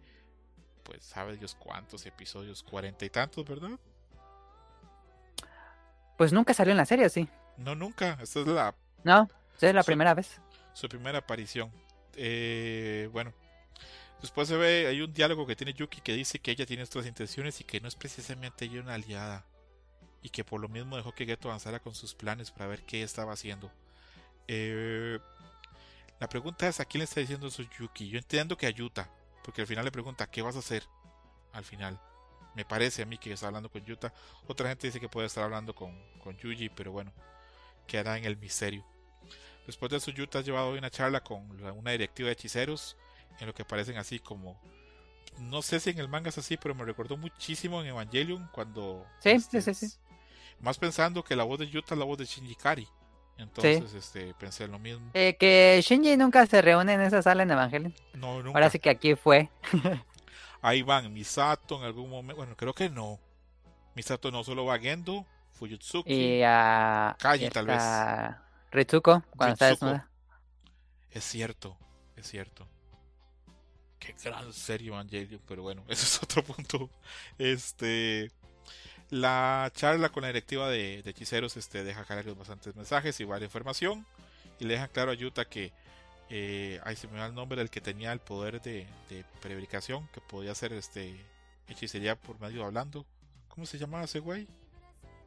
pues 0.82 1.04
sabe 1.04 1.36
Dios 1.36 1.54
cuántos 1.54 2.04
episodios, 2.06 2.62
cuarenta 2.62 3.04
y 3.04 3.10
tantos, 3.10 3.46
¿verdad? 3.46 3.78
Pues 6.16 6.32
nunca 6.32 6.52
salió 6.52 6.72
en 6.72 6.78
la 6.78 6.86
serie, 6.86 7.08
¿sí? 7.08 7.28
No, 7.56 7.74
nunca. 7.74 8.18
Esta 8.20 8.40
es 8.40 8.46
la 8.46 8.74
No, 9.04 9.28
es 9.60 9.74
la 9.74 9.82
primera 9.82 10.14
vez. 10.14 10.40
Su 10.72 10.88
primera 10.88 11.18
aparición. 11.18 11.70
Eh, 12.16 13.08
bueno, 13.12 13.32
después 14.20 14.48
se 14.48 14.56
ve, 14.56 14.86
hay 14.86 15.00
un 15.00 15.12
diálogo 15.12 15.46
que 15.46 15.56
tiene 15.56 15.72
Yuki 15.74 16.00
que 16.00 16.12
dice 16.14 16.38
que 16.38 16.50
ella 16.50 16.66
tiene 16.66 16.82
otras 16.82 17.06
intenciones 17.06 17.60
y 17.60 17.64
que 17.64 17.80
no 17.80 17.88
es 17.88 17.94
precisamente 17.96 18.64
ella 18.66 18.80
una 18.80 18.94
aliada. 18.94 19.44
Y 20.22 20.30
que 20.30 20.44
por 20.44 20.60
lo 20.60 20.68
mismo 20.68 20.96
dejó 20.96 21.12
que 21.12 21.26
Geto 21.26 21.48
avanzara 21.48 21.80
con 21.80 21.94
sus 21.94 22.14
planes 22.14 22.50
para 22.50 22.66
ver 22.66 22.82
qué 22.84 23.02
estaba 23.02 23.32
haciendo. 23.32 23.70
Eh, 24.48 25.18
La 26.20 26.28
pregunta 26.28 26.66
es, 26.66 26.80
¿a 26.80 26.84
quién 26.84 26.98
le 27.00 27.04
está 27.04 27.20
diciendo 27.20 27.46
eso 27.46 27.62
Yuki? 27.78 28.08
Yo 28.08 28.18
entiendo 28.18 28.56
que 28.56 28.66
a 28.66 28.70
Yuta, 28.70 29.08
porque 29.44 29.60
al 29.60 29.68
final 29.68 29.84
le 29.84 29.92
pregunta, 29.92 30.26
¿qué 30.28 30.42
vas 30.42 30.56
a 30.56 30.60
hacer? 30.60 30.82
Al 31.52 31.64
final. 31.64 32.00
Me 32.56 32.64
parece 32.64 33.02
a 33.02 33.06
mí 33.06 33.18
que 33.18 33.32
está 33.32 33.46
hablando 33.46 33.70
con 33.70 33.84
Yuta. 33.84 34.12
Otra 34.48 34.68
gente 34.68 34.88
dice 34.88 34.98
que 34.98 35.08
puede 35.08 35.28
estar 35.28 35.44
hablando 35.44 35.74
con, 35.74 35.96
con 36.18 36.36
Yuji, 36.36 36.70
pero 36.70 36.90
bueno, 36.90 37.12
queda 37.86 38.18
en 38.18 38.24
el 38.24 38.36
misterio. 38.36 38.84
Después 39.66 39.90
de 39.90 39.98
eso, 39.98 40.10
Yuta 40.10 40.40
ha 40.40 40.42
llevado 40.42 40.70
hoy 40.70 40.78
una 40.78 40.90
charla 40.90 41.22
con 41.22 41.48
una 41.76 41.92
directiva 41.92 42.26
de 42.26 42.32
hechiceros, 42.32 42.96
en 43.38 43.46
lo 43.46 43.54
que 43.54 43.64
parecen 43.64 43.96
así 43.96 44.18
como... 44.18 44.60
No 45.38 45.62
sé 45.62 45.78
si 45.78 45.90
en 45.90 45.98
el 45.98 46.08
manga 46.08 46.30
es 46.30 46.38
así, 46.38 46.56
pero 46.56 46.74
me 46.74 46.84
recordó 46.84 47.16
muchísimo 47.16 47.80
en 47.80 47.88
Evangelion 47.88 48.48
cuando... 48.52 49.06
Sí, 49.20 49.38
sí, 49.40 49.62
sí, 49.62 49.74
sí. 49.74 49.86
Más 50.60 50.78
pensando 50.78 51.22
que 51.22 51.36
la 51.36 51.44
voz 51.44 51.60
de 51.60 51.68
Yuta 51.68 51.94
es 51.94 51.98
la 51.98 52.04
voz 52.04 52.18
de 52.18 52.24
Shinji 52.24 52.56
Kari. 52.56 52.88
Entonces, 53.36 53.94
este, 53.94 54.34
pensé 54.34 54.64
en 54.64 54.72
lo 54.72 54.80
mismo. 54.80 55.10
Eh, 55.14 55.36
que 55.38 55.80
Shinji 55.80 56.16
nunca 56.16 56.44
se 56.46 56.60
reúne 56.60 56.94
en 56.94 57.02
esa 57.02 57.22
sala 57.22 57.44
en 57.44 57.50
Evangelion. 57.52 57.94
No, 58.14 58.42
nunca. 58.42 58.58
Ahora 58.58 58.68
sí 58.68 58.80
que 58.80 58.90
aquí 58.90 59.14
fue. 59.14 59.48
Ahí 60.60 60.82
van 60.82 61.12
Misato 61.12 61.78
en 61.78 61.84
algún 61.84 62.10
momento. 62.10 62.36
Bueno, 62.36 62.56
creo 62.56 62.74
que 62.74 62.90
no. 62.90 63.20
Misato 63.94 64.32
no 64.32 64.42
solo 64.42 64.64
va 64.64 64.78
Gendo, 64.80 65.24
Fuyutsuki. 65.52 66.12
Y 66.12 66.42
a. 66.44 67.16
Kaji, 67.20 67.48
tal 67.50 67.66
vez. 67.66 67.82
Ritsuko, 68.70 69.22
cuando 69.36 69.54
está 69.54 69.66
desnuda. 69.66 70.08
Es 71.10 71.24
cierto, 71.24 71.76
es 72.16 72.28
cierto. 72.28 72.68
Qué 73.98 74.14
gran 74.22 74.52
serie 74.52 74.88
Evangelion, 74.88 75.40
pero 75.46 75.62
bueno, 75.62 75.84
ese 75.88 76.04
es 76.04 76.22
otro 76.22 76.42
punto. 76.42 76.90
Este. 77.38 78.30
La 79.10 79.72
charla 79.74 80.10
con 80.10 80.22
la 80.22 80.28
directiva 80.28 80.68
de, 80.68 80.98
hechiceros 80.98 81.56
este, 81.56 81.82
deja 81.82 82.04
claros 82.04 82.36
bastantes 82.36 82.76
mensajes 82.76 83.18
y 83.20 83.24
varias 83.24 83.48
información. 83.48 84.06
Y 84.60 84.64
le 84.64 84.74
deja 84.74 84.88
claro 84.88 85.12
a 85.12 85.14
Yuta 85.14 85.44
que. 85.46 85.72
Eh, 86.30 86.78
ahí 86.84 86.94
se 86.94 87.08
me 87.08 87.18
da 87.18 87.26
el 87.26 87.34
nombre 87.34 87.58
del 87.58 87.70
que 87.70 87.80
tenía 87.80 88.12
el 88.12 88.20
poder 88.20 88.60
de, 88.60 88.86
de 89.08 89.24
prebricación, 89.40 90.06
que 90.12 90.20
podía 90.20 90.52
hacer 90.52 90.74
este 90.74 91.18
hechicería 91.68 92.16
por 92.16 92.38
medio 92.38 92.64
hablando. 92.64 93.06
¿Cómo 93.48 93.64
se 93.64 93.78
llamaba 93.78 94.04
ese 94.04 94.18
güey? 94.18 94.46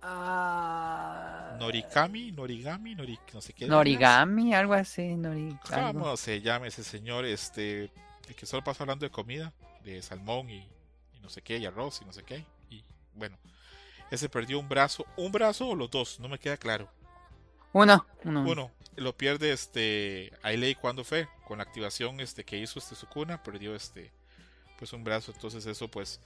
Ah. 0.02 1.56
Norikami, 1.60 2.32
Norigami, 2.32 2.96
no 2.96 3.42
sé 3.42 3.54
qué. 3.54 3.68
Norigami, 3.68 4.54
algo 4.54 4.74
así, 4.74 5.16
Norigami. 5.16 5.94
¿Cómo 5.94 6.18
se 6.18 6.42
llama 6.42 6.68
ese 6.68 6.84
señor? 6.84 7.26
Este, 7.26 7.92
el 8.28 8.36
que 8.36 8.46
solo 8.46 8.64
pasa 8.64 8.84
hablando 8.84 9.06
de 9.06 9.12
comida, 9.12 9.54
de 9.84 10.02
salmón 10.02 10.50
y, 10.50 10.68
y 11.14 11.20
no 11.22 11.30
sé 11.30 11.42
qué, 11.42 11.58
y 11.58 11.66
arroz 11.66 12.02
y 12.02 12.06
no 12.06 12.14
sé 12.14 12.24
qué. 12.24 12.46
Y 12.70 12.84
bueno, 13.14 13.38
ese 14.12 14.28
perdió 14.28 14.60
un 14.60 14.68
brazo. 14.68 15.06
¿Un 15.16 15.32
brazo 15.32 15.70
o 15.70 15.76
los 15.76 15.90
dos? 15.90 16.20
No 16.20 16.28
me 16.28 16.38
queda 16.38 16.58
claro. 16.58 16.90
Uno. 17.72 18.06
Uno. 18.26 18.44
Uno. 18.44 18.72
Lo 18.98 19.16
pierde 19.16 19.54
este 19.54 20.34
Ailey 20.44 20.76
cuando 20.76 21.06
fue. 21.06 21.30
Con 21.48 21.58
la 21.60 21.64
activación 21.64 22.20
este, 22.20 22.44
que 22.44 22.58
hizo 22.58 22.78
este 22.78 22.96
Sukuna. 22.96 23.42
Perdió 23.42 23.74
este. 23.74 24.12
Pues 24.78 24.92
un 24.92 25.06
brazo. 25.06 25.32
Entonces 25.32 25.66
eso 25.66 25.88
pues. 25.88 26.20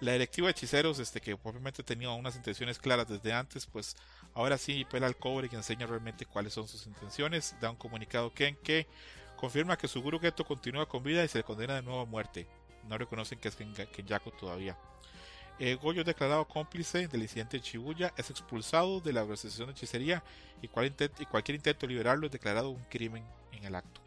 La 0.00 0.12
directiva 0.12 0.46
de 0.46 0.52
hechiceros, 0.52 1.00
este, 1.00 1.20
que 1.20 1.36
probablemente 1.36 1.82
tenía 1.82 2.10
unas 2.10 2.36
intenciones 2.36 2.78
claras 2.78 3.08
desde 3.08 3.32
antes, 3.32 3.66
pues 3.66 3.96
ahora 4.32 4.56
sí 4.56 4.84
pela 4.84 5.08
al 5.08 5.16
cobre 5.16 5.48
y 5.50 5.56
enseña 5.56 5.88
realmente 5.88 6.24
cuáles 6.24 6.52
son 6.52 6.68
sus 6.68 6.86
intenciones. 6.86 7.56
Da 7.60 7.70
un 7.70 7.76
comunicado 7.76 8.32
Ken 8.32 8.56
que 8.62 8.86
confirma 9.38 9.78
que 9.78 9.88
su 9.88 10.02
Guru 10.02 10.18
Geto 10.18 10.44
continúa 10.44 10.86
con 10.86 11.02
vida 11.02 11.24
y 11.24 11.28
se 11.28 11.42
condena 11.42 11.76
de 11.76 11.82
nuevo 11.82 12.00
a 12.00 12.04
muerte. 12.04 12.46
No 12.88 12.98
reconocen 12.98 13.38
que 13.38 13.48
es 13.48 13.56
Kenyaku 13.56 14.32
todavía. 14.32 14.76
Eh, 15.60 15.74
Goyo 15.74 16.04
declarado 16.04 16.46
cómplice 16.46 17.08
del 17.08 17.22
incidente 17.22 17.58
de 17.58 17.64
Shibuya, 17.64 18.12
es 18.16 18.30
expulsado 18.30 19.00
de 19.00 19.12
la 19.12 19.22
organización 19.22 19.66
de 19.66 19.72
hechicería 19.72 20.22
y, 20.62 20.68
cualquier 20.68 21.56
intento 21.56 21.86
de 21.86 21.92
liberarlo 21.92 22.26
es 22.26 22.32
declarado 22.32 22.70
un 22.70 22.84
crimen 22.84 23.24
en 23.52 23.64
el 23.64 23.74
acto. 23.74 24.00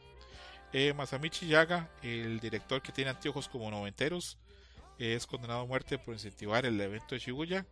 Eh, 0.72 0.94
Masamichi 0.94 1.48
Yaga, 1.48 1.90
el 2.02 2.40
director 2.40 2.82
que 2.82 2.94
tiene 2.94 3.10
anteojos 3.10 3.50
como 3.50 3.70
noventeros, 3.70 4.38
es 4.98 5.28
condenado 5.28 5.62
a 5.62 5.66
muerte 5.66 5.98
por 5.98 6.14
incentivar 6.14 6.66
el 6.66 6.80
evento 6.80 7.16
de 7.16 7.20
Shibuya. 7.20 7.66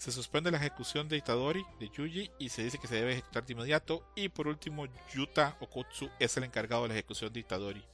Se 0.00 0.12
suspende 0.12 0.50
la 0.50 0.56
ejecución 0.56 1.10
de 1.10 1.18
Itadori, 1.18 1.62
de 1.78 1.90
Yuji, 1.90 2.30
y 2.38 2.48
se 2.48 2.64
dice 2.64 2.78
que 2.78 2.86
se 2.86 2.94
debe 2.94 3.12
ejecutar 3.12 3.44
de 3.44 3.52
inmediato. 3.52 4.02
Y 4.14 4.30
por 4.30 4.48
último, 4.48 4.86
Yuta 5.12 5.58
Okotsu 5.60 6.08
es 6.18 6.34
el 6.38 6.44
encargado 6.44 6.84
de 6.84 6.88
la 6.88 6.94
ejecución 6.94 7.30
de 7.30 7.40
Itadori. 7.40 7.84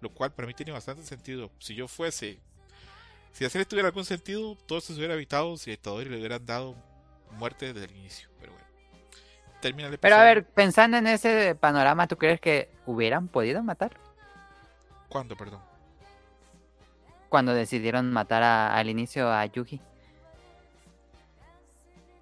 Lo 0.00 0.10
cual 0.10 0.32
para 0.32 0.46
mí 0.46 0.54
tiene 0.54 0.70
bastante 0.70 1.02
sentido. 1.02 1.50
Si 1.58 1.74
yo 1.74 1.88
fuese 1.88 2.38
si 3.32 3.44
hacer 3.44 3.66
tuviera 3.66 3.88
algún 3.88 4.04
sentido, 4.04 4.56
todo 4.66 4.80
se 4.80 4.92
hubiera 4.92 5.14
evitado 5.14 5.56
si 5.56 5.72
a 5.72 5.74
Itadori 5.74 6.08
le 6.08 6.18
hubieran 6.18 6.46
dado 6.46 6.76
muerte 7.32 7.72
desde 7.72 7.86
el 7.92 7.96
inicio. 7.96 8.28
Pero 8.38 8.52
bueno. 8.52 8.66
Termina 9.60 9.88
el 9.88 9.98
Pero 9.98 10.14
a 10.14 10.22
ver, 10.22 10.46
pensando 10.46 10.98
en 10.98 11.08
ese 11.08 11.56
panorama, 11.56 12.06
¿tú 12.06 12.16
crees 12.16 12.40
que 12.40 12.70
hubieran 12.86 13.26
podido 13.26 13.60
matar? 13.64 13.98
¿Cuándo, 15.08 15.36
perdón? 15.36 15.60
Cuando 17.28 17.54
decidieron 17.54 18.12
matar 18.12 18.44
al 18.44 18.88
inicio 18.88 19.32
a 19.32 19.44
Yuji. 19.46 19.80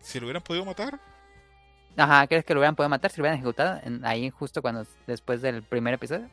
¿Si 0.03 0.21
lo 0.21 0.27
hubieran 0.27 0.43
podido 0.43 0.65
matar? 0.67 1.01
Ajá, 1.97 2.27
¿crees 2.27 2.45
que 2.45 2.55
lo 2.55 2.61
hubieran 2.61 2.77
podido 2.77 2.89
matar 2.91 3.11
si 3.11 3.19
lo 3.19 3.23
hubieran 3.23 3.39
ejecutado 3.39 3.81
ahí 4.05 4.31
justo 4.31 4.63
cuando 4.63 4.87
después 5.07 5.43
del 5.43 5.63
primer 5.63 5.95
episodio? 5.95 6.31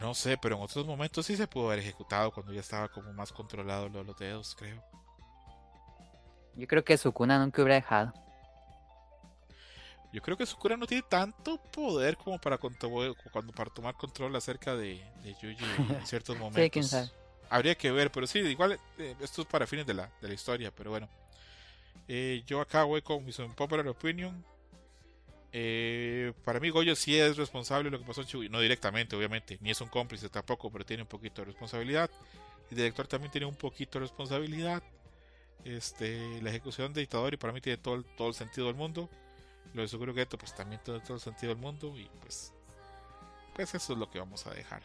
No 0.00 0.14
sé, 0.14 0.36
pero 0.38 0.56
en 0.56 0.62
otros 0.62 0.86
momentos 0.86 1.26
sí 1.26 1.36
se 1.36 1.46
pudo 1.46 1.66
haber 1.66 1.80
ejecutado 1.80 2.32
cuando 2.32 2.52
ya 2.52 2.60
estaba 2.60 2.88
como 2.88 3.12
más 3.12 3.32
controlado 3.32 3.88
lo 3.88 3.98
de 4.00 4.04
los 4.04 4.16
dedos, 4.16 4.56
creo. 4.56 4.82
Yo 6.54 6.66
creo 6.68 6.84
que 6.84 6.96
Sukuna 6.96 7.38
nunca 7.40 7.60
hubiera 7.62 7.74
dejado. 7.76 8.14
Yo 10.12 10.20
creo 10.22 10.36
que 10.36 10.46
Sukuna 10.46 10.76
no 10.76 10.86
tiene 10.86 11.04
tanto 11.08 11.58
poder 11.70 12.16
como 12.16 12.38
para, 12.40 12.58
cuando, 12.58 13.52
para 13.54 13.70
tomar 13.70 13.94
control 13.94 14.34
acerca 14.34 14.74
de, 14.74 15.04
de 15.22 15.34
Yuji 15.34 15.84
en 15.88 16.00
ciertos 16.06 16.36
momentos. 16.36 16.64
sí, 16.64 16.70
quién 16.70 16.88
sabe. 16.88 17.10
Habría 17.48 17.74
que 17.76 17.90
ver, 17.92 18.10
pero 18.12 18.26
sí, 18.26 18.40
igual 18.40 18.80
eh, 18.98 19.16
esto 19.20 19.42
es 19.42 19.48
para 19.48 19.66
fines 19.66 19.86
de 19.86 19.94
la, 19.94 20.10
de 20.20 20.28
la 20.28 20.34
historia, 20.34 20.72
pero 20.72 20.90
bueno. 20.90 21.08
Eh, 22.12 22.42
yo 22.44 22.60
acá 22.60 22.82
voy 22.82 23.02
con 23.02 23.24
mi 23.24 23.30
popular 23.54 23.86
opinion. 23.86 24.44
Eh, 25.52 26.32
para 26.44 26.58
mí 26.58 26.68
Goyo 26.68 26.96
sí 26.96 27.16
es 27.16 27.36
responsable 27.36 27.84
de 27.84 27.92
lo 27.92 28.00
que 28.00 28.04
pasó 28.04 28.22
en 28.22 28.26
Chihuahua, 28.26 28.50
no 28.50 28.60
directamente 28.60 29.14
obviamente, 29.14 29.58
ni 29.60 29.70
es 29.70 29.80
un 29.80 29.86
cómplice 29.86 30.28
tampoco, 30.28 30.72
pero 30.72 30.84
tiene 30.84 31.04
un 31.04 31.08
poquito 31.08 31.42
de 31.42 31.46
responsabilidad. 31.46 32.10
El 32.68 32.78
director 32.78 33.06
también 33.06 33.30
tiene 33.30 33.46
un 33.46 33.54
poquito 33.54 34.00
de 34.00 34.06
responsabilidad. 34.06 34.82
Este, 35.64 36.42
la 36.42 36.50
ejecución 36.50 36.92
de 36.92 37.02
dictador 37.02 37.32
y 37.32 37.36
para 37.36 37.52
mí 37.52 37.60
tiene 37.60 37.76
todo, 37.76 37.94
el, 37.94 38.04
todo 38.16 38.26
el 38.26 38.34
sentido 38.34 38.66
del 38.66 38.74
mundo. 38.74 39.08
Lo 39.72 39.82
de 39.82 39.86
Suguru 39.86 40.12
Geto 40.12 40.36
pues 40.36 40.52
también 40.52 40.82
tiene 40.82 40.98
todo 40.98 41.14
el 41.14 41.20
sentido 41.20 41.54
del 41.54 41.62
mundo 41.62 41.96
y 41.96 42.10
pues 42.22 42.52
pues 43.54 43.72
eso 43.72 43.92
es 43.92 43.98
lo 44.00 44.10
que 44.10 44.18
vamos 44.18 44.48
a 44.48 44.50
dejar 44.50 44.82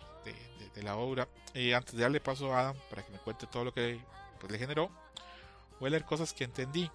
de, 0.75 0.83
la 0.83 0.95
obra. 0.95 1.27
Y 1.55 1.71
antes 1.71 1.95
de 1.95 2.03
darle 2.03 2.19
paso 2.19 2.53
a 2.53 2.59
Adam 2.59 2.75
para 2.91 3.03
que 3.03 3.11
me 3.11 3.17
cuente 3.17 3.47
todo 3.47 3.63
lo 3.63 3.73
que 3.73 3.99
pues, 4.39 4.51
le 4.51 4.59
generó, 4.59 4.91
voy 5.79 5.87
a 5.87 5.91
leer 5.91 6.05
cosas 6.05 6.33
que 6.33 6.43
entendí. 6.43 6.91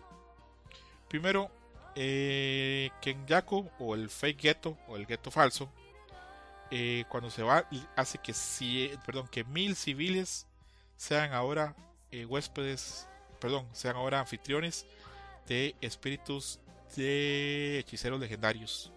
Primero, 1.10 1.50
eh, 1.96 2.88
Kenyaku 3.00 3.68
o 3.80 3.96
el 3.96 4.08
fake 4.08 4.40
ghetto 4.40 4.78
o 4.86 4.96
el 4.96 5.06
ghetto 5.06 5.32
falso, 5.32 5.68
eh, 6.70 7.02
cuando 7.08 7.30
se 7.30 7.42
va, 7.42 7.68
hace 7.96 8.18
que, 8.18 8.32
perdón, 9.04 9.26
que 9.26 9.42
mil 9.42 9.74
civiles 9.74 10.46
sean 10.96 11.32
ahora 11.32 11.74
eh, 12.12 12.24
huéspedes, 12.26 13.08
perdón, 13.40 13.66
sean 13.72 13.96
ahora 13.96 14.20
anfitriones 14.20 14.86
de 15.48 15.74
espíritus 15.80 16.60
de 16.94 17.80
hechiceros 17.80 18.20
legendarios, 18.20 18.92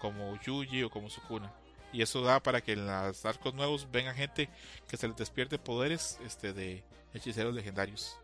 como 0.00 0.38
Yuji 0.42 0.82
o 0.82 0.90
como 0.90 1.08
Sukuna. 1.08 1.50
Y 1.94 2.02
eso 2.02 2.20
da 2.20 2.40
para 2.40 2.60
que 2.60 2.72
en 2.72 2.86
los 2.86 3.24
arcos 3.24 3.54
nuevos 3.54 3.88
venga 3.90 4.12
gente 4.12 4.50
que 4.86 4.98
se 4.98 5.08
les 5.08 5.16
despierte 5.16 5.58
poderes 5.58 6.18
este, 6.26 6.52
de 6.52 6.84
hechiceros 7.14 7.54
legendarios. 7.54 8.18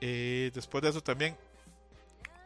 Eh, 0.00 0.50
después 0.52 0.82
de 0.82 0.90
eso 0.90 1.00
también 1.00 1.36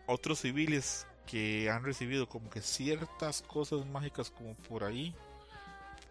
otros 0.07 0.41
civiles 0.41 1.07
que 1.27 1.70
han 1.70 1.85
recibido 1.85 2.28
como 2.28 2.49
que 2.51 2.61
ciertas 2.61 3.43
cosas 3.43 3.85
mágicas 3.87 4.31
como 4.31 4.55
por 4.55 4.85
ahí 4.85 5.15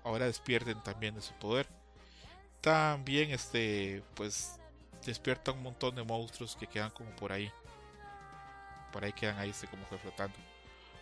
ahora 0.06 0.26
despierten 0.28 0.82
también 0.84 1.16
de 1.16 1.22
su 1.22 1.34
poder. 1.34 1.68
También 2.62 3.32
este 3.32 4.04
pues 4.14 4.58
despierta 5.04 5.52
un 5.52 5.64
montón 5.64 5.96
de 5.96 6.04
monstruos 6.04 6.56
que 6.56 6.68
quedan 6.68 6.92
como 6.92 7.10
por 7.12 7.32
ahí. 7.32 7.52
Por 8.94 9.04
ahí 9.04 9.12
quedan 9.12 9.38
ahí 9.38 9.50
este, 9.50 9.68
como 9.68 9.88
que 9.90 9.98
flotando. 9.98 10.38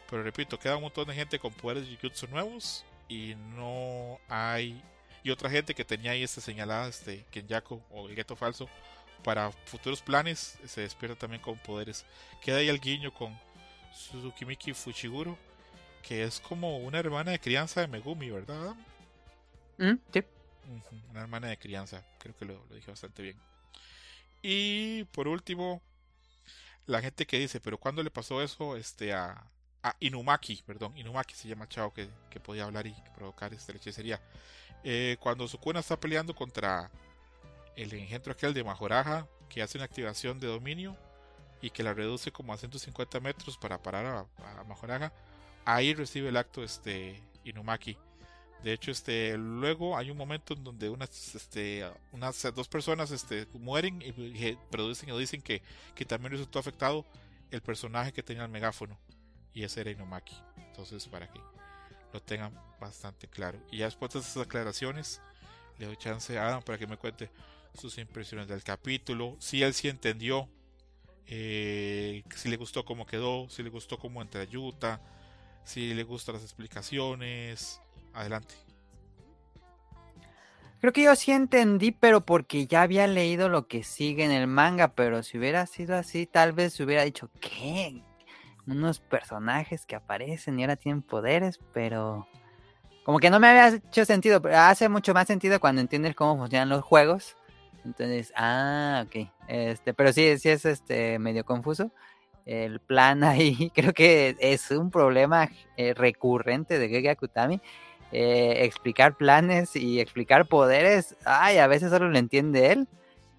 Pero 0.09 0.23
repito 0.23 0.57
queda 0.57 0.77
un 0.77 0.83
montón 0.83 1.07
de 1.07 1.13
gente 1.13 1.37
con 1.37 1.53
poderes 1.53 1.87
de 1.87 1.95
Jujutsu 1.95 2.27
nuevos 2.27 2.85
y 3.07 3.35
no 3.35 4.19
hay 4.29 4.81
y 5.23 5.29
otra 5.29 5.49
gente 5.49 5.73
que 5.73 5.85
tenía 5.85 6.11
ahí 6.11 6.23
este 6.23 6.41
señalada 6.41 6.87
este 6.87 7.25
Kenyaku 7.31 7.81
o 7.91 8.07
el 8.07 8.15
gueto 8.15 8.35
falso 8.35 8.67
para 9.23 9.51
futuros 9.51 10.01
planes 10.01 10.57
se 10.65 10.81
despierta 10.81 11.17
también 11.17 11.41
con 11.41 11.57
poderes. 11.57 12.05
Queda 12.41 12.57
ahí 12.57 12.69
el 12.69 12.79
guiño 12.79 13.13
con 13.13 13.37
Suzukimiki 13.93 14.73
Fushiguro, 14.73 15.37
que 16.01 16.23
es 16.23 16.39
como 16.39 16.77
una 16.77 16.99
hermana 16.99 17.31
de 17.31 17.39
crianza 17.39 17.81
de 17.81 17.87
Megumi, 17.87 18.29
¿verdad? 18.29 18.75
Mm, 19.77 19.93
sí. 20.11 20.23
Una 21.09 21.21
hermana 21.21 21.47
de 21.47 21.57
crianza, 21.57 22.03
creo 22.19 22.35
que 22.35 22.45
lo, 22.45 22.65
dije 22.67 22.91
bastante 22.91 23.21
bien. 23.21 23.37
Y 24.41 25.03
por 25.05 25.27
último, 25.27 25.81
la 26.85 27.01
gente 27.01 27.25
que 27.25 27.39
dice, 27.39 27.59
pero 27.59 27.77
¿cuándo 27.77 28.03
le 28.03 28.11
pasó 28.11 28.41
eso 28.41 28.75
este, 28.75 29.13
a, 29.13 29.49
Ah, 29.85 29.97
Inumaki, 29.99 30.63
perdón, 30.65 30.97
Inumaki 30.97 31.35
se 31.35 31.49
llama 31.49 31.65
el 31.65 31.69
chavo 31.69 31.93
que, 31.93 32.07
que 32.29 32.39
podía 32.39 32.63
hablar 32.63 32.87
y 32.87 32.95
provocar 33.13 33.53
esta 33.53 33.73
hechicería. 33.73 34.21
Eh, 34.81 35.17
cuando 35.19 35.45
Sukuna 35.45 35.81
está 35.81 35.99
peleando 35.99 36.33
contra 36.33 36.89
el 37.75 37.93
engendro 37.93 38.33
aquel 38.33 38.53
de 38.53 38.63
Majoraja, 38.63 39.27
que 39.49 39.61
hace 39.61 39.77
una 39.77 39.85
activación 39.85 40.39
de 40.39 40.47
dominio 40.47 40.95
y 41.61 41.69
que 41.69 41.83
la 41.83 41.93
reduce 41.93 42.31
como 42.31 42.53
a 42.53 42.57
150 42.57 43.19
metros 43.19 43.57
para 43.57 43.81
parar 43.81 44.27
a, 44.37 44.63
Majoraja, 44.63 45.13
ahí 45.65 45.93
recibe 45.93 46.29
el 46.29 46.37
acto 46.37 46.63
este 46.63 47.21
Inumaki. 47.43 47.97
De 48.63 48.73
hecho, 48.73 48.91
este, 48.91 49.37
luego 49.37 49.97
hay 49.97 50.09
un 50.09 50.17
momento 50.17 50.53
en 50.53 50.63
donde 50.63 50.89
unas, 50.89 51.35
este, 51.35 51.85
unas 52.13 52.41
dos 52.55 52.67
personas 52.69 53.11
este, 53.11 53.45
mueren 53.53 54.01
y, 54.01 54.07
y 54.07 54.57
producen 54.71 55.11
o 55.11 55.17
dicen 55.17 55.41
que, 55.41 55.61
que 55.95 56.05
también 56.05 56.31
resultó 56.31 56.59
afectado 56.59 57.05
el 57.51 57.61
personaje 57.61 58.13
que 58.13 58.23
tenía 58.23 58.43
el 58.43 58.49
megáfono. 58.49 58.97
Y 59.53 59.63
ese 59.63 59.81
era 59.81 59.91
Inumaki. 59.91 60.35
Entonces, 60.57 61.07
para 61.07 61.29
que 61.29 61.39
lo 62.13 62.21
tengan 62.21 62.53
bastante 62.79 63.27
claro. 63.27 63.59
Y 63.71 63.79
ya 63.79 63.85
después 63.85 64.13
de 64.13 64.19
esas 64.19 64.37
aclaraciones, 64.37 65.21
le 65.77 65.87
doy 65.87 65.97
chance 65.97 66.37
a 66.37 66.47
Adam 66.47 66.63
para 66.63 66.77
que 66.77 66.87
me 66.87 66.97
cuente 66.97 67.29
sus 67.73 67.97
impresiones 67.97 68.47
del 68.47 68.63
capítulo. 68.63 69.35
Si 69.39 69.63
él 69.63 69.73
sí 69.73 69.87
entendió, 69.87 70.49
eh, 71.27 72.23
si 72.35 72.49
le 72.49 72.57
gustó 72.57 72.85
cómo 72.85 73.05
quedó, 73.05 73.49
si 73.49 73.63
le 73.63 73.69
gustó 73.69 73.97
cómo 73.97 74.21
entra 74.21 74.43
Yuta, 74.43 75.01
si 75.63 75.93
le 75.93 76.03
gustan 76.03 76.35
las 76.35 76.43
explicaciones. 76.43 77.81
Adelante. 78.13 78.55
Creo 80.79 80.91
que 80.91 81.03
yo 81.03 81.15
sí 81.15 81.31
entendí, 81.31 81.91
pero 81.91 82.25
porque 82.25 82.67
ya 82.67 82.81
había 82.81 83.07
leído 83.07 83.47
lo 83.47 83.67
que 83.67 83.83
sigue 83.83 84.25
en 84.25 84.31
el 84.31 84.47
manga, 84.47 84.89
pero 84.89 85.23
si 85.23 85.37
hubiera 85.37 85.65
sido 85.65 85.95
así, 85.95 86.25
tal 86.25 86.51
vez 86.51 86.73
se 86.73 86.83
hubiera 86.83 87.03
dicho, 87.03 87.31
¿qué? 87.39 88.03
Unos 88.67 88.99
personajes 88.99 89.85
que 89.85 89.95
aparecen 89.95 90.59
y 90.59 90.63
ahora 90.63 90.75
tienen 90.75 91.01
poderes, 91.01 91.59
pero 91.73 92.27
como 93.05 93.19
que 93.19 93.29
no 93.29 93.39
me 93.39 93.47
había 93.47 93.77
hecho 93.77 94.03
sentido, 94.03 94.41
pero 94.41 94.57
hace 94.57 94.89
mucho 94.89 95.13
más 95.13 95.27
sentido 95.27 95.59
cuando 95.59 95.81
entiendes 95.81 96.15
cómo 96.15 96.37
funcionan 96.37 96.69
los 96.69 96.83
juegos. 96.83 97.37
Entonces, 97.85 98.33
ah, 98.35 99.05
ok. 99.05 99.27
Este, 99.47 99.93
pero 99.93 100.13
sí, 100.13 100.37
sí 100.37 100.49
es 100.49 100.65
este 100.65 101.19
medio 101.19 101.45
confuso. 101.45 101.91
El 102.45 102.79
plan 102.79 103.23
ahí 103.23 103.71
creo 103.73 103.93
que 103.93 104.35
es 104.39 104.71
un 104.71 104.91
problema 104.91 105.49
eh, 105.77 105.93
recurrente 105.93 106.79
de 106.79 106.89
Gege 106.89 107.09
Akutami. 107.09 107.61
Eh, 108.11 108.65
explicar 108.65 109.15
planes 109.15 109.75
y 109.75 109.99
explicar 109.99 110.47
poderes, 110.47 111.15
ay, 111.25 111.57
a 111.57 111.65
veces 111.65 111.89
solo 111.89 112.09
lo 112.09 112.17
entiende 112.19 112.71
él 112.71 112.87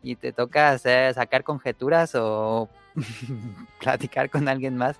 y 0.03 0.17
te 0.17 0.33
toca 0.33 0.77
sacar 0.79 1.45
conjeturas 1.45 2.17
o 2.17 2.69
platicar 3.81 4.31
con 4.31 4.49
alguien 4.49 4.77
más 4.77 4.97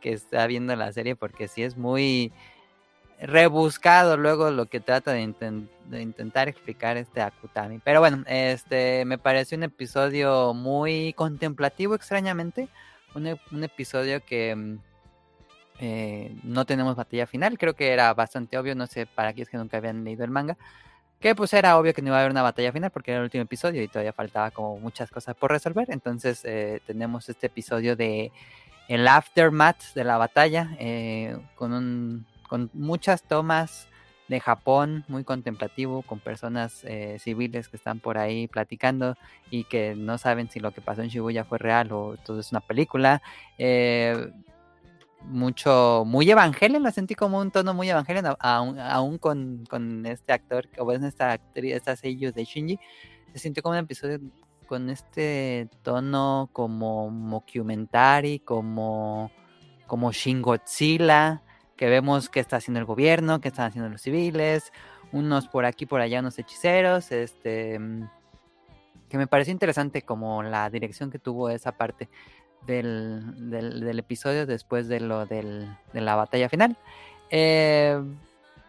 que 0.00 0.12
está 0.12 0.46
viendo 0.46 0.76
la 0.76 0.92
serie 0.92 1.16
porque 1.16 1.48
sí 1.48 1.64
es 1.64 1.76
muy 1.76 2.32
rebuscado 3.20 4.16
luego 4.16 4.52
lo 4.52 4.66
que 4.66 4.78
trata 4.78 5.12
de, 5.12 5.22
inten 5.22 5.68
de, 5.88 6.02
intentar 6.02 6.48
explicar 6.48 6.96
este 6.96 7.20
Akutami. 7.20 7.78
Pero 7.78 8.00
bueno, 8.00 8.24
este 8.26 9.04
me 9.04 9.18
pareció 9.18 9.56
un 9.56 9.64
episodio 9.64 10.54
muy 10.54 11.12
contemplativo 11.14 11.94
extrañamente, 11.94 12.68
un, 13.14 13.38
un 13.50 13.64
episodio 13.64 14.24
que 14.24 14.78
eh, 15.78 16.34
no 16.42 16.64
tenemos 16.64 16.96
batalla 16.96 17.26
final, 17.26 17.58
creo 17.58 17.74
que 17.74 17.92
era 17.92 18.14
bastante 18.14 18.56
obvio, 18.56 18.74
no 18.74 18.86
sé 18.86 19.06
para 19.06 19.30
aquellos 19.30 19.50
que 19.50 19.58
nunca 19.58 19.76
habían 19.76 20.04
leído 20.04 20.24
el 20.24 20.30
manga, 20.30 20.56
que 21.20 21.34
pues 21.34 21.52
era 21.52 21.78
obvio 21.78 21.92
que 21.92 22.00
no 22.00 22.08
iba 22.08 22.16
a 22.16 22.20
haber 22.20 22.30
una 22.30 22.42
batalla 22.42 22.72
final 22.72 22.90
porque 22.90 23.10
era 23.10 23.18
el 23.18 23.24
último 23.24 23.44
episodio 23.44 23.82
y 23.82 23.88
todavía 23.88 24.12
faltaba 24.12 24.50
como 24.50 24.78
muchas 24.78 25.10
cosas 25.10 25.36
por 25.36 25.50
resolver, 25.50 25.90
entonces 25.90 26.40
eh, 26.44 26.80
tenemos 26.86 27.28
este 27.28 27.48
episodio 27.48 27.94
de 27.94 28.32
el 28.88 29.06
aftermath 29.06 29.92
de 29.94 30.04
la 30.04 30.16
batalla 30.16 30.70
eh, 30.78 31.36
con, 31.56 31.72
un, 31.74 32.26
con 32.48 32.70
muchas 32.72 33.22
tomas 33.22 33.88
de 34.28 34.40
Japón, 34.40 35.04
muy 35.08 35.24
contemplativo, 35.24 36.02
con 36.02 36.18
personas 36.18 36.82
eh, 36.84 37.18
civiles 37.20 37.68
que 37.68 37.76
están 37.76 38.00
por 38.00 38.18
ahí 38.18 38.48
platicando 38.48 39.16
y 39.50 39.64
que 39.64 39.94
no 39.94 40.18
saben 40.18 40.50
si 40.50 40.60
lo 40.60 40.72
que 40.72 40.80
pasó 40.80 41.02
en 41.02 41.08
Shibuya 41.08 41.44
fue 41.44 41.58
real 41.58 41.92
o 41.92 42.16
todo 42.24 42.40
es 42.40 42.50
una 42.50 42.60
película. 42.60 43.22
Eh, 43.58 44.30
mucho, 45.22 46.04
muy 46.06 46.30
evangelio, 46.30 46.78
lo 46.78 46.90
sentí 46.90 47.14
como 47.14 47.40
un 47.40 47.50
tono 47.50 47.74
muy 47.74 47.90
evangelio, 47.90 48.36
aún, 48.40 49.18
con, 49.18 49.64
con, 49.68 50.06
este 50.06 50.32
actor, 50.32 50.68
o 50.78 50.84
bueno, 50.84 51.06
esta 51.06 51.32
actriz, 51.32 51.74
esta 51.74 51.96
sello 51.96 52.32
de 52.32 52.44
Shinji, 52.44 52.78
se 53.32 53.38
sintió 53.38 53.62
como 53.62 53.74
un 53.74 53.80
episodio 53.80 54.20
con 54.66 54.90
este 54.90 55.68
tono 55.82 56.48
como 56.52 57.10
mockumentary, 57.10 58.40
como, 58.40 59.30
como 59.86 60.10
que 61.76 61.88
vemos 61.88 62.28
que 62.28 62.40
está 62.40 62.56
haciendo 62.56 62.80
el 62.80 62.86
gobierno, 62.86 63.40
que 63.40 63.48
están 63.48 63.66
haciendo 63.66 63.90
los 63.90 64.02
civiles, 64.02 64.72
unos 65.12 65.48
por 65.48 65.64
aquí, 65.64 65.86
por 65.86 66.00
allá, 66.00 66.20
unos 66.20 66.38
hechiceros, 66.38 67.12
este 67.12 67.80
que 69.08 69.18
me 69.18 69.26
pareció 69.26 69.52
interesante 69.52 70.02
como 70.02 70.42
la 70.42 70.68
dirección 70.70 71.10
que 71.10 71.18
tuvo 71.18 71.48
esa 71.48 71.72
parte 71.72 72.08
del, 72.66 73.50
del, 73.50 73.80
del 73.80 73.98
episodio 73.98 74.46
después 74.46 74.88
de 74.88 75.00
lo 75.00 75.26
del, 75.26 75.68
de 75.92 76.00
la 76.00 76.16
batalla 76.16 76.48
final. 76.48 76.76
Eh, 77.30 78.00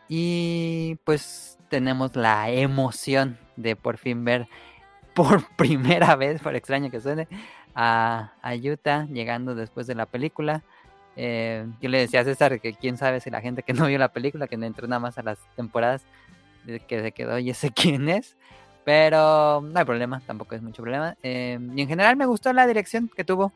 y 0.07 0.95
pues 1.03 1.57
tenemos 1.69 2.15
la 2.15 2.49
emoción 2.49 3.37
de 3.55 3.75
por 3.75 3.97
fin 3.97 4.23
ver 4.23 4.47
por 5.13 5.43
primera 5.55 6.15
vez, 6.15 6.41
por 6.41 6.55
extraño 6.55 6.91
que 6.91 7.01
suene, 7.01 7.27
a, 7.75 8.33
a 8.41 8.55
Yuta 8.55 9.05
llegando 9.07 9.55
después 9.55 9.87
de 9.87 9.95
la 9.95 10.05
película. 10.05 10.63
Eh, 11.19 11.65
yo 11.81 11.89
le 11.89 11.97
decía 11.97 12.21
a 12.21 12.23
César 12.23 12.61
que 12.61 12.73
quién 12.73 12.95
sabe 12.95 13.19
si 13.19 13.31
la 13.31 13.41
gente 13.41 13.63
que 13.63 13.73
no 13.73 13.87
vio 13.87 13.97
la 13.97 14.13
película, 14.13 14.47
que 14.47 14.55
no 14.55 14.67
entró 14.67 14.87
nada 14.87 14.99
más 14.99 15.17
a 15.17 15.23
las 15.23 15.39
temporadas, 15.55 16.05
que 16.87 17.01
se 17.01 17.11
quedó, 17.11 17.39
y 17.39 17.53
sé 17.53 17.71
quién 17.75 18.07
es. 18.07 18.37
Pero 18.85 19.61
no 19.61 19.77
hay 19.77 19.83
problema, 19.83 20.21
tampoco 20.25 20.55
es 20.55 20.61
mucho 20.61 20.83
problema. 20.83 21.17
Eh, 21.23 21.59
y 21.75 21.81
en 21.81 21.87
general 21.87 22.15
me 22.15 22.25
gustó 22.25 22.53
la 22.53 22.67
dirección 22.67 23.09
que 23.13 23.25
tuvo 23.25 23.51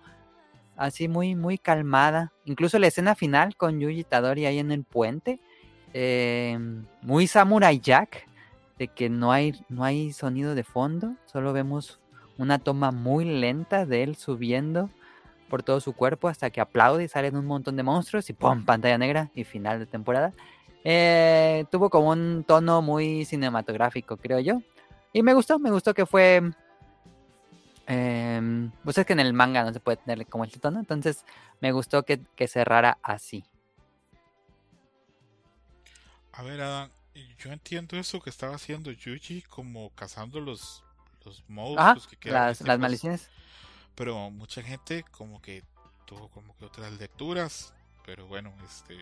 así 0.75 1.07
muy, 1.07 1.35
muy 1.35 1.57
calmada. 1.57 2.33
Incluso 2.45 2.79
la 2.79 2.87
escena 2.87 3.15
final 3.15 3.55
con 3.55 3.79
Yuji 3.79 4.03
Tadori 4.03 4.45
ahí 4.45 4.59
en 4.59 4.71
el 4.71 4.83
puente. 4.83 5.39
Eh, 5.93 6.57
muy 7.01 7.27
Samurai 7.27 7.79
Jack. 7.79 8.27
De 8.77 8.87
que 8.87 9.09
no 9.09 9.31
hay, 9.31 9.53
no 9.69 9.83
hay 9.83 10.11
sonido 10.11 10.55
de 10.55 10.63
fondo. 10.63 11.15
Solo 11.27 11.53
vemos 11.53 11.99
una 12.37 12.57
toma 12.57 12.91
muy 12.91 13.23
lenta 13.23 13.85
de 13.85 14.03
él 14.03 14.15
subiendo 14.15 14.89
por 15.51 15.63
todo 15.63 15.81
su 15.81 15.93
cuerpo 15.93 16.29
hasta 16.29 16.49
que 16.49 16.61
aplaude 16.61 17.03
y 17.03 17.07
salen 17.09 17.35
un 17.35 17.45
montón 17.45 17.75
de 17.75 17.83
monstruos 17.83 18.29
y 18.29 18.33
¡pum! 18.33 18.63
pantalla 18.63 18.97
negra 18.97 19.29
y 19.35 19.43
final 19.43 19.79
de 19.79 19.85
temporada. 19.85 20.33
Eh, 20.85 21.65
tuvo 21.69 21.89
como 21.89 22.09
un 22.09 22.45
tono 22.47 22.81
muy 22.81 23.25
cinematográfico, 23.25 24.15
creo 24.15 24.39
yo. 24.39 24.61
Y 25.11 25.21
me 25.21 25.33
gustó, 25.33 25.59
me 25.59 25.69
gustó 25.69 25.93
que 25.93 26.05
fue 26.05 26.41
eh, 27.87 28.69
pues 28.85 28.97
es 28.97 29.05
que 29.05 29.11
en 29.11 29.19
el 29.19 29.33
manga 29.33 29.65
no 29.65 29.73
se 29.73 29.81
puede 29.81 29.97
tener 29.97 30.25
como 30.27 30.45
el 30.45 30.51
tono, 30.51 30.79
entonces 30.79 31.25
me 31.59 31.73
gustó 31.73 32.03
que, 32.03 32.21
que, 32.37 32.47
cerrara 32.47 32.97
así. 33.03 33.43
A 36.31 36.43
ver, 36.43 36.61
Adam, 36.61 36.89
yo 37.37 37.51
entiendo 37.51 37.97
eso 37.97 38.21
que 38.21 38.29
estaba 38.29 38.55
haciendo 38.55 38.91
Yuji 38.91 39.41
como 39.41 39.89
cazando 39.89 40.39
los, 40.39 40.85
los 41.25 41.43
monstruos 41.49 42.07
que 42.07 42.15
quedan. 42.15 42.47
Las, 42.47 42.61
las 42.61 42.79
maldiciones. 42.79 43.29
Pero 43.95 44.29
mucha 44.29 44.61
gente 44.63 45.03
como 45.11 45.41
que 45.41 45.63
tuvo 46.05 46.29
como 46.29 46.55
que 46.57 46.65
otras 46.65 46.91
lecturas, 46.93 47.73
pero 48.05 48.27
bueno, 48.27 48.53
este... 48.65 48.97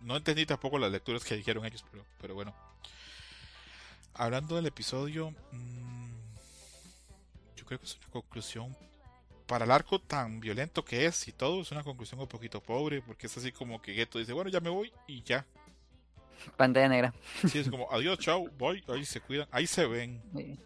No 0.00 0.16
entendí 0.16 0.46
tampoco 0.46 0.78
las 0.78 0.90
lecturas 0.90 1.24
que 1.24 1.36
dijeron 1.36 1.64
ellos, 1.64 1.84
pero, 1.90 2.04
pero 2.20 2.34
bueno. 2.34 2.54
Hablando 4.14 4.56
del 4.56 4.66
episodio... 4.66 5.32
Mmm, 5.52 5.92
creo 7.72 7.80
que 7.80 7.86
es 7.86 7.96
una 7.96 8.10
conclusión 8.10 8.76
para 9.46 9.64
el 9.64 9.70
arco 9.70 9.98
tan 9.98 10.40
violento 10.40 10.84
que 10.84 11.06
es 11.06 11.26
y 11.28 11.32
todo, 11.32 11.62
es 11.62 11.72
una 11.72 11.82
conclusión 11.82 12.20
un 12.20 12.26
poquito 12.26 12.60
pobre, 12.60 13.00
porque 13.00 13.26
es 13.26 13.36
así 13.36 13.50
como 13.50 13.80
que 13.80 13.94
Geto 13.94 14.18
dice, 14.18 14.32
bueno, 14.32 14.50
ya 14.50 14.60
me 14.60 14.70
voy 14.70 14.92
y 15.06 15.22
ya. 15.22 15.46
Pantalla 16.56 16.88
negra. 16.88 17.14
Sí, 17.48 17.60
es 17.60 17.70
como, 17.70 17.90
adiós, 17.90 18.18
chao, 18.18 18.46
voy, 18.58 18.84
ahí 18.88 19.04
se 19.04 19.20
cuidan, 19.20 19.48
ahí 19.50 19.66
se 19.66 19.86
ven. 19.86 20.22
Pues 20.32 20.58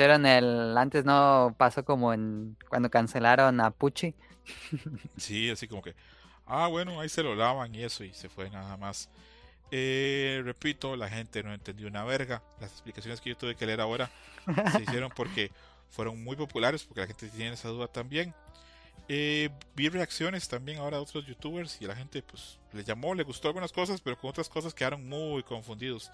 eran 0.00 0.26
el, 0.26 0.76
antes 0.76 1.04
no 1.04 1.54
pasó 1.56 1.84
como 1.84 2.12
en, 2.12 2.56
cuando 2.68 2.90
cancelaron 2.90 3.60
a 3.60 3.70
Pucci. 3.70 4.14
Sí, 5.16 5.48
así 5.50 5.68
como 5.68 5.82
que, 5.82 5.94
ah, 6.46 6.66
bueno, 6.66 7.00
ahí 7.00 7.08
se 7.08 7.22
lo 7.22 7.34
lavan 7.34 7.74
y 7.74 7.84
eso, 7.84 8.04
y 8.04 8.12
se 8.12 8.28
fue 8.28 8.50
nada 8.50 8.76
más. 8.76 9.08
Eh, 9.70 10.42
repito, 10.44 10.96
la 10.96 11.08
gente 11.08 11.42
no 11.42 11.54
entendió 11.54 11.86
una 11.86 12.04
verga. 12.04 12.42
Las 12.60 12.72
explicaciones 12.72 13.20
que 13.20 13.30
yo 13.30 13.36
tuve 13.36 13.54
que 13.54 13.66
leer 13.66 13.80
ahora 13.80 14.10
se 14.72 14.82
hicieron 14.82 15.10
porque 15.14 15.52
fueron 15.90 16.22
muy 16.22 16.36
populares 16.36 16.84
porque 16.84 17.00
la 17.02 17.06
gente 17.06 17.28
tiene 17.28 17.54
esa 17.54 17.68
duda 17.68 17.86
también. 17.86 18.34
Eh, 19.08 19.50
vi 19.74 19.88
reacciones 19.88 20.48
también 20.48 20.78
ahora 20.78 20.96
de 20.96 21.02
otros 21.02 21.26
youtubers 21.26 21.80
y 21.80 21.84
la 21.84 21.96
gente 21.96 22.22
pues 22.22 22.58
le 22.72 22.84
llamó, 22.84 23.14
le 23.14 23.24
gustó 23.24 23.48
algunas 23.48 23.72
cosas, 23.72 24.00
pero 24.00 24.16
con 24.16 24.30
otras 24.30 24.48
cosas 24.48 24.74
quedaron 24.74 25.08
muy 25.08 25.42
confundidos. 25.42 26.10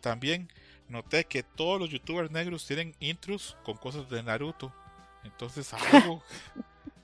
También 0.00 0.48
noté 0.88 1.24
que 1.24 1.42
todos 1.42 1.80
los 1.80 1.90
youtubers 1.90 2.30
negros 2.30 2.66
tienen 2.66 2.94
intros 3.00 3.56
con 3.64 3.76
cosas 3.76 4.08
de 4.08 4.22
Naruto. 4.22 4.72
Entonces 5.24 5.72
algo, 5.72 6.22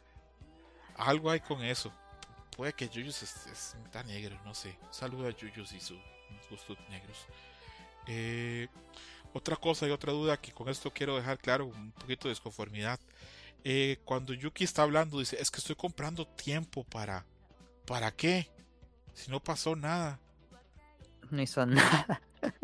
algo 0.96 1.30
hay 1.30 1.40
con 1.40 1.62
eso. 1.62 1.92
puede 2.56 2.72
que 2.72 2.88
Yuyus 2.88 3.22
es, 3.22 3.46
es 3.46 3.76
mitad 3.82 4.04
negro, 4.04 4.38
no 4.44 4.54
sé. 4.54 4.76
Saluda 4.90 5.28
a 5.28 5.36
Yuyus 5.36 5.72
y 5.72 5.80
sus 5.80 5.98
gustos 6.50 6.78
negros. 6.88 7.26
Eh, 8.06 8.68
otra 9.32 9.56
cosa 9.56 9.86
y 9.86 9.90
otra 9.90 10.12
duda 10.12 10.40
que 10.40 10.52
con 10.52 10.68
esto 10.68 10.90
quiero 10.90 11.16
dejar 11.16 11.38
claro, 11.38 11.66
un 11.66 11.92
poquito 11.92 12.28
de 12.28 12.32
desconformidad. 12.32 12.98
Eh, 13.64 13.98
cuando 14.04 14.32
Yuki 14.32 14.64
está 14.64 14.82
hablando, 14.82 15.18
dice, 15.18 15.36
es 15.40 15.50
que 15.50 15.58
estoy 15.58 15.76
comprando 15.76 16.26
tiempo 16.26 16.84
para... 16.84 17.24
¿Para 17.86 18.10
qué? 18.10 18.48
Si 19.14 19.30
no 19.30 19.40
pasó 19.40 19.74
nada. 19.74 20.20
No 21.30 21.42
hizo 21.42 21.66
nada. 21.66 22.20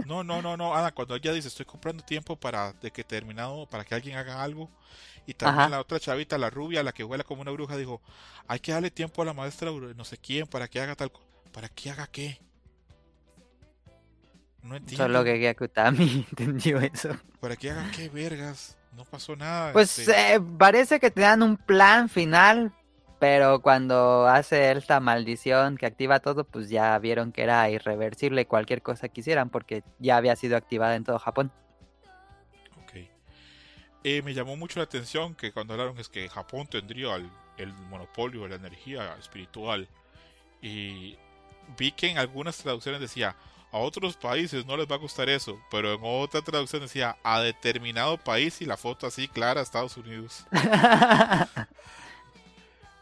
No, 0.06 0.22
no, 0.22 0.40
no, 0.40 0.56
no, 0.56 0.74
Ana, 0.74 0.92
cuando 0.92 1.16
ella 1.16 1.32
dice 1.32 1.48
estoy 1.48 1.66
comprando 1.66 2.04
tiempo 2.04 2.36
para 2.36 2.72
de 2.74 2.90
que 2.90 3.04
terminado, 3.04 3.66
para 3.66 3.84
que 3.84 3.94
alguien 3.94 4.16
haga 4.16 4.42
algo, 4.42 4.70
y 5.26 5.34
también 5.34 5.60
Ajá. 5.62 5.68
la 5.68 5.80
otra 5.80 5.98
chavita, 5.98 6.38
la 6.38 6.50
rubia, 6.50 6.82
la 6.82 6.92
que 6.92 7.04
huele 7.04 7.24
como 7.24 7.42
una 7.42 7.50
bruja, 7.50 7.76
dijo, 7.76 8.00
hay 8.46 8.60
que 8.60 8.72
darle 8.72 8.90
tiempo 8.90 9.22
a 9.22 9.24
la 9.24 9.32
maestra 9.32 9.70
no 9.70 10.04
sé 10.04 10.18
quién 10.18 10.46
para 10.46 10.68
que 10.68 10.80
haga 10.80 10.94
tal 10.94 11.10
cosa. 11.10 11.24
¿Para 11.52 11.68
que 11.68 11.90
haga 11.90 12.06
qué? 12.08 12.40
No 14.62 14.76
entiendo. 14.76 15.04
Solo 15.04 15.24
que 15.24 15.38
Gyakutami 15.38 16.26
entendió 16.30 16.80
eso. 16.80 17.16
¿Para 17.40 17.54
que 17.56 17.70
haga 17.70 17.90
qué 17.90 18.08
vergas? 18.08 18.76
No 18.96 19.04
pasó 19.04 19.36
nada. 19.36 19.72
Pues 19.72 19.98
este, 19.98 20.34
eh, 20.34 20.40
parece 20.40 20.98
que 20.98 21.10
te 21.10 21.20
dan 21.20 21.42
un 21.42 21.56
plan 21.56 22.08
final, 22.08 22.72
pero 23.18 23.60
cuando 23.60 24.26
hace 24.26 24.72
esta 24.72 25.00
maldición 25.00 25.76
que 25.76 25.86
activa 25.86 26.20
todo, 26.20 26.44
pues 26.44 26.68
ya 26.68 26.98
vieron 26.98 27.32
que 27.32 27.42
era 27.42 27.68
irreversible 27.70 28.46
cualquier 28.46 28.82
cosa 28.82 29.08
que 29.08 29.20
hicieran, 29.20 29.50
porque 29.50 29.82
ya 29.98 30.16
había 30.16 30.36
sido 30.36 30.56
activada 30.56 30.96
en 30.96 31.04
todo 31.04 31.18
Japón. 31.18 31.52
ok. 32.82 33.08
Eh, 34.04 34.22
me 34.22 34.34
llamó 34.34 34.56
mucho 34.56 34.80
la 34.80 34.84
atención 34.84 35.34
que 35.34 35.52
cuando 35.52 35.74
hablaron 35.74 35.98
es 35.98 36.08
que 36.08 36.28
Japón 36.28 36.66
tendría 36.66 37.14
el, 37.16 37.30
el 37.56 37.72
monopolio 37.72 38.42
de 38.42 38.50
la 38.50 38.56
energía 38.56 39.14
espiritual. 39.18 39.88
Y 40.60 41.16
vi 41.78 41.92
que 41.92 42.10
en 42.10 42.18
algunas 42.18 42.56
traducciones 42.58 43.00
decía, 43.00 43.36
a 43.74 43.78
otros 43.78 44.16
países 44.16 44.64
no 44.66 44.76
les 44.76 44.86
va 44.86 44.94
a 44.94 44.98
gustar 44.98 45.28
eso, 45.28 45.60
pero 45.70 45.94
en 45.94 46.00
otra 46.02 46.42
traducción 46.42 46.82
decía, 46.82 47.16
a 47.24 47.40
determinado 47.40 48.16
país 48.18 48.60
y 48.60 48.66
la 48.66 48.76
foto 48.76 49.06
así 49.06 49.26
clara, 49.28 49.60
Estados 49.60 49.96
Unidos. 49.96 50.46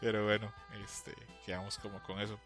Pero 0.03 0.25
bueno, 0.25 0.53
este, 0.83 1.13
quedamos 1.45 1.77
como 1.77 2.03
con 2.03 2.19
eso. 2.19 2.37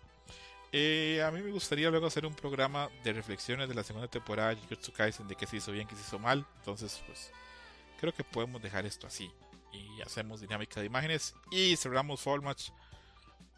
Eh, 0.72 1.24
a 1.26 1.32
mí 1.32 1.42
me 1.42 1.50
gustaría 1.50 1.90
luego 1.90 2.06
hacer 2.06 2.24
un 2.26 2.36
programa 2.36 2.88
de 3.04 3.14
reflexiones 3.14 3.68
de 3.68 3.74
la 3.74 3.84
segunda 3.84 4.08
temporada 4.08 4.50
de 4.50 4.58
Jujutsu 4.58 4.92
Kaisen, 4.94 5.28
de 5.28 5.36
qué 5.36 5.48
se 5.48 5.58
hizo 5.58 5.72
bien, 5.72 5.88
qué 5.88 5.96
se 5.96 6.02
hizo 6.02 6.20
mal. 6.20 6.46
Entonces, 6.58 7.02
pues, 7.08 7.32
creo 8.00 8.14
que 8.14 8.24
podemos 8.24 8.62
dejar 8.62 8.86
esto 8.86 9.08
así. 9.08 9.32
Y 9.74 10.02
hacemos 10.02 10.40
dinámica 10.40 10.80
de 10.80 10.86
imágenes 10.86 11.34
y 11.52 11.76
cerramos 11.78 12.22
Fall 12.22 12.42
Match. 12.44 12.70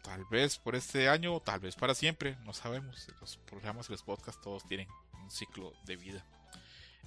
Tal 0.02 0.24
vez 0.30 0.56
por 0.56 0.74
este 0.74 1.10
año, 1.10 1.40
tal 1.40 1.60
vez 1.60 1.76
para 1.76 1.94
siempre, 1.94 2.36
no 2.44 2.54
sabemos. 2.54 3.06
Los 3.20 3.36
programas 3.36 3.88
y 3.88 3.92
los 3.92 4.02
podcasts 4.02 4.40
todos 4.40 4.64
tienen 4.66 4.88
un 5.22 5.30
ciclo 5.30 5.74
de 5.84 5.96
vida. 5.96 6.24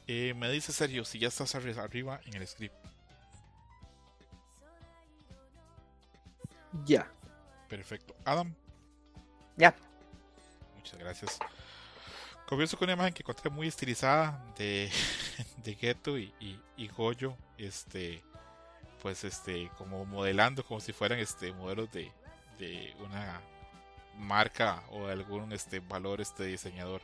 Eh, 0.05 0.33
me 0.35 0.51
dice 0.51 0.71
Sergio 0.71 1.05
si 1.05 1.17
ya 1.17 1.29
estás 1.29 1.55
arri- 1.55 1.75
arriba 1.77 2.21
en 2.25 2.35
el 2.35 2.47
script. 2.47 2.75
Ya. 6.85 7.07
Perfecto. 7.69 8.15
Adam, 8.25 8.53
ya. 9.55 9.75
muchas 10.75 10.99
gracias. 10.99 11.39
Comienzo 12.47 12.77
con 12.77 12.85
una 12.85 12.93
imagen 12.93 13.13
que 13.13 13.23
encontré 13.23 13.49
muy 13.49 13.67
estilizada 13.67 14.43
de, 14.57 14.91
de 15.57 15.75
Geto 15.75 16.17
y, 16.17 16.33
y, 16.39 16.59
y 16.77 16.87
Goyo. 16.87 17.35
Este, 17.57 18.23
pues 19.01 19.23
este, 19.23 19.69
como 19.77 20.05
modelando 20.05 20.63
como 20.65 20.79
si 20.79 20.93
fueran 20.93 21.19
este 21.19 21.53
modelos 21.53 21.91
de, 21.91 22.11
de 22.57 22.95
una 22.99 23.41
marca 24.17 24.83
o 24.91 25.07
de 25.07 25.13
algún 25.13 25.51
este 25.51 25.79
valor 25.79 26.21
este 26.21 26.45
diseñador. 26.45 27.01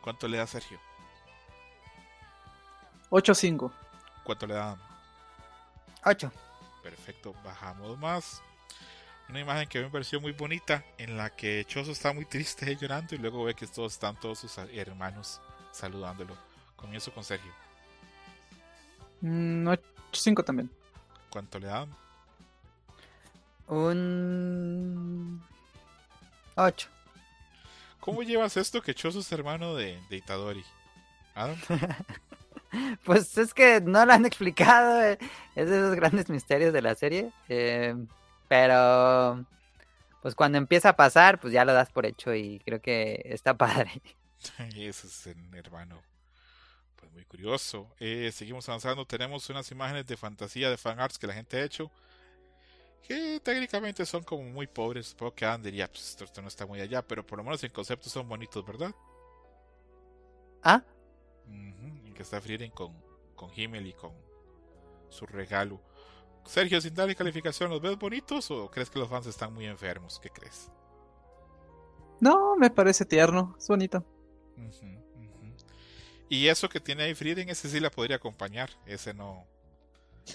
¿Cuánto 0.00 0.28
le 0.28 0.38
da 0.38 0.46
Sergio? 0.46 0.78
8-5. 3.10 3.72
¿Cuánto 4.24 4.46
le 4.46 4.54
da? 4.54 4.76
8. 6.04 6.32
Perfecto, 6.82 7.34
bajamos 7.44 7.98
más. 7.98 8.42
Una 9.28 9.40
imagen 9.40 9.68
que 9.68 9.82
me 9.82 9.90
pareció 9.90 10.20
muy 10.20 10.32
bonita 10.32 10.84
en 10.98 11.16
la 11.16 11.30
que 11.30 11.64
Choso 11.66 11.92
está 11.92 12.12
muy 12.12 12.24
triste 12.26 12.76
llorando 12.80 13.14
y 13.14 13.18
luego 13.18 13.44
ve 13.44 13.54
que 13.54 13.66
todos 13.66 13.92
están 13.94 14.18
todos 14.20 14.38
sus 14.38 14.56
hermanos 14.58 15.40
saludándolo. 15.72 16.36
Comienzo 16.76 17.12
con 17.12 17.24
Sergio. 17.24 17.52
Mm, 19.20 19.66
8-5 20.12 20.44
también. 20.44 20.70
¿Cuánto 21.30 21.58
le 21.58 21.66
dan? 21.66 21.88
Un 23.68 25.42
8. 26.54 26.88
¿Cómo 28.00 28.22
llevas 28.22 28.56
esto 28.56 28.80
que 28.80 28.94
Choso 28.94 29.18
es 29.20 29.32
hermano 29.32 29.74
de, 29.74 30.00
de 30.08 30.16
Itadori? 30.16 30.64
Adam, 31.34 31.56
Pues 33.04 33.36
es 33.38 33.52
que 33.54 33.80
no 33.80 34.04
lo 34.06 34.12
han 34.12 34.24
explicado. 34.26 35.02
eh, 35.02 35.18
Es 35.56 35.68
de 35.68 35.78
esos 35.78 35.96
grandes 35.96 36.28
misterios 36.28 36.72
de 36.72 36.82
la 36.82 36.94
serie. 36.94 37.32
eh, 37.48 37.94
pero 38.48 39.44
pues 40.22 40.34
cuando 40.34 40.58
empieza 40.58 40.90
a 40.90 40.96
pasar, 40.96 41.40
pues 41.40 41.52
ya 41.52 41.64
lo 41.64 41.72
das 41.72 41.90
por 41.90 42.06
hecho 42.06 42.34
y 42.34 42.60
creo 42.60 42.80
que 42.80 43.22
está 43.26 43.54
padre. 43.58 44.02
ese 44.74 45.06
es 45.06 45.26
un 45.26 45.54
hermano 45.54 46.02
pues 46.96 47.12
muy 47.12 47.24
curioso. 47.24 47.88
Eh, 48.00 48.30
seguimos 48.32 48.68
avanzando, 48.68 49.06
tenemos 49.06 49.48
unas 49.50 49.70
imágenes 49.70 50.06
de 50.06 50.16
fantasía 50.16 50.70
de 50.70 50.76
fan 50.76 50.98
arts 51.00 51.18
que 51.18 51.26
la 51.26 51.34
gente 51.34 51.56
ha 51.58 51.64
hecho. 51.64 51.90
Que 53.02 53.38
técnicamente 53.40 54.04
son 54.04 54.24
como 54.24 54.42
muy 54.42 54.66
pobres. 54.66 55.08
Supongo 55.08 55.34
que 55.34 55.44
Adam 55.44 55.62
diría, 55.62 55.86
pues 55.86 56.08
esto, 56.08 56.24
esto 56.24 56.42
no 56.42 56.48
está 56.48 56.66
muy 56.66 56.80
allá, 56.80 57.02
pero 57.02 57.24
por 57.24 57.38
lo 57.38 57.44
menos 57.44 57.62
en 57.62 57.70
concepto 57.70 58.10
son 58.10 58.28
bonitos, 58.28 58.66
¿verdad? 58.66 58.92
Ah, 60.62 60.82
y 62.04 62.10
que 62.10 62.22
está 62.22 62.40
Frieren 62.40 62.70
con, 62.70 62.92
con 63.36 63.50
Himmel 63.54 63.86
y 63.86 63.92
con 63.92 64.12
su 65.08 65.26
regalo. 65.26 65.80
Sergio, 66.46 66.80
sin 66.80 66.94
darle 66.94 67.14
calificación, 67.14 67.70
¿los 67.70 67.80
ves 67.80 67.98
bonitos 67.98 68.50
o 68.50 68.70
crees 68.70 68.90
que 68.90 68.98
los 68.98 69.08
fans 69.08 69.26
están 69.26 69.52
muy 69.52 69.66
enfermos? 69.66 70.18
¿Qué 70.20 70.30
crees? 70.30 70.70
No, 72.20 72.56
me 72.56 72.70
parece 72.70 73.04
tierno. 73.04 73.54
Es 73.58 73.68
bonito. 73.68 74.04
Y 76.28 76.48
eso 76.48 76.68
que 76.68 76.80
tiene 76.80 77.04
ahí 77.04 77.14
Frieren, 77.14 77.48
ese 77.48 77.68
sí 77.68 77.78
la 77.78 77.90
podría 77.90 78.16
acompañar. 78.16 78.70
Ese 78.86 79.14
no. 79.14 79.46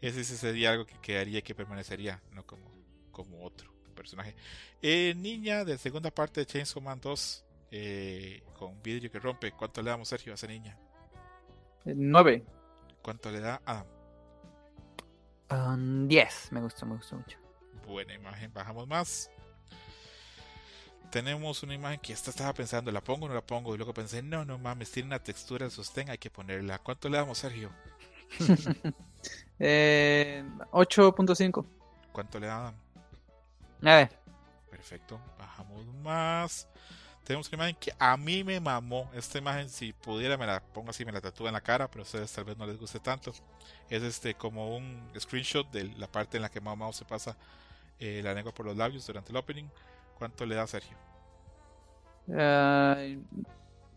ese 0.00 0.24
sí 0.24 0.36
sería 0.36 0.70
algo 0.70 0.86
que 0.86 0.98
quedaría 1.00 1.40
y 1.40 1.42
que 1.42 1.54
permanecería, 1.54 2.22
no 2.32 2.46
como, 2.46 2.70
como 3.10 3.42
otro 3.42 3.72
personaje. 3.94 4.34
Eh, 4.80 5.14
niña 5.16 5.64
de 5.64 5.76
segunda 5.76 6.10
parte 6.10 6.40
de 6.40 6.46
Chainsaw 6.46 6.80
Man 6.80 7.00
2, 7.00 7.44
eh, 7.72 8.42
con 8.56 8.80
vidrio 8.80 9.10
que 9.10 9.18
rompe. 9.18 9.50
¿Cuánto 9.50 9.82
le 9.82 9.90
damos, 9.90 10.08
Sergio, 10.08 10.32
a 10.32 10.34
esa 10.36 10.46
niña? 10.46 10.78
9. 11.84 12.44
¿Cuánto 13.08 13.30
le 13.30 13.40
da 13.40 13.62
Adam? 13.64 13.86
un 15.48 16.08
10. 16.08 16.52
Me 16.52 16.60
gustó, 16.60 16.84
me 16.84 16.96
gustó 16.96 17.16
mucho. 17.16 17.38
Buena 17.86 18.12
imagen, 18.12 18.52
bajamos 18.52 18.86
más. 18.86 19.30
Tenemos 21.10 21.62
una 21.62 21.72
imagen 21.72 22.00
que 22.00 22.12
esta 22.12 22.28
estaba 22.28 22.52
pensando, 22.52 22.92
¿la 22.92 23.00
pongo 23.00 23.24
o 23.24 23.28
no 23.30 23.34
la 23.34 23.40
pongo? 23.40 23.74
Y 23.74 23.78
luego 23.78 23.94
pensé, 23.94 24.22
no, 24.22 24.44
no 24.44 24.58
mames, 24.58 24.90
tiene 24.90 25.06
una 25.06 25.22
textura 25.22 25.64
de 25.64 25.70
sostén, 25.70 26.10
hay 26.10 26.18
que 26.18 26.28
ponerla. 26.28 26.80
¿Cuánto 26.80 27.08
le 27.08 27.16
damos, 27.16 27.38
Sergio? 27.38 27.70
Eh, 29.58 30.44
8.5. 30.70 31.66
¿Cuánto 32.12 32.38
le 32.38 32.46
dan? 32.46 32.76
9. 33.80 34.10
Perfecto, 34.70 35.18
bajamos 35.38 35.86
más. 36.02 36.68
Tenemos 37.28 37.46
una 37.48 37.56
imagen 37.56 37.76
que 37.78 37.92
a 37.98 38.16
mí 38.16 38.42
me 38.42 38.58
mamó. 38.58 39.10
Esta 39.12 39.36
imagen, 39.36 39.68
si 39.68 39.92
pudiera, 39.92 40.38
me 40.38 40.46
la 40.46 40.62
pongo 40.62 40.88
así, 40.88 41.04
me 41.04 41.12
la 41.12 41.20
tatúo 41.20 41.46
en 41.46 41.52
la 41.52 41.60
cara, 41.60 41.86
pero 41.86 42.00
a 42.00 42.04
ustedes 42.04 42.32
tal 42.32 42.44
vez 42.44 42.56
no 42.56 42.66
les 42.66 42.78
guste 42.78 43.00
tanto. 43.00 43.34
Es 43.90 44.02
este 44.02 44.32
como 44.32 44.74
un 44.74 45.06
screenshot 45.14 45.70
de 45.70 45.92
la 45.98 46.06
parte 46.06 46.38
en 46.38 46.42
la 46.42 46.48
que 46.48 46.58
Mao 46.62 46.74
Mao 46.74 46.90
se 46.90 47.04
pasa 47.04 47.36
eh, 48.00 48.22
la 48.24 48.32
lengua 48.32 48.54
por 48.54 48.64
los 48.64 48.74
labios 48.78 49.06
durante 49.06 49.30
el 49.30 49.36
opening. 49.36 49.66
¿Cuánto 50.16 50.46
le 50.46 50.54
da 50.54 50.66
Sergio? 50.66 50.96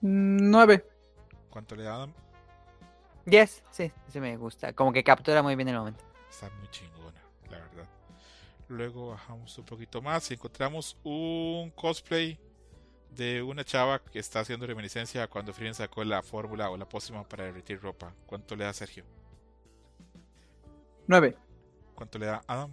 9. 0.01 0.85
¿Cuánto 1.49 1.77
le 1.77 1.83
da 1.83 1.95
Adam? 1.95 2.13
10. 3.27 3.63
Sí, 3.71 3.93
sí 4.09 4.19
me 4.19 4.35
gusta. 4.35 4.73
Como 4.73 4.91
que 4.91 5.05
captura 5.05 5.41
muy 5.41 5.55
bien 5.55 5.69
el 5.69 5.77
momento. 5.77 6.03
Está 6.29 6.49
muy 6.59 6.67
chingona, 6.69 7.21
la 7.49 7.59
verdad. 7.59 7.87
Luego 8.67 9.11
bajamos 9.11 9.57
un 9.57 9.63
poquito 9.63 10.01
más 10.01 10.29
y 10.31 10.33
encontramos 10.33 10.97
un 11.05 11.71
cosplay 11.71 12.37
de 13.11 13.41
una 13.41 13.63
chava 13.63 13.99
que 13.99 14.19
está 14.19 14.39
haciendo 14.39 14.65
reminiscencia 14.65 15.23
a 15.23 15.27
cuando 15.27 15.53
Frieren 15.53 15.75
sacó 15.75 16.03
la 16.03 16.23
fórmula 16.23 16.69
o 16.69 16.77
la 16.77 16.85
pócima 16.87 17.23
para 17.23 17.45
derretir 17.45 17.79
ropa. 17.81 18.13
¿Cuánto 18.25 18.55
le 18.55 18.63
da 18.65 18.73
Sergio? 18.73 19.03
9. 21.07 21.35
¿Cuánto 21.95 22.17
le 22.19 22.25
da 22.27 22.41
Adam? 22.47 22.71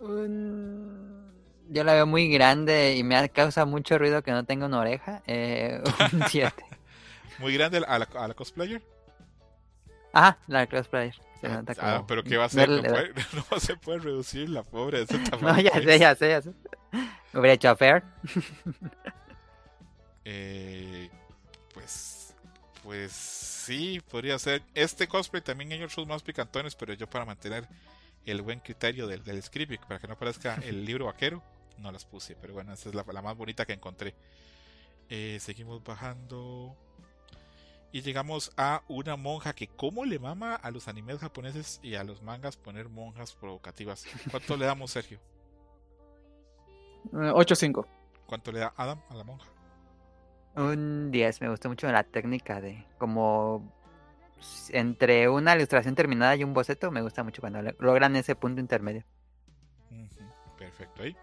Un- 0.00 1.30
Yo 1.68 1.84
la 1.84 1.94
veo 1.94 2.06
muy 2.06 2.28
grande 2.28 2.96
y 2.96 3.04
me 3.04 3.28
causa 3.30 3.64
mucho 3.64 3.98
ruido 3.98 4.22
que 4.22 4.30
no 4.32 4.44
tenga 4.44 4.66
una 4.66 4.80
oreja. 4.80 5.22
Eh, 5.26 5.82
un 6.12 6.22
7. 6.28 6.64
Muy 7.38 7.54
grande 7.54 7.78
a 7.86 7.98
la, 7.98 8.08
a 8.14 8.28
la 8.28 8.34
cosplayer. 8.34 8.82
Ajá, 10.12 10.38
la 10.46 10.66
crossplayer. 10.66 11.14
Se 11.40 11.46
Ah, 11.48 11.62
ah, 11.80 11.94
como 11.96 12.06
pero 12.06 12.22
¿qué 12.22 12.36
va 12.36 12.44
a 12.44 12.46
hacer? 12.46 12.68
No, 12.68 12.82
puede- 12.82 13.12
se 13.60 13.76
puede 13.76 13.98
reducir 14.00 14.48
la 14.50 14.62
pobre 14.62 14.98
de 14.98 15.04
ese 15.04 15.18
tamaño. 15.18 15.54
No, 15.56 15.60
ya 15.60 15.72
sé, 15.72 15.98
ya 15.98 16.14
sé, 16.14 16.28
ya 16.28 16.42
sé. 16.42 16.50
Hubiera 17.34 17.54
hecho. 17.54 17.76
Eh, 20.24 21.10
pues, 21.74 22.32
pues 22.84 23.10
sí, 23.10 24.00
podría 24.08 24.38
ser. 24.38 24.62
Este 24.72 25.08
cosplay 25.08 25.42
también 25.42 25.72
hay 25.72 25.82
otros 25.82 26.06
más 26.06 26.22
picantones, 26.22 26.76
pero 26.76 26.94
yo 26.94 27.10
para 27.10 27.24
mantener 27.24 27.66
el 28.24 28.40
buen 28.40 28.60
criterio 28.60 29.08
del, 29.08 29.24
del 29.24 29.42
script, 29.42 29.84
para 29.84 29.98
que 29.98 30.06
no 30.06 30.16
parezca 30.16 30.54
el 30.62 30.84
libro 30.84 31.06
vaquero, 31.06 31.42
no 31.78 31.90
las 31.90 32.04
puse. 32.04 32.36
Pero 32.36 32.54
bueno, 32.54 32.72
esa 32.72 32.88
es 32.88 32.94
la, 32.94 33.04
la 33.12 33.22
más 33.22 33.36
bonita 33.36 33.66
que 33.66 33.72
encontré. 33.72 34.14
Eh, 35.08 35.38
seguimos 35.40 35.82
bajando. 35.82 36.76
Y 37.90 38.00
llegamos 38.00 38.52
a 38.56 38.82
una 38.88 39.16
monja 39.16 39.54
que 39.54 39.68
cómo 39.68 40.04
le 40.06 40.18
mama 40.18 40.54
a 40.54 40.70
los 40.70 40.88
animes 40.88 41.18
japoneses 41.18 41.78
y 41.82 41.96
a 41.96 42.04
los 42.04 42.22
mangas 42.22 42.56
poner 42.56 42.88
monjas 42.88 43.34
provocativas. 43.34 44.06
¿Cuánto 44.30 44.56
le 44.56 44.64
damos, 44.64 44.92
Sergio? 44.92 45.20
Eh, 47.06 47.32
8-5. 47.32 47.86
¿Cuánto 48.26 48.52
le 48.52 48.60
da 48.60 48.72
Adam 48.76 49.00
a 49.08 49.14
la 49.14 49.24
monja? 49.24 49.46
Un 50.54 51.10
10, 51.10 51.40
me 51.40 51.48
gustó 51.48 51.68
mucho 51.68 51.90
la 51.90 52.04
técnica 52.04 52.60
de 52.60 52.84
como 52.98 53.72
entre 54.70 55.28
una 55.28 55.54
ilustración 55.54 55.94
terminada 55.94 56.34
y 56.36 56.44
un 56.44 56.52
boceto, 56.52 56.90
me 56.90 57.00
gusta 57.00 57.22
mucho 57.22 57.40
cuando 57.40 57.62
logran 57.78 58.16
ese 58.16 58.34
punto 58.34 58.60
intermedio. 58.60 59.04
Perfecto, 60.58 61.02
ahí. 61.02 61.16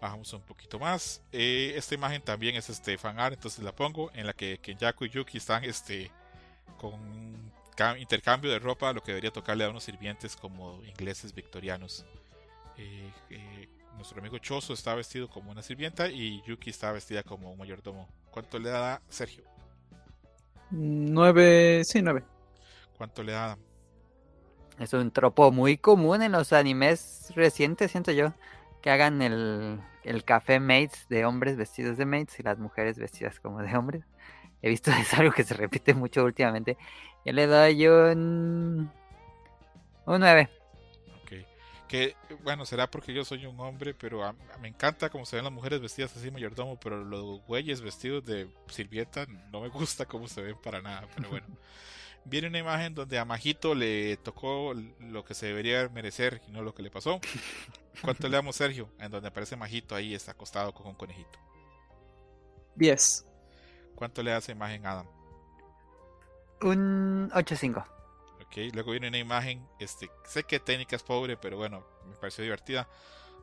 Bajamos 0.00 0.32
un 0.32 0.42
poquito 0.42 0.78
más. 0.78 1.22
Eh, 1.32 1.74
esta 1.76 1.94
imagen 1.94 2.22
también 2.22 2.56
es 2.56 2.70
este 2.70 2.96
fan 2.96 3.18
art, 3.18 3.34
entonces 3.34 3.62
la 3.62 3.72
pongo 3.72 4.10
en 4.14 4.26
la 4.26 4.32
que 4.32 4.58
Kenyaku 4.58 5.04
y 5.04 5.10
Yuki 5.10 5.38
están 5.38 5.64
este 5.64 6.10
con 6.78 6.98
intercambio 7.98 8.50
de 8.50 8.58
ropa, 8.58 8.92
lo 8.92 9.02
que 9.02 9.12
debería 9.12 9.30
tocarle 9.30 9.64
a 9.64 9.70
unos 9.70 9.84
sirvientes 9.84 10.36
como 10.36 10.82
ingleses 10.84 11.34
victorianos. 11.34 12.04
Eh, 12.76 13.10
eh, 13.30 13.68
nuestro 14.00 14.18
amigo 14.18 14.38
Choso 14.38 14.72
está 14.72 14.94
vestido 14.94 15.28
como 15.28 15.50
una 15.50 15.62
sirvienta 15.62 16.08
y 16.08 16.42
Yuki 16.46 16.70
está 16.70 16.90
vestida 16.90 17.22
como 17.22 17.52
un 17.52 17.58
mayordomo. 17.58 18.08
¿Cuánto 18.30 18.58
le 18.58 18.70
da 18.70 19.02
Sergio? 19.10 19.44
9, 20.70 21.84
sí, 21.84 22.00
9. 22.00 22.24
¿Cuánto 22.96 23.22
le 23.22 23.32
da 23.32 23.44
Adam? 23.44 23.58
Es 24.78 24.94
un 24.94 25.10
tropo 25.10 25.52
muy 25.52 25.76
común 25.76 26.22
en 26.22 26.32
los 26.32 26.54
animes 26.54 27.30
recientes, 27.36 27.90
siento 27.90 28.12
yo, 28.12 28.32
que 28.80 28.88
hagan 28.88 29.20
el, 29.20 29.78
el 30.04 30.24
café 30.24 30.60
mates 30.60 31.06
de 31.10 31.26
hombres 31.26 31.58
vestidos 31.58 31.98
de 31.98 32.06
mates 32.06 32.40
y 32.40 32.42
las 32.42 32.58
mujeres 32.58 32.98
vestidas 32.98 33.38
como 33.38 33.60
de 33.60 33.76
hombres. 33.76 34.04
He 34.62 34.70
visto 34.70 34.90
es 34.98 35.12
algo 35.12 35.32
que 35.32 35.44
se 35.44 35.52
repite 35.52 35.92
mucho 35.92 36.24
últimamente. 36.24 36.78
Yo 37.26 37.34
le 37.34 37.46
doy 37.46 37.86
un 37.86 38.90
un 40.06 40.20
9. 40.20 40.59
Que 41.90 42.14
bueno, 42.44 42.64
será 42.66 42.88
porque 42.88 43.12
yo 43.12 43.24
soy 43.24 43.46
un 43.46 43.58
hombre, 43.58 43.94
pero 43.94 44.22
a- 44.24 44.32
me 44.60 44.68
encanta 44.68 45.10
como 45.10 45.26
se 45.26 45.34
ven 45.34 45.44
las 45.44 45.52
mujeres 45.52 45.80
vestidas 45.80 46.16
así 46.16 46.30
mayordomo, 46.30 46.78
pero 46.78 47.02
los 47.04 47.44
güeyes 47.46 47.80
vestidos 47.80 48.24
de 48.24 48.48
sirvienta 48.68 49.26
no 49.50 49.60
me 49.60 49.68
gusta 49.70 50.06
cómo 50.06 50.28
se 50.28 50.40
ven 50.40 50.56
para 50.62 50.80
nada, 50.80 51.08
pero 51.16 51.30
bueno. 51.30 51.46
Viene 52.24 52.46
una 52.46 52.58
imagen 52.60 52.94
donde 52.94 53.18
a 53.18 53.24
Majito 53.24 53.74
le 53.74 54.18
tocó 54.18 54.72
lo 55.00 55.24
que 55.24 55.34
se 55.34 55.46
debería 55.46 55.88
merecer 55.88 56.40
y 56.46 56.52
no 56.52 56.62
lo 56.62 56.72
que 56.74 56.82
le 56.84 56.92
pasó. 56.92 57.20
¿Cuánto 58.02 58.28
le 58.28 58.36
damos, 58.36 58.54
Sergio? 58.54 58.88
En 59.00 59.10
donde 59.10 59.26
aparece 59.26 59.56
Majito 59.56 59.96
ahí 59.96 60.14
está 60.14 60.30
acostado 60.30 60.72
con 60.72 60.86
un 60.86 60.94
conejito. 60.94 61.40
10. 62.76 63.26
¿Cuánto 63.96 64.22
le 64.22 64.30
da 64.30 64.36
esa 64.38 64.52
imagen, 64.52 64.86
Adam? 64.86 65.06
Un 66.62 67.30
8-5. 67.32 67.84
Ok, 68.50 68.56
luego 68.74 68.90
viene 68.90 69.06
una 69.06 69.18
imagen, 69.18 69.64
este, 69.78 70.10
sé 70.24 70.42
que 70.42 70.58
técnica 70.58 70.96
es 70.96 71.04
pobre, 71.04 71.36
pero 71.36 71.56
bueno, 71.56 71.86
me 72.04 72.16
pareció 72.16 72.42
divertida, 72.42 72.88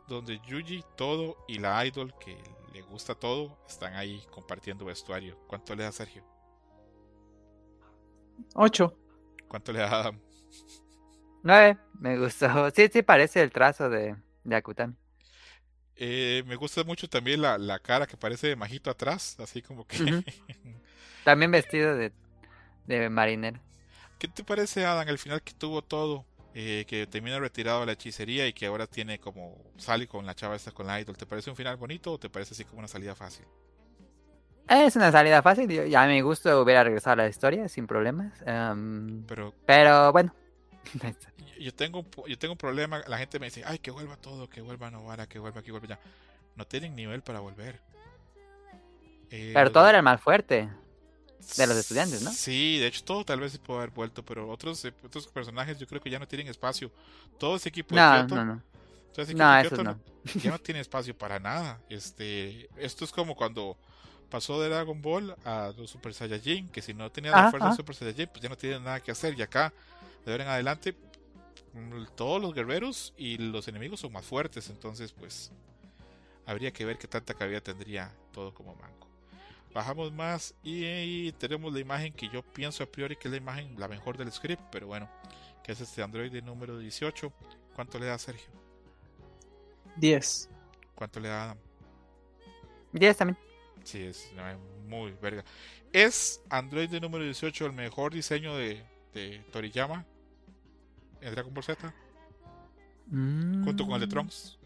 donde 0.06 0.42
Yuji, 0.42 0.84
todo 0.98 1.38
y 1.48 1.60
la 1.60 1.86
idol 1.86 2.14
que 2.20 2.38
le 2.74 2.82
gusta 2.82 3.16
todo 3.16 3.58
están 3.70 3.96
ahí 3.96 4.22
compartiendo 4.32 4.84
vestuario. 4.86 5.40
¿Cuánto 5.48 5.76
le 5.76 5.84
da 5.84 5.94
Sergio? 5.94 6.26
8. 8.56 8.94
¿Cuánto 9.48 9.72
le 9.74 9.80
da 9.80 10.00
Adam? 10.00 10.22
9. 11.44 11.78
Me 12.00 12.18
gustó. 12.20 12.70
Sí, 12.76 12.90
sí, 12.92 13.02
parece 13.02 13.42
el 13.42 13.52
trazo 13.52 13.90
de, 13.90 14.16
de 14.44 14.56
Akutami. 14.56 14.96
Eh, 15.96 16.44
me 16.46 16.56
gusta 16.56 16.84
mucho 16.84 17.10
también 17.10 17.42
la, 17.42 17.58
la 17.58 17.80
cara 17.80 18.06
que 18.06 18.18
parece 18.18 18.48
de 18.48 18.56
Majito 18.56 18.90
atrás, 18.90 19.36
así 19.40 19.62
como 19.62 19.86
que... 19.88 19.98
También 21.24 21.52
vestido 21.52 21.96
de, 21.96 22.14
de 22.88 23.10
marinero. 23.10 23.60
¿Qué 24.20 24.28
te 24.28 24.44
parece 24.44 24.86
Adam 24.86 25.08
al 25.08 25.18
final 25.18 25.42
que 25.42 25.54
tuvo 25.54 25.82
todo? 25.82 26.26
Eh, 26.60 26.86
que 26.88 27.06
termina 27.06 27.38
retirado 27.40 27.82
de 27.82 27.86
la 27.86 27.92
hechicería 27.92 28.48
y 28.48 28.54
que 28.54 28.66
ahora 28.66 28.88
tiene 28.88 29.20
como 29.20 29.56
sale 29.78 30.08
con 30.08 30.26
la 30.26 30.34
chava 30.34 30.56
esta 30.56 30.72
con 30.72 30.88
la 30.88 31.00
idol. 31.00 31.16
¿Te 31.16 31.28
parece 31.28 31.52
un 31.52 31.56
final 31.56 31.78
bonito 31.78 32.14
o 32.14 32.18
te 32.18 32.30
parece 32.30 32.56
así 32.56 32.66
como 32.66 32.80
una 32.80 32.88
salida 32.88 33.14
fácil? 33.14 33.46
Es 34.68 34.96
una 34.96 35.12
salida 35.12 35.44
fácil. 35.44 35.70
yo- 35.70 35.86
Ya 35.86 36.02
a 36.04 36.08
mi 36.08 36.20
gusto 36.22 36.62
hubiera 36.62 36.84
regresado 36.84 37.14
a 37.14 37.16
la 37.18 37.28
historia 37.28 37.70
sin 37.70 37.86
problemas. 37.86 38.34
em, 38.46 39.24
Pero 39.28 39.54
pero 39.68 40.12
bueno. 40.12 40.34
yo 41.60 41.74
tengo 41.76 42.04
yo 42.28 42.38
tengo 42.40 42.54
un 42.54 42.58
problema, 42.58 43.04
la 43.08 43.18
gente 43.20 43.38
me 43.40 43.48
dice, 43.48 43.62
ay, 43.66 43.78
que 43.78 43.92
vuelva 43.92 44.18
todo, 44.18 44.50
que 44.50 44.62
vuelva 44.62 44.90
Novara, 44.90 45.28
que 45.28 45.38
vuelva 45.38 45.60
aquí, 45.60 45.70
vuelva 45.70 45.86
allá. 45.86 46.00
No 46.56 46.66
tienen 46.66 46.96
nivel 46.96 47.22
para 47.22 47.40
volver. 47.40 47.80
Eh, 49.30 49.52
pero 49.54 49.72
todo 49.72 49.88
era 49.88 49.98
el 50.00 50.04
más 50.04 50.20
fuerte. 50.22 50.70
De 51.58 51.68
los 51.68 51.78
estudiantes, 51.78 52.22
¿no? 52.22 52.32
Sí, 52.32 52.78
de 52.80 52.88
hecho 52.88 53.04
todo 53.04 53.26
tal 53.26 53.40
vez 53.40 53.54
sí 53.54 53.58
puede 53.60 53.80
haber 53.80 53.92
vuelto, 53.92 54.24
pero 54.26 54.50
otros, 54.50 54.84
eh, 54.86 54.94
otros 55.04 55.28
personajes 55.28 55.78
yo 55.80 55.88
creo 55.88 56.02
que 56.02 56.10
ya 56.10 56.20
no 56.20 56.28
tienen 56.28 56.48
espacio. 56.48 56.92
Todo 57.38 57.56
ese 57.56 57.70
equipo 57.70 57.96
de 57.96 58.02
No, 58.02 58.04
Kyoto, 58.04 58.36
no, 58.36 58.46
no. 58.46 58.64
todo 59.14 59.24
ese 59.24 59.34
equipo 59.34 59.44
No, 59.44 59.52
de 59.54 59.60
Kyoto 59.60 59.84
no. 59.84 60.02
ya 60.42 60.52
no 60.52 60.60
tiene 60.60 60.82
espacio 60.82 61.18
para 61.18 61.40
nada. 61.40 61.82
Este, 61.90 62.70
esto 62.76 63.06
es 63.06 63.12
como 63.12 63.36
cuando 63.36 63.78
pasó 64.30 64.62
de 64.62 64.70
Dragon 64.70 65.02
Ball 65.02 65.36
a 65.46 65.74
los 65.78 65.92
Super 65.92 66.14
Saiyajin, 66.14 66.70
que 66.70 66.82
si 66.82 66.94
no 66.94 67.12
tenían 67.12 67.36
la 67.36 67.46
fuerza 67.46 67.72
de. 67.72 67.74
Super 67.74 67.96
Saiyajin, 67.96 68.28
pues 68.30 68.42
ya 68.42 68.50
no 68.50 68.58
tienen 68.58 68.84
nada 68.84 69.02
que 69.02 69.12
hacer. 69.12 69.38
Y 69.38 69.42
acá, 69.42 69.74
de 70.26 70.32
ahora 70.32 70.44
en 70.46 70.50
adelante, 70.52 70.96
mm, 71.74 72.06
todos 72.16 72.42
los 72.42 72.54
guerreros 72.54 73.14
y 73.18 73.38
los 73.38 73.68
enemigos 73.68 74.02
son 74.02 74.14
más 74.14 74.26
fuertes. 74.26 74.70
Entonces, 74.70 75.14
pues, 75.14 75.52
habría 76.46 76.72
que 76.74 76.86
ver 76.86 76.98
qué 76.98 77.08
tanta 77.08 77.34
cabida 77.36 77.62
tendría 77.62 78.16
todo 78.34 78.54
como 78.54 78.76
manco. 78.76 79.07
Bajamos 79.78 80.12
más 80.12 80.56
y, 80.64 80.86
y 80.86 81.32
tenemos 81.34 81.72
la 81.72 81.80
imagen 81.80 82.12
que 82.12 82.28
yo 82.30 82.42
pienso 82.42 82.84
a 82.84 82.88
priori 82.88 83.16
que 83.16 83.28
es 83.28 83.32
la 83.32 83.38
imagen 83.38 83.80
la 83.80 83.88
mejor 83.88 84.18
del 84.18 84.32
script, 84.32 84.64
pero 84.72 84.88
bueno, 84.88 85.08
que 85.64 85.72
es 85.72 85.80
este 85.80 86.02
Android 86.02 86.34
número 86.42 86.80
18. 86.80 87.32
¿Cuánto 87.76 88.00
le 88.00 88.08
da 88.08 88.18
Sergio? 88.18 88.50
10. 89.98 90.50
¿Cuánto 90.96 91.20
le 91.20 91.30
da 91.30 91.44
Adam? 91.44 91.58
10 92.92 93.18
también. 93.18 93.38
Sí, 93.84 94.02
es 94.02 94.32
muy 94.88 95.12
verga. 95.22 95.44
¿Es 95.94 96.42
Android 96.50 96.90
de 96.90 97.00
número 97.00 97.24
18 97.24 97.68
el 97.68 97.74
mejor 97.74 98.16
diseño 98.16 98.58
de, 98.58 98.84
de 99.14 99.46
Toriyama 99.52 100.08
en 101.22 101.36
Dragon 101.36 101.54
Ball 101.54 101.64
Z? 101.64 101.94
Junto 103.12 103.86
con 103.86 103.94
el 103.94 104.00
de 104.00 104.08
Mm, 104.08 104.10
Trunks. 104.10 104.58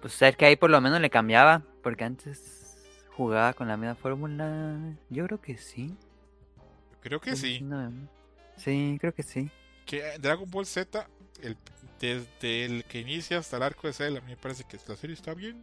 Pues 0.00 0.14
ser 0.14 0.36
que 0.36 0.46
ahí 0.46 0.56
por 0.56 0.70
lo 0.70 0.80
menos 0.80 1.00
le 1.00 1.10
cambiaba. 1.10 1.62
Porque 1.80 2.02
antes 2.02 2.59
jugaba 3.20 3.52
con 3.52 3.68
la 3.68 3.76
misma 3.76 3.96
fórmula. 3.96 4.78
Yo 5.10 5.26
creo 5.26 5.38
que 5.38 5.58
sí. 5.58 5.94
Creo 7.02 7.20
que 7.20 7.36
sí. 7.36 7.60
No, 7.60 7.92
Sí, 8.56 8.96
creo 8.98 9.14
que 9.14 9.22
sí. 9.22 9.50
Que 9.84 10.14
en 10.14 10.22
Dragon 10.22 10.50
Ball 10.50 10.64
Z, 10.64 11.06
el, 11.42 11.54
desde 11.98 12.64
el 12.64 12.84
que 12.84 13.00
inicia 13.00 13.36
hasta 13.36 13.58
el 13.58 13.62
arco 13.62 13.86
de 13.86 13.92
Cell, 13.92 14.16
a 14.16 14.20
mí 14.22 14.30
me 14.30 14.36
parece 14.38 14.64
que 14.64 14.78
la 14.88 14.96
serie 14.96 15.12
está 15.12 15.34
bien. 15.34 15.62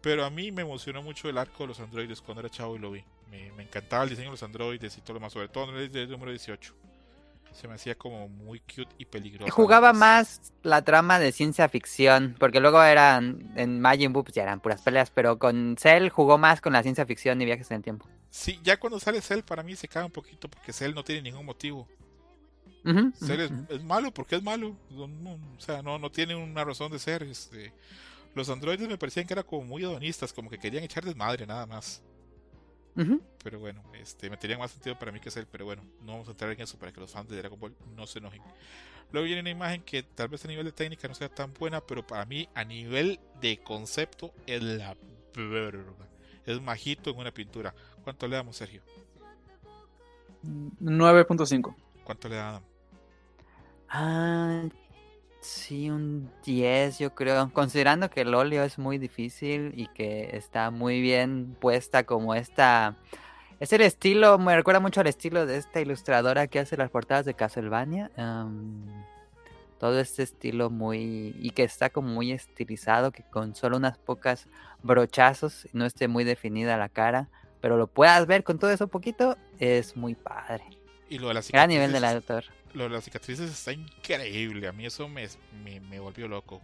Pero 0.00 0.24
a 0.24 0.30
mí 0.30 0.52
me 0.52 0.62
emocionó 0.62 1.02
mucho 1.02 1.28
el 1.28 1.36
arco 1.36 1.64
de 1.64 1.68
los 1.68 1.80
androides 1.80 2.22
cuando 2.22 2.40
era 2.40 2.48
chavo 2.48 2.76
y 2.76 2.78
lo 2.78 2.90
vi. 2.90 3.04
Me, 3.30 3.52
me 3.52 3.64
encantaba 3.64 4.04
el 4.04 4.08
diseño 4.08 4.28
de 4.28 4.32
los 4.32 4.42
androides 4.42 4.96
y 4.96 5.02
todo 5.02 5.14
lo 5.14 5.20
más, 5.20 5.34
sobre 5.34 5.48
todo 5.48 5.76
el 5.76 5.92
de 5.92 6.06
número 6.06 6.30
18. 6.30 6.74
Se 7.52 7.68
me 7.68 7.74
hacía 7.74 7.94
como 7.94 8.28
muy 8.28 8.60
cute 8.60 8.94
y 8.98 9.04
peligroso. 9.04 9.52
Jugaba 9.52 9.92
más 9.92 10.52
la 10.62 10.82
trama 10.82 11.18
de 11.18 11.32
ciencia 11.32 11.68
ficción, 11.68 12.36
porque 12.38 12.60
luego 12.60 12.82
eran 12.82 13.52
en 13.56 13.80
Majin 13.80 14.12
Buu 14.12 14.22
pues 14.24 14.34
ya 14.34 14.44
eran 14.44 14.60
puras 14.60 14.80
peleas, 14.82 15.10
pero 15.10 15.38
con 15.38 15.76
Cell 15.78 16.08
jugó 16.08 16.38
más 16.38 16.60
con 16.60 16.72
la 16.72 16.82
ciencia 16.82 17.04
ficción 17.04 17.40
y 17.42 17.44
viajes 17.44 17.70
en 17.70 17.78
el 17.78 17.82
tiempo. 17.82 18.06
Sí, 18.30 18.58
ya 18.62 18.78
cuando 18.78 19.00
sale 19.00 19.20
Cell 19.20 19.40
para 19.42 19.62
mí 19.62 19.76
se 19.76 19.88
cae 19.88 20.04
un 20.04 20.12
poquito 20.12 20.48
porque 20.48 20.72
Cell 20.72 20.94
no 20.94 21.04
tiene 21.04 21.22
ningún 21.22 21.44
motivo. 21.44 21.86
Ujú, 22.84 23.12
Cell 23.14 23.40
es, 23.68 23.82
malo 23.82 24.10
porque 24.14 24.36
es 24.36 24.42
malo. 24.42 24.74
No- 24.90 25.08
no, 25.08 25.32
o 25.32 25.60
sea, 25.60 25.82
no, 25.82 25.98
no 25.98 26.10
tiene 26.10 26.34
una 26.34 26.64
razón 26.64 26.90
de 26.92 26.98
ser. 26.98 27.22
Este, 27.24 27.74
los 28.34 28.48
androides 28.48 28.88
me 28.88 28.96
parecían 28.96 29.26
que 29.26 29.34
eran 29.34 29.44
como 29.44 29.64
muy 29.64 29.82
hedonistas, 29.82 30.32
como 30.32 30.48
que 30.48 30.58
querían 30.58 30.84
echar 30.84 31.04
desmadre 31.04 31.46
nada 31.46 31.66
más. 31.66 32.02
Ujú. 32.96 33.22
Pero 33.42 33.58
bueno, 33.58 33.82
este, 33.94 34.28
me 34.28 34.36
tenía 34.36 34.58
más 34.58 34.72
sentido 34.72 34.98
para 34.98 35.12
mí 35.12 35.20
que 35.20 35.30
Cell, 35.30 35.44
pero 35.50 35.64
bueno, 35.64 35.82
no 36.02 36.12
vamos 36.12 36.28
a 36.28 36.32
entrar 36.32 36.50
en 36.52 36.60
eso 36.60 36.78
para 36.78 36.92
que 36.92 37.00
los 37.00 37.10
fans 37.10 37.28
de 37.28 37.36
Dragon 37.36 37.58
Ball 37.58 37.74
no 37.96 38.06
se 38.06 38.18
enojen. 38.18 38.42
Luego 39.12 39.26
viene 39.26 39.40
una 39.40 39.50
imagen 39.50 39.82
que 39.82 40.02
tal 40.02 40.28
vez 40.28 40.44
a 40.44 40.48
nivel 40.48 40.66
de 40.66 40.72
técnica 40.72 41.08
no 41.08 41.14
sea 41.14 41.28
tan 41.28 41.52
buena, 41.54 41.80
pero 41.80 42.06
para 42.06 42.24
mí 42.26 42.48
a 42.54 42.64
nivel 42.64 43.18
de 43.40 43.58
concepto 43.58 44.32
es 44.46 44.62
la 44.62 44.96
verga. 45.34 45.84
Es 46.46 46.60
majito 46.60 47.10
en 47.10 47.18
una 47.18 47.32
pintura. 47.32 47.74
¿Cuánto 48.02 48.28
le 48.28 48.36
damos, 48.36 48.56
Sergio? 48.56 48.82
9.5. 50.44 51.74
¿Cuánto 52.04 52.28
le 52.28 52.36
da 52.36 52.48
Adam? 52.50 52.62
Ah, 53.88 54.62
sí, 55.40 55.90
un 55.90 56.30
10 56.44 56.98
yo 56.98 57.14
creo. 57.14 57.50
Considerando 57.52 58.10
que 58.10 58.22
el 58.22 58.34
óleo 58.34 58.62
es 58.64 58.78
muy 58.78 58.98
difícil 58.98 59.72
y 59.76 59.86
que 59.88 60.36
está 60.36 60.70
muy 60.70 61.00
bien 61.00 61.56
puesta 61.60 62.04
como 62.04 62.34
esta... 62.34 62.96
Es 63.58 63.72
el 63.74 63.82
estilo, 63.82 64.38
me 64.38 64.56
recuerda 64.56 64.80
mucho 64.80 65.00
al 65.00 65.06
estilo 65.06 65.44
de 65.44 65.58
esta 65.58 65.80
ilustradora 65.80 66.46
que 66.46 66.60
hace 66.60 66.76
las 66.76 66.90
portadas 66.90 67.26
de 67.26 67.34
Castlevania. 67.34 68.10
todo 69.78 70.00
este 70.00 70.22
estilo 70.22 70.70
muy... 70.70 71.34
y 71.38 71.50
que 71.50 71.64
está 71.64 71.90
como 71.90 72.08
muy 72.08 72.32
estilizado, 72.32 73.12
que 73.12 73.22
con 73.22 73.54
solo 73.54 73.76
unas 73.76 73.98
pocas 73.98 74.46
brochazos 74.82 75.68
no 75.72 75.84
esté 75.84 76.08
muy 76.08 76.24
definida 76.24 76.78
la 76.78 76.88
cara, 76.88 77.28
pero 77.60 77.76
lo 77.76 77.86
puedas 77.86 78.26
ver 78.26 78.44
con 78.44 78.58
todo 78.58 78.70
eso 78.70 78.88
poquito, 78.88 79.36
es 79.58 79.96
muy 79.96 80.14
padre. 80.14 80.64
Y 81.10 81.18
lo 81.18 81.34
de 81.34 81.42
Gran 81.50 81.68
nivel 81.68 81.92
del 81.92 82.04
autor. 82.04 82.44
Lo 82.74 82.84
de 82.84 82.90
las 82.90 83.04
cicatrices 83.04 83.50
está 83.50 83.72
increíble. 83.72 84.68
A 84.68 84.72
mí 84.72 84.86
eso 84.86 85.08
me, 85.08 85.28
me, 85.64 85.80
me 85.80 85.98
volvió 86.00 86.28
loco. 86.28 86.60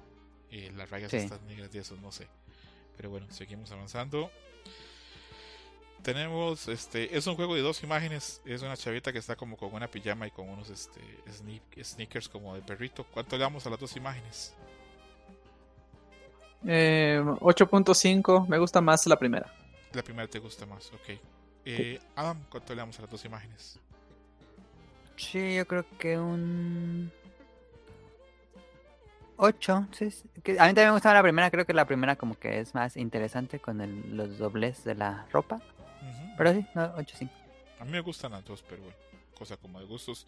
Eh, 0.51 0.73
las 0.76 0.89
rayas 0.91 1.10
Sí. 1.10 1.17
estas 1.18 1.41
negras 1.43 1.75
y 1.75 1.78
eso, 1.78 1.97
no 1.97 2.12
sé. 2.12 2.28
Pero 2.97 3.10
bueno, 3.10 3.26
seguimos 3.31 3.70
avanzando. 3.73 4.31
Tenemos, 6.02 6.68
este, 6.68 7.17
es 7.17 7.26
un 7.26 7.35
juego 7.35 7.57
de 7.57 7.62
dos 7.62 7.83
imágenes. 7.83 8.41
Es 8.44 8.62
una 8.62 8.76
chavita 8.76 9.12
que 9.12 9.18
está 9.18 9.35
como 9.35 9.57
con 9.57 9.75
una 9.75 9.91
pijama 9.91 10.26
y 10.28 10.31
con 10.31 10.49
unos 10.49 10.70
este, 10.70 11.01
sneak- 11.26 11.83
sneakers 11.83 12.28
como 12.28 12.55
de 12.55 12.62
perrito. 12.62 13.05
¿Cuánto 13.05 13.36
le 13.36 13.43
damos 13.43 13.67
a 13.67 13.70
las 13.70 13.81
dos 13.81 13.97
imágenes? 13.97 14.55
Eh, 16.67 17.20
8.5, 17.41 18.47
me 18.49 18.59
gusta 18.59 18.81
más 18.81 19.07
la 19.07 19.18
primera. 19.18 19.52
La 19.93 20.02
primera 20.02 20.28
te 20.28 20.39
gusta 20.39 20.65
más, 20.67 20.93
ok. 20.93 21.18
Eh, 21.65 21.99
Adam, 22.15 22.41
¿cuánto 22.49 22.73
le 22.75 22.78
damos 22.81 22.99
a 22.99 23.02
las 23.02 23.10
dos 23.10 23.25
imágenes? 23.25 23.78
Sí, 25.16 25.54
yo 25.56 25.66
creo 25.66 25.84
que 25.98 26.18
un 26.18 27.10
8. 29.36 29.86
Sí, 29.92 30.10
sí, 30.10 30.28
que 30.42 30.52
a 30.52 30.64
mí 30.64 30.68
también 30.68 30.88
me 30.88 30.92
gustaba 30.92 31.14
la 31.16 31.22
primera, 31.22 31.50
creo 31.50 31.64
que 31.66 31.74
la 31.74 31.84
primera 31.86 32.16
como 32.16 32.38
que 32.38 32.60
es 32.60 32.74
más 32.74 32.96
interesante 32.96 33.58
con 33.60 33.80
el- 33.80 34.16
los 34.16 34.38
dobles 34.38 34.84
de 34.84 34.94
la 34.94 35.26
ropa. 35.32 35.60
Pero 36.36 36.52
sí, 36.52 36.66
no, 36.74 36.92
8 36.96 37.16
sí. 37.18 37.28
A 37.80 37.84
mí 37.84 37.92
me 37.92 38.00
gustan 38.00 38.32
las 38.32 38.44
dos, 38.44 38.62
pero 38.68 38.82
bueno, 38.82 38.96
cosa 39.36 39.56
como 39.56 39.80
de 39.80 39.86
gustos. 39.86 40.26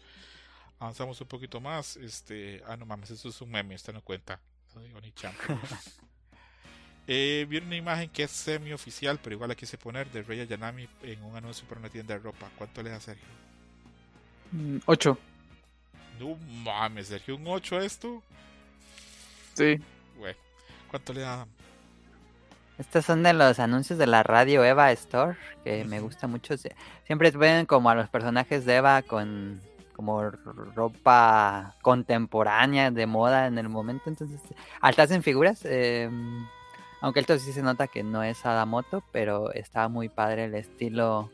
Avanzamos 0.79 1.19
un 1.21 1.27
poquito 1.27 1.59
más. 1.59 1.97
Este, 1.97 2.61
ah, 2.67 2.77
no 2.77 2.85
mames, 2.85 3.11
eso 3.11 3.29
es 3.29 3.41
un 3.41 3.51
meme, 3.51 3.75
esta 3.75 3.91
no 3.91 4.01
cuenta. 4.01 4.39
Soy 4.73 4.91
Oni-chan. 4.93 5.33
eh, 7.07 7.45
vi 7.49 7.57
una 7.57 7.75
imagen 7.75 8.09
que 8.09 8.23
es 8.23 8.31
semi 8.31 8.71
oficial, 8.73 9.19
pero 9.21 9.35
igual 9.35 9.49
la 9.49 9.55
quise 9.55 9.77
poner 9.77 10.09
de 10.11 10.21
Rey 10.23 10.45
Yanami 10.47 10.87
en 11.03 11.23
un 11.23 11.35
anuncio 11.35 11.67
para 11.67 11.79
una 11.79 11.89
tienda 11.89 12.13
de 12.15 12.19
ropa. 12.21 12.49
¿Cuánto 12.57 12.81
le 12.83 12.91
da 12.91 12.99
Sergio? 12.99 13.27
8. 14.85 15.17
No 16.19 16.35
mames, 16.63 17.07
Sergio, 17.07 17.35
un 17.35 17.47
8 17.47 17.77
a 17.77 17.85
esto. 17.85 18.21
Sí. 19.53 19.79
Güey, 20.17 20.35
¿cuánto 20.89 21.13
le 21.13 21.21
da? 21.21 21.47
Estos 22.77 23.05
son 23.05 23.23
de 23.23 23.33
los 23.33 23.59
anuncios 23.59 23.99
de 23.99 24.07
la 24.07 24.23
radio 24.23 24.63
Eva 24.63 24.91
Store, 24.93 25.37
que 25.63 25.83
me 25.85 25.99
gusta 25.99 26.27
mucho. 26.27 26.53
Sie- 26.55 26.73
Siempre 27.05 27.29
ven 27.31 27.65
como 27.65 27.89
a 27.89 27.95
los 27.95 28.07
personajes 28.09 28.65
de 28.65 28.75
Eva 28.77 29.01
con 29.01 29.61
como 29.95 30.21
ropa 30.31 31.75
contemporánea 31.81 32.89
de 32.89 33.05
moda 33.05 33.47
en 33.47 33.57
el 33.57 33.67
momento. 33.67 34.03
Entonces, 34.09 34.39
hasta 34.79 35.03
hacen 35.03 35.23
figuras. 35.23 35.59
eh, 35.65 36.09
aunque 37.01 37.19
esto 37.21 37.37
sí 37.37 37.51
se 37.51 37.61
nota 37.61 37.87
que 37.87 38.01
no 38.03 38.23
es 38.23 38.45
Adamoto, 38.45 39.03
pero 39.11 39.51
está 39.53 39.87
muy 39.89 40.07
padre 40.07 40.45
el 40.45 40.55
estilo 40.55 41.29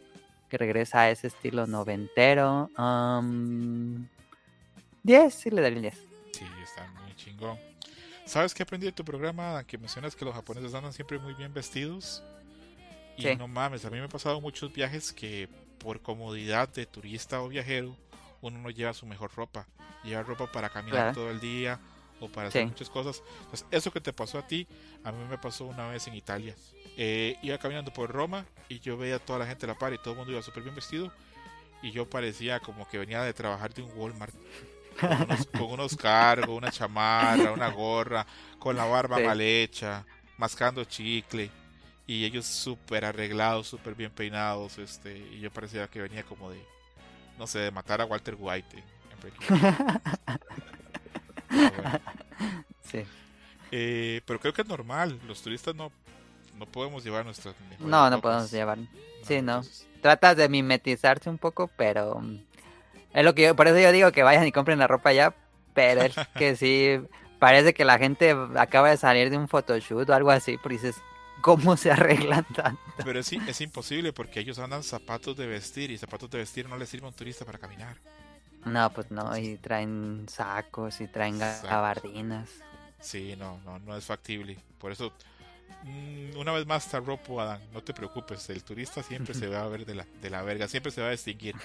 que 0.49 0.57
regresa 0.57 1.01
a 1.01 1.09
ese 1.09 1.27
estilo 1.27 1.67
noventero. 1.67 2.69
am, 2.75 4.07
10, 5.03 5.33
sí 5.33 5.49
le 5.51 5.61
daría 5.61 5.77
el 5.77 5.81
10. 5.83 5.95
Sí, 6.31 6.45
está 6.63 6.87
muy 7.01 7.15
chingón. 7.15 7.57
¿Sabes 8.25 8.53
qué 8.53 8.63
aprendí 8.63 8.87
de 8.87 8.91
tu 8.91 9.05
programa? 9.05 9.63
Que 9.65 9.77
mencionas 9.77 10.15
que 10.15 10.25
los 10.25 10.33
japoneses 10.33 10.73
andan 10.73 10.93
siempre 10.93 11.19
muy 11.19 11.33
bien 11.35 11.53
vestidos. 11.53 12.23
Y 13.17 13.21
Sí. 13.23 13.35
no 13.35 13.47
mames, 13.47 13.85
a 13.85 13.89
mí 13.89 13.97
me 13.97 14.05
ha 14.05 14.09
pasado 14.09 14.41
muchos 14.41 14.73
viajes 14.73 15.13
que 15.13 15.47
por 15.79 16.01
comodidad 16.01 16.67
de 16.69 16.85
turista 16.85 17.41
o 17.41 17.47
viajero, 17.49 17.95
uno 18.41 18.59
no 18.59 18.69
lleva 18.71 18.93
su 18.93 19.05
mejor 19.05 19.31
ropa. 19.35 19.67
Lleva 20.03 20.23
ropa 20.23 20.51
para 20.51 20.69
caminar 20.69 20.97
Claro. 20.97 21.13
todo 21.13 21.29
el 21.31 21.39
día 21.39 21.79
o 22.19 22.27
para 22.27 22.47
hacer 22.49 22.63
Sí. 22.63 22.67
muchas 22.67 22.89
cosas. 22.89 23.21
Entonces, 23.43 23.67
eso 23.71 23.91
que 23.91 24.01
te 24.01 24.11
pasó 24.11 24.39
a 24.39 24.47
ti, 24.47 24.67
a 25.03 25.11
mí 25.11 25.23
me 25.29 25.37
pasó 25.37 25.65
una 25.65 25.87
vez 25.89 26.07
en 26.07 26.15
Italia. 26.15 26.55
Eh, 26.97 27.37
iba 27.41 27.57
caminando 27.57 27.91
por 27.91 28.09
Roma 28.11 28.45
y 28.69 28.79
yo 28.79 28.97
veía 28.97 29.17
a 29.17 29.19
toda 29.19 29.39
la 29.39 29.45
gente 29.47 29.65
a 29.65 29.69
la 29.69 29.77
par 29.77 29.93
y 29.93 29.97
todo 29.97 30.11
el 30.11 30.17
mundo 30.17 30.31
iba 30.31 30.41
súper 30.41 30.63
bien 30.63 30.75
vestido. 30.75 31.11
Y 31.81 31.91
yo 31.91 32.09
parecía 32.09 32.59
como 32.59 32.87
que 32.87 32.97
venía 32.97 33.21
de 33.21 33.33
trabajar 33.33 33.73
de 33.73 33.81
un 33.83 33.91
Walmart. 33.95 34.33
Con 34.99 35.11
unos, 35.23 35.45
con 35.47 35.63
unos 35.63 35.95
cargos, 35.97 36.57
una 36.57 36.71
chamarra, 36.71 37.51
una 37.51 37.67
gorra, 37.69 38.25
con 38.57 38.77
la 38.77 38.85
barba 38.85 39.17
Sí. 39.17 39.23
mal 39.23 39.41
hecha, 39.41 40.05
mascando 40.37 40.85
chicle. 40.85 41.51
Y 42.07 42.23
ellos 42.23 42.45
súper 42.45 43.03
arreglados, 43.03 43.67
súper 43.67 43.93
bien 43.93 44.09
peinados. 44.11 44.77
este 44.77 45.17
Y 45.17 45.41
yo 45.41 45.51
parecía 45.51 45.89
que 45.89 45.99
venía 46.01 46.23
como 46.23 46.49
de, 46.49 46.63
no 47.37 47.45
sé, 47.45 47.59
de 47.59 47.71
matar 47.71 47.99
a 47.99 48.05
Walter 48.05 48.37
White. 48.39 48.77
en- 48.77 48.83
en 48.83 49.65
sí. 52.83 53.03
Eh, 53.71 54.21
pero 54.25 54.39
creo 54.39 54.53
que 54.53 54.61
es 54.61 54.67
normal. 54.67 55.19
Los 55.27 55.41
turistas 55.41 55.75
no, 55.75 55.91
no 56.57 56.65
podemos 56.65 57.03
llevar 57.03 57.25
nuestras 57.25 57.55
mejores 57.61 57.87
No, 57.87 58.09
no 58.09 58.21
podemos 58.21 58.51
llevar. 58.51 58.77
Sí, 59.23 59.41
no. 59.41 59.57
entonces, 59.57 59.87
Tratas 60.01 60.37
de 60.37 60.49
mimetizarse 60.49 61.29
un 61.29 61.37
poco, 61.37 61.69
pero 61.75 62.19
mm, 62.19 62.39
es 63.13 63.23
lo 63.25 63.33
que 63.33 63.43
yo, 63.43 63.55
por 63.55 63.67
eso 63.67 63.79
yo 63.79 63.91
digo 63.91 64.11
que 64.11 64.23
vayan 64.23 64.45
y 64.45 64.51
compren 64.51 64.77
la 64.77 64.87
ropa 64.87 65.13
ya, 65.13 65.33
pero 65.73 66.01
es 66.03 66.15
que 66.37 66.55
sí 66.55 66.99
parece 67.39 67.73
que 67.73 67.85
la 67.85 67.97
gente 67.97 68.35
acaba 68.55 68.89
de 68.89 68.97
salir 68.97 69.29
de 69.29 69.37
un 69.37 69.47
photoshoot 69.47 70.09
o 70.09 70.13
algo 70.13 70.31
así, 70.31 70.57
pero 70.61 70.73
dices, 70.73 70.95
¿cómo 71.41 71.77
se 71.77 71.91
arreglan 71.91 72.45
tanto? 72.55 72.81
Pero 73.03 73.23
sí, 73.23 73.39
es 73.47 73.61
imposible 73.61 74.13
porque 74.13 74.39
ellos 74.39 74.59
andan 74.59 74.83
zapatos 74.83 75.35
de 75.37 75.47
vestir 75.47 75.91
y 75.91 75.97
zapatos 75.97 76.29
de 76.29 76.39
vestir 76.39 76.67
no 76.67 76.77
les 76.77 76.89
sirve 76.89 77.05
a 77.05 77.09
un 77.09 77.15
turista 77.15 77.45
para 77.45 77.57
caminar. 77.57 77.97
No, 78.65 78.91
pues 78.91 79.11
no, 79.11 79.37
y 79.37 79.57
traen 79.57 80.25
sacos 80.27 80.99
y 80.99 81.07
traen 81.07 81.37
gabardinas. 81.37 82.49
Sí, 82.99 83.35
no, 83.37 83.59
no, 83.63 83.77
no 83.77 83.95
es 83.95 84.05
factible. 84.05 84.57
Por 84.79 84.91
eso, 84.91 85.13
una 86.35 86.51
vez 86.51 86.65
más, 86.65 86.91
ropo 86.93 87.39
Adán, 87.41 87.61
no 87.73 87.81
te 87.83 87.93
preocupes, 87.93 88.49
el 88.49 88.63
turista 88.63 89.03
siempre 89.03 89.33
se 89.33 89.47
va 89.47 89.61
a 89.63 89.67
ver 89.67 89.85
de 89.85 89.95
la, 89.95 90.05
de 90.21 90.29
la 90.29 90.41
verga, 90.41 90.67
siempre 90.67 90.91
se 90.91 91.01
va 91.01 91.07
a 91.07 91.11
distinguir 91.11 91.55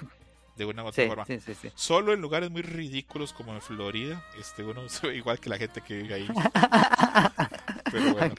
de 0.56 0.64
una 0.64 0.84
u 0.84 0.86
otra 0.88 1.02
Sí, 1.04 1.08
forma. 1.08 1.24
sí, 1.24 1.40
sí, 1.40 1.54
sí. 1.54 1.70
Solo 1.74 2.12
en 2.12 2.20
lugares 2.20 2.50
muy 2.50 2.62
ridículos 2.62 3.32
como 3.32 3.54
en 3.54 3.62
Florida, 3.62 4.24
este 4.38 4.62
uno 4.62 4.88
se 4.88 5.06
ve 5.06 5.16
igual 5.16 5.38
que 5.40 5.48
la 5.50 5.58
gente 5.58 5.80
que 5.80 5.94
vive 6.02 6.14
ahí. 6.14 6.28
Pero 7.90 8.12
bueno. 8.14 8.34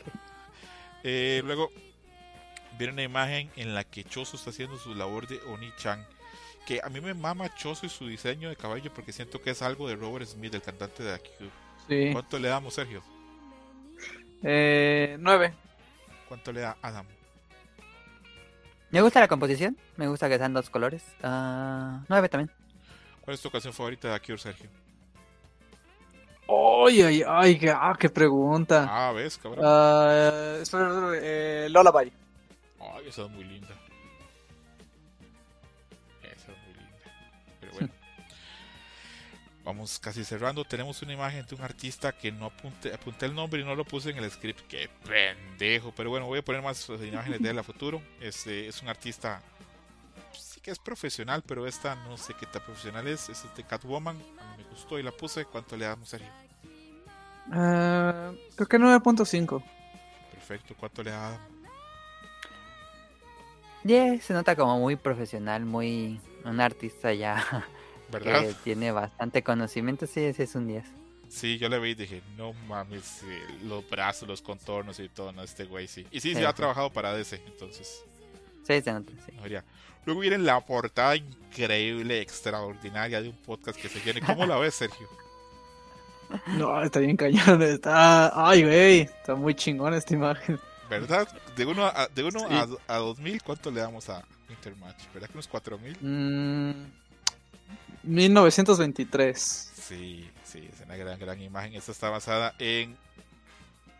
Eh, 1.04 1.42
luego 1.46 1.72
viene 2.78 2.94
una 2.94 3.04
imagen 3.04 3.50
en 3.56 3.74
la 3.74 3.84
que 3.84 4.04
Choso 4.04 4.38
está 4.38 4.52
haciendo 4.52 4.78
su 4.78 4.94
labor 4.94 5.28
de 5.28 5.40
Oni-chan. 5.48 6.06
Que 6.68 6.80
a 6.84 6.90
mí 6.90 7.02
me 7.02 7.14
mama 7.16 7.54
Choso 7.56 7.88
y 7.88 7.90
su 7.90 8.08
diseño 8.08 8.50
de 8.50 8.56
caballo 8.56 8.94
porque 8.94 9.12
siento 9.12 9.42
que 9.42 9.50
es 9.50 9.62
algo 9.64 9.88
de 9.88 9.96
Robert 9.96 10.28
Smith, 10.28 10.54
el 10.54 10.62
cantante 10.62 11.02
de. 11.04 11.20
Sí. 11.88 12.10
¿Cuánto 12.14 12.38
le 12.38 12.50
damos, 12.50 12.76
Sergio? 12.76 13.02
Eh, 14.44 15.18
9. 15.20 15.54
¿Cuánto 16.32 16.54
le 16.54 16.62
da 16.62 16.78
Adam? 16.82 17.06
Me 18.90 19.02
gusta 19.02 19.20
la 19.20 19.28
composición, 19.28 19.78
me 19.98 20.08
gusta 20.08 20.30
que 20.30 20.38
sean 20.38 20.54
dos 20.54 20.70
colores. 20.70 21.04
Ah, 21.22 22.06
nueve 22.08 22.30
también. 22.30 22.50
¿Cuál 23.20 23.34
es 23.36 23.42
tu 23.42 23.52
canción 23.52 23.74
favorita 23.74 24.08
de 24.08 24.14
Akio, 24.14 24.38
Sergio? 24.38 24.70
Ay, 26.48 27.02
ay, 27.02 27.24
ay, 27.28 27.60
qué, 27.60 27.70
ah, 27.70 27.98
qué 28.00 28.08
pregunta. 28.10 28.88
Ah, 28.90 29.12
¿ves, 29.12 29.38
cabrón? 29.38 29.60
Espera, 29.60 30.62
espera, 30.62 31.12
eh, 31.22 31.68
Lullaby. 31.70 32.14
Ay, 32.80 33.08
esa 33.10 33.24
es 33.24 33.30
muy 33.30 33.44
linda. 33.44 33.76
Vamos 39.64 40.00
casi 40.00 40.24
cerrando. 40.24 40.66
Tenemos 40.66 41.02
una 41.04 41.14
imagen 41.14 41.46
de 41.46 41.56
un 41.56 41.62
artista 41.62 42.12
que 42.12 42.32
no 42.32 42.48
apunté, 42.48 42.94
apunté 42.94 43.28
el 43.28 43.36
nombre 43.36 43.62
y 43.62 43.64
no 43.64 43.76
lo 43.76 43.86
puse 43.86 44.10
en 44.10 44.18
el 44.18 44.32
script. 44.32 44.62
Qué 44.68 44.90
pendejo. 45.08 45.94
Pero 45.96 46.10
bueno, 46.10 46.26
voy 46.26 46.40
a 46.40 46.42
poner 46.42 46.62
más 46.62 46.90
eh, 46.90 47.08
imágenes 47.08 47.42
de 47.42 47.50
él 47.50 47.60
a 47.60 47.64
futuro. 47.64 48.02
Este 48.20 48.68
es 48.68 48.82
un 48.82 48.90
artista. 48.90 49.42
Sí 50.34 50.60
que 50.62 50.72
es 50.72 50.80
profesional, 50.80 51.44
pero 51.46 51.68
esta 51.68 51.96
no 51.96 52.18
sé 52.18 52.34
qué 52.40 52.48
tan 52.48 52.64
profesional 52.64 53.08
es. 53.08 53.30
Es 53.30 53.46
este 53.46 53.64
Catwoman. 53.64 54.16
A 54.40 54.58
mí 54.58 54.64
me 54.64 54.70
gustó 54.70 54.98
y 54.98 55.04
la 55.04 55.12
puse. 55.12 55.46
¿Cuánto 55.46 55.78
le 55.78 55.86
damos, 55.86 56.10
Sergio? 56.10 56.30
Ah, 57.52 58.32
creo 58.56 58.68
que 58.68 58.80
9.5. 58.80 59.64
Perfecto. 60.32 60.76
¿Cuánto 60.76 61.04
le 61.04 61.12
da? 61.12 61.40
Yeah, 63.84 64.20
se 64.22 64.34
nota 64.34 64.56
como 64.56 64.80
muy 64.80 64.96
profesional, 64.96 65.66
muy 65.66 66.20
un 66.46 66.60
artista 66.60 67.14
ya 67.14 67.66
¿Verdad? 68.12 68.42
que 68.48 68.54
tiene 68.64 68.92
bastante 68.92 69.44
conocimiento. 69.44 70.06
Sí, 70.08 70.34
sí 70.34 70.44
es 70.44 70.56
un 70.56 70.68
10. 70.68 70.84
Sí, 71.30 71.58
yo 71.58 71.70
le 71.70 71.80
vi 71.80 71.92
y 71.92 71.96
dije, 71.96 72.22
no 72.38 72.52
mames, 72.68 73.24
eh, 73.24 73.42
los 73.64 73.90
brazos, 73.90 74.28
los 74.28 74.42
contornos 74.42 75.00
y 75.00 75.08
todo, 75.08 75.32
no, 75.32 75.44
este 75.44 75.64
güey 75.64 75.88
sí. 75.88 76.06
Y 76.12 76.20
sí, 76.20 76.34
sí, 76.34 76.36
Sí, 76.40 76.44
ha 76.44 76.52
trabajado 76.54 76.92
para 76.92 77.14
DC, 77.14 77.42
entonces, 77.48 78.04
Sí, 78.68 78.82
se 78.82 78.92
nota, 78.92 79.12
sí. 79.26 79.34
Luego 80.06 80.22
viene 80.22 80.38
la 80.40 80.60
portada 80.60 81.16
increíble, 81.16 82.20
extraordinaria 82.22 83.22
de 83.22 83.30
un 83.30 83.36
podcast 83.38 83.80
que 83.80 83.88
se 83.88 84.00
viene. 84.00 84.20
¿Cómo 84.22 84.46
la 84.46 84.58
ves, 84.58 84.76
Sergio? 84.76 85.08
No, 86.48 86.82
está 86.82 87.00
bien 87.00 87.18
cañón. 87.18 87.62
Está. 87.62 88.32
Ay, 88.50 88.64
güey. 88.64 89.00
Está 89.02 89.36
muy 89.36 89.54
chingón 89.54 89.94
esta 89.94 90.14
imagen. 90.14 90.60
¿Verdad? 90.90 91.28
De 91.58 91.66
1 91.66 91.86
a, 91.86 92.08
de 92.08 92.24
uno 92.24 92.40
Sí. 92.40 92.46
a, 92.88 92.96
a 92.96 92.98
2000, 93.00 93.44
¿cuánto 93.44 93.70
le 93.72 93.82
damos 93.82 94.10
a 94.10 94.24
Intermatch? 94.50 95.12
¿Verdad 95.14 95.28
que 95.28 95.34
unos 95.34 95.48
4000? 95.50 95.98
Mm, 96.02 96.86
1923. 98.04 99.72
Sí, 99.88 100.30
sí, 100.44 100.70
es 100.72 100.82
una 100.86 100.96
gran, 100.96 101.20
gran 101.20 101.42
imagen. 101.42 101.74
Esta 101.76 101.92
está 101.92 102.10
basada 102.10 102.54
en. 102.60 102.96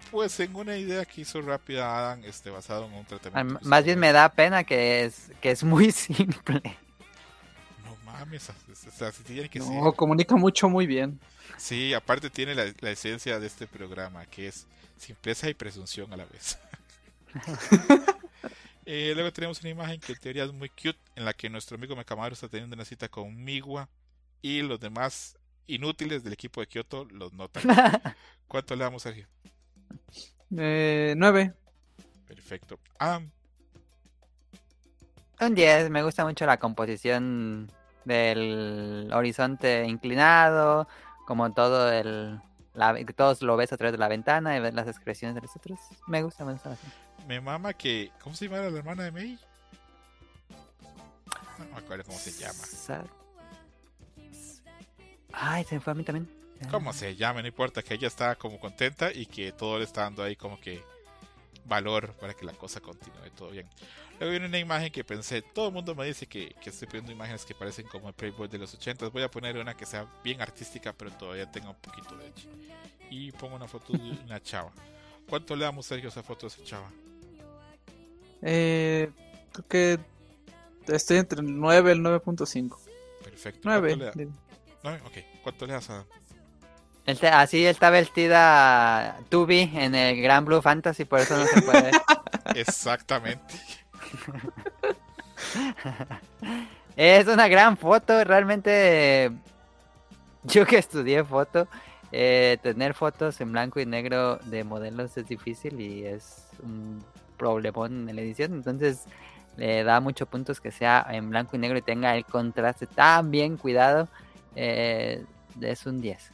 Pues 0.10 0.38
en 0.42 0.54
una 0.56 0.76
idea 0.76 1.06
que 1.06 1.22
hizo 1.22 1.42
rápida 1.42 1.98
Adam, 1.98 2.26
este, 2.26 2.50
basado 2.50 2.86
en 2.86 2.94
un 2.94 3.06
tratamiento. 3.06 3.60
Más 3.64 3.86
bien 3.86 3.98
me 3.98 4.12
da 4.12 4.28
pena 4.30 4.64
que 4.66 5.06
es, 5.06 5.32
que 5.40 5.52
es 5.52 5.64
muy 5.64 5.92
simple. 5.92 6.62
No 7.86 7.96
mames, 8.12 8.50
o 8.50 8.92
sea, 8.92 9.12
sí 9.12 9.24
tiene 9.24 9.48
que 9.48 9.60
No, 9.60 9.66
ser. 9.66 9.94
comunica 9.96 10.36
mucho, 10.36 10.68
muy 10.68 10.86
bien. 10.86 11.20
Sí, 11.58 11.94
aparte 11.94 12.30
tiene 12.30 12.56
la, 12.56 12.66
la 12.82 12.92
esencia 12.92 13.40
de 13.40 13.48
este 13.48 13.68
programa, 13.68 14.26
que 14.26 14.48
es 14.50 14.66
simpleza 14.98 15.50
y 15.50 15.54
presunción 15.54 16.12
a 16.12 16.18
la 16.18 16.26
vez. 16.26 16.58
Eh, 18.86 19.12
luego 19.14 19.32
tenemos 19.32 19.60
una 19.62 19.70
imagen 19.70 20.00
que 20.00 20.14
en 20.14 20.20
teoría 20.20 20.44
es 20.44 20.52
muy 20.52 20.70
cute, 20.70 21.00
en 21.16 21.26
la 21.26 21.34
que 21.34 21.50
nuestro 21.50 21.76
amigo 21.76 21.96
Mecamaro 21.96 22.34
está 22.34 22.48
teniendo 22.50 22.76
una 22.76 22.86
cita 22.86 23.10
con 23.10 23.44
Miwa 23.44 23.90
y 24.42 24.62
los 24.62 24.80
demás 24.80 25.38
inútiles 25.68 26.24
del 26.24 26.34
equipo 26.34 26.62
de 26.62 26.68
Kyoto 26.68 27.06
los 27.06 27.34
notan. 27.34 27.64
¿Cuánto 28.48 28.76
le 28.76 28.84
damos, 28.84 29.04
Sergio? 29.04 29.28
Eh, 30.58 31.14
9. 31.16 31.54
Perfecto. 32.28 32.80
Ah, 33.00 33.22
Un 35.40 35.56
10, 35.56 35.90
me 35.90 36.04
gusta 36.04 36.26
mucho 36.26 36.46
la 36.46 36.58
composición 36.58 37.72
del 38.06 39.10
horizonte 39.14 39.86
inclinado, 39.86 40.88
como 41.26 41.54
todo 41.54 41.92
el... 41.92 42.40
La, 42.74 42.96
todos 43.16 43.42
lo 43.42 43.58
ves 43.58 43.74
a 43.74 43.78
través 43.78 43.92
de 43.92 43.98
la 43.98 44.08
ventana 44.08 44.56
y 44.56 44.62
ves 44.62 44.74
las 44.74 44.88
expresiones 44.88 45.36
de 45.36 45.42
los 45.42 45.56
otros. 45.56 45.78
Me 46.08 46.24
gusta, 46.24 46.46
me 46.46 46.54
gusta 46.54 46.70
bastante. 46.70 46.96
Me 47.32 47.40
mama 47.40 47.74
que. 47.74 48.12
¿Cómo 48.22 48.36
se 48.36 48.46
llama 48.46 48.58
la 48.58 48.78
hermana 48.78 49.04
de 49.04 49.12
Mei? 49.12 49.40
No 51.60 51.66
me 51.66 51.78
acuerdo 51.78 52.04
cómo 52.04 52.20
se 52.20 52.34
llama. 52.34 52.60
Ay, 55.32 55.64
se 55.64 55.76
me 55.76 55.82
fue 55.82 55.92
a 55.92 55.94
mí 55.94 56.04
también. 56.04 56.30
¿Cómo 56.70 56.92
se 56.92 57.16
llama? 57.16 57.42
No 57.42 57.48
importa, 57.48 57.82
que 57.84 57.94
ella 57.94 58.10
está 58.10 58.36
como 58.36 58.60
contenta 58.60 59.14
y 59.14 59.26
que 59.26 59.54
todo 59.54 59.80
le 59.80 59.86
está 59.86 60.02
dando 60.02 60.24
ahí 60.24 60.36
como 60.36 60.60
que 60.60 60.84
valor 61.64 62.14
para 62.20 62.34
que 62.34 62.46
la 62.46 62.52
cosa 62.52 62.82
continúe 62.82 63.30
todo 63.34 63.52
bien. 63.52 63.70
Luego 64.20 64.32
viene 64.32 64.48
una 64.48 64.60
imagen 64.60 64.92
que 64.92 65.06
pensé, 65.06 65.42
todo 65.42 65.70
el 65.70 65.74
mundo 65.74 65.96
me 65.96 66.06
dice 66.06 66.28
que, 66.28 66.54
que 66.62 66.70
estoy 66.70 66.90
poniendo 66.90 67.14
imágenes 67.14 67.46
que 67.46 67.56
parecen 67.56 67.88
como 67.88 68.10
el 68.10 68.14
Playboy 68.14 68.50
de 68.50 68.58
los 68.58 68.74
80 68.74 69.08
Voy 69.08 69.24
a 69.24 69.32
poner 69.32 69.58
una 69.58 69.76
que 69.76 69.86
sea 69.86 70.06
bien 70.22 70.42
artística, 70.42 70.92
pero 70.92 71.12
todavía 71.12 71.50
tenga 71.50 71.70
un 71.70 71.78
poquito 71.78 72.18
de 72.18 72.28
edge. 72.28 72.48
Y 73.10 73.32
pongo 73.32 73.56
una 73.56 73.70
foto 73.70 73.94
de 73.94 74.00
una 74.26 74.42
chava. 74.44 74.72
¿Cuánto 75.30 75.56
le 75.56 75.64
damos, 75.64 75.86
Sergio, 75.86 76.10
a 76.10 76.12
esa 76.12 76.24
foto 76.24 76.42
de 76.42 76.54
esa 76.54 76.64
chava? 76.66 76.92
Eh, 78.42 79.10
creo 79.52 79.68
que 79.68 80.00
estoy 80.94 81.18
entre 81.18 81.42
el 81.42 81.60
9 81.60 81.90
y 81.90 81.94
el 81.94 82.02
9.5. 82.02 82.78
Perfecto. 83.24 83.60
¿Cuánto 83.64 83.82
9. 83.88 83.96
le 83.96 84.06
da- 84.26 84.32
¿Nueve? 84.84 85.02
Ok. 85.06 85.14
¿Cuánto 85.44 85.68
le 85.68 85.74
das 85.74 85.90
a 85.92 86.06
Él 87.06 87.20
te- 87.20 87.28
así 87.28 87.66
está 87.66 87.90
vestida 87.90 89.18
Tubi 89.30 89.72
en 89.76 89.94
el 89.96 90.22
Gran 90.22 90.46
Blue 90.46 90.62
Fantasy, 90.62 91.06
por 91.06 91.20
eso 91.20 91.38
no 91.38 91.46
se 91.46 91.62
puede. 91.62 91.92
Exactamente. 92.56 93.54
es 96.96 97.28
una 97.28 97.48
gran 97.48 97.78
foto, 97.78 98.24
realmente. 98.24 99.32
Yo 100.44 100.66
que 100.66 100.78
estudié 100.80 101.24
foto, 101.24 101.68
eh, 102.12 102.58
tener 102.64 102.96
fotos 102.96 103.40
en 103.42 103.52
blanco 103.52 103.80
y 103.80 103.86
negro 103.86 104.38
de 104.38 104.64
modelos 104.64 105.16
es 105.18 105.28
difícil 105.28 105.80
y 105.80 106.04
es 106.06 106.48
un 106.64 107.04
problemón 107.42 108.08
en 108.08 108.16
la 108.16 108.22
edición. 108.22 108.54
Entonces, 108.54 109.06
le 109.58 109.84
da 109.84 110.00
muchos 110.00 110.28
puntos 110.28 110.62
que 110.62 110.70
sea 110.70 111.08
en 111.10 111.32
blanco 111.32 111.56
y 111.56 111.60
negro 111.60 111.80
y 111.80 111.82
tenga 111.82 112.16
el 112.16 112.24
contraste 112.24 112.86
tan 112.86 113.32
bien 113.32 113.58
cuidado. 113.58 114.08
eh, 114.56 115.26
es 115.60 115.86
un 115.86 116.00
10. 116.00 116.32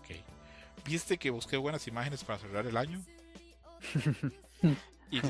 Ok. 0.00 0.16
¿Viste 0.84 1.16
que 1.16 1.30
busqué 1.30 1.56
buenas 1.56 1.86
imágenes 1.86 2.24
para 2.24 2.40
cerrar 2.40 2.66
el 2.66 2.76
año? 2.76 3.00
y 5.10 5.20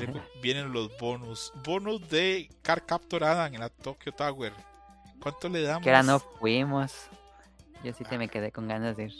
vienen 0.41 0.73
los 0.73 0.97
bonus. 0.97 1.53
Bonus 1.63 2.09
de 2.09 2.49
Car 2.63 2.83
Captor 2.85 3.23
Adam 3.23 3.53
en 3.53 3.59
la 3.59 3.69
Tokyo 3.69 4.11
Tower. 4.11 4.53
¿Cuánto 5.21 5.47
le 5.47 5.61
damos? 5.61 5.83
Que 5.83 5.89
ahora 5.91 6.03
no 6.03 6.19
fuimos. 6.19 6.93
Yo 7.83 7.93
sí 7.93 8.03
te 8.03 8.17
me 8.17 8.27
quedé 8.29 8.51
con 8.51 8.67
ganas 8.67 8.97
de 8.97 9.05
ir. 9.05 9.13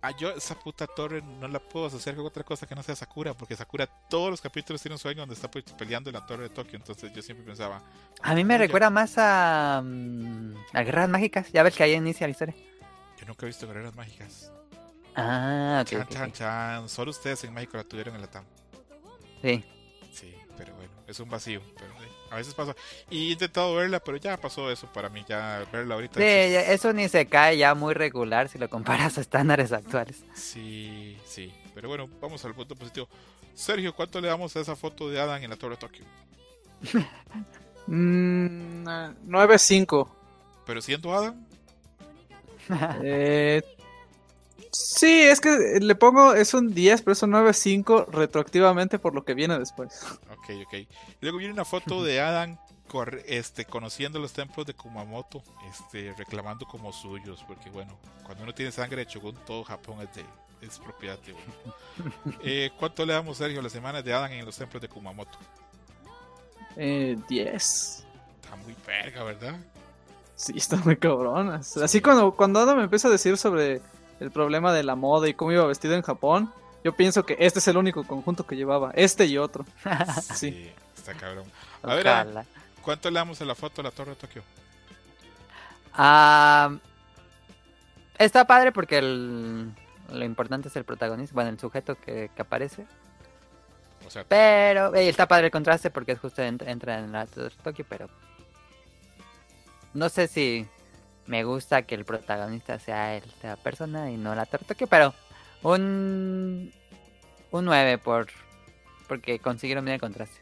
Ah, 0.00 0.10
yo 0.16 0.30
esa 0.30 0.54
puta 0.58 0.86
torre 0.86 1.22
no 1.22 1.46
la 1.48 1.58
puedo 1.60 1.86
asociar 1.86 2.14
con 2.16 2.26
otra 2.26 2.42
cosa 2.44 2.66
que 2.66 2.74
no 2.74 2.82
sea 2.82 2.96
Sakura, 2.96 3.34
porque 3.34 3.56
Sakura 3.56 3.86
todos 3.86 4.30
los 4.30 4.40
capítulos 4.40 4.80
tiene 4.82 4.94
un 4.94 4.98
sueño 4.98 5.20
donde 5.20 5.34
está 5.34 5.50
pues, 5.50 5.64
peleando 5.64 6.10
en 6.10 6.14
la 6.14 6.26
torre 6.26 6.44
de 6.44 6.48
Tokio, 6.50 6.76
entonces 6.76 7.12
yo 7.12 7.22
siempre 7.22 7.44
pensaba, 7.46 7.82
A 8.22 8.34
mí 8.34 8.44
me 8.44 8.58
recuerda 8.58 8.90
más 8.90 9.14
a. 9.16 9.80
mm, 9.84 10.54
a 10.72 10.82
Guerras 10.82 11.08
Mágicas. 11.08 11.50
Ya 11.52 11.62
ves 11.62 11.74
que 11.76 11.82
ahí 11.84 11.92
inicia 11.94 12.26
la 12.26 12.32
historia. 12.32 12.54
yo 13.18 13.26
nunca 13.26 13.46
he 13.46 13.48
visto 13.48 13.66
guerreras 13.66 13.94
mágicas. 13.94 14.50
Ah, 15.14 15.80
ok. 15.82 15.90
Chan, 15.90 16.08
chan, 16.08 16.32
chan, 16.32 16.88
solo 16.88 17.10
ustedes 17.10 17.44
en 17.44 17.52
México 17.52 17.76
la 17.76 17.84
tuvieron 17.84 18.14
en 18.14 18.22
la 18.22 18.28
TAM. 18.30 18.44
Sí. 19.42 19.64
Sí, 20.12 20.34
pero 20.56 20.74
bueno, 20.76 20.92
es 21.06 21.20
un 21.20 21.28
vacío, 21.28 21.60
pero 21.78 21.92
sí, 22.00 22.06
a 22.32 22.36
veces 22.36 22.54
pasa. 22.54 22.74
Y 23.10 23.28
he 23.28 23.32
intentado 23.32 23.74
verla, 23.74 24.00
pero 24.00 24.16
ya 24.16 24.36
pasó 24.36 24.70
eso 24.70 24.86
para 24.92 25.08
mí, 25.08 25.22
ya 25.28 25.64
verla 25.70 25.94
ahorita. 25.94 26.14
Sí, 26.18 26.24
es- 26.26 26.68
eso 26.70 26.92
ni 26.92 27.08
se 27.08 27.26
cae 27.26 27.56
ya 27.58 27.74
muy 27.74 27.94
regular 27.94 28.48
si 28.48 28.58
lo 28.58 28.68
comparas 28.70 29.18
a 29.18 29.20
estándares 29.20 29.70
actuales. 29.72 30.24
Sí, 30.34 31.18
sí, 31.26 31.52
pero 31.74 31.88
bueno, 31.88 32.08
vamos 32.20 32.44
al 32.44 32.54
punto 32.54 32.74
positivo. 32.74 33.08
Sergio, 33.54 33.94
¿cuánto 33.94 34.20
le 34.20 34.28
damos 34.28 34.56
a 34.56 34.60
esa 34.60 34.74
foto 34.76 35.10
de 35.10 35.20
Adam 35.20 35.42
en 35.42 35.50
la 35.50 35.56
torre 35.56 35.74
de 35.74 35.80
Tokio? 35.80 36.04
Mm, 37.86 38.84
9.5. 39.26 40.08
Pero 40.64 40.80
siendo 40.80 41.12
Adam, 41.12 41.44
Eh, 43.02 43.60
sí, 44.70 45.22
es 45.22 45.40
que 45.40 45.78
le 45.80 45.94
pongo, 45.94 46.34
es 46.34 46.54
un 46.54 46.72
10, 46.72 47.02
pero 47.02 47.12
es 47.12 47.22
un 47.22 47.32
9.5 47.32 48.08
retroactivamente 48.08 48.98
por 48.98 49.14
lo 49.14 49.24
que 49.24 49.34
viene 49.34 49.58
después. 49.58 50.02
Ok, 50.30 50.50
ok. 50.66 50.86
Luego 51.20 51.38
viene 51.38 51.52
una 51.52 51.64
foto 51.64 52.04
de 52.04 52.20
Adam 52.20 52.58
este, 53.26 53.64
conociendo 53.64 54.18
los 54.18 54.32
templos 54.32 54.66
de 54.66 54.74
Kumamoto, 54.74 55.42
este, 55.70 56.12
reclamando 56.16 56.66
como 56.66 56.92
suyos, 56.92 57.42
porque 57.46 57.70
bueno, 57.70 57.96
cuando 58.22 58.44
uno 58.44 58.54
tiene 58.54 58.70
sangre 58.70 59.04
de 59.04 59.10
Shogun, 59.10 59.34
todo 59.46 59.64
Japón 59.64 59.98
es, 60.02 60.14
de, 60.14 60.24
es 60.66 60.78
propiedad 60.78 61.18
de 61.20 61.32
uno. 61.32 61.42
Eh, 62.42 62.70
¿Cuánto 62.78 63.04
le 63.04 63.12
damos, 63.12 63.36
Sergio, 63.36 63.60
a 63.60 63.62
las 63.62 63.72
semanas 63.72 64.04
de 64.04 64.12
Adam 64.12 64.32
en 64.32 64.44
los 64.44 64.56
templos 64.56 64.80
de 64.80 64.88
Kumamoto? 64.88 65.38
Eh, 66.76 67.18
10. 67.28 68.06
Está 68.42 68.56
muy 68.56 68.74
verga, 68.86 69.22
¿verdad? 69.24 69.56
Sí, 70.34 70.54
están 70.56 70.82
muy 70.84 70.96
cabronas. 70.96 71.76
Así 71.76 72.00
cuando, 72.00 72.32
cuando 72.32 72.60
Adam 72.60 72.78
me 72.78 72.84
empieza 72.84 73.08
a 73.08 73.10
decir 73.10 73.36
sobre 73.36 73.80
el 74.22 74.30
problema 74.30 74.72
de 74.72 74.82
la 74.82 74.94
moda 74.94 75.28
y 75.28 75.34
cómo 75.34 75.52
iba 75.52 75.66
vestido 75.66 75.94
en 75.94 76.02
Japón, 76.02 76.52
yo 76.84 76.92
pienso 76.94 77.24
que 77.24 77.36
este 77.38 77.58
es 77.58 77.68
el 77.68 77.76
único 77.76 78.04
conjunto 78.04 78.46
que 78.46 78.56
llevaba, 78.56 78.90
este 78.94 79.26
y 79.26 79.38
otro. 79.38 79.64
Sí. 80.34 80.70
está 80.96 81.14
cabrón. 81.14 81.44
A 81.82 81.94
ver. 81.94 82.06
¿cuánto 82.82 83.10
le 83.10 83.14
damos 83.18 83.40
a 83.40 83.44
la 83.44 83.54
foto 83.54 83.82
de 83.82 83.88
la 83.88 83.90
torre 83.94 84.10
de 84.10 84.16
Tokio? 84.16 84.42
Ah, 85.94 86.74
está 88.18 88.46
padre 88.46 88.72
porque 88.72 88.98
el- 88.98 89.72
lo 90.10 90.24
importante 90.24 90.68
es 90.68 90.76
el 90.76 90.84
protagonista, 90.84 91.34
bueno, 91.34 91.50
el 91.50 91.58
sujeto 91.58 91.96
que, 91.96 92.30
que 92.34 92.42
aparece. 92.42 92.86
O 94.06 94.10
sea, 94.10 94.24
Pero 94.24 94.94
eh, 94.94 95.08
está 95.08 95.26
padre 95.28 95.46
el 95.46 95.52
contraste 95.52 95.90
porque 95.90 96.12
es 96.12 96.18
justo 96.20 96.42
entra, 96.42 96.70
entra 96.70 96.98
en 96.98 97.12
la 97.12 97.26
Torre 97.26 97.50
de 97.50 97.62
Tokio, 97.62 97.84
pero 97.88 98.08
no 99.94 100.08
sé 100.08 100.26
si 100.28 100.66
me 101.26 101.44
gusta 101.44 101.82
que 101.82 101.94
el 101.94 102.04
protagonista 102.04 102.78
sea 102.78 103.20
sea 103.40 103.56
persona 103.56 104.10
y 104.10 104.16
no 104.16 104.34
la 104.34 104.46
Tokio, 104.46 104.86
pero 104.86 105.14
un 105.62 106.72
un 107.50 107.64
9 107.64 107.98
por 107.98 108.28
porque 109.08 109.38
consiguieron 109.38 109.84
bien 109.84 109.94
el 109.94 110.00
contraste. 110.00 110.40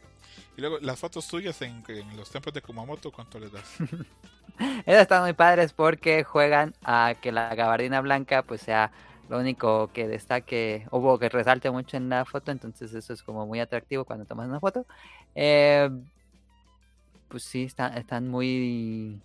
y 0.55 0.61
luego 0.61 0.79
las 0.79 0.99
fotos 0.99 1.27
tuyas 1.27 1.61
en, 1.61 1.83
en 1.87 2.15
los 2.15 2.29
templos 2.29 2.53
de 2.53 2.61
Kumamoto, 2.61 3.11
¿cuánto 3.11 3.39
les 3.39 3.51
das? 3.51 3.75
Esas 4.85 5.01
están 5.01 5.23
muy 5.23 5.33
padres 5.33 5.73
porque 5.73 6.23
juegan 6.23 6.73
a 6.83 7.15
que 7.21 7.31
la 7.31 7.53
gabardina 7.55 8.01
blanca 8.01 8.43
pues 8.43 8.61
sea 8.61 8.91
lo 9.29 9.39
único 9.39 9.89
que 9.93 10.07
destaque 10.07 10.85
o 10.91 11.17
que 11.17 11.29
resalte 11.29 11.71
mucho 11.71 11.95
en 11.97 12.09
la 12.09 12.25
foto, 12.25 12.51
entonces 12.51 12.93
eso 12.93 13.13
es 13.13 13.23
como 13.23 13.45
muy 13.45 13.59
atractivo 13.61 14.03
cuando 14.03 14.25
tomas 14.25 14.49
una 14.49 14.59
foto. 14.59 14.85
Eh, 15.35 15.89
pues 17.29 17.43
sí, 17.43 17.63
están, 17.63 17.97
están 17.97 18.27
muy 18.27 19.21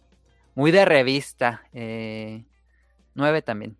muy 0.57 0.73
de 0.73 0.85
revista. 0.85 1.63
Eh, 1.73 2.45
9 3.15 3.43
también. 3.43 3.77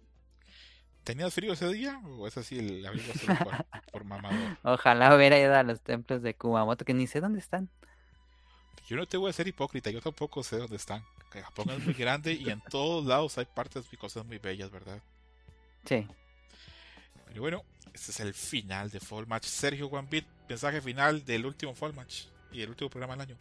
¿Tenías 1.03 1.35
frío 1.35 1.53
ese 1.53 1.73
día 1.73 2.01
o 2.05 2.27
es 2.27 2.37
así 2.37 2.59
el 2.59 2.85
abrigo 2.87 3.13
solo 3.15 3.37
por, 3.39 3.65
por 3.93 4.05
mamador? 4.05 4.59
Ojalá 4.63 5.17
hubiera 5.17 5.39
ido 5.39 5.55
a 5.55 5.63
los 5.63 5.81
templos 5.81 6.23
de 6.23 6.35
Kumamoto, 6.35 6.85
que 6.85 6.95
ni 6.95 7.07
sé 7.07 7.21
dónde 7.21 7.39
están. 7.39 7.69
Yo 8.89 8.97
no 8.97 9.07
te 9.07 9.17
voy 9.17 9.31
a 9.31 9.33
ser 9.33 9.49
hipócrita, 9.49 9.91
yo 9.91 10.01
tampoco 10.01 10.43
sé 10.43 10.59
dónde 10.59 10.77
están. 10.77 11.03
Que 11.33 11.43
Japón 11.43 11.71
es 11.71 11.85
muy 11.85 11.95
grande 11.95 12.35
y 12.35 12.51
en 12.51 12.61
todos 12.61 13.05
lados 13.05 13.37
hay 13.39 13.47
partes 13.47 13.87
y 13.93 13.97
cosas 13.97 14.25
muy 14.25 14.39
bellas, 14.39 14.71
¿verdad? 14.71 15.01
Sí. 15.85 16.07
Pero 17.27 17.41
bueno, 17.41 17.65
este 17.95 18.11
es 18.11 18.21
el 18.21 18.35
final 18.35 18.91
de 18.91 19.01
Fall 19.01 19.27
Match. 19.27 19.45
Sergio 19.45 19.91
Bit, 20.11 20.27
mensaje 20.49 20.81
final 20.81 21.25
del 21.25 21.47
último 21.47 21.75
Fall 21.75 21.95
Match 21.95 22.27
y 22.53 22.63
el 22.63 22.71
último 22.71 22.91
programa 22.91 23.17
del 23.17 23.23
año. 23.23 23.39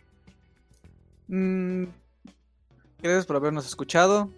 Mm, 1.27 1.85
gracias 3.07 3.25
por 3.25 3.35
habernos 3.35 3.65
escuchado. 3.65 4.31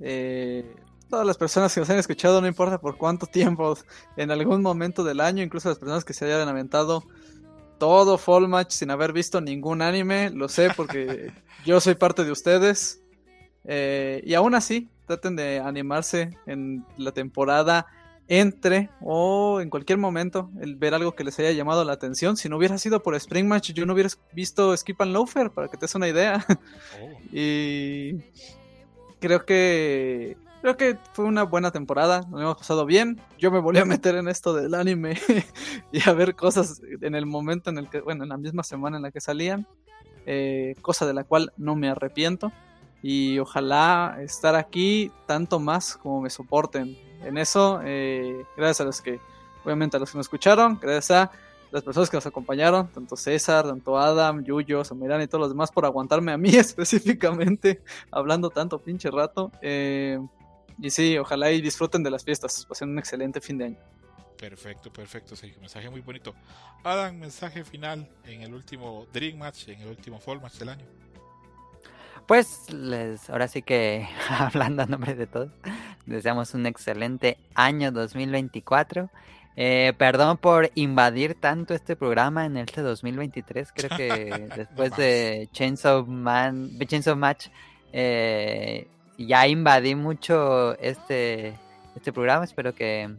Eh, 0.00 0.74
todas 1.08 1.26
las 1.26 1.36
personas 1.36 1.72
que 1.72 1.80
nos 1.80 1.90
han 1.90 1.98
escuchado, 1.98 2.40
no 2.40 2.46
importa 2.46 2.80
por 2.80 2.96
cuánto 2.96 3.26
tiempo, 3.26 3.76
en 4.16 4.30
algún 4.30 4.62
momento 4.62 5.04
del 5.04 5.20
año, 5.20 5.42
incluso 5.42 5.68
las 5.68 5.78
personas 5.78 6.04
que 6.04 6.14
se 6.14 6.24
hayan 6.24 6.48
aventado 6.48 7.04
todo 7.78 8.18
Fall 8.18 8.48
Match 8.48 8.70
sin 8.70 8.90
haber 8.90 9.12
visto 9.12 9.40
ningún 9.40 9.82
anime, 9.82 10.30
lo 10.30 10.48
sé 10.48 10.70
porque 10.76 11.32
yo 11.66 11.80
soy 11.80 11.94
parte 11.94 12.24
de 12.24 12.32
ustedes. 12.32 13.02
Eh, 13.64 14.22
y 14.24 14.34
aún 14.34 14.54
así, 14.54 14.88
traten 15.06 15.36
de 15.36 15.58
animarse 15.58 16.30
en 16.46 16.84
la 16.96 17.12
temporada 17.12 17.86
entre 18.28 18.90
o 19.00 19.60
en 19.60 19.70
cualquier 19.70 19.98
momento 19.98 20.50
el 20.60 20.76
ver 20.76 20.94
algo 20.94 21.14
que 21.14 21.24
les 21.24 21.38
haya 21.38 21.52
llamado 21.52 21.84
la 21.84 21.92
atención. 21.92 22.36
Si 22.36 22.48
no 22.48 22.56
hubiera 22.56 22.78
sido 22.78 23.02
por 23.02 23.14
Spring 23.14 23.46
Match, 23.46 23.72
yo 23.72 23.86
no 23.86 23.92
hubiera 23.92 24.10
visto 24.32 24.76
Skip 24.76 25.00
and 25.02 25.12
Loafer, 25.12 25.50
para 25.50 25.68
que 25.68 25.76
te 25.76 25.82
des 25.82 25.94
una 25.94 26.08
idea. 26.08 26.44
Oh. 26.48 27.10
y 27.32 28.16
creo 29.20 29.44
que 29.44 30.36
creo 30.64 30.78
que 30.78 30.96
fue 31.12 31.26
una 31.26 31.42
buena 31.42 31.72
temporada, 31.72 32.22
nos 32.30 32.40
hemos 32.40 32.56
pasado 32.56 32.86
bien. 32.86 33.20
Yo 33.38 33.50
me 33.50 33.58
volví 33.58 33.80
a 33.80 33.84
meter 33.84 34.14
en 34.14 34.28
esto 34.28 34.54
del 34.54 34.74
anime 34.74 35.18
y 35.92 36.08
a 36.08 36.14
ver 36.14 36.34
cosas 36.34 36.80
en 37.02 37.14
el 37.14 37.26
momento 37.26 37.68
en 37.68 37.76
el 37.76 37.90
que, 37.90 38.00
bueno, 38.00 38.22
en 38.22 38.30
la 38.30 38.38
misma 38.38 38.62
semana 38.62 38.96
en 38.96 39.02
la 39.02 39.10
que 39.10 39.20
salían, 39.20 39.66
eh, 40.24 40.74
cosa 40.80 41.04
de 41.04 41.12
la 41.12 41.24
cual 41.24 41.52
no 41.58 41.76
me 41.76 41.90
arrepiento. 41.90 42.50
Y 43.02 43.38
ojalá 43.40 44.16
estar 44.22 44.54
aquí 44.54 45.12
tanto 45.26 45.60
más 45.60 45.98
como 45.98 46.22
me 46.22 46.30
soporten. 46.30 46.96
En 47.24 47.38
eso, 47.38 47.80
eh, 47.84 48.44
gracias 48.56 48.80
a 48.80 48.84
los 48.84 49.00
que, 49.00 49.20
obviamente 49.64 49.96
a 49.96 50.00
los 50.00 50.10
que 50.10 50.18
nos 50.18 50.26
escucharon, 50.26 50.78
gracias 50.80 51.10
a 51.10 51.30
las 51.70 51.82
personas 51.82 52.08
que 52.08 52.16
nos 52.16 52.26
acompañaron, 52.26 52.86
tanto 52.88 53.16
César, 53.16 53.66
tanto 53.66 53.98
Adam, 53.98 54.44
Yuyo, 54.44 54.84
Samirán 54.84 55.22
y 55.22 55.26
todos 55.26 55.40
los 55.40 55.50
demás 55.50 55.72
por 55.72 55.84
aguantarme 55.84 56.32
a 56.32 56.38
mí 56.38 56.50
específicamente, 56.56 57.82
hablando 58.10 58.50
tanto 58.50 58.78
pinche 58.78 59.10
rato. 59.10 59.50
Eh, 59.60 60.18
y 60.80 60.90
sí, 60.90 61.18
ojalá 61.18 61.50
y 61.50 61.60
disfruten 61.60 62.02
de 62.02 62.10
las 62.10 62.24
fiestas. 62.24 62.66
Pasen 62.66 62.90
un 62.90 62.98
excelente 62.98 63.40
fin 63.40 63.58
de 63.58 63.64
año. 63.64 63.78
Perfecto, 64.38 64.92
perfecto, 64.92 65.36
Sergio. 65.36 65.60
Mensaje 65.60 65.88
muy 65.90 66.00
bonito. 66.00 66.34
Adam, 66.82 67.16
mensaje 67.16 67.64
final 67.64 68.08
en 68.24 68.42
el 68.42 68.54
último 68.54 69.06
Dream 69.12 69.38
Match, 69.38 69.68
en 69.68 69.80
el 69.80 69.88
último 69.88 70.18
Fall 70.20 70.40
Match 70.40 70.54
del 70.54 70.70
año. 70.70 70.84
Pues 72.26 72.72
les, 72.72 73.28
ahora 73.30 73.48
sí 73.48 73.62
que 73.62 74.08
hablando 74.30 74.82
a 74.82 74.86
nombre 74.86 75.14
de 75.14 75.26
todos, 75.26 75.50
deseamos 76.06 76.54
un 76.54 76.66
excelente 76.66 77.38
año 77.54 77.92
2024. 77.92 79.10
Eh, 79.56 79.92
perdón 79.96 80.36
por 80.38 80.70
invadir 80.74 81.36
tanto 81.36 81.74
este 81.74 81.96
programa 81.96 82.44
en 82.46 82.56
este 82.56 82.80
2023. 82.82 83.72
Creo 83.72 83.96
que 83.96 84.48
después 84.56 84.96
de 84.96 85.48
Chainsaw 85.52 86.04
Man, 86.06 86.70
Chainsaw 86.86 87.16
Match, 87.16 87.48
eh, 87.92 88.88
ya 89.16 89.46
invadí 89.46 89.94
mucho 89.94 90.76
este, 90.78 91.54
este 91.94 92.12
programa. 92.12 92.44
Espero 92.44 92.74
que, 92.74 93.14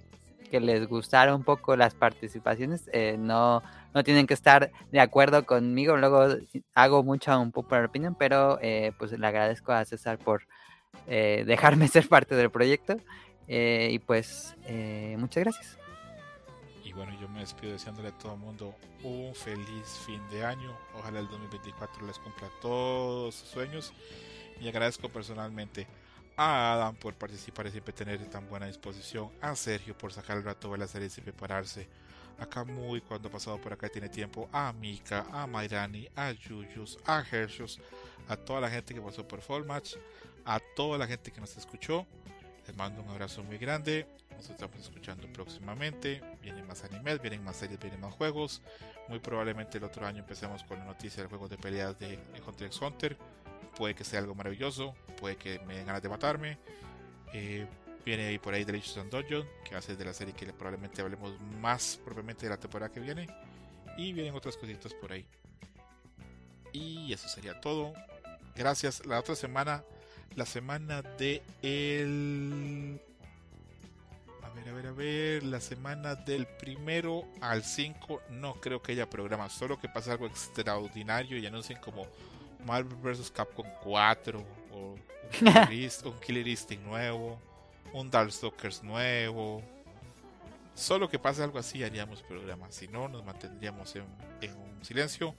les 0.52 0.88
gustaron 0.88 1.36
un 1.36 1.44
poco 1.44 1.76
las 1.76 1.94
participaciones. 1.96 2.90
Eh, 2.94 3.18
no, 3.20 3.62
no 3.94 4.04
tienen 4.06 4.26
que 4.26 4.34
estar 4.34 4.72
de 4.92 5.00
acuerdo 5.02 5.46
conmigo. 5.46 5.98
Luego 5.98 6.28
hago 6.74 7.04
mucha 7.04 7.38
un 7.38 7.52
popular 7.52 7.86
opinion, 7.86 8.16
pero 8.16 8.58
eh, 8.62 8.94
pues 8.98 9.12
le 9.12 9.28
agradezco 9.28 9.74
a 9.74 9.84
César 9.84 10.18
por 10.18 10.44
eh, 11.08 11.44
dejarme 11.46 11.88
ser 11.90 12.08
parte 12.08 12.36
del 12.36 12.50
proyecto. 12.50 12.98
y 13.48 14.00
pues 14.00 14.56
muchas 15.18 15.44
gracias. 15.44 15.78
Y 16.84 16.94
bueno, 16.94 17.12
yo 17.20 17.28
me 17.30 17.40
despido 17.40 17.74
deseándole 17.74 18.10
a 18.10 18.18
todo 18.18 18.34
el 18.34 18.40
mundo 18.40 18.76
un 19.04 19.34
feliz 19.36 20.02
fin 20.06 20.22
de 20.30 20.46
año. 20.46 20.76
Ojalá 20.98 21.20
el 21.20 21.28
2024 21.28 22.06
les 22.06 22.18
cumpla 22.20 22.50
todos 22.62 23.36
sus 23.36 23.50
sueños 23.50 23.94
y 24.60 24.68
agradezco 24.68 25.10
personalmente 25.10 25.88
a 26.38 26.74
Adam 26.74 26.96
por 26.96 27.14
participar 27.14 27.68
y 27.68 27.72
siempre 27.72 27.94
tener 27.94 28.24
tan 28.30 28.48
buena 28.50 28.68
disposición, 28.68 29.30
a 29.42 29.56
Sergio 29.56 29.98
por 29.98 30.12
sacar 30.12 30.38
el 30.38 30.44
rato 30.44 30.72
de 30.72 30.78
la 30.78 30.88
serie 30.88 31.10
y 31.16 31.22
prepararse, 31.22 31.88
a 32.38 32.46
Kamui 32.46 33.02
cuando 33.02 33.30
ha 33.30 33.32
pasado 33.32 33.58
por 33.60 33.72
acá 33.72 33.88
tiene 33.88 34.10
tiempo, 34.10 34.50
a 34.52 34.74
Mika, 34.74 35.26
a 35.32 35.48
Mairani, 35.48 36.08
a 36.16 36.32
Yuyus, 36.32 37.00
a 37.06 37.24
Hershus, 37.24 37.80
a 38.28 38.36
toda 38.36 38.62
la 38.62 38.70
gente 38.70 38.94
que 38.94 39.02
pasó 39.02 39.26
por 39.26 39.42
Fall 39.42 39.66
Match, 39.66 39.96
a 40.46 40.60
toda 40.76 40.98
la 40.98 41.08
gente 41.08 41.32
que 41.32 41.42
nos 41.42 41.58
escuchó. 41.58 42.06
Les 42.68 42.76
mando 42.76 43.02
un 43.02 43.10
abrazo 43.10 43.44
muy 43.44 43.58
grande. 43.58 44.08
Nos 44.32 44.50
estamos 44.50 44.80
escuchando 44.80 45.28
próximamente. 45.34 46.22
Vienen 46.42 46.66
más 46.68 46.84
animes, 46.84 47.22
vienen 47.22 47.44
más 47.44 47.58
series, 47.58 47.80
vienen 47.80 48.00
más 48.00 48.14
juegos. 48.14 48.62
Muy 49.08 49.20
probablemente 49.20 49.78
el 49.78 49.84
otro 49.84 50.06
año 50.06 50.20
empecemos 50.20 50.64
con 50.64 50.80
la 50.80 50.86
noticia 50.86 51.22
del 51.22 51.30
juego 51.30 51.48
de 51.48 51.58
peleas 51.58 51.98
de 52.00 52.20
Hunter 52.46 52.68
x 52.68 52.82
Hunter 52.82 53.18
puede 53.76 53.94
que 53.94 54.04
sea 54.04 54.20
algo 54.20 54.34
maravilloso, 54.34 54.96
puede 55.20 55.36
que 55.36 55.60
me 55.60 55.76
den 55.76 55.86
ganas 55.86 56.02
de 56.02 56.10
matarme. 56.10 56.58
Eh, 57.34 57.68
viene 58.06 58.28
ahí 58.28 58.40
por 58.40 58.54
ahí 58.54 58.64
Delicious 58.64 58.98
and 58.98 59.12
Dungeon, 59.12 59.48
que 59.64 59.72
va 59.72 59.80
a 59.80 59.82
ser 59.82 59.98
de 59.98 60.06
la 60.06 60.14
serie 60.14 60.34
que 60.34 60.46
probablemente 60.54 61.02
hablemos 61.02 61.40
más 61.62 62.00
propiamente 62.04 62.46
de 62.46 62.52
la 62.52 62.58
temporada 62.58 62.92
que 62.92 63.00
viene. 63.00 63.28
Y 63.98 64.14
vienen 64.14 64.34
otras 64.34 64.58
cositas 64.58 64.94
por 64.94 65.12
ahí. 65.12 65.26
Y 66.74 67.14
eso 67.14 67.28
sería 67.30 67.60
todo. 67.62 67.94
Gracias. 68.56 69.06
La 69.06 69.20
otra 69.20 69.36
semana, 69.36 69.84
la 70.36 70.46
semana 70.46 71.02
de 71.02 71.42
el. 71.62 73.00
A 74.44 74.50
ver, 74.50 74.70
a 74.70 74.74
ver, 74.74 74.88
a 74.88 74.92
ver. 74.92 75.44
La 75.44 75.60
semana 75.60 76.16
del 76.16 76.48
primero 76.48 77.26
al 77.42 77.64
5, 77.64 78.22
no 78.32 78.56
creo 78.56 78.82
que 78.82 78.94
haya 78.94 79.10
programa. 79.10 79.50
Solo 79.50 79.80
que 79.80 79.90
pase 79.90 80.12
algo 80.12 80.26
extraordinario 80.26 81.38
y 81.38 81.46
anuncien 81.46 81.80
como 81.80 82.08
Marvel 82.66 82.98
vs. 82.98 83.32
Capcom 83.32 83.68
4 83.84 84.44
o 84.74 84.96
un 86.06 86.20
Killer, 86.20 86.48
Instinct 86.48 86.86
nuevo, 86.86 87.40
un 87.94 88.10
Darkstalkers 88.10 88.84
nuevo. 88.84 89.62
Solo 90.74 91.10
que 91.10 91.18
pase 91.18 91.42
algo 91.42 91.58
así 91.58 91.84
haríamos 91.84 92.22
programas, 92.22 92.76
si 92.76 92.88
no 92.88 93.08
nos 93.08 93.24
mantendríamos 93.24 93.96
en, 93.96 94.04
un 94.04 94.84
silencio. 94.84 95.34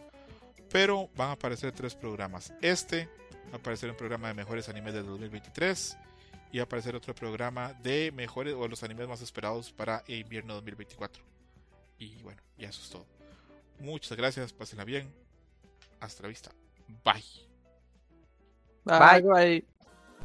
Pero 0.70 1.08
van 1.14 1.30
a 1.30 1.32
aparecer 1.32 1.72
tres 1.72 1.94
programas. 1.94 2.52
Este 2.60 3.08
aparecer 3.52 3.90
un 3.90 3.96
programa 3.96 4.28
de 4.28 4.34
mejores 4.34 4.68
animes 4.68 4.94
del 4.94 5.06
2023 5.06 5.96
y 6.52 6.58
va 6.58 6.62
a 6.62 6.64
aparecer 6.64 6.94
otro 6.94 7.14
programa 7.14 7.72
de 7.82 8.12
mejores 8.12 8.54
o 8.54 8.68
los 8.68 8.82
animes 8.82 9.08
más 9.08 9.20
esperados 9.20 9.72
para 9.72 10.02
invierno 10.06 10.54
2024. 10.54 11.22
Y 11.98 12.16
bueno, 12.22 12.40
ya 12.58 12.68
eso 12.68 12.80
es 12.82 12.90
todo. 12.90 13.06
Muchas 13.80 14.16
gracias, 14.16 14.52
pásenla 14.52 14.84
bien. 14.84 15.12
Hasta 16.00 16.22
la 16.22 16.28
vista. 16.28 16.50
Bye. 17.04 17.22
Bye. 18.84 19.22
Bye. 19.22 19.64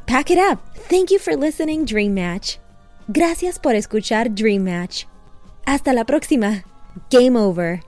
Pack 0.06 0.32
it 0.32 0.38
up. 0.38 0.60
Thank 0.90 1.10
you 1.10 1.20
for 1.20 1.36
listening, 1.36 1.86
Dream 1.86 2.14
Match. 2.14 2.58
Gracias 3.08 3.60
por 3.60 3.76
escuchar 3.76 4.34
Dream 4.34 4.64
Match. 4.64 5.06
Hasta 5.66 5.94
la 5.94 6.06
próxima. 6.06 6.64
Game 7.10 7.38
over. 7.38 7.82